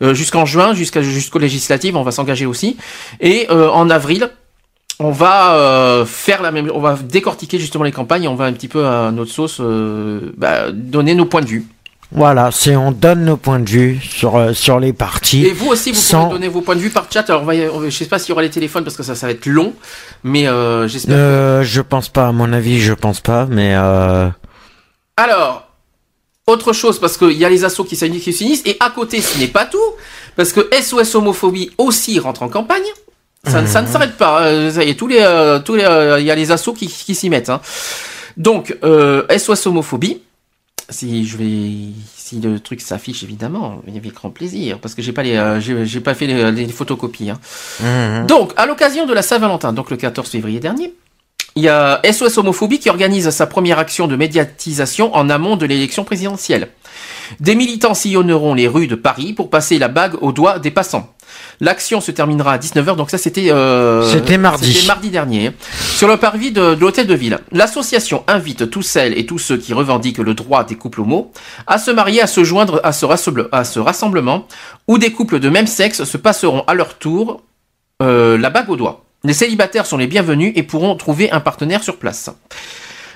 Euh, 0.00 0.14
jusqu'en 0.14 0.46
juin, 0.46 0.74
jusqu'à 0.74 1.02
jusqu'aux 1.02 1.38
législatives, 1.38 1.96
on 1.96 2.02
va 2.02 2.10
s'engager 2.12 2.46
aussi. 2.46 2.76
Et 3.20 3.46
euh, 3.50 3.68
en 3.70 3.90
avril, 3.90 4.30
on 4.98 5.10
va 5.10 5.54
euh, 5.54 6.04
faire 6.06 6.42
la 6.42 6.50
même, 6.52 6.70
on 6.74 6.80
va 6.80 6.96
décortiquer 7.02 7.58
justement 7.58 7.84
les 7.84 7.92
campagnes. 7.92 8.24
et 8.24 8.28
On 8.28 8.34
va 8.36 8.44
un 8.44 8.52
petit 8.52 8.68
peu 8.68 8.86
à 8.86 9.10
notre 9.10 9.30
sauce 9.32 9.58
euh, 9.60 10.32
bah, 10.36 10.70
donner 10.72 11.14
nos 11.14 11.24
points 11.26 11.40
de 11.42 11.46
vue. 11.46 11.66
Voilà, 12.14 12.50
c'est 12.52 12.76
on 12.76 12.92
donne 12.92 13.24
nos 13.24 13.38
points 13.38 13.58
de 13.58 13.70
vue 13.70 13.98
sur 14.02 14.36
euh, 14.36 14.52
sur 14.52 14.78
les 14.78 14.92
parties. 14.92 15.46
Et 15.46 15.52
vous 15.52 15.68
aussi, 15.68 15.92
vous 15.92 15.96
sans- 15.98 16.24
pouvez 16.26 16.34
donner 16.34 16.48
vos 16.48 16.60
points 16.60 16.76
de 16.76 16.80
vue 16.80 16.90
par 16.90 17.06
chat. 17.10 17.28
Alors, 17.30 17.42
on 17.42 17.46
va 17.46 17.54
je 17.54 17.88
sais 17.90 18.04
pas 18.04 18.18
s'il 18.18 18.28
y 18.28 18.32
aura 18.32 18.42
les 18.42 18.50
téléphones 18.50 18.84
parce 18.84 18.96
que 18.96 19.02
ça, 19.02 19.14
ça 19.14 19.26
va 19.26 19.32
être 19.32 19.46
long, 19.46 19.72
mais 20.22 20.46
j'espère. 20.88 21.62
Je 21.64 21.80
pense 21.80 22.08
pas, 22.10 22.28
à 22.28 22.32
mon 22.32 22.52
avis, 22.52 22.80
je 22.80 22.92
pense 22.92 23.20
pas, 23.20 23.46
mais 23.48 23.74
Alors, 25.16 25.68
autre 26.46 26.72
chose, 26.72 26.98
parce 26.98 27.16
qu'il 27.16 27.32
y 27.38 27.44
a 27.44 27.48
les 27.50 27.64
assos 27.64 27.84
qui 27.84 27.96
s'unissent, 27.96 28.62
et 28.66 28.76
à 28.80 28.90
côté, 28.90 29.20
ce 29.20 29.38
n'est 29.38 29.46
pas 29.48 29.64
tout, 29.64 29.78
parce 30.36 30.52
que 30.52 30.68
SOS 30.72 31.14
homophobie 31.14 31.70
aussi 31.78 32.18
rentre 32.18 32.42
en 32.42 32.48
campagne. 32.48 32.82
Ça, 33.46 33.60
ne- 33.62 33.66
ça 33.66 33.82
ne 33.82 33.88
s'arrête 33.88 34.16
pas. 34.16 34.42
euh, 34.42 34.70
ça 34.70 34.84
y 34.84 34.90
est, 34.90 34.94
tous 34.94 35.08
les, 35.08 35.18
euh, 35.20 35.58
tous 35.58 35.74
les, 35.74 35.82
euh, 35.84 36.20
il 36.20 36.26
y 36.26 36.30
a 36.30 36.34
les 36.36 36.50
assos 36.52 36.72
qui, 36.74 36.86
qui 36.86 37.14
s'y 37.14 37.28
mettent. 37.28 37.50
hein. 37.50 37.60
Donc, 38.36 38.76
euh, 38.84 39.24
SOS 39.36 39.66
homophobie. 39.66 40.20
Si 40.88 41.26
je 41.26 41.36
vais, 41.38 41.92
si 42.16 42.40
le 42.40 42.60
truc 42.60 42.80
s'affiche 42.80 43.22
évidemment, 43.22 43.80
avec 43.88 44.12
grand 44.12 44.30
plaisir, 44.30 44.78
parce 44.78 44.94
que 44.94 45.00
j'ai 45.02 45.12
pas 45.12 45.22
les, 45.22 45.36
euh, 45.36 45.60
j'ai 45.60 46.00
pas 46.00 46.14
fait 46.14 46.26
les, 46.26 46.50
les 46.52 46.66
photocopies. 46.68 47.30
hein. 47.30 47.40
Mhm. 47.80 48.26
Donc, 48.26 48.52
à 48.56 48.66
l'occasion 48.66 49.06
de 49.06 49.14
la 49.14 49.22
Saint-Valentin, 49.22 49.72
donc 49.72 49.90
le 49.90 49.96
14 49.96 50.28
février 50.28 50.60
dernier, 50.60 50.92
il 51.54 51.62
y 51.64 51.68
a 51.68 52.00
SOS 52.10 52.38
Homophobie 52.38 52.78
qui 52.78 52.88
organise 52.90 53.28
sa 53.30 53.46
première 53.46 53.78
action 53.78 54.06
de 54.06 54.16
médiatisation 54.16 55.14
en 55.14 55.28
amont 55.28 55.56
de 55.56 55.66
l'élection 55.66 56.04
présidentielle. 56.04 56.68
Des 57.40 57.54
militants 57.54 57.94
sillonneront 57.94 58.54
les 58.54 58.68
rues 58.68 58.86
de 58.86 58.94
Paris 58.94 59.32
pour 59.32 59.50
passer 59.50 59.78
la 59.78 59.88
bague 59.88 60.14
au 60.22 60.32
doigt 60.32 60.58
des 60.58 60.70
passants. 60.70 61.12
L'action 61.60 62.00
se 62.00 62.10
terminera 62.10 62.52
à 62.54 62.58
19h, 62.58 62.96
donc 62.96 63.10
ça 63.10 63.16
c'était... 63.18 63.50
euh, 63.50 64.02
C'était 64.10 64.36
mardi. 64.36 64.72
C'était 64.72 64.86
mardi 64.86 65.08
dernier. 65.10 65.52
Sur 65.96 66.08
le 66.08 66.16
parvis 66.18 66.52
de, 66.52 66.74
de 66.74 66.80
l'hôtel 66.80 67.06
de 67.06 67.14
ville. 67.14 67.38
L'association 67.52 68.22
invite 68.26 68.68
tous 68.70 68.82
celles 68.82 69.16
et 69.16 69.24
tous 69.24 69.38
ceux 69.38 69.56
qui 69.56 69.72
revendiquent 69.72 70.18
le 70.18 70.34
droit 70.34 70.64
des 70.64 70.74
couples 70.74 71.00
homo 71.00 71.32
à 71.66 71.78
se 71.78 71.90
marier, 71.90 72.20
à 72.20 72.26
se 72.26 72.44
joindre 72.44 72.80
à 72.84 72.92
ce, 72.92 73.06
rassemble- 73.06 73.48
à 73.52 73.64
ce 73.64 73.78
rassemblement 73.78 74.46
où 74.88 74.98
des 74.98 75.12
couples 75.12 75.38
de 75.38 75.48
même 75.48 75.66
sexe 75.66 76.04
se 76.04 76.16
passeront 76.18 76.64
à 76.66 76.74
leur 76.74 76.98
tour 76.98 77.42
euh, 78.02 78.36
la 78.36 78.50
bague 78.50 78.68
au 78.68 78.76
doigt. 78.76 79.01
Les 79.24 79.32
célibataires 79.34 79.86
sont 79.86 79.96
les 79.96 80.06
bienvenus 80.06 80.52
et 80.56 80.62
pourront 80.62 80.94
trouver 80.96 81.30
un 81.30 81.40
partenaire 81.40 81.82
sur 81.82 81.96
place. 81.96 82.30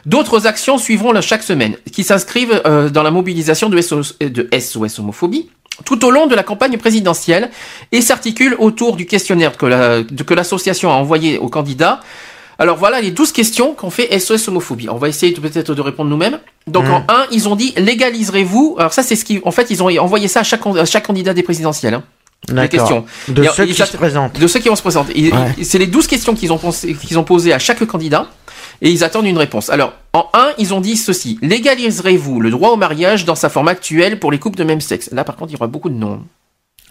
D'autres 0.04 0.46
actions 0.46 0.78
suivront 0.78 1.18
chaque 1.20 1.42
semaine, 1.42 1.76
qui 1.90 2.04
s'inscrivent 2.04 2.62
euh, 2.64 2.90
dans 2.90 3.02
la 3.02 3.10
mobilisation 3.10 3.68
de 3.68 3.80
SOS, 3.80 4.14
euh, 4.22 4.28
de 4.30 4.48
SOS 4.58 4.98
homophobie 5.00 5.50
tout 5.84 6.06
au 6.06 6.10
long 6.10 6.26
de 6.26 6.34
la 6.34 6.42
campagne 6.42 6.78
présidentielle 6.78 7.50
et 7.92 8.00
s'articulent 8.00 8.56
autour 8.58 8.96
du 8.96 9.04
questionnaire 9.04 9.58
que 9.58 9.66
la- 9.66 10.02
de- 10.04 10.22
que 10.22 10.32
l'association 10.32 10.90
a 10.90 10.94
envoyé 10.94 11.36
aux 11.36 11.50
candidats. 11.50 12.00
Alors 12.58 12.78
voilà 12.78 13.02
les 13.02 13.10
12 13.10 13.30
questions 13.30 13.74
qu'on 13.74 13.90
fait 13.90 14.10
SOS 14.18 14.48
homophobie. 14.48 14.88
On 14.88 14.96
va 14.96 15.10
essayer 15.10 15.32
de- 15.34 15.40
peut-être 15.40 15.74
de 15.74 15.80
répondre 15.82 16.08
nous-mêmes. 16.08 16.38
Donc 16.66 16.86
en 16.94 17.04
1, 17.12 17.26
ils 17.30 17.46
ont 17.50 17.56
dit 17.56 17.74
légaliserez-vous? 17.76 18.76
Alors 18.78 18.94
ça 18.94 19.02
c'est 19.02 19.16
ce 19.16 19.24
qui 19.26 19.42
en 19.44 19.50
fait 19.50 19.68
ils 19.70 19.82
ont 19.82 19.88
envoyé 19.98 20.28
ça 20.28 20.40
à 20.40 20.44
chaque 20.44 20.60
can- 20.60 20.76
à 20.76 20.86
chaque 20.86 21.06
candidat 21.06 21.34
des 21.34 21.42
présidentielles. 21.42 21.92
hein. 21.94 22.02
Les 22.52 22.68
questions. 22.68 23.04
De 23.28 23.42
Et- 23.42 23.48
ceux 23.54 23.66
qui 23.66 23.74
se 23.74 23.96
présentent. 23.96 24.38
De 24.38 24.46
ceux 24.46 24.60
qui 24.60 24.68
vont 24.68 24.76
se 24.76 24.82
présenter. 24.82 25.32
Ouais. 25.32 25.64
C'est 25.64 25.78
les 25.78 25.86
12 25.86 26.06
questions 26.06 26.34
qu'ils 26.34 26.52
ont, 26.52 26.58
qu'ils 26.58 27.18
ont 27.18 27.24
posées 27.24 27.52
à 27.52 27.58
chaque 27.58 27.84
candidat 27.86 28.26
et 28.82 28.90
ils 28.90 29.02
attendent 29.02 29.26
une 29.26 29.38
réponse. 29.38 29.68
Alors, 29.70 29.94
en 30.12 30.26
1, 30.32 30.50
ils 30.58 30.72
ont 30.74 30.80
dit 30.80 30.96
ceci. 30.96 31.38
Légaliserez-vous 31.42 32.40
le 32.40 32.50
droit 32.50 32.70
au 32.70 32.76
mariage 32.76 33.24
dans 33.24 33.34
sa 33.34 33.48
forme 33.48 33.68
actuelle 33.68 34.20
pour 34.20 34.30
les 34.30 34.38
couples 34.38 34.58
de 34.58 34.64
même 34.64 34.80
sexe? 34.80 35.10
Là, 35.12 35.24
par 35.24 35.36
contre, 35.36 35.50
il 35.50 35.54
y 35.54 35.56
aura 35.56 35.66
beaucoup 35.66 35.88
de 35.88 35.94
noms. 35.96 36.22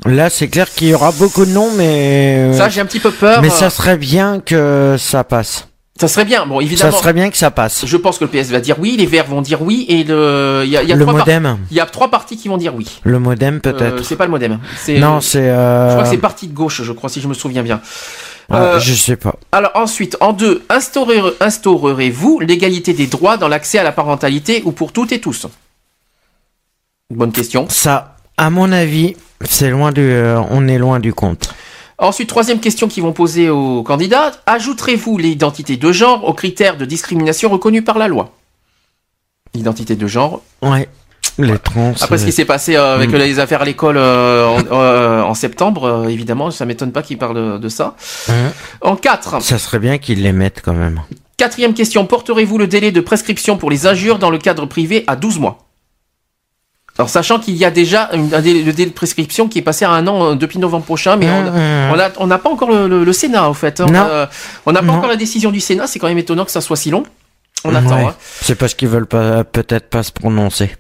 Là, 0.06 0.30
c'est 0.30 0.50
clair 0.50 0.70
qu'il 0.74 0.90
y 0.90 0.94
aura 0.94 1.14
beaucoup 1.14 1.46
de 1.46 1.52
noms, 1.52 1.72
mais 1.78 2.50
euh, 2.52 2.58
Ça, 2.58 2.68
j'ai 2.68 2.82
un 2.82 2.86
petit 2.86 3.00
peu 3.00 3.12
peur. 3.12 3.42
mais 3.42 3.48
euh, 3.48 3.52
ça 3.52 3.70
serait 3.70 3.98
bien 3.98 4.42
que 4.42 4.98
ça 5.00 5.24
passe. 5.24 5.70
Ça 6.00 6.08
serait 6.10 6.26
bien. 6.26 6.46
Bon, 6.46 6.60
évidemment. 6.60 6.92
Ça 6.92 6.98
serait 6.98 7.14
bien 7.14 7.30
que 7.30 7.38
ça 7.38 7.52
passe. 7.52 7.86
Je 7.86 7.96
pense 7.98 8.18
que 8.20 8.26
le 8.26 8.30
PS 8.30 8.50
va 8.52 8.60
dire 8.60 8.76
oui, 8.80 8.96
les 8.98 9.06
Verts 9.06 9.28
vont 9.28 9.42
dire 9.42 9.62
oui, 9.62 9.86
et 9.88 10.04
le, 10.04 10.64
il 10.66 10.70
y 10.72 10.76
a, 10.78 10.84
y 10.84 10.92
a 10.92 10.96
Le 10.96 11.02
trois 11.06 11.20
Modem. 11.20 11.58
Il 11.72 11.78
y 11.78 11.80
a 11.80 11.86
trois 11.86 12.10
partis 12.12 12.36
qui 12.36 12.48
vont 12.50 12.58
dire 12.58 12.76
oui. 12.76 12.86
Le 13.04 13.18
modem 13.20 13.56
Euh, 13.56 13.60
peut-être. 13.60 14.04
c'est 14.04 14.16
pas 14.18 14.26
le 14.26 14.32
Modem. 14.32 14.60
Non, 14.98 15.22
c'est. 15.22 15.50
Euh... 15.50 15.88
Je 15.88 15.94
crois 15.94 16.04
que 16.04 16.10
c'est 16.10 16.18
parti 16.18 16.48
de 16.48 16.54
gauche, 16.54 16.82
je 16.84 16.92
crois, 16.92 17.10
si 17.10 17.22
je 17.22 17.28
me 17.30 17.34
souviens 17.34 17.64
bien. 17.64 17.80
Euh, 18.52 18.78
Je 18.80 18.94
sais 18.94 19.16
pas. 19.16 19.36
Alors 19.54 19.72
ensuite, 19.76 20.18
en 20.20 20.34
deux, 20.34 20.64
instaurer- 20.70 21.34
instaurerez-vous 21.40 22.42
l'égalité 22.42 22.94
des 22.94 23.08
droits 23.08 23.38
dans 23.38 23.48
l'accès 23.48 23.80
à 23.80 23.84
la 23.84 23.92
parentalité 23.92 24.62
ou 24.66 24.72
pour 24.72 24.92
toutes 24.92 25.12
et 25.14 25.20
tous? 25.22 25.48
Bonne 27.10 27.32
question. 27.32 27.68
Ça, 27.70 28.18
à 28.38 28.50
mon 28.50 28.72
avis, 28.72 29.16
c'est 29.44 29.70
loin 29.70 29.92
du, 29.92 30.02
euh, 30.02 30.40
on 30.52 30.68
est 30.68 30.78
loin 30.78 31.00
du 31.00 31.14
compte. 31.14 31.54
Ensuite, 31.98 32.28
troisième 32.30 32.60
question 32.60 32.88
qu'ils 32.88 33.04
vont 33.04 33.14
poser 33.14 33.50
aux 33.50 33.82
candidats. 33.84 34.32
Ajouterez-vous 34.46 35.18
l'identité 35.18 35.78
de 35.78 35.92
genre 35.92 36.26
aux 36.28 36.34
critères 36.34 36.76
de 36.78 36.86
discrimination 36.86 37.50
reconnus 37.50 37.84
par 37.86 37.98
la 37.98 38.08
loi? 38.08 38.32
L'identité 39.54 39.96
de 39.96 40.06
genre. 40.08 40.42
Ouais. 40.62 40.90
Les 41.38 41.58
trans. 41.60 41.94
Après 42.02 42.18
ce 42.18 42.24
euh, 42.24 42.26
qui 42.28 42.32
s'est 42.32 42.46
passé 42.46 42.76
euh, 42.76 42.96
avec 42.96 43.10
Mm. 43.12 43.16
les 43.16 43.40
affaires 43.40 43.62
à 43.62 43.66
l'école 43.66 43.98
euh, 43.98 44.46
en, 44.48 44.64
euh, 44.72 45.22
en 45.24 45.34
septembre, 45.34 45.84
euh, 45.86 46.08
évidemment, 46.08 46.52
ça 46.52 46.66
m'étonne 46.66 46.92
pas 46.92 47.02
qu'ils 47.02 47.18
parlent 47.18 47.54
de, 47.54 47.58
de 47.58 47.70
ça. 47.70 47.96
hein, 48.30 48.52
En 48.82 48.96
4, 48.96 49.42
Ça 49.42 49.58
serait 49.58 49.80
bien 49.80 49.98
qu'ils 49.98 50.22
les 50.22 50.32
mettent 50.32 50.62
quand 50.64 50.74
même. 50.74 51.02
quatrième 51.38 51.74
question, 51.74 52.06
porterez-vous 52.06 52.58
le 52.58 52.68
délai 52.68 52.92
de 52.92 53.02
prescription 53.02 53.58
pour 53.58 53.70
les 53.70 53.86
injures 53.88 54.18
dans 54.20 54.30
le 54.30 54.38
cadre 54.38 54.66
privé 54.66 55.04
à 55.08 55.16
12 55.18 55.40
mois? 55.40 55.65
Alors 56.98 57.10
sachant 57.10 57.40
qu'il 57.40 57.56
y 57.56 57.66
a 57.66 57.72
déjà 57.72 58.10
une- 58.14 58.34
un 58.34 58.42
délai, 58.42 58.62
le 58.64 58.72
délai 58.74 58.90
de 58.90 58.96
prescription 58.96 59.48
qui 59.50 59.60
est 59.60 59.62
passé 59.62 59.84
à 59.86 59.92
un 59.92 60.08
an 60.08 60.32
euh, 60.32 60.36
depuis 60.36 60.60
novembre 60.60 60.86
prochain, 60.86 61.16
mais 61.18 61.30
on 61.30 61.44
Mmh. 61.44 61.92
on 61.94 62.00
a- 62.00 62.10
on 62.20 62.28
n'a 62.28 62.38
pas 62.38 62.50
encore 62.50 62.70
le, 62.72 62.88
le- 62.88 63.04
le 63.04 63.14
Sénat 63.14 63.50
au 63.50 63.54
fait. 63.54 63.82
hein. 63.82 63.86
Non. 63.92 64.06
Euh, 64.10 64.26
on 64.66 64.72
n'a 64.72 64.80
pas 64.80 64.86
Non. 64.88 64.94
encore 64.96 65.10
la 65.10 65.16
décision 65.18 65.52
du 65.52 65.60
Sénat, 65.60 65.88
c'est 65.88 66.00
quand 66.00 66.08
même 66.08 66.18
étonnant 66.18 66.46
que 66.46 66.52
ça 66.52 66.62
soit 66.62 66.78
si 66.78 66.90
long. 66.92 67.04
On 67.64 67.74
attend. 67.76 67.98
Ouais. 67.98 68.04
hein. 68.06 68.16
C'est 68.42 68.56
parce 68.56 68.74
qu'ils 68.76 68.88
veulent 68.90 69.08
pas, 69.08 69.44
peut-être 69.44 69.90
pas 69.90 70.04
se 70.04 70.12
prononcer. 70.12 70.72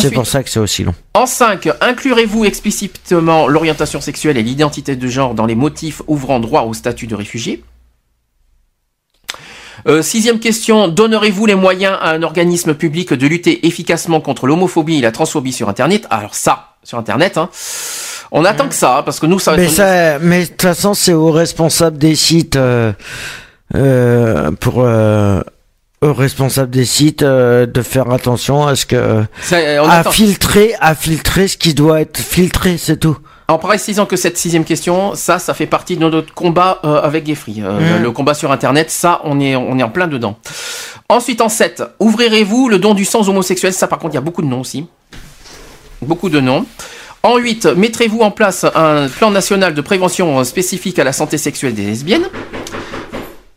C'est 0.00 0.10
pour 0.10 0.26
ça 0.26 0.42
que 0.42 0.50
c'est 0.50 0.58
aussi 0.58 0.82
long. 0.82 0.94
En 1.14 1.26
5, 1.26 1.68
inclurez-vous 1.80 2.44
explicitement 2.44 3.46
l'orientation 3.46 4.00
sexuelle 4.00 4.36
et 4.36 4.42
l'identité 4.42 4.96
de 4.96 5.06
genre 5.08 5.32
dans 5.34 5.46
les 5.46 5.54
motifs 5.54 6.02
ouvrant 6.08 6.40
droit 6.40 6.62
au 6.62 6.74
statut 6.74 7.06
de 7.06 7.14
réfugié? 7.14 7.62
Euh, 9.88 10.02
Sixième 10.02 10.38
question, 10.38 10.88
donnerez-vous 10.88 11.46
les 11.46 11.54
moyens 11.54 11.96
à 12.00 12.10
un 12.10 12.22
organisme 12.22 12.74
public 12.74 13.12
de 13.12 13.26
lutter 13.26 13.66
efficacement 13.66 14.20
contre 14.20 14.46
l'homophobie 14.46 14.98
et 14.98 15.00
la 15.00 15.12
transphobie 15.12 15.52
sur 15.52 15.68
Internet? 15.68 16.06
Alors 16.10 16.34
ça, 16.34 16.74
sur 16.84 16.98
Internet, 16.98 17.38
hein, 17.38 17.48
on 18.32 18.44
attend 18.44 18.68
que 18.68 18.74
ça, 18.74 18.98
hein, 18.98 19.02
parce 19.02 19.20
que 19.20 19.26
nous, 19.26 19.38
ça 19.38 19.52
va 19.52 19.56
Mais 19.56 19.64
être... 19.64 19.70
ça, 19.70 20.18
mais 20.20 20.42
de 20.42 20.46
toute 20.46 20.62
façon, 20.62 20.94
c'est 20.94 21.12
aux 21.12 21.32
responsables 21.32 21.98
des 21.98 22.14
sites 22.14 22.56
euh, 22.56 22.92
euh, 23.74 24.50
pour 24.52 24.84
aux 26.02 26.14
responsables 26.14 26.70
des 26.70 26.86
sites 26.86 27.22
euh, 27.22 27.66
de 27.66 27.82
faire 27.82 28.10
attention 28.10 28.66
à 28.66 28.74
ce 28.74 28.86
que 28.86 29.24
Ça, 29.42 29.58
on 29.82 29.88
à 29.88 29.96
attend. 29.96 30.10
filtrer, 30.10 30.74
à 30.80 30.94
filtrer 30.94 31.46
ce 31.46 31.56
qui 31.56 31.74
doit 31.74 32.00
être 32.00 32.18
filtré, 32.18 32.78
c'est 32.78 32.96
tout. 32.96 33.18
En 33.50 33.58
précisant 33.58 34.06
que 34.06 34.14
cette 34.14 34.38
sixième 34.38 34.64
question, 34.64 35.16
ça, 35.16 35.40
ça 35.40 35.54
fait 35.54 35.66
partie 35.66 35.96
de 35.96 36.08
notre 36.08 36.32
combat 36.32 36.78
euh, 36.84 37.00
avec 37.02 37.26
Geoffrey. 37.26 37.54
Euh, 37.58 37.98
Mm. 37.98 38.02
Le 38.02 38.10
combat 38.12 38.34
sur 38.34 38.52
Internet, 38.52 38.90
ça, 38.90 39.20
on 39.24 39.40
est, 39.40 39.56
on 39.56 39.76
est 39.78 39.82
en 39.82 39.88
plein 39.88 40.06
dedans. 40.06 40.36
Ensuite, 41.08 41.40
en 41.40 41.48
7, 41.48 41.82
ouvrirez-vous 41.98 42.68
le 42.68 42.78
don 42.78 42.94
du 42.94 43.04
sang 43.04 43.20
aux 43.20 43.28
homosexuels 43.28 43.72
Ça, 43.72 43.88
par 43.88 43.98
contre, 43.98 44.14
il 44.14 44.16
y 44.16 44.18
a 44.18 44.22
beaucoup 44.22 44.42
de 44.42 44.46
noms 44.46 44.60
aussi. 44.60 44.86
Beaucoup 46.00 46.28
de 46.28 46.38
noms. 46.40 46.64
En 47.22 47.38
8, 47.38 47.66
mettrez-vous 47.66 48.20
en 48.20 48.30
place 48.30 48.64
un 48.74 49.08
plan 49.08 49.30
national 49.30 49.74
de 49.74 49.80
prévention 49.80 50.38
euh, 50.38 50.44
spécifique 50.44 50.98
à 50.98 51.04
la 51.04 51.12
santé 51.12 51.36
sexuelle 51.36 51.74
des 51.74 51.84
lesbiennes? 51.84 52.28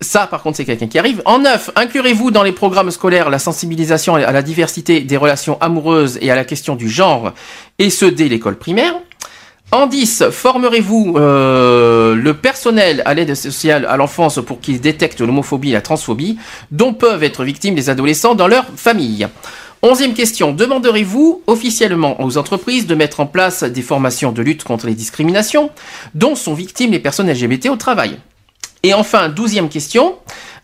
Ça, 0.01 0.25
par 0.27 0.41
contre, 0.41 0.57
c'est 0.57 0.65
quelqu'un 0.65 0.88
qui 0.88 0.97
arrive. 0.97 1.22
En 1.25 1.39
9, 1.39 1.72
inclurez-vous 1.75 2.31
dans 2.31 2.43
les 2.43 2.51
programmes 2.51 2.91
scolaires 2.91 3.30
la 3.30 3.39
sensibilisation 3.39 4.15
à 4.15 4.31
la 4.31 4.41
diversité 4.41 5.01
des 5.01 5.17
relations 5.17 5.57
amoureuses 5.61 6.17
et 6.22 6.31
à 6.31 6.35
la 6.35 6.45
question 6.45 6.75
du 6.75 6.89
genre, 6.89 7.31
et 7.77 7.89
ce 7.89 8.05
dès 8.05 8.27
l'école 8.27 8.57
primaire. 8.57 8.95
En 9.74 9.88
10, 9.88 10.26
formerez-vous 10.30 11.16
euh, 11.18 12.14
le 12.14 12.35
personnel 12.35 13.02
à 13.06 13.16
l'aide 13.16 13.34
sociale 13.34 13.88
à 13.90 13.98
l'enfance 13.98 14.40
pour 14.45 14.61
qu'il 14.61 14.80
détecte 14.80 15.19
l'homophobie 15.19 15.72
et 15.72 15.74
la 15.74 15.82
transphobie 15.82 16.38
dont 16.69 16.93
peuvent 16.93 17.24
être 17.24 17.43
victimes 17.43 17.76
les 17.76 17.90
adolescents 17.90 18.35
dans 18.35 18.48
leur 18.48 18.66
famille? 18.76 19.27
Onzième 19.82 20.14
question, 20.14 20.53
demanderez-vous 20.53 21.42
officiellement 21.48 22.24
aux 22.24 22.38
entreprises 22.38 22.85
de 22.85 22.93
mettre 22.93 23.19
en 23.19 23.26
place 23.26 23.64
des 23.64 23.82
formations 23.82 24.32
de 24.32 24.43
lutte 24.43 24.64
contre 24.64 24.85
les 24.85 24.93
discriminations 24.93 25.72
dont 26.14 26.35
sont 26.35 26.53
victimes 26.53 26.92
les 26.92 27.00
personnes 27.00 27.32
LGBT 27.32 27.69
au 27.69 27.76
travail? 27.76 28.19
Et 28.84 28.93
enfin, 28.93 29.27
douzième 29.27 29.69
question, 29.69 30.18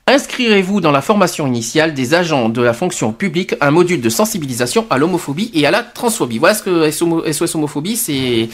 inscrirez-vous 0.10 0.82
dans 0.82 0.92
la 0.92 1.02
formation 1.02 1.48
initiale 1.48 1.94
des 1.94 2.14
agents 2.14 2.50
de 2.50 2.62
la 2.62 2.74
fonction 2.74 3.12
publique 3.12 3.56
un 3.62 3.72
module 3.72 4.02
de 4.02 4.10
sensibilisation 4.10 4.86
à 4.90 4.98
l'homophobie 4.98 5.52
et 5.54 5.66
à 5.66 5.72
la 5.72 5.84
transphobie 5.84 6.40
Voilà 6.40 6.56
ce 6.56 6.64
que 6.64 6.92
SOS 7.32 7.56
Homophobie 7.56 7.96
s'est 7.96 8.50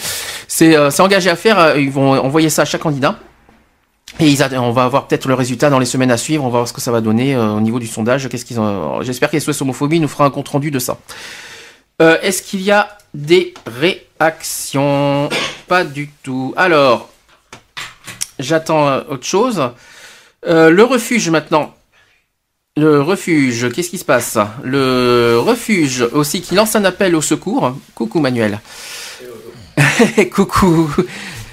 c'est, 0.48 0.76
euh, 0.76 0.90
engagé 1.00 1.30
à 1.30 1.36
faire. 1.36 1.60
Euh, 1.60 1.80
Ils 1.80 1.92
vont 1.92 2.12
envoyer 2.12 2.50
ça 2.50 2.64
à 2.64 2.66
chaque 2.66 2.82
candidat. 2.82 3.20
Et 4.20 4.34
on 4.58 4.72
va 4.72 4.86
avoir 4.86 5.08
peut-être 5.08 5.28
le 5.28 5.34
résultat 5.34 5.70
dans 5.70 5.80
les 5.80 5.86
semaines 5.86 6.12
à 6.12 6.18
suivre. 6.18 6.44
On 6.44 6.48
va 6.50 6.60
voir 6.60 6.68
ce 6.68 6.74
que 6.74 6.80
ça 6.80 6.92
va 6.92 7.02
donner 7.02 7.36
euh, 7.36 7.54
au 7.54 7.60
niveau 7.62 7.80
du 7.80 7.88
sondage. 7.88 8.30
Qu'est-ce 8.30 8.46
qu'ils 8.46 8.60
ont... 8.60 9.02
J'espère 9.02 9.30
que 9.30 9.40
SOS 9.40 9.62
Homophobie 9.62 10.00
nous 10.00 10.08
fera 10.08 10.26
un 10.26 10.30
compte 10.30 10.48
rendu 10.48 10.72
de 10.72 10.80
ça. 10.80 10.98
Euh, 12.02 12.18
Est-ce 12.22 12.42
qu'il 12.42 12.62
y 12.62 12.72
a 12.72 12.98
des 13.14 13.54
réactions? 13.66 15.30
Pas 15.68 15.84
du 15.84 16.10
tout. 16.24 16.54
Alors, 16.56 17.10
j'attends 18.40 19.00
autre 19.10 19.26
chose. 19.26 19.62
Euh, 20.48 20.70
le 20.70 20.84
refuge 20.84 21.30
maintenant. 21.30 21.74
Le 22.78 23.02
refuge, 23.02 23.70
qu'est-ce 23.74 23.90
qui 23.90 23.98
se 23.98 24.06
passe? 24.06 24.38
Le 24.64 25.38
refuge 25.40 26.06
aussi 26.12 26.42
qui 26.42 26.56
lance 26.56 26.76
un 26.76 26.84
appel 26.84 27.16
au 27.16 27.22
secours. 27.22 27.74
Coucou 27.94 28.20
Manuel. 28.20 28.60
Coucou. 30.34 30.94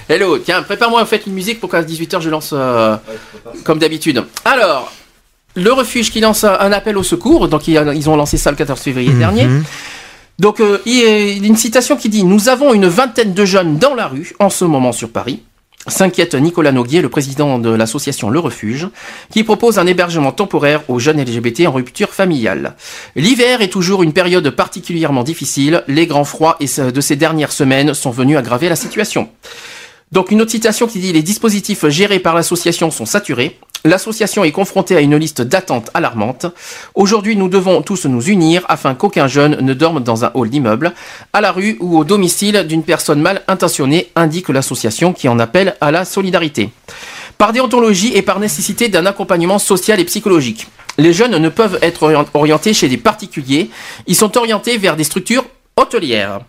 Hello, 0.08 0.38
tiens, 0.38 0.62
prépare-moi 0.62 1.00
en 1.00 1.06
fait 1.06 1.26
une 1.26 1.32
musique 1.32 1.60
pour 1.60 1.70
qu'à 1.70 1.82
18h 1.82 2.20
je 2.20 2.28
lance 2.28 2.50
euh, 2.52 2.96
comme 3.64 3.78
d'habitude. 3.78 4.24
Alors, 4.44 4.92
le 5.54 5.72
refuge 5.72 6.10
qui 6.10 6.20
lance 6.20 6.44
un 6.44 6.72
appel 6.72 6.98
au 6.98 7.02
secours, 7.04 7.48
donc 7.48 7.68
ils 7.68 8.10
ont 8.10 8.16
lancé 8.16 8.36
ça 8.36 8.50
le 8.50 8.56
14 8.56 8.80
février 8.80 9.12
dernier. 9.12 9.46
Donc, 10.38 10.60
euh, 10.60 10.78
il 10.86 10.94
y 10.94 11.04
a 11.04 11.46
une 11.46 11.56
citation 11.56 11.96
qui 11.96 12.08
dit 12.08 12.24
Nous 12.24 12.48
avons 12.48 12.74
une 12.74 12.86
vingtaine 12.86 13.32
de 13.32 13.44
jeunes 13.44 13.78
dans 13.78 13.94
la 13.94 14.08
rue 14.08 14.32
en 14.40 14.50
ce 14.50 14.64
moment 14.64 14.92
sur 14.92 15.10
Paris. 15.10 15.42
S'inquiète 15.88 16.36
Nicolas 16.36 16.70
Noguier, 16.70 17.02
le 17.02 17.08
président 17.08 17.58
de 17.58 17.70
l'association 17.70 18.30
Le 18.30 18.38
Refuge, 18.38 18.88
qui 19.30 19.42
propose 19.42 19.80
un 19.80 19.86
hébergement 19.86 20.30
temporaire 20.30 20.82
aux 20.88 21.00
jeunes 21.00 21.20
LGBT 21.20 21.66
en 21.66 21.72
rupture 21.72 22.10
familiale. 22.10 22.76
L'hiver 23.16 23.62
est 23.62 23.68
toujours 23.68 24.04
une 24.04 24.12
période 24.12 24.48
particulièrement 24.50 25.24
difficile. 25.24 25.82
Les 25.88 26.06
grands 26.06 26.24
froids 26.24 26.56
de 26.60 27.00
ces 27.00 27.16
dernières 27.16 27.52
semaines 27.52 27.94
sont 27.94 28.10
venus 28.10 28.36
aggraver 28.36 28.68
la 28.68 28.76
situation. 28.76 29.28
Donc 30.12 30.30
une 30.30 30.42
autre 30.42 30.50
citation 30.52 30.86
qui 30.86 31.00
dit 31.00 31.12
les 31.12 31.22
dispositifs 31.22 31.88
gérés 31.88 32.20
par 32.20 32.34
l'association 32.34 32.90
sont 32.90 33.06
saturés. 33.06 33.58
L'association 33.84 34.44
est 34.44 34.52
confrontée 34.52 34.96
à 34.96 35.00
une 35.00 35.16
liste 35.16 35.42
d'attente 35.42 35.90
alarmante. 35.92 36.46
Aujourd'hui, 36.94 37.36
nous 37.36 37.48
devons 37.48 37.82
tous 37.82 38.06
nous 38.06 38.22
unir 38.22 38.64
afin 38.68 38.94
qu'aucun 38.94 39.26
jeune 39.26 39.58
ne 39.60 39.74
dorme 39.74 40.00
dans 40.00 40.24
un 40.24 40.30
hall 40.34 40.50
d'immeuble, 40.50 40.92
à 41.32 41.40
la 41.40 41.50
rue 41.50 41.76
ou 41.80 41.98
au 41.98 42.04
domicile 42.04 42.64
d'une 42.68 42.84
personne 42.84 43.20
mal 43.20 43.42
intentionnée, 43.48 44.10
indique 44.14 44.48
l'association 44.50 45.12
qui 45.12 45.28
en 45.28 45.38
appelle 45.40 45.74
à 45.80 45.90
la 45.90 46.04
solidarité. 46.04 46.70
Par 47.38 47.52
déontologie 47.52 48.12
et 48.14 48.22
par 48.22 48.38
nécessité 48.38 48.88
d'un 48.88 49.04
accompagnement 49.06 49.58
social 49.58 49.98
et 49.98 50.04
psychologique. 50.04 50.68
Les 50.98 51.12
jeunes 51.12 51.36
ne 51.38 51.48
peuvent 51.48 51.78
être 51.82 52.04
orient- 52.04 52.26
orientés 52.34 52.74
chez 52.74 52.88
des 52.88 52.98
particuliers, 52.98 53.68
ils 54.06 54.14
sont 54.14 54.36
orientés 54.36 54.78
vers 54.78 54.94
des 54.94 55.04
structures 55.04 55.44
hôtelières. 55.76 56.40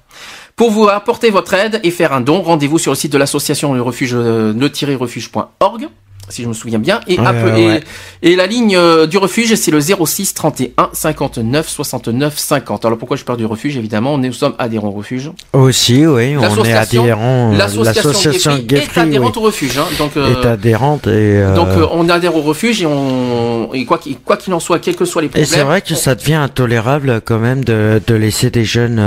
Pour 0.56 0.70
vous 0.70 0.88
apporter 0.88 1.32
votre 1.32 1.56
aide 1.56 1.80
et 1.84 1.90
faire 1.90 2.14
un 2.14 2.22
don, 2.22 2.44
rendez-vous 2.44 2.78
sur 2.78 2.92
le 2.92 2.96
site 2.96 3.12
de 3.12 3.18
l'association 3.18 3.74
le 3.74 3.82
refuge 3.82 4.12
euh, 4.14 4.54
le-refuge.org 4.54 5.88
si 6.30 6.42
je 6.44 6.48
me 6.48 6.54
souviens 6.54 6.80
bien 6.80 7.00
et, 7.08 7.20
Ouais, 7.20 7.28
ouais. 7.28 7.82
et, 8.22 8.32
et 8.32 8.36
la 8.36 8.48
ligne 8.48 8.76
euh, 8.76 9.06
du 9.08 9.18
refuge 9.18 9.54
c'est 9.56 9.72
le 9.72 9.80
06 9.82 10.34
31 10.34 10.90
59 10.94 11.68
69 11.70 12.38
50. 12.38 12.86
Alors 12.86 12.98
pourquoi 12.98 13.18
je 13.18 13.24
parle 13.24 13.38
du 13.38 13.46
refuge 13.46 13.78
évidemment, 13.78 14.18
nous 14.18 14.34
sommes 14.34 14.56
adhérents 14.58 14.88
au 14.88 14.92
refuge. 14.92 15.32
Aussi, 15.54 16.06
oui, 16.06 16.36
on 16.38 16.42
est 16.42 16.42
L'association- 16.42 17.02
adhérent. 17.04 17.52
euh, 17.54 17.58
L'association 17.58 18.52
est 18.70 18.98
adhérente 18.98 19.36
oui, 19.36 19.42
au 19.42 19.46
refuge 19.46 19.78
hein, 19.78 19.86
donc 19.98 20.18
euh, 20.18 20.42
est 20.42 20.46
adhérente 20.48 21.08
et. 21.08 21.10
euh, 21.12 21.56
donc 21.56 21.68
on 21.92 22.08
adhère 22.10 22.36
au 22.36 22.42
refuge 22.42 22.82
et 22.82 22.86
on 22.86 23.70
et 23.74 23.86
quoi 23.86 23.98
qu'il 23.98 24.18
quoi 24.18 24.38
en 24.52 24.60
soit, 24.60 24.80
quels 24.80 24.96
que 24.96 25.06
soient 25.06 25.22
les 25.22 25.28
Et 25.28 25.30
problèmes. 25.30 25.50
c'est 25.50 25.64
vrai 25.64 25.82
que 25.82 25.96
ça 25.96 26.16
devient 26.16 26.34
intolérable 26.36 27.22
quand 27.26 27.40
même 27.40 27.64
de, 27.64 28.02
de 28.06 28.14
laisser 28.16 28.50
des 28.50 28.64
jeunes, 28.66 29.00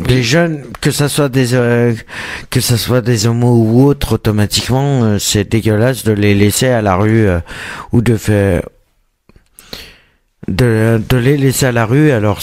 des 0.00 0.22
jeunes, 0.22 0.64
que 0.80 0.90
ça 0.90 1.08
soit 1.08 1.28
des, 1.28 1.54
euh, 1.54 1.94
que 2.50 2.60
ça 2.60 2.76
soit 2.76 3.02
des 3.02 3.26
homos 3.26 3.54
ou 3.54 3.84
autres, 3.84 4.14
automatiquement, 4.14 5.04
euh, 5.04 5.18
c'est 5.18 5.44
dégueulasse 5.44 6.04
de 6.04 6.12
les 6.12 6.34
laisser 6.34 6.68
à 6.68 6.82
la 6.82 6.96
rue 6.96 7.28
euh, 7.28 7.40
ou 7.92 8.00
de 8.00 8.16
faire, 8.16 8.62
de, 10.48 11.00
de 11.08 11.16
les 11.16 11.36
laisser 11.36 11.66
à 11.66 11.72
la 11.72 11.84
rue. 11.84 12.10
Alors, 12.10 12.40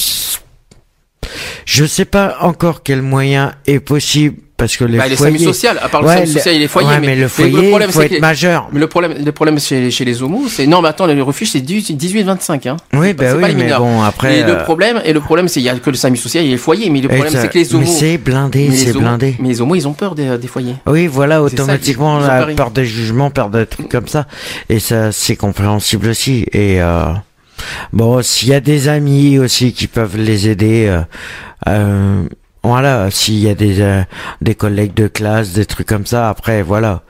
je 1.66 1.86
sais 1.86 2.06
pas 2.06 2.38
encore 2.42 2.84
quel 2.84 3.02
moyen 3.02 3.56
est 3.66 3.80
possible 3.80 4.38
parce 4.60 4.78
que 4.78 4.84
les 4.86 4.98
Bah, 5.00 5.08
les 5.08 5.16
foyers. 5.16 5.40
SAMU 5.40 5.52
social, 5.54 5.80
à 5.82 5.90
part 5.90 6.02
le 6.04 6.08
Ouais, 6.10 6.14
SAMU 6.14 6.28
le- 6.28 6.32
social 6.34 6.56
et 6.56 6.60
les 6.60 6.68
foyers, 6.68 6.88
ouais, 6.90 7.00
mais, 7.00 7.08
mais 7.08 7.16
le 7.16 7.28
foyer, 7.28 7.52
il 7.74 7.92
faut 7.92 8.00
c'est 8.02 8.06
être 8.06 8.16
que- 8.18 8.20
majeur. 8.22 8.70
Mais 8.72 8.80
le 8.80 8.86
problème, 8.88 9.14
le 9.26 9.32
problème 9.32 9.60
chez, 9.60 9.90
chez 9.90 10.06
les 10.06 10.22
homos, 10.22 10.48
c'est 10.50 10.68
non, 10.68 10.82
mais 10.84 10.90
attends, 10.90 11.08
le 11.08 11.24
refuge 11.24 11.50
c'est 11.52 11.62
18-25, 11.62 12.68
hein. 12.68 12.78
Oui, 12.94 13.14
bah 13.14 13.26
oui, 13.36 13.42
pas 13.42 13.48
les 13.48 13.54
mais 13.56 13.74
bon, 13.76 14.02
après, 14.04 14.40
Et 14.40 14.44
le 14.44 14.58
euh, 14.58 14.64
problème, 14.64 15.02
et 15.04 15.14
le 15.14 15.20
problème, 15.22 15.48
c'est 15.48 15.60
il 15.62 15.64
y 15.64 15.70
a 15.70 15.76
que 15.80 15.90
le 15.90 15.96
SAMU 15.96 16.18
social 16.18 16.46
et 16.46 16.50
les 16.50 16.58
foyers, 16.58 16.90
mais 16.92 17.02
le 17.02 17.08
problème, 17.10 17.34
c'est 17.34 17.50
que 17.50 17.58
les 17.58 17.74
homos. 17.74 17.86
mais 17.86 17.92
c'est 17.92 18.18
blindé, 18.20 18.66
mais 18.70 18.76
les 18.76 18.78
c'est 18.78 18.94
blindé. 18.94 19.36
Mais 19.40 19.48
les 19.48 19.62
homos, 19.62 19.76
ils 19.76 19.88
ont 19.88 19.94
peur 19.94 20.14
des, 20.14 20.38
des 20.38 20.48
foyers. 20.48 20.76
Oui, 20.86 21.08
voilà, 21.08 21.36
C'est 21.50 21.56
ça, 21.58 21.64
automatiquement, 21.64 22.20
ils 22.20 22.28
la 22.28 22.46
peur. 22.56 22.72
des 22.72 22.86
jugements, 22.86 23.32
peur 23.32 23.50
des 23.50 23.66
trucs 23.66 23.90
comme 23.90 24.08
ça. 24.08 24.28
Et 24.70 24.80
ça, 24.80 25.12
c'est 25.12 25.36
compréhensible 25.38 26.10
aussi. 26.10 26.46
Et, 26.52 26.82
euh, 26.82 27.06
Bon, 27.92 28.22
s'il 28.22 28.48
y 28.50 28.54
a 28.54 28.62
des 28.62 28.88
amis 28.88 29.38
aussi 29.38 29.74
qui 29.74 29.88
peuvent 29.88 30.16
les 30.16 30.48
aider, 30.48 30.86
euh, 30.88 31.02
euh, 31.68 32.24
voilà, 32.64 33.10
s'il 33.12 33.40
y 33.40 33.50
a 33.50 33.56
des, 33.56 33.82
euh, 33.82 34.02
des 34.42 34.56
collègues 34.56 34.94
de 34.94 35.08
classe, 35.08 35.52
des 35.54 35.66
trucs 35.66 35.88
comme 35.88 36.06
ça, 36.06 36.30
après, 36.30 36.62
voilà. 36.62 37.02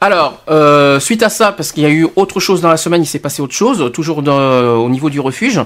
Alors, 0.00 0.40
euh, 0.48 1.00
suite 1.00 1.24
à 1.24 1.28
ça, 1.28 1.50
parce 1.50 1.72
qu'il 1.72 1.82
y 1.82 1.86
a 1.86 1.90
eu 1.90 2.06
autre 2.14 2.38
chose 2.38 2.60
dans 2.60 2.68
la 2.68 2.76
semaine, 2.76 3.02
il 3.02 3.06
s'est 3.06 3.18
passé 3.18 3.42
autre 3.42 3.52
chose, 3.54 3.90
toujours 3.92 4.22
dans- 4.22 4.76
au 4.76 4.88
niveau 4.88 5.10
du 5.10 5.18
refuge. 5.18 5.60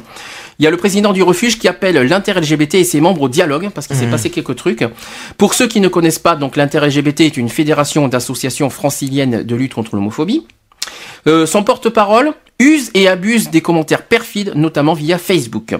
Il 0.58 0.64
y 0.64 0.66
a 0.66 0.70
le 0.70 0.78
président 0.78 1.12
du 1.12 1.22
refuge 1.22 1.58
qui 1.58 1.68
appelle 1.68 1.96
l'inter-LGBT 1.96 2.76
et 2.76 2.84
ses 2.84 3.02
membres 3.02 3.20
au 3.22 3.28
dialogue, 3.28 3.68
parce 3.74 3.86
qu'il 3.86 3.96
s'est 3.96 4.06
Mhm. 4.06 4.10
passé 4.10 4.30
quelques 4.30 4.56
trucs. 4.56 4.84
Pour 5.36 5.52
ceux 5.52 5.66
qui 5.68 5.80
ne 5.80 5.88
connaissent 5.88 6.18
pas, 6.18 6.34
donc 6.34 6.56
l'inter-LGBT 6.56 7.20
est 7.26 7.36
une 7.36 7.50
fédération 7.50 8.08
d'associations 8.08 8.70
franciliennes 8.70 9.42
de 9.42 9.54
lutte 9.54 9.74
contre 9.74 9.96
l'homophobie. 9.96 10.46
Euh, 11.26 11.44
son 11.44 11.62
porte-parole 11.62 12.32
use 12.58 12.90
et 12.94 13.08
abuse 13.08 13.50
des 13.50 13.60
commentaires 13.60 14.02
perfides, 14.02 14.52
notamment 14.54 14.94
via 14.94 15.18
Facebook. 15.18 15.74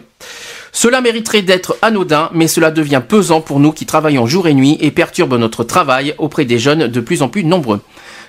Cela 0.75 1.02
mériterait 1.02 1.42
d'être 1.42 1.76
anodin, 1.83 2.31
mais 2.33 2.49
cela 2.49 2.70
devient 2.70 3.02
pesant 3.07 3.42
pour 3.42 3.60
nous 3.60 3.73
qui 3.73 3.84
travaillons 3.84 4.26
jour 4.26 4.49
et 4.49 4.55
nuit 4.55 4.78
et 4.81 4.91
perturbe 4.91 5.34
notre 5.34 5.65
travail 5.65 6.15
auprès 6.17 6.47
des 6.47 6.59
jeunes 6.59 6.89
de 6.89 7.01
plus 7.01 7.20
en 7.20 7.28
plus 7.28 7.44
nombreux. 7.44 7.83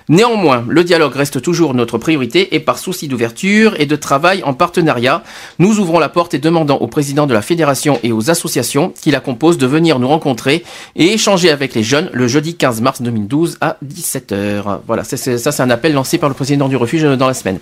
Néanmoins, 0.08 0.64
le 0.68 0.84
dialogue 0.84 1.14
reste 1.14 1.40
toujours 1.40 1.72
notre 1.72 1.96
priorité 1.96 2.54
et 2.54 2.60
par 2.60 2.78
souci 2.78 3.08
d'ouverture 3.08 3.74
et 3.78 3.86
de 3.86 3.96
travail 3.96 4.42
en 4.44 4.52
partenariat, 4.52 5.22
nous 5.58 5.78
ouvrons 5.78 5.98
la 5.98 6.10
porte 6.10 6.34
et 6.34 6.38
demandons 6.38 6.76
au 6.76 6.86
président 6.88 7.26
de 7.26 7.32
la 7.32 7.40
fédération 7.40 7.98
et 8.02 8.12
aux 8.12 8.30
associations 8.30 8.92
qui 9.00 9.10
la 9.10 9.20
composent 9.20 9.56
de 9.56 9.66
venir 9.66 9.98
nous 9.98 10.08
rencontrer 10.08 10.62
et 10.94 11.12
échanger 11.14 11.50
avec 11.50 11.74
les 11.74 11.82
jeunes 11.82 12.10
le 12.12 12.28
jeudi 12.28 12.54
15 12.54 12.82
mars 12.82 13.00
2012 13.00 13.56
à 13.62 13.78
17h. 13.86 14.80
Voilà, 14.86 15.04
ça 15.04 15.16
c'est 15.16 15.60
un 15.60 15.70
appel 15.70 15.94
lancé 15.94 16.18
par 16.18 16.28
le 16.28 16.34
président 16.34 16.68
du 16.68 16.76
refuge 16.76 17.04
euh, 17.04 17.16
dans 17.16 17.26
la 17.28 17.34
semaine. 17.34 17.58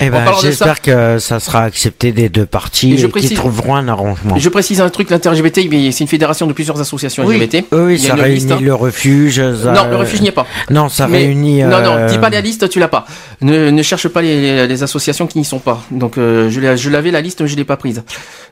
Eh 0.00 0.08
En 0.08 0.10
ben, 0.10 0.24
j'espère 0.42 0.82
que 0.82 1.18
ça 1.18 1.40
sera 1.40 1.62
accepté 1.62 2.12
des 2.12 2.28
deux 2.28 2.44
parties 2.46 2.94
Et 2.94 3.08
qu'ils 3.10 3.34
trouveront 3.34 3.76
un 3.76 3.88
arrangement. 3.88 4.36
Je 4.36 4.48
précise 4.48 4.80
un 4.80 4.90
truc, 4.90 5.08
l'inter-LGBT, 5.10 5.60
c'est 5.92 6.00
une 6.00 6.06
fédération 6.08 6.46
de 6.46 6.52
plusieurs 6.52 6.78
associations 6.80 7.24
Oui, 7.24 7.36
LGBT. 7.38 7.64
oui, 7.72 7.98
ça 7.98 8.14
réunit 8.14 8.34
liste, 8.34 8.50
hein. 8.50 8.58
le 8.60 8.74
refuge. 8.74 9.36
ça- 9.36 9.72
Non, 9.72 9.88
le 9.88 9.96
refuge 9.96 10.20
n'y 10.20 10.28
est 10.28 10.32
pas. 10.32 10.46
Non, 10.70 10.88
ça 10.88 11.06
Mais- 11.08 11.18
réunit. 11.18 11.62
Non, 11.62 11.75
non, 11.82 11.96
euh, 11.96 12.08
dis 12.08 12.18
pas 12.18 12.30
la 12.30 12.40
liste, 12.40 12.68
tu 12.68 12.78
l'as 12.78 12.88
pas. 12.88 13.06
Ne, 13.40 13.70
ne 13.70 13.82
cherche 13.82 14.08
pas 14.08 14.22
les, 14.22 14.82
associations 14.82 15.26
qui 15.26 15.38
n'y 15.38 15.44
sont 15.44 15.58
pas. 15.58 15.82
Donc, 15.90 16.18
euh, 16.18 16.50
je, 16.50 16.90
l'avais 16.90 17.10
la 17.10 17.20
liste, 17.20 17.40
mais 17.40 17.48
je 17.48 17.56
l'ai 17.56 17.64
pas 17.64 17.76
prise. 17.76 18.02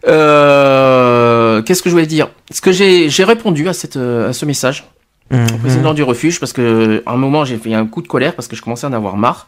Euh, 0.07 1.63
Qu'est-ce 1.63 1.83
que 1.83 1.89
je 1.89 1.95
voulais 1.95 2.07
dire? 2.07 2.29
Ce 2.51 2.61
que 2.61 2.73
j'ai, 2.73 3.25
répondu 3.25 3.69
à 3.69 3.73
cette, 3.73 3.97
euh, 3.97 4.31
à 4.31 4.33
ce 4.33 4.45
message 4.45 4.85
Mhm. 5.31 5.47
au 5.55 5.59
président 5.59 5.95
du 5.95 6.03
refuge 6.03 6.39
parce 6.39 6.53
que 6.53 7.03
à 7.07 7.13
un 7.13 7.17
moment 7.17 7.45
j'ai 7.45 7.57
fait 7.57 7.73
un 7.75 7.87
coup 7.87 8.03
de 8.03 8.09
colère 8.09 8.35
parce 8.35 8.47
que 8.47 8.57
je 8.57 8.63
commençais 8.63 8.87
à 8.87 8.91
en 8.91 8.93
avoir 8.93 9.17
marre. 9.17 9.47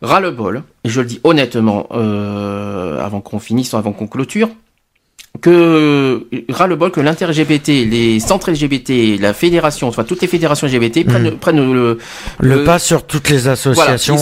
Ras 0.00 0.18
le 0.18 0.32
bol, 0.32 0.64
et 0.82 0.88
je 0.88 1.00
le 1.00 1.06
dis 1.06 1.20
honnêtement, 1.22 1.86
euh, 1.92 3.00
avant 3.00 3.20
qu'on 3.20 3.38
finisse, 3.38 3.72
avant 3.72 3.92
qu'on 3.92 4.08
clôture, 4.08 4.48
que 5.42 6.26
ras 6.48 6.66
le 6.66 6.76
bol 6.76 6.90
que 6.90 7.00
l'inter-LGBT, 7.00 7.68
les 7.90 8.20
centres 8.20 8.50
LGBT, 8.50 9.18
la 9.20 9.34
fédération, 9.34 9.88
enfin 9.88 10.04
toutes 10.04 10.22
les 10.22 10.28
fédérations 10.28 10.66
LGBT 10.66 11.04
prennent, 11.04 11.24
Mhm. 11.30 11.36
prennent 11.38 11.72
le, 11.72 11.98
Le 12.40 12.64
pas 12.64 12.78
sur 12.78 13.04
toutes 13.06 13.28
les 13.28 13.38
voilà, 13.40 13.52
associations. 13.52 14.14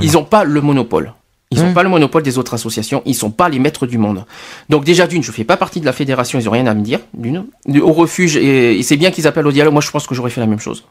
ils 0.00 0.10
sont, 0.10 0.20
euh, 0.20 0.22
pas 0.30 0.44
le 0.44 0.60
monopole. 0.60 1.12
Ils 1.50 1.62
n'ont 1.62 1.70
Hmm. 1.70 1.74
pas 1.74 1.82
le 1.82 1.88
monopole 1.88 2.22
des 2.22 2.36
autres 2.36 2.52
associations. 2.52 3.00
Ils 3.06 3.14
sont 3.14 3.30
pas 3.30 3.48
les 3.48 3.58
maîtres 3.58 3.86
du 3.86 3.96
monde. 3.96 4.26
Donc 4.68 4.84
déjà 4.84 5.06
d'une, 5.06 5.22
je 5.22 5.32
fais 5.32 5.44
pas 5.44 5.56
partie 5.56 5.80
de 5.80 5.86
la 5.86 5.94
fédération. 5.94 6.38
Ils 6.38 6.46
ont 6.46 6.52
rien 6.52 6.66
à 6.66 6.74
me 6.74 6.82
dire. 6.82 7.00
D'une, 7.14 7.44
au 7.80 7.92
refuge 7.94 8.36
et, 8.36 8.78
et 8.78 8.82
c'est 8.82 8.98
bien 8.98 9.10
qu'ils 9.10 9.26
appellent 9.26 9.46
au 9.46 9.50
dialogue. 9.52 9.72
Moi, 9.72 9.80
je 9.80 9.90
pense 9.90 10.06
que 10.06 10.14
j'aurais 10.14 10.28
fait 10.28 10.42
la 10.42 10.46
même 10.46 10.60
chose. 10.60 10.84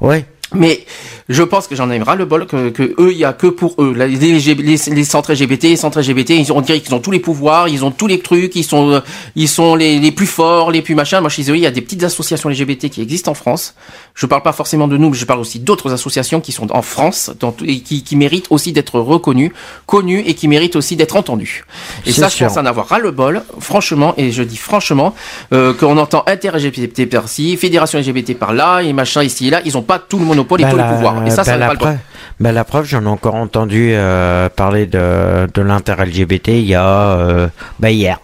Ouais. 0.00 0.24
Mais 0.54 0.84
je 1.28 1.42
pense 1.42 1.66
que 1.66 1.74
j'en 1.74 1.90
ai 1.90 2.00
ras 2.00 2.14
le 2.14 2.24
bol 2.24 2.46
que, 2.46 2.68
que 2.70 2.94
eux, 2.98 3.10
il 3.12 3.18
y 3.18 3.24
a 3.24 3.32
que 3.32 3.46
pour 3.46 3.74
eux. 3.78 3.92
Les, 3.94 4.08
les, 4.08 4.54
les, 4.54 5.04
centres 5.04 5.32
LGBT, 5.32 5.64
les 5.64 5.76
centres 5.76 6.00
LGBT, 6.00 6.30
ils 6.30 6.52
ont, 6.52 6.58
on 6.58 6.60
dirait 6.60 6.80
qu'ils 6.80 6.94
ont 6.94 7.00
tous 7.00 7.10
les 7.10 7.18
pouvoirs, 7.18 7.68
ils 7.68 7.84
ont 7.84 7.90
tous 7.90 8.06
les 8.06 8.20
trucs, 8.20 8.54
ils 8.54 8.64
sont, 8.64 8.90
euh, 8.90 9.00
ils 9.34 9.48
sont 9.48 9.74
les, 9.74 9.98
les 9.98 10.12
plus 10.12 10.26
forts, 10.26 10.70
les 10.70 10.82
plus 10.82 10.94
machins. 10.94 11.20
Moi, 11.20 11.28
je 11.28 11.34
suis 11.34 11.42
désolé, 11.42 11.58
il 11.60 11.62
y 11.62 11.66
a 11.66 11.72
des 11.72 11.80
petites 11.80 12.04
associations 12.04 12.48
LGBT 12.48 12.88
qui 12.88 13.00
existent 13.00 13.30
en 13.30 13.34
France. 13.34 13.74
Je 14.14 14.26
parle 14.26 14.42
pas 14.42 14.52
forcément 14.52 14.88
de 14.88 14.96
nous, 14.96 15.10
mais 15.10 15.16
je 15.16 15.24
parle 15.24 15.40
aussi 15.40 15.58
d'autres 15.58 15.92
associations 15.92 16.40
qui 16.40 16.52
sont 16.52 16.70
en 16.74 16.82
France 16.82 17.30
dans 17.40 17.54
et 17.64 17.80
qui, 17.80 18.04
qui 18.04 18.16
méritent 18.16 18.46
aussi 18.50 18.72
d'être 18.72 19.00
reconnues, 19.00 19.52
connues 19.86 20.20
et 20.20 20.34
qui 20.34 20.46
méritent 20.48 20.76
aussi 20.76 20.96
d'être 20.96 21.16
entendues. 21.16 21.64
Et 22.06 22.12
ça, 22.12 22.28
je 22.28 22.44
pense 22.44 22.56
en 22.56 22.66
avoir 22.66 22.88
ras 22.88 22.98
le 22.98 23.10
bol, 23.10 23.42
franchement, 23.58 24.14
et 24.16 24.30
je 24.30 24.42
dis 24.42 24.56
franchement, 24.56 25.14
euh, 25.52 25.74
qu'on 25.74 25.98
entend 25.98 26.22
inter-LGBT 26.26 27.06
par-ci, 27.06 27.56
fédération 27.56 27.98
LGBT 27.98 28.34
par-là, 28.34 28.82
et 28.82 28.92
machin 28.92 29.22
ici 29.22 29.46
et 29.46 29.50
là, 29.50 29.60
ils 29.64 29.76
ont 29.76 29.82
pas 29.82 29.98
tout 29.98 30.18
le 30.18 30.24
monopole 30.36 30.60
la- 30.60 30.72
le 30.90 30.94
pouvoir. 30.94 31.26
Et 31.26 31.30
ça, 31.30 31.36
bah, 31.38 31.44
ça 31.44 31.52
n'a 31.52 31.58
la 31.58 31.66
pas 31.66 31.72
le 31.72 31.78
droit. 31.78 31.88
preuve, 31.90 32.00
bah, 32.40 32.52
la 32.52 32.64
preuve, 32.64 32.84
j'en 32.86 33.02
ai 33.04 33.08
encore 33.08 33.34
entendu 33.34 33.90
euh, 33.92 34.48
parler 34.48 34.86
de, 34.86 35.46
de 35.52 35.62
l'inter-LGBT 35.62 36.48
il 36.48 36.64
y 36.66 36.74
a 36.74 36.84
euh, 36.86 37.48
bah, 37.80 37.90
hier. 37.90 38.18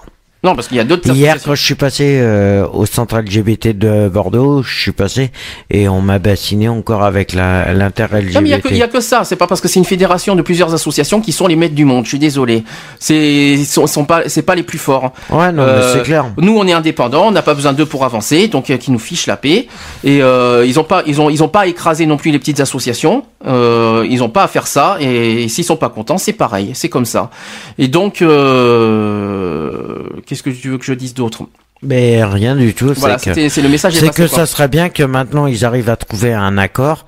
Non, 0.45 0.57
parce 0.57 0.67
qu'il 0.67 0.77
y 0.77 0.81
a 0.81 0.85
d'autres 0.85 1.09
Hier, 1.15 1.37
quand 1.45 1.55
je 1.55 1.63
suis 1.63 1.77
passé 1.77 2.19
euh, 2.21 2.67
au 2.73 2.85
centre 2.85 3.17
LGBT 3.17 3.69
de 3.79 4.09
Bordeaux, 4.09 4.65
je 4.65 4.77
suis 4.81 4.91
passé 4.93 5.31
et 5.71 5.89
on 5.89 6.01
m'a 6.01 6.19
bassiné 6.19 6.69
encore 6.69 7.05
avec 7.05 7.33
la- 7.33 7.73
l'inter-LGBT. 7.73 8.35
Non, 8.35 8.41
mais 8.41 8.49
il 8.49 8.51
y 8.51 8.83
a 8.83 8.89
que- 8.89 8.97
a 8.97 9.01
ça. 9.01 9.23
C'est 9.23 9.37
pas 9.37 9.47
parce 9.47 9.61
que 9.61 9.69
c'est 9.69 9.79
une 9.79 9.85
fédération 9.85 10.35
de 10.35 10.43
plusieurs 10.43 10.75
associations 10.75 11.21
qui 11.21 11.31
sont 11.31 11.47
les 11.47 11.55
maîtres 11.55 11.77
du 11.77 11.85
monde. 11.85 12.05
Je 12.05 12.09
suis 12.09 12.19
désolé. 12.19 12.65
C'est 12.99 13.15
ils 13.17 13.65
sont, 13.65 13.87
sont 13.87 14.05
pas 14.05 14.23
c'est 14.29 14.43
pas 14.43 14.57
les 14.57 14.65
plus 14.65 14.79
forts. 14.79 15.13
Euh, 15.31 15.37
Ouais, 15.37 15.53
non, 15.53 15.65
c'est 15.93 16.03
clair. 16.03 16.27
Nous, 16.39 16.57
on 16.59 16.67
est 16.67 16.73
indépendants. 16.73 17.29
On 17.29 17.31
n'a 17.31 17.43
pas 17.43 17.55
besoin 17.55 17.73
d'eux 17.73 17.87
pour 17.87 18.05
avancer. 18.05 18.49
Donc, 18.49 18.69
euh, 18.71 18.77
qui 18.79 18.91
nous 18.91 18.99
fichent 18.99 19.27
la 19.29 19.37
paix. 19.37 19.69
Et 20.03 20.23
euh, 20.23 20.65
ils 20.67 20.81
ont 20.81 20.85
pas 20.85 21.05
ils 21.07 21.21
ont 21.21 21.31
ils 21.31 21.45
ont 21.45 21.49
pas 21.49 21.69
écrasé 21.69 22.05
non 22.05 22.17
plus 22.17 22.33
les 22.33 22.41
petites 22.41 22.59
associations. 22.59 23.25
Euh, 23.47 24.05
ils 24.11 24.23
ont 24.25 24.29
pas 24.29 24.43
à 24.43 24.49
faire 24.49 24.67
ça. 24.67 24.97
Et, 25.01 25.49
s'ils 25.49 25.65
sont 25.65 25.77
pas 25.77 25.89
contents, 25.89 26.19
c'est 26.19 26.33
pareil. 26.33 26.73
C'est 26.75 26.89
comme 26.89 27.05
ça. 27.05 27.31
Et 27.79 27.87
donc, 27.89 28.23
euh, 28.23 29.99
qu'est-ce 30.33 30.43
que 30.43 30.51
tu 30.63 30.69
veux 30.71 30.79
que 30.79 30.85
je 30.85 30.95
dise 30.95 31.15
d'autre? 31.15 31.43
Mais 31.85 32.23
rien 32.25 32.55
du 32.55 32.75
tout. 32.75 32.93
Voilà, 32.97 33.19
c'est 33.19 33.33
que- 33.35 33.61
le 33.61 33.69
message 33.69 33.97
est 33.97 34.01
C'est 34.01 34.11
que 34.11 34.29
quoi. 34.29 34.39
ça 34.39 34.47
serait 34.47 34.69
bien 34.69 34.89
que 34.89 35.03
maintenant 35.03 35.47
ils 35.47 35.65
arrivent 35.65 35.91
à 35.91 35.97
trouver 35.97 36.33
un 36.33 36.57
accord 36.57 37.07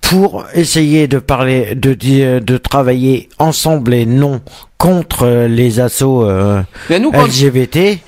pour 0.00 0.46
essayer 0.54 1.08
de 1.08 1.18
parler, 1.18 1.74
de 1.74 1.92
dire, 1.92 2.40
de 2.40 2.56
travailler 2.56 3.28
ensemble 3.38 3.92
et 3.92 4.06
non 4.06 4.40
contre 4.78 5.24
euh, 5.26 5.46
les 5.46 5.78
assauts 5.78 6.24
euh, 6.28 6.62
LGBT. 6.88 7.98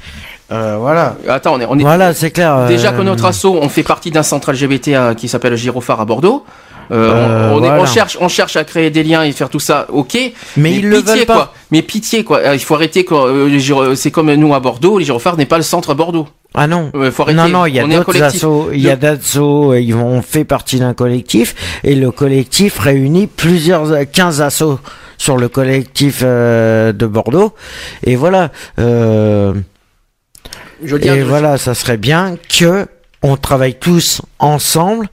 Euh, 0.53 0.77
voilà. 0.79 1.17
Attends, 1.29 1.55
on 1.57 1.61
est, 1.61 1.67
on 1.69 1.79
est 1.79 1.83
Voilà, 1.83 2.15
c'est 2.15 2.31
clair. 2.31 2.67
Déjà 2.67 2.93
euh, 2.93 2.97
que 2.97 3.03
notre 3.03 3.25
asso, 3.27 3.47
on 3.47 3.69
fait 3.69 3.83
partie 3.83 4.11
d'un 4.11 4.23
centre 4.23 4.53
LGBT 4.53 4.95
à- 4.95 5.15
qui 5.15 5.29
s'appelle 5.29 5.57
Girophare 5.57 6.01
à 6.01 6.05
Bordeaux. 6.05 6.45
Euh, 6.91 7.11
Euh, 7.11 7.51
on, 7.53 7.55
on 7.55 7.59
est- 7.59 7.67
voilà. 7.69 7.83
on 7.83 7.87
cherche, 7.87 8.17
on 8.21 8.29
cherche 8.29 8.57
à 8.57 8.65
créer 8.65 8.91
des 8.91 9.03
liens 9.03 9.23
et 9.25 9.33
faire 9.33 9.49
tout 9.51 9.59
ça, 9.61 9.87
ok. 9.91 10.17
Mais 10.57 10.75
ils 10.75 10.89
le 10.89 10.99
pitié, 10.99 11.15
veulent 11.17 11.27
pas. 11.27 11.35
Quoi. 11.35 11.55
Mais 11.71 11.83
pitié 11.83 12.25
quoi. 12.25 12.39
Euh, 12.39 12.55
Il 12.55 12.61
faut 12.61 12.75
arrêter 12.75 13.05
quoi. 13.05 13.27
Euh, 13.29 13.95
C'est 13.97 14.11
comme 14.11 14.33
nous 14.35 14.55
à 14.55 14.61
Bordeaux. 14.61 14.99
Les 14.99 15.05
Girophares 15.05 15.37
n'est 15.37 15.47
pas 15.47 15.57
le 15.57 15.63
centre 15.63 15.91
à 15.91 15.95
Bordeaux. 15.95 16.29
Ah 16.55 16.67
non. 16.67 16.91
Euh, 16.95 17.11
faut 17.11 17.23
arrêter. 17.25 17.37
Non, 17.37 17.49
non, 17.49 17.67
il 17.67 17.75
y 17.75 17.81
a 17.81 17.87
d'autres 17.87 18.23
assos, 18.23 18.71
il 18.73 18.81
y 18.81 18.89
a 18.91 18.97
d'assos, 18.97 19.73
euh, 19.73 19.81
ils 19.81 19.95
vont 19.95 20.23
fait 20.23 20.45
partie 20.45 20.79
d'un 20.79 20.95
collectif, 20.95 21.55
et 21.85 21.95
le 21.95 22.11
collectif 22.11 22.79
réunit 22.79 23.27
plusieurs, 23.27 23.91
euh, 23.93 24.05
15 24.11 24.41
assos 24.41 24.79
sur 25.19 25.37
le 25.37 25.49
collectif 25.49 26.21
euh, 26.23 26.93
de 26.93 27.05
Bordeaux, 27.07 27.53
et 28.05 28.17
voilà, 28.17 28.53
euh, 28.79 29.53
Je 30.85 30.97
et 30.97 31.23
voilà, 31.23 31.59
ça 31.59 31.75
serait 31.75 31.97
bien 31.97 32.37
que 32.49 32.87
on 33.23 33.37
travaille 33.37 33.75
tous 33.75 34.23
ensemble, 34.39 35.09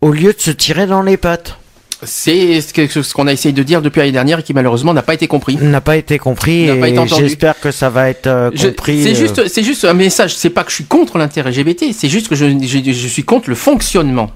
au 0.00 0.12
lieu 0.12 0.32
de 0.32 0.40
se 0.40 0.50
tirer 0.50 0.86
dans 0.86 1.02
les 1.02 1.16
pattes. 1.16 1.58
C'est 2.04 2.60
ce 2.60 3.12
qu'on 3.12 3.26
a 3.26 3.32
essayé 3.32 3.52
de 3.52 3.62
dire 3.64 3.82
depuis 3.82 3.98
l'année 3.98 4.12
dernière 4.12 4.38
et 4.38 4.42
qui 4.44 4.54
malheureusement 4.54 4.94
n'a 4.94 5.02
pas 5.02 5.14
été 5.14 5.26
compris. 5.26 5.56
N'a 5.56 5.80
pas 5.80 5.96
été 5.96 6.18
compris, 6.18 6.70
j'espère 7.16 7.58
que 7.58 7.72
ça 7.72 7.90
va 7.90 8.08
être 8.08 8.28
euh, 8.28 8.50
compris. 8.50 9.02
C'est 9.02 9.10
euh, 9.10 9.14
juste, 9.14 9.48
c'est 9.48 9.64
juste 9.64 9.84
un 9.84 9.94
message. 9.94 10.36
C'est 10.36 10.50
pas 10.50 10.62
que 10.62 10.70
je 10.70 10.76
suis 10.76 10.84
contre 10.84 11.18
l'intérêt 11.18 11.50
LGBT. 11.50 11.86
C'est 11.92 12.08
juste 12.08 12.28
que 12.28 12.36
je, 12.36 12.46
je, 12.62 12.92
je 12.92 13.08
suis 13.08 13.24
contre 13.24 13.48
le 13.48 13.56
fonctionnement. 13.56 14.30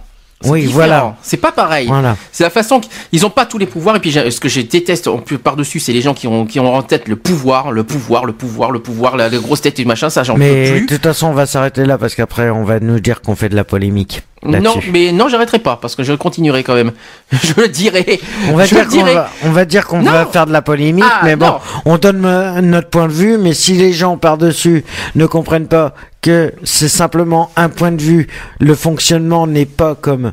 Oui, 0.44 0.62
différent. 0.62 0.74
voilà. 0.74 1.16
C'est 1.22 1.36
pas 1.36 1.52
pareil. 1.52 1.86
Voilà. 1.86 2.16
C'est 2.32 2.42
la 2.42 2.50
façon 2.50 2.80
qu'ils 2.80 3.24
ont 3.24 3.30
pas 3.30 3.46
tous 3.46 3.58
les 3.58 3.66
pouvoirs. 3.66 3.94
Et 3.94 4.00
puis, 4.00 4.12
ce 4.12 4.40
que 4.40 4.48
je 4.48 4.60
déteste 4.60 5.06
en 5.06 5.18
plus 5.18 5.38
par-dessus, 5.38 5.78
c'est 5.78 5.92
les 5.92 6.00
gens 6.02 6.14
qui 6.14 6.26
ont, 6.26 6.46
qui 6.46 6.58
ont 6.58 6.74
en 6.74 6.82
tête 6.82 7.06
le 7.06 7.14
pouvoir, 7.14 7.70
le 7.70 7.84
pouvoir, 7.84 8.24
le 8.24 8.32
pouvoir, 8.32 8.72
le 8.72 8.80
pouvoir, 8.80 9.16
la, 9.16 9.28
les 9.28 9.38
grosses 9.38 9.60
têtes 9.60 9.78
et 9.78 9.84
machin. 9.84 10.10
Ça, 10.10 10.24
j'en 10.24 10.34
peux 10.34 10.40
Mais 10.40 10.70
plus. 10.72 10.80
de 10.86 10.86
toute 10.94 11.02
façon, 11.04 11.28
on 11.28 11.32
va 11.32 11.46
s'arrêter 11.46 11.84
là 11.84 11.96
parce 11.96 12.16
qu'après, 12.16 12.50
on 12.50 12.64
va 12.64 12.80
nous 12.80 12.98
dire 12.98 13.20
qu'on 13.22 13.36
fait 13.36 13.50
de 13.50 13.54
la 13.54 13.62
polémique. 13.62 14.22
Non, 14.44 14.74
mais 14.92 15.12
non, 15.12 15.28
j'arrêterai 15.28 15.60
pas 15.60 15.76
parce 15.80 15.94
que 15.94 16.02
je 16.02 16.12
continuerai 16.14 16.64
quand 16.64 16.74
même. 16.74 16.92
Je 17.32 17.60
le 17.60 17.68
dirai. 17.68 18.20
On 18.50 18.56
va 18.56 18.64
je 18.66 18.74
dire 18.74 18.88
qu'on 18.88 19.04
va, 19.04 19.30
on 19.44 19.50
va 19.50 19.64
dire 19.64 19.86
qu'on 19.86 20.02
Non. 20.02 20.10
va 20.10 20.26
faire 20.26 20.46
de 20.46 20.52
la 20.52 20.62
polémique, 20.62 21.04
Ah, 21.08 21.20
mais 21.24 21.36
bon, 21.36 21.46
non. 21.46 21.58
on 21.84 21.96
donne 21.98 22.20
notre 22.62 22.88
point 22.90 23.06
de 23.06 23.12
vue, 23.12 23.38
mais 23.38 23.54
si 23.54 23.74
les 23.74 23.92
gens 23.92 24.16
par-dessus 24.16 24.84
ne 25.14 25.26
comprennent 25.26 25.68
pas 25.68 25.94
que 26.22 26.52
c'est 26.64 26.88
simplement 26.88 27.50
un 27.54 27.68
point 27.68 27.92
de 27.92 28.02
vue, 28.02 28.26
le 28.58 28.74
fonctionnement 28.74 29.46
n'est 29.46 29.66
pas 29.66 29.94
comme... 29.94 30.32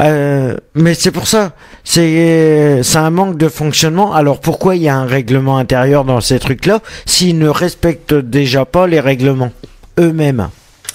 Euh, 0.00 0.56
mais 0.74 0.94
c'est 0.94 1.12
pour 1.12 1.28
ça, 1.28 1.52
c'est 1.84 2.80
c'est 2.82 2.98
un 2.98 3.10
manque 3.10 3.36
de 3.38 3.48
fonctionnement. 3.48 4.12
Alors 4.12 4.40
pourquoi 4.40 4.74
il 4.74 4.82
y 4.82 4.88
a 4.88 4.96
un 4.96 5.06
règlement 5.06 5.56
intérieur 5.56 6.04
dans 6.04 6.20
ces 6.20 6.40
trucs-là 6.40 6.80
s'ils 7.06 7.38
ne 7.38 7.48
respectent 7.48 8.14
déjà 8.14 8.64
pas 8.64 8.88
les 8.88 8.98
règlements 8.98 9.52
eux-mêmes? 10.00 10.48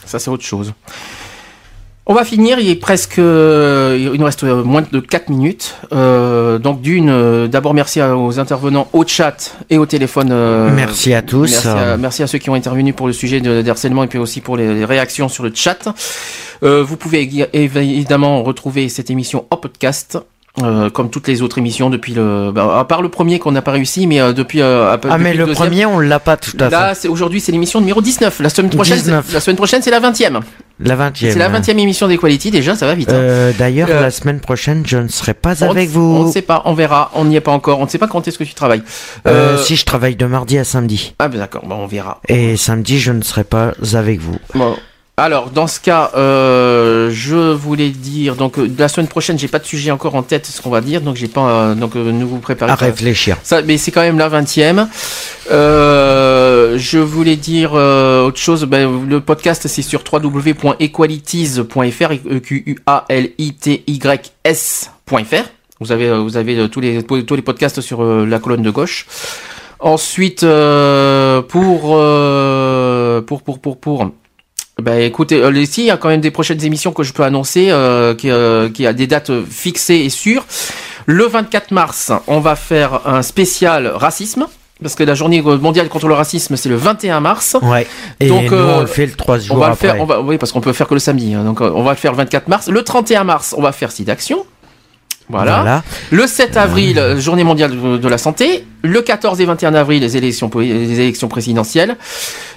Ça, 0.06 0.20
c'est 0.20 0.30
autre 0.30 0.44
chose. 0.44 0.74
On 2.12 2.16
va 2.16 2.24
finir, 2.26 2.58
il 2.60 2.68
est 2.68 2.76
presque, 2.76 3.20
euh, 3.20 3.96
il 4.12 4.20
nous 4.20 4.26
reste 4.26 4.44
euh, 4.44 4.64
moins 4.64 4.82
de 4.82 5.00
4 5.00 5.30
minutes. 5.30 5.76
Euh, 5.94 6.58
donc 6.58 6.82
d'une, 6.82 7.08
euh, 7.12 7.48
d'abord 7.48 7.76
merci 7.76 8.02
aux 8.02 8.40
intervenants 8.40 8.88
au 8.94 9.06
chat 9.06 9.56
et 9.70 9.78
au 9.78 9.86
téléphone. 9.86 10.30
euh, 10.32 10.72
Merci 10.76 11.14
à 11.14 11.22
tous. 11.22 11.52
Merci 11.52 11.68
à, 11.68 11.98
merci 11.98 12.24
à 12.24 12.28
ceux 12.28 12.40
qui 12.40 12.50
ont 12.50 12.56
intervenu 12.56 12.94
pour 12.94 13.06
le 13.06 13.14
sujet 13.14 13.42
de, 13.42 13.62
de 13.62 13.70
harcèlement 13.70 14.04
et 14.04 14.08
puis 14.08 14.18
aussi 14.18 14.42
pour 14.42 14.58
les, 14.58 14.74
les 14.74 14.86
réactions 14.86 15.30
sur 15.30 15.44
le 15.44 15.52
chat. 15.54 15.88
Euh, 16.64 16.82
vous 16.84 16.98
pouvez 16.98 17.24
évi- 17.28 17.48
évidemment 17.54 18.42
retrouver 18.42 18.90
cette 18.90 19.12
émission 19.12 19.46
en 19.52 19.58
podcast. 19.58 20.18
Euh, 20.64 20.90
comme 20.90 21.10
toutes 21.10 21.28
les 21.28 21.42
autres 21.42 21.58
émissions 21.60 21.90
depuis 21.90 22.14
le, 22.14 22.52
bah, 22.52 22.80
à 22.80 22.84
part 22.86 23.02
le 23.02 23.10
premier 23.10 23.40
qu'on 23.40 23.52
n'a 23.52 23.62
pas 23.62 23.72
réussi, 23.72 24.08
mais 24.08 24.20
euh, 24.20 24.34
depuis. 24.34 24.62
euh, 24.62 24.92
à 24.92 24.98
peu- 24.98 25.08
Ah, 25.12 25.18
mais 25.18 25.34
le 25.34 25.48
premier, 25.48 25.86
on 25.86 26.00
l'a 26.00 26.20
pas 26.20 26.38
tout 26.38 26.58
à 26.60 26.70
Là, 26.70 26.90
fait. 26.90 27.02
c'est 27.02 27.08
aujourd'hui, 27.08 27.40
c'est 27.40 27.52
l'émission 27.52 27.80
numéro 27.80 28.02
19. 28.02 28.40
La 28.40 28.50
semaine 28.50 28.70
prochaine, 28.72 28.98
c'est- 28.98 29.04
19. 29.04 29.32
la 29.34 29.40
semaine 29.40 29.56
prochaine, 29.58 29.82
c'est 29.82 29.92
la 29.92 30.00
20e. 30.00 30.42
La 30.82 30.96
20e. 30.96 31.32
C'est 31.34 31.40
la 31.40 31.50
20e 31.50 31.78
émission 31.80 32.08
d'Equality, 32.08 32.52
déjà, 32.52 32.76
ça 32.76 32.86
va 32.88 32.96
vite. 32.96 33.10
hein. 33.10 33.16
Euh, 33.16 33.52
D'ailleurs, 33.58 33.90
Euh, 33.92 34.02
la 34.02 34.12
semaine 34.12 34.40
prochaine, 34.40 34.84
je 34.86 34.98
ne 34.98 35.08
serai 35.10 35.34
pas 35.34 35.54
On 35.64 35.70
avec 35.72 35.90
vous. 35.90 36.02
On 36.02 36.24
ne 36.26 36.32
sait 36.32 36.42
pas, 36.42 36.62
on 36.66 36.74
verra, 36.74 37.12
on 37.16 37.26
n'y 37.26 37.36
est 37.36 37.42
pas 37.42 37.52
encore, 37.52 37.80
on 37.80 37.84
ne 37.86 37.90
sait 37.90 37.98
pas 37.98 38.08
quand 38.08 38.28
est-ce 38.28 38.38
que 38.38 38.44
tu 38.46 38.54
travailles. 38.54 38.84
Euh, 39.28 39.56
Euh, 39.56 39.58
Si 39.58 39.76
je 39.76 39.86
travaille 39.86 40.16
de 40.16 40.26
mardi 40.26 40.58
à 40.58 40.64
samedi. 40.64 41.14
Ah 41.20 41.28
ben 41.28 41.38
d'accord, 41.40 41.66
bon, 41.66 41.76
on 41.76 41.88
verra. 41.88 42.22
Et 42.30 42.56
samedi, 42.58 43.00
je 43.00 43.12
ne 43.12 43.22
serai 43.22 43.44
pas 43.44 43.74
avec 43.94 44.20
vous. 44.22 44.38
Bon. 44.56 44.76
Alors, 45.20 45.50
dans 45.50 45.68
ce 45.68 45.82
cas, 45.82 46.12
euh, 46.16 47.10
je 47.12 47.52
voulais 47.52 47.90
dire, 47.90 48.38
donc 48.38 48.58
euh, 48.58 48.72
la 48.78 48.88
semaine 48.88 49.10
prochaine, 49.10 49.38
j'ai 49.38 49.50
pas 49.50 49.60
de 49.60 49.66
sujet 49.66 49.92
encore 49.92 50.16
en 50.16 50.24
tête, 50.24 50.46
ce 50.46 50.62
qu'on 50.62 50.70
va 50.70 50.80
dire, 50.80 51.02
donc 51.02 51.18
j'ai 51.18 51.28
pas, 51.28 51.42
euh, 51.42 51.76
donc 51.76 51.98
euh, 51.98 52.14
ne 52.14 52.24
vous 52.24 52.38
préparez 52.38 52.72
À 52.72 52.78
pas. 52.78 52.86
réfléchir. 52.86 53.36
Ça, 53.44 53.62
mais 53.62 53.78
c'est 53.78 53.92
quand 53.92 54.00
même 54.00 54.18
la 54.18 54.30
20e. 54.30 54.88
Euh, 55.52 56.78
je 56.78 57.00
voulais 57.00 57.36
dire 57.36 57.74
autre 57.74 58.38
chose. 58.38 58.64
Ben, 58.64 58.90
le 59.10 59.20
podcast, 59.20 59.68
c'est 59.68 59.82
sur 59.82 60.04
www.equalities.fr, 60.10 62.12
e 62.32 62.40
q 62.40 62.64
u 62.66 62.78
a 62.86 63.04
l 63.10 63.32
i 63.38 63.54
t 63.54 63.84
y 63.88 64.00
s.fr. 64.46 65.44
Vous 65.82 65.92
avez, 65.92 66.18
vous 66.18 66.38
avez 66.38 66.70
tous 66.70 66.80
les 66.80 67.04
tous 67.04 67.36
les 67.36 67.42
podcasts 67.42 67.82
sur 67.82 68.06
la 68.06 68.40
colonne 68.40 68.62
de 68.62 68.70
gauche. 68.70 69.06
Ensuite, 69.82 70.46
pour 71.50 71.82
pour 73.26 73.42
pour 73.44 73.60
pour 73.60 73.78
pour 73.80 74.12
ben 74.82 75.00
écoutez, 75.02 75.42
euh, 75.42 75.52
ici 75.54 75.82
il 75.82 75.88
y 75.88 75.92
a 75.92 75.98
quand 75.98 76.10
même 76.10 76.22
des 76.22 76.32
prochaines 76.32 76.64
émissions 76.64 76.92
que 76.92 77.04
je 77.04 77.14
peux 77.14 77.24
annoncer, 77.24 77.68
euh, 77.72 78.14
qui, 78.16 78.30
euh, 78.30 78.70
qui 78.70 78.86
a 78.88 78.94
des 78.94 79.08
dates 79.08 79.32
fixées 79.50 79.96
et 80.06 80.10
sûres. 80.10 80.46
Le 81.06 81.26
24 81.26 81.72
mars, 81.72 82.12
on 82.28 82.40
va 82.40 82.56
faire 82.56 83.02
un 83.08 83.22
spécial 83.22 83.88
racisme. 83.88 84.46
Parce 84.82 84.96
que 84.96 85.04
la 85.04 85.14
journée 85.14 85.42
mondiale 85.42 85.90
contre 85.90 86.08
le 86.08 86.14
racisme, 86.14 86.56
c'est 86.56 86.70
le 86.70 86.78
21 86.78 87.20
mars. 87.20 87.58
Ouais. 87.62 87.86
Et 88.22 88.28
Donc, 88.30 88.44
nous, 88.50 88.54
euh, 88.58 88.78
on 88.78 88.80
le 88.80 88.86
fait 88.88 89.08
le 89.08 89.12
3 89.12 89.38
jours 89.40 89.58
on 89.58 89.60
va 89.60 89.68
le 89.70 89.76
faire, 89.76 90.00
on 90.00 90.06
va, 90.06 90.22
oui, 90.22 90.38
parce 90.38 90.54
qu'on 90.54 90.62
peut 90.62 90.72
faire 90.72 90.88
que 90.88 90.94
le 90.94 91.02
samedi. 91.02 91.34
hein. 91.34 91.44
donc, 91.44 91.60
euh, 91.60 91.70
on 91.76 91.84
va 91.84 91.92
le 91.92 91.98
faire 91.98 92.12
le 92.14 92.18
24 92.18 92.48
mars. 92.48 92.70
Le 92.70 92.82
31 92.82 93.26
mars, 93.26 93.54
on 93.58 93.62
va 93.62 93.74
faire 93.74 93.92
site 93.92 94.08
d'action. 94.08 94.46
Voilà. 95.30 95.56
Voilà. 95.58 95.84
Le 96.12 96.26
7 96.28 96.58
avril, 96.58 96.98
euh, 96.98 97.20
journée 97.20 97.44
mondiale 97.44 97.72
de, 97.72 97.98
de 97.98 98.08
la 98.08 98.18
santé. 98.18 98.66
Le 98.82 99.02
14 99.02 99.40
et 99.42 99.46
21 99.46 99.76
avril, 99.76 100.02
les 100.02 100.18
élections, 100.18 100.50
po- 100.50 100.62
les 100.62 101.00
élections 101.00 101.28
présidentielles. 101.28 101.98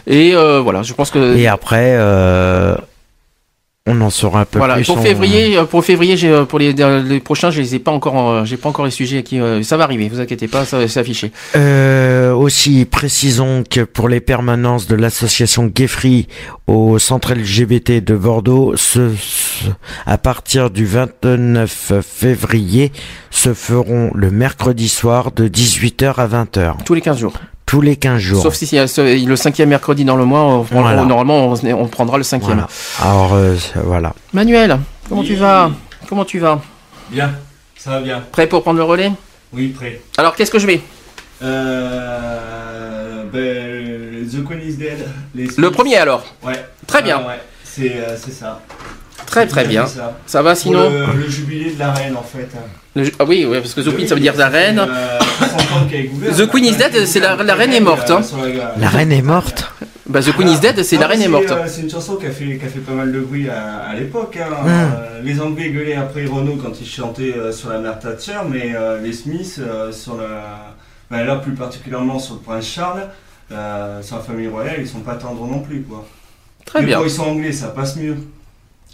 Et 0.07 0.34
euh, 0.34 0.60
voilà, 0.60 0.83
je 0.83 0.92
pense 0.94 1.10
que. 1.10 1.36
Et 1.36 1.47
après, 1.49 1.94
euh, 1.99 2.75
on 3.86 4.01
en 4.01 4.11
saura 4.11 4.43
un 4.43 4.44
peu 4.44 4.59
Voilà, 4.59 4.77
plus. 4.77 4.86
pour 4.86 5.01
février, 5.01 5.57
euh, 5.57 5.65
pour 5.65 5.85
février, 5.85 6.17
j'ai 6.17 6.28
euh, 6.31 6.44
pour 6.44 6.61
les, 6.61 6.73
les 6.73 7.20
prochains, 7.20 7.51
je 7.51 7.61
les 7.61 7.75
ai 7.75 7.78
pas 7.81 7.91
encore, 7.91 8.31
euh, 8.31 8.44
j'ai 8.44 8.57
pas 8.57 8.69
encore 8.69 8.85
les 8.85 8.93
sujets 8.93 9.25
qui, 9.25 9.41
ça 9.65 9.77
va 9.77 9.85
arriver, 9.85 10.09
vous 10.09 10.20
inquiétez 10.20 10.47
pas, 10.47 10.65
ça 10.65 10.78
va 10.78 10.86
s'afficher. 10.86 11.33
Euh, 11.57 12.33
aussi, 12.33 12.85
précisons 12.85 13.65
que 13.69 13.81
pour 13.81 14.09
les 14.09 14.20
permanences 14.20 14.86
de 14.86 14.94
l'association 14.94 15.70
Free 15.89 16.28
au 16.69 16.99
centre 17.01 17.35
LGBT 17.35 18.01
de 18.05 18.17
Bordeaux, 18.17 18.75
ce, 18.77 19.11
ce- 19.19 19.65
à 20.07 20.17
partir 20.17 20.70
du 20.70 20.86
29 20.86 21.93
février, 22.02 22.93
se 23.31 23.52
feront 23.52 24.12
le 24.15 24.31
mercredi 24.31 24.89
soir 24.89 25.33
de 25.33 25.49
18h 25.49 26.15
à 26.19 26.27
20h. 26.28 26.85
Tous 26.85 26.94
les 26.94 27.01
15 27.01 27.19
jours. 27.19 27.33
Tous 27.73 27.81
les 27.81 27.97
15 27.97 28.18
jours. 28.20 28.42
Sauf 28.42 28.52
si 28.55 28.67
c'est 28.67 28.78
euh, 28.99 29.25
le 29.26 29.34
cinquième 29.34 29.70
mercredi 29.70 30.05
dans 30.05 30.17
le 30.17 30.26
mois, 30.26 30.41
on, 30.42 30.59
on- 30.59 30.62
Voilà. 30.62 31.05
normalement, 31.07 31.47
on, 31.55 31.55
on 31.73 31.86
prendra 31.89 32.18
le 32.18 32.23
cinquième. 32.23 32.67
Voilà. 33.01 33.10
Alors, 33.10 33.33
euh, 33.33 33.57
voilà. 33.83 34.12
Manuel, 34.34 34.78
comment 35.09 35.23
tu 35.25 35.36
vas? 35.36 35.70
Comment 36.07 36.26
tu 36.26 36.39
vas? 36.39 36.60
Bien, 37.09 37.31
ça 37.75 37.92
va 37.92 38.01
bien. 38.02 38.23
Prêt 38.31 38.47
pour 38.47 38.60
prendre 38.60 38.76
le 38.76 38.84
relais? 38.84 39.10
Oui, 39.55 39.68
prêt. 39.68 40.02
Alors, 40.18 40.36
qu'est-ce 40.36 40.51
que 40.51 40.59
je 40.59 40.67
mets 40.67 40.83
Euh, 41.42 43.25
ben, 43.33 44.28
The 44.28 44.44
Queen 44.47 44.60
is 44.68 44.75
Dead. 44.76 45.09
les 45.34 45.49
Le 45.57 45.70
premier 45.70 45.97
alors 45.97 46.25
Ouais. 46.42 46.62
Très 46.86 47.01
bien. 47.01 47.23
Ah, 47.25 47.28
ouais. 47.28 47.41
C'est 47.65 47.89
euh, 47.97 48.18
c'est 48.23 48.33
ça. 48.33 48.60
Très 49.33 49.47
très 49.47 49.65
bien. 49.65 49.86
Ça, 49.86 50.15
Ça 50.27 50.43
va 50.43 50.51
Pour 50.52 50.61
sinon 50.61 50.89
le, 50.91 51.20
le 51.25 51.28
jubilé 51.28 51.73
de 51.73 51.78
la 51.78 51.93
reine 51.93 52.17
en 52.17 52.23
fait. 52.23 52.49
Le 52.94 53.11
Ah 53.19 53.25
oui, 53.27 53.44
ouais, 53.47 53.61
parce 53.61 53.73
que 53.75 53.81
The 53.81 53.94
Queen, 53.97 54.07
ça 54.07 54.15
veut 54.15 54.20
dire 54.20 54.36
la 54.36 54.49
reine. 54.49 54.78
Euh, 54.78 55.19
60 55.39 55.61
ans 55.73 55.86
qu'elle 55.91 56.01
est 56.01 56.05
gouverne. 56.09 56.35
The 56.36 56.47
Queen 56.51 56.65
is 56.67 56.77
dead, 56.77 57.07
c'est 57.07 57.20
la, 57.20 57.36
la 57.36 57.55
reine 57.55 57.73
est 57.73 57.81
morte. 57.81 58.11
hein. 58.11 58.20
La- 58.78 58.89
reine 58.91 59.11
est 59.12 59.23
morte 59.23 59.73
Bah, 60.07 60.20
The 60.20 60.33
Queen 60.33 60.49
is 60.51 60.61
dead, 60.61 60.83
c'est 60.85 60.99
la 60.99 61.07
reine 61.07 61.23
est 61.23 61.28
morte. 61.28 61.51
euh, 61.51 61.65
C'est 61.67 61.81
une 61.81 61.91
chanson 61.91 62.17
qui 62.17 62.27
a, 62.27 62.31
fait, 62.31 62.59
qui 62.59 62.65
a 62.67 62.69
fait 62.69 62.81
pas 62.81 62.93
mal 62.93 63.11
de 63.11 63.20
bruit 63.20 63.49
à, 63.49 63.78
à 63.91 63.94
l'époque. 63.94 64.36
hein. 64.39 64.55
Euh, 64.69 65.20
les 65.25 65.41
Anglais 65.41 65.70
gueulaient 65.70 65.94
après 65.97 66.27
Renault 66.27 66.59
quand 66.62 66.78
ils 66.81 66.86
chantaient 66.86 67.35
euh, 67.35 67.51
sur 67.52 67.70
la 67.70 67.78
mère 67.78 67.99
Thatcher, 67.99 68.39
mais 68.51 68.75
les 69.02 69.12
Smiths, 69.15 69.61
sur 69.93 70.17
la, 70.19 70.75
ben 71.11 71.25
là 71.25 71.36
plus 71.36 71.52
particulièrement 71.55 72.19
sur 72.19 72.35
le 72.35 72.41
prince 72.41 72.67
Charles, 72.67 73.09
sur 73.49 74.17
la 74.17 74.23
famille 74.23 74.49
royale, 74.49 74.77
ils 74.81 74.89
sont 74.89 75.01
pas 75.01 75.15
tendres 75.15 75.47
non 75.47 75.61
plus. 75.61 75.81
Quoi. 75.83 76.07
Très 76.67 76.81
mais 76.81 76.86
bien. 76.86 76.99
Quand 76.99 77.05
ils 77.05 77.11
sont 77.11 77.23
anglais, 77.25 77.52
ça 77.52 77.69
passe 77.69 77.97
mieux. 77.97 78.17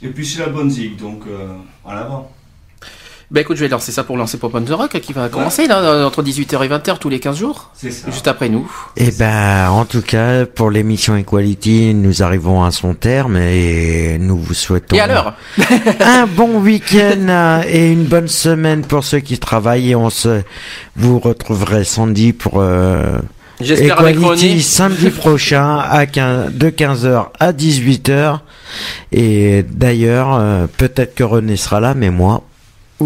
Et 0.02 0.09
puis 0.09 0.27
c'est 0.27 0.41
la 0.41 0.49
bonne 0.49 0.70
zig, 0.70 0.97
donc 0.97 1.23
euh, 1.28 1.49
en 1.85 1.91
avant. 1.91 2.31
Bah 3.31 3.43
écoute, 3.43 3.59
je 3.59 3.60
vais 3.60 3.68
lancer 3.68 3.93
ça 3.93 4.05
pour 4.05 4.17
lancer 4.17 4.39
Pop 4.39 4.55
on 4.55 4.62
the 4.62 4.70
Rock 4.70 4.99
qui 5.01 5.12
va 5.12 5.28
commencer 5.28 5.67
là, 5.67 6.07
entre 6.07 6.23
18h 6.23 6.65
et 6.65 6.68
20h 6.68 6.99
tous 6.99 7.10
les 7.10 7.20
15 7.20 7.36
jours. 7.36 7.70
C'est 7.75 7.91
ça. 7.91 8.10
Juste 8.10 8.27
après 8.27 8.49
nous. 8.49 8.70
Et 8.97 9.10
ben, 9.10 9.68
en 9.68 9.85
tout 9.85 10.01
cas, 10.01 10.47
pour 10.47 10.70
l'émission 10.70 11.15
Equality, 11.15 11.93
nous 11.93 12.23
arrivons 12.23 12.65
à 12.65 12.70
son 12.70 12.94
terme 12.94 13.36
et 13.36 14.17
nous 14.18 14.39
vous 14.39 14.55
souhaitons 14.55 14.97
Et 14.97 15.01
à 15.01 15.07
l'heure 15.07 15.35
un 16.01 16.27
bon 16.27 16.59
week-end 16.60 17.28
euh, 17.28 17.62
et 17.68 17.93
une 17.93 18.05
bonne 18.05 18.28
semaine 18.28 18.81
pour 18.81 19.05
ceux 19.05 19.20
qui 19.20 19.39
travaillent 19.39 19.91
et 19.91 19.94
on 19.94 20.09
se, 20.09 20.41
vous 20.97 21.18
retrouverez 21.18 21.85
samedi 21.85 22.33
pour 22.33 22.62
euh, 22.62 23.18
J'espère 23.61 23.99
avec 24.01 24.17
samedi 24.61 25.11
prochain 25.11 25.78
à 25.78 26.07
15, 26.07 26.53
de 26.53 26.70
15h 26.70 27.27
à 27.41 27.53
18h 27.53 28.39
et 29.12 29.65
d'ailleurs 29.69 30.35
euh, 30.39 30.67
peut-être 30.77 31.15
que 31.15 31.25
René 31.25 31.57
sera 31.57 31.81
là 31.81 31.95
mais 31.95 32.11
moi 32.11 32.43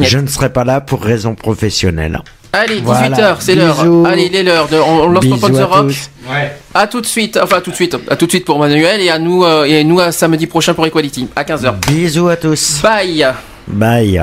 je 0.01 0.19
ne 0.19 0.27
serai 0.27 0.51
pas 0.51 0.65
là 0.65 0.81
pour 0.81 1.03
raison 1.03 1.35
professionnelle. 1.35 2.21
Allez, 2.55 2.81
18h, 2.81 2.83
Voilà. 2.83 3.37
c'est 3.41 3.55
l'heure. 3.55 3.81
Allez, 4.07 4.25
il 4.27 4.37
est 4.37 4.43
l'heure. 4.43 4.69
de- 4.69 4.77
On, 4.77 5.05
on 5.05 5.09
lance 5.09 5.25
Pop 5.27 5.39
on 5.43 5.47
Bisous 5.49 5.59
the 5.59 5.63
à 5.63 5.67
Rock. 5.67 5.87
tous. 5.89 6.11
Ouais. 6.31 6.53
À 6.75 6.87
tout 6.87 7.01
de 7.01 7.07
suite, 7.07 7.39
enfin 7.43 7.57
à 7.57 7.61
tout 7.63 7.71
de 7.71 7.75
suite, 7.77 7.97
à 8.09 8.17
tout 8.17 8.27
de 8.27 8.31
suite 8.31 8.45
pour 8.45 8.59
Manuel 8.59 9.01
et 9.01 9.09
à 9.11 9.19
nous 9.19 9.45
euh, 9.45 9.65
et 9.65 9.85
nous 9.85 10.01
à 10.01 10.13
samedi 10.13 10.47
prochain 10.47 10.75
pour 10.75 10.87
Equality 10.87 11.29
à 11.37 11.45
15h. 11.45 11.75
Bisous 11.89 12.29
à 12.29 12.37
tous. 12.37 12.81
Bye. 12.83 13.27
Bye. 13.69 14.23